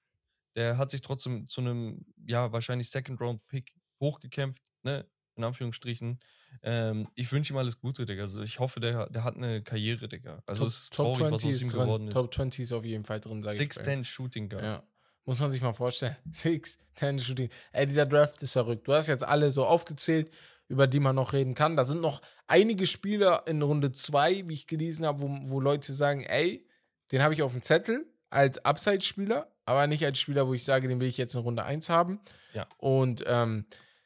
Der 0.57 0.77
hat 0.77 0.91
sich 0.91 1.03
trotzdem 1.03 1.47
zu 1.47 1.61
einem, 1.61 2.05
ja, 2.27 2.51
wahrscheinlich 2.51 2.91
Second-Round-Pick 2.91 3.77
hochgekämpft, 4.01 4.63
ne? 4.83 5.07
In 5.37 5.45
Anführungsstrichen. 5.45 6.19
Ähm, 6.65 7.07
ich 7.15 7.31
wünsche 7.31 7.53
ihm 7.53 7.59
alles 7.59 7.79
Gute, 7.79 8.07
Digga. 8.07 8.23
Also 8.23 8.43
ich 8.43 8.59
hoffe, 8.59 8.81
der, 8.81 9.09
der 9.09 9.23
hat 9.23 9.37
eine 9.37 9.63
Karriere, 9.63 10.09
Digga. 10.09 10.43
Also 10.47 10.63
Top, 10.63 10.69
es 10.69 10.75
ist 10.75 10.95
Top 10.95 11.17
traurig, 11.17 11.33
was 11.33 11.43
20 11.43 11.55
aus 11.55 11.63
ihm 11.63 11.69
drin. 11.71 11.81
geworden 11.81 12.09
ist. 12.09 12.15
Top 12.15 12.35
20 12.35 12.63
ist 12.65 12.73
auf 12.73 12.85
jeden 12.85 13.05
Fall 13.05 13.21
drin, 13.21 13.41
sag 13.41 13.53
ich. 13.53 13.59
bei 13.59 13.93
ihm. 13.93 14.01
6'10 14.01 14.05
Shooting 14.05 14.49
Guard. 14.49 14.65
Ja. 14.65 14.83
Muss 15.27 15.39
man 15.39 15.53
sich 15.53 15.63
mal 15.63 15.75
vorstellen. 15.75 16.17
6, 16.29 16.79
10 16.97 17.21
Shooting. 17.21 17.51
Ey, 17.71 17.87
dieser 17.87 18.07
Draft 18.07 18.43
ist 18.43 18.55
verrückt. 18.55 18.89
Du 18.89 18.95
hast 18.95 19.07
jetzt 19.07 19.23
alle 19.23 19.53
so 19.53 19.65
aufgezählt, 19.65 20.33
über 20.69 20.87
die 20.87 21.01
man 21.01 21.17
noch 21.17 21.33
reden 21.33 21.55
kann. 21.55 21.77
Da 21.77 21.85
sind 21.85 22.01
noch 22.01 22.21
einige 22.47 22.87
Spieler 22.87 23.43
in 23.47 23.63
Runde 23.63 23.91
2, 23.91 24.45
wie 24.47 24.55
ich 24.55 24.67
gelesen 24.67 25.07
habe, 25.07 25.21
wo, 25.21 25.39
wo 25.43 25.61
Leute 25.61 25.93
sagen, 25.93 26.23
ey, 26.25 26.67
den 27.11 27.23
habe 27.23 27.35
ich 27.35 27.43
auf 27.43 27.53
dem 27.53 27.63
Zettel 27.63 28.07
als 28.31 28.65
Upside-Spieler, 28.65 29.51
aber 29.65 29.87
nicht 29.87 30.05
als 30.05 30.19
Spieler, 30.19 30.47
wo 30.47 30.55
ich 30.55 30.65
sage, 30.65 30.89
den 30.89 31.01
will 31.01 31.09
ich 31.09 31.19
jetzt 31.19 31.35
in 31.35 31.41
Runde 31.41 31.65
1 31.65 31.89
haben. 31.89 32.21
Ja. 32.53 32.67
Und 32.77 33.25
ähm, 33.27 33.65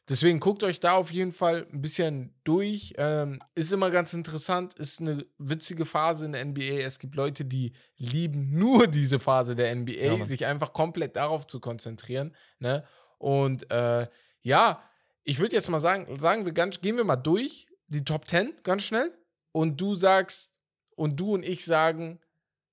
deswegen 0.08 0.38
guckt 0.38 0.62
euch 0.62 0.78
da 0.78 0.92
auf 0.92 1.10
jeden 1.10 1.32
Fall 1.32 1.66
ein 1.72 1.82
bisschen 1.82 2.32
durch. 2.44 2.94
Ähm, 2.96 3.42
ist 3.56 3.72
immer 3.72 3.90
ganz 3.90 4.12
interessant, 4.14 4.74
ist 4.74 5.00
eine 5.00 5.24
witzige 5.38 5.84
Phase 5.84 6.26
in 6.26 6.32
der 6.32 6.44
NBA. 6.44 6.80
Es 6.84 7.00
gibt 7.00 7.16
Leute, 7.16 7.44
die 7.44 7.72
lieben 7.96 8.56
nur 8.56 8.86
diese 8.88 9.18
Phase 9.18 9.56
der 9.56 9.74
NBA, 9.74 9.92
Ja, 9.92 10.24
sich 10.24 10.46
einfach 10.46 10.72
komplett 10.72 11.16
darauf 11.16 11.46
zu 11.46 11.58
konzentrieren. 11.58 12.36
Ne? 12.60 12.84
Und 13.18 13.68
äh, 13.72 14.06
ja, 14.42 14.80
ich 15.24 15.38
würde 15.38 15.54
jetzt 15.56 15.68
mal 15.68 15.80
sagen, 15.80 16.18
sagen 16.18 16.44
wir 16.44 16.52
ganz, 16.52 16.80
gehen 16.80 16.96
wir 16.96 17.04
mal 17.04 17.16
durch 17.16 17.66
die 17.86 18.04
Top 18.04 18.28
10 18.28 18.54
ganz 18.62 18.82
schnell. 18.82 19.12
Und 19.52 19.80
du 19.80 19.94
sagst, 19.94 20.54
und 20.96 21.18
du 21.20 21.34
und 21.34 21.44
ich 21.44 21.64
sagen, 21.64 22.20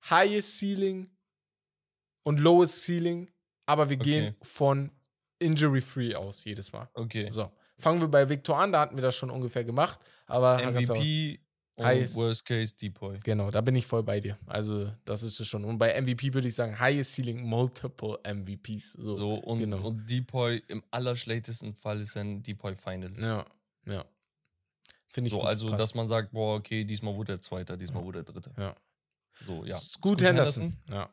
highest 0.08 0.58
Ceiling 0.58 1.10
und 2.22 2.40
lowest 2.40 2.84
Ceiling, 2.84 3.30
aber 3.66 3.90
wir 3.90 3.96
Okay. 3.98 4.04
gehen 4.04 4.36
von 4.42 4.90
injury-free 5.38 6.14
aus 6.14 6.44
jedes 6.44 6.72
Mal. 6.72 6.88
Okay. 6.94 7.28
So, 7.30 7.50
fangen 7.78 8.00
wir 8.00 8.08
bei 8.08 8.28
Victor 8.28 8.58
an, 8.58 8.72
da 8.72 8.80
hatten 8.80 8.96
wir 8.96 9.02
das 9.02 9.16
schon 9.16 9.30
ungefähr 9.30 9.64
gemacht, 9.64 9.98
aber 10.26 10.58
MVP 10.70 11.40
Highest- 11.84 12.16
Worst 12.16 12.44
Case 12.44 12.74
Depoy. 12.76 13.18
genau, 13.22 13.50
da 13.50 13.60
bin 13.60 13.74
ich 13.74 13.86
voll 13.86 14.02
bei 14.02 14.20
dir. 14.20 14.38
Also, 14.46 14.92
das 15.04 15.22
ist 15.22 15.38
es 15.40 15.46
schon. 15.48 15.64
Und 15.64 15.78
bei 15.78 15.92
MVP 16.00 16.32
würde 16.34 16.48
ich 16.48 16.54
sagen, 16.54 16.78
highest 16.78 17.14
Ceiling, 17.14 17.42
multiple 17.42 18.18
MVPs. 18.24 18.92
So, 18.94 19.14
So, 19.14 19.34
und, 19.34 19.58
genau. 19.60 19.78
und 19.86 20.08
Depoy 20.08 20.62
im 20.68 20.82
allerschlechtesten 20.90 21.74
Fall 21.74 22.00
ist 22.00 22.16
ein 22.16 22.42
Depoy 22.42 22.74
Finalist. 22.76 23.20
ja, 23.22 23.44
ja. 23.86 24.04
Finde 25.12 25.26
ich 25.28 25.32
So, 25.32 25.38
gut, 25.38 25.46
also, 25.48 25.68
passt. 25.68 25.80
dass 25.80 25.94
man 25.94 26.06
sagt, 26.06 26.30
boah, 26.32 26.56
okay, 26.56 26.84
diesmal 26.84 27.14
wurde 27.16 27.32
er 27.32 27.38
Zweiter, 27.40 27.76
diesmal 27.76 28.04
wurde 28.04 28.20
er 28.20 28.24
Dritter. 28.24 28.52
Ja. 28.56 28.74
So, 29.44 29.64
ja. 29.64 29.76
Scoot, 29.78 30.22
Henderson. 30.22 30.76
Ja. 30.88 31.10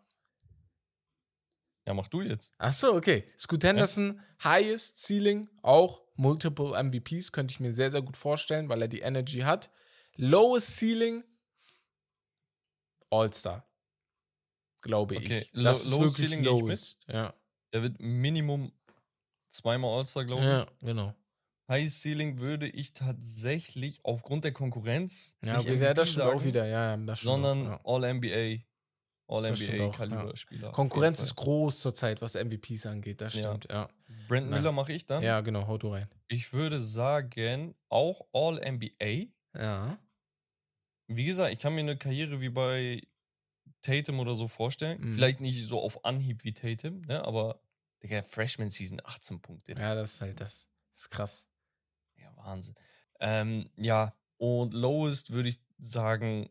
Ja, 1.86 1.94
mach 1.94 2.08
du 2.10 2.22
jetzt. 2.22 2.54
Ach 2.58 2.74
so, 2.74 2.94
okay. 2.96 3.24
Scoot 3.38 3.64
Henderson, 3.64 4.20
highest 4.44 4.98
Ceiling, 4.98 5.48
auch 5.62 6.02
multiple 6.16 6.74
MVPs, 6.84 7.32
könnte 7.32 7.54
ich 7.54 7.60
mir 7.62 7.74
sehr, 7.74 7.92
sehr 7.92 8.02
gut 8.02 8.18
vorstellen, 8.18 8.68
weil 8.68 8.82
er 8.82 8.88
die 8.90 9.00
Energy 9.00 9.40
hat. 9.40 9.70
Lowest 10.18 10.78
Ceiling, 10.78 11.24
All-Star. 13.10 13.64
Glaube 14.82 15.18
Okay, 15.18 15.40
ich. 15.42 15.54
low- 15.54 15.64
Das 15.64 15.86
ist 15.86 15.92
lowest 15.92 16.20
wirklich 16.20 16.40
Ceiling 16.40 16.46
lowest. 16.46 17.00
Ja. 17.08 17.34
Er 17.72 17.84
wird 17.84 18.00
Minimum 18.00 18.72
zweimal 19.50 19.92
All-Star, 19.98 20.26
glaube 20.26 20.42
ich. 20.42 20.48
ja, 20.48 20.68
genau. 20.82 21.14
High 21.70 21.90
Ceiling 21.92 22.40
würde 22.40 22.68
ich 22.70 22.94
tatsächlich 22.94 24.00
aufgrund 24.04 24.46
der 24.46 24.54
Konkurrenz 24.54 25.38
Ja, 25.44 25.58
nicht 25.58 25.70
okay, 25.70 25.82
ja, 25.82 25.94
das 25.94 26.12
stimmt 26.12 26.28
auch 26.28 26.44
wieder. 26.44 26.66
Ja, 26.66 26.96
ja, 26.96 26.98
das 26.98 27.22
sondern 27.22 27.64
ja. 27.66 27.82
All-NBA. 27.84 28.64
All-NBA-Kaliber-Spieler. 29.30 30.72
Konkurrenz 30.72 31.22
ist 31.22 31.36
groß 31.36 31.82
zurzeit, 31.82 32.22
was 32.22 32.36
MVPs 32.36 32.86
angeht. 32.86 33.20
Das 33.20 33.34
Ja. 33.34 33.42
stimmt, 33.42 33.68
ja. 33.70 33.88
Brandon. 34.30 34.52
Miller 34.52 34.72
mache 34.72 34.94
ich 34.94 35.06
dann. 35.06 35.22
Ja, 35.22 35.42
genau, 35.42 35.68
hau 35.68 35.78
du 35.78 35.90
rein. 35.92 36.08
Ich 36.30 36.54
würde 36.54 36.80
sagen, 36.80 37.76
auch 37.90 38.26
All-NBA. 38.32 39.26
Ja. 39.54 39.98
Wie 41.08 41.26
gesagt, 41.26 41.54
ich 41.54 41.60
kann 41.60 41.74
mir 41.74 41.82
eine 41.82 41.98
Karriere 41.98 42.42
wie 42.42 42.50
bei 42.50 43.02
Tatum 43.82 44.20
oder 44.20 44.36
so 44.36 44.48
vorstellen. 44.48 45.00
Mhm. 45.02 45.14
Vielleicht 45.14 45.42
nicht 45.42 45.66
so 45.66 45.80
auf 45.80 46.04
Anhieb 46.06 46.44
wie 46.44 46.54
Tatum, 46.54 47.02
ne? 47.02 47.24
aber 47.26 47.62
Digga, 48.04 48.22
Freshman 48.22 48.70
Season 48.70 49.02
18 49.04 49.42
Punkte. 49.42 49.74
Ja, 49.74 49.96
das 49.96 50.16
ist 50.16 50.22
halt 50.22 50.40
das. 50.40 50.68
Das 50.94 51.02
ist 51.04 51.10
krass. 51.10 51.48
Ja, 52.18 52.32
Wahnsinn. 52.36 52.76
Ähm, 53.20 53.70
ja, 53.78 54.14
und 54.38 54.74
lowest 54.74 55.32
würde 55.32 55.50
ich 55.50 55.60
sagen 55.80 56.50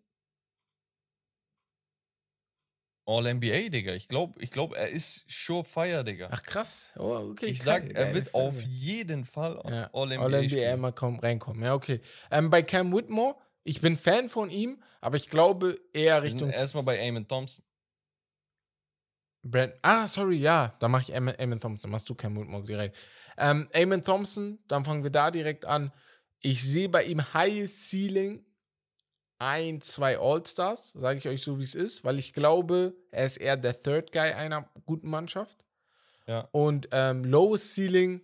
All-NBA, 3.09 3.69
Digga. 3.69 3.95
Ich 3.95 4.09
glaube, 4.09 4.43
ich 4.43 4.51
glaub, 4.51 4.75
er 4.75 4.89
ist 4.89 5.25
surefire, 5.29 6.03
Digga. 6.03 6.29
Ach 6.33 6.43
krass. 6.43 6.93
Oh, 6.99 7.29
okay. 7.31 7.47
ich 7.47 7.63
sag, 7.63 7.93
er 7.93 8.13
wird 8.13 8.35
auf 8.35 8.61
jeden 8.63 9.25
Fall 9.25 9.61
ja. 9.69 9.89
All-NBA 9.93 10.25
All-NBA 10.25 10.77
mal 10.77 10.93
kaum 10.93 11.21
reinkommen. 11.21 11.63
Ja, 11.63 11.75
okay. 11.75 12.01
Ähm, 12.33 12.51
bei 12.51 12.63
Cam 12.63 12.93
Whitmore, 12.93 13.37
ich 13.67 13.81
bin 13.81 13.97
Fan 13.97 14.29
von 14.29 14.51
ihm, 14.51 14.83
aber 15.01 15.17
ich 15.17 15.29
glaube 15.29 15.79
eher 15.93 16.23
Richtung 16.23 16.51
Erstmal 16.51 16.85
bei 16.85 16.99
Eamon 16.99 17.27
Thompson. 17.27 17.65
Brand. 19.43 19.75
Ah, 19.83 20.07
sorry, 20.07 20.37
ja. 20.37 20.73
Da 20.79 20.89
mache 20.89 21.03
ich 21.03 21.13
Eamon, 21.13 21.61
Thompson. 21.61 21.91
Machst 21.91 22.09
du 22.09 22.15
Cam 22.15 22.37
Whitmore 22.37 22.65
direkt. 22.65 22.97
Ähm, 23.37 23.69
Eamon 23.73 24.03
Thompson, 24.03 24.59
dann 24.69 24.85
fangen 24.85 25.03
wir 25.03 25.11
da 25.11 25.31
direkt 25.31 25.65
an. 25.65 25.93
Ich 26.41 26.63
sehe 26.63 26.89
bei 26.89 27.05
ihm 27.05 27.23
Highest 27.35 27.91
Ceiling 27.91 28.45
ein, 29.39 29.81
zwei 29.81 30.19
All-Stars, 30.19 30.93
sage 30.93 31.19
ich 31.19 31.29
euch 31.29 31.43
so, 31.43 31.59
wie 31.59 31.65
es 31.65 31.75
ist, 31.75 32.05
weil 32.05 32.19
ich 32.19 32.33
glaube, 32.33 32.95
er 33.11 33.27
ist 33.27 33.37
eher 33.37 33.57
der 33.57 33.79
Third 33.79 34.13
Guy 34.13 34.33
einer 34.33 34.71
guten 34.87 35.11
Mannschaft. 35.11 35.65
Ja. 36.27 36.49
Und 36.53 36.89
ähm, 36.93 37.25
Lowest 37.25 37.75
Ceiling, 37.75 38.23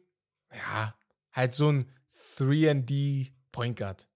ja, 0.52 0.94
halt 1.32 1.54
so 1.54 1.70
ein 1.70 1.92
3D 2.38 3.32
Point 3.52 3.78
Guard, 3.78 4.06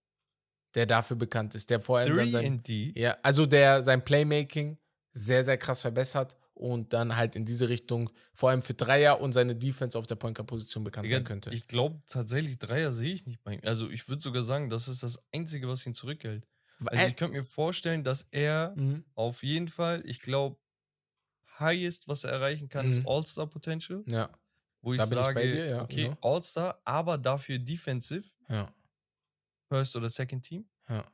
der 0.77 0.87
dafür 0.87 1.17
bekannt 1.17 1.55
ist, 1.55 1.71
der 1.71 1.81
vor 1.81 1.99
allem 1.99 2.17
dann 2.17 2.31
sein, 2.31 2.63
3D. 2.63 2.99
ja, 2.99 3.17
also 3.23 3.47
der 3.47 3.83
sein 3.83 4.05
Playmaking 4.05 4.79
sehr, 5.13 5.43
sehr 5.43 5.57
krass 5.57 5.81
verbessert 5.81 6.37
und 6.53 6.93
dann 6.93 7.17
halt 7.17 7.37
in 7.37 7.45
diese 7.45 7.69
Richtung 7.69 8.11
vor 8.35 8.51
allem 8.51 8.63
für 8.63 8.75
Dreier 8.75 9.21
und 9.21 9.33
seine 9.33 9.57
Defense 9.57 9.99
auf 9.99 10.07
der 10.07 10.15
Point 10.15 10.37
Guard 10.37 10.49
Position 10.49 10.85
bekannt 10.85 11.07
Digga, 11.07 11.17
sein 11.19 11.25
könnte. 11.25 11.51
Ich 11.51 11.67
glaube 11.67 12.01
tatsächlich, 12.07 12.59
Dreier 12.59 12.93
sehe 12.93 13.13
ich 13.13 13.27
nicht 13.27 13.43
bei 13.43 13.55
ihm. 13.55 13.61
Also 13.65 13.91
ich 13.91 14.09
würde 14.09 14.23
sogar 14.23 14.43
sagen, 14.43 14.69
das 14.69 14.89
ist 14.89 15.03
das 15.03 15.27
Einzige, 15.33 15.67
was 15.69 15.87
ihn 15.87 15.95
zurückhält. 15.95 16.47
Also 16.85 17.03
Äh, 17.03 17.09
ich 17.09 17.17
könnte 17.17 17.37
mir 17.37 17.45
vorstellen, 17.45 18.05
dass 18.05 18.23
er 18.31 18.75
mhm. 18.77 19.05
auf 19.15 19.43
jeden 19.43 19.69
Fall, 19.69 20.03
ich 20.05 20.21
glaube, 20.21 20.57
highest, 21.59 22.09
was 22.09 22.25
er 22.25 22.33
erreichen 22.33 22.69
kann, 22.69 22.87
ist 22.87 23.01
Mhm. 23.01 23.09
All-Star-Potential. 23.09 24.05
Ja, 24.11 24.29
Wo 24.83 24.93
ich 24.93 24.99
Da 24.99 25.05
ich 25.05 25.11
sage, 25.11 25.35
bei 25.35 25.47
dir, 25.47 25.67
ja, 25.67 25.83
okay, 25.83 26.05
genau. 26.05 26.19
All-Star, 26.21 26.81
aber 26.85 27.19
dafür 27.19 27.59
Defensive, 27.59 28.25
ja, 28.49 28.73
First 29.69 29.97
oder 29.97 30.09
Second 30.09 30.45
Team. 30.45 30.69
ja. 30.89 31.05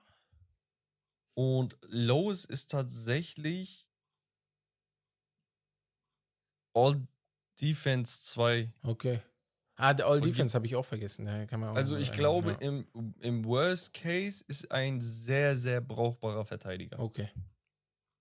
Und 1.34 1.78
Lowe's 1.88 2.44
ist 2.44 2.70
tatsächlich 2.70 3.88
All 6.74 7.06
Defense 7.60 8.24
2. 8.24 8.70
Okay. 8.82 9.20
Ah, 9.76 9.94
der 9.94 10.06
All 10.06 10.16
Und 10.18 10.26
Defense 10.26 10.54
habe 10.54 10.66
ich 10.66 10.76
auch 10.76 10.84
vergessen. 10.84 11.26
Ja, 11.26 11.44
auch 11.44 11.74
Also 11.74 11.96
ich 11.96 12.12
glaube, 12.12 12.52
erinnern, 12.52 12.86
im, 12.92 13.14
im 13.20 13.44
Worst 13.44 13.94
Case 13.94 14.44
ist 14.46 14.70
ein 14.70 15.00
sehr, 15.00 15.56
sehr 15.56 15.80
brauchbarer 15.80 16.44
Verteidiger. 16.44 16.98
ja. 16.98 17.02
Okay. 17.02 17.30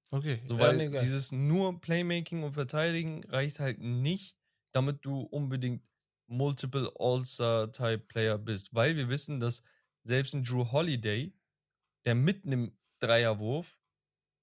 Okay. 0.10 0.42
So, 0.48 0.56
ja, 0.56 0.60
weil 0.62 0.78
geil. 0.78 1.00
dieses 1.02 1.32
nur 1.32 1.80
Playmaking 1.80 2.44
und 2.44 2.52
Verteidigen 2.52 3.24
reicht 3.26 3.60
halt 3.60 3.80
nicht, 3.80 4.36
damit 4.72 5.06
du 5.06 5.22
unbedingt 5.22 5.90
Multiple 6.28 6.92
All-Star-Type-Player 6.98 8.38
bist. 8.38 8.74
Weil 8.74 8.96
wir 8.96 9.10
wissen, 9.10 9.40
dass 9.40 9.64
selbst 10.04 10.34
ein 10.34 10.44
Drew 10.44 10.72
Holiday, 10.72 11.32
der 12.06 12.16
mit 12.16 12.46
einem 12.46 12.72
Dreierwurf 13.00 13.78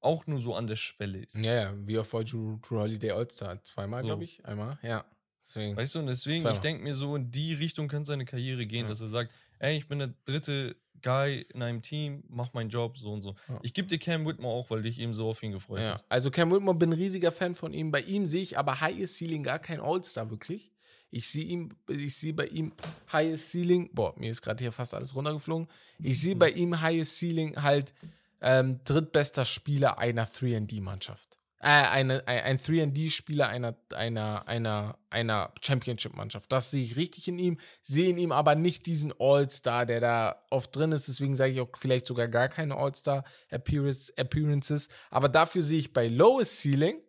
auch 0.01 0.27
nur 0.27 0.39
so 0.39 0.55
an 0.55 0.67
der 0.67 0.77
Schwelle 0.77 1.19
ist. 1.19 1.35
Ja, 1.37 1.55
ja, 1.55 1.75
wie 1.87 1.99
oft 1.99 2.13
war 2.13 2.23
Drew, 2.25 2.59
Drew 2.59 2.79
Holiday 2.79 3.11
All-Star? 3.11 3.63
Zweimal, 3.65 4.03
So. 4.03 4.09
glaube 4.09 4.25
ich. 4.25 4.45
Einmal, 4.45 4.79
ja. 4.83 5.05
Deswegen. 5.45 5.77
Weißt 5.77 5.95
du, 5.95 6.01
und 6.01 6.07
deswegen, 6.07 6.37
ich 6.37 6.43
Zweimal. 6.43 6.61
denke 6.61 6.83
mir 6.83 6.95
so, 6.95 7.17
in 7.17 7.31
die 7.31 7.55
Richtung 7.55 7.89
könnte 7.89 8.07
seine 8.07 8.25
Karriere 8.25 8.67
gehen, 8.67 8.83
Ja. 8.83 8.89
dass 8.89 9.01
er 9.01 9.09
sagt, 9.09 9.35
ey, 9.59 9.77
ich 9.79 9.89
bin 9.89 9.99
der 9.99 10.15
dritte 10.25 10.77
Guy 11.03 11.47
in 11.55 11.63
einem 11.63 11.81
Team, 11.81 12.23
mach 12.29 12.53
meinen 12.55 12.71
Job, 12.71 12.99
so 12.99 13.13
und 13.13 13.23
so. 13.23 13.35
Ja. 13.49 13.59
Ich 13.63 13.73
gebe 13.73 13.89
dir 13.89 13.99
Cam 13.99 14.27
Whitmore 14.27 14.55
auch, 14.55 14.69
weil 14.71 14.83
dich 14.83 14.99
eben 15.01 15.15
so 15.15 15.31
auf 15.31 15.43
ihn 15.43 15.53
gefreut 15.53 15.81
Ja, 15.81 15.93
hast. 15.95 16.07
also 16.11 16.31
Cam 16.31 16.51
Whitmore 16.53 16.77
bin 16.77 16.91
ein 16.91 16.99
riesiger 16.99 17.33
Fan 17.33 17.55
von 17.55 17.73
ihm. 17.73 17.91
Bei 17.91 18.01
ihm 18.01 18.27
sehe 18.27 18.43
ich 18.43 18.59
aber 18.59 18.81
Highest 18.81 19.17
Ceiling 19.19 19.43
gar 19.43 19.59
kein 19.59 19.81
All-Star 19.81 20.31
wirklich. 20.31 20.71
Ich 21.11 21.29
sehe 21.29 21.45
ihm, 21.45 21.71
ich 21.89 22.17
sehe 22.17 22.35
bei 22.35 22.47
ihm 22.47 22.73
Highest 23.13 23.53
Ceiling, 23.53 23.91
boah, 23.93 24.15
mir 24.19 24.31
ist 24.31 24.43
gerade 24.43 24.63
hier 24.63 24.73
fast 24.73 24.95
alles 24.95 25.15
runtergeflogen. 25.15 25.69
Ich 25.99 26.21
sehe 26.21 26.37
bei 26.37 26.51
ihm 26.51 26.81
Highest 26.81 27.19
Ceiling 27.19 27.63
halt 27.63 27.95
ähm, 28.41 28.81
drittbester 28.85 29.45
Spieler 29.45 29.99
einer 29.99 30.27
3D-Mannschaft. 30.27 31.39
Äh, 31.61 31.67
eine, 31.67 32.27
ein, 32.29 32.45
ein 32.45 32.59
3D-Spieler 32.59 33.49
einer, 33.49 33.75
einer, 33.93 34.47
einer, 34.47 34.97
einer 35.11 35.53
Championship-Mannschaft. 35.61 36.53
Das 36.53 36.71
sehe 36.71 36.85
ich 36.85 36.95
richtig 36.97 37.27
in 37.27 37.37
ihm, 37.39 37.59
sehe 37.83 38.11
in 38.11 38.19
ihm 38.19 38.31
aber 38.31 38.55
nicht 38.55 38.87
diesen 38.87 39.13
All-Star, 39.19 39.85
der 39.85 40.01
da 40.01 40.47
oft 40.51 40.77
drin 40.77 40.93
ist. 40.93 41.09
Deswegen 41.09 41.35
sage 41.35 41.51
ich 41.53 41.61
auch 41.61 41.71
vielleicht 41.77 42.07
sogar 42.07 42.29
gar 42.29 42.49
keine 42.49 42.77
All-Star-Appearances. 42.77 44.89
Aber 45.11 45.29
dafür 45.29 45.63
sehe 45.63 45.81
ich 45.81 45.93
bei 45.93 46.07
Lowest 46.07 46.61
Ceiling 46.61 47.03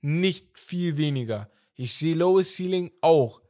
nicht 0.00 0.58
viel 0.58 0.96
weniger. 0.96 1.48
Ich 1.76 1.94
sehe 1.94 2.14
Lowest 2.14 2.56
Ceiling 2.56 2.92
auch. 3.00 3.40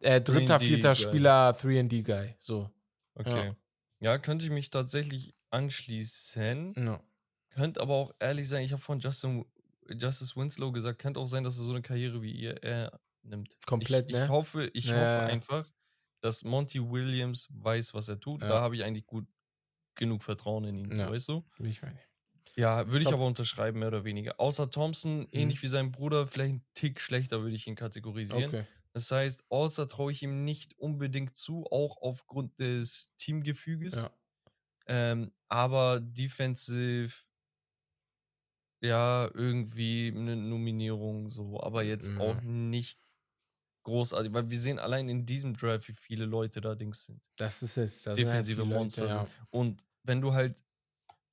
Äh, 0.00 0.20
dritter, 0.20 0.56
3D 0.56 0.64
vierter. 0.64 0.94
Spieler, 0.94 1.50
3D-Guy. 1.56 2.34
So. 2.38 2.70
Okay. 3.14 3.54
Ja. 4.00 4.18
könnte 4.18 4.44
ich 4.44 4.50
mich 4.50 4.70
tatsächlich 4.70 5.34
anschließen. 5.50 6.74
Ja. 6.76 7.00
Könnte 7.50 7.80
aber 7.80 7.94
auch 7.94 8.12
ehrlich 8.18 8.48
sein, 8.48 8.64
ich 8.64 8.72
habe 8.72 8.82
von 8.82 8.98
Justin, 9.00 9.44
Justice 9.88 10.34
Winslow 10.36 10.72
gesagt, 10.72 10.98
könnte 10.98 11.20
auch 11.20 11.26
sein, 11.26 11.44
dass 11.44 11.58
er 11.58 11.64
so 11.64 11.72
eine 11.72 11.82
Karriere 11.82 12.22
wie 12.22 12.32
ihr 12.32 12.62
er 12.64 12.98
nimmt. 13.22 13.56
Komplett, 13.66 14.06
ich, 14.06 14.12
ne? 14.14 14.24
Ich 14.24 14.30
hoffe, 14.30 14.70
ich 14.72 14.86
Ja. 14.86 14.94
hoffe 14.96 15.32
einfach, 15.32 15.70
dass 16.20 16.44
Monty 16.44 16.80
Williams 16.90 17.48
weiß, 17.52 17.94
was 17.94 18.08
er 18.08 18.18
tut. 18.18 18.40
Ja. 18.42 18.48
Da 18.48 18.60
habe 18.60 18.74
ich 18.76 18.82
eigentlich 18.84 19.06
gut 19.06 19.26
genug 19.94 20.22
Vertrauen 20.22 20.64
in 20.64 20.76
ihn, 20.78 20.96
Ja. 20.98 21.10
weißt 21.10 21.28
du? 21.28 21.44
Ich 21.58 21.82
meine. 21.82 21.98
Ja, 22.56 22.90
würde 22.90 23.04
ich 23.04 23.12
aber 23.12 23.26
unterschreiben, 23.26 23.78
mehr 23.78 23.88
oder 23.88 24.04
weniger. 24.04 24.38
Außer 24.38 24.70
Thompson, 24.70 25.20
Mhm. 25.20 25.28
ähnlich 25.32 25.62
wie 25.62 25.68
sein 25.68 25.90
Bruder, 25.90 26.26
vielleicht 26.26 26.54
ein 26.54 26.64
Tick 26.74 27.00
schlechter 27.00 27.42
würde 27.42 27.56
ich 27.56 27.66
ihn 27.66 27.76
kategorisieren. 27.76 28.44
Okay. 28.54 28.64
Das 28.92 29.10
heißt, 29.10 29.44
All-Star 29.48 29.88
traue 29.88 30.12
ich 30.12 30.22
ihm 30.22 30.44
nicht 30.44 30.78
unbedingt 30.78 31.34
zu, 31.34 31.66
auch 31.70 31.96
aufgrund 32.02 32.58
des 32.58 33.14
Teamgefüges. 33.16 33.94
Ja. 33.94 34.10
Ähm, 34.86 35.32
aber 35.48 36.00
defensive, 36.00 37.12
ja, 38.82 39.30
irgendwie 39.32 40.12
eine 40.14 40.36
Nominierung 40.36 41.30
so, 41.30 41.60
aber 41.62 41.84
jetzt 41.84 42.10
Ja. 42.10 42.18
auch 42.18 42.40
nicht 42.42 42.98
großartig, 43.84 44.32
weil 44.32 44.50
wir 44.50 44.58
sehen 44.58 44.78
allein 44.78 45.08
in 45.08 45.24
diesem 45.24 45.54
Draft, 45.54 45.88
wie 45.88 45.92
viele 45.92 46.24
Leute 46.24 46.60
da 46.60 46.74
Dings 46.74 47.04
sind. 47.04 47.30
Das 47.36 47.62
ist 47.62 47.76
es. 47.76 48.02
Das 48.02 48.16
Defensive 48.16 48.62
sind 48.62 48.70
halt 48.70 48.78
Monster 48.78 49.02
Leute, 49.02 49.14
ja. 49.14 49.28
Und 49.50 49.84
wenn 50.02 50.20
du 50.20 50.32
halt 50.34 50.62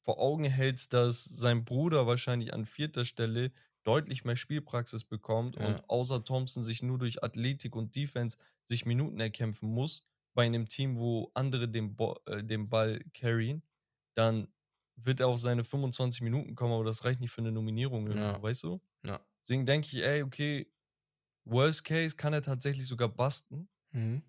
vor 0.03 0.19
Augen 0.19 0.45
hältst, 0.45 0.93
dass 0.93 1.23
sein 1.23 1.65
Bruder 1.65 2.07
wahrscheinlich 2.07 2.53
an 2.53 2.65
vierter 2.65 3.05
Stelle 3.05 3.51
deutlich 3.84 4.26
mehr 4.26 4.35
Spielpraxis 4.35 5.03
bekommt 5.03 5.55
Ja. 5.55 5.65
und 5.67 5.89
außer 5.89 6.23
Thompson 6.23 6.63
sich 6.63 6.84
nur 6.84 6.97
durch 6.97 7.23
Athletik 7.23 7.76
und 7.76 7.95
Defense 7.95 8.38
sich 8.63 8.85
Minuten 8.85 9.19
erkämpfen 9.19 9.69
muss, 9.71 10.05
bei 10.34 10.45
einem 10.45 10.67
Team, 10.67 10.97
wo 10.97 11.31
andere 11.34 11.67
den, 11.67 11.95
Bo 11.95 12.17
äh, 12.26 12.43
den 12.43 12.69
Ball 12.69 12.99
carryen, 13.13 13.63
dann 14.15 14.47
wird 14.95 15.19
er 15.21 15.27
auf 15.27 15.39
seine 15.39 15.63
25 15.63 16.21
Minuten 16.21 16.55
kommen, 16.55 16.73
aber 16.73 16.84
das 16.84 17.03
reicht 17.05 17.19
nicht 17.21 17.31
für 17.31 17.41
eine 17.41 17.51
Nominierung, 17.51 18.11
Ja. 18.11 18.41
weißt 18.41 18.63
du? 18.63 18.81
Ja. 19.05 19.19
Deswegen 19.41 19.65
denke 19.65 19.88
ich, 19.88 20.03
ey, 20.03 20.21
okay, 20.23 20.71
Worst 21.45 21.85
Case 21.85 22.15
kann 22.15 22.34
er 22.34 22.41
tatsächlich 22.41 22.85
sogar 22.85 23.07
busten. 23.09 23.69
Mhm. 23.91 24.21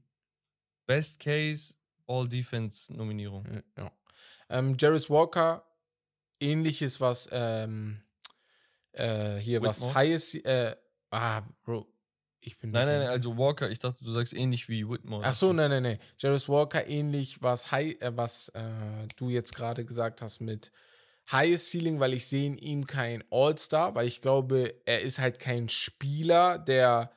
Best 0.86 1.18
Case, 1.20 1.74
All-Defense-Nominierung. 2.06 3.44
Ja, 3.46 3.62
Ja. 3.84 3.92
Ähm, 4.50 4.76
Jarvis 4.78 5.08
Walker, 5.08 5.64
ähnliches, 6.40 7.00
was 7.00 7.28
ähm, 7.32 8.02
äh, 8.92 9.36
hier, 9.36 9.62
was 9.62 9.80
Whitmore? 9.80 9.94
Highest, 9.94 10.44
äh, 10.44 10.76
ah, 11.10 11.42
Bro, 11.62 11.86
ich 12.40 12.58
bin 12.58 12.70
Nein, 12.70 12.86
nein, 12.86 12.98
nein, 13.00 13.08
also 13.08 13.36
Walker, 13.38 13.70
ich 13.70 13.78
dachte, 13.78 14.02
du 14.02 14.10
sagst 14.10 14.34
ähnlich 14.34 14.68
wie 14.68 14.88
Whitmore. 14.88 15.22
Ach 15.24 15.32
so, 15.32 15.52
nein, 15.52 15.70
nein, 15.70 15.82
nein. 15.82 15.98
Jarvis 16.18 16.48
Walker 16.48 16.86
ähnlich, 16.86 17.42
was, 17.42 17.70
High, 17.70 18.00
äh, 18.00 18.16
was 18.16 18.48
äh, 18.50 18.62
du 19.16 19.28
jetzt 19.30 19.54
gerade 19.54 19.84
gesagt 19.84 20.20
hast 20.20 20.40
mit 20.40 20.72
Highest 21.30 21.70
Ceiling, 21.70 22.00
weil 22.00 22.14
ich 22.14 22.26
sehe 22.26 22.46
in 22.46 22.58
ihm 22.58 22.86
kein 22.86 23.22
All-Star, 23.30 23.94
weil 23.94 24.06
ich 24.06 24.20
glaube, 24.20 24.74
er 24.84 25.02
ist 25.02 25.20
halt 25.20 25.38
kein 25.38 25.68
Spieler, 25.68 26.58
der 26.58 27.12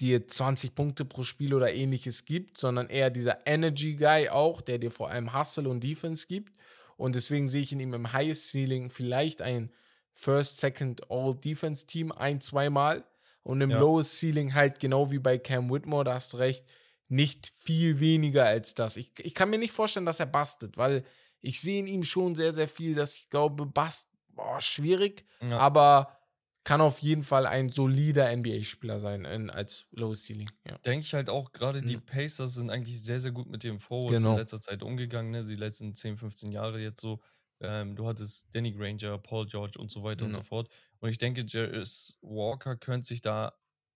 dir 0.00 0.26
20 0.26 0.74
Punkte 0.74 1.04
pro 1.04 1.22
Spiel 1.22 1.54
oder 1.54 1.72
ähnliches 1.72 2.24
gibt, 2.24 2.58
sondern 2.58 2.88
eher 2.88 3.10
dieser 3.10 3.46
Energy 3.46 3.94
Guy 3.96 4.28
auch, 4.28 4.60
der 4.60 4.78
dir 4.78 4.90
vor 4.90 5.10
allem 5.10 5.34
Hustle 5.38 5.68
und 5.68 5.82
Defense 5.84 6.26
gibt. 6.26 6.56
Und 6.96 7.14
deswegen 7.14 7.48
sehe 7.48 7.62
ich 7.62 7.72
in 7.72 7.80
ihm 7.80 7.94
im 7.94 8.12
Highest 8.12 8.50
Ceiling 8.50 8.90
vielleicht 8.90 9.42
ein 9.42 9.70
First, 10.12 10.58
Second 10.58 11.10
All-Defense 11.10 11.86
Team 11.86 12.12
ein, 12.12 12.40
zweimal. 12.40 13.04
Und 13.42 13.60
im 13.62 13.70
Ja. 13.70 13.78
Lowest 13.78 14.18
Ceiling 14.18 14.54
halt 14.54 14.80
genau 14.80 15.10
wie 15.10 15.18
bei 15.18 15.38
Cam 15.38 15.70
Whitmore, 15.70 16.04
da 16.04 16.14
hast 16.14 16.32
du 16.34 16.38
recht, 16.38 16.64
nicht 17.08 17.52
viel 17.58 17.98
weniger 18.00 18.44
als 18.44 18.74
das. 18.74 18.96
Ich, 18.96 19.12
ich 19.18 19.34
kann 19.34 19.50
mir 19.50 19.58
nicht 19.58 19.72
vorstellen, 19.72 20.06
dass 20.06 20.20
er 20.20 20.26
bastet, 20.26 20.76
weil 20.76 21.02
ich 21.40 21.60
sehe 21.60 21.80
in 21.80 21.86
ihm 21.86 22.02
schon 22.04 22.34
sehr, 22.34 22.52
sehr 22.52 22.68
viel, 22.68 22.94
dass 22.94 23.14
ich 23.14 23.30
glaube, 23.30 23.64
Bast, 23.66 24.08
boah, 24.28 24.60
schwierig, 24.60 25.24
Ja. 25.40 25.58
aber 25.58 26.19
kann 26.64 26.80
auf 26.80 27.00
jeden 27.00 27.22
Fall 27.24 27.46
ein 27.46 27.68
solider 27.70 28.30
NBA-Spieler 28.30 29.00
sein 29.00 29.24
in, 29.24 29.50
als 29.50 29.86
Lowest 29.92 30.26
Ceiling. 30.26 30.52
Ja. 30.64 30.80
Denke 30.84 31.04
ich 31.06 31.14
halt 31.14 31.28
auch, 31.30 31.52
gerade 31.52 31.82
die 31.82 31.96
Mhm. 31.96 31.98
Pacers 31.98 32.54
sind 32.54 32.70
eigentlich 32.70 33.02
sehr, 33.02 33.20
sehr 33.20 33.32
gut 33.32 33.48
mit 33.48 33.64
dem 33.64 33.80
Forwards 33.80 34.24
Genau. 34.24 34.26
in 34.26 34.34
letzter 34.36 34.60
Zeit 34.60 34.82
umgegangen, 34.82 35.30
ne? 35.30 35.44
Die 35.44 35.56
letzten 35.56 35.94
10, 35.94 36.16
15 36.16 36.52
Jahre 36.52 36.80
jetzt 36.80 37.00
so. 37.00 37.20
Ähm, 37.60 37.96
du 37.96 38.06
hattest 38.06 38.54
Danny 38.54 38.72
Granger, 38.72 39.18
Paul 39.18 39.46
George 39.46 39.78
und 39.78 39.90
so 39.90 40.02
weiter 40.02 40.24
und 40.24 40.32
Ja. 40.32 40.34
so 40.34 40.42
fort. 40.42 40.68
Und 41.00 41.10
ich 41.10 41.18
denke, 41.18 41.44
Jarvis 41.46 42.18
Walker 42.22 42.76
könnte 42.76 43.06
sich 43.06 43.20
da 43.20 43.52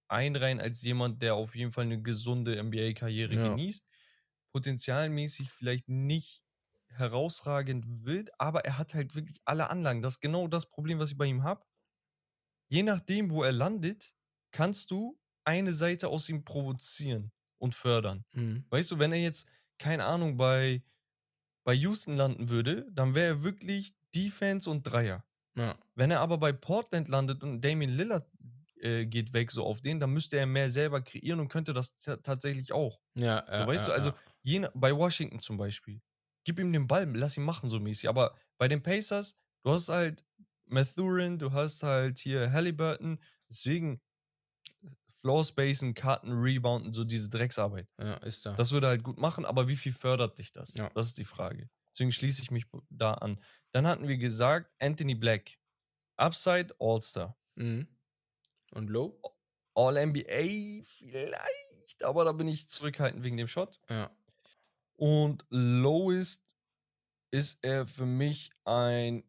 einreihen 0.08 0.60
als 0.60 0.82
jemand, 0.82 1.22
der 1.22 1.34
auf 1.36 1.56
jeden 1.56 1.72
Fall 1.72 1.84
eine 1.84 2.02
gesunde 2.02 2.56
NBA-Karriere 2.56 3.36
Ja. 3.36 3.38
genießt. 3.38 3.86
Potenzialmäßig 4.52 5.50
vielleicht 5.50 5.88
nicht 5.88 6.44
herausragend 6.88 8.04
wild, 8.04 8.30
aber 8.38 8.64
er 8.64 8.78
hat 8.78 8.94
halt 8.94 9.14
wirklich 9.14 9.38
alle 9.44 9.70
Anlagen. 9.70 10.02
Das 10.02 10.14
ist 10.14 10.20
genau 10.20 10.46
das 10.48 10.68
Problem, 10.68 11.00
was 11.00 11.10
ich 11.12 11.18
bei 11.18 11.26
ihm 11.26 11.42
habe. 11.42 11.64
Je 12.68 12.82
nachdem, 12.82 13.30
wo 13.30 13.42
er 13.42 13.52
landet, 13.52 14.14
kannst 14.52 14.90
du 14.90 15.18
eine 15.44 15.72
Seite 15.72 16.08
aus 16.08 16.28
ihm 16.28 16.44
provozieren 16.44 17.32
und 17.58 17.74
fördern. 17.74 18.24
Mhm. 18.34 18.64
Weißt 18.70 18.90
du, 18.90 18.98
wenn 18.98 19.12
er 19.12 19.20
jetzt, 19.20 19.46
keine 19.78 20.04
Ahnung, 20.04 20.36
bei, 20.36 20.82
bei 21.64 21.74
Houston 21.74 22.16
landen 22.16 22.48
würde, 22.48 22.86
dann 22.92 23.14
wäre 23.14 23.26
er 23.28 23.42
wirklich 23.42 23.94
Defense 24.14 24.68
und 24.68 24.82
Dreier. 24.82 25.24
Ja. 25.56 25.76
Wenn 25.94 26.10
er 26.10 26.20
aber 26.20 26.38
bei 26.38 26.52
Portland 26.52 27.08
landet 27.08 27.42
und 27.42 27.60
Damian 27.60 27.90
Lillard 27.96 28.28
äh, 28.80 29.06
geht 29.06 29.32
weg 29.32 29.50
so 29.50 29.64
auf 29.64 29.80
den, 29.80 30.00
dann 30.00 30.10
müsste 30.10 30.36
er 30.36 30.46
mehr 30.46 30.68
selber 30.70 31.00
kreieren 31.00 31.40
und 31.40 31.48
könnte 31.48 31.72
das 31.72 31.94
ta- 31.94 32.16
tatsächlich 32.16 32.72
auch. 32.72 33.00
Ja, 33.18 33.44
So, 33.46 33.52
ja, 33.52 33.66
weißt 33.66 33.84
ja, 33.84 33.88
du, 33.88 33.94
also 33.94 34.12
je, 34.42 34.66
bei 34.74 34.94
Washington 34.96 35.38
zum 35.40 35.56
Beispiel, 35.56 36.00
gib 36.44 36.58
ihm 36.58 36.72
den 36.72 36.86
Ball, 36.86 37.08
lass 37.16 37.36
ihn 37.36 37.44
machen 37.44 37.68
so 37.68 37.78
mäßig. 37.80 38.08
Aber 38.08 38.36
bei 38.58 38.68
den 38.68 38.82
Pacers, 38.82 39.36
du 39.62 39.70
hast 39.70 39.88
halt 39.88 40.24
Mathurin, 40.66 41.38
du 41.38 41.52
hast 41.52 41.82
halt 41.82 42.18
hier 42.18 42.52
Halliburton, 42.52 43.18
deswegen 43.48 44.00
Floor 45.16 45.44
Spacen, 45.44 45.94
Karten, 45.94 46.32
Rebounden, 46.32 46.92
so 46.92 47.02
diese 47.04 47.30
Drecksarbeit. 47.30 47.88
ja, 47.98 48.14
ist 48.18 48.44
da. 48.44 48.52
Das 48.52 48.72
würde 48.72 48.88
halt 48.88 49.02
gut 49.02 49.18
machen, 49.18 49.44
aber 49.44 49.68
wie 49.68 49.76
viel 49.76 49.92
fördert 49.92 50.38
dich 50.38 50.52
das? 50.52 50.74
Ja. 50.74 50.90
Das 50.90 51.06
ist 51.06 51.18
die 51.18 51.24
Frage. 51.24 51.70
Deswegen 51.92 52.12
schließe 52.12 52.42
ich 52.42 52.50
mich 52.50 52.66
da 52.90 53.14
an. 53.14 53.40
Dann 53.72 53.86
hatten 53.86 54.06
wir 54.08 54.16
gesagt, 54.18 54.70
Anthony 54.80 55.14
Black. 55.14 55.58
Upside 56.16 56.74
All-Star. 56.78 57.36
mhm. 57.54 57.88
Und 58.72 58.90
Low? 58.90 59.20
All-NBA 59.74 60.82
vielleicht, 60.82 62.02
aber 62.02 62.24
da 62.24 62.32
bin 62.32 62.48
ich 62.48 62.68
zurückhaltend 62.68 63.24
wegen 63.24 63.36
dem 63.36 63.48
Shot. 63.48 63.80
Ja. 63.88 64.10
Und 64.96 65.44
lowest 65.48 66.56
ist 67.30 67.58
er 67.62 67.86
für 67.86 68.06
mich 68.06 68.50
ein 68.64 69.24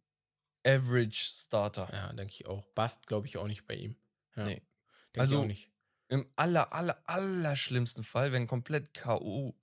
Average 0.65 1.17
Starter. 1.45 1.89
Ja, 1.93 2.11
denke 2.13 2.33
ich 2.33 2.47
auch. 2.47 2.65
Bast, 2.75 3.07
glaube 3.07 3.27
ich, 3.27 3.37
auch 3.37 3.47
nicht 3.47 3.65
bei 3.67 3.75
ihm. 3.75 3.95
Ja. 4.35 4.45
Nee. 4.45 4.53
Denk 4.55 4.65
ich 5.13 5.19
Also- 5.21 5.41
auch 5.41 5.45
nicht. 5.45 5.71
Im 6.07 6.27
aller, 6.35 6.71
aller, 6.71 7.01
aller 7.07 7.55
schlimmsten 7.55 8.03
Fall, 8.03 8.31
wenn 8.31 8.45
komplett 8.45 8.93
K.O. 8.93 9.55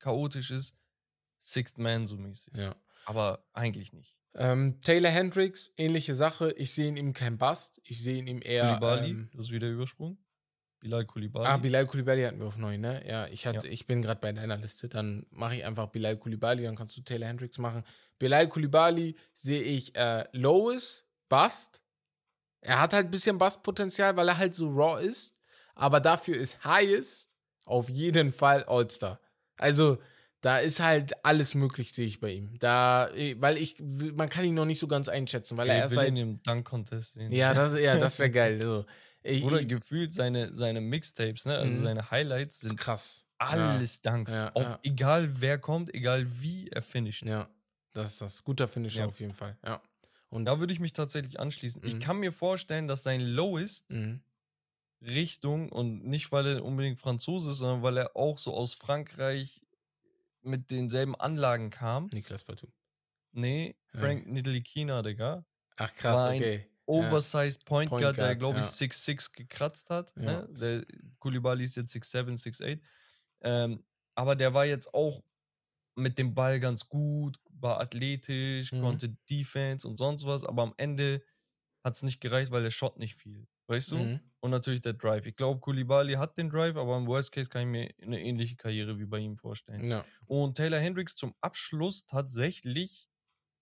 chaotisch 0.00 0.50
ist, 0.50 0.76
Sixth 1.38 1.78
Man 1.78 2.04
so 2.06 2.16
mäßig. 2.16 2.52
Ja. 2.56 2.74
Aber 3.04 3.44
eigentlich 3.52 3.92
nicht. 3.92 4.16
Ähm, 4.34 4.80
Taylor 4.80 5.10
Hendricks, 5.10 5.70
ähnliche 5.76 6.16
Sache. 6.16 6.50
Ich 6.56 6.72
sehe 6.74 6.88
in 6.88 6.96
ihm 6.96 7.12
kein 7.12 7.38
Bast. 7.38 7.80
Ich 7.84 8.02
sehe 8.02 8.18
in 8.18 8.26
ihm 8.26 8.40
eher. 8.42 8.66
Koulibaly, 8.78 9.10
Ähm, 9.10 9.30
das 9.34 9.46
ist 9.46 9.52
wieder 9.52 9.68
Übersprung. 9.68 10.18
Bilal 10.80 11.06
Koulibaly. 11.06 11.46
Ah, 11.46 11.56
Bilal 11.58 11.86
Koulibaly 11.86 12.22
hatten 12.24 12.40
wir 12.40 12.46
auf 12.46 12.56
9, 12.58 12.80
ne? 12.80 13.06
Ja, 13.08 13.26
ich, 13.28 13.46
hatte, 13.46 13.68
ich 13.68 13.86
bin 13.86 14.02
gerade 14.02 14.20
bei 14.20 14.32
deiner 14.32 14.56
Liste. 14.56 14.88
Dann 14.88 15.24
mache 15.30 15.54
ich 15.56 15.64
einfach 15.64 15.86
Bilal 15.88 16.16
Koulibaly, 16.16 16.64
dann 16.64 16.74
kannst 16.76 16.96
du 16.96 17.02
Taylor 17.02 17.28
Hendricks 17.28 17.58
machen. 17.58 17.84
Bilal 18.18 18.48
Koulibaly 18.48 19.16
sehe 19.32 19.62
ich 19.62 19.94
äh, 19.96 20.24
Lowes, 20.32 21.04
Bust. 21.28 21.82
Er 22.60 22.80
hat 22.80 22.92
halt 22.92 23.06
ein 23.06 23.10
bisschen 23.10 23.38
Bust-Potenzial, 23.38 24.16
weil 24.16 24.28
er 24.28 24.38
halt 24.38 24.54
so 24.54 24.68
raw 24.70 25.00
ist. 25.02 25.34
Aber 25.74 26.00
dafür 26.00 26.36
ist 26.36 26.64
Highest 26.64 27.34
auf 27.66 27.88
jeden 27.88 28.32
Fall 28.32 28.64
All-Star. 28.64 29.20
Also, 29.56 29.98
da 30.40 30.58
ist 30.58 30.80
halt 30.80 31.24
alles 31.24 31.54
möglich, 31.54 31.92
sehe 31.92 32.06
ich 32.06 32.20
bei 32.20 32.32
ihm. 32.32 32.58
Da, 32.58 33.08
äh, 33.10 33.34
weil 33.40 33.56
ich, 33.58 33.76
man 33.80 34.28
kann 34.28 34.44
ihn 34.44 34.54
noch 34.54 34.66
nicht 34.66 34.78
so 34.78 34.86
ganz 34.86 35.08
einschätzen, 35.08 35.56
weil 35.56 35.68
Ja, 35.68 35.74
er 35.74 35.80
erst 35.80 35.94
seit. 35.94 36.08
im 36.16 36.42
Dunk-Contest 36.42 37.14
sehen. 37.14 37.32
Ja, 37.32 37.54
das, 37.54 37.78
ja, 37.78 37.96
das 37.98 38.18
wäre 38.18 38.30
geil. 38.30 38.58
Also, 38.60 38.84
ich, 39.22 39.42
Oder 39.42 39.60
ich, 39.60 39.68
gefühlt 39.68 40.12
seine, 40.12 40.52
seine 40.52 40.80
Mixtapes, 40.82 41.46
ne? 41.46 41.56
Also 41.56 41.78
Mhm. 41.78 41.82
seine 41.82 42.10
Highlights 42.10 42.62
ist 42.62 42.68
sind 42.68 42.78
krass. 42.78 43.24
alles 43.38 44.02
Dunks. 44.02 44.32
Ja, 44.32 44.52
auf 44.52 44.68
ja. 44.70 44.78
egal 44.82 45.40
wer 45.40 45.58
kommt, 45.58 45.92
egal 45.94 46.26
wie 46.40 46.68
er 46.68 46.82
finisht. 46.82 47.24
Ja, 47.24 47.48
das 47.94 48.12
ist 48.12 48.20
das. 48.22 48.44
Guter 48.44 48.68
Finisher 48.68 49.00
Ja. 49.00 49.06
auf 49.06 49.20
jeden 49.20 49.34
Fall. 49.34 49.56
Ja. 49.64 49.82
Und 50.28 50.44
Da 50.46 50.58
würde 50.60 50.72
ich 50.72 50.80
mich 50.80 50.92
tatsächlich 50.92 51.38
anschließen. 51.40 51.82
Ich 51.84 51.94
Mhm. 51.94 51.98
kann 52.00 52.18
mir 52.18 52.32
vorstellen, 52.32 52.88
dass 52.88 53.02
sein 53.04 53.20
Lowest 53.20 53.92
Mhm. 53.92 54.22
Richtung 55.02 55.70
und 55.70 56.04
nicht, 56.04 56.32
weil 56.32 56.46
er 56.46 56.64
unbedingt 56.64 56.98
Franzose 56.98 57.50
ist, 57.50 57.58
sondern 57.58 57.82
weil 57.82 57.96
er 57.98 58.16
auch 58.16 58.38
so 58.38 58.54
aus 58.54 58.74
Frankreich 58.74 59.60
mit 60.42 60.70
denselben 60.70 61.14
Anlagen 61.14 61.70
kam. 61.70 62.08
Niklas 62.12 62.44
Batum. 62.44 62.72
Nee, 63.32 63.76
Ja. 63.92 64.00
Frank 64.00 64.26
Nidelikina, 64.26 65.02
Digga. 65.02 65.44
Ach 65.76 65.94
krass, 65.94 66.26
ein 66.26 66.36
okay. 66.36 66.70
Oversized 66.86 67.64
Point, 67.64 67.88
Point 67.90 68.02
Guard, 68.02 68.16
der, 68.16 68.24
Guard, 68.26 68.38
glaube 68.40 68.58
ich, 68.60 68.66
ja. 68.66 68.70
6'6 68.72 69.32
gekratzt 69.32 69.90
hat. 69.90 70.12
Ja. 70.16 70.42
Ne? 70.42 70.48
Der 70.50 70.84
Koulibaly 71.18 71.64
ist 71.64 71.76
jetzt 71.76 71.92
6'7, 71.92 72.36
6'8. 72.36 72.80
Ähm, 73.40 73.84
aber 74.14 74.36
der 74.36 74.52
war 74.54 74.64
jetzt 74.66 74.92
auch 74.94 75.22
mit 75.96 76.18
dem 76.18 76.34
Ball 76.34 76.60
ganz 76.60 76.88
gut, 76.88 77.38
war 77.50 77.80
athletisch, 77.80 78.72
Mhm. 78.72 78.80
konnte 78.82 79.08
Defense 79.30 79.86
und 79.86 79.96
sonst 79.96 80.24
was, 80.26 80.44
aber 80.44 80.62
am 80.62 80.74
Ende 80.76 81.22
hat 81.84 81.94
es 81.94 82.02
nicht 82.02 82.20
gereicht, 82.20 82.50
weil 82.50 82.62
der 82.62 82.70
Shot 82.70 82.98
nicht 82.98 83.14
fiel. 83.16 83.46
Weißt 83.66 83.92
du? 83.92 83.96
Mhm. 83.96 84.20
Und 84.40 84.50
natürlich 84.50 84.82
der 84.82 84.92
Drive. 84.92 85.24
Ich 85.26 85.36
glaube, 85.36 85.60
Koulibaly 85.60 86.14
hat 86.14 86.36
den 86.36 86.50
Drive, 86.50 86.76
aber 86.76 86.96
im 86.98 87.06
Worst 87.06 87.32
Case 87.32 87.48
kann 87.48 87.62
ich 87.62 87.68
mir 87.68 87.94
eine 88.02 88.20
ähnliche 88.22 88.56
Karriere 88.56 88.98
wie 88.98 89.06
bei 89.06 89.18
ihm 89.18 89.38
vorstellen. 89.38 89.88
Ja. 89.88 90.04
Und 90.26 90.56
Taylor 90.56 90.78
Hendricks 90.78 91.16
zum 91.16 91.34
Abschluss 91.40 92.04
tatsächlich, 92.04 93.08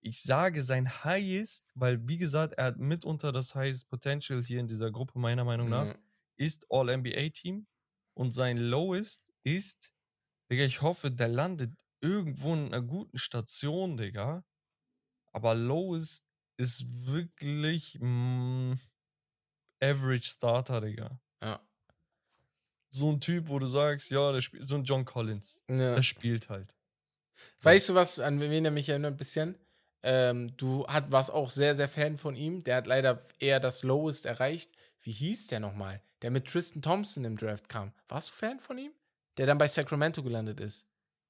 ich 0.00 0.20
sage 0.22 0.62
sein 0.64 1.04
Highest, 1.04 1.70
weil 1.76 2.08
wie 2.08 2.18
gesagt, 2.18 2.54
er 2.54 2.64
hat 2.66 2.78
mitunter 2.78 3.30
das 3.30 3.54
Highest 3.54 3.88
Potential 3.90 4.42
hier 4.42 4.58
in 4.58 4.66
dieser 4.66 4.90
Gruppe, 4.90 5.20
meiner 5.20 5.44
Meinung 5.44 5.68
nach, 5.68 5.86
Ja. 5.86 5.94
ist 6.36 6.66
All-NBA-Team. 6.70 7.66
Und 8.14 8.32
sein 8.34 8.56
Lowest 8.58 9.32
ist, 9.44 9.92
Digga, 10.50 10.64
ich 10.64 10.82
hoffe, 10.82 11.10
der 11.12 11.28
landet 11.28 11.72
irgendwo 12.02 12.52
in 12.52 12.66
einer 12.66 12.82
guten 12.82 13.16
Station, 13.16 13.96
Digga. 13.96 14.44
Aber 15.32 15.54
Lowest 15.54 16.26
ist 16.58 17.06
wirklich 17.06 17.98
mm, 18.00 18.74
Average 19.80 20.28
Starter, 20.28 20.80
Digga. 20.80 21.18
Ja. 21.42 21.60
So 22.90 23.10
ein 23.10 23.20
Typ, 23.20 23.48
wo 23.48 23.58
du 23.58 23.66
sagst, 23.66 24.10
ja, 24.10 24.32
der 24.32 24.42
spielt, 24.42 24.68
so 24.68 24.74
ein 24.74 24.84
John 24.84 25.04
Collins. 25.04 25.64
ja. 25.68 25.94
Der 25.94 26.02
spielt 26.02 26.50
halt. 26.50 26.76
Weißt 27.62 27.88
du, 27.88 27.94
was, 27.94 28.18
an 28.18 28.40
wen 28.40 28.64
er 28.64 28.70
mich 28.70 28.88
erinnert 28.88 29.14
ein 29.14 29.16
bisschen? 29.16 29.58
Ähm, 30.02 30.56
du 30.56 30.86
hat, 30.86 31.10
warst 31.12 31.30
auch 31.30 31.50
sehr, 31.50 31.74
sehr 31.74 31.88
Fan 31.88 32.18
von 32.18 32.36
ihm. 32.36 32.64
Der 32.64 32.76
hat 32.76 32.86
leider 32.86 33.20
eher 33.38 33.60
das 33.60 33.82
Lowest 33.82 34.26
erreicht. 34.26 34.72
Wie 35.00 35.12
hieß 35.12 35.48
der 35.48 35.60
nochmal? 35.60 36.02
Der 36.22 36.30
mit 36.30 36.46
Tristan 36.46 36.82
Thompson 36.82 37.24
im 37.24 37.36
Draft 37.36 37.68
kam. 37.68 37.92
Warst 38.08 38.30
du 38.30 38.34
Fan 38.34 38.60
von 38.60 38.78
ihm? 38.78 38.92
Der 39.36 39.46
dann 39.46 39.58
bei 39.58 39.68
Sacramento 39.68 40.22
gelandet 40.22 40.60
ist. 40.60 40.86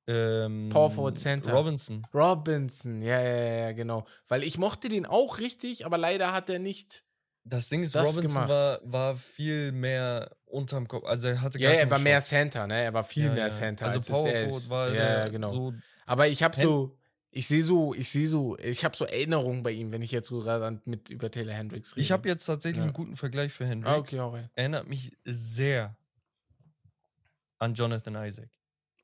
Ähm, 0.07 0.69
Power 0.70 0.91
Forward 0.91 1.19
Center. 1.19 1.53
Robinson. 1.53 2.07
Robinson, 2.12 3.01
ja, 3.03 3.20
ja, 3.20 3.45
ja, 3.66 3.73
genau. 3.73 4.05
Weil 4.29 4.43
ich 4.43 4.59
mochte 4.59 4.89
den 4.89 5.07
auch 5.07 5.39
richtig, 5.39 5.87
aber 5.87 5.97
leider 5.99 6.33
hat 6.33 6.51
er 6.51 6.59
nicht. 6.59 7.05
Das 7.45 7.69
Ding 7.69 7.83
ist, 7.83 7.95
Das 7.95 8.09
Robinson 8.09 8.35
gemacht. 8.35 8.49
war, 8.49 8.81
war 8.85 9.15
viel 9.16 9.73
mehr 9.73 10.37
unterm 10.45 10.87
Kopf. 10.89 11.05
Also 11.05 11.29
er 11.29 11.41
hatte 11.41 11.59
Ja, 11.59 11.70
gar 11.70 11.79
er 11.81 11.91
war 11.91 11.99
mehr 11.99 12.20
Shot. 12.20 12.29
Center, 12.29 12.66
ne? 12.66 12.83
Er 12.83 12.95
war 12.95 13.05
viel 13.05 13.27
Ja, 13.27 13.33
mehr 13.33 13.45
ja. 13.45 13.51
Center. 13.51 13.87
Also 13.87 13.99
als 13.99 14.09
Power 14.09 14.29
er 14.29 14.49
Forward 14.51 14.70
war 14.70 14.93
ja, 14.95 15.29
genau. 15.29 15.53
so 15.53 15.74
Aber 16.07 16.29
ich 16.29 16.43
habe 16.45 16.57
so, 16.57 16.97
ich 17.31 17.49
sehe 17.49 17.62
so, 17.62 17.95
ich 17.95 18.11
sehe 18.11 18.29
so, 18.29 18.57
ich 18.59 18.85
habe 18.85 18.97
so 18.97 19.05
Erinnerungen 19.07 19.62
bei 19.65 19.73
ihm, 19.73 19.91
wenn 19.91 20.03
ich 20.03 20.12
jetzt 20.12 20.29
so 20.29 20.39
gerade 20.41 20.81
mit 20.85 21.11
über 21.11 21.31
Taylor 21.31 21.55
Hendricks 21.55 21.93
rede. 21.97 22.01
Ich 22.03 22.12
habe 22.12 22.29
jetzt 22.29 22.45
tatsächlich 22.45 22.79
Ja. 22.79 22.85
einen 22.85 22.93
guten 22.93 23.16
Vergleich 23.16 23.53
für 23.53 23.66
Hendricks. 23.66 24.15
Ah, 24.15 24.27
okay, 24.27 24.37
rein. 24.37 24.51
Erinnert 24.55 24.89
mich 24.89 25.12
sehr 25.24 25.97
an 27.59 27.74
Jonathan 27.74 28.16
Isaac. 28.24 28.51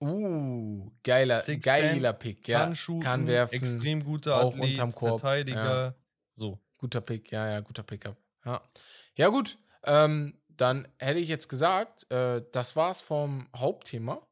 Uh, 0.00 0.90
geiler, 1.02 1.40
6'10", 1.40 1.64
geiler 1.64 2.12
Pick, 2.12 2.46
ja. 2.46 2.60
kann 2.60 2.76
shooten, 2.76 3.02
kann 3.02 3.26
werfen, 3.26 3.54
extrem 3.54 4.04
guter 4.04 4.40
auch 4.40 4.54
Athlet, 4.54 4.70
unterm 4.70 4.94
Korb, 4.94 5.20
Verteidiger. 5.20 5.96
So. 6.34 6.58
Guter 6.78 7.00
Pick, 7.00 7.32
ja, 7.32 7.50
ja, 7.50 7.60
guter 7.60 7.82
Pickup. 7.82 8.16
Ja, 8.44 8.62
ja 9.16 9.28
gut. 9.28 9.58
Ähm, 9.84 10.38
dann 10.48 10.86
hätte 10.98 11.18
ich 11.18 11.28
jetzt 11.28 11.48
gesagt, 11.48 12.10
äh, 12.12 12.42
das 12.52 12.76
war's 12.76 13.02
vom 13.02 13.48
Hauptthema. 13.54 14.26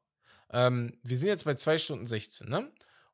Ähm, 0.53 0.99
wir 1.03 1.19
sind 1.19 1.29
jetzt 1.29 1.45
bei 1.45 1.55
2 1.55 1.79
Stunden 1.79 2.07
16, 2.07 2.49
ne? 2.49 2.70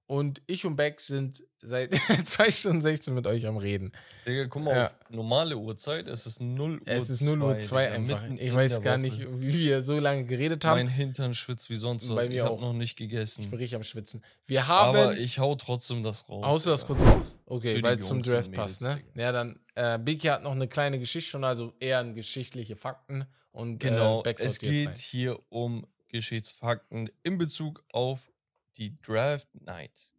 Und 0.06 0.42
ich 0.46 0.66
und 0.66 0.76
Beck 0.76 1.00
sind 1.00 1.42
seit 1.62 1.94
2 2.24 2.50
Stunden 2.50 2.82
16 2.82 3.14
mit 3.14 3.26
euch 3.26 3.46
am 3.46 3.56
Reden. 3.56 3.92
Digga, 4.26 4.46
guck 4.46 4.62
mal 4.64 4.74
Ja. 4.76 4.84
auf 4.86 4.94
normale 5.08 5.56
Uhrzeit. 5.56 6.06
Es 6.08 6.26
ist 6.26 6.40
0 6.40 6.74
Uhr 6.74 6.80
Es 6.84 7.08
ist 7.08 7.22
0 7.22 7.40
Uhr 7.40 7.56
2 7.58 7.84
Digga, 7.98 8.16
einfach. 8.18 8.30
Ich 8.38 8.52
weiß 8.54 8.80
gar 8.82 8.94
Woche. 8.94 9.00
nicht, 9.00 9.20
wie 9.20 9.58
wir 9.60 9.82
so 9.82 9.98
lange 9.98 10.24
geredet 10.24 10.64
haben. 10.64 10.78
Mein 10.80 10.88
Hintern 10.88 11.34
schwitzt 11.34 11.70
wie 11.70 11.76
sonst 11.76 12.08
was. 12.10 12.16
Bei 12.16 12.24
ich 12.24 12.30
mir 12.30 12.44
habe 12.44 12.54
auch. 12.54 12.60
noch 12.60 12.72
nicht 12.74 12.90
ich 12.92 12.96
gegessen. 12.96 13.48
bin 13.48 13.58
richtig 13.58 13.76
am 13.76 13.84
Schwitzen. 13.84 14.22
Wir 14.44 14.66
haben. 14.68 14.96
Aber 14.96 15.16
ich 15.16 15.38
hau 15.38 15.54
trotzdem 15.54 16.02
das 16.02 16.28
raus. 16.28 16.44
Haust 16.44 16.66
du 16.66 16.70
das 16.70 16.84
kurz 16.84 17.02
raus? 17.02 17.38
Okay, 17.46 17.82
weil 17.82 17.96
es 17.96 18.06
zum 18.06 18.22
Draft 18.22 18.50
Mädels, 18.50 18.78
passt, 18.78 18.82
ne? 18.82 18.96
Digga. 19.14 19.22
Ja, 19.22 19.32
dann, 19.32 19.60
äh, 19.76 19.98
Biki 19.98 20.26
hat 20.26 20.42
noch 20.42 20.52
eine 20.52 20.68
kleine 20.68 20.98
Geschichte 20.98 21.30
schon, 21.30 21.44
also 21.44 21.72
eher 21.80 22.00
ein 22.00 22.12
geschichtliche 22.12 22.76
Fakten. 22.76 23.24
Und 23.52 23.78
Genau, 23.78 24.22
äh, 24.24 24.34
es 24.38 24.58
geht 24.58 24.98
hier 24.98 25.38
um 25.48 25.86
Geschichtsfakten 26.08 27.10
in 27.22 27.38
Bezug 27.38 27.84
auf 27.92 28.31
die 28.76 28.94
Draft 28.96 29.48
Night. 29.54 30.12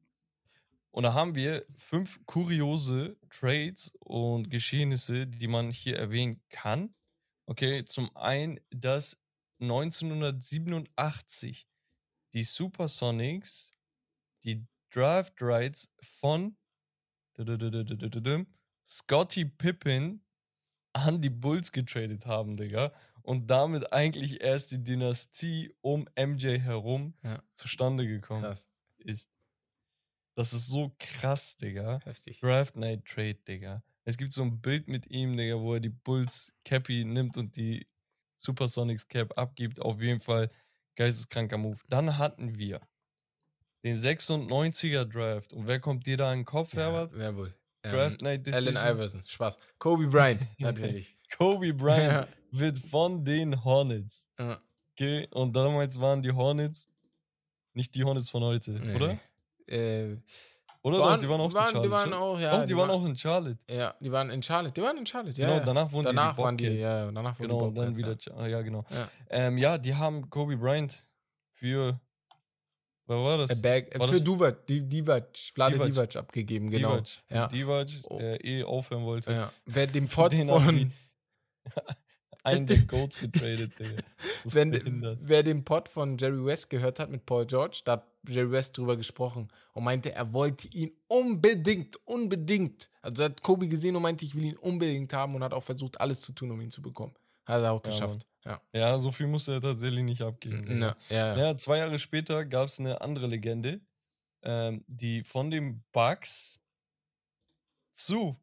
Und 0.91 1.03
da 1.03 1.13
haben 1.13 1.35
wir 1.35 1.65
fünf 1.75 2.19
kuriose 2.25 3.17
Trades 3.29 3.93
und 3.99 4.49
Geschehnisse, 4.49 5.25
die 5.25 5.47
man 5.47 5.71
hier 5.71 5.97
erwähnen 5.97 6.41
kann. 6.49 6.93
Okay, 7.45 7.83
zum 7.83 8.15
einen, 8.15 8.59
dass 8.69 9.21
1987 9.59 11.67
die 12.33 12.43
Supersonics 12.43 13.75
die 14.43 14.65
Draft 14.91 15.33
Rights 15.41 15.91
von 16.01 16.55
Scotty 18.85 19.45
Pippen 19.45 20.23
an 20.93 21.21
die 21.21 21.29
Bulls 21.29 21.71
getradet 21.71 22.27
haben, 22.27 22.55
Digga. 22.55 22.93
Und 23.23 23.47
damit 23.47 23.91
eigentlich 23.93 24.41
erst 24.41 24.71
die 24.71 24.83
Dynastie 24.83 25.73
um 25.81 26.07
MJ 26.15 26.59
herum 26.59 27.13
Ja. 27.23 27.41
zustande 27.55 28.05
gekommen 28.05 28.41
Krass, 28.43 28.67
ist. 28.97 29.29
Das 30.35 30.51
ist 30.53 30.67
so 30.67 30.93
krass, 30.99 31.57
Digga. 31.57 31.99
heftig. 32.03 32.39
Draft 32.39 32.75
Night 32.75 33.05
Trade, 33.05 33.35
Digga. 33.35 33.83
Es 34.03 34.17
gibt 34.17 34.33
so 34.33 34.41
ein 34.43 34.59
Bild 34.61 34.87
mit 34.87 35.07
ihm, 35.09 35.37
Digga, 35.37 35.59
wo 35.59 35.75
er 35.75 35.79
die 35.79 35.89
Bulls 35.89 36.53
Cappy 36.65 37.05
nimmt 37.05 37.37
und 37.37 37.55
die 37.55 37.87
Supersonics 38.39 39.07
Cap 39.07 39.37
abgibt. 39.37 39.79
Auf 39.79 40.01
jeden 40.01 40.19
Fall 40.19 40.49
geisteskranker 40.95 41.57
Move. 41.57 41.79
Dann 41.87 42.17
hatten 42.17 42.57
wir 42.57 42.81
den 43.83 43.95
96er 43.95 45.05
Draft. 45.05 45.53
Und 45.53 45.67
wer 45.67 45.79
kommt 45.79 46.05
dir 46.07 46.17
da 46.17 46.33
in 46.33 46.39
den 46.39 46.45
Kopf, 46.45 46.73
Ja, 46.73 46.81
Herbert? 46.83 47.13
wer 47.15 47.35
wohl? 47.35 47.53
Ähm, 47.83 48.17
Night 48.21 48.53
Allen. 48.53 48.77
Iverson, 48.77 49.23
Spaß. 49.25 49.57
Kobe 49.77 50.07
Bryant, 50.07 50.41
natürlich. 50.59 51.15
Kobe 51.35 51.73
Bryant 51.73 52.27
wird 52.51 52.79
von 52.79 53.23
den 53.25 53.63
Hornets. 53.63 54.29
Ja. 54.39 54.59
Okay, 54.93 55.27
und 55.31 55.55
damals 55.55 55.99
waren 55.99 56.21
die 56.21 56.31
Hornets 56.31 56.89
nicht 57.73 57.93
die 57.95 58.03
Hornets 58.03 58.29
von 58.29 58.43
heute, 58.43 58.71
Nee, 58.71 58.95
oder? 58.95 59.17
Äh, 59.67 60.17
Oder 60.83 60.99
waren, 60.99 61.13
doch, 61.15 61.19
die 61.21 61.29
waren 61.29 61.41
auch 61.41 61.53
waren, 61.53 61.65
in 61.67 61.71
Charlotte. 61.71 61.87
Die 61.87 61.91
waren 61.91 62.13
auch, 62.13 62.39
ja. 62.39 62.59
Doch, 62.59 62.65
die, 62.67 62.77
waren 62.77 62.89
auch 62.89 63.05
in 63.05 63.15
Charlotte. 63.17 63.57
Ja, 63.69 63.95
die 63.99 64.11
waren 64.11 64.29
in 64.29 64.43
Charlotte. 64.43 64.73
Die 64.73 64.81
waren 64.81 64.97
in 64.97 65.05
Charlotte, 65.05 65.41
ja. 65.41 65.47
genau, 65.47 65.59
ja. 65.59 65.65
danach 65.65 65.91
wurden 65.91 66.05
danach 66.05 66.31
die, 66.31 66.35
die 66.35 66.43
waren 66.43 66.57
die, 66.57 66.65
ja, 66.65 67.11
danach 67.11 67.39
wurden 67.39 67.49
Genau, 67.49 67.69
die 67.69 67.73
dann 67.73 67.93
Bobcats, 67.93 67.97
wieder, 67.97 68.09
ja. 68.11 68.17
Cha- 68.17 68.47
ja, 68.47 68.61
genau. 68.61 68.85
Ja. 68.89 69.07
Ähm, 69.29 69.57
ja, 69.57 69.77
die 69.77 69.95
haben 69.95 70.29
Kobe 70.29 70.57
Bryant 70.57 71.07
für, 71.53 71.99
wer 73.07 73.17
war 73.17 73.37
das? 73.37 73.51
A 73.51 73.61
Bag, 73.61 73.93
äh, 73.95 73.99
War 73.99 74.07
für 74.07 74.13
das- 74.15 74.23
Duvac, 74.23 74.67
die 74.67 74.87
Divac, 74.87 75.37
Vlade 75.53 75.75
Divac. 75.75 75.87
Divac 75.87 76.15
abgegeben, 76.15 76.69
genau. 76.69 76.91
Divac. 76.97 77.09
Ja. 77.29 77.47
Divac, 77.47 77.89
Oh. 78.03 78.17
der 78.19 78.43
eh 78.45 78.63
aufhören 78.63 79.03
wollte. 79.05 79.31
Ja. 79.31 79.51
Wer 79.65 79.87
den 79.87 80.07
Für 80.07 80.15
Pod 80.23 80.31
den 80.33 80.49
haben 80.51 80.63
von, 80.65 80.91
einen 82.43 82.65
der 82.67 82.79
Goats 82.83 83.19
getradet, 83.19 83.71
Digga. 83.79 84.01
Wenn, 84.45 85.17
wer 85.21 85.43
den 85.43 85.63
Pod 85.63 85.87
von 85.87 86.17
Jerry 86.17 86.43
West 86.45 86.69
gehört 86.69 86.99
hat 86.99 87.09
mit 87.09 87.25
Paul 87.25 87.45
George, 87.45 87.81
da 87.85 87.93
hat 87.93 88.07
Jerry 88.27 88.51
West 88.51 88.77
drüber 88.77 88.97
gesprochen 88.97 89.49
und 89.73 89.83
meinte, 89.83 90.13
er 90.13 90.33
wollte 90.33 90.67
ihn 90.69 90.91
unbedingt, 91.07 91.97
unbedingt. 92.05 92.89
Also 93.01 93.23
hat 93.25 93.41
Kobe 93.41 93.67
gesehen 93.67 93.95
und 93.95 94.01
meinte, 94.01 94.25
ich 94.25 94.35
will 94.35 94.43
ihn 94.45 94.57
unbedingt 94.57 95.11
haben 95.13 95.35
und 95.35 95.43
hat 95.43 95.53
auch 95.53 95.63
versucht, 95.63 95.99
alles 96.01 96.21
zu 96.21 96.33
tun, 96.33 96.51
um 96.51 96.59
ihn 96.61 96.71
zu 96.71 96.81
bekommen. 96.81 97.13
Hat 97.45 97.61
er 97.61 97.71
auch 97.73 97.81
geschafft. 97.81 98.27
Ja. 98.45 98.61
Ja, 98.73 98.99
so 98.99 99.11
viel 99.11 99.27
musste 99.27 99.53
er 99.53 99.61
tatsächlich 99.61 100.03
nicht 100.03 100.21
abgeben. 100.21 100.65
Digga. 100.65 100.97
Ja, 101.09 101.15
ja. 101.15 101.37
Ja, 101.37 101.57
zwei 101.57 101.77
Jahre 101.77 101.97
später 101.99 102.45
gab 102.45 102.67
es 102.67 102.79
eine 102.79 102.99
andere 103.01 103.27
Legende, 103.27 103.81
ähm, 104.43 104.83
die 104.87 105.23
von 105.23 105.49
den 105.51 105.83
Bucks 105.91 106.61
zu 107.91 108.35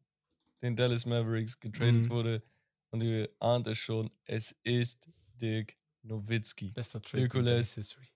den 0.61 0.75
Dallas 0.75 1.05
Mavericks 1.05 1.59
getradet 1.59 2.05
Mhm. 2.05 2.09
wurde. 2.09 2.43
Und 2.91 3.01
ihr 3.03 3.29
ahnt 3.39 3.67
es 3.67 3.77
schon, 3.77 4.11
es 4.25 4.51
ist 4.63 5.09
Dirk 5.35 5.75
Nowitzki. 6.03 6.71
Bester 6.71 7.01
Trade 7.01 7.23
in 7.25 7.45
History. 7.45 8.07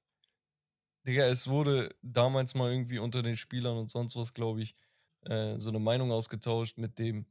Digga, 1.06 1.26
es 1.28 1.48
wurde 1.48 1.96
damals 2.02 2.56
mal 2.56 2.72
irgendwie 2.72 2.98
unter 3.00 3.22
den 3.22 3.36
Spielern 3.38 3.78
und 3.78 3.92
sonst 3.92 4.16
was, 4.16 4.34
glaube 4.34 4.62
ich, 4.64 4.76
äh, 5.22 5.58
so 5.60 5.70
eine 5.70 5.80
Meinung 5.80 6.12
ausgetauscht 6.12 6.78
mit 6.78 6.98
dem 7.00 7.26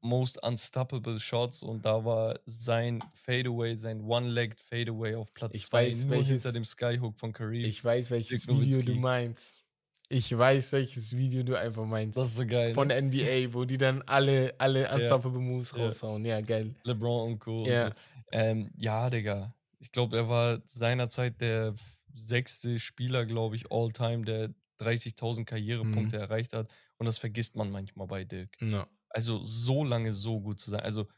Most 0.00 0.42
Unstoppable 0.42 1.18
Shots 1.18 1.62
und 1.62 1.84
da 1.84 2.04
war 2.04 2.38
sein 2.46 3.02
Fadeaway, 3.12 3.76
sein 3.76 4.00
One-Legged 4.02 4.60
Fadeaway 4.60 5.14
auf 5.16 5.32
Platz 5.34 5.52
Ich 5.54 5.66
2 5.66 5.86
weiß, 5.86 6.04
nur 6.04 6.10
welches- 6.16 6.28
hinter 6.42 6.52
dem 6.52 6.64
Skyhook 6.64 7.18
von 7.18 7.32
Kareem. 7.32 7.64
Ich 7.64 7.84
weiß, 7.84 8.10
welches 8.10 8.46
Video 8.46 8.82
du 8.82 8.94
meinst. 8.94 9.64
Ich 10.10 10.36
weiß, 10.36 10.72
welches 10.72 11.14
Video 11.16 11.42
du 11.42 11.58
einfach 11.58 11.84
meinst. 11.84 12.16
das 12.16 12.28
ist 12.28 12.36
so 12.36 12.46
geil. 12.46 12.72
Von 12.72 12.88
ne? 12.88 12.96
NBA, 12.96 13.52
wo 13.52 13.64
die 13.64 13.76
dann 13.76 14.00
alle, 14.02 14.54
alle 14.58 14.90
Unstoppable 14.94 15.40
Moves 15.40 15.72
Ja. 15.76 15.84
raushauen. 15.84 16.24
Ja, 16.24 16.40
geil. 16.40 16.74
LeBron 16.84 17.32
und 17.32 17.38
Co. 17.40 17.66
Ja. 17.66 17.86
Und 17.88 17.94
so. 17.94 18.00
ähm, 18.32 18.70
ja, 18.78 19.10
Digga. 19.10 19.54
Ich 19.80 19.92
glaube, 19.92 20.16
er 20.16 20.28
war 20.28 20.62
seinerzeit 20.64 21.40
der 21.40 21.74
sechste 22.14 22.78
Spieler, 22.78 23.26
glaube 23.26 23.56
ich, 23.56 23.70
all-time, 23.70 24.24
der 24.24 24.54
30.000 24.78 25.44
Karrierepunkte 25.46 26.16
Mhm. 26.16 26.22
erreicht 26.22 26.52
hat. 26.54 26.70
Und 26.98 27.06
das 27.06 27.18
vergisst 27.18 27.54
man 27.56 27.70
manchmal 27.70 28.06
bei 28.06 28.24
Dirk. 28.24 28.56
Ja. 28.60 28.86
Also 29.10 29.42
so 29.42 29.84
lange 29.84 30.12
so 30.12 30.40
gut 30.40 30.60
zu 30.60 30.70
sein. 30.70 30.80
Also 30.80 31.08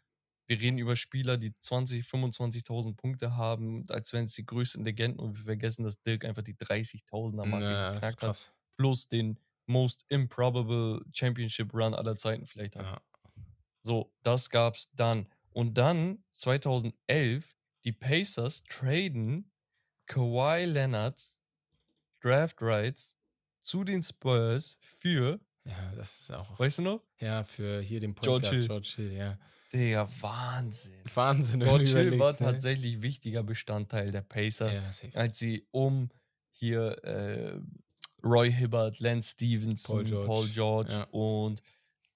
wir 0.46 0.60
reden 0.60 0.78
über 0.78 0.96
Spieler, 0.96 1.36
die 1.36 1.56
20, 1.56 2.04
25.000 2.04 2.96
Punkte 2.96 3.36
haben, 3.36 3.84
als 3.88 4.12
wären 4.12 4.24
es 4.24 4.34
die 4.34 4.44
größten 4.44 4.84
Legenden 4.84 5.20
und 5.20 5.36
wir 5.36 5.44
vergessen, 5.44 5.84
dass 5.84 6.02
Dirk 6.02 6.24
einfach 6.24 6.42
die 6.42 6.56
30.000er 6.56 7.46
Marke 7.46 7.64
Ja, 7.64 7.92
das 7.92 7.94
ist 7.94 8.00
geknackt 8.00 8.22
hat. 8.22 8.54
Plus 8.76 9.08
den 9.08 9.38
most 9.66 10.04
improbable 10.08 11.04
Championship 11.12 11.72
Run 11.72 11.94
aller 11.94 12.16
Zeiten 12.16 12.46
vielleicht 12.46 12.76
hat. 12.76 12.86
Ja. 12.86 13.00
So, 13.82 14.12
das 14.22 14.50
gab's 14.50 14.90
dann. 14.94 15.28
Und 15.52 15.78
dann 15.78 16.24
2011, 16.32 17.54
die 17.84 17.92
Pacers 17.92 18.64
traden 18.64 19.50
Kawhi 20.06 20.64
Leonard 20.64 21.38
Draft 22.20 22.56
Rights 22.60 23.18
zu 23.62 23.84
den 23.84 24.02
Spurs 24.02 24.78
für, 24.80 25.40
ja, 25.70 25.92
das 25.96 26.20
ist 26.20 26.32
auch. 26.32 26.58
weißt 26.58 26.78
du 26.78 26.82
noch? 26.82 27.00
Ja, 27.20 27.44
für 27.44 27.80
hier 27.80 28.00
den 28.00 28.14
Point 28.14 28.24
George 28.24 28.50
Hill. 28.50 28.66
George 28.66 28.92
Hill, 28.96 29.12
ja. 29.12 29.38
Digga, 29.72 30.08
Wahnsinn. 30.20 31.02
Wahnsinn, 31.14 31.60
George 31.60 31.84
Hill 31.84 32.18
war 32.18 32.32
ne? 32.32 32.38
tatsächlich 32.38 33.02
wichtiger 33.02 33.42
Bestandteil 33.42 34.10
der 34.10 34.22
Pacers, 34.22 34.76
Ja, 34.76 35.20
als 35.20 35.38
sie 35.38 35.64
um 35.70 36.10
hier 36.50 37.02
äh, 37.04 37.60
Roy 38.22 38.52
Hibbert, 38.52 38.98
Lance 38.98 39.30
Stevenson, 39.30 40.04
Paul 40.04 40.26
Paul 40.26 40.48
George, 40.48 40.88
George, 40.88 40.92
ja. 40.92 41.04
und 41.12 41.62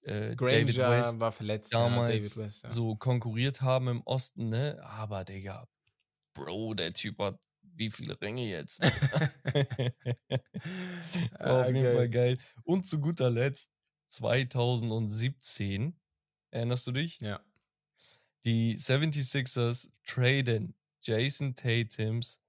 äh, 0.01 0.35
David 0.35 0.77
West 0.77 1.19
war 1.19 1.31
verletzt, 1.31 1.73
damals 1.73 2.35
ja, 2.35 2.43
West, 2.43 2.65
so 2.69 2.95
konkurriert 2.95 3.61
haben 3.61 3.87
im 3.87 4.01
Osten, 4.01 4.49
ne? 4.49 4.77
Aber 4.83 5.23
Digga, 5.23 5.67
Bro, 6.33 6.75
der 6.75 6.91
Typ 6.93 7.19
hat 7.19 7.39
wie 7.75 7.91
viele 7.91 8.19
Ringe 8.21 8.47
jetzt? 8.47 8.81
War 11.39 11.61
auf 11.67 11.67
jeden 11.67 11.95
Fall 11.95 12.09
geil. 12.09 12.37
Und 12.63 12.87
zu 12.87 12.99
guter 12.99 13.29
Letzt 13.29 13.71
2017, 14.07 15.99
erinnerst 16.51 16.87
du 16.87 16.91
dich? 16.91 17.19
Ja. 17.19 17.41
Die 18.45 18.75
76ers 18.77 19.89
traden 20.05 20.75
Jason 21.01 21.55
Tatums 21.55 22.41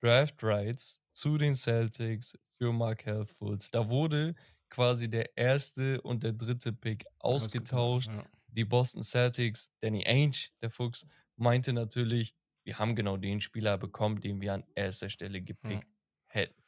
Draft 0.00 0.42
Rights 0.42 1.02
zu 1.12 1.36
den 1.38 1.54
Celtics 1.54 2.38
für 2.50 2.72
Markel 2.72 3.24
Fultz. 3.24 3.70
Da 3.70 3.88
wurde 3.88 4.34
quasi 4.68 5.08
der 5.08 5.36
erste 5.36 6.00
und 6.02 6.24
der 6.24 6.32
dritte 6.32 6.72
Pick 6.72 7.04
ausgetauscht. 7.18 8.08
Ja. 8.08 8.24
Die 8.48 8.64
Boston 8.64 9.02
Celtics, 9.02 9.70
Danny 9.80 10.04
Ainge, 10.06 10.48
der 10.60 10.70
Fuchs, 10.70 11.06
meinte 11.36 11.72
natürlich, 11.72 12.34
wir 12.64 12.78
haben 12.78 12.94
genau 12.94 13.16
den 13.16 13.40
Spieler 13.40 13.78
bekommen, 13.78 14.20
den 14.20 14.40
wir 14.40 14.54
an 14.54 14.64
erster 14.74 15.08
Stelle 15.08 15.40
gepickt 15.42 15.86
hätten. 16.26 16.62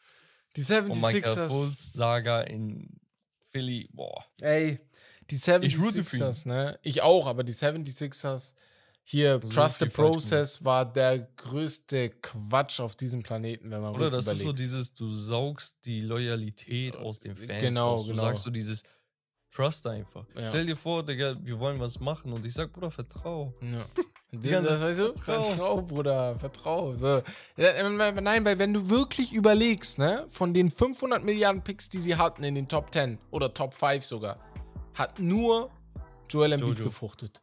Die 0.57 0.61
Und 0.73 1.01
Michael 1.01 1.23
76ers. 1.23 1.97
Saga 1.97 2.43
in 2.43 3.01
Philly, 3.51 3.89
boah. 3.93 4.25
Ey, 4.41 4.79
die 5.31 5.37
Ich 5.37 5.79
route 5.79 6.05
für 6.05 6.17
ihn. 6.17 6.23
76ers, 6.23 6.49
ne? 6.49 6.79
Ich 6.83 7.03
auch, 7.03 7.27
aber 7.27 7.45
die 7.45 7.55
76ers 7.55 8.55
hier, 9.07 9.39
So 9.43 9.49
Trust 9.49 9.81
the 9.81 9.87
Process 9.87 10.65
war 10.65 10.91
der 10.91 11.19
größte 11.37 12.09
Quatsch 12.09 12.81
auf 12.81 12.97
diesem 12.97 13.23
Planeten, 13.23 13.71
wenn 13.71 13.83
man 13.83 13.95
Oder 13.95 14.11
das 14.11 14.27
ist 14.27 14.39
so 14.39 14.45
überlegt. 14.45 14.61
dieses, 14.61 14.95
du 14.95 15.09
saugst 15.09 15.85
die 15.85 16.01
Loyalität 16.01 16.97
aus 16.97 17.19
den 17.19 17.37
Fans. 17.37 17.61
genau, 17.61 17.97
raus. 17.97 18.05
Du 18.05 18.11
genau. 18.13 18.23
sagst 18.23 18.45
so 18.45 18.51
dieses 18.51 18.83
Trust 19.51 19.87
einfach. 19.87 20.27
Ja. 20.35 20.49
Stell 20.49 20.65
dir 20.67 20.77
vor, 20.77 21.05
Digga, 21.05 21.37
wir 21.45 21.59
wollen 21.59 21.79
was 21.81 22.01
machen 22.01 22.33
und 22.33 22.47
ich 22.47 22.55
sag, 22.55 22.73
Bruder, 22.73 22.91
vertrau. 22.91 23.53
Ja. 23.61 23.85
Ganze- 24.41 24.71
das 24.71 24.81
weißt 24.81 24.99
du? 25.01 25.15
Vertrau. 25.17 25.45
Vertrau, 25.45 25.81
Bruder, 25.83 26.39
vertrau. 26.39 26.95
So. 26.95 27.23
Ja, 27.57 27.89
Nein, 27.91 28.45
weil 28.45 28.59
wenn 28.59 28.73
du 28.75 28.89
wirklich 28.89 29.33
überlegst, 29.33 29.99
ne, 29.99 30.27
von 30.29 30.53
den 30.55 30.71
500 30.71 31.23
Milliarden 31.25 31.63
Picks, 31.63 31.89
die 31.89 32.01
sie 32.01 32.17
hatten 32.17 32.45
in 32.45 32.55
den 32.55 32.69
Top 32.69 32.93
10 32.93 33.19
oder 33.31 33.53
Top 33.53 33.75
5 33.75 34.05
sogar, 34.05 34.39
hat 34.95 35.19
nur 35.19 35.71
Joel 36.29 36.53
Embiid 36.53 36.79
gefruchtet. 36.79 37.41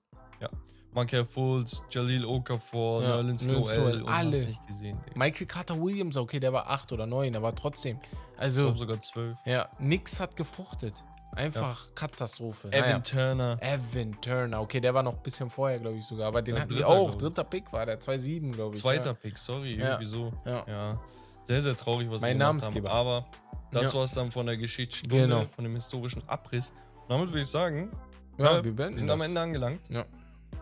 Markel 0.94 1.24
Fultz, 1.24 1.82
Jalil 1.90 2.26
Okafor, 2.26 3.02
Ja, 3.02 3.10
Nerlens 3.16 3.48
Noel 3.48 4.04
alle. 4.08 4.44
nicht 4.46 4.68
gesehen. 4.68 5.00
Michael 5.16 5.48
Carter 5.48 5.82
Williams, 5.82 6.18
okay, 6.18 6.38
der 6.38 6.52
war 6.52 6.70
8 6.70 6.92
oder 6.92 7.06
9, 7.08 7.34
aber 7.34 7.56
trotzdem. 7.56 7.98
Ich 8.36 8.42
Also, 8.42 8.64
glaube 8.64 8.78
sogar 8.78 9.00
zwölf. 9.00 9.38
ja, 9.46 9.70
nix 9.80 10.20
hat 10.20 10.36
gefruchtet. 10.36 10.94
Einfach 11.36 11.94
Katastrophe. 11.96 12.68
Evan 12.70 12.82
Naja. 12.82 13.00
Turner. 13.00 13.58
Evan 13.62 14.20
Turner, 14.22 14.62
okay, 14.62 14.80
der 14.82 14.94
war 14.94 15.02
noch 15.04 15.16
ein 15.16 15.24
bisschen 15.24 15.50
vorher, 15.50 15.80
glaube 15.80 15.98
ich 15.98 16.06
sogar, 16.06 16.28
aber 16.28 16.42
den 16.42 16.56
Ja, 16.56 16.62
hatten 16.62 16.70
die 16.70 16.76
dritter, 16.76 16.90
auch. 16.90 16.96
glaub 17.06 17.12
ich. 17.12 17.18
Dritter 17.18 17.44
Pick 17.46 17.72
war 17.74 17.86
der, 17.86 18.00
2-7, 18.00 18.52
glaube 18.52 18.76
ich. 18.76 18.82
Zweiter 18.82 19.12
Ja. 19.12 19.16
Pick, 19.16 19.38
sorry, 19.38 19.78
Ja. 19.78 19.86
irgendwie 19.86 20.06
so. 20.06 20.34
Ja. 20.46 20.64
Ja. 20.68 21.02
Sehr, 21.44 21.62
sehr 21.62 21.76
traurig, 21.76 22.10
was 22.12 22.22
Mein 22.22 22.34
sie 22.34 22.40
Namensgeber. 22.40 22.90
Haben. 22.92 23.08
Aber 23.08 23.26
das 23.72 23.92
Ja. 23.92 23.98
war 23.98 24.04
es 24.04 24.14
dann 24.14 24.32
von 24.32 24.46
der 24.46 24.58
Geschichtsstunde, 24.58 25.22
Genau. 25.28 25.46
von 25.48 25.64
dem 25.64 25.74
historischen 25.74 26.22
Abriss. 26.28 26.72
Und 27.04 27.10
damit 27.10 27.30
würde 27.30 27.40
ich 27.40 27.48
sagen, 27.48 27.92
Ja, 28.38 28.58
äh, 28.60 28.64
wir 28.64 28.78
wir 28.78 28.86
sind 28.98 29.08
das. 29.08 29.14
am 29.14 29.22
Ende 29.22 29.40
angelangt. 29.42 29.82
Ja. 29.90 30.06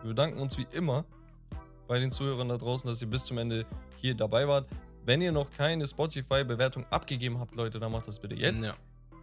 Wir 0.02 0.08
bedanken 0.10 0.38
uns 0.40 0.56
wie 0.56 0.66
immer 0.72 1.04
bei 1.88 1.98
den 1.98 2.10
Zuhörern 2.12 2.48
da 2.48 2.56
draußen, 2.56 2.88
dass 2.88 3.02
ihr 3.02 3.08
bis 3.10 3.24
zum 3.24 3.38
Ende 3.38 3.66
hier 3.96 4.14
dabei 4.14 4.46
wart. 4.46 4.68
Wenn 5.04 5.20
ihr 5.20 5.32
noch 5.32 5.50
keine 5.50 5.86
Spotify-Bewertung 5.86 6.86
abgegeben 6.90 7.40
habt, 7.40 7.56
Leute, 7.56 7.80
dann 7.80 7.90
macht 7.90 8.06
das 8.06 8.20
bitte 8.20 8.36
jetzt. 8.36 8.64
Ja. 8.64 8.74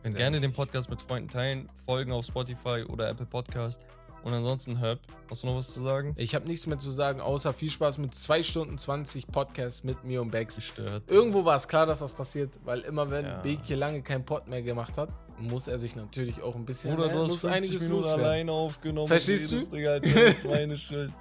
Könnt 0.08 0.16
Sehr 0.16 0.24
gerne 0.26 0.38
den 0.38 0.44
wichtig. 0.44 0.56
Podcast 0.58 0.90
mit 0.90 1.02
Freunden 1.02 1.30
teilen, 1.30 1.68
folgen 1.86 2.11
auf 2.14 2.26
Spotify 2.26 2.84
oder 2.88 3.10
Apple 3.10 3.26
Podcast. 3.26 3.86
Und 4.24 4.34
ansonsten, 4.34 4.77
Herb, 4.77 5.00
hast 5.30 5.44
du 5.44 5.48
noch 5.48 5.56
was 5.58 5.74
zu 5.74 5.82
sagen? 5.82 6.14
Ich 6.18 6.34
habe 6.34 6.48
nichts 6.48 6.66
mehr 6.66 6.80
zu 6.80 6.92
sagen, 6.92 7.19
außer 7.22 7.53
viel 7.53 7.69
Spaß 7.69 7.98
mit 7.98 8.16
2 8.16 8.42
Stunden 8.42 8.77
20 8.77 9.27
Podcasts 9.27 9.84
mit 9.84 10.03
mir 10.06 10.22
und 10.22 10.32
Bex. 10.32 10.56
Gestört. 10.56 11.03
Irgendwo 11.10 11.44
war 11.45 11.56
es 11.58 11.68
klar, 11.68 11.86
dass 11.86 12.00
das 12.00 12.11
passiert, 12.14 12.52
weil 12.64 12.82
immer 12.82 13.10
wenn 13.11 13.26
Ja. 13.26 13.40
Beek 13.42 13.60
hier 13.64 13.77
lange 13.77 14.02
keinen 14.02 14.24
Pod 14.26 14.48
mehr 14.48 14.61
gemacht 14.61 14.98
hat, 14.98 15.10
muss 15.40 15.68
er 15.68 15.77
sich 15.77 15.95
natürlich 15.95 16.42
auch 16.42 16.56
ein 16.56 16.66
bisschen 16.66 16.92
ne, 16.92 16.98
du 16.98 17.03
hast 17.03 17.14
muss 17.16 17.42
50 17.42 17.52
einiges 17.52 17.82
Minuten 17.84 18.02
loswerden. 18.02 18.26
alleine 18.26 18.52
aufgenommen. 18.53 19.08
Verstehst 19.08 19.52
du? 19.52 19.60
Digga, 19.60 20.00
das 20.00 20.44
meine 20.45 20.77
Schuld. 20.77 21.11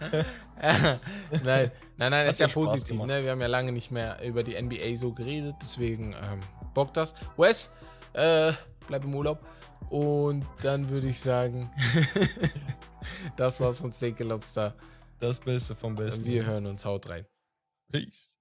nein, 1.44 1.70
nein, 1.96 2.10
nein, 2.10 2.28
ist 2.28 2.40
ja 2.40 2.48
Spaß 2.48 2.64
positiv. 2.64 3.02
Ne? 3.02 3.22
Wir 3.24 3.30
haben 3.32 3.40
ja 3.40 3.46
lange 3.48 3.72
nicht 3.72 3.90
mehr 3.90 4.22
über 4.24 4.42
die 4.42 4.60
NBA 4.60 4.96
so 4.96 5.12
geredet, 5.12 5.56
deswegen 5.62 6.12
ähm, 6.12 6.40
bockt 6.74 6.96
das. 6.96 7.14
Wes, 7.36 7.70
äh, 8.12 8.52
bleib 8.86 9.04
im 9.04 9.14
Urlaub. 9.14 9.44
Und 9.88 10.46
dann 10.62 10.88
würde 10.88 11.08
ich 11.08 11.18
sagen, 11.18 11.70
das 13.36 13.60
war's 13.60 13.80
von 13.80 13.92
Steak 13.92 14.18
Lobster. 14.20 14.74
Das 15.18 15.40
Beste 15.40 15.74
vom 15.74 15.94
Besten. 15.94 16.26
Wir 16.26 16.46
hören 16.46 16.66
uns, 16.66 16.84
haut 16.84 17.08
rein. 17.08 17.26
Peace. 17.90 18.38